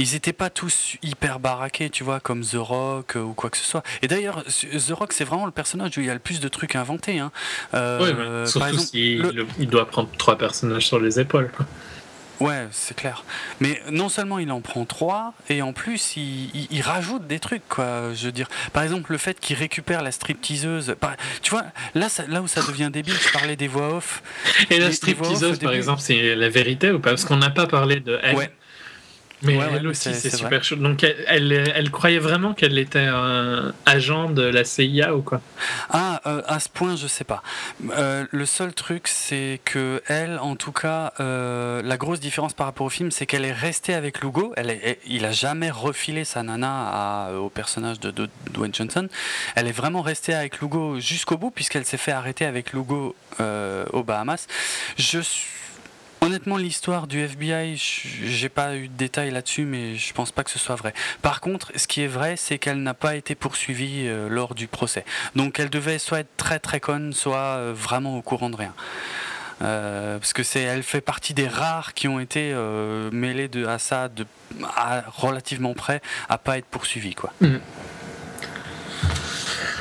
Ils 0.00 0.14
étaient 0.16 0.32
pas 0.32 0.50
tous 0.50 0.96
hyper 1.02 1.38
baraqués, 1.38 1.88
tu 1.88 2.02
vois, 2.02 2.18
comme 2.18 2.44
The 2.44 2.56
Rock 2.56 3.14
euh, 3.16 3.20
ou 3.20 3.32
quoi 3.32 3.48
que 3.48 3.56
ce 3.56 3.64
soit. 3.64 3.84
Et 4.02 4.08
d'ailleurs, 4.08 4.42
The 4.44 4.90
Rock, 4.92 5.12
c'est 5.12 5.22
vraiment 5.24 5.46
le 5.46 5.52
personnage 5.52 5.96
où 5.96 6.00
il 6.00 6.06
y 6.06 6.10
a 6.10 6.14
le 6.14 6.18
plus 6.18 6.40
de 6.40 6.48
trucs 6.48 6.74
inventés. 6.74 7.20
Hein. 7.20 7.30
Euh. 7.74 8.44
Surtout 8.46 8.66
exemple, 8.66 9.36
le- 9.36 9.46
il 9.60 9.68
doit 9.68 9.88
prendre 9.88 10.08
trois 10.18 10.36
personnages 10.36 10.86
sur 10.86 10.98
les 10.98 11.20
épaules. 11.20 11.50
quoi. 11.56 11.64
Ouais, 12.40 12.68
c'est 12.70 12.96
clair. 12.96 13.24
Mais 13.60 13.82
non 13.90 14.08
seulement 14.08 14.38
il 14.38 14.50
en 14.52 14.60
prend 14.60 14.84
trois, 14.84 15.34
et 15.48 15.60
en 15.62 15.72
plus 15.72 16.16
il, 16.16 16.50
il- 16.54 16.68
il 16.70 16.80
rajoute 16.82 17.26
des 17.26 17.40
trucs, 17.40 17.66
quoi. 17.68 18.14
Je 18.14 18.26
veux 18.26 18.32
dire, 18.32 18.48
par 18.72 18.82
exemple, 18.84 19.10
le 19.12 19.18
fait 19.18 19.40
qu'il 19.40 19.56
récupère 19.56 20.02
la 20.02 20.12
stripteaseuse. 20.12 20.94
par- 21.00 21.16
Tu 21.42 21.50
vois, 21.50 21.64
là, 21.94 22.08
ça- 22.08 22.26
là 22.28 22.40
où 22.42 22.46
ça 22.46 22.62
devient 22.62 22.90
débile, 22.92 23.14
je 23.20 23.32
parlais 23.32 23.56
des 23.56 23.66
voix 23.68 23.94
off. 23.96 24.22
Et 24.70 24.78
la 24.78 24.86
stripteaseuse, 24.92 25.58
par 25.58 25.72
exemple, 25.72 26.00
c'est 26.00 26.34
la 26.36 26.48
vérité 26.48 26.90
ou 26.92 27.00
pas? 27.00 27.10
Parce 27.10 27.24
qu'on 27.24 27.36
n'a 27.36 27.50
pas 27.50 27.66
parlé 27.66 28.00
de 28.00 28.18
elle. 28.22 28.36
Ouais. 28.36 28.50
Mais 29.42 29.56
Ouais, 29.56 29.66
elle 29.76 29.86
aussi, 29.86 30.14
c'est- 30.14 30.36
super 30.36 30.64
chaud. 30.64 30.76
Donc, 30.76 31.04
elle, 31.04 31.16
elle, 31.28 31.72
elle 31.74 31.90
croyait 31.90 32.18
vraiment 32.18 32.54
qu'elle 32.54 32.76
était 32.78 33.06
euh, 33.08 33.70
agent 33.86 34.30
de 34.30 34.42
la 34.42 34.64
CIA 34.64 35.14
ou 35.14 35.22
quoi 35.22 35.40
Ah, 35.90 36.20
euh, 36.26 36.42
à 36.46 36.58
ce 36.58 36.68
point, 36.68 36.96
je 36.96 37.06
sais 37.06 37.24
pas. 37.24 37.42
Euh, 37.92 38.24
le 38.30 38.46
seul 38.46 38.72
truc, 38.74 39.06
c'est 39.06 39.60
que 39.64 40.02
elle, 40.08 40.38
en 40.40 40.56
tout 40.56 40.72
cas, 40.72 41.12
euh, 41.20 41.82
la 41.82 41.96
grosse 41.96 42.18
différence 42.20 42.52
par 42.52 42.66
rapport 42.66 42.86
au 42.86 42.90
film, 42.90 43.10
c'est 43.12 43.26
qu'elle 43.26 43.44
est 43.44 43.52
restée 43.52 43.94
avec 43.94 44.22
Lugo. 44.22 44.52
Elle 44.56 44.70
est- 44.70 44.98
il 45.06 45.24
a 45.24 45.30
jamais 45.32 45.70
refilé 45.70 46.24
sa 46.24 46.42
nana 46.42 46.88
à- 47.28 47.32
au 47.34 47.48
personnage 47.48 48.00
de, 48.00 48.10
de 48.10 48.28
Dwayne 48.52 48.74
Johnson. 48.74 49.08
Elle 49.54 49.68
est 49.68 49.72
vraiment 49.72 50.02
restée 50.02 50.34
avec 50.34 50.60
Lugo 50.60 50.98
jusqu'au 50.98 51.36
bout, 51.36 51.50
puisqu'elle 51.52 51.84
s'est 51.84 51.96
fait 51.96 52.12
arrêter 52.12 52.44
avec 52.44 52.72
Lugo 52.72 53.14
aux 53.92 54.02
Bahamas. 54.02 54.46
Je 54.96 55.20
suis- 55.20 55.46
Honnêtement, 56.20 56.56
l'histoire 56.56 57.06
du 57.06 57.20
FBI, 57.20 57.76
j'ai 57.76 58.48
pas 58.48 58.74
eu 58.76 58.88
de 58.88 58.94
détails 58.94 59.30
là-dessus, 59.30 59.64
mais 59.64 59.94
je 59.94 60.12
pense 60.12 60.32
pas 60.32 60.44
que 60.44 60.50
ce 60.50 60.58
soit 60.58 60.74
vrai. 60.74 60.92
Par 61.22 61.40
contre, 61.40 61.72
ce 61.76 61.86
qui 61.86 62.02
est 62.02 62.08
vrai, 62.08 62.36
c'est 62.36 62.58
qu'elle 62.58 62.82
n'a 62.82 62.94
pas 62.94 63.14
été 63.14 63.34
poursuivie 63.34 64.06
euh, 64.06 64.28
lors 64.28 64.54
du 64.54 64.66
procès. 64.66 65.04
Donc 65.36 65.60
elle 65.60 65.70
devait 65.70 65.98
soit 65.98 66.20
être 66.20 66.36
très 66.36 66.58
très 66.58 66.80
conne, 66.80 67.12
soit 67.12 67.38
euh, 67.38 67.72
vraiment 67.74 68.16
au 68.16 68.22
courant 68.22 68.50
de 68.50 68.56
rien. 68.56 68.74
Euh, 69.62 70.18
parce 70.18 70.32
que 70.32 70.42
c'est, 70.42 70.62
elle 70.62 70.82
fait 70.82 71.00
partie 71.00 71.34
des 71.34 71.48
rares 71.48 71.94
qui 71.94 72.06
ont 72.06 72.20
été 72.20 72.52
euh, 72.52 73.10
mêlés 73.10 73.48
de, 73.48 73.66
à 73.66 73.78
ça 73.78 74.08
de, 74.08 74.24
à 74.76 75.02
relativement 75.08 75.74
près 75.74 76.00
à 76.28 76.38
pas 76.38 76.58
être 76.58 76.66
poursuivis 76.66 77.14
quoi. 77.14 77.32
Mhm. 77.40 77.60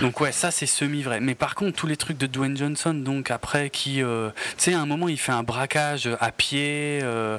Donc 0.02 0.22
ouais, 0.22 0.32
ça 0.32 0.52
c'est 0.52 0.66
semi-vrai. 0.68 1.20
Mais 1.20 1.34
par 1.34 1.56
contre, 1.56 1.76
tous 1.78 1.88
les 1.88 1.98
trucs 1.98 2.18
de 2.18 2.28
Dwayne 2.28 2.56
Johnson, 2.56 2.94
donc 2.94 3.32
après 3.32 3.70
qui, 3.72 4.04
euh, 4.04 4.30
tu 4.58 4.66
sais, 4.66 4.74
à 4.74 4.80
un 4.80 4.86
moment 4.86 5.08
il 5.10 5.18
fait 5.18 5.32
un 5.32 5.44
braquage 5.44 6.08
à 6.20 6.32
pied, 6.32 7.00
euh, 7.02 7.38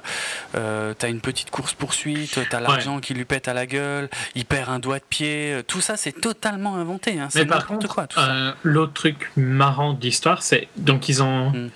euh, 0.56 0.92
t'as 0.98 1.08
une 1.08 1.20
petite 1.20 1.50
course 1.50 1.74
poursuite, 1.74 2.38
t'as 2.50 2.60
l'argent 2.60 2.98
qui 3.00 3.14
lui 3.14 3.24
pète 3.24 3.46
à 3.48 3.54
la 3.54 3.66
gueule, 3.66 4.08
il 4.34 4.44
perd 4.44 4.70
un 4.70 4.78
doigt 4.80 4.98
de 4.98 5.04
pied, 5.08 5.58
tout 5.68 5.80
ça 5.80 5.96
c'est 5.96 6.12
totalement 6.20 6.76
inventé. 6.76 7.20
Hein, 7.20 7.28
c'est 7.30 7.40
Mais 7.40 7.46
par 7.46 7.58
n'importe 7.60 7.80
contre, 7.82 7.94
quoi 7.94 8.06
tout 8.08 8.18
ça. 8.20 8.54
l'autre 8.64 8.92
truc 8.92 9.30
marrant 9.36 9.92
de 9.92 10.02
l'histoire, 10.02 10.42
c'est. 10.42 10.68
Donc, 10.76 11.08
ils 11.08 11.22
ont. 11.22 11.50
Mm. 11.50 11.70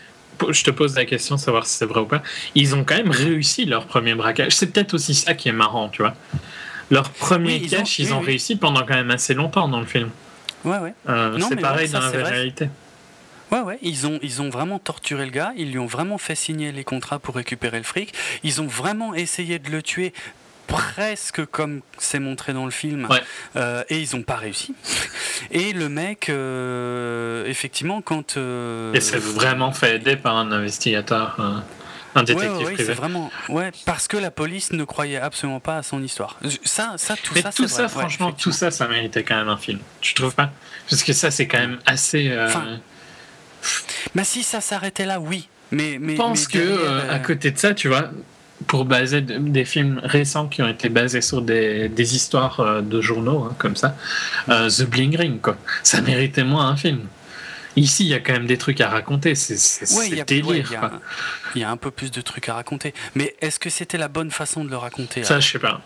Je 0.51 0.65
te 0.65 0.71
pose 0.73 0.97
la 0.97 1.05
question, 1.05 1.37
savoir 1.37 1.67
si 1.67 1.77
c'est 1.77 1.87
vrai 1.87 2.01
ou 2.01 2.07
pas. 2.07 2.23
Ils 2.57 2.75
ont 2.75 2.83
quand 2.83 2.97
même 2.97 3.11
réussi 3.13 3.65
leur 3.65 3.87
premier 3.87 4.15
braquage. 4.17 4.53
C'est 4.53 4.73
peut-être 4.73 4.95
aussi 4.95 5.15
ça 5.15 5.35
qui 5.35 5.49
est 5.49 5.53
marrant, 5.53 5.89
tu 5.89 6.03
vois. 6.03 6.15
Leur 6.91 7.11
premier 7.11 7.55
Oui, 7.61 7.63
ils 7.67 7.75
ont- 7.77 7.79
cache, 7.79 7.99
ils 8.01 8.13
ont, 8.13 8.19
oui. 8.21 8.27
réussi 8.27 8.57
pendant 8.57 8.81
quand 8.81 8.95
même 8.95 9.11
assez 9.13 9.35
longtemps 9.35 9.69
dans 9.69 9.79
le 9.79 9.87
film. 9.87 10.11
Ouais, 10.65 10.79
ouais. 10.79 10.95
Euh, 11.09 11.39
c'est 11.49 11.57
pareil 11.57 11.87
ouais, 11.87 11.87
ça, 11.87 12.01
dans 12.01 12.19
la 12.19 12.29
réalité. 12.29 12.69
Ouais, 13.51 13.61
ouais, 13.61 13.79
ils 13.83 14.07
ont, 14.07 14.19
ils 14.23 14.41
ont 14.41 14.49
vraiment 14.49 14.79
torturé 14.79 15.27
le 15.27 15.31
gars, 15.31 15.53
ils 15.57 15.71
lui 15.73 15.79
ont 15.79 15.87
vraiment 15.87 16.17
fait 16.17 16.35
signer 16.35 16.73
les 16.73 16.85
contrats 16.85 17.19
pour 17.19 17.35
récupérer 17.35 17.77
le 17.77 17.83
fric, 17.85 18.15
ils 18.43 18.63
ont 18.63 18.67
vraiment 18.67 19.13
essayé 19.15 19.59
de 19.59 19.71
le 19.71 19.83
tuer 19.83 20.15
presque 20.69 21.45
comme 21.47 21.83
c'est 21.99 22.19
montré 22.19 22.55
dans 22.55 22.65
le 22.65 22.71
film, 22.71 23.07
Ouais. 23.11 23.21
euh, 23.57 23.85
et 23.91 24.01
ils 24.01 24.17
n'ont 24.17 24.23
pas 24.23 24.37
réussi. 24.37 24.75
Et 25.51 25.73
le 25.75 25.89
mec, 25.91 26.29
euh, 26.31 27.45
effectivement, 27.47 28.01
quand... 28.01 28.39
Et 28.39 29.01
c'est 29.01 29.19
vraiment 29.19 29.73
fait 29.73 29.97
aider 29.97 30.17
par 30.17 30.37
un 30.37 30.51
investigateur, 30.53 31.37
euh, 31.41 31.59
un 32.15 32.23
détective 32.25 32.51
ouais, 32.53 32.59
ouais, 32.59 32.73
privé. 32.75 32.85
c'est 32.85 32.93
vraiment... 32.95 33.31
Ouais, 33.49 33.71
parce 33.87 34.07
que 34.09 34.17
la 34.17 34.31
police 34.31 34.73
ne 34.73 34.85
croyait 34.85 35.19
absolument 35.19 35.61
pas 35.61 35.79
à 35.79 35.83
son 35.83 36.03
histoire. 36.03 36.39
Ça, 36.65 36.95
ça 36.97 37.17
tout 37.17 37.33
Mais 37.35 37.43
ça, 37.43 37.53
tout 37.53 37.67
ça, 37.69 37.87
vrai. 37.87 37.95
Ouais, 37.97 38.01
franchement, 38.01 38.33
tout 38.33 38.53
ça, 38.53 38.71
ça 38.71 38.87
méritait 38.89 39.23
quand 39.25 39.37
même 39.37 39.49
un 39.49 39.57
film. 39.57 39.79
Tu 40.01 40.15
trouves 40.15 40.35
pas? 40.35 40.51
Parce 40.91 41.03
que 41.03 41.13
ça, 41.13 41.31
c'est 41.31 41.47
quand 41.47 41.59
même 41.59 41.79
assez. 41.87 42.29
euh, 42.31 42.47
Enfin, 42.49 42.65
Bah 44.15 44.25
si 44.25 44.43
ça 44.43 44.61
s'arrêtait 44.61 45.07
là, 45.07 45.21
oui. 45.21 45.49
Mais, 45.71 45.97
mais, 46.01 46.13
Je 46.13 46.17
pense 46.19 46.49
mais 46.53 46.61
que 46.61 46.65
euh, 46.67 47.11
à 47.11 47.15
euh, 47.15 47.19
côté 47.21 47.51
de 47.51 47.59
ça, 47.59 47.73
tu 47.73 47.89
vois, 47.89 48.11
pour 48.67 48.85
baser 48.85 49.23
de- 49.23 49.39
des 49.39 49.65
films 49.65 50.01
récents 50.05 50.49
qui 50.49 50.61
ont 50.63 50.69
été 50.69 50.89
basés 50.91 51.23
sur 51.23 51.41
des, 51.41 51.89
des 51.89 52.15
histoires 52.15 52.61
euh, 52.61 52.81
de 52.83 53.01
journaux 53.01 53.45
hein, 53.51 53.55
comme 53.59 53.75
ça, 53.77 53.97
euh, 54.51 54.69
The 54.69 54.83
Bling 54.83 55.17
Ring, 55.17 55.41
quoi, 55.41 55.57
ça 55.83 56.01
méritait 56.03 56.45
moins 56.45 56.69
un 56.69 56.77
film. 56.77 57.01
Ici, 57.77 58.05
il 58.05 58.09
y 58.09 58.15
a 58.15 58.21
quand 58.21 58.33
même 58.35 58.47
des 58.47 58.59
trucs 58.59 58.81
à 58.81 58.89
raconter, 58.89 59.35
c'est 59.35 59.55
Ouais, 59.97 60.09
il 60.11 60.25
délire. 60.25 60.47
ouais, 60.49 60.65
il 61.55 61.61
y 61.61 61.65
a- 61.65 61.67
y 61.69 61.71
un 61.71 61.77
peu 61.77 61.91
plus 61.91 62.11
de 62.11 62.21
trucs 62.21 62.49
à 62.49 62.55
raconter. 62.55 62.93
Mais 63.15 63.35
est-ce 63.41 63.59
que 63.59 63.71
c'était 63.71 63.99
la 63.99 64.09
bonne 64.09 64.31
façon 64.31 64.65
de 64.65 64.71
le 64.71 64.77
raconter 64.77 65.25
Ça, 65.25 65.41
je 65.41 65.51
sais 65.51 65.59
pas. 65.59 65.81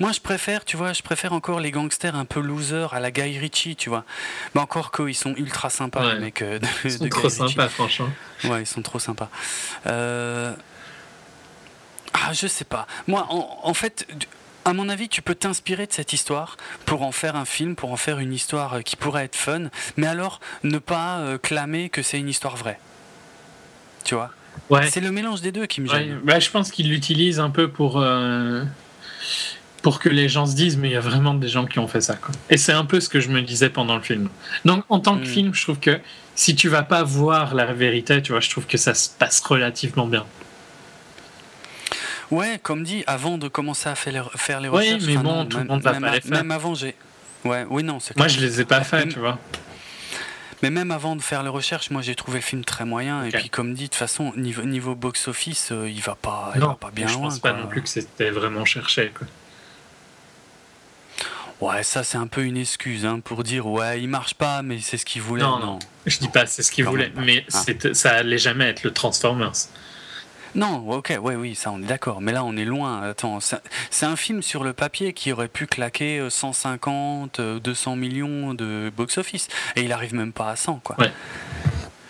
Moi, 0.00 0.10
je 0.12 0.20
préfère, 0.20 0.64
tu 0.64 0.76
vois, 0.76 0.92
je 0.92 1.02
préfère 1.02 1.32
encore 1.32 1.60
les 1.60 1.70
gangsters 1.70 2.16
un 2.16 2.24
peu 2.24 2.40
losers 2.40 2.92
à 2.92 2.98
la 3.00 3.10
Guy 3.10 3.38
Ritchie, 3.38 3.76
tu 3.76 3.88
vois. 3.88 4.04
Mais 4.54 4.60
encore 4.60 4.90
qu'ils 4.90 5.14
sont 5.14 5.34
ultra 5.36 5.70
sympas, 5.70 6.06
Ouais. 6.06 6.14
les 6.14 6.20
mecs 6.20 6.42
euh, 6.42 6.58
de, 6.58 6.66
Ils 6.84 6.90
sont 6.92 7.04
de 7.04 7.08
trop 7.10 7.28
Guy 7.28 7.34
sympas, 7.34 7.68
franchement. 7.68 8.08
Ouais, 8.44 8.62
ils 8.62 8.66
sont 8.66 8.82
trop 8.82 8.98
sympas. 8.98 9.28
Euh, 9.86 10.52
Ah, 12.12 12.32
je 12.32 12.46
sais 12.48 12.64
pas. 12.64 12.86
Moi, 13.06 13.26
en, 13.30 13.60
en 13.62 13.74
fait, 13.74 14.06
à 14.64 14.72
mon 14.72 14.88
avis, 14.88 15.08
tu 15.08 15.22
peux 15.22 15.34
t'inspirer 15.34 15.86
de 15.86 15.92
cette 15.92 16.12
histoire 16.12 16.56
pour 16.86 17.02
en 17.02 17.12
faire 17.12 17.36
un 17.36 17.44
film, 17.44 17.74
pour 17.76 17.92
en 17.92 17.96
faire 17.96 18.18
une 18.18 18.32
histoire 18.32 18.74
euh, 18.74 18.80
qui 18.82 18.96
pourrait 18.96 19.24
être 19.24 19.36
fun, 19.36 19.64
mais 19.96 20.06
alors 20.06 20.40
ne 20.64 20.78
pas 20.78 21.18
euh, 21.20 21.38
clamer 21.38 21.88
que 21.88 22.02
c'est 22.02 22.18
une 22.18 22.28
histoire 22.28 22.56
vraie. 22.56 22.78
Tu 24.04 24.14
vois? 24.14 24.30
Ouais. 24.68 24.88
C'est 24.90 25.00
le 25.00 25.10
mélange 25.12 25.40
des 25.40 25.52
deux 25.52 25.66
qui 25.66 25.80
me 25.80 25.88
Ouais, 25.90 25.98
gêne. 26.04 26.20
bah, 26.24 26.38
je 26.40 26.50
pense 26.50 26.70
qu'il 26.70 26.88
l'utilise 26.90 27.40
un 27.40 27.50
peu 27.50 27.68
pour. 27.68 28.00
euh, 28.00 28.64
pour 29.82 29.98
que 29.98 30.10
les 30.10 30.28
gens 30.28 30.44
se 30.44 30.54
disent 30.54 30.76
mais 30.76 30.88
il 30.90 30.92
y 30.92 30.96
a 30.96 31.00
vraiment 31.00 31.32
des 31.32 31.48
gens 31.48 31.64
qui 31.64 31.78
ont 31.78 31.88
fait 31.88 32.02
ça 32.02 32.14
quoi. 32.14 32.34
Et 32.50 32.58
c'est 32.58 32.72
un 32.72 32.84
peu 32.84 33.00
ce 33.00 33.08
que 33.08 33.18
je 33.18 33.30
me 33.30 33.40
disais 33.40 33.70
pendant 33.70 33.96
le 33.96 34.02
film. 34.02 34.28
Donc 34.66 34.84
en 34.90 35.00
tant 35.00 35.16
que 35.16 35.22
Mm. 35.22 35.26
film, 35.26 35.54
je 35.54 35.62
trouve 35.62 35.78
que 35.80 35.98
si 36.34 36.54
tu 36.54 36.68
vas 36.68 36.82
pas 36.82 37.02
voir 37.02 37.54
la 37.54 37.72
vérité, 37.72 38.20
tu 38.20 38.32
vois, 38.32 38.40
je 38.42 38.50
trouve 38.50 38.66
que 38.66 38.76
ça 38.76 38.92
se 38.92 39.08
passe 39.08 39.40
relativement 39.40 40.06
bien. 40.06 40.26
Ouais, 42.30 42.60
comme 42.62 42.84
dit, 42.84 43.02
avant 43.06 43.38
de 43.38 43.48
commencer 43.48 43.88
à 43.88 43.94
faire 43.94 44.12
les, 44.12 44.38
faire 44.38 44.60
les 44.60 44.68
Oui, 44.68 44.76
recherches. 44.92 45.02
mais 45.04 45.16
bon, 45.16 45.22
non, 45.22 45.46
tout 45.46 45.58
le 45.58 45.64
monde 45.64 45.82
va 45.82 45.92
pas 45.94 46.12
les 46.12 46.20
faire. 46.20 46.30
Même 46.30 46.50
avant, 46.50 46.74
j'ai. 46.74 46.94
Ouais, 47.44 47.66
oui, 47.70 47.82
non, 47.82 47.98
c'est 48.00 48.16
Moi, 48.16 48.28
je 48.28 48.40
les 48.40 48.60
ai 48.60 48.64
pas 48.64 48.82
fait, 48.84 48.98
Même- 49.00 49.12
tu 49.12 49.18
vois. 49.18 49.38
Mais 50.62 50.68
même 50.68 50.90
avant 50.90 51.16
de 51.16 51.22
faire 51.22 51.42
les 51.42 51.48
recherches, 51.48 51.88
moi 51.90 52.02
j'ai 52.02 52.14
trouvé 52.14 52.36
le 52.40 52.44
film 52.44 52.66
très 52.66 52.84
moyen. 52.84 53.24
Et 53.24 53.30
puis, 53.30 53.48
comme 53.48 53.72
dit, 53.72 53.84
de 53.84 53.88
toute 53.88 53.94
façon, 53.94 54.34
niveau, 54.36 54.60
niveau 54.62 54.94
box-office, 54.94 55.72
euh, 55.72 55.88
il 55.88 56.02
va 56.02 56.14
pas, 56.16 56.52
il 56.54 56.60
non, 56.60 56.68
va 56.68 56.74
pas 56.74 56.90
bien 56.90 57.06
je 57.06 57.14
loin. 57.14 57.22
pense 57.30 57.38
pas 57.38 57.52
quoi. 57.52 57.62
non 57.62 57.66
plus 57.66 57.80
que 57.82 57.88
c'était 57.88 58.28
vraiment 58.28 58.66
cherché. 58.66 59.10
Quoi. 59.16 59.26
Ouais, 61.72 61.82
ça 61.82 62.04
c'est 62.04 62.18
un 62.18 62.26
peu 62.26 62.42
une 62.44 62.58
excuse 62.58 63.06
hein, 63.06 63.20
pour 63.20 63.42
dire 63.42 63.66
ouais, 63.66 64.02
il 64.02 64.08
marche 64.08 64.34
pas, 64.34 64.60
mais 64.60 64.78
c'est 64.80 64.98
ce 64.98 65.06
qu'il 65.06 65.22
voulait. 65.22 65.42
Non, 65.42 65.58
non. 65.60 65.78
Je 66.04 66.18
dis 66.18 66.28
pas 66.28 66.44
c'est 66.44 66.62
ce 66.62 66.82
même 66.82 67.10
pas. 67.12 67.20
mais 67.22 67.44
Ah. 67.54 67.62
ça 67.94 68.10
allait 68.16 68.36
jamais 68.38 68.66
être 68.68 68.82
le 68.82 68.92
Transformers. 68.92 69.52
Non, 70.54 70.88
ok, 70.90 71.16
ouais, 71.20 71.36
oui, 71.36 71.54
ça 71.54 71.70
on 71.70 71.80
est 71.82 71.86
d'accord. 71.86 72.20
Mais 72.20 72.32
là 72.32 72.44
on 72.44 72.56
est 72.56 72.64
loin. 72.64 73.02
Attends, 73.02 73.38
c'est 73.40 74.06
un 74.06 74.16
film 74.16 74.42
sur 74.42 74.64
le 74.64 74.72
papier 74.72 75.12
qui 75.12 75.32
aurait 75.32 75.48
pu 75.48 75.66
claquer 75.66 76.18
euh, 76.18 76.30
150, 76.30 77.40
euh, 77.40 77.60
200 77.60 77.96
millions 77.96 78.54
de 78.54 78.92
box-office. 78.96 79.48
Et 79.76 79.82
il 79.82 79.92
arrive 79.92 80.14
même 80.14 80.32
pas 80.32 80.50
à 80.50 80.56
100, 80.56 80.80
quoi. 80.82 80.96
Ouais. 80.98 81.12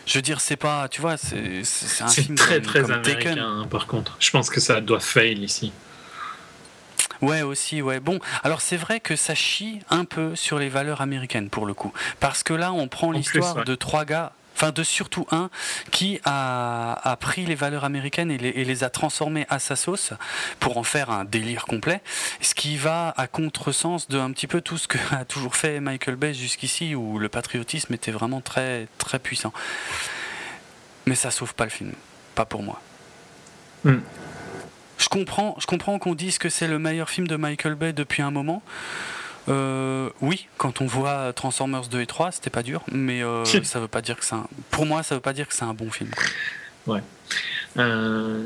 Je 0.06 0.18
veux 0.18 0.22
dire, 0.22 0.40
c'est 0.40 0.56
pas, 0.56 0.88
tu 0.88 1.00
vois, 1.00 1.16
c'est 1.16 1.62
un 2.00 2.08
film 2.08 2.34
très 2.34 2.56
comme, 2.56 2.64
très 2.64 2.82
comme 2.82 2.90
américain 2.92 3.30
Taken. 3.30 3.38
hein, 3.38 3.66
par 3.70 3.86
contre. 3.86 4.16
Je 4.18 4.30
pense 4.30 4.50
que 4.50 4.58
ça 4.58 4.80
doit 4.80 5.00
fail 5.00 5.44
ici. 5.44 5.72
Ouais, 7.22 7.42
aussi, 7.42 7.82
ouais. 7.82 8.00
Bon, 8.00 8.18
alors 8.42 8.60
c'est 8.60 8.78
vrai 8.78 8.98
que 8.98 9.14
ça 9.14 9.34
chie 9.34 9.80
un 9.90 10.04
peu 10.04 10.34
sur 10.34 10.58
les 10.58 10.68
valeurs 10.68 11.00
américaines 11.02 11.50
pour 11.50 11.66
le 11.66 11.74
coup. 11.74 11.92
Parce 12.18 12.42
que 12.42 12.54
là, 12.54 12.72
on 12.72 12.88
prend 12.88 13.12
l'histoire 13.12 13.56
ouais. 13.58 13.64
de 13.64 13.74
trois 13.74 14.04
gars, 14.04 14.32
enfin 14.60 14.72
de 14.72 14.82
surtout 14.82 15.26
un, 15.30 15.48
qui 15.90 16.20
a, 16.24 16.92
a 17.02 17.16
pris 17.16 17.46
les 17.46 17.54
valeurs 17.54 17.84
américaines 17.84 18.30
et 18.30 18.36
les, 18.36 18.50
et 18.50 18.64
les 18.64 18.84
a 18.84 18.90
transformées 18.90 19.46
à 19.48 19.58
sa 19.58 19.74
sauce 19.74 20.12
pour 20.58 20.76
en 20.76 20.82
faire 20.82 21.08
un 21.08 21.24
délire 21.24 21.64
complet. 21.64 22.02
Ce 22.42 22.54
qui 22.54 22.76
va 22.76 23.14
à 23.16 23.26
contresens 23.26 24.06
de 24.08 24.18
un 24.18 24.30
petit 24.32 24.46
peu 24.46 24.60
tout 24.60 24.76
ce 24.76 24.86
que 24.86 24.98
a 25.12 25.24
toujours 25.24 25.56
fait 25.56 25.80
Michael 25.80 26.16
Bay 26.16 26.34
jusqu'ici, 26.34 26.94
où 26.94 27.18
le 27.18 27.30
patriotisme 27.30 27.94
était 27.94 28.10
vraiment 28.10 28.42
très, 28.42 28.86
très 28.98 29.18
puissant. 29.18 29.52
Mais 31.06 31.14
ça 31.14 31.30
sauve 31.30 31.54
pas 31.54 31.64
le 31.64 31.70
film. 31.70 31.92
Pas 32.34 32.44
pour 32.44 32.62
moi. 32.62 32.82
Hmm. 33.84 34.00
Je 34.98 35.08
comprends, 35.08 35.56
je 35.58 35.66
comprends 35.66 35.98
qu'on 35.98 36.14
dise 36.14 36.36
que 36.36 36.50
c'est 36.50 36.68
le 36.68 36.78
meilleur 36.78 37.08
film 37.08 37.26
de 37.26 37.36
Michael 37.36 37.76
Bay 37.76 37.94
depuis 37.94 38.20
un 38.20 38.30
moment. 38.30 38.62
Euh, 39.50 40.08
oui, 40.20 40.46
quand 40.58 40.80
on 40.80 40.86
voit 40.86 41.32
Transformers 41.32 41.86
2 41.88 42.00
et 42.00 42.06
3, 42.06 42.32
c'était 42.32 42.50
pas 42.50 42.62
dur, 42.62 42.82
mais 42.92 43.22
euh, 43.22 43.44
ça 43.44 43.80
veut 43.80 43.88
pas 43.88 44.00
dire 44.02 44.16
que 44.16 44.24
c'est 44.24 44.34
un... 44.34 44.46
Pour 44.70 44.86
moi, 44.86 45.02
ça 45.02 45.14
veut 45.16 45.20
pas 45.20 45.32
dire 45.32 45.48
que 45.48 45.54
c'est 45.54 45.64
un 45.64 45.74
bon 45.74 45.90
film. 45.90 46.10
quoi. 46.84 47.00
Euh, 47.78 48.44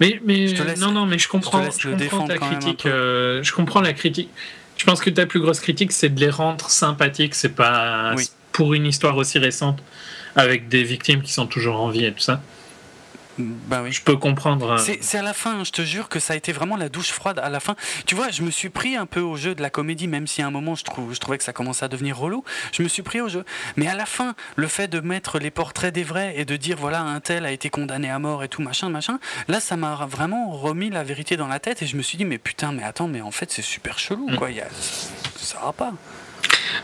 Mais, 0.00 0.20
mais 0.24 0.48
Je 0.48 0.56
te 0.56 0.62
laisse- 0.62 0.80
non, 0.80 0.92
non, 0.92 1.06
mais 1.06 1.18
je 1.18 1.28
comprends, 1.28 1.62
je 1.70 1.82
comprends 1.88 1.96
défendre 1.96 2.28
ta 2.28 2.38
critique. 2.38 2.82
je 2.84 3.52
comprends 3.52 3.80
la 3.80 3.92
critique. 3.92 4.30
Je 4.76 4.84
pense 4.84 5.00
que 5.00 5.10
ta 5.10 5.26
plus 5.26 5.40
grosse 5.40 5.60
critique, 5.60 5.92
c'est 5.92 6.08
de 6.08 6.18
les 6.20 6.30
rendre 6.30 6.70
sympathiques. 6.70 7.34
C'est 7.34 7.54
pas 7.54 8.14
Oui. 8.16 8.28
pour 8.52 8.72
une 8.74 8.86
histoire 8.86 9.16
aussi 9.16 9.38
récente 9.38 9.78
avec 10.36 10.68
des 10.68 10.84
victimes 10.84 11.22
qui 11.22 11.32
sont 11.32 11.46
toujours 11.46 11.80
en 11.80 11.90
vie 11.90 12.04
et 12.06 12.12
tout 12.12 12.20
ça. 12.20 12.40
Ben 13.38 13.82
oui. 13.82 13.92
Je 13.92 14.02
peux 14.02 14.16
comprendre. 14.16 14.72
euh, 14.72 14.94
C'est 15.00 15.16
à 15.18 15.22
la 15.22 15.32
fin, 15.32 15.64
je 15.64 15.70
te 15.70 15.82
jure 15.82 16.08
que 16.08 16.18
ça 16.20 16.34
a 16.34 16.36
été 16.36 16.52
vraiment 16.52 16.76
la 16.76 16.88
douche 16.88 17.10
froide 17.12 17.38
à 17.38 17.48
la 17.48 17.58
fin. 17.60 17.74
Tu 18.04 18.14
vois, 18.14 18.30
je 18.30 18.42
me 18.42 18.50
suis 18.50 18.68
pris 18.68 18.96
un 18.96 19.06
peu 19.06 19.20
au 19.20 19.36
jeu 19.36 19.54
de 19.54 19.62
la 19.62 19.70
comédie, 19.70 20.08
même 20.08 20.26
si 20.26 20.42
à 20.42 20.46
un 20.46 20.50
moment 20.50 20.74
je, 20.74 20.84
trouve, 20.84 21.14
je 21.14 21.20
trouvais 21.20 21.38
que 21.38 21.44
ça 21.44 21.52
commençait 21.52 21.84
à 21.84 21.88
devenir 21.88 22.18
relou. 22.18 22.44
Je 22.72 22.82
me 22.82 22.88
suis 22.88 23.02
pris 23.02 23.20
au 23.20 23.28
jeu. 23.28 23.44
Mais 23.76 23.86
à 23.88 23.94
la 23.94 24.04
fin, 24.06 24.34
le 24.56 24.66
fait 24.66 24.88
de 24.88 25.00
mettre 25.00 25.38
les 25.38 25.50
portraits 25.50 25.94
des 25.94 26.02
vrais 26.02 26.34
et 26.36 26.44
de 26.44 26.56
dire 26.56 26.76
voilà, 26.78 27.00
un 27.02 27.20
tel 27.20 27.46
a 27.46 27.52
été 27.52 27.70
condamné 27.70 28.10
à 28.10 28.18
mort 28.18 28.44
et 28.44 28.48
tout, 28.48 28.60
machin, 28.62 28.88
machin, 28.90 29.18
là 29.48 29.60
ça 29.60 29.76
m'a 29.76 29.94
vraiment 30.06 30.50
remis 30.50 30.90
la 30.90 31.02
vérité 31.04 31.36
dans 31.36 31.48
la 31.48 31.60
tête 31.60 31.80
et 31.82 31.86
je 31.86 31.96
me 31.96 32.02
suis 32.02 32.18
dit 32.18 32.24
mais 32.26 32.38
putain, 32.38 32.72
mais 32.72 32.82
attends, 32.82 33.08
mais 33.08 33.20
en 33.22 33.30
fait 33.30 33.50
c'est 33.50 33.62
super 33.62 33.98
chelou 33.98 34.28
Mm. 34.30 34.36
quoi. 34.36 34.50
Il 34.50 34.56
y 34.56 34.60
a- 34.60 34.68
Ça 35.36 35.58
va 35.64 35.72
pas. 35.72 35.92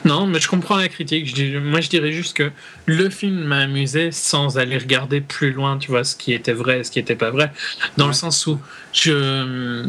Non, 0.05 0.27
mais 0.27 0.41
je 0.41 0.49
comprends 0.49 0.77
la 0.77 0.89
critique. 0.89 1.35
Je 1.37 1.59
moi, 1.59 1.81
je 1.81 1.89
dirais 1.89 2.13
juste 2.13 2.37
que 2.37 2.51
le 2.87 3.11
film 3.11 3.45
m'a 3.45 3.61
amusé 3.61 4.11
sans 4.13 4.59
aller 4.59 4.79
regarder 4.79 5.21
plus 5.21 5.53
loin, 5.53 5.79
tu 5.79 5.91
vois, 5.91 6.05
ce 6.05 6.17
qui 6.17 6.33
était 6.33 6.53
vrai, 6.53 6.85
ce 6.85 6.91
qui 6.91 6.99
était 6.99 7.17
pas 7.17 7.31
vrai. 7.31 7.53
Dans 7.97 8.07
le 8.07 8.13
sens 8.13 8.47
où 8.47 8.61
je, 8.93 9.85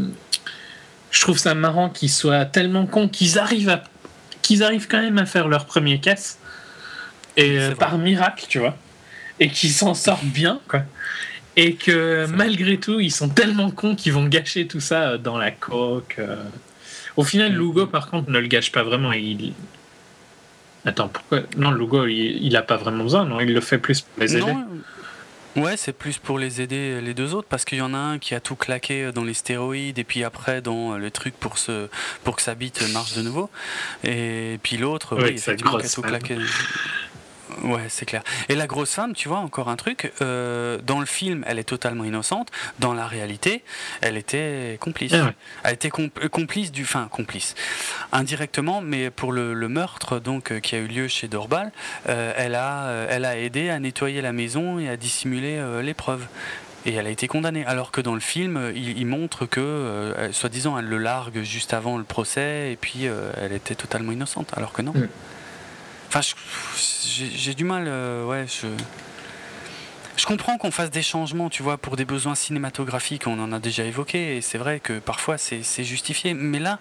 je 1.11 1.21
trouve 1.21 1.37
ça 1.37 1.53
marrant 1.55 1.89
qu'ils 1.89 2.09
soient 2.11 2.45
tellement 2.45 2.85
cons 2.85 3.07
qu'ils 3.07 3.39
arrivent 3.39 3.79
qu'ils 4.41 4.63
arrivent 4.63 4.87
quand 4.87 5.01
même 5.01 5.17
à 5.17 5.25
faire 5.25 5.47
leur 5.49 5.65
premier 5.65 5.99
caisse 5.99 6.39
et 7.35 7.59
euh, 7.59 7.75
par 7.75 7.97
miracle, 7.97 8.45
tu 8.47 8.59
vois, 8.59 8.77
et 9.39 9.49
qu'ils 9.49 9.71
s'en 9.71 9.93
sortent 9.93 10.23
bien, 10.25 10.59
quoi. 10.67 10.81
Et 11.55 11.73
que 11.75 12.27
malgré 12.27 12.77
tout, 12.79 12.99
ils 12.99 13.11
sont 13.11 13.29
tellement 13.29 13.71
cons 13.71 13.95
qu'ils 13.95 14.13
vont 14.13 14.25
gâcher 14.25 14.67
tout 14.67 14.79
ça 14.79 15.09
euh, 15.11 15.17
dans 15.17 15.37
la 15.37 15.51
coque. 15.51 16.15
euh. 16.19 16.35
Au 17.17 17.23
final, 17.23 17.51
Mm. 17.51 17.57
Lugo, 17.57 17.87
par 17.87 18.09
contre, 18.09 18.29
ne 18.29 18.39
le 18.39 18.47
gâche 18.47 18.71
pas 18.71 18.83
vraiment. 18.83 19.11
Il... 19.11 19.53
Attends, 20.87 21.09
pourquoi? 21.09 21.41
Non, 21.57 21.71
Lugo, 21.71 22.05
il, 22.05 22.43
il 22.43 22.55
a 22.55 22.61
pas 22.61 22.77
vraiment 22.77 23.03
besoin, 23.03 23.25
non? 23.25 23.39
Il 23.41 23.53
le 23.53 23.61
fait 23.61 23.77
plus 23.77 24.01
pour 24.01 24.23
les 24.23 24.37
aider. 24.37 24.53
Non, 24.53 24.65
Ouais, 25.57 25.75
c'est 25.75 25.91
plus 25.91 26.19
pour 26.19 26.37
les 26.37 26.61
aider 26.61 27.01
les 27.01 27.15
deux 27.15 27.33
autres 27.33 27.47
parce 27.49 27.65
qu'il 27.65 27.79
y 27.79 27.81
en 27.81 27.95
a 27.95 27.97
un 27.97 28.19
qui 28.19 28.35
a 28.35 28.39
tout 28.39 28.55
claqué 28.55 29.11
dans 29.11 29.23
les 29.23 29.33
stéroïdes 29.33 29.97
et 29.97 30.03
puis 30.03 30.23
après 30.23 30.61
dans 30.61 30.97
le 30.99 31.09
truc 31.09 31.33
pour 31.33 31.57
se 31.57 31.87
pour 32.23 32.35
que 32.35 32.43
sa 32.43 32.53
bite 32.53 32.87
marche 32.93 33.15
de 33.15 33.23
nouveau. 33.23 33.49
Et 34.03 34.59
puis 34.61 34.77
l'autre 34.77 35.17
Avec 35.17 35.31
oui, 35.31 35.35
effectivement, 35.37 35.79
qui 35.79 35.87
a 35.87 35.89
tout 35.89 36.03
claqué. 36.03 36.37
Ouais, 37.63 37.85
c'est 37.89 38.05
clair. 38.05 38.23
Et 38.49 38.55
la 38.55 38.67
grosse 38.67 38.93
femme, 38.93 39.13
tu 39.13 39.27
vois, 39.27 39.39
encore 39.39 39.69
un 39.69 39.75
truc, 39.75 40.11
euh, 40.21 40.77
dans 40.85 40.99
le 40.99 41.05
film, 41.05 41.43
elle 41.47 41.59
est 41.59 41.63
totalement 41.63 42.03
innocente. 42.03 42.51
Dans 42.79 42.93
la 42.93 43.07
réalité, 43.07 43.63
elle 44.01 44.17
était 44.17 44.77
complice. 44.79 45.13
Ah 45.13 45.25
ouais. 45.25 45.35
Elle 45.63 45.73
était 45.73 45.91
euh, 45.99 46.29
complice 46.29 46.71
du, 46.71 46.83
enfin 46.83 47.07
complice, 47.11 47.55
indirectement, 48.11 48.81
mais 48.81 49.09
pour 49.09 49.31
le, 49.31 49.53
le 49.53 49.67
meurtre 49.69 50.19
donc 50.19 50.51
euh, 50.51 50.59
qui 50.59 50.75
a 50.75 50.79
eu 50.79 50.87
lieu 50.87 51.07
chez 51.07 51.27
Dorbal, 51.27 51.71
euh, 52.09 52.33
elle 52.35 52.55
a, 52.55 53.07
elle 53.09 53.25
a 53.25 53.37
aidé 53.37 53.69
à 53.69 53.79
nettoyer 53.79 54.21
la 54.21 54.33
maison 54.33 54.79
et 54.79 54.89
à 54.89 54.97
dissimuler 54.97 55.61
les 55.81 55.93
preuves. 55.93 56.27
Et 56.85 56.93
elle 56.93 57.07
a 57.07 57.09
été 57.09 57.27
condamnée. 57.27 57.65
Alors 57.65 57.91
que 57.91 57.99
dans 57.99 58.13
le 58.13 58.21
film, 58.21 58.71
il, 58.73 58.97
il 58.97 59.05
montre 59.05 59.45
que, 59.45 59.59
euh, 59.59 60.31
soi-disant, 60.31 60.77
elle 60.77 60.85
le 60.85 60.99
largue 60.99 61.41
juste 61.41 61.73
avant 61.73 61.97
le 61.97 62.05
procès, 62.05 62.71
et 62.71 62.77
puis 62.77 63.07
euh, 63.07 63.31
elle 63.35 63.51
était 63.51 63.75
totalement 63.75 64.13
innocente. 64.13 64.51
Alors 64.55 64.71
que 64.71 64.81
non. 64.81 64.93
Mm. 64.93 65.09
Enfin, 66.07 66.21
j'ai 67.15 67.53
du 67.53 67.63
mal. 67.63 67.85
euh, 67.87 68.25
ouais, 68.25 68.45
je. 68.47 68.67
Comprends 70.25 70.57
qu'on 70.57 70.71
fasse 70.71 70.89
des 70.91 71.03
changements, 71.03 71.49
tu 71.49 71.63
vois, 71.63 71.77
pour 71.77 71.95
des 71.95 72.03
besoins 72.03 72.35
cinématographiques, 72.35 73.27
on 73.27 73.39
en 73.41 73.53
a 73.53 73.59
déjà 73.59 73.85
évoqué, 73.85 74.35
et 74.35 74.41
c'est 74.41 74.57
vrai 74.57 74.81
que 74.81 74.99
parfois 74.99 75.37
c'est 75.37 75.83
justifié. 75.85 76.33
Mais 76.33 76.59
là, 76.59 76.79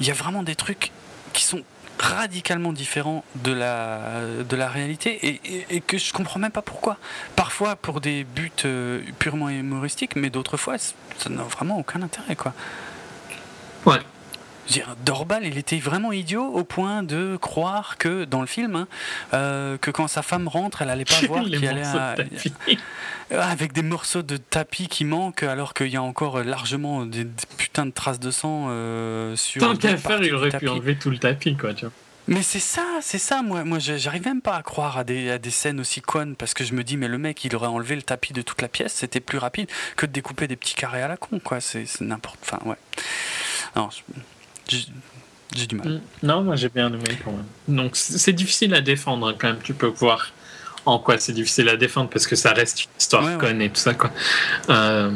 il 0.00 0.06
y 0.06 0.10
a 0.10 0.14
vraiment 0.14 0.42
des 0.42 0.54
trucs 0.54 0.90
qui 1.34 1.44
sont 1.44 1.60
radicalement 1.98 2.72
différents 2.72 3.24
de 3.34 3.52
la, 3.52 4.22
de 4.48 4.56
la 4.56 4.68
réalité 4.70 5.18
et, 5.22 5.66
et- 5.76 5.80
que 5.82 5.98
je 5.98 6.14
comprends 6.14 6.40
même 6.40 6.50
pas 6.50 6.62
pourquoi. 6.62 6.96
Parfois 7.36 7.76
pour 7.76 8.00
des 8.00 8.24
buts 8.24 8.50
euh, 8.64 9.02
purement 9.18 9.50
humoristiques, 9.50 10.16
mais 10.16 10.30
d'autres 10.30 10.56
fois 10.56 10.76
ça 10.78 11.28
n'a 11.28 11.42
vraiment 11.42 11.78
aucun 11.78 12.00
intérêt 12.00 12.36
quoi. 12.36 12.54
Ouais. 13.84 14.00
Dire, 14.68 14.94
Dorbal, 15.04 15.44
il 15.44 15.58
était 15.58 15.78
vraiment 15.78 16.12
idiot 16.12 16.44
au 16.44 16.64
point 16.64 17.02
de 17.02 17.36
croire 17.40 17.98
que 17.98 18.24
dans 18.24 18.40
le 18.40 18.46
film, 18.46 18.76
hein, 18.76 18.88
euh, 19.34 19.76
que 19.76 19.90
quand 19.90 20.06
sa 20.08 20.22
femme 20.22 20.46
rentre, 20.48 20.82
elle 20.82 20.90
allait 20.90 21.04
pas 21.04 21.20
voir 21.26 21.44
qu'il 21.44 21.66
allait 21.66 21.82
de 21.82 23.36
avec 23.36 23.72
des 23.72 23.82
morceaux 23.82 24.22
de 24.22 24.36
tapis 24.36 24.88
qui 24.88 25.04
manquent 25.04 25.42
alors 25.42 25.74
qu'il 25.74 25.88
y 25.88 25.96
a 25.96 26.02
encore 26.02 26.36
euh, 26.38 26.44
largement 26.44 27.04
des, 27.06 27.24
des 27.24 27.46
putains 27.58 27.86
de 27.86 27.90
traces 27.90 28.20
de 28.20 28.30
sang 28.30 28.66
euh, 28.68 29.34
sur. 29.36 29.60
Tant 29.62 29.76
qu'à 29.76 29.96
faire, 29.96 30.22
il 30.22 30.34
aurait 30.34 30.50
pu 30.56 30.68
enlever 30.68 30.96
tout 30.96 31.10
le 31.10 31.18
tapis, 31.18 31.56
quoi, 31.56 31.74
tu 31.74 31.86
vois. 31.86 31.92
Mais 32.28 32.42
c'est 32.42 32.60
ça, 32.60 32.84
c'est 33.00 33.18
ça, 33.18 33.42
moi, 33.42 33.64
moi 33.64 33.80
j'arrive 33.80 34.24
même 34.24 34.42
pas 34.42 34.54
à 34.54 34.62
croire 34.62 34.96
à 34.96 35.02
des, 35.02 35.28
à 35.28 35.38
des 35.38 35.50
scènes 35.50 35.80
aussi 35.80 36.00
connes 36.00 36.36
parce 36.36 36.54
que 36.54 36.62
je 36.62 36.72
me 36.72 36.84
dis, 36.84 36.96
mais 36.96 37.08
le 37.08 37.18
mec, 37.18 37.44
il 37.44 37.56
aurait 37.56 37.66
enlevé 37.66 37.96
le 37.96 38.02
tapis 38.02 38.32
de 38.32 38.42
toute 38.42 38.62
la 38.62 38.68
pièce, 38.68 38.92
c'était 38.92 39.18
plus 39.18 39.38
rapide 39.38 39.68
que 39.96 40.06
de 40.06 40.12
découper 40.12 40.46
des 40.46 40.54
petits 40.54 40.76
carrés 40.76 41.02
à 41.02 41.08
la 41.08 41.16
con, 41.16 41.40
quoi. 41.42 41.60
C'est 41.60 41.84
c'est 41.84 42.04
n'importe. 42.04 42.38
Enfin, 42.42 42.60
ouais. 42.64 42.76
Non, 43.74 43.88
je- 43.90 44.02
j'ai 44.68 45.66
du 45.66 45.76
mal. 45.76 45.88
Mm. 45.88 46.00
Non, 46.22 46.42
moi 46.42 46.56
j'ai 46.56 46.68
bien 46.68 46.88
aimé 46.88 47.04
quand 47.24 47.32
même. 47.32 47.44
Donc 47.68 47.92
c'est 47.94 48.32
difficile 48.32 48.74
à 48.74 48.80
défendre 48.80 49.28
hein, 49.28 49.34
quand 49.38 49.48
même. 49.48 49.58
Tu 49.62 49.74
peux 49.74 49.86
voir 49.86 50.32
en 50.86 50.98
quoi 50.98 51.18
c'est 51.18 51.32
difficile 51.32 51.68
à 51.68 51.76
défendre 51.76 52.10
parce 52.10 52.26
que 52.26 52.36
ça 52.36 52.52
reste 52.52 52.84
une 52.84 52.90
histoire 52.98 53.24
Ouais, 53.24 53.32
ouais. 53.34 53.38
conne 53.38 53.62
et 53.62 53.68
tout 53.70 53.76
ça, 53.80 53.94
quoi. 53.94 54.10
Euh, 54.70 55.10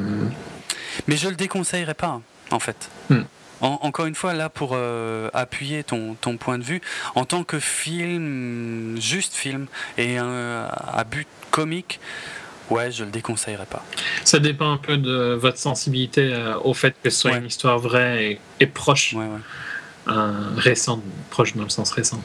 Mais 1.08 1.16
je 1.16 1.28
le 1.28 1.34
déconseillerais 1.36 1.94
pas, 1.94 2.20
en 2.50 2.58
fait. 2.60 2.88
En- 3.62 3.78
encore 3.82 4.04
une 4.04 4.14
fois, 4.14 4.34
là, 4.34 4.50
pour 4.50 4.72
euh, 4.74 5.30
appuyer 5.32 5.82
ton, 5.82 6.14
ton 6.20 6.36
point 6.36 6.58
de 6.58 6.62
vue, 6.62 6.82
en 7.14 7.24
tant 7.24 7.42
que 7.42 7.58
film, 7.58 8.96
juste 9.00 9.32
film, 9.34 9.66
et 9.96 10.20
euh, 10.20 10.68
à 10.92 11.04
but 11.04 11.26
comique, 11.50 11.98
ouais, 12.70 12.90
je 12.90 13.04
le 13.04 13.10
déconseillerais 13.10 13.66
pas. 13.66 13.84
Ça 14.24 14.38
dépend 14.38 14.72
un 14.72 14.76
peu 14.78 14.96
de 14.96 15.34
votre 15.34 15.58
sensibilité 15.58 16.32
euh, 16.32 16.56
au 16.64 16.74
fait 16.74 16.94
que 17.02 17.10
ce 17.10 17.20
soit 17.20 17.30
Ouais. 17.32 17.38
une 17.38 17.46
histoire 17.46 17.78
vraie 17.78 18.24
et, 18.32 18.40
et 18.60 18.66
proche, 18.66 19.12
Ouais, 19.14 19.24
ouais. 19.24 20.12
euh, 20.12 20.32
récente, 20.56 21.02
proche 21.30 21.54
dans 21.54 21.64
le 21.64 21.68
sens 21.70 21.90
récent. 21.92 22.22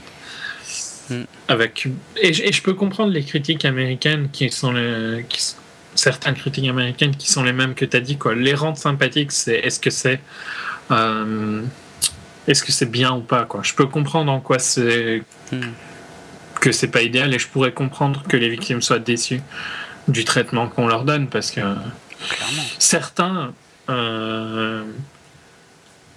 Mm. 1.10 1.24
Avec 1.48 1.88
et, 2.18 2.34
je- 2.34 2.44
et 2.44 2.52
je 2.52 2.62
peux 2.62 2.74
comprendre 2.74 3.12
les 3.12 3.24
critiques 3.24 3.66
américaines 3.66 4.30
qui 4.32 4.50
sont 4.50 4.72
les, 4.72 5.26
qui 5.28 5.38
s- 5.40 5.58
certaines 5.96 6.36
critiques 6.36 6.70
américaines 6.70 7.16
qui 7.16 7.30
sont 7.30 7.44
les 7.44 7.54
mêmes 7.54 7.74
que 7.76 7.86
tu 7.86 7.98
as 7.98 8.00
dit 8.02 8.18
quoi. 8.18 8.34
Les 8.36 8.54
rendre 8.54 8.78
sympathiques, 8.78 9.32
c'est 9.32 9.56
est-ce 9.56 9.80
que 9.80 9.90
c'est 9.90 10.20
euh, 10.92 11.62
est-ce 12.48 12.64
que 12.64 12.72
c'est 12.72 12.90
bien 12.90 13.14
ou 13.14 13.22
pas 13.22 13.46
quoi. 13.46 13.62
Je 13.64 13.74
peux 13.74 13.86
comprendre 13.88 14.32
en 14.32 14.40
quoi 14.40 14.58
c'est 14.60 15.24
Hmm. 15.52 15.72
que 16.62 16.72
c'est 16.72 16.88
pas 16.88 17.02
idéal 17.02 17.34
et 17.34 17.40
je 17.40 17.48
pourrais 17.50 17.74
comprendre 17.74 18.24
que 18.30 18.38
les 18.38 18.48
victimes 18.50 18.82
soient 18.82 19.00
déçues 19.00 19.42
du 20.08 20.26
traitement 20.26 20.68
qu'on 20.68 20.88
leur 20.88 21.04
donne 21.06 21.28
parce 21.28 21.52
que 21.52 21.62
Clairement. 21.62 22.64
certains 22.80 23.54
euh, 23.90 24.84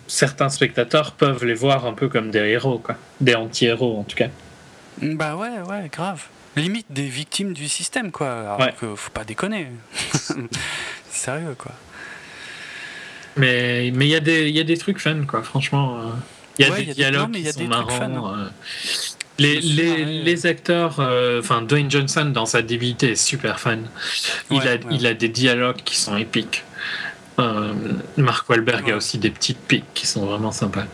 certains 0.07 0.49
spectateurs 0.49 1.13
peuvent 1.13 1.45
les 1.45 1.55
voir 1.55 1.87
un 1.87 1.93
peu 1.95 2.09
comme 2.09 2.31
des 2.31 2.41
héros 2.41 2.79
quoi 2.79 2.97
des 3.21 3.35
anti-héros 3.35 3.99
en 4.01 4.05
tout 4.05 4.17
cas 4.17 4.29
Bah 5.03 5.37
ouais, 5.37 5.61
ouais, 5.69 5.89
grave. 5.93 6.25
Limite 6.57 6.87
des 6.91 7.09
victimes 7.09 7.53
du 7.53 7.69
système, 7.69 8.13
quoi. 8.13 8.33
Alors 8.41 8.61
Ouais. 8.61 8.73
que 8.81 8.95
faut 8.95 9.11
pas 9.11 9.25
déconner. 9.25 9.67
Sérieux, 11.11 11.57
quoi. 11.59 11.73
mais 13.37 13.91
mais 13.95 14.07
il 14.07 14.11
y 14.11 14.15
a 14.15 14.21
des 14.21 14.49
il 14.49 14.55
y 14.57 14.61
a 14.61 14.65
des 14.65 14.77
trucs 14.79 15.01
fun 15.01 15.25
quoi 15.27 15.43
franchement 15.43 15.97
euh, 15.99 16.11
il 16.59 16.67
y 16.67 16.69
a 16.69 16.73
Ouais, 16.73 16.79
des 16.79 16.85
y 16.85 16.91
a 16.91 16.95
des- 16.95 16.95
dialogues 16.95 17.23
non, 17.23 17.29
mais 17.33 17.41
il 17.41 17.45
y 17.45 17.47
qui 17.47 17.53
sont 17.55 17.59
des 17.61 17.67
fun, 17.67 18.09
marrants 18.09 18.35
hein. 18.35 18.51
Les, 19.39 19.61
les, 19.61 20.05
les 20.23 20.47
acteurs, 20.47 20.97
euh, 21.01 21.41
enfin 21.41 21.63
Dwayne 21.63 21.91
Johnson 21.91 22.27
dans 22.27 22.47
sa 22.47 22.63
débilité 22.63 23.11
est 23.13 23.17
super 23.17 23.59
fun. 23.61 23.79
Il, 24.51 24.59
Ouais, 24.59 24.69
a, 24.69 24.73
ouais. 24.75 24.81
il 24.93 25.07
a 25.07 25.15
des 25.15 25.29
dialogues 25.29 25.83
qui 25.85 25.97
sont 25.97 26.17
épiques. 26.17 26.63
Euh, 27.41 27.73
Mark 28.17 28.49
Wahlberg 28.49 28.85
Ouais. 28.87 28.93
a 28.93 28.97
aussi 28.97 29.19
des 29.19 29.31
petites 29.31 29.59
piques 29.59 29.93
qui 29.95 30.07
sont 30.07 30.25
vraiment 30.25 30.53
sympas. 30.53 30.85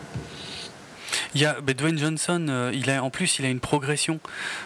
Il 1.33 1.41
y 1.41 1.45
a 1.45 1.53
Dwayne 1.61 1.97
Johnson, 1.97 2.45
euh, 2.49 2.71
il 2.73 2.89
a, 2.89 3.01
en 3.03 3.09
plus, 3.09 3.39
il 3.39 3.45
a 3.45 3.49
une 3.49 3.59
progression. 3.61 4.19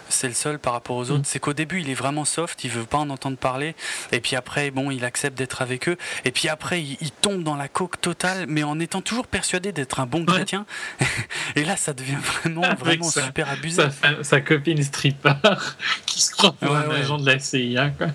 C'est 0.10 0.28
le 0.28 0.34
seul 0.34 0.58
par 0.60 0.74
rapport 0.74 0.96
aux 0.96 1.12
autres. 1.12 1.22
Mm. 1.22 1.26
C'est 1.26 1.40
qu'au 1.40 1.54
début, 1.54 1.82
il 1.82 1.90
est 1.90 1.94
vraiment 1.96 2.26
soft, 2.26 2.64
il 2.64 2.72
veut 2.72 2.86
pas 2.86 2.98
en 2.98 3.10
entendre 3.12 3.38
parler. 3.38 3.76
Et 4.12 4.20
puis 4.20 4.36
après, 4.36 4.72
bon, 4.72 4.90
il 4.90 5.06
accepte 5.06 5.38
d'être 5.38 5.62
avec 5.62 5.88
eux. 5.90 5.98
Et 6.24 6.32
puis 6.32 6.50
après, 6.50 6.82
il, 6.82 6.98
il 7.02 7.12
tombe 7.12 7.44
dans 7.44 7.56
la 7.56 7.68
coque 7.68 8.02
totale, 8.02 8.46
mais 8.48 8.64
en 8.64 8.80
étant 8.80 9.02
toujours 9.02 9.28
persuadé 9.28 9.72
d'être 9.72 10.00
un 10.00 10.06
bon 10.08 10.22
Ouais. 10.26 10.34
chrétien. 10.34 10.66
Et 11.56 11.64
là, 11.66 11.78
ça 11.78 11.94
devient 11.94 12.16
vraiment, 12.16 12.64
Avec 12.64 12.80
vraiment 12.80 13.10
ça- 13.12 13.24
super 13.26 13.48
abusé. 13.50 13.84
Sa, 14.02 14.24
sa 14.24 14.42
copine 14.42 14.82
stripper 14.82 15.34
qui 16.08 16.22
se 16.22 16.32
croit 16.32 16.54
pour 16.54 16.72
Ouais, 16.72 16.78
un 16.78 16.88
ouais. 16.90 16.96
agent 17.02 17.18
de 17.20 17.26
la 17.28 17.38
CIA. 17.40 17.90
Quoi. 17.92 18.08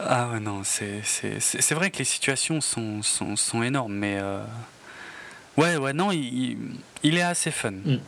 Ah 0.00 0.28
ouais, 0.30 0.40
non, 0.40 0.62
c'est 0.64 1.74
vrai 1.74 1.90
que 1.90 1.98
les 1.98 2.04
situations 2.04 2.60
sont, 2.60 3.02
sont, 3.02 3.36
sont 3.36 3.62
énormes, 3.62 3.92
mais... 3.94 4.16
euh, 4.20 4.42
Ouais, 5.56 5.76
ouais, 5.76 5.92
non, 5.92 6.10
il, 6.12 6.56
il- 7.02 7.16
est 7.18 7.22
assez 7.22 7.50
fun. 7.50 7.70
Mm. 7.72 7.98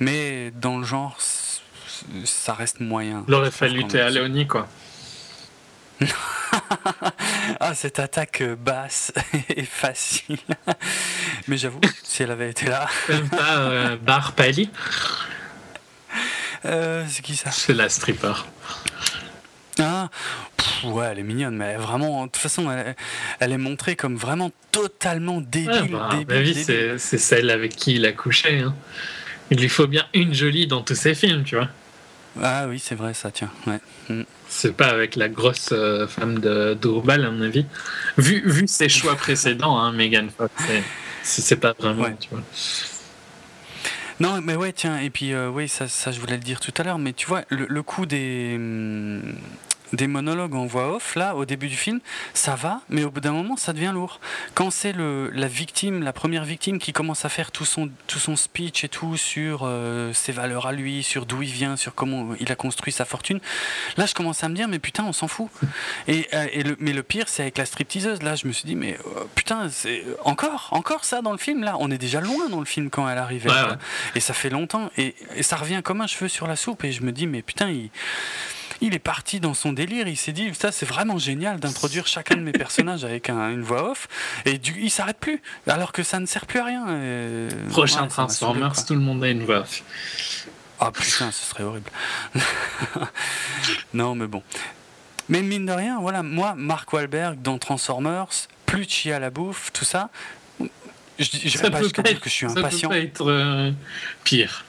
Mais 0.00 0.50
dans 0.52 0.78
le 0.78 0.84
genre, 0.84 1.16
ça 2.24 2.54
reste 2.54 2.80
moyen. 2.80 3.24
Il 3.28 3.34
aurait 3.34 3.50
fallu 3.50 3.86
Théa 3.86 4.06
même. 4.06 4.14
Leoni, 4.14 4.46
quoi. 4.46 4.68
Ah, 7.60 7.74
cette 7.74 7.98
attaque 7.98 8.42
basse 8.42 9.12
et 9.48 9.64
facile. 9.64 10.38
Mais 11.46 11.56
j'avoue, 11.56 11.80
si 12.02 12.22
elle 12.22 12.30
avait 12.30 12.50
été 12.50 12.66
là... 12.66 12.86
Euh, 13.10 13.96
Bar 13.96 14.32
Pali, 14.32 14.70
Euh, 16.64 17.04
c'est 17.08 17.22
qui 17.22 17.36
ça? 17.36 17.50
C'est 17.50 17.72
la 17.74 17.88
stripper. 17.88 18.32
Ah, 19.80 20.08
pff, 20.80 20.84
ouais, 20.92 21.08
elle 21.12 21.18
est 21.18 21.22
mignonne, 21.22 21.56
mais 21.56 21.66
elle 21.66 21.74
est 21.80 21.82
vraiment, 21.84 22.22
de 22.26 22.30
toute 22.30 22.36
façon, 22.42 22.70
elle, 22.70 22.94
elle 23.40 23.52
est 23.52 23.58
montrée 23.58 23.96
comme 23.96 24.16
vraiment 24.16 24.50
totalement 24.72 25.40
débile. 25.40 25.94
Ouais, 25.94 26.24
bah, 26.24 26.36
débile, 26.36 26.54
c'est 26.98 27.18
celle 27.18 27.50
avec 27.50 27.74
qui 27.76 27.94
il 27.96 28.06
a 28.06 28.12
couché. 28.12 28.60
hein. 28.60 28.74
Il 29.50 29.58
lui 29.60 29.68
faut 29.68 29.86
bien 29.86 30.04
une 30.14 30.34
jolie 30.34 30.66
dans 30.66 30.82
tous 30.82 30.94
ses 30.94 31.14
films, 31.14 31.42
tu 31.44 31.56
vois. 31.56 31.68
Ah 32.42 32.66
oui, 32.68 32.78
c'est 32.78 32.94
vrai, 32.94 33.14
ça, 33.14 33.30
tiens. 33.30 33.50
Ouais. 33.66 33.78
Mm. 34.10 34.22
C'est 34.48 34.74
pas 34.76 34.86
avec 34.88 35.16
la 35.16 35.28
grosse 35.28 35.70
euh, 35.72 36.06
femme 36.06 36.38
de 36.38 36.74
Dourbal, 36.74 37.24
à 37.24 37.30
mon 37.30 37.42
avis. 37.42 37.66
Vu, 38.16 38.42
vu 38.48 38.66
ses 38.68 38.88
choix 38.88 39.14
précédents, 39.16 39.78
hein, 39.78 39.92
Megan 39.92 40.28
Fox, 40.30 40.52
c'est- 41.22 41.56
pas 41.56 41.74
vraiment, 41.78 42.04
Ouais. 42.04 42.16
tu 42.20 42.28
vois. 42.30 42.42
Non, 44.20 44.40
mais 44.42 44.56
ouais, 44.56 44.72
tiens, 44.72 44.98
et 44.98 45.10
puis 45.10 45.32
euh, 45.32 45.48
oui, 45.48 45.68
ça, 45.68 45.86
ça, 45.86 46.10
je 46.10 46.18
voulais 46.20 46.34
le 46.36 46.42
dire 46.42 46.58
tout 46.60 46.72
à 46.78 46.82
l'heure, 46.82 46.98
mais 46.98 47.12
tu 47.12 47.26
vois, 47.26 47.42
le, 47.50 47.66
le 47.68 47.82
coup 47.82 48.04
des, 48.04 48.52
hum, 48.56 49.22
des 49.92 50.06
monologues 50.06 50.54
en 50.54 50.66
voix 50.66 50.94
off, 50.96 51.14
là, 51.14 51.34
au 51.34 51.44
début 51.44 51.68
du 51.68 51.76
film, 51.76 52.00
ça 52.34 52.54
va, 52.54 52.80
mais 52.88 53.04
au 53.04 53.10
bout 53.10 53.20
d'un 53.20 53.32
moment, 53.32 53.56
ça 53.56 53.72
devient 53.72 53.90
lourd. 53.92 54.20
Quand 54.54 54.70
c'est 54.70 54.92
le, 54.92 55.30
la 55.30 55.48
victime, 55.48 56.02
la 56.02 56.12
première 56.12 56.44
victime 56.44 56.78
qui 56.78 56.92
commence 56.92 57.24
à 57.24 57.28
faire 57.28 57.50
tout 57.50 57.64
son, 57.64 57.90
tout 58.06 58.18
son 58.18 58.36
speech 58.36 58.84
et 58.84 58.88
tout 58.88 59.16
sur 59.16 59.60
euh, 59.64 60.12
ses 60.12 60.32
valeurs 60.32 60.66
à 60.66 60.72
lui, 60.72 61.02
sur 61.02 61.26
d'où 61.26 61.42
il 61.42 61.50
vient, 61.50 61.76
sur 61.76 61.94
comment 61.94 62.34
il 62.40 62.50
a 62.52 62.56
construit 62.56 62.92
sa 62.92 63.04
fortune, 63.04 63.40
là, 63.96 64.06
je 64.06 64.14
commence 64.14 64.42
à 64.44 64.48
me 64.48 64.54
dire, 64.54 64.68
mais 64.68 64.78
putain, 64.78 65.04
on 65.04 65.12
s'en 65.12 65.28
fout. 65.28 65.48
Et, 66.06 66.28
euh, 66.34 66.46
et 66.52 66.62
le, 66.62 66.76
mais 66.80 66.92
le 66.92 67.02
pire, 67.02 67.28
c'est 67.28 67.42
avec 67.42 67.58
la 67.58 67.66
stripteaseuse, 67.66 68.22
là, 68.22 68.34
je 68.34 68.46
me 68.46 68.52
suis 68.52 68.66
dit, 68.66 68.76
mais 68.76 68.98
euh, 69.16 69.24
putain, 69.34 69.68
c'est 69.70 70.04
encore, 70.24 70.68
encore 70.72 71.04
ça 71.04 71.22
dans 71.22 71.32
le 71.32 71.38
film, 71.38 71.62
là, 71.64 71.76
on 71.80 71.90
est 71.90 71.98
déjà 71.98 72.20
loin 72.20 72.48
dans 72.48 72.60
le 72.60 72.66
film 72.66 72.90
quand 72.90 73.08
elle 73.08 73.18
arrive. 73.18 73.42
elle, 73.46 73.52
Ouais, 73.52 73.60
quoi. 73.60 73.70
ouais. 73.72 73.76
Et 74.14 74.20
ça 74.20 74.34
fait 74.34 74.50
longtemps. 74.50 74.90
Et, 74.96 75.14
et 75.34 75.42
ça 75.42 75.56
revient 75.56 75.80
comme 75.82 76.00
un 76.00 76.06
cheveu 76.06 76.28
sur 76.28 76.46
la 76.46 76.56
soupe. 76.56 76.84
Et 76.84 76.92
je 76.92 77.02
me 77.02 77.12
dis, 77.12 77.26
mais 77.26 77.42
putain, 77.42 77.70
il, 77.70 77.90
il 78.80 78.94
est 78.94 78.98
parti 78.98 79.40
dans 79.40 79.54
son 79.54 79.72
délire. 79.72 80.06
Il 80.08 80.16
s'est 80.16 80.32
dit, 80.32 80.52
ça, 80.54 80.70
c'est 80.72 80.86
vraiment 80.86 81.18
génial 81.18 81.58
d'introduire 81.60 82.06
chacun 82.06 82.36
de 82.36 82.42
mes 82.42 82.52
personnages 82.52 83.04
avec 83.04 83.28
un- 83.30 83.50
une 83.50 83.62
voix 83.62 83.90
off. 83.90 84.08
Et 84.44 84.58
du, 84.58 84.76
il 84.80 84.90
s'arrête 84.90 85.18
plus. 85.18 85.40
Alors 85.66 85.92
que 85.92 86.02
ça 86.02 86.20
ne 86.20 86.26
sert 86.26 86.46
plus 86.46 86.58
à 86.60 86.64
rien. 86.64 86.86
Et- 86.88 87.48
Prochain 87.70 88.02
ouais, 88.02 88.08
Transformers, 88.08 88.84
tout 88.86 88.94
le 88.94 89.00
monde 89.00 89.22
a 89.24 89.28
une 89.28 89.44
voix 89.44 89.60
off. 89.60 89.82
Ah 90.80 90.92
putain, 90.92 91.30
ce 91.32 91.44
serait 91.44 91.64
horrible. 91.64 91.90
non, 93.94 94.14
mais 94.14 94.26
bon. 94.26 94.42
Mais 95.28 95.42
mine 95.42 95.66
de 95.66 95.72
rien, 95.72 95.98
voilà, 96.00 96.22
moi, 96.22 96.54
Mark 96.56 96.92
Wahlberg 96.92 97.42
dans 97.42 97.58
Transformers, 97.58 98.28
plus 98.64 98.88
Chia 98.88 99.16
à 99.16 99.18
la 99.18 99.30
bouffe, 99.30 99.70
tout 99.72 99.84
ça. 99.84 100.08
Je, 100.60 101.24
je 101.44 101.48
Ça 101.58 101.68
pas 101.70 101.80
peut 101.80 101.88
pas 101.90 102.10
être- 102.10 102.20
que 102.20 102.30
je 102.30 102.34
suis 102.34 102.46
Ça 102.48 102.54
peut 102.54 102.60
impatient. 102.60 102.88
pas 102.90 102.98
être 102.98 103.28
euh, 103.28 103.72
pire. 104.24 104.64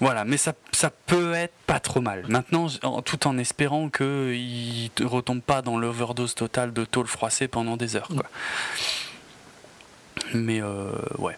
Voilà, 0.00 0.24
mais 0.24 0.36
ça, 0.36 0.52
ça 0.72 0.90
peut 0.90 1.34
être 1.34 1.54
pas 1.66 1.80
trop 1.80 2.00
mal. 2.00 2.24
Maintenant, 2.28 2.66
tout 3.04 3.26
en 3.26 3.38
espérant 3.38 3.88
qu'il 3.88 4.90
ne 5.00 5.04
retombe 5.06 5.40
pas 5.40 5.62
dans 5.62 5.78
l'overdose 5.78 6.34
totale 6.34 6.72
de 6.72 6.84
tôle 6.84 7.06
froissée 7.06 7.48
pendant 7.48 7.76
des 7.76 7.96
heures. 7.96 8.08
Quoi. 8.08 8.24
Mais 10.34 10.60
euh, 10.62 10.90
ouais. 11.18 11.36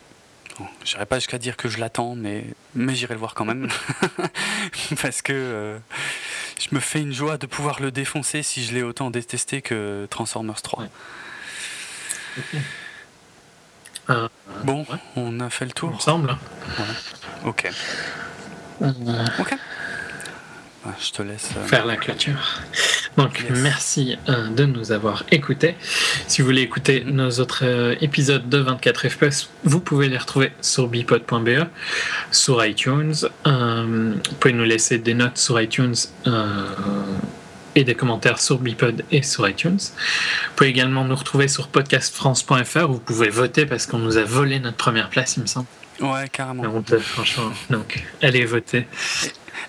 J'irai 0.84 1.04
pas 1.04 1.18
jusqu'à 1.18 1.36
dire 1.36 1.56
que 1.58 1.68
je 1.68 1.78
l'attends, 1.78 2.14
mais, 2.14 2.44
mais 2.74 2.94
j'irai 2.94 3.12
le 3.12 3.20
voir 3.20 3.34
quand 3.34 3.44
même. 3.44 3.68
Parce 5.02 5.20
que 5.20 5.32
euh, 5.34 5.78
je 6.58 6.74
me 6.74 6.80
fais 6.80 7.00
une 7.02 7.12
joie 7.12 7.36
de 7.36 7.44
pouvoir 7.46 7.80
le 7.82 7.90
défoncer 7.90 8.42
si 8.42 8.64
je 8.64 8.72
l'ai 8.72 8.82
autant 8.82 9.10
détesté 9.10 9.60
que 9.60 10.06
Transformers 10.08 10.62
3. 10.62 10.82
Ouais. 10.84 10.88
Euh, 14.10 14.28
Bon, 14.64 14.86
ouais. 14.90 14.98
on 15.16 15.40
a 15.40 15.50
fait 15.50 15.64
le 15.66 15.70
il 15.72 15.74
tour. 15.74 15.92
me 15.94 15.98
semble. 15.98 16.30
hein. 16.30 16.38
Ok. 17.44 17.68
Euh, 18.82 18.92
Ok. 19.38 19.54
Ouais, 20.84 20.92
je 21.04 21.10
te 21.10 21.22
laisse. 21.22 21.50
euh, 21.56 21.66
faire 21.66 21.84
la 21.84 21.96
clôture. 21.96 22.60
Donc, 23.16 23.40
Yes. 23.48 23.58
merci 23.60 24.16
euh, 24.28 24.46
de 24.50 24.66
nous 24.66 24.92
avoir 24.92 25.24
écoutés. 25.32 25.74
Si 26.28 26.42
vous 26.42 26.46
voulez 26.46 26.60
écouter 26.62 27.02
nos 27.04 27.28
autres 27.40 27.64
euh, 27.64 27.96
épisodes 28.00 28.48
de 28.48 28.58
24 28.58 29.08
FPS, 29.08 29.48
vous 29.64 29.80
pouvez 29.80 30.08
les 30.08 30.18
retrouver 30.18 30.52
sur 30.60 30.86
bipod.be, 30.86 31.64
sur 32.30 32.64
iTunes. 32.64 33.14
Euh, 33.48 34.14
vous 34.28 34.34
pouvez 34.36 34.54
nous 34.54 34.62
laisser 34.64 34.98
des 34.98 35.14
notes 35.14 35.38
sur 35.38 35.60
iTunes 35.60 35.94
euh, 36.28 36.62
et 37.74 37.82
des 37.82 37.96
commentaires 37.96 38.38
sur 38.38 38.58
bipod 38.58 39.02
et 39.10 39.22
sur 39.22 39.48
iTunes. 39.48 39.78
Vous 39.80 40.52
pouvez 40.54 40.70
également 40.70 41.04
nous 41.04 41.16
retrouver 41.16 41.48
sur 41.48 41.66
podcastfrance.fr 41.66 42.88
où 42.88 42.92
vous 42.94 43.00
pouvez 43.00 43.28
voter 43.30 43.66
parce 43.66 43.86
qu'on 43.86 43.98
nous 43.98 44.18
a 44.18 44.22
volé 44.24 44.60
notre 44.60 44.76
première 44.76 45.08
place, 45.10 45.36
il 45.36 45.42
me 45.42 45.46
semble. 45.46 45.66
Ouais, 46.00 46.28
carrément. 46.30 46.62
La 46.62 46.68
honte, 46.70 46.98
franchement. 46.98 47.52
Donc, 47.70 48.04
allez 48.22 48.44
voter. 48.44 48.86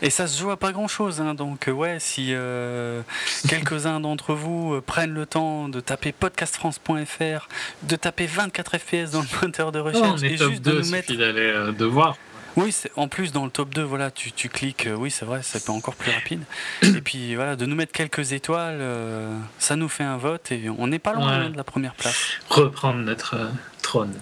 Et 0.01 0.09
ça 0.09 0.27
se 0.27 0.39
joue 0.39 0.51
à 0.51 0.57
pas 0.57 0.71
grand 0.73 0.87
chose, 0.87 1.23
donc 1.35 1.67
euh, 1.67 1.71
ouais, 1.71 1.97
si 1.99 2.27
euh, 2.31 3.01
quelques-uns 3.49 3.99
d'entre 3.99 4.33
vous 4.33 4.73
euh, 4.75 4.81
prennent 4.81 5.13
le 5.13 5.25
temps 5.25 5.69
de 5.69 5.79
taper 5.79 6.11
podcastfrance.fr, 6.11 7.47
de 7.83 7.95
taper 7.95 8.25
24 8.27 8.77
FPS 8.77 9.11
dans 9.11 9.21
le 9.21 9.27
moteur 9.41 9.71
de 9.71 9.79
Oh, 9.79 9.83
recherche 9.85 10.21
et 10.23 10.37
juste 10.37 10.61
2, 10.61 10.71
de 10.73 10.81
nous 10.81 10.89
mettre. 10.89 11.13
d'aller 11.13 11.39
euh, 11.41 11.71
de 11.71 11.85
voir. 11.85 12.17
Oui, 12.57 12.75
en 12.95 13.07
plus 13.07 13.31
dans 13.31 13.45
le 13.45 13.51
top 13.51 13.73
2, 13.73 13.83
voilà, 13.83 14.09
tu, 14.11 14.31
tu 14.31 14.49
cliques, 14.49 14.87
euh, 14.87 14.95
oui, 14.95 15.11
c'est 15.11 15.25
vrai, 15.25 15.41
c'est 15.43 15.63
pas 15.63 15.71
encore 15.71 15.95
plus 15.95 16.11
rapide. 16.11 16.41
et 16.81 17.01
puis 17.01 17.35
voilà, 17.35 17.55
de 17.55 17.65
nous 17.67 17.75
mettre 17.75 17.91
quelques 17.93 18.33
étoiles, 18.33 18.79
euh, 18.81 19.37
ça 19.59 19.75
nous 19.75 19.87
fait 19.87 20.03
un 20.03 20.17
vote 20.17 20.51
et 20.51 20.67
on 20.75 20.87
n'est 20.87 20.97
pas 20.99 21.13
loin 21.13 21.27
Ouais. 21.27 21.45
hein, 21.45 21.49
de 21.51 21.57
la 21.57 21.63
première 21.63 21.93
place. 21.93 22.17
reprendre 22.49 22.97
notre 22.99 23.35
euh, 23.35 23.47
trône. 23.83 24.13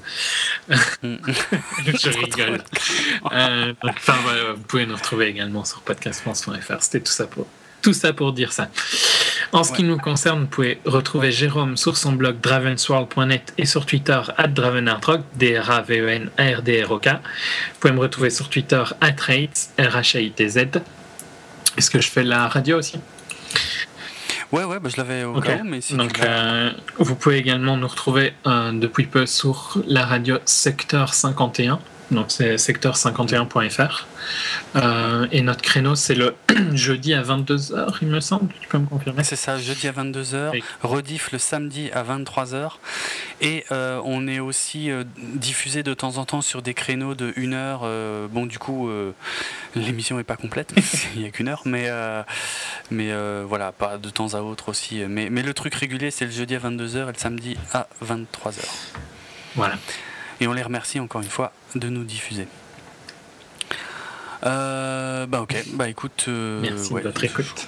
Mm. 0.68 0.76
Je 1.86 2.10
rigole. 2.20 2.58
Donc, 3.24 3.94
enfin, 3.98 4.16
voilà, 4.24 4.52
vous 4.54 4.64
pouvez 4.64 4.86
nous 4.86 4.96
retrouver 4.96 5.28
également 5.28 5.64
sur 5.64 5.82
podcastfrance.fr. 5.82 6.82
C'était 6.82 7.00
tout 7.02 7.12
ça 7.14 7.28
pour 7.28 7.48
tout 7.86 7.94
ça 7.94 8.14
pour 8.14 8.34
dire 8.34 8.52
ça. 8.52 8.70
En 9.52 9.64
ce 9.64 9.72
qui 9.72 9.84
nous 9.84 10.00
concerne, 10.00 10.42
vous 10.42 10.48
pouvez 10.48 10.82
retrouver 10.86 11.32
Jérôme 11.32 11.78
sur 11.78 11.98
son 11.98 12.14
blog 12.14 12.40
dravensworld.net 12.42 13.54
et 13.60 13.68
sur 13.68 13.86
Twitter 13.86 14.20
at 14.38 14.48
dravenardrock, 14.48 15.22
D-R-A-V-E-N-R-D-R-O-K. 15.36 17.08
Vous 17.08 17.80
pouvez 17.80 17.94
me 17.94 18.00
retrouver 18.00 18.32
sur 18.32 18.50
Twitter 18.50 18.84
at 19.02 19.16
Rates, 19.28 19.70
R-H-A-I-T-Z. 19.78 20.58
Est-ce 21.78 21.92
que 21.92 22.02
je 22.02 22.10
fais 22.10 22.24
la 22.24 22.48
radio 22.48 22.80
aussi? 22.80 23.00
Ouais, 24.52 24.64
ouais, 24.64 24.80
bah, 24.80 24.90
je 24.92 24.98
l'avais 24.98 25.24
au 25.24 25.40
cas 25.40 25.62
mais 25.64 25.82
si 25.82 25.96
Donc, 25.96 26.20
euh, 26.22 26.72
vous 26.98 27.16
pouvez 27.16 27.38
également 27.38 27.78
nous 27.78 27.88
retrouver 27.88 28.34
euh, 28.48 28.72
depuis 28.72 29.06
peu 29.06 29.28
sur 29.28 29.78
la 29.86 30.08
radio 30.08 30.40
Secteur 30.46 31.14
51 31.14 31.80
donc 32.12 32.28
c'est 32.30 32.56
secteur51.fr. 32.56 34.06
Euh, 34.76 35.28
et 35.32 35.42
notre 35.42 35.62
créneau, 35.62 35.96
c'est 35.96 36.16
le 36.16 36.36
jeudi 36.74 37.14
à 37.14 37.22
22h, 37.22 37.98
il 38.02 38.08
me 38.08 38.20
semble. 38.20 38.54
Tu 38.62 38.68
peux 38.68 38.78
me 38.78 38.86
confirmer? 38.86 39.24
C'est 39.24 39.36
ça, 39.36 39.58
jeudi 39.58 39.88
à 39.88 39.92
22h, 39.92 40.62
rediff 40.84 41.32
le 41.32 41.40
samedi 41.40 41.90
à 41.92 42.04
23h. 42.04 42.74
Et 43.42 43.66
euh, 43.72 44.02
on 44.04 44.28
est 44.28 44.40
aussi 44.40 44.92
euh, 44.92 45.04
diffusé 45.18 45.84
de 45.84 45.94
temps 45.94 46.18
en 46.18 46.26
temps 46.26 46.42
sur 46.42 46.62
des 46.62 46.74
créneaux 46.74 47.16
de 47.16 47.34
1 47.38 47.54
heure. 47.54 48.30
bon, 48.30 48.46
du 48.46 48.60
coup, 48.60 48.90
l'émission 49.76 50.18
n'est 50.18 50.24
pas 50.24 50.38
complète, 50.38 50.74
il 51.16 51.22
n'y 51.22 51.28
a 51.28 51.32
qu'une 51.32 51.48
heure, 51.48 51.64
mais, 51.66 51.90
mais 52.92 53.12
voilà, 53.44 53.72
pas 53.72 53.98
de 53.98 54.10
temps 54.10 54.34
à 54.34 54.42
autre 54.42 54.70
aussi. 54.70 55.04
Mais, 55.08 55.30
mais 55.30 55.42
le 55.42 55.54
truc 55.54 55.74
régulier, 55.76 56.12
c'est 56.12 56.26
le 56.26 56.32
jeudi 56.32 56.56
à 56.56 56.60
22h 56.60 57.04
et 57.04 57.12
le 57.12 57.14
samedi 57.18 57.58
à 57.74 57.88
23h. 58.04 58.60
Voilà. 59.56 59.76
Et 60.42 60.48
on 60.48 60.54
les 60.54 60.64
remercie 60.64 61.00
encore 61.00 61.22
une 61.22 61.30
fois 61.30 61.54
de 61.76 61.90
nous 61.90 62.04
diffuser. 62.04 62.48
Euh, 64.46 65.26
bah 65.26 65.42
ok, 65.42 65.56
bah 65.74 65.90
écoute. 65.90 66.26
Euh, 66.28 66.62
merci 66.62 66.94
de 66.94 67.00
votre 67.00 67.24
écoute. 67.24 67.68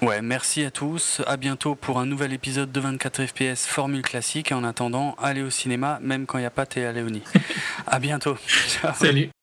Ouais, 0.00 0.20
merci 0.20 0.64
à 0.64 0.72
tous. 0.72 1.22
À 1.26 1.36
bientôt 1.36 1.76
pour 1.76 2.00
un 2.00 2.06
nouvel 2.06 2.32
épisode 2.32 2.72
de 2.72 2.80
24 2.80 3.26
FPS 3.26 3.66
Formule 3.66 4.02
classique. 4.02 4.50
Et 4.50 4.54
en 4.54 4.64
attendant, 4.64 5.14
allez 5.22 5.42
au 5.42 5.50
cinéma, 5.50 6.00
même 6.02 6.26
quand 6.26 6.38
il 6.38 6.42
n'y 6.42 6.46
a 6.46 6.50
pas 6.50 6.66
Théa 6.66 6.90
Léonie. 6.90 7.22
à 7.86 8.00
bientôt. 8.00 8.36
Salut. 8.94 9.32